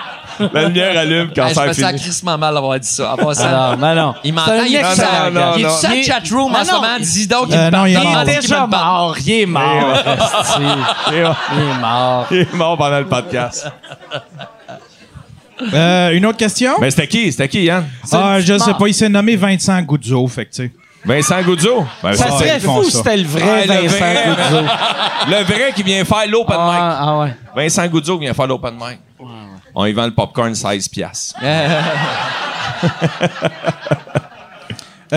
La 0.54 0.62
lumière 0.64 0.98
allume, 0.98 1.28
hey, 1.28 1.34
je 1.36 1.40
cancer 1.42 1.66
me 1.66 1.72
sens 1.74 1.86
fini. 1.86 2.00
crissement 2.00 2.38
mal 2.38 2.54
d'avoir 2.54 2.78
dit 2.80 2.88
ça. 2.88 3.12
En 3.12 3.16
passant. 3.18 3.44
Alors, 3.44 3.76
mais 3.76 3.94
non. 3.94 4.14
Il 4.24 4.32
m'entend, 4.32 4.52
il 4.66 4.74
est 4.74 4.78
excellent 4.78 5.08
Non, 5.26 5.30
non, 5.32 5.40
gars. 5.40 5.46
non, 5.50 5.52
Il 5.56 5.60
est 5.60 5.68
non. 5.68 5.76
sur 5.76 5.90
Il- 5.90 5.96
le 5.98 6.02
chatroom 6.04 6.52
Non, 6.52 6.58
en 6.58 6.64
ce 6.64 6.70
non, 6.70 6.76
moment. 6.80 6.88
il- 6.98 7.04
Dis 7.04 7.26
donc, 7.26 7.52
Euh, 7.52 7.70
non, 7.70 7.84
il 7.84 7.94
est 7.94 8.00
Il 8.00 8.08
mort. 8.08 8.20
est 8.22 8.24
déjà 8.40 8.66
mort. 8.66 9.16
Il 9.26 9.30
est 9.32 9.46
mort. 9.46 9.94
esti. 10.42 10.60
Il 11.10 11.14
est 11.14 11.22
mort. 11.24 11.36
Il 11.52 11.60
est 11.60 11.78
mort. 11.78 12.26
Il 12.30 12.36
est 12.38 12.54
mort 12.54 12.78
pendant 12.78 12.98
le 13.00 13.06
podcast. 13.06 13.70
Euh, 15.74 16.10
une 16.12 16.26
autre 16.26 16.38
question? 16.38 16.74
Mais 16.80 16.90
c'était 16.90 17.06
qui? 17.08 17.30
C'était 17.32 17.48
qui, 17.48 17.64
Yann? 17.64 17.84
ah, 18.12 18.40
je 18.40 18.56
sais 18.58 18.74
pas. 18.74 18.86
Il 18.86 18.94
s'est 18.94 19.08
nommé 19.08 19.36
Vincent 19.36 19.80
Goudzo, 19.82 20.26
fait 20.26 20.46
que 20.46 20.50
tu 20.54 20.62
sais. 20.64 20.72
Vincent 21.04 21.40
Goudzo. 21.42 21.86
Ben, 22.02 22.12
Ça 22.12 22.30
serait 22.30 22.56
ils 22.56 22.60
font 22.60 22.82
fou 22.82 22.84
ça. 22.84 22.90
si 22.90 22.96
c'était 22.98 23.16
le 23.16 23.24
vrai 23.26 23.42
Ah, 23.42 23.66
le 23.66 23.88
Vincent 23.88 23.96
vrai, 23.96 24.24
Goudzo. 24.26 24.66
Le 25.28 25.44
vrai 25.44 25.72
qui 25.74 25.82
vient 25.82 26.04
faire 26.04 26.26
l'open 26.28 26.56
mic. 26.56 26.76
Ah, 26.78 26.98
ah 27.00 27.18
ouais. 27.20 27.34
Vincent 27.56 27.86
Goudzo 27.88 28.18
vient 28.18 28.34
faire 28.34 28.46
l'open 28.46 28.74
mic. 28.74 28.98
On 29.74 29.84
y 29.86 29.92
vend 29.92 30.06
le 30.06 30.14
popcorn 30.14 30.54
16 30.54 30.88
piastres. 30.88 31.36
Euh, 31.42 31.80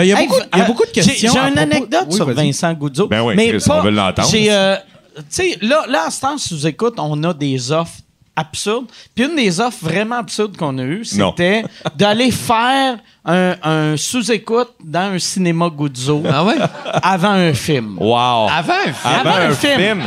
Il 0.03 0.07
y 0.07 0.13
a, 0.13 0.19
Hey, 0.21 0.27
beaucoup, 0.27 0.41
il 0.53 0.57
y 0.57 0.61
a 0.61 0.63
euh, 0.63 0.67
beaucoup 0.67 0.83
de 0.83 0.89
j'ai- 0.93 1.01
questions. 1.01 1.33
J'ai 1.33 1.39
à 1.39 1.47
une 1.49 1.55
propos- 1.55 1.71
anecdote 1.71 2.05
Oui, 2.09 2.15
sur 2.15 2.25
vas-y. 2.25 2.35
Vincent 2.47 2.73
Goudzo. 2.73 3.07
Ben 3.07 3.21
oui, 3.21 3.33
mais 3.35 3.49
Chris, 3.49 3.63
pas, 3.67 3.79
on 3.79 3.83
veut 3.83 3.91
l'entendre. 3.91 4.27
J'ai, 4.31 4.51
euh, 4.51 4.75
tu 5.17 5.23
sais, 5.29 5.57
là, 5.61 5.83
là, 5.87 6.05
en 6.07 6.09
ce 6.09 6.21
temps, 6.21 6.37
sous 6.37 6.65
écoute, 6.65 6.95
on 6.97 7.21
a 7.23 7.33
des 7.33 7.71
offres 7.71 7.99
absurdes. 8.35 8.87
Puis 9.15 9.25
une 9.25 9.35
des 9.35 9.59
offres 9.59 9.79
vraiment 9.85 10.17
absurdes 10.17 10.57
qu'on 10.57 10.77
a 10.77 10.83
eues, 10.83 11.05
c'était 11.05 11.63
d'aller 11.95 12.31
faire 12.31 12.97
un, 13.25 13.55
un 13.63 13.97
sous-écoute 13.97 14.69
dans 14.83 15.13
un 15.13 15.19
cinéma 15.19 15.69
Goudzo 15.69 16.23
Ah 16.31 16.43
ouais? 16.43 16.55
avant 17.01 17.29
un 17.31 17.53
film. 17.53 17.97
Wow! 17.99 18.47
Avant 18.49 18.73
un 18.87 18.93
film. 18.93 18.95
Avant 19.05 19.29
avant 19.31 19.39
un 19.41 19.49
un 19.49 19.53
film. 19.53 19.79
film. 19.79 20.03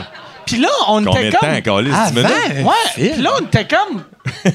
Puis 0.47 0.57
là, 0.59 0.69
on 0.89 1.05
Combien 1.05 1.21
était 1.23 1.31
de 1.31 1.37
comme... 1.37 1.49
temps, 1.51 1.61
Carlis? 1.63 1.91
10 1.91 1.95
Avant 1.95 2.11
minutes? 2.15 2.31
un 2.61 2.63
Ouais, 2.65 2.73
puis 2.95 3.23
là, 3.23 3.31
on 3.41 3.45
était 3.45 3.67
comme. 3.67 4.03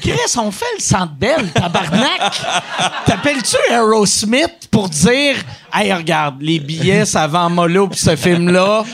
Chris, 0.00 0.12
on 0.38 0.50
fait 0.50 0.64
le 0.76 0.82
centre 0.82 1.12
belle, 1.12 1.48
tabarnak. 1.54 2.42
T'appelles-tu 3.06 3.56
Aerosmith 3.72 4.68
pour 4.70 4.88
dire, 4.88 5.36
hey, 5.74 5.92
regarde, 5.92 6.36
les 6.40 6.58
billets, 6.58 7.04
ça 7.04 7.26
vend 7.26 7.48
mollo 7.50 7.88
pour 7.88 7.98
ce 7.98 8.16
film-là. 8.16 8.84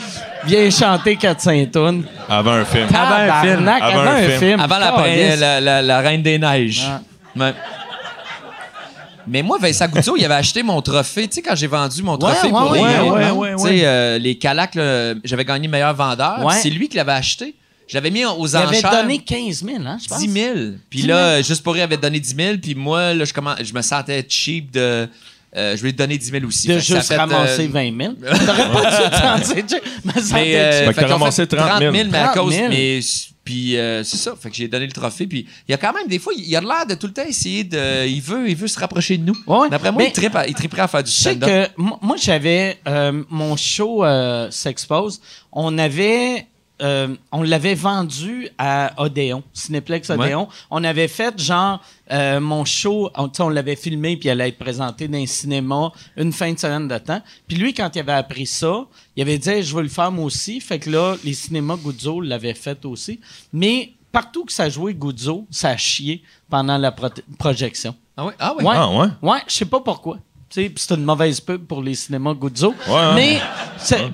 Viens 0.45 0.69
chanter 0.69 1.15
400 1.17 1.51
tunes. 1.71 2.03
Avant 2.29 2.51
un 2.53 2.65
film. 2.65 2.87
Avant 2.93 3.15
un 3.15 3.41
film. 3.41 3.65
Tabarnak, 3.65 3.81
Avant 3.81 3.99
Avant 4.01 4.11
un 4.11 4.29
film. 4.39 4.59
Avant 4.59 4.77
la, 4.77 5.35
la, 5.35 5.61
la- 5.61 5.81
la 5.81 5.99
Reine 5.99 6.21
des 6.21 6.37
Neiges. 6.39 6.87
Ouais. 7.35 7.53
Mais 9.29 9.41
moi, 9.43 9.57
Vincent 9.61 9.85
il 10.17 10.25
avait 10.25 10.33
acheté 10.35 10.63
mon 10.63 10.81
trophée. 10.81 11.27
Tu 11.27 11.35
sais, 11.35 11.41
quand 11.41 11.55
j'ai 11.55 11.67
vendu 11.67 12.01
mon 12.03 12.17
trophée 12.17 12.47
ouais, 12.47 12.49
pour 12.51 12.71
ouais, 12.71 12.77
les, 12.79 12.83
ouais, 12.83 13.23
euh, 13.25 13.31
ouais, 13.31 13.31
ouais, 13.31 13.55
tu 13.55 13.77
sais, 13.79 13.85
euh, 13.85 14.17
les 14.17 14.35
Calacs, 14.37 14.77
j'avais 15.23 15.45
gagné 15.45 15.67
meilleur 15.67 15.93
vendeur. 15.93 16.43
Ouais. 16.43 16.55
C'est 16.61 16.69
lui 16.69 16.87
qui 16.89 16.97
l'avait 16.97 17.11
acheté. 17.13 17.55
Je 17.87 17.95
l'avais 17.95 18.11
mis 18.11 18.23
aux 18.23 18.45
Il 18.47 18.55
avait 18.55 18.77
enchères. 18.77 18.91
donné 19.01 19.17
15 19.17 19.63
000, 19.65 19.77
hein, 19.85 19.97
je 20.01 20.07
pense. 20.07 20.19
10 20.19 20.29
000. 20.31 20.53
Puis 20.91 21.01
10 21.01 21.07
là, 21.07 21.41
juste 21.41 21.63
pour 21.63 21.73
rire, 21.73 21.81
il 21.83 21.85
avait 21.85 21.97
donné 21.97 22.19
10 22.19 22.35
000. 22.35 22.57
Puis 22.61 22.75
moi, 22.75 23.13
là, 23.15 23.25
je, 23.25 23.33
commen- 23.33 23.55
je 23.63 23.73
me 23.73 23.81
sentais 23.81 24.23
cheap 24.29 24.69
de. 24.71 25.07
euh, 25.57 25.75
je 25.75 25.81
lui 25.81 25.89
ai 25.89 25.93
donné 25.93 26.15
10 26.17 26.29
000 26.29 26.45
aussi. 26.45 26.67
De 26.67 26.73
Fait 26.73 26.79
juste 26.81 27.07
fait, 27.07 27.15
euh, 27.15 27.17
ramasser 27.17 27.67
20 27.67 27.97
000. 27.99 28.13
T'aurais 28.45 28.69
pas 28.71 29.39
dû. 29.39 29.75
Mais 30.33 30.55
euh, 30.55 30.93
Fait 30.93 31.05
ramassé 31.05 31.41
fait 31.47 31.55
30 31.55 31.79
000. 31.79 31.91
mais 31.91 32.17
à 32.19 32.27
30 32.27 32.35
cause. 32.35 32.53
000. 32.53 32.67
Mais, 32.69 32.99
puis 33.49 33.77
euh, 33.77 34.03
c'est 34.03 34.17
ça. 34.17 34.35
Fait 34.39 34.49
que 34.51 34.55
j'ai 34.55 34.67
donné 34.67 34.85
le 34.85 34.91
trophée. 34.91 35.25
Puis 35.25 35.47
il 35.67 35.71
y 35.71 35.73
a 35.73 35.77
quand 35.77 35.91
même 35.91 36.07
des 36.07 36.19
fois, 36.19 36.33
il 36.37 36.55
a 36.55 36.61
l'air 36.61 36.85
de 36.87 36.93
tout 36.93 37.07
le 37.07 37.13
temps 37.13 37.25
essayer 37.27 37.63
de. 37.63 38.05
Il 38.07 38.21
veut, 38.21 38.47
il 38.47 38.55
veut 38.55 38.67
se 38.67 38.79
rapprocher 38.79 39.17
de 39.17 39.23
nous. 39.25 39.35
Ouais. 39.47 39.69
D'après 39.69 39.91
moi, 39.91 40.03
il, 40.03 40.11
trippe 40.11 40.35
à- 40.35 40.47
il 40.47 40.53
tripperait 40.53 40.83
à 40.83 40.87
faire 40.87 41.03
du 41.03 41.09
stand-up. 41.11 41.49
que 41.49 41.81
mo- 41.81 41.97
moi, 42.01 42.15
j'avais 42.17 42.77
euh, 42.87 43.23
mon 43.29 43.55
show 43.57 44.03
euh, 44.05 44.51
S'expose. 44.51 45.19
On 45.51 45.77
avait. 45.79 46.45
Euh, 46.81 47.15
on 47.31 47.43
l'avait 47.43 47.75
vendu 47.75 48.49
à 48.57 48.93
Odéon, 48.97 49.43
Cinéplex 49.53 50.09
Odéon. 50.09 50.47
On 50.71 50.83
avait 50.83 51.07
fait 51.07 51.39
genre 51.39 51.81
euh, 52.11 52.39
mon 52.39 52.65
show, 52.65 53.09
on, 53.15 53.49
l'avait 53.49 53.75
filmé 53.75 54.17
puis 54.17 54.29
elle 54.29 54.41
allait 54.41 54.49
être 54.49 54.59
présenté 54.59 55.07
dans 55.07 55.17
un 55.17 55.25
cinéma 55.25 55.91
une 56.17 56.31
fin 56.31 56.53
de 56.53 56.59
semaine 56.59 56.87
de 56.87 56.97
temps. 56.97 57.21
Puis 57.47 57.57
lui, 57.57 57.73
quand 57.73 57.95
il 57.95 57.99
avait 57.99 58.13
appris 58.13 58.45
ça, 58.45 58.85
il 59.15 59.21
avait 59.21 59.37
dit 59.37 59.61
je 59.61 59.75
veux 59.75 59.83
le 59.83 59.89
faire 59.89 60.11
moi 60.11 60.25
aussi. 60.25 60.59
Fait 60.59 60.79
que 60.79 60.89
là, 60.89 61.15
les 61.23 61.33
cinémas 61.33 61.75
Guzzo 61.77 62.21
l'avaient 62.21 62.53
fait 62.53 62.85
aussi. 62.85 63.19
Mais 63.51 63.93
partout 64.11 64.45
que 64.45 64.53
ça 64.53 64.69
jouait 64.69 64.93
Guzzo, 64.93 65.45
ça 65.51 65.69
a 65.69 65.77
chié 65.77 66.23
pendant 66.49 66.77
la 66.77 66.91
pro- 66.91 67.09
projection. 67.37 67.95
Ah 68.15 68.25
ouais? 68.25 68.33
Ah 68.39 68.55
ouais? 68.55 68.63
Ouais. 68.63 68.75
Ah, 68.75 68.89
ouais? 68.89 69.07
Ouais, 69.21 69.39
je 69.47 69.53
sais 69.53 69.65
pas 69.65 69.79
pourquoi. 69.79 70.17
Tu 70.51 70.63
sais, 70.63 70.69
puis 70.69 70.83
c'est 70.87 70.95
une 70.95 71.03
mauvaise 71.03 71.39
pub 71.39 71.67
pour 71.67 71.83
les 71.83 71.93
cinémas 71.93 72.33
Guzzo. 72.33 72.73
Ouais, 72.87 72.93
ouais. 72.95 73.13
Mais, 73.13 73.39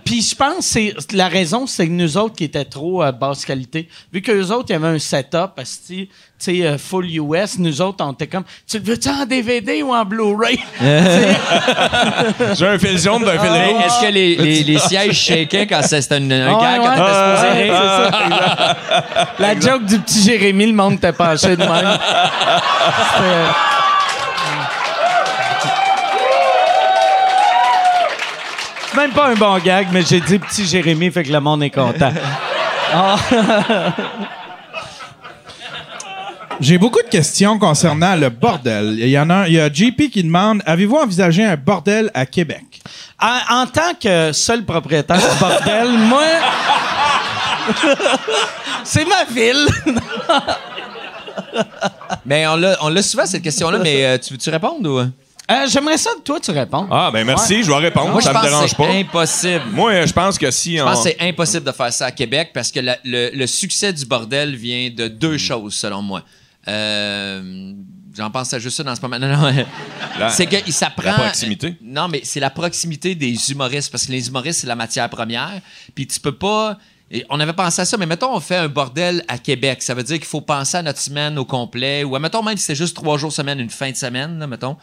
puis 0.03 0.21
je 0.21 0.35
pense 0.35 0.57
que 0.57 0.63
c'est 0.63 0.93
la 1.13 1.29
raison, 1.29 1.65
c'est 1.65 1.87
que 1.87 1.91
nous 1.93 2.17
autres 2.17 2.35
qui 2.35 2.43
étaient 2.43 2.65
trop 2.65 3.01
euh, 3.01 3.13
basse 3.13 3.45
qualité. 3.45 3.87
Vu 4.11 4.21
que 4.21 4.33
les 4.33 4.51
autres, 4.51 4.65
il 4.67 4.73
y 4.73 4.75
avait 4.75 4.89
un 4.89 4.99
setup, 4.99 5.51
tu 5.87 6.09
sais, 6.37 6.65
euh, 6.65 6.77
full 6.77 7.05
US, 7.09 7.57
nous 7.57 7.81
autres, 7.81 8.03
on 8.05 8.11
était 8.11 8.27
comme, 8.27 8.43
tu 8.69 8.79
le 8.79 8.83
veux-tu 8.83 9.07
en 9.07 9.25
DVD 9.25 9.81
ou 9.81 9.93
en 9.93 10.03
Blu-ray? 10.03 10.59
J'ai 10.81 12.67
un 12.67 12.79
fil 12.79 12.99
jaune 12.99 13.23
d'un 13.23 13.39
fil 13.39 13.51
Mais 13.51 13.67
rouge. 13.71 13.83
Est-ce 13.85 14.01
que 14.05 14.11
les, 14.11 14.35
les, 14.35 14.63
les 14.63 14.77
sièges 14.89 15.17
shakaient 15.17 15.67
quand 15.67 15.81
c'était 15.83 16.15
un, 16.15 16.31
un 16.31 16.47
Ouais, 16.53 16.77
quand 16.77 16.95
Ouais, 16.97 17.63
rire? 17.63 17.75
c'est 17.81 18.11
ça, 18.11 18.25
exact. 18.25 19.39
La 19.39 19.57
joke 19.57 19.85
du 19.85 19.99
petit 19.99 20.21
Jérémy, 20.21 20.65
le 20.67 20.73
monde 20.73 20.95
était 20.95 21.13
penché 21.13 21.55
de 21.55 21.63
même. 21.63 21.97
C'est 28.95 29.01
même 29.01 29.11
pas 29.11 29.27
un 29.27 29.35
bon 29.35 29.57
gag, 29.57 29.87
mais 29.91 30.03
j'ai 30.03 30.21
dit 30.21 30.39
petit 30.39 30.65
Jérémy, 30.65 31.11
fait 31.11 31.25
que 31.25 31.31
le 31.31 31.41
monde 31.41 31.61
est 31.63 31.69
content. 31.69 32.13
J'ai 36.61 36.77
beaucoup 36.77 37.01
de 37.01 37.09
questions 37.09 37.59
concernant 37.59 38.15
le 38.15 38.29
bordel. 38.29 38.95
Il 38.97 39.09
y 39.09 39.19
en 39.19 39.29
a, 39.29 39.49
il 39.49 39.55
y 39.55 39.59
a 39.59 39.67
JP 39.71 40.09
qui 40.09 40.23
demande 40.23 40.61
Avez-vous 40.65 40.95
envisagé 40.95 41.43
un 41.43 41.57
bordel 41.57 42.09
à 42.13 42.25
Québec? 42.25 42.81
En, 43.21 43.63
en 43.63 43.67
tant 43.67 43.93
que 44.01 44.31
seul 44.31 44.63
propriétaire 44.63 45.17
du 45.17 45.39
bordel, 45.41 45.89
moi. 46.07 46.23
c'est 48.85 49.05
ma 49.05 49.25
ville. 49.25 49.67
Mais 52.25 52.47
on 52.47 52.55
l'a 52.55 52.77
on 52.79 52.87
l'a 52.87 53.03
souvent, 53.03 53.25
cette 53.25 53.43
question-là, 53.43 53.79
mais 53.79 54.05
euh, 54.05 54.17
tu 54.17 54.31
veux-tu 54.33 54.49
répondre 54.49 54.89
ou? 54.89 55.24
Euh, 55.51 55.67
J'aimerais 55.69 55.97
ça 55.97 56.09
que 56.15 56.21
toi, 56.21 56.39
tu 56.39 56.49
réponds. 56.51 56.87
Ah, 56.89 57.11
ben 57.13 57.25
merci, 57.25 57.63
je 57.63 57.67
vais 57.69 57.77
répondre. 57.77 58.09
Moi, 58.11 58.21
ça 58.21 58.33
me 58.33 58.41
dérange 58.41 58.69
c'est 58.69 58.77
pas. 58.77 58.87
impossible. 58.89 59.63
Moi, 59.71 60.05
je 60.05 60.13
pense 60.13 60.37
que 60.39 60.49
si 60.49 60.77
Je 60.77 60.81
on. 60.81 60.85
pense 60.85 61.03
que 61.03 61.09
c'est 61.11 61.21
impossible 61.21 61.63
de 61.65 61.71
faire 61.71 61.93
ça 61.93 62.07
à 62.07 62.11
Québec 62.11 62.49
parce 62.53 62.71
que 62.71 62.79
la- 62.79 62.97
le, 63.03 63.29
le 63.33 63.47
succès 63.47 63.93
du 63.93 64.05
bordel 64.05 64.55
vient 64.55 64.89
de 64.89 65.07
deux 65.07 65.37
choses, 65.37 65.75
selon 65.75 66.01
moi. 66.01 66.23
Euh, 66.67 67.73
J'en 68.17 68.31
pense 68.31 68.53
à 68.53 68.59
juste 68.59 68.77
ça 68.77 68.83
dans 68.83 68.95
ce 68.95 69.01
moment. 69.01 69.19
Non, 69.19 69.27
non. 69.27 69.65
C'est 70.29 70.45
que 70.45 70.71
ça 70.71 70.89
prend. 70.89 71.11
la 71.11 71.13
proximité. 71.15 71.75
Non, 71.81 72.07
mais 72.07 72.21
c'est 72.23 72.39
la 72.39 72.49
proximité 72.49 73.13
des 73.13 73.51
humoristes 73.51 73.91
parce 73.91 74.05
que 74.05 74.13
les 74.13 74.29
humoristes, 74.29 74.61
c'est 74.61 74.67
la 74.67 74.75
matière 74.77 75.09
première. 75.09 75.59
Puis 75.93 76.07
tu 76.07 76.21
peux 76.21 76.31
pas. 76.31 76.77
et 77.11 77.25
on 77.29 77.37
avait 77.41 77.51
pensé 77.51 77.81
à 77.81 77.85
ça, 77.85 77.97
mais 77.97 78.05
mettons, 78.05 78.33
on 78.33 78.39
fait 78.39 78.55
un 78.55 78.69
bordel 78.69 79.21
à 79.27 79.37
Québec. 79.37 79.81
Ça 79.83 79.93
veut 79.93 80.03
dire 80.03 80.15
qu'il 80.15 80.27
faut 80.27 80.39
penser 80.39 80.77
à 80.77 80.81
notre 80.81 80.99
semaine 80.99 81.37
au 81.37 81.43
complet. 81.43 82.05
Ou 82.05 82.17
mettons, 82.17 82.41
même 82.41 82.55
si 82.55 82.63
c'est 82.63 82.75
juste 82.75 82.95
trois 82.95 83.17
jours 83.17 83.33
semaine, 83.33 83.59
une 83.59 83.69
fin 83.69 83.91
de 83.91 83.97
semaine, 83.97 84.39
là, 84.39 84.47
mettons. 84.47 84.77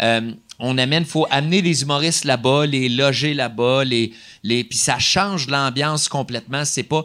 Euh, 0.00 0.32
on 0.60 0.76
amène, 0.76 1.04
faut 1.04 1.26
amener 1.30 1.62
les 1.62 1.82
humoristes 1.82 2.24
là-bas, 2.24 2.66
les 2.66 2.88
loger 2.88 3.32
là-bas, 3.32 3.84
les, 3.84 4.12
les, 4.42 4.64
puis 4.64 4.76
ça 4.76 4.98
change 4.98 5.46
l'ambiance 5.48 6.08
complètement. 6.08 6.64
C'est 6.64 6.82
pas 6.82 7.04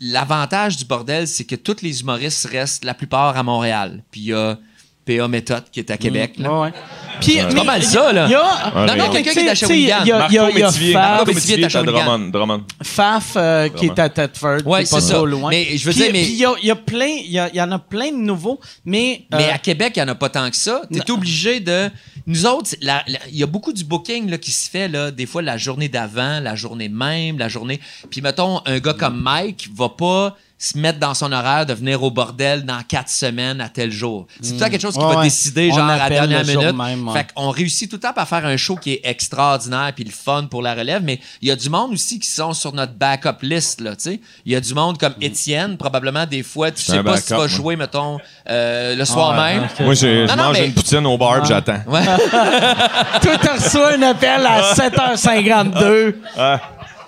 l'avantage 0.00 0.76
du 0.76 0.84
bordel, 0.84 1.26
c'est 1.26 1.44
que 1.44 1.56
tous 1.56 1.76
les 1.82 2.00
humoristes 2.00 2.46
restent 2.50 2.84
la 2.84 2.94
plupart 2.94 3.36
à 3.36 3.42
Montréal. 3.42 4.02
Puis 4.10 4.20
il 4.22 4.26
y 4.28 4.32
a 4.34 4.58
PA 5.06 5.28
Méthode 5.28 5.64
qui 5.70 5.80
est 5.80 5.90
à 5.90 5.96
Québec. 5.98 6.34
là. 6.38 6.50
Ouais, 6.52 6.60
ouais. 6.68 6.72
Puis, 7.20 7.34
C'est 7.38 7.54
pas 7.54 7.62
mal 7.64 7.82
ça, 7.82 8.10
là. 8.12 8.24
Il 8.26 8.32
y 8.32 8.34
a, 8.34 8.86
Non, 8.86 8.96
non, 8.96 9.10
quelqu'un 9.12 9.32
qui 9.32 9.38
est 9.40 9.48
à 9.50 9.54
Shawinigan. 9.54 9.98
Il 10.02 10.08
y 10.08 10.12
a, 10.38 10.50
y 10.50 10.58
y. 10.88 10.92
Faf, 10.92 11.26
Métivier 11.26 11.60
est 11.60 11.76
à. 11.76 11.82
Drummond. 11.82 12.30
Drummond. 12.30 12.62
Faf, 12.82 13.34
euh, 13.36 13.68
qui 13.68 13.86
est 13.86 13.98
à 13.98 14.08
Thetford. 14.08 14.66
Ouais, 14.66 14.82
qui 14.84 14.88
est 14.88 14.90
pas 14.90 15.00
c'est 15.00 15.12
trop 15.12 15.24
ça. 15.24 15.30
loin. 15.30 15.50
Mais 15.50 15.76
je 15.76 15.84
veux 15.84 15.92
Puis- 15.92 16.02
dire, 16.02 16.10
mais- 16.12 16.22
Puis 16.22 16.32
il 16.32 16.38
y 16.38 16.44
a, 16.46 16.54
y 16.60 16.74
plein, 16.74 17.06
il 17.06 17.30
y, 17.30 17.56
y 17.56 17.60
en 17.60 17.70
a 17.70 17.78
plein 17.78 18.10
de 18.10 18.16
nouveaux, 18.16 18.58
mais. 18.84 19.26
Mais 19.30 19.50
euh, 19.50 19.54
à 19.54 19.58
Québec, 19.58 19.92
il 19.96 20.02
n'y 20.02 20.08
en 20.08 20.12
a 20.12 20.14
pas 20.16 20.28
tant 20.30 20.48
que 20.50 20.56
ça. 20.56 20.82
Tu 20.92 20.98
es 20.98 21.10
obligé 21.10 21.60
de. 21.60 21.88
Nous 22.26 22.46
autres, 22.46 22.74
il 22.80 23.36
y 23.36 23.42
a 23.42 23.46
beaucoup 23.46 23.72
du 23.72 23.84
booking 23.84 24.30
là, 24.30 24.38
qui 24.38 24.50
se 24.50 24.70
fait, 24.70 24.88
là, 24.88 25.10
des 25.10 25.26
fois, 25.26 25.42
la 25.42 25.58
journée 25.58 25.88
d'avant, 25.88 26.40
la 26.40 26.56
journée 26.56 26.88
même, 26.88 27.38
la 27.38 27.48
journée. 27.48 27.80
Puis, 28.10 28.22
mettons, 28.22 28.60
un 28.64 28.78
gars 28.78 28.94
comme 28.94 29.20
Mike 29.20 29.68
va 29.74 29.90
pas 29.90 30.36
se 30.56 30.78
mettre 30.78 30.98
dans 30.98 31.12
son 31.14 31.30
horaire 31.32 31.66
de 31.66 31.74
venir 31.74 32.02
au 32.02 32.10
bordel 32.10 32.64
dans 32.64 32.80
quatre 32.88 33.08
semaines 33.10 33.60
à 33.60 33.68
tel 33.68 33.90
jour. 33.90 34.26
C'est 34.40 34.50
tout 34.50 34.54
le 34.54 34.60
temps 34.60 34.70
quelque 34.70 34.80
chose 34.80 34.96
Ouais, 34.96 35.02
va 35.02 35.16
ouais. 35.18 35.24
décider, 35.24 35.68
genre, 35.70 35.80
à 35.80 35.96
la 35.96 36.08
dernière 36.08 36.44
minute. 36.46 36.74
même, 36.74 37.08
ouais. 37.08 37.12
Fait 37.12 37.26
qu'on 37.34 37.50
réussit 37.50 37.90
tout 37.90 37.96
le 37.96 38.00
temps 38.00 38.12
à 38.16 38.24
faire 38.24 38.46
un 38.46 38.56
show 38.56 38.76
qui 38.76 38.92
est 38.92 39.00
extraordinaire 39.04 39.92
puis 39.94 40.04
le 40.04 40.10
fun 40.12 40.44
pour 40.50 40.62
la 40.62 40.74
relève, 40.74 41.02
mais 41.02 41.20
il 41.42 41.48
y 41.48 41.50
a 41.50 41.56
du 41.56 41.68
monde 41.68 41.92
aussi 41.92 42.18
qui 42.18 42.28
sont 42.28 42.52
sur 42.54 42.72
notre 42.72 42.94
backup 42.94 43.42
list, 43.42 43.80
là, 43.80 43.96
tu 43.96 44.02
sais. 44.10 44.20
Il 44.46 44.52
y 44.52 44.56
a 44.56 44.60
du 44.60 44.72
monde 44.74 44.96
comme 44.96 45.14
Étienne, 45.20 45.76
probablement, 45.76 46.24
des 46.24 46.42
fois, 46.42 46.70
tu 46.70 46.82
sais 46.82 47.02
pas 47.02 47.16
si 47.18 47.24
tu 47.24 47.30
vas 47.32 47.36
moi. 47.38 47.46
jouer, 47.48 47.76
mettons, 47.76 48.18
euh, 48.48 48.94
le 48.96 49.04
soir 49.04 49.34
même. 49.34 49.66
Moi, 49.80 49.94
j'ai- 49.94 50.26
je 50.26 50.34
mange 50.36 50.52
mais- 50.58 50.66
une 50.66 50.72
poutine 50.74 51.04
au 51.06 51.18
bar, 51.18 51.44
j'attends. 51.44 51.80
Ouais. 51.86 52.04
Toi, 52.04 53.36
t'as 53.42 53.54
reçu 53.56 53.76
un 53.78 54.02
appel 54.02 54.46
à 54.46 54.74
7h52. 54.74 56.14
Fait 56.14 56.14
que 56.14 56.18
c'est 56.28 56.38
la 56.38 56.60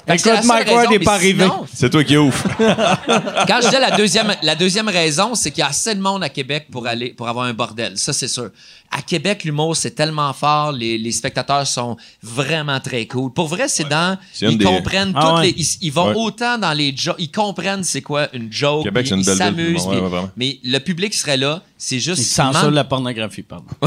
Écoute, 0.09 0.45
Mike 0.45 0.71
Ward 0.71 0.91
n'est 0.91 0.99
pas 1.01 1.15
arrivé. 1.15 1.47
C'est 1.75 1.91
toi 1.91 2.05
qui 2.05 2.15
es 2.15 2.17
ouf. 2.17 2.45
Quand 2.59 3.59
je 3.61 3.65
disais 3.67 3.81
la 3.81 3.91
deuxième, 3.97 4.33
la 4.43 4.55
deuxième 4.55 4.89
raison, 4.89 5.35
c'est 5.35 5.51
qu'il 5.51 5.61
y 5.61 5.65
a 5.65 5.69
assez 5.69 5.95
de 5.95 6.01
monde 6.01 6.23
à 6.23 6.29
Québec 6.29 6.69
pour 6.71 6.87
aller 6.87 7.11
pour 7.11 7.29
avoir 7.29 7.47
un 7.47 7.53
bordel. 7.55 7.99
Ça, 7.99 8.13
c'est 8.13 8.29
sûr. 8.29 8.51
À 8.91 9.03
Québec, 9.03 9.43
l'humour, 9.43 9.77
c'est 9.77 9.91
tellement 9.91 10.33
fort. 10.33 10.71
Les, 10.71 10.97
les 10.97 11.11
spectateurs 11.11 11.67
sont 11.67 11.97
vraiment 12.23 12.79
très 12.79 13.05
cool. 13.07 13.33
Pour 13.33 13.49
vrai, 13.49 13.67
c'est 13.67 13.89
dans. 13.89 14.17
C'est 14.33 14.47
une 14.47 14.53
Ils 14.53 14.59
des- 14.59 14.65
comprennent 14.65 15.13
Ah 15.17 15.21
toutes 15.23 15.39
ouais. 15.39 15.43
les. 15.47 15.51
Ils, 15.57 15.67
ils 15.83 15.93
vont 15.93 16.07
Ouais. 16.11 16.15
autant 16.17 16.57
dans 16.57 16.73
les 16.73 16.95
jokes. 16.97 17.17
Ils 17.19 17.33
comprennent 17.33 17.83
c'est 17.83 18.03
quoi 18.03 18.29
une 18.33 18.53
joke. 18.53 18.85
Québec, 18.85 19.07
ils, 19.07 19.09
c'est 19.09 19.15
une 19.17 19.21
ils 19.23 19.25
belle 19.39 19.55
ville, 19.55 19.81
s'amusent. 19.81 20.03
ouais, 20.03 20.09
ouais, 20.09 20.27
mais 20.37 20.59
le 20.63 20.79
public 20.79 21.13
serait 21.15 21.37
là. 21.37 21.63
C'est 21.79 21.99
juste. 21.99 22.19
Il 22.19 22.23
il 22.23 22.27
censurent 22.27 22.71
la 22.71 22.85
pornographie, 22.85 23.43
pardon. 23.43 23.67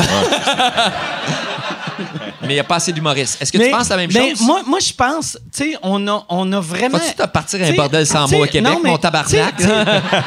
Mais 2.42 2.50
il 2.50 2.54
n'y 2.54 2.60
a 2.60 2.64
pas 2.64 2.76
assez 2.76 2.92
d'humoristes. 2.92 3.42
Est-ce 3.42 3.52
que 3.52 3.58
tu 3.58 3.72
penses 3.72 3.90
la 3.90 3.98
même 3.98 4.10
mais 4.14 4.30
chose? 4.32 4.42
Moi, 4.42 4.62
moi 4.66 4.80
je 4.80 4.94
pense, 4.94 5.38
tu 5.54 5.72
sais, 5.72 5.78
on 5.82 6.08
a, 6.08 6.26
on 6.30 6.52
a 6.52 6.60
vraiment. 6.60 6.98
Vas-tu 6.98 7.16
te 7.16 7.28
partir 7.28 7.62
un 7.62 7.74
bordel 7.74 8.06
sans 8.06 8.30
mots 8.30 8.44
à 8.44 8.48
Québec, 8.48 8.72
non, 8.72 8.80
mais 8.84 8.92
mon 8.92 8.98
tabarnak? 8.98 9.58
t'sais, 9.58 9.68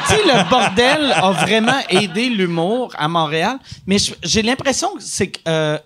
t'sais, 0.05 0.23
le 0.25 0.49
bordel 0.49 1.11
a 1.11 1.31
vraiment 1.31 1.79
aidé 1.89 2.29
l'humour 2.29 2.93
à 2.97 3.07
Montréal, 3.07 3.57
mais 3.87 3.97
j'ai 4.23 4.41
l'impression 4.41 4.89
que 4.95 5.03
c'est 5.03 5.27
que, 5.27 5.39
euh, 5.47 5.77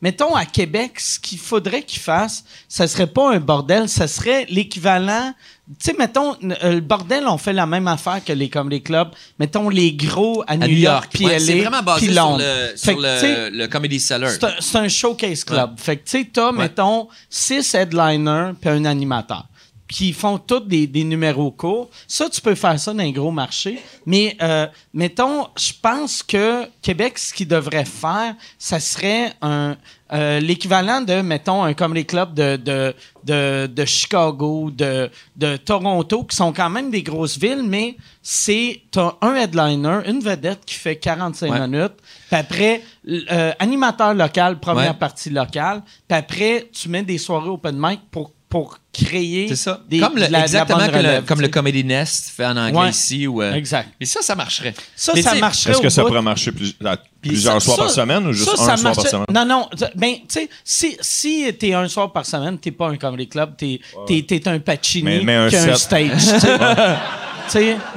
mettons, 0.00 0.34
à 0.34 0.44
Québec, 0.44 0.98
ce 1.00 1.18
qu'il 1.18 1.38
faudrait 1.38 1.82
qu'ils 1.82 2.00
fassent, 2.00 2.44
ça 2.68 2.86
serait 2.86 3.06
pas 3.06 3.32
un 3.34 3.40
bordel, 3.40 3.88
ça 3.88 4.06
serait 4.06 4.46
l'équivalent. 4.48 5.32
Tu 5.68 5.90
sais, 5.90 5.96
mettons, 5.96 6.34
euh, 6.42 6.74
le 6.74 6.80
bordel, 6.80 7.24
on 7.28 7.38
fait 7.38 7.52
la 7.52 7.66
même 7.66 7.86
affaire 7.86 8.22
que 8.24 8.32
les 8.32 8.48
comedy 8.50 8.82
clubs. 8.82 9.10
Mettons, 9.38 9.68
les 9.68 9.92
gros 9.92 10.42
à, 10.42 10.52
à 10.54 10.56
New 10.56 10.66
York, 10.66 11.10
puis 11.14 11.24
Ouais, 11.24 11.38
c'est 11.38 11.60
vraiment 11.60 11.82
basé 11.82 12.06
sur 12.12 12.14
Londres. 12.16 12.42
le, 12.42 12.76
sur 12.76 12.98
le, 12.98 13.48
le 13.50 13.66
Comedy 13.68 14.00
c'est 14.00 14.14
un, 14.14 14.28
c'est 14.58 14.78
un 14.78 14.88
showcase 14.88 15.44
club. 15.44 15.78
Fait 15.78 15.96
que, 15.98 16.04
tu 16.04 16.18
sais, 16.18 16.30
t'as, 16.32 16.50
mettons, 16.50 17.08
six 17.30 17.74
headliners 17.74 18.52
puis 18.60 18.70
un 18.70 18.84
animateur 18.84 19.46
qui 19.92 20.12
font 20.14 20.38
tous 20.38 20.60
des, 20.60 20.86
des 20.86 21.04
numéros 21.04 21.50
courts. 21.50 21.90
Ça, 22.08 22.28
tu 22.30 22.40
peux 22.40 22.54
faire 22.54 22.80
ça 22.80 22.92
dans 22.94 23.02
un 23.02 23.10
gros 23.10 23.30
marché. 23.30 23.78
Mais, 24.06 24.36
euh, 24.40 24.66
mettons, 24.94 25.48
je 25.56 25.72
pense 25.80 26.22
que 26.22 26.66
Québec, 26.80 27.18
ce 27.18 27.34
qu'il 27.34 27.46
devrait 27.48 27.84
faire, 27.84 28.34
ça 28.58 28.80
serait 28.80 29.32
un 29.42 29.76
euh, 30.14 30.40
l'équivalent 30.40 31.00
de, 31.00 31.22
mettons, 31.22 31.62
un 31.62 31.72
comedy 31.72 32.04
club 32.04 32.34
de, 32.34 32.56
de, 32.56 32.94
de, 33.24 33.66
de 33.66 33.84
Chicago, 33.86 34.70
de, 34.70 35.10
de 35.36 35.56
Toronto, 35.56 36.24
qui 36.24 36.36
sont 36.36 36.52
quand 36.52 36.68
même 36.68 36.90
des 36.90 37.02
grosses 37.02 37.38
villes, 37.38 37.62
mais 37.66 37.96
c'est, 38.22 38.82
t'as 38.90 39.14
un 39.22 39.34
headliner, 39.34 40.00
une 40.06 40.20
vedette 40.20 40.66
qui 40.66 40.74
fait 40.74 40.96
45 40.96 41.50
Ouais. 41.50 41.60
minutes, 41.66 41.94
puis 42.28 42.36
après, 42.36 42.82
euh, 43.08 43.52
animateur 43.58 44.12
local, 44.12 44.60
première 44.60 44.92
Ouais. 44.92 44.98
partie 44.98 45.30
locale, 45.30 45.82
puis 46.06 46.18
après, 46.18 46.68
tu 46.72 46.90
mets 46.90 47.02
des 47.04 47.16
soirées 47.16 47.48
open 47.48 47.76
mic 47.78 48.00
pour, 48.10 48.32
pour 48.52 48.76
créer 48.92 49.48
C'est 49.48 49.56
ça. 49.56 49.80
des, 49.88 49.98
comme 49.98 50.12
le, 50.16 50.16
de 50.16 50.20
la- 50.20 50.26
de 50.28 50.32
la 50.34 50.42
exactement 50.42 50.78
bonne 50.86 51.02
le- 51.02 51.22
comme 51.22 51.40
le. 51.40 51.48
Comedy 51.48 51.84
Nest 51.84 52.30
fait 52.36 52.44
en 52.44 52.54
anglais 52.58 52.78
Ouais. 52.80 52.90
ici. 52.90 53.26
Ou, 53.26 53.40
euh, 53.40 53.54
Exact. 53.54 53.88
Et 53.98 54.04
ça, 54.04 54.20
ça 54.20 54.34
marcherait. 54.34 54.74
Ça, 54.94 55.12
Mais 55.14 55.22
ça 55.22 55.34
marcherait 55.36 55.72
Est-ce 55.72 55.80
que 55.80 55.88
ça 55.88 56.02
bout. 56.02 56.08
pourrait 56.08 56.20
marcher 56.20 56.52
plus- 56.52 56.74
à 56.84 56.98
Puis 56.98 57.30
plusieurs 57.30 57.54
ça- 57.54 57.60
soirs 57.64 57.76
ça- 57.78 57.82
par 57.84 57.90
semaine 57.92 58.26
ou 58.26 58.32
juste 58.34 58.54
ça, 58.54 58.62
un 58.62 58.66
ça 58.66 58.76
soir 58.76 58.94
par 58.94 59.06
semaine? 59.06 59.24
Non, 59.32 59.46
non. 59.46 59.68
Ben, 59.94 60.16
tu 60.16 60.24
sais, 60.28 60.48
si, 60.62 60.98
si 61.00 61.50
t'es 61.58 61.72
un 61.72 61.88
soir 61.88 62.12
par 62.12 62.26
semaine, 62.26 62.58
t'es 62.58 62.72
pas 62.72 62.88
un 62.88 62.96
comedy 62.98 63.26
club, 63.26 63.54
t'es 63.56 63.80
t'es- 64.06 64.22
t'es 64.28 64.46
un 64.46 64.58
Pacini 64.58 65.02
Mais- 65.04 65.22
mais 65.24 65.34
un 65.36 65.48
qui 65.48 65.56
a 65.56 65.72
un 65.72 65.74
stage. 65.74 66.22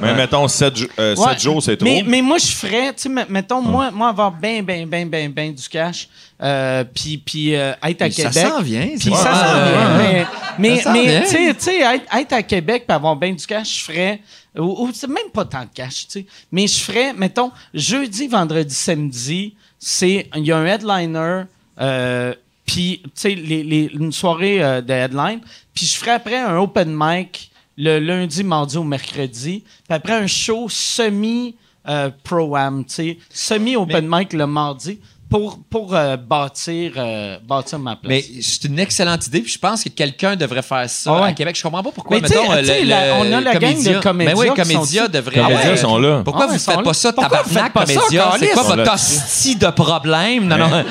Mais 0.00 0.14
mettons 0.14 0.46
7, 0.48 0.74
Ouais. 0.98 1.38
jours, 1.38 1.62
c'est 1.62 1.76
trop. 1.76 1.88
Mais, 1.88 2.02
mais 2.06 2.22
moi, 2.22 2.38
je 2.38 2.46
ferais, 2.52 2.92
tu 2.94 3.02
sais, 3.02 3.08
me- 3.08 3.24
mettons, 3.28 3.60
moi, 3.62 3.90
moi, 3.90 4.08
avoir 4.08 4.30
bien, 4.32 4.62
bien, 4.62 4.86
bien, 4.86 5.06
bien, 5.06 5.28
bien 5.28 5.50
du 5.50 5.68
cash, 5.68 6.08
euh, 6.42 6.84
puis 6.94 7.18
puis 7.18 7.54
euh, 7.54 7.72
être 7.82 8.02
à 8.02 8.04
Mais 8.06 8.10
ça 8.10 8.28
Québec. 8.30 8.46
s'en 8.48 8.62
vient, 8.62 8.88
Puis 8.98 9.10
ça 9.10 9.34
s'en 9.34 9.54
Ouais, 9.54 10.14
vient. 10.14 10.26
Mais, 10.58 10.82
mais, 10.92 11.22
tu 11.22 11.28
sais, 11.28 11.54
tu 11.54 11.60
sais, 11.64 11.78
être, 11.80 12.16
être 12.16 12.32
à 12.32 12.42
Québec 12.42 12.84
puis 12.86 12.94
avoir 12.94 13.16
bien 13.16 13.32
du 13.32 13.46
cash, 13.46 13.78
je 13.80 13.84
ferais, 13.84 14.20
ou, 14.58 14.90
même 15.08 15.30
pas 15.32 15.44
tant 15.44 15.62
de 15.62 15.68
cash, 15.74 16.06
tu 16.06 16.20
sais, 16.20 16.26
mais 16.52 16.66
je 16.66 16.80
ferais, 16.80 17.12
mettons, 17.12 17.50
jeudi, 17.74 18.26
vendredi, 18.26 18.74
samedi, 18.74 19.54
c'est, 19.78 20.28
il 20.34 20.44
y 20.46 20.52
a 20.52 20.56
un 20.58 20.64
headliner, 20.66 21.42
euh, 21.80 22.34
puis, 22.64 23.00
tu 23.04 23.10
sais, 23.14 23.34
les, 23.34 23.62
les- 23.62 23.90
une 23.94 24.12
soirée 24.12 24.62
euh, 24.62 24.80
de 24.80 24.92
headline, 24.92 25.40
puis 25.74 25.86
je 25.86 25.94
ferais 25.96 26.12
après 26.12 26.38
un 26.38 26.56
open 26.58 26.92
mic 26.98 27.50
le 27.76 27.98
lundi, 27.98 28.42
mardi 28.44 28.78
ou 28.78 28.84
mercredi, 28.84 29.64
puis 29.84 29.94
après 29.94 30.14
un 30.14 30.26
show 30.26 30.68
semi 30.68 31.56
euh, 31.88 32.10
tu 32.28 32.84
sais, 32.88 33.18
semi 33.30 33.76
open 33.76 34.08
mic 34.08 34.32
le 34.32 34.46
mardi 34.46 34.98
pour 35.38 35.58
pour 35.68 35.94
euh, 35.94 36.16
bâtir 36.16 36.92
euh, 36.96 37.38
bâtir 37.46 37.78
ma 37.78 37.96
place. 37.96 38.08
Mais 38.08 38.24
c'est 38.40 38.64
une 38.64 38.78
excellente 38.78 39.26
idée, 39.26 39.40
puis 39.42 39.52
je 39.52 39.58
pense 39.58 39.82
que 39.84 39.88
quelqu'un 39.90 40.34
devrait 40.36 40.62
faire 40.62 40.88
ça 40.88 41.12
Ah 41.14 41.22
ouais. 41.22 41.28
à 41.28 41.32
Québec. 41.32 41.56
Je 41.56 41.62
comprends 41.62 41.82
pas 41.82 41.90
pourquoi, 41.92 42.16
Mais 42.16 42.28
mettons, 42.28 42.50
le, 42.52 42.62
la- 42.86 43.06
le 43.06 43.12
on 43.20 43.32
a 43.32 43.40
la 43.40 43.54
gang 43.56 43.72
de 43.72 43.76
Comédia. 43.76 44.00
Comédia 44.00 44.34
Ben 44.34 44.40
oui, 44.40 44.48
qui 44.48 44.54
Comédia 44.62 45.04
sont- 45.04 45.10
devrait... 45.12 45.34
Comédia 45.40 45.66
euh, 45.70 45.76
sont 45.76 45.98
là. 45.98 46.22
Pourquoi 46.24 46.44
Ah 46.44 46.46
vous 46.46 46.52
ouais, 46.54 46.58
faites 46.58 46.74
sont 46.74 46.82
pas 46.82 46.94
ça, 46.94 47.12
Pourquoi 47.12 47.42
vous 47.42 47.54
tabarnak, 47.54 47.64
faites 47.64 47.72
pas 47.72 47.86
ça, 47.86 48.00
Comédia? 48.00 48.30
C'est 48.38 48.38
quoi 48.48 48.48
Ils 48.48 48.56
sont 48.68 48.76
votre 48.76 48.94
hostie 48.94 49.56
de 49.56 49.66
problème? 49.70 50.46
Non, 50.48 50.56
non. 50.58 50.84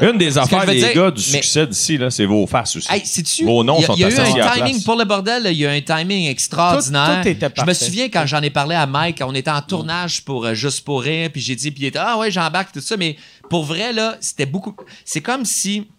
Une, 0.00 0.08
une 0.10 0.18
des 0.18 0.36
affaires 0.38 0.60
je 0.62 0.66
veux 0.66 0.72
des 0.74 0.80
dire, 0.80 0.94
gars 0.94 1.10
du 1.10 1.20
mais- 1.32 1.42
succès 1.42 1.66
d'ici, 1.66 1.96
là, 1.98 2.10
c'est 2.10 2.26
vos 2.26 2.46
faces 2.46 2.76
aussi. 2.76 2.92
Hey, 2.92 3.02
sais-tu, 3.04 3.44
Vos 3.44 3.64
noms 3.64 3.76
il 3.78 3.80
y 3.80 3.84
a, 3.84 3.86
sont 3.86 3.94
il 3.94 4.00
y 4.00 4.04
a 4.04 4.08
eu 4.08 4.12
associés 4.12 4.40
à 4.40 4.44
la 4.44 4.50
un 4.50 4.54
timing 4.56 4.72
place. 4.74 4.84
pour 4.84 4.96
le 4.96 5.04
bordel, 5.04 5.42
il 5.50 5.56
y 5.58 5.66
a 5.66 5.70
un 5.70 5.80
timing 5.80 6.26
extraordinaire. 6.28 7.16
Tout- 7.18 7.22
tout 7.22 7.28
était 7.28 7.46
Je 7.56 7.60
me 7.62 7.66
parfait. 7.66 7.84
souviens 7.86 8.08
quand 8.08 8.26
j'en 8.26 8.42
ai 8.42 8.50
parlé 8.50 8.74
à 8.74 8.86
Mike, 8.86 9.22
on 9.24 9.34
était 9.34 9.50
en 9.50 9.62
tournage 9.62 10.22
pour 10.22 10.44
euh, 10.44 10.54
Juste 10.54 10.84
pour 10.84 11.00
rire, 11.02 11.30
puis 11.32 11.40
j'ai 11.40 11.54
dit, 11.56 11.70
puis 11.70 11.84
il 11.84 11.86
était 11.86 11.98
ah 12.00 12.18
ouais 12.18 12.30
j'embarque 12.30 12.72
tout 12.72 12.80
ça, 12.80 12.96
mais 12.96 13.16
pour 13.50 13.64
vrai 13.64 13.92
là, 13.92 14.16
c'était 14.20 14.46
beaucoup. 14.46 14.74
C'est 15.04 15.20
comme 15.20 15.44
si 15.44 15.90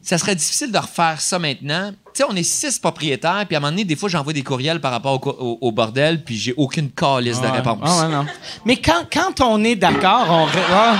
ça 0.00 0.18
serait 0.18 0.34
difficile 0.34 0.72
de 0.72 0.78
refaire 0.78 1.20
ça 1.20 1.38
maintenant. 1.38 1.92
Tu 2.14 2.22
sais, 2.22 2.28
on 2.30 2.36
est 2.36 2.44
six 2.44 2.78
propriétaires, 2.78 3.44
puis 3.46 3.56
à 3.56 3.58
un 3.58 3.60
moment 3.60 3.72
donné, 3.72 3.84
des 3.84 3.96
fois, 3.96 4.08
j'envoie 4.08 4.32
des 4.32 4.44
courriels 4.44 4.80
par 4.80 4.92
rapport 4.92 5.14
au, 5.14 5.18
co- 5.18 5.36
au- 5.36 5.58
au 5.60 5.72
bordel, 5.72 6.22
puis 6.22 6.36
j'ai 6.38 6.54
aucune 6.56 6.90
calice 6.90 7.40
de 7.40 7.46
réponse. 7.48 7.78
Ah 7.82 8.06
ouais, 8.06 8.14
non. 8.14 8.24
Mais 8.64 8.76
quand, 8.76 9.04
quand 9.12 9.40
on 9.40 9.64
est 9.64 9.74
d'accord, 9.74 10.26
on. 10.30 10.44
ré- 10.44 10.60
ah. 10.72 10.94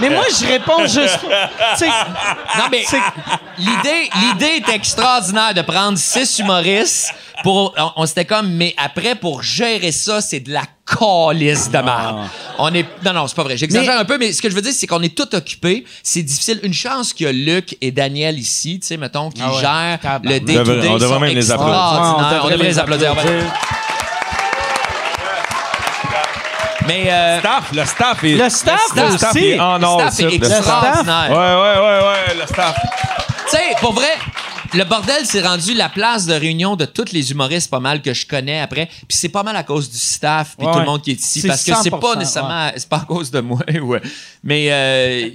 Mais 0.00 0.10
moi, 0.10 0.24
je 0.30 0.46
réponds 0.46 0.82
juste. 0.86 1.18
Tu 1.20 1.84
sais, 1.84 1.86
Non, 2.58 2.64
mais 2.70 2.84
l'idée, 3.58 4.10
l'idée 4.20 4.62
est 4.64 4.68
extraordinaire 4.72 5.54
de 5.54 5.62
prendre 5.62 5.98
six 5.98 6.38
humoristes 6.38 7.12
pour. 7.42 7.74
On, 7.76 7.90
on 8.02 8.06
s'était 8.06 8.24
comme, 8.24 8.48
mais 8.52 8.74
après, 8.76 9.14
pour 9.16 9.42
gérer 9.42 9.90
ça, 9.92 10.20
c'est 10.20 10.38
de 10.40 10.52
la 10.52 10.62
calice 10.86 11.68
de 11.68 11.78
merde. 11.78 12.28
On 12.58 12.72
est. 12.72 12.86
Non, 13.04 13.12
non, 13.12 13.26
c'est 13.26 13.34
pas 13.34 13.42
vrai. 13.42 13.56
J'exagère 13.56 13.98
un 13.98 14.04
peu, 14.04 14.18
mais 14.18 14.32
ce 14.32 14.40
que 14.40 14.48
je 14.48 14.54
veux 14.54 14.62
dire, 14.62 14.72
c'est 14.72 14.86
qu'on 14.86 15.02
est 15.02 15.16
tout 15.16 15.34
occupés. 15.34 15.84
C'est 16.04 16.22
difficile. 16.22 16.60
Une 16.62 16.72
chance 16.72 17.12
qu'il 17.12 17.26
y 17.26 17.28
a 17.28 17.32
Luc 17.32 17.76
et 17.80 17.90
Daniel 17.90 18.38
ici, 18.38 18.78
tu 18.78 18.86
sais, 18.86 18.96
mettons, 18.96 19.30
qui 19.30 19.42
Ah 19.44 19.52
ouais. 19.52 19.60
gèrent. 19.60 19.98
Le 20.22 20.40
On 20.40 20.98
devrait- 20.98 21.16
on 21.16 21.20
même 21.20 21.34
les 21.34 21.50
applaudir. 21.50 22.16
On 22.42 22.48
devrait 22.48 22.56
les 22.66 22.78
applaudir. 22.78 23.14
Mais. 26.86 27.10
euh, 27.10 27.40
Staff, 27.40 27.64
le 27.72 27.84
staff 27.84 28.24
est. 28.24 28.36
Le 28.36 28.48
staff, 28.48 28.80
le 28.94 29.02
aussi. 29.02 29.18
staff 29.18 29.36
est 29.36 29.58
en 29.60 29.78
le 29.78 29.84
or. 29.84 30.00
staff 30.02 30.20
est 30.20 30.38
le 30.38 30.44
staff. 30.44 30.58
extraordinaire. 30.58 31.30
Ouais, 31.30 31.36
ouais, 31.36 31.78
ouais, 31.80 32.06
ouais, 32.06 32.34
le 32.40 32.46
staff. 32.46 32.76
Tu 33.50 33.56
sais, 33.56 33.74
pour 33.80 33.92
vrai, 33.92 34.12
le 34.74 34.84
bordel 34.84 35.24
s'est 35.26 35.42
rendu 35.42 35.74
la 35.74 35.88
place 35.88 36.26
de 36.26 36.34
réunion 36.34 36.76
de 36.76 36.84
tous 36.84 37.12
les 37.12 37.30
humoristes 37.30 37.70
pas 37.70 37.80
mal 37.80 38.02
que 38.02 38.12
je 38.14 38.26
connais 38.26 38.60
après. 38.60 38.86
Puis 38.86 39.16
c'est 39.16 39.28
pas 39.28 39.42
mal 39.42 39.56
à 39.56 39.62
cause 39.62 39.90
du 39.90 39.98
staff 39.98 40.54
puis 40.56 40.66
Ouais. 40.66 40.72
tout 40.72 40.78
le 40.80 40.84
monde 40.84 41.02
qui 41.02 41.10
est 41.12 41.20
ici. 41.20 41.42
Parce 41.46 41.64
que 41.64 41.72
c'est 41.82 41.90
100%, 41.90 42.00
pas 42.00 42.16
nécessairement... 42.16 42.70
C'est 42.76 42.88
pas 42.88 42.98
à 42.98 43.04
cause 43.04 43.30
de 43.30 43.40
moi, 43.40 43.60
ouais. 43.82 44.02
Mais 44.42 44.72
euh, 44.72 45.30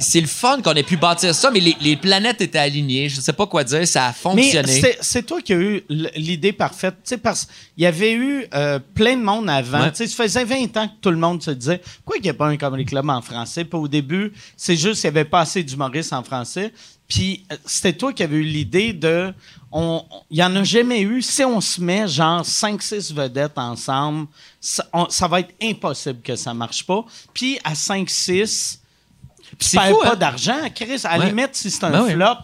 c'est 0.00 0.20
le 0.20 0.26
fun 0.26 0.60
qu'on 0.62 0.72
ait 0.74 0.82
pu 0.82 0.96
bâtir 0.96 1.34
ça, 1.34 1.50
mais 1.50 1.60
les, 1.60 1.76
les 1.80 1.96
planètes 1.96 2.40
étaient 2.40 2.58
alignées. 2.58 3.08
Je 3.08 3.20
sais 3.20 3.32
pas 3.32 3.46
quoi 3.46 3.64
dire, 3.64 3.86
ça 3.86 4.06
a 4.06 4.12
fonctionné. 4.12 4.82
c'est- 5.00 5.22
toi 5.24 5.40
qui 5.40 5.52
as 5.52 5.56
eu 5.56 5.82
l'idée 6.16 6.52
parfaite. 6.52 6.94
Tu 6.96 7.10
sais, 7.10 7.16
parce 7.18 7.46
qu'il 7.46 7.84
y 7.84 7.86
avait 7.86 8.12
eu 8.12 8.44
euh, 8.54 8.78
plein 8.94 9.16
de 9.16 9.22
monde 9.22 9.48
avant. 9.48 9.80
Ouais. 9.82 9.90
Tu 9.92 9.98
sais, 9.98 10.06
ça 10.06 10.22
faisait 10.24 10.44
20 10.44 10.76
ans 10.76 10.88
que 10.88 10.92
tout 11.00 11.10
le 11.10 11.16
monde 11.16 11.42
se 11.42 11.50
disait 11.52 11.80
pourquoi 12.04 12.16
il 12.18 12.22
n'y 12.22 12.28
a 12.30 12.34
pas 12.34 12.46
un 12.48 12.56
comedy 12.56 12.84
club 12.84 13.08
en 13.08 13.22
français? 13.22 13.64
Puis 13.64 13.78
au 13.78 13.88
début, 13.88 14.32
c'est 14.56 14.76
juste 14.76 15.00
qu'il 15.00 15.10
n'y 15.10 15.16
avait 15.18 15.24
pas 15.28 15.40
assez 15.40 15.62
d'humoristes 15.62 16.12
en 16.12 16.22
français. 16.22 16.72
Puis 17.08 17.44
euh, 17.52 17.56
c'était 17.66 17.92
toi 17.92 18.12
qui 18.12 18.22
avais 18.22 18.36
eu 18.36 18.42
l'idée 18.42 18.92
de. 18.92 19.32
on- 19.70 20.04
Il 20.30 20.36
n'y 20.36 20.42
en 20.42 20.56
a 20.56 20.64
jamais 20.64 21.00
eu. 21.02 21.20
Si 21.22 21.44
on 21.44 21.60
se 21.60 21.80
met 21.80 22.08
genre 22.08 22.42
5-6 22.44 23.12
vedettes 23.12 23.58
ensemble, 23.58 24.26
ça, 24.60 24.86
on- 24.92 25.08
ça 25.10 25.28
va 25.28 25.40
être 25.40 25.54
impossible 25.62 26.20
que 26.22 26.34
ça 26.36 26.54
marche 26.54 26.84
pas. 26.86 27.04
Puis 27.34 27.58
à 27.64 27.74
5-6, 27.74 28.80
Tu 29.58 29.68
fou, 29.78 29.98
pas 30.02 30.12
hein? 30.12 30.16
d'argent, 30.16 30.68
Chris. 30.74 31.00
À 31.04 31.18
la 31.18 31.24
Ouais. 31.24 31.30
limite, 31.30 31.50
si 31.54 31.70
c'est 31.70 31.84
un 31.84 31.90
Ben 31.90 32.08
flop, 32.10 32.36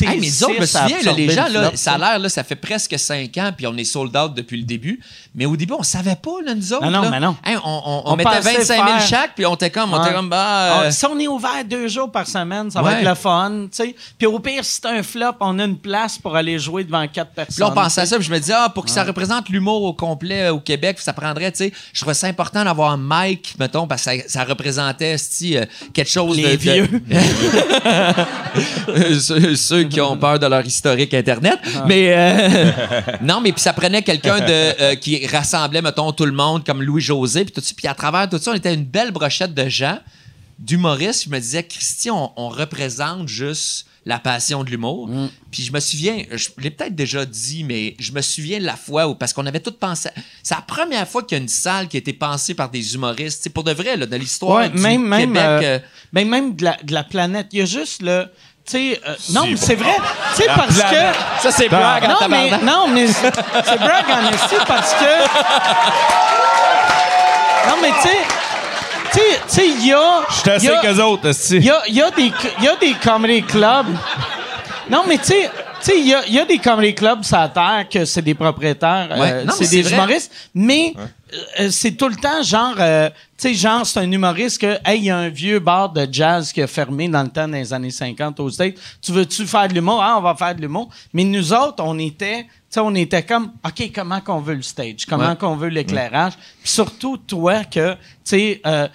Hey, 0.00 0.18
mais 0.20 0.42
autres, 0.42 0.54
je 0.56 0.60
me 0.60 0.66
souviens, 0.66 1.02
là, 1.04 1.12
les 1.12 1.30
gens, 1.30 1.46
là, 1.48 1.70
ça 1.76 1.92
a 1.92 1.98
l'air, 1.98 2.18
là, 2.18 2.28
ça 2.28 2.42
fait 2.42 2.56
presque 2.56 2.98
cinq 2.98 3.38
ans, 3.38 3.52
puis 3.56 3.64
on 3.68 3.76
est 3.76 3.84
sold 3.84 4.14
out 4.16 4.34
depuis 4.34 4.56
le 4.56 4.64
début. 4.64 4.98
Mais 5.36 5.46
au 5.46 5.56
début, 5.56 5.74
on 5.78 5.84
savait 5.84 6.16
pas, 6.16 6.32
là, 6.44 6.52
nous 6.54 6.72
autres. 6.72 6.84
Non, 6.84 6.90
non, 6.90 7.02
là. 7.02 7.10
mais 7.10 7.20
non. 7.20 7.36
Hey, 7.44 7.56
on, 7.64 7.68
on- 7.68 8.02
on 8.06 8.12
On 8.12 8.16
mettait 8.16 8.28
pensait 8.30 8.56
25 8.58 8.74
000 8.74 8.86
faire- 8.98 9.06
chaque, 9.06 9.34
puis 9.36 9.46
on 9.46 9.54
était 9.54 9.70
comme, 9.70 9.94
on 9.94 10.02
était 10.04 10.12
comme, 10.12 10.28
bah. 10.28 10.82
euh, 10.82 10.84
Ah, 10.86 10.90
si 10.90 11.06
on 11.06 11.16
est 11.20 11.28
ouvert 11.28 11.64
deux 11.64 11.86
jours 11.86 12.10
par 12.10 12.26
semaine, 12.26 12.72
ça 12.72 12.82
va 12.82 12.98
être 13.00 13.08
le 13.08 13.14
fun, 13.14 13.66
tu 13.70 13.76
sais. 13.76 13.94
Puis 14.18 14.26
au 14.26 14.40
pire, 14.40 14.64
si 14.64 14.80
c'est 14.82 14.88
un 14.88 15.02
flop, 15.04 15.36
on 15.40 15.56
a 15.60 15.64
une 15.64 15.78
place 15.78 16.18
pour 16.18 16.34
aller 16.34 16.58
jouer 16.58 16.82
devant 16.82 17.06
quatre 17.06 17.30
personnes. 17.30 17.54
Puis 17.54 17.60
là, 17.60 17.68
on 17.70 17.74
pensait 17.74 18.00
à 18.00 18.06
ça, 18.06 18.16
puis 18.16 18.26
je 18.26 18.32
me 18.32 18.38
disais, 18.40 18.54
ah, 18.56 18.68
pour 18.74 18.84
que 18.84 18.90
ça 18.90 19.04
représente 19.04 19.48
l'humour 19.48 19.84
au 19.84 19.92
complet 19.92 20.48
euh, 20.48 20.54
au 20.54 20.58
Québec, 20.60 20.98
ça 21.00 21.12
prendrait, 21.12 21.52
tu 21.52 21.58
sais, 21.58 21.72
je 21.92 22.00
trouvais 22.00 22.14
ça 22.14 22.26
important 22.26 22.64
d'avoir 22.64 22.90
un 22.90 22.98
mic, 23.00 23.54
mettons, 23.60 23.86
parce 23.86 24.04
que 24.04 24.10
ça, 24.22 24.28
ça 24.28 24.44
représentait, 24.44 25.14
euh, 25.44 25.64
quelque 25.92 26.10
chose 26.10 26.36
Les 26.36 26.56
de. 26.56 26.62
vieux. 26.62 26.88
de- 26.88 27.00
ceux, 29.56 29.83
ceux 29.84 29.88
qui 29.88 30.00
ont 30.00 30.16
peur 30.16 30.38
de 30.38 30.46
leur 30.46 30.64
historique 30.64 31.14
Internet. 31.14 31.58
Mais, 31.86 32.12
euh, 32.12 32.70
non, 33.22 33.40
mais 33.40 33.52
puis 33.52 33.60
ça 33.60 33.72
prenait 33.72 34.02
quelqu'un 34.02 34.40
de 34.40 34.46
euh, 34.50 34.94
qui 34.96 35.26
rassemblait, 35.26 35.82
mettons, 35.82 36.12
tout 36.12 36.26
le 36.26 36.32
monde, 36.32 36.64
comme 36.64 36.82
Louis-José, 36.82 37.44
puis 37.44 37.52
tout 37.52 37.60
ça. 37.60 37.72
Puis 37.76 37.86
à 37.86 37.94
travers 37.94 38.28
tout 38.28 38.38
ça, 38.38 38.50
on 38.50 38.54
était 38.54 38.74
une 38.74 38.84
belle 38.84 39.10
brochette 39.10 39.54
de 39.54 39.68
gens, 39.68 39.98
d'humoristes. 40.58 41.24
Je 41.24 41.30
me 41.30 41.38
disais, 41.38 41.62
Christy, 41.64 42.10
on, 42.10 42.32
on 42.36 42.48
représente 42.48 43.28
juste 43.28 43.86
la 44.06 44.18
passion 44.18 44.64
de 44.64 44.70
l'humour. 44.70 45.08
Puis 45.50 45.62
je 45.62 45.72
me 45.72 45.80
souviens, 45.80 46.24
je 46.30 46.48
l'ai 46.58 46.70
peut-être 46.70 46.94
déjà 46.94 47.24
dit, 47.24 47.64
mais 47.64 47.96
je 47.98 48.12
me 48.12 48.20
souviens 48.20 48.58
de 48.58 48.64
la 48.64 48.76
fois 48.76 49.08
où, 49.08 49.14
parce 49.14 49.32
qu'on 49.32 49.46
avait 49.46 49.60
tout 49.60 49.72
pensé, 49.72 50.10
c'est 50.42 50.54
la 50.54 50.60
première 50.60 51.08
fois 51.08 51.22
qu'il 51.22 51.38
y 51.38 51.40
a 51.40 51.42
une 51.42 51.48
salle 51.48 51.88
qui 51.88 51.96
a 51.96 52.00
été 52.00 52.12
pensée 52.12 52.52
par 52.52 52.70
des 52.70 52.94
humoristes. 52.94 53.40
C'est 53.42 53.50
pour 53.50 53.64
de 53.64 53.72
vrai, 53.72 53.96
là, 53.96 54.04
de 54.04 54.16
l'histoire 54.16 54.58
Ouais, 54.58 54.68
du 54.68 54.78
même, 54.78 55.06
même, 55.06 55.32
Québec. 55.32 55.42
euh, 55.42 55.60
euh, 55.62 55.78
ben, 56.12 56.28
même 56.28 56.54
de 56.54 56.64
la, 56.64 56.76
de 56.82 56.92
la 56.92 57.02
planète. 57.04 57.46
Il 57.52 57.60
y 57.60 57.62
a 57.62 57.66
juste 57.66 58.02
le. 58.02 58.26
Tu 58.66 58.70
sais, 58.94 59.00
euh, 59.06 59.14
non, 59.32 59.42
mais 59.46 59.56
c'est 59.56 59.74
vrai. 59.74 59.94
Tu 60.36 60.42
sais, 60.42 60.48
parce 60.56 60.78
planète. 60.78 61.14
que. 61.36 61.42
ça, 61.42 61.50
c'est 61.50 61.68
blague 61.68 62.04
en 62.04 62.08
Non, 62.08 62.16
mais, 62.30 62.48
tabarnak. 62.50 62.62
non, 62.62 62.88
mais 62.88 63.06
c'est 63.08 63.78
brag 63.78 64.04
en 64.10 64.32
esti 64.32 64.54
parce 64.66 64.94
que. 64.94 65.04
Non, 67.68 67.76
mais 67.82 67.90
tu 68.02 68.08
sais. 68.08 68.18
Tu 69.12 69.18
sais- 69.20 69.40
tu 69.48 69.54
sais, 69.54 69.68
il 69.68 69.86
y 69.86 69.92
a. 69.92 70.20
Je 70.28 70.34
suis 70.34 70.50
assez 70.50 70.66
il 70.66 70.70
y 70.70 70.74
a- 70.74 70.80
qu'eux 70.80 71.00
autres, 71.02 71.28
esti. 71.28 71.56
Il 71.56 71.64
y 71.66 71.70
a, 71.70 71.82
il 71.88 71.94
y 71.94 72.02
a 72.02 72.10
des, 72.10 72.32
il 72.58 72.64
y 72.64 72.68
a 72.68 72.76
des 72.76 72.94
comedy 72.94 73.42
clubs. 73.42 73.86
Non, 74.90 75.04
mais 75.06 75.18
tu 75.18 75.24
sais, 75.24 75.50
tu 75.82 75.90
sais, 75.92 75.98
il 75.98 76.06
y 76.08 76.14
a, 76.14 76.22
il 76.26 76.34
y 76.34 76.38
a 76.40 76.44
des 76.44 76.58
comedy 76.58 76.94
clubs 76.94 77.22
sur 77.22 77.38
la 77.38 77.48
terre 77.48 77.86
que 77.90 78.04
c'est 78.04 78.22
des 78.22 78.34
propriétaires, 78.34 79.08
euh, 79.12 79.20
Ouais. 79.20 79.44
Non, 79.44 79.54
mais 79.58 79.66
c'est 79.66 79.76
des 79.76 79.82
vrai. 79.82 79.94
humoristes, 79.94 80.32
mais 80.54 80.94
euh, 81.60 81.68
c'est 81.70 81.92
tout 81.92 82.08
le 82.08 82.16
temps 82.16 82.42
genre, 82.42 82.74
euh, 82.78 83.08
sais, 83.48 83.54
genre, 83.54 83.86
c'est 83.86 84.00
un 84.00 84.10
humoriste 84.10 84.60
que, 84.60 84.78
hey, 84.84 84.98
il 84.98 85.04
y 85.04 85.10
a 85.10 85.16
un 85.18 85.28
vieux 85.28 85.58
bar 85.58 85.90
de 85.92 86.06
jazz 86.10 86.52
qui 86.52 86.60
a 86.62 86.66
fermé 86.66 87.08
dans 87.08 87.22
le 87.22 87.28
temps 87.28 87.48
des 87.48 87.72
années 87.72 87.90
50 87.90 88.38
aux 88.40 88.50
States. 88.50 88.74
Tu 89.00 89.12
veux-tu 89.12 89.46
faire 89.46 89.68
de 89.68 89.74
l'humour? 89.74 90.00
Ah, 90.02 90.16
on 90.18 90.22
va 90.22 90.34
faire 90.34 90.54
de 90.54 90.60
l'humour. 90.60 90.88
Mais 91.12 91.24
nous 91.24 91.52
autres, 91.52 91.82
on 91.84 91.98
était, 91.98 92.44
tu 92.44 92.48
sais, 92.70 92.80
on 92.80 92.94
était 92.94 93.22
comme, 93.22 93.52
OK, 93.64 93.90
comment 93.94 94.20
qu'on 94.20 94.40
veut 94.40 94.54
le 94.54 94.62
stage? 94.62 95.06
Comment 95.08 95.30
Ouais. 95.30 95.36
qu'on 95.36 95.56
veut 95.56 95.68
l'éclairage? 95.68 96.34
Puis 96.62 96.70
surtout, 96.70 97.16
toi, 97.16 97.64
que, 97.64 97.94
tu 97.94 97.98
sais, 98.24 98.60
euh, 98.66 98.88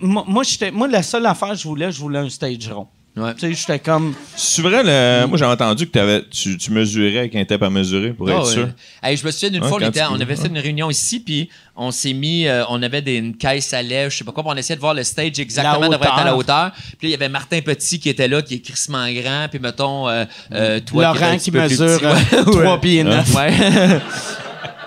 moi, 0.00 0.24
moi, 0.26 0.42
moi, 0.72 0.88
la 0.88 1.02
seule 1.02 1.26
affaire 1.26 1.50
que 1.50 1.56
je 1.56 1.68
voulais, 1.68 1.92
je 1.92 2.00
voulais 2.00 2.18
un 2.18 2.28
stage 2.30 2.68
rond. 2.70 2.88
Ouais. 3.16 3.34
Tu 3.34 3.40
sais, 3.40 3.52
j'étais 3.52 3.78
comme. 3.80 4.14
C'est 4.36 4.62
vrai, 4.62 4.82
le... 4.84 5.26
moi 5.26 5.36
j'ai 5.36 5.44
entendu 5.44 5.86
que 5.86 5.90
t'avais- 5.90 6.22
tu, 6.30 6.56
tu 6.56 6.70
mesurais 6.70 7.18
avec 7.18 7.34
un 7.34 7.44
tape 7.44 7.62
à 7.64 7.68
mesurer 7.68 8.10
pour 8.12 8.28
Ah 8.28 8.34
être 8.34 8.46
ouais. 8.46 8.52
sûr. 8.52 8.68
Hey, 9.02 9.16
je 9.16 9.26
me 9.26 9.30
souviens 9.32 9.50
d'une 9.50 9.62
Ouais, 9.64 9.68
fois, 9.68 9.78
on, 9.82 9.86
était- 9.88 10.00
avait 10.00 10.36
fait 10.36 10.46
une 10.46 10.58
réunion 10.58 10.88
ici, 10.90 11.18
puis 11.18 11.50
on 11.74 11.90
s'est 11.90 12.12
mis, 12.12 12.46
euh, 12.46 12.62
on 12.68 12.80
avait 12.82 13.02
des, 13.02 13.16
une 13.16 13.36
caisse 13.36 13.74
à 13.74 13.82
lèvres, 13.82 14.10
je 14.12 14.18
sais 14.18 14.24
pas 14.24 14.30
quoi, 14.30 14.44
puis 14.44 14.52
on 14.54 14.56
essayait 14.56 14.76
de 14.76 14.80
voir 14.80 14.94
le 14.94 15.02
stage 15.02 15.40
exactement 15.40 15.88
devrait 15.88 16.06
être 16.06 16.18
à 16.18 16.24
la 16.24 16.36
hauteur. 16.36 16.70
Puis 16.72 16.82
là, 16.84 17.08
il 17.08 17.10
y 17.10 17.14
avait 17.14 17.28
Martin 17.28 17.60
Petit 17.62 17.98
qui 17.98 18.08
était 18.08 18.28
là, 18.28 18.42
qui 18.42 18.54
est 18.54 18.60
crissement 18.60 19.10
grand, 19.10 19.48
puis 19.50 19.58
mettons, 19.58 20.08
euh, 20.08 20.24
euh, 20.52 20.78
toi 20.80 21.12
Laurent 21.12 21.36
qui, 21.36 21.50
mesure 21.50 21.98
petit. 21.98 22.04
euh, 22.36 22.44
Ouais. 22.44 22.62
3 22.62 22.80
pieds 22.80 23.02
9. 23.04 23.34
Ouais. 23.34 23.52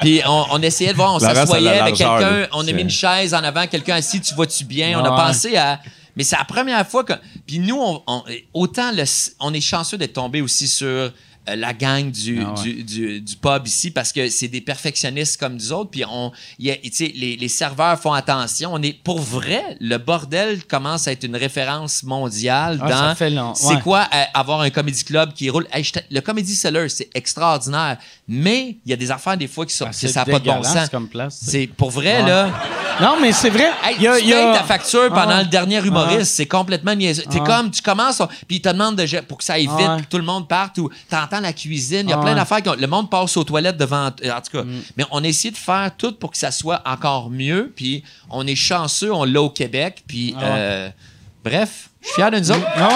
Puis 0.02 0.22
on, 0.28 0.46
on 0.52 0.62
essayait 0.62 0.92
de 0.92 0.98
voir, 0.98 1.14
on 1.16 1.20
s'assoyait 1.20 1.76
la 1.78 1.84
avec 1.84 1.96
quelqu'un, 1.96 2.48
on 2.54 2.68
a 2.68 2.72
mis 2.72 2.82
une 2.82 2.90
chaise 2.90 3.34
en 3.34 3.44
avant, 3.44 3.68
quelqu'un 3.68 3.96
assis, 3.96 4.20
tu 4.20 4.34
vois-tu 4.34 4.66
bien? 4.66 5.00
On 5.00 5.04
a 5.06 5.12
pensé 5.12 5.56
à. 5.56 5.80
Mais 6.16 6.24
c'est 6.24 6.38
la 6.38 6.44
première 6.46 6.86
fois 6.88 7.04
que. 7.04 7.14
Puis 7.46 7.60
nous, 7.60 7.78
on, 7.78 8.24
autant 8.54 8.92
on 9.40 9.54
est 9.54 9.62
chanceux 9.62 9.98
d'être 9.98 10.14
tombé 10.14 10.42
aussi 10.42 10.68
sur 10.68 11.12
la 11.48 11.74
gang 11.74 12.10
du, 12.10 12.42
Ah 12.46 12.54
ouais. 12.54 12.62
du, 12.64 12.84
du, 12.84 13.22
du 13.22 13.36
pub 13.36 13.68
ici 13.68 13.92
parce 13.92 14.12
que 14.14 14.30
c'est 14.30 14.48
des 14.48 14.62
perfectionnistes 14.62 15.40
comme 15.40 15.56
nous 15.56 15.72
autres. 15.74 15.90
Puis 15.92 16.04
on, 16.10 16.32
y 16.60 16.72
a- 16.72 16.78
les, 17.00 17.36
les 17.38 17.48
serveurs 17.48 18.00
font 18.00 18.14
attention. 18.14 18.72
On 18.74 18.82
est 18.82 18.94
pour 19.04 19.20
vrai, 19.20 19.76
le 19.80 19.98
bordel 19.98 20.64
commence 20.66 21.08
à 21.08 21.12
être 21.12 21.24
une 21.26 21.36
référence 21.36 22.04
mondiale 22.04 22.80
Ah, 22.82 22.90
dans. 22.90 22.98
ça 22.98 23.16
fait 23.16 23.30
long, 23.30 23.54
C'est 23.56 23.68
ouais. 23.76 23.82
quoi 23.82 24.08
euh, 24.14 24.24
avoir 24.34 24.62
un 24.62 24.70
comedy 24.70 25.04
club 25.04 25.34
qui 25.34 25.50
roule 25.50 25.68
Hey, 25.72 25.84
Le 26.12 26.20
comedy 26.22 26.56
seller, 26.56 26.88
c'est 26.90 27.10
extraordinaire, 27.14 27.98
mais 28.28 28.78
il 28.86 28.90
y 28.90 28.94
a 28.94 28.98
des 28.98 29.12
affaires 29.12 29.38
des 29.38 29.48
fois 29.48 29.66
qui 29.66 29.76
sont 29.76 29.86
Ah, 29.88 29.92
que 29.92 30.08
ça 30.08 30.20
n'a 30.22 30.26
pas 30.32 30.40
de 30.40 30.46
bon 30.46 30.64
sens. 30.64 30.90
C'est 31.30 31.68
pour 31.68 31.92
vrai 31.92 32.22
Ouais. 32.24 32.30
là. 32.30 32.50
Non, 33.02 33.18
mais 33.20 33.32
c'est 33.32 33.50
vrai. 33.50 33.72
Hey, 33.84 33.96
il 33.98 34.04
y 34.04 34.08
a, 34.08 34.20
tu 34.20 34.26
y 34.28 34.34
a- 34.34 34.54
ta 34.54 34.64
facture 34.64 35.10
pendant 35.10 35.30
Ah. 35.38 35.42
le 35.44 35.50
dernier 35.50 35.80
humoriste, 35.84 36.36
c'est 36.36 36.46
complètement 36.46 36.94
niaiseux. 36.94 37.24
T'es 37.30 37.40
comme, 37.40 37.72
tu 37.72 37.82
commences, 37.82 38.22
puis 38.48 38.58
ils 38.58 38.62
te 38.62 38.70
demandent 38.70 38.96
de, 38.96 39.20
pour 39.22 39.40
que 39.40 39.44
ça 39.44 39.54
aille 39.54 39.68
vite, 39.68 40.04
que 40.04 40.10
tout 40.10 40.18
le 40.18 40.24
monde 40.24 40.48
parte, 40.48 40.78
ou 40.78 40.90
t'entends 41.10 41.33
la 41.42 41.54
cuisine, 41.54 42.08
il 42.08 42.10
y 42.10 42.14
a 42.14 42.18
Ah. 42.20 42.22
plein 42.22 42.36
d'affaires. 42.36 42.60
Le 42.78 42.88
monde 42.88 43.10
passe 43.10 43.36
aux 43.38 43.44
toilettes 43.44 43.78
devant, 43.78 44.12
euh, 44.24 44.32
en 44.32 44.42
tout 44.42 44.58
cas. 44.58 44.64
Mm. 44.64 44.82
Mais 44.98 45.06
on 45.12 45.24
a 45.24 45.28
essayé 45.28 45.52
de 45.52 45.58
faire 45.58 45.92
tout 45.98 46.14
pour 46.14 46.32
que 46.32 46.38
ça 46.38 46.52
soit 46.52 46.82
encore 46.86 47.30
mieux, 47.30 47.72
puis 47.76 48.04
on 48.30 48.46
est 48.48 48.56
chanceux, 48.56 49.12
on 49.14 49.24
l'a 49.24 49.42
au 49.42 49.50
Québec, 49.50 50.04
puis 50.08 50.36
Ah. 50.38 50.44
euh, 50.44 50.90
bref, 51.44 51.90
je 52.02 52.08
suis 52.08 52.16
fier 52.16 52.32
de 52.32 52.40
nous 52.40 52.52
autres. 52.52 52.80
Non? 52.80 52.90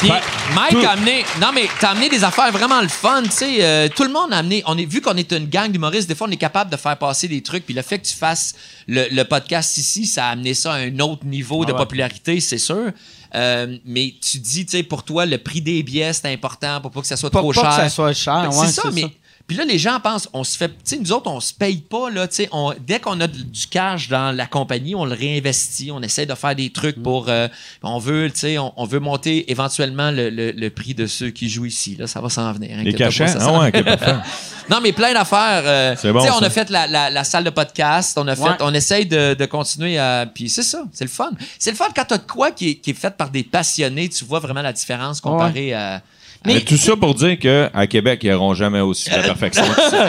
Puis 0.00 0.10
Mike 0.54 0.84
a 0.84 0.90
amené. 0.90 1.24
Non, 1.40 1.48
mais 1.54 1.66
t'as 1.80 1.90
amené 1.90 2.10
des 2.10 2.22
affaires 2.24 2.52
vraiment 2.52 2.80
le 2.82 2.88
fun, 2.88 3.22
tu 3.22 3.30
sais. 3.30 3.56
euh, 3.64 3.88
tout 3.88 4.02
le 4.04 4.10
monde 4.10 4.32
a 4.34 4.38
amené. 4.38 4.62
On 4.66 4.76
est, 4.76 4.84
vu 4.84 5.00
qu'on 5.00 5.16
est 5.16 5.32
une 5.32 5.46
gang 5.48 5.70
d'humoristes, 5.70 6.08
des 6.08 6.14
fois, 6.14 6.26
on 6.28 6.30
est 6.30 6.36
capable 6.36 6.70
de 6.70 6.76
faire 6.76 6.96
passer 6.98 7.26
des 7.26 7.42
trucs. 7.42 7.64
Puis 7.64 7.74
le 7.74 7.80
fait 7.80 7.98
que 8.00 8.06
tu 8.06 8.14
fasses 8.14 8.54
le, 8.86 9.06
le 9.10 9.24
podcast 9.24 9.78
ici, 9.78 10.04
ça 10.06 10.26
a 10.26 10.30
amené 10.32 10.52
ça 10.52 10.74
à 10.74 10.76
un 10.78 10.98
autre 10.98 11.24
niveau 11.24 11.64
de 11.64 11.72
ouais. 11.72 11.78
popularité, 11.78 12.38
c'est 12.40 12.58
sûr. 12.58 12.90
Euh, 13.34 13.78
mais 13.84 14.14
tu 14.20 14.38
dis, 14.38 14.64
tu 14.64 14.76
sais, 14.76 14.82
pour 14.84 15.02
toi, 15.02 15.26
le 15.26 15.38
prix 15.38 15.60
des 15.60 15.82
billets, 15.82 16.12
c'est 16.12 16.32
important 16.32 16.80
pour 16.80 16.90
pas 16.90 17.00
que 17.00 17.06
ça 17.06 17.16
soit 17.16 17.30
Pas, 17.30 17.40
trop 17.40 17.52
pas 17.52 17.60
cher. 17.62 17.70
que 17.70 17.76
ça 17.76 17.88
soit 17.88 18.12
cher. 18.12 18.48
Que 18.48 18.54
ouais, 18.56 18.66
c'est 18.66 18.80
ça, 18.80 18.90
mais. 18.92 19.06
Puis 19.46 19.58
là, 19.58 19.64
les 19.66 19.78
gens 19.78 20.00
pensent, 20.00 20.26
on 20.32 20.42
se 20.42 20.56
fait. 20.56 20.68
Tu 20.68 20.74
sais, 20.84 20.96
nous 20.96 21.12
autres, 21.12 21.30
on 21.30 21.38
se 21.38 21.52
paye 21.52 21.76
pas, 21.76 22.08
là. 22.08 22.26
Tu 22.26 22.36
sais, 22.36 22.50
dès 22.86 22.98
qu'on 22.98 23.20
a 23.20 23.26
du 23.26 23.66
cash 23.70 24.08
dans 24.08 24.34
la 24.34 24.46
compagnie, 24.46 24.94
on 24.94 25.04
le 25.04 25.14
réinvestit. 25.14 25.90
On 25.92 26.00
essaie 26.00 26.24
de 26.24 26.34
faire 26.34 26.56
des 26.56 26.70
trucs 26.70 27.02
pour. 27.02 27.28
euh, 27.28 27.48
on 27.82 27.98
veut, 27.98 28.30
tu 28.32 28.38
sais, 28.40 28.56
on, 28.58 28.72
on 28.80 28.86
veut 28.86 29.00
monter 29.00 29.50
éventuellement 29.50 30.10
le, 30.10 30.30
le- 30.30 30.52
le 30.52 30.70
prix 30.70 30.94
de 30.94 31.06
ceux 31.06 31.28
qui 31.28 31.50
jouent 31.50 31.66
ici. 31.66 31.94
Là, 31.98 32.06
ça 32.06 32.22
va 32.22 32.30
s'en 32.30 32.50
venir. 32.52 32.74
Les 32.82 32.92
pas, 32.92 32.98
cachets? 32.98 33.28
ça 33.28 33.38
Ah 33.42 33.58
ouais, 33.58 33.68
ok, 33.68 33.84
parfait. 33.84 34.14
Non, 34.70 34.78
mais 34.82 34.92
plein 34.92 35.12
d'affaires. 35.12 35.62
euh, 35.66 35.94
C'est 36.00 36.10
bon, 36.10 36.20
tu 36.20 36.26
sais, 36.26 36.32
on 36.32 36.42
a 36.42 36.48
fait 36.48 36.70
la, 36.70 36.86
la- 36.86 37.10
la 37.10 37.22
salle 37.24 37.44
de 37.44 37.50
podcast. 37.50 38.16
On 38.16 38.26
a 38.28 38.34
fait, 38.34 38.42
Ouais. 38.44 38.56
on 38.60 38.72
essaye 38.72 39.04
de, 39.04 39.34
de 39.34 39.44
continuer 39.44 39.98
à. 39.98 40.24
Puis 40.24 40.48
c'est 40.48 40.62
ça, 40.62 40.84
c'est 40.90 41.04
le 41.04 41.10
fun. 41.10 41.32
C'est 41.58 41.70
le 41.70 41.76
fun 41.76 41.88
quand 41.94 42.06
t'as 42.06 42.16
de 42.16 42.22
quoi 42.26 42.50
qui 42.50 42.70
est, 42.70 42.74
qui 42.76 42.92
est 42.92 42.94
fait 42.94 43.14
par 43.14 43.28
des 43.28 43.42
passionnés. 43.42 44.08
Tu 44.08 44.24
vois 44.24 44.38
vraiment 44.38 44.62
la 44.62 44.72
différence 44.72 45.20
comparé 45.20 45.74
à. 45.74 46.00
Mais 46.46 46.60
tout 46.60 46.76
ça 46.76 46.94
pour 46.96 47.14
dire 47.14 47.38
qu'à 47.38 47.86
Québec, 47.86 48.20
ils 48.22 48.30
n'auront 48.30 48.54
jamais 48.54 48.80
aussi 48.80 49.08
de 49.10 49.16
la 49.16 49.22
perfection 49.22 49.64
que 49.64 49.80
ça. 49.82 50.08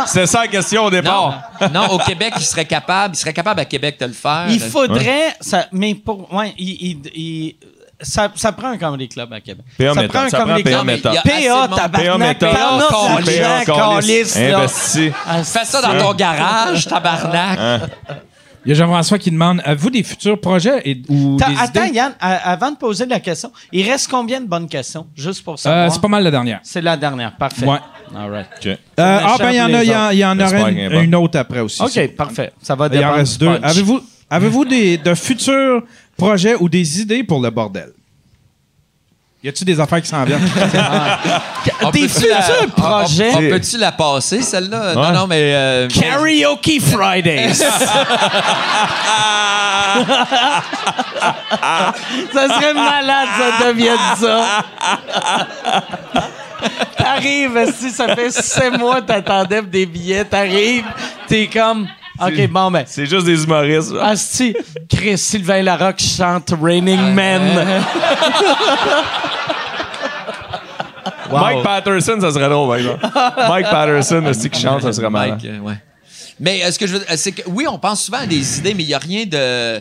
C'est 0.06 0.26
ça. 0.26 0.40
La 0.42 0.48
question 0.48 0.84
au 0.84 0.90
départ. 0.90 1.42
non, 1.72 1.86
au 1.90 1.98
Québec, 1.98 2.32
il 2.38 2.42
serait 2.44 2.64
capable. 2.64 3.14
Il 3.14 3.18
serait 3.18 3.32
capable 3.32 3.60
à 3.60 3.64
Québec 3.64 3.96
de 4.00 4.06
le 4.06 4.12
faire. 4.12 4.46
Il 4.48 4.60
faudrait. 4.60 5.34
Ça, 5.40 5.66
mais 5.72 5.94
pour. 5.94 6.32
Ouais, 6.32 6.52
il, 6.58 6.68
il- 6.68 7.10
il- 7.14 7.56
ça, 8.00 8.30
ça 8.36 8.52
prend 8.52 8.68
un 8.68 8.78
comedy 8.78 9.08
club 9.08 9.32
à 9.32 9.40
Québec. 9.40 9.64
PA 9.76 9.92
ça 9.92 10.00
méthode, 10.02 10.10
prend 10.12 10.20
un 10.22 10.28
ça 10.28 10.36
prend 10.38 10.46
comedy 10.46 10.62
PA 10.62 10.70
club. 10.70 10.86
PA, 11.24 11.68
tabarnak. 11.76 12.38
PA. 12.38 12.78
Investi. 14.56 15.12
Fais 15.44 15.64
ça 15.64 15.82
dans 15.82 15.98
ton 15.98 16.14
garage, 16.14 16.86
tabarnak. 16.86 17.58
Il 18.68 18.72
y 18.72 18.74
a 18.74 18.84
Jean-François 18.84 19.18
qui 19.18 19.30
demande 19.30 19.62
Avez-vous 19.64 19.88
des 19.88 20.02
futurs 20.02 20.38
projets 20.38 20.82
et, 20.84 21.00
ou 21.08 21.38
des 21.38 21.44
Attends, 21.58 21.84
idées? 21.84 21.94
Yann, 21.94 22.12
à- 22.20 22.50
avant 22.52 22.70
de 22.70 22.76
poser 22.76 23.06
la 23.06 23.18
question, 23.18 23.50
il 23.72 23.88
reste 23.90 24.08
combien 24.10 24.42
de 24.42 24.46
bonnes 24.46 24.68
questions? 24.68 25.06
Juste 25.16 25.42
pour 25.42 25.58
savoir? 25.58 25.86
Euh, 25.86 25.88
C'est 25.90 26.02
pas 26.02 26.08
mal 26.08 26.22
la 26.22 26.30
dernière. 26.30 26.60
C'est 26.62 26.82
la 26.82 26.94
dernière. 26.98 27.34
Parfait. 27.34 27.64
Ouais. 27.64 27.78
All 28.14 28.30
right. 28.30 28.46
OK. 28.60 28.66
Euh, 28.66 28.76
ah, 28.98 29.36
ben, 29.38 29.50
il 29.52 29.56
y 29.56 29.62
en 29.62 29.72
a, 29.72 29.82
il 29.84 29.88
y 29.88 29.94
en- 29.96 30.10
il 30.10 30.18
y 30.18 30.24
en 30.26 30.34
J'espère 30.38 30.60
aurait 30.60 30.70
qu'il 30.74 30.82
y 30.82 30.84
une, 30.84 30.94
en 30.94 30.98
a. 30.98 31.02
une 31.02 31.14
autre 31.14 31.38
après 31.38 31.60
aussi. 31.60 31.78
ça. 31.78 31.86
OK, 31.86 32.08
parfait. 32.14 32.52
Ça 32.60 32.74
va 32.74 32.88
Il 32.88 32.94
y 32.94 32.98
en 32.98 33.00
dépendre 33.00 33.16
reste 33.16 33.32
du 33.40 33.46
deux. 33.46 33.58
punch. 33.58 33.70
Avez-vous 34.28 34.64
avez 34.64 34.68
des, 34.68 34.98
de 34.98 35.14
futurs 35.14 35.82
projets 36.18 36.54
ou 36.60 36.68
des 36.68 37.00
idées 37.00 37.24
pour 37.24 37.40
le 37.40 37.48
bordel? 37.48 37.88
Y 39.42 39.48
a-tu 39.50 39.64
des 39.64 39.78
affaires 39.78 40.02
qui 40.02 40.08
s'en 40.08 40.24
viennent? 40.24 40.40
Des 41.92 42.08
futurs 42.08 42.36
on- 42.60 42.64
on- 42.64 42.68
projets. 42.70 43.30
On, 43.34 43.38
peut-tu 43.38 43.78
la 43.78 43.92
passer, 43.92 44.42
celle-là? 44.42 44.94
Non, 44.94 45.00
Ouais. 45.00 45.12
non, 45.12 45.26
mais. 45.28 45.54
euh, 45.54 45.88
Karaoke 45.88 46.80
Fridays. 46.80 47.54
ça 52.32 52.48
serait 52.48 52.74
malade, 52.74 53.28
ça 53.38 53.66
devienne 53.66 53.96
ça. 54.16 54.64
T'arrives, 56.96 57.72
si 57.78 57.90
ça 57.90 58.14
fait 58.14 58.30
sept 58.30 58.76
mois 58.78 59.00
que 59.00 59.06
t'attendais 59.06 59.62
pour 59.62 59.70
des 59.70 59.86
billets, 59.86 60.24
t'arrives, 60.24 60.84
t'es 61.28 61.46
comme, 61.52 61.86
OK, 62.20 62.48
bon, 62.48 62.70
ben. 62.70 62.84
C'est 62.86 63.06
juste 63.06 63.26
des 63.26 63.42
humoristes. 63.44 63.90
genre. 63.92 64.02
Asti, 64.04 64.54
Chris 64.88 65.18
Sylvain 65.18 65.62
Larocque 65.62 66.00
chante 66.00 66.52
Raining 66.60 67.14
Men. 67.14 67.42
Mike 71.30 71.62
Patterson, 71.62 72.18
ça 72.20 72.32
serait 72.32 72.48
drôle, 72.48 72.68
par 72.68 72.76
exemple. 72.78 73.06
Mike 73.48 73.66
Patterson, 73.70 74.24
aussi 74.26 74.48
qui 74.50 74.60
chante, 74.60 74.82
ça 74.82 74.92
serait 74.92 75.10
malin. 75.10 75.32
Mike, 75.34 75.44
euh, 75.44 75.58
ouais. 75.60 75.74
Mais 76.40 76.64
euh, 76.64 76.70
ce 76.70 76.78
que 76.78 76.86
je 76.86 76.96
veux 76.96 77.02
euh, 77.10 77.16
c'est 77.16 77.32
que 77.32 77.42
oui, 77.48 77.66
on 77.68 77.78
pense 77.78 78.04
souvent 78.04 78.18
à 78.18 78.26
des 78.26 78.58
idées, 78.58 78.74
mais 78.74 78.84
il 78.84 78.88
n'y 78.88 78.94
a 78.94 78.98
rien 78.98 79.26
de. 79.26 79.76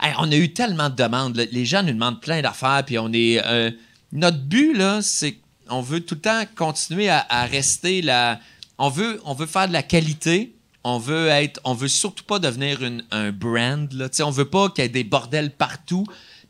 Hey, 0.00 0.14
on 0.18 0.30
a 0.30 0.36
eu 0.36 0.52
tellement 0.52 0.88
de 0.88 0.94
demandes. 0.94 1.36
là. 1.36 1.44
Les 1.50 1.64
gens 1.64 1.82
nous 1.82 1.92
demandent 1.92 2.20
plein 2.20 2.40
d'affaires, 2.40 2.82
puis 2.86 2.98
on 2.98 3.12
est. 3.12 3.42
euh, 3.44 3.70
notre 4.12 4.38
but, 4.38 4.74
là, 4.76 5.00
c'est 5.02 5.36
qu'on 5.68 5.82
veut 5.82 6.00
tout 6.00 6.14
le 6.14 6.20
temps 6.20 6.42
continuer 6.56 7.10
à, 7.10 7.26
à 7.28 7.44
rester 7.44 8.00
la. 8.00 8.38
On 8.78 8.88
veut, 8.88 9.20
on 9.24 9.34
veut 9.34 9.46
faire 9.46 9.66
de 9.68 9.72
la 9.72 9.82
qualité. 9.82 10.52
On 10.90 10.98
veut 10.98 11.28
être. 11.28 11.60
On 11.64 11.74
veut 11.74 11.86
surtout 11.88 12.24
pas 12.24 12.38
devenir 12.38 12.82
une- 12.82 13.04
un 13.10 13.30
brand. 13.30 13.92
Là. 13.92 14.08
On 14.22 14.30
veut 14.30 14.46
pas 14.48 14.70
qu'il 14.70 14.84
y 14.84 14.86
ait 14.86 14.88
des 14.90 15.04
bordels 15.04 15.50
partout. 15.50 16.06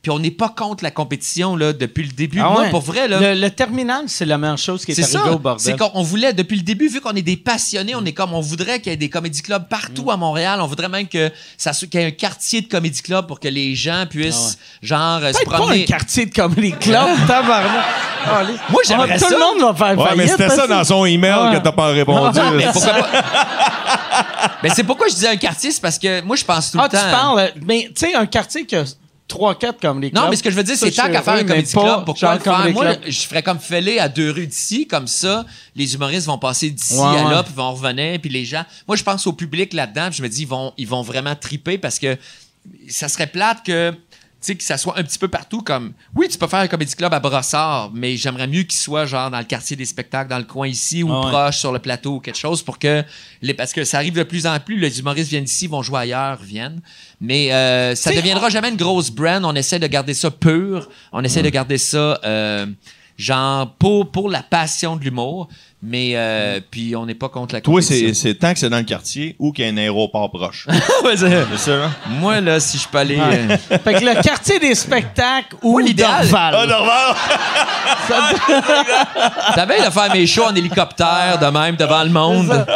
Puis 0.08 0.14
on 0.16 0.20
n'est 0.20 0.30
pas 0.30 0.48
contre 0.48 0.82
la 0.84 0.90
compétition 0.90 1.54
là, 1.54 1.74
depuis 1.74 2.02
le 2.02 2.12
début. 2.12 2.40
Ah 2.42 2.48
Moi, 2.48 2.60
ouais. 2.62 2.70
pour 2.70 2.80
vrai, 2.80 3.08
là. 3.08 3.20
Le, 3.34 3.38
le 3.38 3.50
terminal, 3.50 4.04
c'est 4.06 4.24
la 4.24 4.38
meilleure 4.38 4.56
chose 4.56 4.86
qui 4.86 4.92
est, 4.92 4.94
C'est 4.94 5.02
arrivée 5.14 5.28
ça. 5.30 5.34
au 5.34 5.38
bordel. 5.38 5.62
C'est 5.62 5.78
qu'on 5.78 5.90
on 5.92 6.02
voulait, 6.02 6.32
depuis 6.32 6.56
le 6.56 6.62
début, 6.62 6.88
vu 6.88 7.02
qu'on 7.02 7.12
est 7.14 7.20
des 7.20 7.36
passionnés, 7.36 7.94
on 7.94 8.02
est 8.06 8.14
comme, 8.14 8.32
on 8.32 8.40
voudrait 8.40 8.80
qu'il 8.80 8.90
y 8.90 8.94
ait 8.94 8.96
des 8.96 9.10
comédie 9.10 9.42
clubs 9.42 9.68
partout 9.68 10.04
Mm. 10.06 10.08
à 10.10 10.16
Montréal. 10.16 10.60
On 10.62 10.66
voudrait 10.66 10.88
même 10.88 11.08
que 11.08 11.30
ça 11.58 11.74
soit- 11.74 11.88
qu'il 11.88 12.00
y 12.00 12.04
ait 12.04 12.06
un 12.06 12.10
quartier 12.10 12.62
de 12.62 12.68
comédie 12.68 13.02
club 13.02 13.26
pour 13.26 13.38
que 13.38 13.48
les 13.48 13.74
gens 13.74 14.06
puissent, 14.08 14.56
genre, 14.80 15.20
euh, 15.22 15.30
se 15.34 15.40
Ah 15.46 15.50
pas 15.58 15.72
un 15.72 15.82
quartier 15.82 16.24
de 16.24 16.34
comedy 16.34 16.72
club, 16.72 17.06
tabarnak. 17.26 17.84
Allez. 18.34 18.54
Moi, 18.70 18.80
j'aimerais 18.88 19.10
Ah, 19.12 19.18
Tout 19.18 19.26
le 19.30 19.38
monde 19.38 19.76
va 19.76 19.86
faire 19.86 19.98
Ouais, 19.98 20.16
mais 20.16 20.26
c'était 20.26 20.48
ça 20.48 20.66
dans 20.66 20.84
son 20.84 21.04
email 21.04 21.34
Ouais. 21.50 21.58
que 21.58 21.62
t'as 21.64 21.72
pas 21.72 21.88
répondu. 21.88 22.38
Mais 22.56 22.64
pourquoi 22.72 22.92
pas? 22.94 23.08
Mais 24.62 24.70
c'est 24.70 24.84
pourquoi 24.84 25.08
je 25.08 25.14
disais 25.14 25.28
un 25.28 25.36
quartier, 25.36 25.70
c'est 25.70 25.80
parce 25.82 25.98
que 25.98 26.22
moi, 26.22 26.34
je 26.34 26.44
pense 26.44 26.70
tout 26.72 26.78
Ah, 26.80 26.84
le 26.90 26.96
tu 26.98 27.04
temps. 27.04 27.10
parles, 27.10 27.50
mais 27.64 27.90
tu 27.94 28.06
sais, 28.06 28.14
un 28.14 28.26
quartier 28.26 28.64
qui 28.66 28.74
a 28.74 28.84
3-4 29.28 29.74
comme 29.80 30.00
les 30.00 30.10
clubs. 30.10 30.22
Non, 30.22 30.30
mais 30.30 30.36
ce 30.36 30.42
que 30.42 30.50
je 30.50 30.56
veux 30.56 30.62
dire, 30.62 30.76
c'est 30.76 30.90
tant 30.90 31.10
qu'à 31.10 31.22
faire 31.22 31.34
un 31.34 31.44
comedy 31.44 31.70
club, 31.70 32.04
pourquoi 32.04 32.34
le 32.34 32.40
faire? 32.40 32.72
Moi, 32.72 32.94
je 33.06 33.20
ferais 33.20 33.42
comme 33.42 33.58
Fellé 33.58 33.98
à 33.98 34.08
deux 34.08 34.30
rues 34.30 34.46
d'ici, 34.46 34.86
comme 34.86 35.06
ça, 35.06 35.44
les 35.76 35.94
humoristes 35.94 36.26
vont 36.26 36.38
passer 36.38 36.70
d'ici 36.70 36.94
Ouais, 36.94 37.18
à 37.18 37.30
là, 37.30 37.42
puis 37.42 37.52
vont 37.54 37.72
revenir, 37.72 38.18
puis 38.20 38.30
les 38.30 38.44
gens... 38.44 38.64
Moi, 38.86 38.96
je 38.96 39.02
pense 39.02 39.26
au 39.26 39.32
public 39.32 39.72
là-dedans, 39.72 40.08
puis 40.08 40.18
je 40.18 40.22
me 40.22 40.28
dis, 40.28 40.42
ils 40.42 40.48
vont, 40.48 40.72
ils 40.78 40.88
vont 40.88 41.02
vraiment 41.02 41.34
triper 41.36 41.78
parce 41.78 41.98
que 41.98 42.16
ça 42.88 43.08
serait 43.08 43.26
plate 43.26 43.64
que... 43.64 43.94
Tu 44.40 44.46
sais, 44.46 44.54
que 44.54 44.62
ça 44.62 44.78
soit 44.78 44.96
un 44.96 45.02
petit 45.02 45.18
peu 45.18 45.26
partout 45.26 45.62
comme... 45.62 45.92
Oui, 46.14 46.28
tu 46.28 46.38
peux 46.38 46.46
faire 46.46 46.60
un 46.60 46.68
comedy 46.68 46.94
club 46.94 47.12
à 47.12 47.18
Brossard, 47.18 47.90
mais 47.92 48.16
j'aimerais 48.16 48.46
mieux 48.46 48.62
qu'il 48.62 48.78
soit 48.78 49.04
genre 49.04 49.32
dans 49.32 49.38
le 49.38 49.44
quartier 49.44 49.74
des 49.74 49.84
spectacles, 49.84 50.30
dans 50.30 50.38
le 50.38 50.44
coin 50.44 50.68
ici, 50.68 51.02
ou 51.02 51.10
Ah 51.12 51.24
ouais. 51.24 51.30
proche, 51.32 51.58
sur 51.58 51.72
le 51.72 51.80
plateau, 51.80 52.14
ou 52.16 52.20
quelque 52.20 52.38
chose, 52.38 52.62
pour 52.62 52.78
que... 52.78 53.02
Les, 53.42 53.52
parce 53.52 53.72
que 53.72 53.82
ça 53.82 53.96
arrive 53.96 54.14
de 54.14 54.22
plus 54.22 54.46
en 54.46 54.60
plus, 54.60 54.78
les 54.78 55.00
humoristes 55.00 55.30
viennent 55.30 55.42
ici, 55.42 55.66
vont 55.66 55.82
jouer 55.82 55.98
ailleurs, 56.02 56.40
viennent. 56.40 56.80
Mais 57.20 57.52
euh, 57.52 57.96
ça 57.96 58.10
T'sais, 58.10 58.20
deviendra 58.20 58.48
jamais 58.48 58.68
une 58.68 58.76
grosse 58.76 59.10
brand. 59.10 59.44
On 59.44 59.56
essaie 59.56 59.80
de 59.80 59.86
garder 59.88 60.14
ça 60.14 60.30
pur. 60.30 60.88
On 61.10 61.24
essaie 61.24 61.42
de 61.42 61.48
garder 61.48 61.78
ça, 61.78 62.20
euh, 62.24 62.66
genre, 63.16 63.74
pour, 63.74 64.08
pour 64.12 64.28
la 64.28 64.44
passion 64.44 64.94
de 64.94 65.02
l'humour. 65.02 65.48
Mais, 65.80 66.14
euh, 66.16 66.58
puis 66.72 66.96
on 66.96 67.06
n'est 67.06 67.14
pas 67.14 67.28
contre 67.28 67.54
la 67.54 67.60
Toi, 67.60 67.80
c'est 67.80 68.12
c'est 68.12 68.34
tant 68.34 68.52
que 68.52 68.58
c'est 68.58 68.68
dans 68.68 68.78
le 68.78 68.82
quartier 68.82 69.36
ou 69.38 69.52
qu'il 69.52 69.64
y 69.64 69.68
a 69.68 69.70
un 69.72 69.76
aéroport 69.76 70.28
proche. 70.28 70.66
Ouais, 71.04 71.16
c'est- 71.16 71.44
c'est 71.52 71.58
ça, 71.70 71.84
hein? 71.84 71.90
Moi, 72.08 72.40
là, 72.40 72.58
si 72.58 72.78
je 72.78 72.88
peux 72.88 72.98
aller... 72.98 73.16
euh, 73.20 73.56
Fait 73.84 73.94
que 73.94 74.04
le 74.04 74.20
quartier 74.20 74.58
des 74.58 74.74
spectacles 74.74 75.54
ou 75.62 75.72
Moi, 75.74 75.82
l'idéal- 75.82 76.22
Dorval. 76.28 76.54
Ah, 76.58 76.66
normal! 76.66 77.14
T'avais 79.54 79.78
de 79.86 79.90
faire 79.90 80.12
mes 80.12 80.26
shows 80.26 80.46
en 80.46 80.54
hélicoptère, 80.56 81.38
de 81.40 81.46
même, 81.46 81.76
devant 81.76 82.02
le 82.02 82.10
monde. 82.10 82.66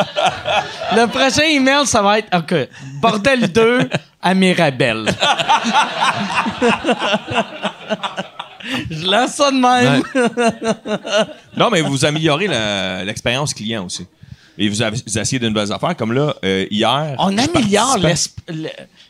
Le 0.94 1.06
prochain 1.08 1.42
email, 1.42 1.84
ça 1.86 2.02
va 2.02 2.20
être 2.20 2.28
OK. 2.36 2.54
Bordel 3.00 3.50
2 3.50 3.88
à 4.22 4.34
Mirabel. 4.34 5.06
Je 8.90 9.06
lance 9.06 9.34
ça 9.34 9.51
même. 9.51 10.02
Non, 11.56 11.70
mais 11.70 11.80
vous 11.82 12.05
améliorez 12.05 12.48
l'expérience 13.05 13.55
client 13.55 13.84
aussi. 13.84 14.06
Et 14.58 14.68
vous, 14.68 14.82
avez, 14.82 14.96
vous 15.06 15.18
essayez 15.18 15.38
de 15.38 15.48
nouvelles 15.48 15.72
affaires. 15.72 15.96
Comme 15.96 16.12
là, 16.12 16.34
euh, 16.44 16.66
hier. 16.70 17.14
On 17.18 17.36
améliore 17.38 17.96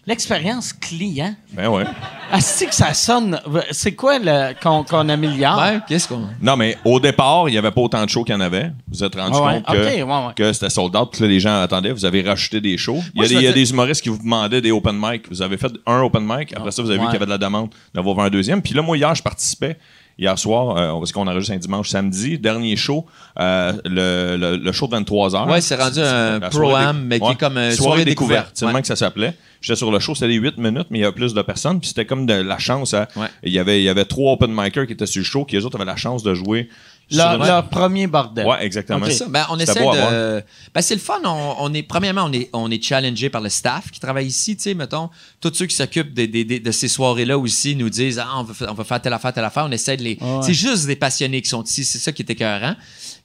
l'expérience 0.06 0.72
client. 0.72 1.34
Ben 1.52 1.68
ouais. 1.68 1.84
Asti 2.30 2.66
que 2.66 2.74
ça 2.74 2.94
sonne. 2.94 3.40
C'est 3.70 3.94
quoi 3.94 4.18
qu'on 4.62 5.08
améliore? 5.08 5.58
Ouais, 5.58 5.80
qu'est-ce 5.88 6.08
qu'on... 6.08 6.28
Non, 6.40 6.56
mais 6.56 6.76
au 6.84 6.98
départ, 7.00 7.48
il 7.48 7.52
n'y 7.52 7.58
avait 7.58 7.70
pas 7.70 7.80
autant 7.80 8.04
de 8.04 8.08
shows 8.08 8.24
qu'il 8.24 8.34
y 8.34 8.38
en 8.38 8.40
avait. 8.40 8.64
Vous 8.88 8.92
vous 8.98 9.04
êtes 9.04 9.14
rendu 9.14 9.36
Ah 9.38 9.44
ouais, 9.44 9.54
compte 9.62 9.66
que, 9.66 9.80
ok, 9.80 10.08
ouais, 10.08 10.26
ouais. 10.26 10.32
que 10.36 10.52
c'était 10.52 10.70
sold 10.70 10.94
out, 10.96 11.10
que 11.12 11.22
là, 11.22 11.28
les 11.28 11.40
gens 11.40 11.60
attendaient. 11.60 11.92
Vous 11.92 12.04
avez 12.04 12.22
rajouté 12.22 12.60
des 12.60 12.76
shows. 12.78 13.00
Il 13.14 13.22
y 13.22 13.24
a, 13.24 13.28
des, 13.28 13.34
vais 13.34 13.40
il 13.40 13.44
y 13.44 13.46
a 13.48 13.52
dire- 13.52 13.62
des 13.64 13.70
humoristes 13.70 14.02
qui 14.02 14.08
vous 14.08 14.18
demandaient 14.18 14.60
des 14.60 14.70
open 14.70 14.96
mic. 14.98 15.28
Vous 15.28 15.42
avez 15.42 15.56
fait 15.56 15.72
un 15.86 16.00
open 16.02 16.22
mic. 16.24 16.52
Après 16.56 16.70
ça, 16.70 16.82
vous 16.82 16.90
avez 16.90 16.98
vu 16.98 17.04
qu'il 17.06 17.14
y 17.14 17.16
avait 17.16 17.26
de 17.26 17.30
la 17.30 17.38
demande 17.38 17.70
d'avoir 17.94 18.18
un 18.20 18.30
deuxième. 18.30 18.62
Puis 18.62 18.74
là, 18.74 18.82
moi, 18.82 18.96
hier, 18.96 19.14
je 19.14 19.22
participais. 19.22 19.76
Hier 20.18 20.38
soir, 20.38 20.76
euh, 20.76 20.92
parce 20.98 21.10
qu'on 21.12 21.26
enregistre 21.26 21.54
un 21.54 21.58
dimanche, 21.58 21.88
samedi, 21.88 22.38
dernier 22.38 22.76
show, 22.76 23.06
euh, 23.40 23.72
le, 23.84 24.36
le, 24.36 24.56
le 24.56 24.72
show 24.72 24.86
de 24.86 24.94
23h. 24.96 25.50
Ouais, 25.50 25.60
c'est 25.60 25.74
rendu 25.76 26.00
un 26.00 26.38
pro-am, 26.40 27.04
mais 27.06 27.18
qui 27.18 27.26
est 27.30 27.34
comme, 27.38 27.56
euh, 27.56 27.70
soirée, 27.70 27.76
soirée 27.76 28.04
découverte. 28.04 28.50
C'est 28.54 28.66
Ouais. 28.66 28.80
que 28.80 28.86
ça 28.86 28.96
s'appelait. 28.96 29.34
J'étais 29.60 29.76
sur 29.76 29.90
le 29.92 29.98
show, 30.00 30.14
c'était 30.14 30.28
les 30.28 30.34
8 30.34 30.58
minutes, 30.58 30.88
mais 30.90 30.98
il 30.98 31.02
y 31.02 31.04
avait 31.04 31.14
plus 31.14 31.34
de 31.34 31.42
personnes. 31.42 31.78
Puis 31.80 31.88
c'était 31.88 32.04
comme 32.04 32.26
de 32.26 32.34
la 32.34 32.58
chance. 32.58 32.94
à- 32.94 33.08
Ouais. 33.16 33.26
Il, 33.44 33.52
y 33.52 33.58
avait, 33.58 33.80
il 33.80 33.84
y 33.84 33.88
avait 33.88 34.04
trois 34.04 34.32
open 34.32 34.50
micers 34.52 34.86
qui 34.86 34.92
étaient 34.92 35.06
sur 35.06 35.20
le 35.20 35.24
show, 35.24 35.44
qui 35.44 35.56
eux 35.56 35.64
autres 35.64 35.76
avaient 35.76 35.84
la 35.84 35.96
chance 35.96 36.22
de 36.22 36.34
jouer. 36.34 36.68
Leur, 37.16 37.68
premier 37.68 38.06
bordel. 38.06 38.46
Ouais, 38.46 38.64
exactement. 38.64 38.98
Ok. 38.98 39.06
C'est 39.12 39.18
ça. 39.18 39.26
Ben, 39.28 39.46
on 39.50 39.58
essaie 39.58 39.80
de. 39.80 40.42
Ben, 40.74 40.80
c'est 40.82 40.94
le 40.94 41.00
fun. 41.00 41.20
On, 41.24 41.54
on 41.58 41.74
est, 41.74 41.82
premièrement, 41.82 42.24
on 42.24 42.32
est, 42.32 42.48
on 42.52 42.70
est 42.70 42.82
challengé 42.82 43.28
par 43.30 43.40
le 43.40 43.48
staff 43.48 43.90
qui 43.90 44.00
travaille 44.00 44.26
ici. 44.26 44.56
Tu 44.56 44.62
sais, 44.62 44.74
mettons, 44.74 45.10
tous 45.40 45.52
ceux 45.54 45.66
qui 45.66 45.76
s'occupent 45.76 46.14
de 46.14 46.70
ces 46.70 46.88
soirées-là 46.88 47.38
aussi 47.38 47.76
nous 47.76 47.90
disent 47.90 48.18
ah, 48.18 48.28
on, 48.38 48.42
va, 48.44 48.54
fa- 48.54 48.70
on 48.70 48.74
va 48.74 48.84
faire 48.84 49.00
telle 49.02 49.12
affaire, 49.12 49.32
telle 49.32 49.44
affaire. 49.44 49.64
On 49.66 49.72
essaie 49.72 49.96
de 49.96 50.02
les. 50.02 50.18
Ouais. 50.20 50.40
C'est 50.42 50.54
juste 50.54 50.86
des 50.86 50.96
passionnés 50.96 51.42
qui 51.42 51.48
sont 51.48 51.62
ici. 51.62 51.84
C'est 51.84 51.98
ça 51.98 52.12
qui 52.12 52.22
est 52.22 52.30
écœurant. 52.30 52.74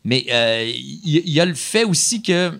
Mais 0.04 0.26
euh, 0.32 0.64
il 0.76 1.22
il 1.26 1.30
y, 1.34 1.40
a 1.40 1.46
le 1.46 1.54
fait 1.56 1.84
aussi 1.84 2.22
que. 2.22 2.52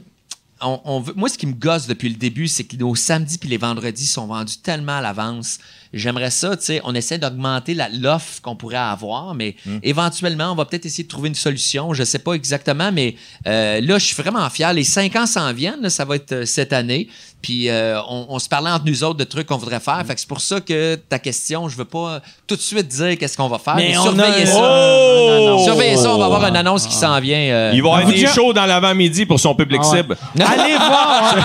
On, 0.60 0.80
on 0.86 1.00
veut- 1.02 1.14
moi, 1.16 1.30
ce 1.30 1.38
qui 1.38 1.46
me 1.46 1.54
gosse 1.54 1.86
depuis 1.86 2.10
le 2.10 2.16
début, 2.16 2.48
c'est 2.48 2.64
que 2.64 2.76
nos 2.78 2.96
samedis 2.96 3.38
puis 3.38 3.48
les 3.48 3.58
vendredis 3.58 4.08
sont 4.08 4.26
vendus 4.26 4.58
tellement 4.58 4.98
à 4.98 5.02
l'avance. 5.02 5.60
J'aimerais 5.94 6.32
ça, 6.32 6.56
tu 6.58 6.66
sais, 6.66 6.82
on 6.84 6.94
essaie 6.96 7.18
d'augmenter 7.18 7.74
la- 7.74 7.90
l'offre 7.90 8.42
qu'on 8.42 8.56
pourrait 8.56 8.76
avoir, 8.78 9.34
mais 9.34 9.56
Hmm. 9.66 9.78
éventuellement, 9.84 10.52
on 10.52 10.56
va 10.56 10.66
peut-être 10.66 10.86
essayer 10.86 11.04
de 11.04 11.10
trouver 11.10 11.30
une 11.30 11.36
solution. 11.36 11.94
Je 11.94 12.04
sais 12.04 12.20
pas 12.20 12.34
exactement, 12.34 12.92
mais 12.92 13.16
euh, 13.48 13.80
là, 13.82 13.98
je 13.98 14.06
suis 14.06 14.16
vraiment 14.22 14.50
fier. 14.50 14.74
Les 14.74 14.84
cinq 14.84 15.16
ans 15.16 15.26
s'en 15.26 15.52
viennent, 15.54 15.82
là, 15.82 15.90
ça 15.90 16.06
va 16.06 16.16
être 16.16 16.32
euh, 16.34 16.46
cette 16.46 16.74
année. 16.74 17.08
Puis 17.42 17.70
euh, 17.70 18.00
on, 18.10 18.26
on 18.30 18.40
se 18.40 18.50
parlait 18.50 18.72
entre 18.72 18.86
nous 18.86 19.04
autres 19.04 19.18
de 19.20 19.24
trucs 19.24 19.46
qu'on 19.48 19.58
voudrait 19.58 19.80
faire. 19.80 20.00
Hmm. 20.04 20.06
Fait 20.08 20.16
que 20.16 20.20
c'est 20.20 20.28
pour 20.28 20.42
ça 20.42 20.60
que 20.60 20.96
ta 20.96 21.20
question, 21.20 21.70
je 21.70 21.78
veux 21.78 21.86
pas 21.86 22.20
tout 22.48 22.56
de 22.56 22.62
suite 22.62 22.88
dire 22.88 23.18
qu'est-ce 23.18 23.38
qu'on 23.38 23.48
va 23.48 23.60
faire. 23.60 23.76
Mais 23.76 23.90
Mais, 23.90 23.98
on 23.98 24.04
surveillez 24.04 24.44
a- 24.44 24.46
ça. 24.48 24.60
Oh! 24.62 25.62
Surveillez 25.64 25.98
ça, 25.98 26.14
on 26.14 26.18
va 26.18 26.26
avoir 26.26 26.46
une 26.48 26.56
annonce 26.56 26.86
qui 26.88 26.96
s'en 26.96 27.20
vient. 27.20 27.38
euh, 27.38 27.72
Il 27.74 27.82
va 27.82 27.88
y 27.90 27.92
avoir 27.92 28.06
Vous 28.06 28.12
des 28.12 28.28
shows 28.28 28.54
dans 28.54 28.66
l'avant-midi 28.66 29.26
pour 29.26 29.40
son 29.40 29.54
public 29.56 29.82
Ah 29.84 29.90
ouais. 29.90 29.98
cible. 29.98 30.18
Allez 30.40 30.76
voir. 30.78 31.36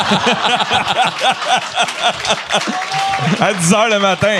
À 3.40 3.52
10h 3.55 3.90
le 3.90 3.98
matin. 3.98 4.32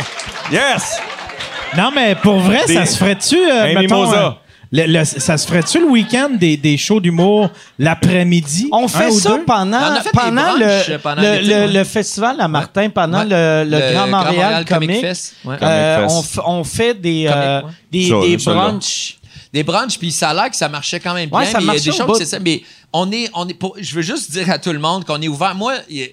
Yes! 0.51 0.99
Non, 1.77 1.91
mais 1.95 2.15
pour 2.15 2.39
vrai, 2.39 2.61
Des- 2.67 2.75
ça 2.75 2.87
se 2.87 2.97
ferait-tu. 2.99 3.37
euh, 3.37 3.63
Un 3.63 3.67
mettons, 3.81 4.03
mimosa. 4.03 4.25
euh, 4.27 4.31
le- 4.73 4.87
le- 4.99 5.05
ça 5.05 5.37
se 5.39 5.47
ferait-tu 5.47 5.81
le 5.81 5.87
week-end 5.87 6.31
des, 6.39 6.57
des 6.57 6.77
shows 6.77 7.01
d'humour 7.01 7.51
l'après-midi? 7.79 8.69
On 8.73 8.85
Un 8.85 8.89
fait 8.89 9.09
ou 9.09 9.19
ça 9.19 9.31
deux? 9.31 9.45
pendant, 9.45 9.79
On 9.79 9.81
a 9.97 10.01
fait 10.01 10.13
des 10.13 10.19
pendant, 10.19 10.43
brunchs 10.57 10.89
le, 10.89 10.99
pendant 10.99 11.23
le, 11.23 11.33
l'été, 11.33 11.45
le- 11.45 11.55
ouais. 11.55 11.67
le 11.73 11.85
festival 11.85 12.41
à 12.41 12.49
Martin, 12.49 12.89
pendant 12.91 13.19
Ouais. 13.27 13.65
le, 13.65 13.71
le 13.71 13.93
Grand 13.95 14.07
Montréal, 14.07 14.65
Comic. 14.67 15.01
Fest. 15.01 15.35
Ouais. 15.45 15.57
Euh, 15.63 15.97
Comic 15.97 16.11
on, 16.11 16.23
Fest. 16.23 16.37
f- 16.37 16.43
on 16.47 16.65
fait 16.65 16.95
des, 16.95 17.25
Comic, 17.29 17.37
euh, 17.37 17.63
ouais. 17.63 17.71
des, 17.91 18.09
Ça, 18.09 18.21
des 18.21 18.39
ça, 18.39 18.51
là. 18.55 18.57
brunchs. 18.57 19.19
des 19.53 19.63
brunchs, 19.63 19.99
puis 19.99 20.11
ça 20.13 20.31
a 20.31 20.35
l'air 20.35 20.51
que 20.51 20.57
ça 20.57 20.69
marchait 20.69 21.01
quand 21.01 21.15
même 21.15 21.29
bien. 21.29 21.39
Ouais, 21.39 21.45
ça 21.47 21.59
mais 21.59 21.65
il 21.65 21.67
y 21.67 21.71
a 21.71 21.73
marchait 21.73 21.85
des 21.85 21.91
au 21.91 21.93
choses 21.99 22.07
bout. 22.07 22.15
c'est 22.17 22.25
ça. 22.27 22.39
Mais 22.39 22.63
on 22.93 23.11
est, 23.13 23.31
on 23.35 23.47
est 23.49 23.55
pour, 23.55 23.77
je 23.81 23.95
veux 23.95 24.03
juste 24.03 24.31
dire 24.31 24.51
à 24.51 24.59
tout 24.59 24.73
le 24.73 24.79
monde 24.79 25.05
qu'on 25.05 25.21
est 25.21 25.29
ouvert. 25.29 25.55
Moi, 25.55 25.75
il- 25.91 26.11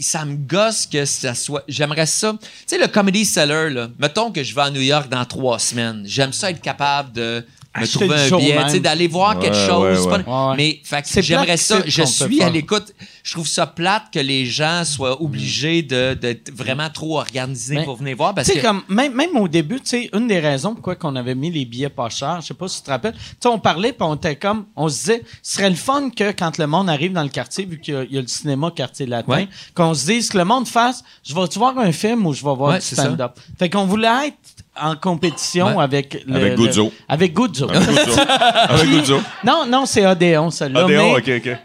ça 0.00 0.24
me 0.24 0.36
gosse 0.36 0.86
que 0.86 1.04
ça 1.04 1.34
soit. 1.34 1.64
J'aimerais 1.68 2.06
ça. 2.06 2.32
Tu 2.40 2.48
sais, 2.66 2.78
le 2.78 2.88
comedy 2.88 3.24
seller, 3.24 3.70
là, 3.70 3.88
mettons 3.98 4.30
que 4.30 4.42
je 4.42 4.54
vais 4.54 4.62
à 4.62 4.70
New 4.70 4.80
York 4.80 5.08
dans 5.08 5.24
trois 5.24 5.58
semaines. 5.58 6.02
J'aime 6.06 6.32
ça 6.32 6.50
être 6.50 6.60
capable 6.60 7.12
de 7.12 7.44
Acheter 7.82 7.98
trouver 8.06 8.14
un 8.20 8.36
billet, 8.38 8.64
tu 8.64 8.70
sais, 8.70 8.80
d'aller 8.80 9.08
voir 9.08 9.38
quelque 9.38 9.56
chose. 9.56 10.06
ouais, 10.06 10.22
pas- 10.24 10.30
ouais. 10.30 10.34
Ouais, 10.44 10.48
ouais. 10.50 10.56
Mais 10.56 10.80
fait 10.84 11.02
que 11.02 11.08
C'est 11.08 11.22
j'aimerais 11.22 11.56
ça. 11.56 11.80
Je 11.86 12.02
suis 12.04 12.42
à 12.42 12.50
l'écoute. 12.50 12.92
Je 13.22 13.32
trouve 13.34 13.46
ça 13.46 13.66
plate 13.66 14.04
que 14.12 14.18
les 14.18 14.46
gens 14.46 14.84
soient 14.84 15.20
obligés 15.20 15.82
de, 15.82 16.14
d'être 16.14 16.50
vraiment 16.54 16.88
trop 16.88 17.18
organisés 17.18 17.74
Mais- 17.76 17.84
pour 17.84 17.96
venir 17.96 18.16
voir. 18.16 18.34
Parce 18.34 18.48
Tu 18.48 18.54
sais, 18.54 18.60
que 18.60 18.66
comme, 18.66 18.82
même, 18.88 19.12
même 19.14 19.36
au 19.36 19.48
début, 19.48 19.76
tu 19.80 19.88
sais, 19.88 20.10
une 20.14 20.28
des 20.28 20.38
raisons 20.40 20.72
pourquoi 20.74 20.94
qu'on 20.96 21.14
avait 21.16 21.34
mis 21.34 21.50
les 21.50 21.64
billets 21.66 21.88
pas 21.90 22.08
chers, 22.08 22.40
je 22.40 22.46
sais 22.46 22.54
pas 22.54 22.68
si 22.68 22.78
tu 22.78 22.84
te 22.86 22.90
rappelles, 22.90 23.12
tu 23.12 23.20
sais, 23.42 23.48
on 23.48 23.58
parlait, 23.58 23.92
puis 23.92 24.02
on 24.02 24.14
était 24.14 24.36
comme, 24.36 24.64
on 24.76 24.88
se 24.88 24.96
disait, 24.98 25.22
ce 25.42 25.56
serait 25.56 25.68
le 25.68 25.76
fun 25.76 26.08
que 26.10 26.32
quand 26.32 26.56
le 26.58 26.66
monde 26.66 26.88
arrive 26.88 27.12
dans 27.12 27.22
le 27.22 27.28
quartier, 27.28 27.66
vu 27.66 27.78
qu'il 27.80 27.94
y 27.94 27.96
a, 27.98 28.04
il 28.04 28.12
y 28.14 28.18
a 28.18 28.22
le 28.22 28.26
cinéma 28.26 28.70
quartier 28.74 29.04
latin, 29.06 29.30
Ouais. 29.32 29.48
qu'on 29.74 29.92
se 29.92 30.06
dise 30.06 30.28
que 30.30 30.38
le 30.38 30.44
monde 30.46 30.66
fasse, 30.66 31.04
je 31.26 31.34
vais-tu 31.34 31.58
voir 31.58 31.76
un 31.78 31.92
film 31.92 32.26
ou 32.26 32.32
je 32.32 32.38
vais 32.42 32.54
voir 32.54 32.60
Ouais, 32.72 32.78
du 32.78 32.84
c'est 32.84 32.94
ça. 32.94 33.02
stand-up? 33.04 33.32
Fait 33.58 33.68
qu'on 33.68 33.84
voulait 33.84 34.28
être 34.28 34.36
en 34.80 34.96
compétition 34.96 35.78
avec 35.80 36.24
le, 36.26 36.36
Avec 36.36 36.56
le- 36.58 36.66
Guzzo. 36.66 36.92
avec 37.08 37.32
Guzzo. 37.34 37.68
Avec 37.70 37.88
Guzzo. 37.88 38.20
Avec 38.68 38.86
Puis- 38.88 39.00
Guzzo. 39.00 39.20
Non, 39.44 39.64
non, 39.66 39.86
c'est 39.86 40.06
Odéon, 40.06 40.50
celle-là. 40.50 40.84
Odéon, 40.84 41.14
mais- 41.14 41.38
ok, 41.38 41.46
ok. 41.46 41.58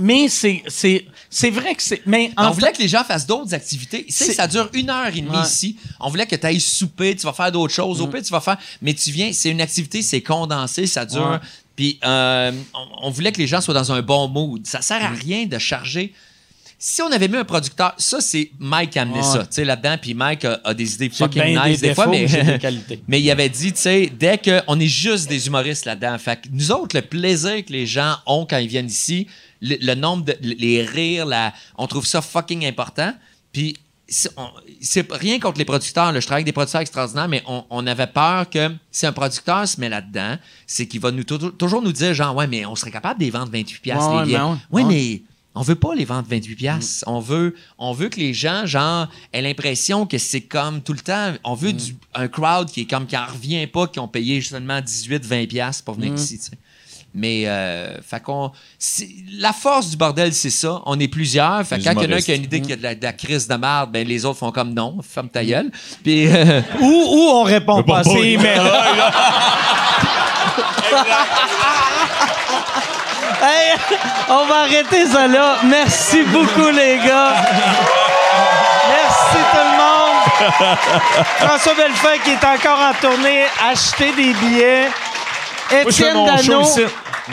mais 0.00 0.28
c'est, 0.28 0.62
c'est, 0.68 1.04
c'est 1.30 1.50
vrai 1.50 1.74
que 1.74 1.82
c'est. 1.82 2.02
Mais 2.06 2.30
en 2.36 2.48
on 2.48 2.50
voulait 2.50 2.72
que 2.72 2.78
les 2.78 2.88
gens 2.88 3.02
fassent 3.04 3.26
d'autres 3.26 3.54
activités. 3.54 4.04
Tu 4.06 4.12
sais, 4.12 4.32
ça 4.32 4.46
dure 4.46 4.68
une 4.72 4.90
heure 4.90 5.08
et 5.08 5.20
demie 5.20 5.36
Ouais. 5.36 5.42
ici. 5.44 5.76
On 6.00 6.08
voulait 6.10 6.26
que 6.26 6.36
tu 6.36 6.46
ailles 6.46 6.60
souper, 6.60 7.14
tu 7.16 7.26
vas 7.26 7.32
faire 7.32 7.50
d'autres 7.52 7.72
choses. 7.74 8.00
Au 8.00 8.06
pire, 8.06 8.22
tu 8.22 8.30
vas 8.32 8.40
faire. 8.40 8.56
Mais 8.82 8.94
tu 8.94 9.10
viens, 9.10 9.32
c'est 9.32 9.50
une 9.50 9.60
activité, 9.60 10.02
c'est 10.02 10.20
condensé, 10.22 10.86
ça 10.86 11.04
dure. 11.06 11.30
Ouais. 11.30 11.38
Puis 11.74 11.98
euh, 12.04 12.52
on, 12.74 13.06
on 13.08 13.10
voulait 13.10 13.32
que 13.32 13.38
les 13.38 13.46
gens 13.46 13.60
soient 13.60 13.74
dans 13.74 13.92
un 13.92 14.00
bon 14.02 14.28
mood. 14.28 14.66
Ça 14.66 14.80
sert 14.80 15.04
à 15.04 15.08
rien 15.10 15.44
de 15.46 15.58
charger. 15.58 16.12
Si 16.88 17.02
on 17.02 17.10
avait 17.10 17.26
mis 17.26 17.36
un 17.36 17.44
producteur, 17.44 17.94
ça, 17.98 18.20
c'est 18.20 18.52
Mike 18.60 18.90
qui 18.90 18.98
a 19.00 19.02
amené 19.02 19.18
Ouais. 19.18 19.24
ça, 19.24 19.40
tu 19.40 19.46
sais, 19.50 19.64
là-dedans. 19.64 19.96
Puis 20.00 20.14
Mike 20.14 20.44
a, 20.44 20.60
a 20.62 20.72
des 20.72 20.94
idées 20.94 21.10
fucking 21.10 21.42
nice 21.60 21.80
des 21.80 21.88
des 21.88 21.94
fois, 21.96 22.06
mais. 22.06 22.26
des. 22.26 23.02
Mais 23.08 23.20
il 23.20 23.28
avait 23.28 23.48
dit, 23.48 23.72
tu 23.72 23.80
sais, 23.80 24.06
dès 24.16 24.38
qu'on 24.38 24.78
est 24.78 24.86
juste 24.86 25.28
des 25.28 25.48
humoristes 25.48 25.84
là-dedans, 25.84 26.16
fait 26.18 26.36
que 26.42 26.48
nous 26.52 26.70
autres, 26.70 26.94
le 26.94 27.02
plaisir 27.02 27.64
que 27.64 27.72
les 27.72 27.86
gens 27.86 28.14
ont 28.24 28.46
quand 28.48 28.58
ils 28.58 28.68
viennent 28.68 28.86
ici, 28.86 29.26
le, 29.60 29.74
le 29.80 29.94
nombre 29.96 30.26
de 30.26 30.36
les 30.42 30.82
rires, 30.82 31.26
la, 31.26 31.52
on 31.76 31.88
trouve 31.88 32.06
ça 32.06 32.22
fucking 32.22 32.64
important. 32.66 33.12
Puis 33.52 33.76
c'est 34.08 35.10
rien 35.12 35.40
contre 35.40 35.58
les 35.58 35.64
producteurs, 35.64 36.12
là, 36.12 36.20
je 36.20 36.26
travaille 36.26 36.42
avec 36.42 36.46
des 36.46 36.52
producteurs 36.52 36.82
extraordinaires, 36.82 37.26
mais 37.26 37.42
on, 37.48 37.64
on 37.68 37.84
avait 37.88 38.06
peur 38.06 38.48
que 38.48 38.70
si 38.92 39.04
un 39.06 39.12
producteur 39.12 39.66
se 39.66 39.80
met 39.80 39.88
là-dedans, 39.88 40.36
c'est 40.68 40.86
qu'il 40.86 41.00
va 41.00 41.10
nous 41.10 41.24
tou- 41.24 41.50
toujours 41.50 41.82
nous 41.82 41.90
dire 41.92 42.14
genre 42.14 42.36
ouais, 42.36 42.46
mais 42.46 42.64
on 42.64 42.76
serait 42.76 42.92
capable 42.92 43.18
de 43.18 43.24
les 43.24 43.30
vendre 43.32 43.50
28 43.50 43.80
piastres 43.82 44.08
Ouais, 44.08 44.20
les 44.20 44.26
billets. 44.26 44.38
mais 44.38 44.44
ouais. 44.44 44.56
Oui, 44.70 44.82
Ouais. 44.84 44.88
mais 44.94 45.22
on 45.56 45.62
veut 45.62 45.74
pas 45.74 45.94
les 45.94 46.04
vendre 46.04 46.26
28 46.28 46.54
piastres. 46.54 47.04
On 47.08 47.18
veut 47.18 47.56
on 47.78 47.92
veut 47.92 48.08
que 48.08 48.20
les 48.20 48.34
gens 48.34 48.66
genre 48.66 49.08
aient 49.32 49.42
l'impression 49.42 50.06
que 50.06 50.18
c'est 50.18 50.42
comme 50.42 50.82
tout 50.82 50.92
le 50.92 51.00
temps. 51.00 51.32
On 51.44 51.54
veut 51.54 51.72
du, 51.72 51.96
un 52.14 52.28
crowd 52.28 52.70
qui 52.70 52.82
est 52.82 52.86
comme 52.86 53.06
qui 53.06 53.16
en 53.16 53.26
revient 53.26 53.66
pas 53.66 53.86
qui 53.88 53.98
ont 53.98 54.08
payé 54.08 54.40
seulement 54.42 54.80
18 54.80 55.24
20 55.24 55.46
piastres 55.46 55.82
pour 55.84 55.94
venir 55.94 56.14
ici, 56.14 56.38
tu 56.38 56.44
sais. 56.44 56.50
Mais 57.18 57.44
euh, 57.48 57.98
fait 58.02 58.22
qu'on 58.22 58.52
c'est- 58.78 59.08
la 59.38 59.54
force 59.54 59.88
du 59.88 59.96
bordel 59.96 60.34
c'est 60.34 60.50
ça, 60.50 60.82
on 60.84 61.00
est 61.00 61.08
plusieurs, 61.08 61.66
fait 61.66 61.78
Les 61.78 61.84
quand 61.84 61.92
il 62.02 62.10
y 62.10 62.12
en 62.12 62.16
a 62.16 62.20
qui 62.20 62.30
a 62.30 62.34
une 62.34 62.44
idée 62.44 62.60
qu'il 62.60 62.68
y 62.70 62.74
a 62.74 62.76
de 62.76 62.82
la, 62.82 62.94
de 62.94 63.02
la 63.02 63.14
crise 63.14 63.48
de 63.48 63.54
merde, 63.54 63.90
ben 63.90 64.06
les 64.06 64.26
autres 64.26 64.38
font 64.40 64.52
comme 64.52 64.74
non, 64.74 64.98
ferme 65.00 65.30
ta 65.30 65.42
gueule. 65.42 65.70
Puis 66.04 66.26
euh, 66.28 66.60
Ou, 66.80 66.84
ou 66.84 67.20
on 67.32 67.42
répond 67.44 67.82
pas. 67.82 68.02
Hey, 73.48 73.76
on 74.28 74.44
va 74.46 74.56
arrêter 74.62 75.06
ça 75.06 75.26
là. 75.28 75.58
Merci 75.64 76.22
beaucoup, 76.24 76.68
les 76.70 76.98
gars. 76.98 77.34
Merci 78.88 79.38
tout 79.52 79.66
le 79.70 79.76
monde. 79.76 80.76
François 81.38 81.74
Bellefeuille 81.74 82.18
qui 82.24 82.30
est 82.32 82.44
encore 82.44 82.78
en 82.80 82.92
tournée. 83.00 83.44
Achetez 83.70 84.10
des 84.12 84.32
billets. 84.34 84.88
Moi, 85.70 85.80
je 85.86 85.90
fais 85.90 85.90
Étienne 85.90 86.24
Dano. 86.24 86.62
ici. 86.62 86.82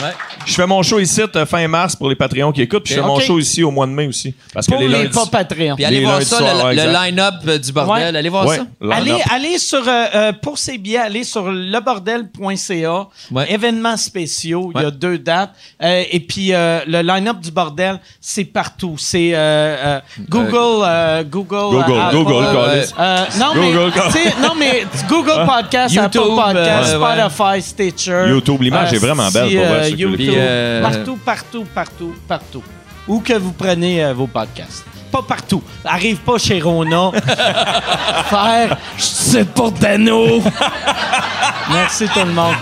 ouais. 0.00 0.14
Je 0.46 0.52
fais 0.54 0.66
mon 0.66 0.82
show 0.82 0.98
ici 1.00 1.22
euh, 1.34 1.46
fin 1.46 1.66
mars 1.68 1.96
pour 1.96 2.08
les 2.08 2.16
Patreons 2.16 2.52
qui 2.52 2.62
écoutent. 2.62 2.84
Puis 2.84 2.94
je 2.94 3.00
fais 3.00 3.06
mon 3.06 3.18
show 3.20 3.38
ici 3.38 3.62
au 3.62 3.70
mois 3.70 3.86
de 3.86 3.92
mai 3.92 4.06
aussi. 4.06 4.34
Parce 4.52 4.66
que 4.66 4.72
Pour 4.72 4.80
les 4.82 4.88
les 4.88 5.04
lundis. 5.04 5.14
pas 5.14 5.26
Patreon. 5.26 5.74
Puis 5.76 5.84
allez 5.84 5.98
Les 6.00 6.04
voir 6.04 6.18
lundis 6.18 6.26
ça, 6.28 6.38
soirs, 6.38 6.54
le, 6.54 6.64
ouais, 6.64 6.74
le 6.74 6.82
exact. 6.82 7.04
line-up 7.04 7.34
euh, 7.48 7.58
du 7.58 7.72
bordel, 7.72 8.12
Ouais. 8.12 8.18
allez 8.18 8.28
voir 8.28 8.46
Ouais, 8.46 8.56
ça. 8.58 8.66
line-up. 8.80 8.98
Allez, 8.98 9.22
allez 9.30 9.58
sur, 9.58 9.86
euh, 9.88 10.04
euh, 10.14 10.32
pour 10.32 10.58
ces 10.58 10.76
billets, 10.78 10.98
allez 10.98 11.24
sur 11.24 11.50
lebordel.ca. 11.50 13.06
Ouais. 13.30 13.52
Événements 13.52 13.96
spéciaux, 13.96 14.70
il 14.74 14.80
y 14.80 14.84
a 14.84 14.86
Ouais. 14.88 14.92
deux 14.92 15.18
dates. 15.18 15.52
Euh, 15.82 16.02
et 16.10 16.20
puis, 16.20 16.52
euh, 16.52 16.80
le 16.86 17.02
line-up 17.02 17.40
du 17.40 17.50
bordel, 17.50 18.00
c'est 18.20 18.44
partout. 18.44 18.96
C'est 18.98 19.32
euh, 19.34 19.38
euh, 19.38 20.00
Google, 20.28 20.82
euh, 20.84 21.22
Google, 21.24 21.56
Google, 21.56 21.92
euh, 21.92 22.00
Apple, 22.06 22.16
Google, 22.16 22.34
euh, 22.44 22.84
euh, 22.98 23.24
non, 23.38 23.54
Google, 23.54 23.92
mais, 23.94 24.00
Callis. 24.00 24.12
tu 24.12 24.18
sais, 24.30 24.34
non, 24.42 24.54
mais 24.58 24.84
Google 25.08 25.46
Podcast, 25.46 25.94
YouTube, 25.94 26.22
Apple 26.22 26.52
Podcast, 26.54 26.94
euh, 26.94 26.98
ouais. 26.98 27.30
Spotify, 27.30 27.62
Stitcher. 27.62 28.24
YouTube, 28.28 28.62
l'image 28.62 28.92
est 28.92 28.98
vraiment 28.98 29.30
belle, 29.30 29.50
pour 29.54 29.64
vrai, 29.66 29.84
euh, 29.84 29.88
YouTube. 29.88 30.23
Puis, 30.26 30.34
euh, 30.38 30.82
partout, 30.82 31.18
partout, 31.24 31.64
partout, 31.74 32.14
partout. 32.26 32.62
Où 33.06 33.20
que 33.20 33.34
vous 33.34 33.52
prenez 33.52 34.04
euh, 34.04 34.14
vos 34.14 34.26
podcasts. 34.26 34.84
Pas 35.12 35.22
partout. 35.22 35.62
Arrive 35.84 36.18
pas 36.18 36.38
chez 36.38 36.60
Rona. 36.60 37.10
faire 38.30 38.76
«Je 38.96 39.02
sais 39.02 39.44
pour 39.44 39.70
Dano». 39.72 40.42
Merci 41.70 42.06
tout 42.08 42.20
le 42.20 42.32
monde. 42.32 42.54